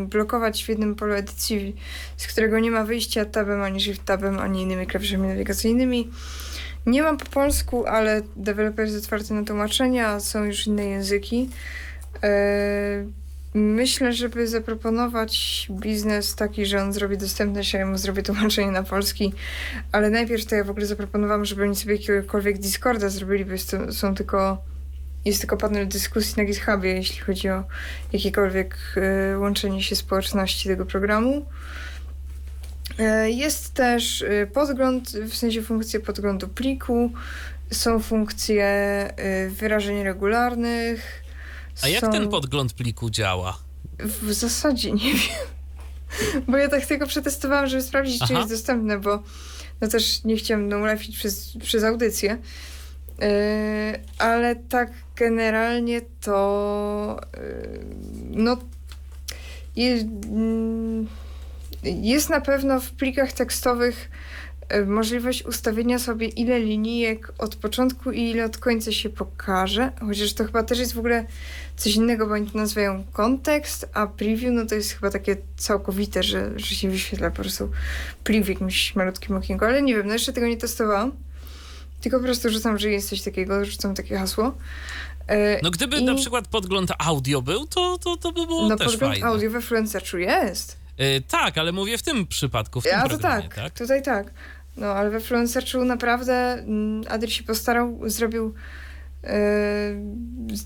zablokować 0.03 0.65
w 0.65 0.69
jednym 0.69 0.95
polu 0.95 1.13
edycji, 1.13 1.75
z 2.17 2.27
którego 2.27 2.59
nie 2.59 2.71
ma 2.71 2.83
wyjścia 2.83 3.25
tabem, 3.25 3.61
ani 3.61 3.81
shift 3.81 4.05
tabem, 4.05 4.39
ani 4.39 4.61
innymi 4.61 4.87
klawiszami 4.87 5.27
nawigacyjnymi. 5.27 6.09
Nie 6.85 7.03
mam 7.03 7.17
po 7.17 7.25
polsku, 7.25 7.85
ale 7.85 8.21
deweloper 8.35 8.85
jest 8.85 9.03
otwarty 9.05 9.33
na 9.33 9.43
tłumaczenia, 9.43 10.19
są 10.19 10.43
już 10.43 10.67
inne 10.67 10.85
języki. 10.85 11.49
Yy, 12.23 12.29
Myślę, 13.53 14.13
żeby 14.13 14.47
zaproponować 14.47 15.67
biznes 15.71 16.35
taki, 16.35 16.65
że 16.65 16.81
on 16.81 16.93
zrobi 16.93 17.17
dostępność, 17.17 17.75
a 17.75 17.77
ja 17.77 17.85
mu 17.85 17.97
zrobię 17.97 18.23
tłumaczenie 18.23 18.71
na 18.71 18.83
polski, 18.83 19.33
ale 19.91 20.09
najpierw 20.09 20.45
to 20.45 20.55
ja 20.55 20.63
w 20.63 20.69
ogóle 20.69 20.85
zaproponowałam, 20.85 21.45
żeby 21.45 21.63
oni 21.63 21.75
sobie 21.75 21.95
jakiegokolwiek 21.95 22.57
Discorda 22.57 23.09
zrobili, 23.09 23.45
bo 23.45 23.51
są 23.91 24.15
tylko, 24.15 24.57
jest 25.25 25.39
tylko 25.39 25.57
panel 25.57 25.87
dyskusji 25.87 26.33
na 26.37 26.45
GitHubie, 26.45 26.93
jeśli 26.93 27.19
chodzi 27.19 27.49
o 27.49 27.63
jakiekolwiek 28.13 28.77
y, 29.33 29.37
łączenie 29.37 29.83
się 29.83 29.95
społeczności 29.95 30.69
tego 30.69 30.85
programu. 30.85 31.45
Y, 32.99 33.31
jest 33.31 33.73
też 33.73 34.21
y, 34.21 34.49
podgląd, 34.53 35.09
w 35.09 35.35
sensie 35.35 35.61
funkcje 35.61 35.99
podglądu 35.99 36.47
pliku, 36.47 37.11
są 37.71 37.99
funkcje 37.99 38.69
wyrażeń 39.49 40.03
regularnych, 40.03 41.23
a 41.81 41.87
jak 41.87 42.01
są... 42.01 42.11
ten 42.11 42.29
podgląd 42.29 42.73
pliku 42.73 43.09
działa? 43.09 43.57
W 43.99 44.33
zasadzie 44.33 44.91
nie 44.91 45.13
wiem. 45.19 46.43
Bo 46.47 46.57
ja 46.57 46.69
tak 46.69 46.85
tylko 46.85 47.07
przetestowałam, 47.07 47.67
żeby 47.67 47.83
sprawdzić, 47.83 48.17
Aha. 48.21 48.27
czy 48.27 48.33
jest 48.33 48.49
dostępne, 48.49 48.99
bo 48.99 49.23
no 49.81 49.87
też 49.87 50.23
nie 50.23 50.37
chciałam 50.37 50.69
no 50.69 50.77
ulepić 50.77 51.17
przez, 51.17 51.53
przez 51.63 51.83
audycję. 51.83 52.37
Yy, 53.19 53.27
ale 54.17 54.55
tak 54.55 54.91
generalnie 55.19 56.01
to 56.21 57.19
yy, 57.37 57.79
no 58.29 58.57
jest, 59.75 60.05
yy, 61.83 61.91
jest 61.91 62.29
na 62.29 62.41
pewno 62.41 62.79
w 62.79 62.91
plikach 62.91 63.33
tekstowych 63.33 64.09
E, 64.69 64.85
możliwość 64.85 65.45
ustawienia 65.45 65.99
sobie 65.99 66.27
ile 66.27 66.59
linijek 66.59 67.33
od 67.37 67.55
początku 67.55 68.11
i 68.11 68.21
ile 68.21 68.45
od 68.45 68.57
końca 68.57 68.91
się 68.91 69.09
pokaże, 69.09 69.91
chociaż 69.99 70.33
to 70.33 70.45
chyba 70.45 70.63
też 70.63 70.79
jest 70.79 70.93
w 70.93 70.99
ogóle 70.99 71.25
coś 71.75 71.95
innego, 71.95 72.27
bo 72.27 72.33
oni 72.33 72.51
to 72.51 72.57
nazywają 72.57 73.03
kontekst, 73.13 73.89
a 73.93 74.07
preview 74.07 74.53
no 74.53 74.65
to 74.65 74.75
jest 74.75 74.91
chyba 74.91 75.11
takie 75.11 75.37
całkowite, 75.57 76.23
że, 76.23 76.51
że 76.55 76.75
się 76.75 76.89
wyświetla 76.89 77.29
po 77.29 77.35
prostu 77.35 77.71
preview 78.23 78.45
w 78.45 78.49
jakimś 78.49 78.95
malutkim 78.95 79.35
okienku, 79.35 79.65
ale 79.65 79.81
nie 79.81 79.95
wiem, 79.95 80.07
no 80.07 80.13
jeszcze 80.13 80.33
tego 80.33 80.47
nie 80.47 80.57
testowałam, 80.57 81.11
tylko 82.01 82.17
po 82.17 82.23
prostu 82.23 82.49
rzucam, 82.49 82.79
że 82.79 82.89
jest 82.89 83.09
coś 83.09 83.21
takiego, 83.21 83.65
rzucam 83.65 83.95
takie 83.95 84.17
hasło. 84.17 84.57
E, 85.29 85.59
no 85.63 85.71
gdyby 85.71 85.97
I... 85.97 86.03
na 86.03 86.15
przykład 86.15 86.47
podgląd 86.47 86.91
audio 86.97 87.41
był, 87.41 87.67
to, 87.67 87.97
to, 87.97 88.17
to 88.17 88.31
by 88.31 88.47
było 88.47 88.67
no, 88.67 88.77
też 88.77 88.87
podgląd 88.87 89.13
fajne. 89.13 89.27
audio 89.27 89.49
we 89.49 89.61
Fluencerzu 89.61 90.17
jest. 90.17 90.77
Yy, 90.97 91.21
tak, 91.21 91.57
ale 91.57 91.71
mówię 91.71 91.97
w 91.97 92.03
tym 92.03 92.27
przypadku, 92.27 92.81
w 92.81 92.83
tym 92.83 92.91
ja, 92.91 93.07
to 93.07 93.17
tak, 93.17 93.55
tak, 93.55 93.73
tutaj 93.73 94.03
tak. 94.03 94.31
No, 94.77 94.87
ale 94.87 95.09
we 95.09 95.19
Fluencerzu 95.19 95.85
naprawdę 95.85 96.33
mm, 96.33 97.03
Adri 97.07 97.31
się 97.31 97.43
postarał, 97.43 97.99
zrobił 98.05 98.53
yy, 99.23 99.29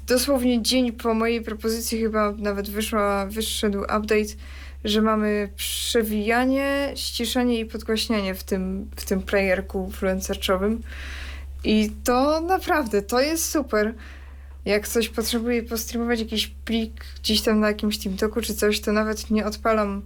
dosłownie 0.08 0.62
dzień 0.62 0.92
po 0.92 1.14
mojej 1.14 1.42
propozycji 1.42 2.00
chyba 2.02 2.32
nawet 2.32 2.70
wyszła, 2.70 3.26
wyszedł 3.26 3.80
update, 3.80 4.34
że 4.84 5.02
mamy 5.02 5.50
przewijanie, 5.56 6.92
ściszanie 6.96 7.60
i 7.60 7.66
podgłaśnianie 7.66 8.36
w 8.36 8.44
tym, 8.44 8.90
w 8.96 9.06
tym 9.06 9.22
playerku 9.22 9.92
fluencerczowym. 9.92 10.82
I 11.64 11.92
to 12.04 12.42
naprawdę, 12.42 13.02
to 13.02 13.22
jest 13.22 13.52
super. 13.52 13.94
Jak 14.66 14.88
coś 14.88 15.10
potrzebuję 15.10 15.64
postreamować 15.64 16.20
jakiś 16.20 16.48
plik 16.48 17.06
gdzieś 17.20 17.42
tam 17.42 17.60
na 17.60 17.68
jakimś 17.68 17.98
TeamTalku 17.98 18.42
czy 18.42 18.56
coś, 18.56 18.82
to 18.82 18.92
nawet 18.92 19.32
nie 19.32 19.46
odpalam 19.46 20.02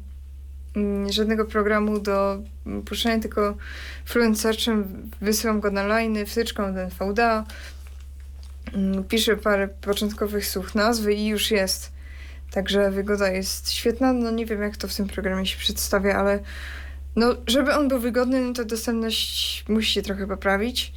Mm, 0.77 1.11
żadnego 1.11 1.45
programu 1.45 2.00
do 2.00 2.42
puszczania, 2.86 3.19
tylko 3.19 3.58
Fluent 4.06 4.40
Searchem 4.40 5.10
wysyłam 5.22 5.60
go 5.60 5.72
na 5.72 5.84
line, 5.84 6.26
wtyczką 6.26 6.64
VDA, 7.00 7.45
mm, 8.74 9.03
piszę 9.03 9.38
parę 9.38 9.68
początkowych 9.68 10.48
słów 10.48 10.76
nazwy 10.76 11.14
i 11.14 11.27
już 11.27 11.52
jest. 11.52 11.92
Także 12.52 12.92
wygoda 12.92 13.32
jest 13.32 13.72
świetna. 13.72 14.14
No 14.14 14.32
nie 14.32 14.45
wiem, 14.45 14.61
jak 14.61 14.77
to 14.77 14.88
w 14.88 14.95
tym 14.95 15.08
programie 15.08 15.45
się 15.45 15.58
przedstawia, 15.58 16.16
ale 16.16 16.40
no, 17.16 17.36
żeby 17.48 17.74
on 17.74 17.88
był 17.88 18.00
wygodny, 18.00 18.42
no 18.42 18.53
to 18.53 18.66
dostępność 18.66 19.66
musi 19.69 19.94
się 19.94 20.02
trochę 20.02 20.27
poprawić. 20.27 20.94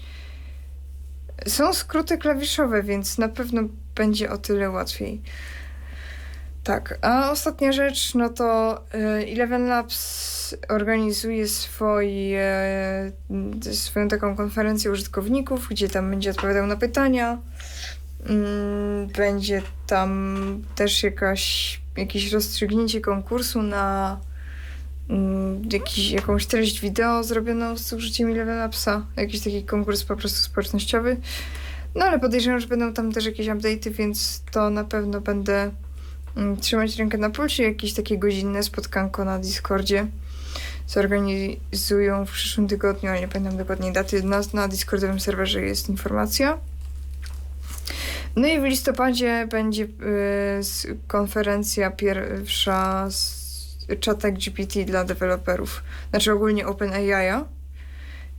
Są 1.46 1.74
skróty 1.74 2.18
klawiszowe, 2.18 2.82
więc 2.82 3.18
na 3.18 3.28
pewno 3.28 3.62
będzie 3.94 4.30
o 4.30 4.38
tyle 4.38 4.70
łatwiej. 4.70 5.22
Tak, 6.64 6.98
a 7.02 7.30
ostatnia 7.30 7.72
rzecz, 7.72 8.14
no 8.14 8.28
to 8.28 8.78
y, 8.94 8.98
Eleven 9.32 9.66
Labs 9.66 10.56
organizuje 10.68 11.48
swoje, 11.48 13.12
y, 13.66 13.74
swoją 13.74 14.08
taką 14.08 14.36
konferencję 14.36 14.90
użytkowników, 14.90 15.68
gdzie 15.68 15.88
tam 15.88 16.10
będzie 16.10 16.30
odpowiadał 16.30 16.66
na 16.66 16.76
pytania. 16.76 17.38
Mm, 18.26 19.06
będzie 19.06 19.62
tam 19.86 20.62
też 20.74 21.02
jakaś, 21.02 21.80
jakieś 21.96 22.32
rozstrzygnięcie 22.32 23.00
konkursu 23.00 23.62
na 23.62 24.20
jakiś, 25.72 26.10
jakąś 26.10 26.46
treść 26.46 26.80
wideo 26.80 27.24
zrobioną 27.24 27.76
z 27.76 27.92
użyciem 27.92 28.30
Eleven 28.30 28.56
Labsa. 28.56 29.06
Jakiś 29.16 29.40
taki 29.40 29.64
konkurs 29.64 30.04
po 30.04 30.16
prostu 30.16 30.38
społecznościowy. 30.38 31.16
No 31.94 32.04
ale 32.04 32.18
podejrzewam, 32.18 32.60
że 32.60 32.66
będą 32.66 32.92
tam 32.92 33.12
też 33.12 33.26
jakieś 33.26 33.46
update'y, 33.46 33.90
więc 33.90 34.42
to 34.52 34.70
na 34.70 34.84
pewno 34.84 35.20
będę 35.20 35.70
Mm, 36.36 36.56
trzymać 36.56 36.96
rękę 36.96 37.18
na 37.18 37.30
pulsie, 37.30 37.62
jakieś 37.62 37.94
takie 37.94 38.18
godzinne 38.18 38.62
spotkanko 38.62 39.24
na 39.24 39.38
Discordzie 39.38 40.06
zorganizują 40.86 42.26
w 42.26 42.30
przyszłym 42.30 42.68
tygodniu, 42.68 43.10
ale 43.10 43.20
nie 43.20 43.28
pamiętam 43.28 43.56
dokładnie 43.56 43.92
daty, 43.92 44.22
na, 44.22 44.40
na 44.54 44.68
Discordowym 44.68 45.20
serwerze 45.20 45.62
jest 45.62 45.88
informacja. 45.88 46.58
No 48.36 48.48
i 48.48 48.60
w 48.60 48.64
listopadzie 48.64 49.46
będzie 49.50 49.84
y, 49.84 49.88
konferencja 51.08 51.90
pierwsza 51.90 53.10
z 53.10 53.39
czatek 54.00 54.38
GPT 54.38 54.84
dla 54.84 55.04
deweloperów, 55.04 55.82
znaczy 56.10 56.32
ogólnie 56.32 56.66
OpenAI, 56.66 57.44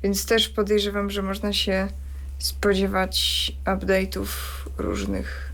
więc 0.04 0.26
też 0.26 0.50
podejrzewam, 0.50 1.10
że 1.10 1.22
można 1.22 1.54
się 1.54 1.88
spodziewać 2.40 3.52
update'ów 3.66 4.28
różnych 4.78 5.52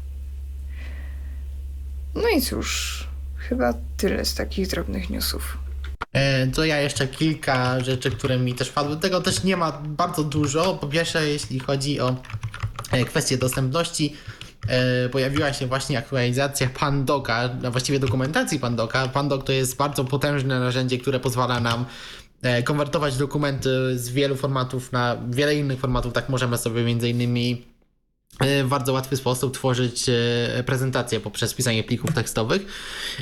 no 2.18 2.30
i 2.30 2.42
cóż, 2.42 3.04
chyba 3.38 3.74
tyle 3.98 4.26
z 4.26 4.36
takich 4.36 4.68
drobnych 4.68 5.10
newsów. 5.10 5.58
E, 6.14 6.48
to 6.48 6.66
ja 6.66 6.82
jeszcze 6.82 7.08
kilka 7.08 7.80
rzeczy, 7.80 8.12
które 8.12 8.38
mi 8.38 8.54
też 8.54 8.70
padły. 8.70 8.98
Tego 8.98 9.22
też 9.22 9.44
nie 9.44 9.58
ma 9.58 9.72
bardzo 9.72 10.24
dużo. 10.24 10.76
Po 10.76 10.88
pierwsze, 10.88 11.30
jeśli 11.30 11.60
chodzi 11.60 12.00
o 12.00 12.16
e, 12.92 13.06
kwestię 13.06 13.38
dostępności, 13.38 14.16
pojawiła 15.12 15.54
się 15.54 15.68
właśnie 15.68 15.98
aktualizacja 15.98 16.70
Pandoka, 16.80 17.50
a 17.66 17.72
właściwie 17.72 18.00
dokumentacji 18.00 18.60
Pandoka. 18.60 19.08
Pandok 19.08 19.44
to 19.44 19.52
jest 19.52 19.78
bardzo 19.78 20.06
potężne 20.06 20.60
narzędzie, 20.60 20.98
które 20.98 21.20
pozwala 21.20 21.60
nam 21.60 21.86
konwertować 22.64 23.18
dokumenty 23.18 23.70
z 24.00 24.10
wielu 24.10 24.36
formatów 24.36 24.92
na 24.92 25.18
wiele 25.30 25.56
innych 25.56 25.80
formatów. 25.80 26.14
Tak 26.14 26.30
możemy 26.30 26.58
sobie 26.58 26.84
między 26.84 27.10
innymi 27.10 27.66
E, 27.77 27.77
w 28.64 28.68
bardzo 28.68 28.94
łatwy 28.94 29.18
sposób 29.18 29.54
tworzyć 29.54 30.10
e, 30.10 30.64
prezentacje 30.64 31.20
poprzez 31.20 31.54
pisanie 31.54 31.84
plików 31.84 32.14
tekstowych, 32.14 32.66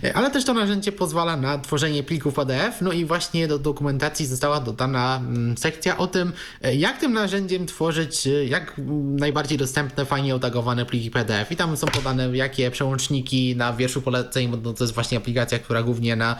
e, 0.03 0.13
ale 0.13 0.31
też 0.31 0.45
to 0.45 0.53
narzędzie 0.53 0.91
pozwala 0.91 1.37
na 1.37 1.59
tworzenie 1.59 2.03
plików 2.03 2.33
PDF, 2.33 2.81
no 2.81 2.91
i 2.91 3.05
właśnie 3.05 3.47
do 3.47 3.59
dokumentacji 3.59 4.25
została 4.25 4.59
dodana 4.59 5.17
mm, 5.17 5.57
sekcja 5.57 5.97
o 5.97 6.07
tym, 6.07 6.33
jak 6.77 6.99
tym 6.99 7.13
narzędziem 7.13 7.65
tworzyć 7.65 8.27
jak 8.47 8.73
najbardziej 9.05 9.57
dostępne, 9.57 10.05
fajnie 10.05 10.35
otagowane 10.35 10.85
pliki 10.85 11.11
PDF 11.11 11.51
i 11.51 11.55
tam 11.55 11.77
są 11.77 11.87
podane 11.87 12.37
jakie 12.37 12.71
przełączniki 12.71 13.55
na 13.55 13.73
wierszu 13.73 14.01
poleceń, 14.01 14.47
bo 14.47 14.73
to 14.73 14.83
jest 14.83 14.93
właśnie 14.93 15.17
aplikacja, 15.17 15.59
która 15.59 15.83
głównie 15.83 16.15
na 16.15 16.35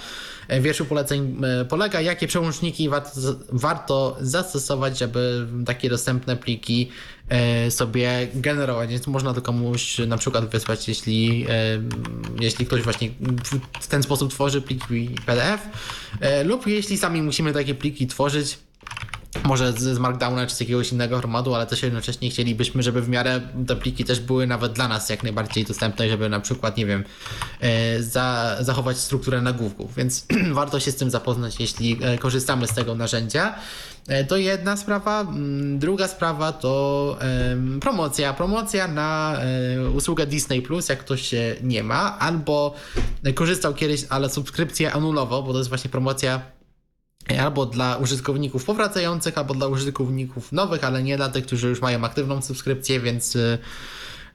wierszu 0.61 0.85
poleceń 0.85 1.41
polega, 1.69 2.01
jakie 2.01 2.27
przełączniki 2.27 2.90
warto 3.51 4.17
zastosować, 4.22 4.98
żeby 4.98 5.48
takie 5.65 5.90
dostępne 5.90 6.35
pliki 6.38 6.90
sobie 7.69 8.27
generować. 8.33 8.90
Więc 8.90 9.07
można 9.07 9.33
to 9.33 9.41
komuś 9.41 9.98
na 9.98 10.17
przykład 10.17 10.49
wysłać, 10.49 10.88
jeśli, 10.88 11.45
e, 11.49 11.82
jeśli 12.40 12.65
ktoś 12.65 12.82
właśnie 12.82 13.09
w 13.82 13.88
ten 13.88 14.03
sposób 14.03 14.32
tworzy 14.32 14.61
pliki 14.61 15.09
PDF, 15.25 15.61
e, 16.19 16.43
lub 16.43 16.67
jeśli 16.67 16.98
sami 16.98 17.22
musimy 17.22 17.53
takie 17.53 17.75
pliki 17.75 18.07
tworzyć, 18.07 18.57
może 19.43 19.73
z, 19.73 19.99
Markdowna 19.99 20.47
czy 20.47 20.55
z 20.55 20.59
jakiegoś 20.59 20.91
innego 20.91 21.15
formatu, 21.15 21.55
ale 21.55 21.65
też 21.65 21.83
jednocześnie 21.83 22.30
chcielibyśmy, 22.30 22.83
żeby 22.83 23.01
w 23.01 23.09
miarę 23.09 23.41
te 23.67 23.75
pliki 23.75 24.03
też 24.05 24.19
były 24.19 24.47
nawet 24.47 24.73
dla 24.73 24.88
nas 24.88 25.09
jak 25.09 25.23
najbardziej 25.23 25.65
dostępne, 25.65 26.09
żeby 26.09 26.30
na 26.30 26.39
przykład, 26.39 26.77
nie 26.77 26.85
wiem, 26.85 27.03
e, 27.61 28.03
za, 28.03 28.57
zachować 28.59 28.97
strukturę 28.97 29.41
nagłówków, 29.41 29.95
więc 29.95 30.25
warto 30.51 30.80
się 30.80 30.91
z 30.91 30.95
tym 30.95 31.09
zapoznać, 31.09 31.59
jeśli 31.59 31.97
e, 32.01 32.17
korzystamy 32.17 32.67
z 32.67 32.73
tego 32.73 32.95
narzędzia. 32.95 33.55
E, 34.07 34.23
To 34.25 34.38
jedna 34.38 34.77
sprawa. 34.77 35.22
Mm, 35.22 35.80
Druga 35.80 36.07
sprawa 36.07 36.51
to 36.51 37.17
promocja. 37.81 38.33
Promocja 38.33 38.88
na 38.88 39.39
usługę 39.95 40.27
Disney 40.27 40.61
Plus, 40.61 40.89
jak 40.89 40.99
ktoś 40.99 41.31
nie 41.64 41.83
ma, 41.83 42.19
albo 42.19 42.75
korzystał 43.35 43.73
kiedyś, 43.73 44.05
ale 44.09 44.30
subskrypcję 44.30 44.93
anulował, 44.93 45.43
bo 45.43 45.51
to 45.51 45.57
jest 45.57 45.69
właśnie 45.69 45.89
promocja 45.89 46.55
albo 47.39 47.65
dla 47.65 47.97
użytkowników 47.97 48.65
powracających, 48.65 49.37
albo 49.37 49.53
dla 49.53 49.67
użytkowników 49.67 50.51
nowych, 50.51 50.83
ale 50.83 51.03
nie 51.03 51.17
dla 51.17 51.29
tych, 51.29 51.45
którzy 51.45 51.69
już 51.69 51.81
mają 51.81 52.03
aktywną 52.05 52.41
subskrypcję, 52.41 52.99
więc 52.99 53.35
e, 53.35 53.57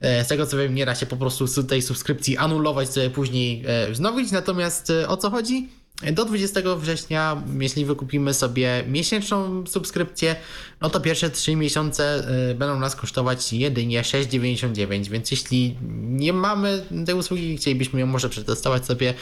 e, 0.00 0.24
z 0.24 0.28
tego 0.28 0.46
co 0.46 0.56
wiem, 0.56 0.74
nie 0.74 0.86
da 0.86 0.94
się 0.94 1.06
po 1.06 1.16
prostu 1.16 1.46
z 1.46 1.68
tej 1.68 1.82
subskrypcji 1.82 2.36
anulować, 2.36 2.92
sobie 2.92 3.10
później 3.10 3.64
e, 3.66 3.90
wznowić. 3.90 4.32
Natomiast 4.32 4.92
o 5.08 5.16
co 5.16 5.30
chodzi? 5.30 5.79
Do 6.12 6.24
20 6.24 6.60
września, 6.76 7.42
jeśli 7.60 7.84
wykupimy 7.84 8.34
sobie 8.34 8.84
miesięczną 8.88 9.66
subskrypcję, 9.66 10.36
no 10.80 10.90
to 10.90 11.00
pierwsze 11.00 11.30
3 11.30 11.56
miesiące 11.56 12.28
e, 12.50 12.54
będą 12.54 12.78
nas 12.78 12.96
kosztować 12.96 13.52
jedynie 13.52 14.02
6,99, 14.02 15.08
więc 15.08 15.30
jeśli 15.30 15.76
nie 16.00 16.32
mamy 16.32 16.82
tej 17.06 17.14
usługi, 17.14 17.56
chcielibyśmy 17.56 18.00
ją 18.00 18.06
może 18.06 18.28
przetestować 18.28 18.86
sobie, 18.86 19.14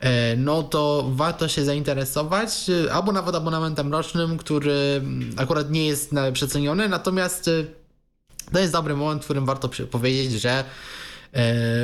e, 0.00 0.36
no 0.36 0.62
to 0.62 1.10
warto 1.14 1.48
się 1.48 1.64
zainteresować, 1.64 2.50
e, 2.86 2.92
albo 2.92 3.12
nawet 3.12 3.34
abonamentem 3.34 3.92
rocznym, 3.92 4.36
który 4.38 5.02
akurat 5.36 5.70
nie 5.70 5.86
jest 5.86 6.12
na- 6.12 6.32
przeceniony, 6.32 6.88
natomiast 6.88 7.48
e, 7.48 7.64
to 8.52 8.58
jest 8.58 8.72
dobry 8.72 8.96
moment, 8.96 9.22
w 9.22 9.24
którym 9.24 9.46
warto 9.46 9.70
powiedzieć, 9.90 10.32
że 10.32 10.50
e, 10.50 10.64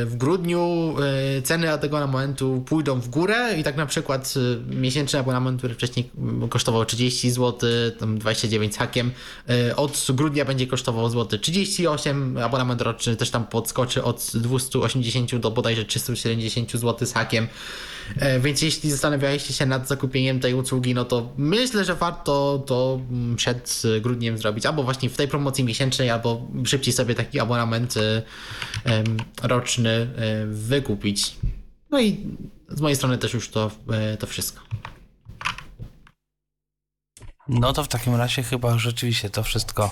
w 0.07 0.13
grudniu 0.17 0.95
e, 1.39 1.43
ceny 1.43 1.79
tego 1.79 1.99
abonamentu 1.99 2.65
pójdą 2.67 3.01
w 3.01 3.09
górę 3.09 3.57
i 3.59 3.65
tak 3.65 3.77
na 3.77 3.87
przykład 3.87 4.35
e, 4.37 4.75
miesięczny 4.75 5.19
abonament, 5.19 5.59
który 5.59 5.75
wcześniej 5.75 6.11
kosztował 6.49 6.85
30 6.85 7.31
zł, 7.31 7.71
tam 7.99 8.19
29 8.19 8.75
z 8.75 8.79
hakiem, 8.79 9.11
e, 9.49 9.77
od 9.77 10.07
grudnia 10.11 10.45
będzie 10.45 10.67
kosztował 10.67 11.11
złoty 11.11 11.39
38, 11.39 12.39
abonament 12.39 12.81
roczny 12.81 13.17
też 13.17 13.31
tam 13.31 13.47
podskoczy 13.47 14.05
od 14.05 14.31
280 14.35 15.37
do 15.37 15.51
bodajże 15.51 15.85
370 15.85 16.73
zł 16.73 17.07
z 17.07 17.13
hakiem. 17.13 17.49
E, 18.17 18.41
Więc 18.41 18.63
jeśli 18.63 18.91
zastanawialiście 18.91 19.55
się 19.55 19.67
nad 19.67 19.89
zakupieniem 19.89 20.41
tej 20.41 20.55
usługi, 20.55 20.95
no 20.95 21.05
to 21.05 21.33
myślę, 21.37 21.85
że 21.85 21.95
warto 21.95 22.65
to 22.67 23.01
mm, 23.11 23.37
przed 23.37 23.83
e, 23.97 24.01
grudniem 24.01 24.39
zrobić, 24.39 24.67
albo 24.67 24.83
właśnie 24.83 25.11
w 25.11 25.17
tej 25.17 25.29
promocji 25.29 25.65
miesięcznej, 25.65 26.11
albo 26.11 26.49
szybciej 26.65 26.95
sobie 26.95 27.15
taki 27.15 27.41
abonament 27.41 27.97
e, 27.97 28.23
roczny 29.43 30.11
wykupić. 30.47 31.37
No 31.91 32.01
i 32.01 32.27
z 32.69 32.81
mojej 32.81 32.97
strony 32.97 33.19
też 33.19 33.35
już 33.35 33.49
to, 33.49 33.71
to 34.19 34.27
wszystko. 34.27 34.61
No 37.49 37.73
to 37.73 37.85
w 37.85 37.89
takim 37.89 38.15
razie 38.15 38.43
chyba 38.43 38.79
rzeczywiście 38.79 39.31
to 39.31 39.43
wszystko 39.43 39.91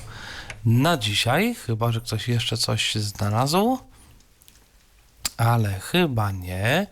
na 0.64 0.96
dzisiaj. 0.96 1.54
Chyba, 1.54 1.92
że 1.92 2.00
ktoś 2.00 2.28
jeszcze 2.28 2.56
coś 2.56 2.94
znalazł. 2.94 3.78
Ale 5.36 5.80
chyba 5.80 6.32
nie. 6.32 6.86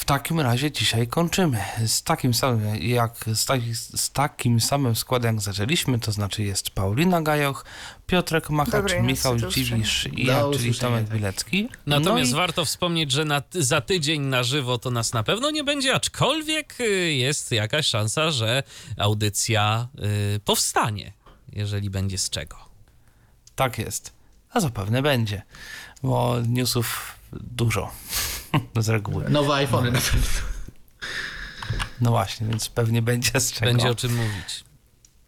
W 0.00 0.04
takim 0.04 0.40
razie 0.40 0.72
dzisiaj 0.72 1.08
kończymy. 1.08 1.64
Z 1.86 2.02
takim 2.02 2.34
samym, 2.34 2.82
jak, 2.82 3.14
z, 3.34 3.44
taki, 3.44 3.74
z 3.74 4.10
takim 4.10 4.60
samym 4.60 4.96
składem 4.96 5.34
jak 5.34 5.44
zaczęliśmy, 5.44 5.98
to 5.98 6.12
znaczy 6.12 6.42
jest 6.42 6.70
Paulina 6.70 7.22
Gajoch, 7.22 7.64
Piotrek 8.06 8.50
Machacz, 8.50 8.72
Dobrej 8.72 9.02
Michał 9.02 9.36
Dziwisz 9.36 10.08
i 10.12 10.26
ja, 10.26 10.42
czyli 10.52 10.74
Tomek 10.74 11.04
tak. 11.08 11.16
Bilecki. 11.16 11.68
Natomiast 11.86 12.30
no 12.32 12.36
i 12.36 12.40
warto 12.40 12.64
wspomnieć, 12.64 13.12
że 13.12 13.24
na, 13.24 13.42
za 13.52 13.80
tydzień 13.80 14.22
na 14.22 14.42
żywo 14.42 14.78
to 14.78 14.90
nas 14.90 15.12
na 15.12 15.22
pewno 15.22 15.50
nie 15.50 15.64
będzie, 15.64 15.94
aczkolwiek 15.94 16.80
y, 16.80 17.12
jest 17.12 17.52
jakaś 17.52 17.86
szansa, 17.86 18.30
że 18.30 18.62
audycja 18.98 19.88
y, 20.36 20.40
powstanie, 20.40 21.12
jeżeli 21.52 21.90
będzie 21.90 22.18
z 22.18 22.30
czego. 22.30 22.56
tak 23.54 23.78
jest. 23.78 24.12
A 24.52 24.60
zapewne 24.60 25.02
będzie, 25.02 25.42
bo 26.02 26.36
newsów 26.48 27.16
dużo 27.32 27.90
z 28.76 28.88
reguły. 28.88 29.24
Nowe 29.28 29.54
iPhony 29.54 29.90
na 29.90 30.00
pewno. 30.00 30.50
No 32.00 32.10
właśnie, 32.10 32.46
więc 32.46 32.68
pewnie 32.68 33.02
będzie 33.02 33.40
z 33.40 33.52
czego. 33.52 33.72
Będzie 33.72 33.90
o 33.90 33.94
czym 33.94 34.16
mówić. 34.16 34.64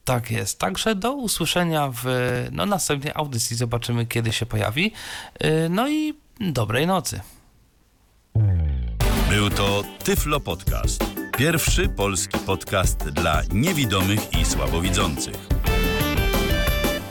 Tak 0.05 0.31
jest. 0.31 0.59
Także 0.59 0.95
do 0.95 1.13
usłyszenia 1.13 1.91
w 1.93 2.05
no, 2.53 2.67
następnej 2.67 3.13
audycji. 3.17 3.57
Zobaczymy, 3.57 4.07
kiedy 4.07 4.33
się 4.33 4.47
pojawi. 4.47 4.93
Yy, 5.41 5.69
No 5.71 5.89
i 5.89 6.15
dobrej 6.41 6.87
nocy. 6.87 7.21
Był 9.31 9.51
to 9.51 9.83
Tyflo 10.05 10.41
Podcast. 10.41 11.05
Pierwszy 11.39 11.89
polski 11.89 12.39
podcast 12.39 12.99
dla 12.99 13.43
niewidomych 13.53 14.41
i 14.41 14.45
słabowidzących. 14.45 15.35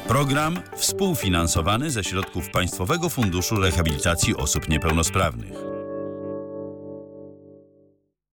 Program 0.08 0.60
współfinansowany 0.76 1.92
ze 1.92 2.04
środków 2.04 2.50
Państwowego 2.50 3.10
Funduszu 3.10 3.56
Rehabilitacji 3.56 4.36
Osób 4.36 4.70
Niepełnosprawnych. 4.70 5.81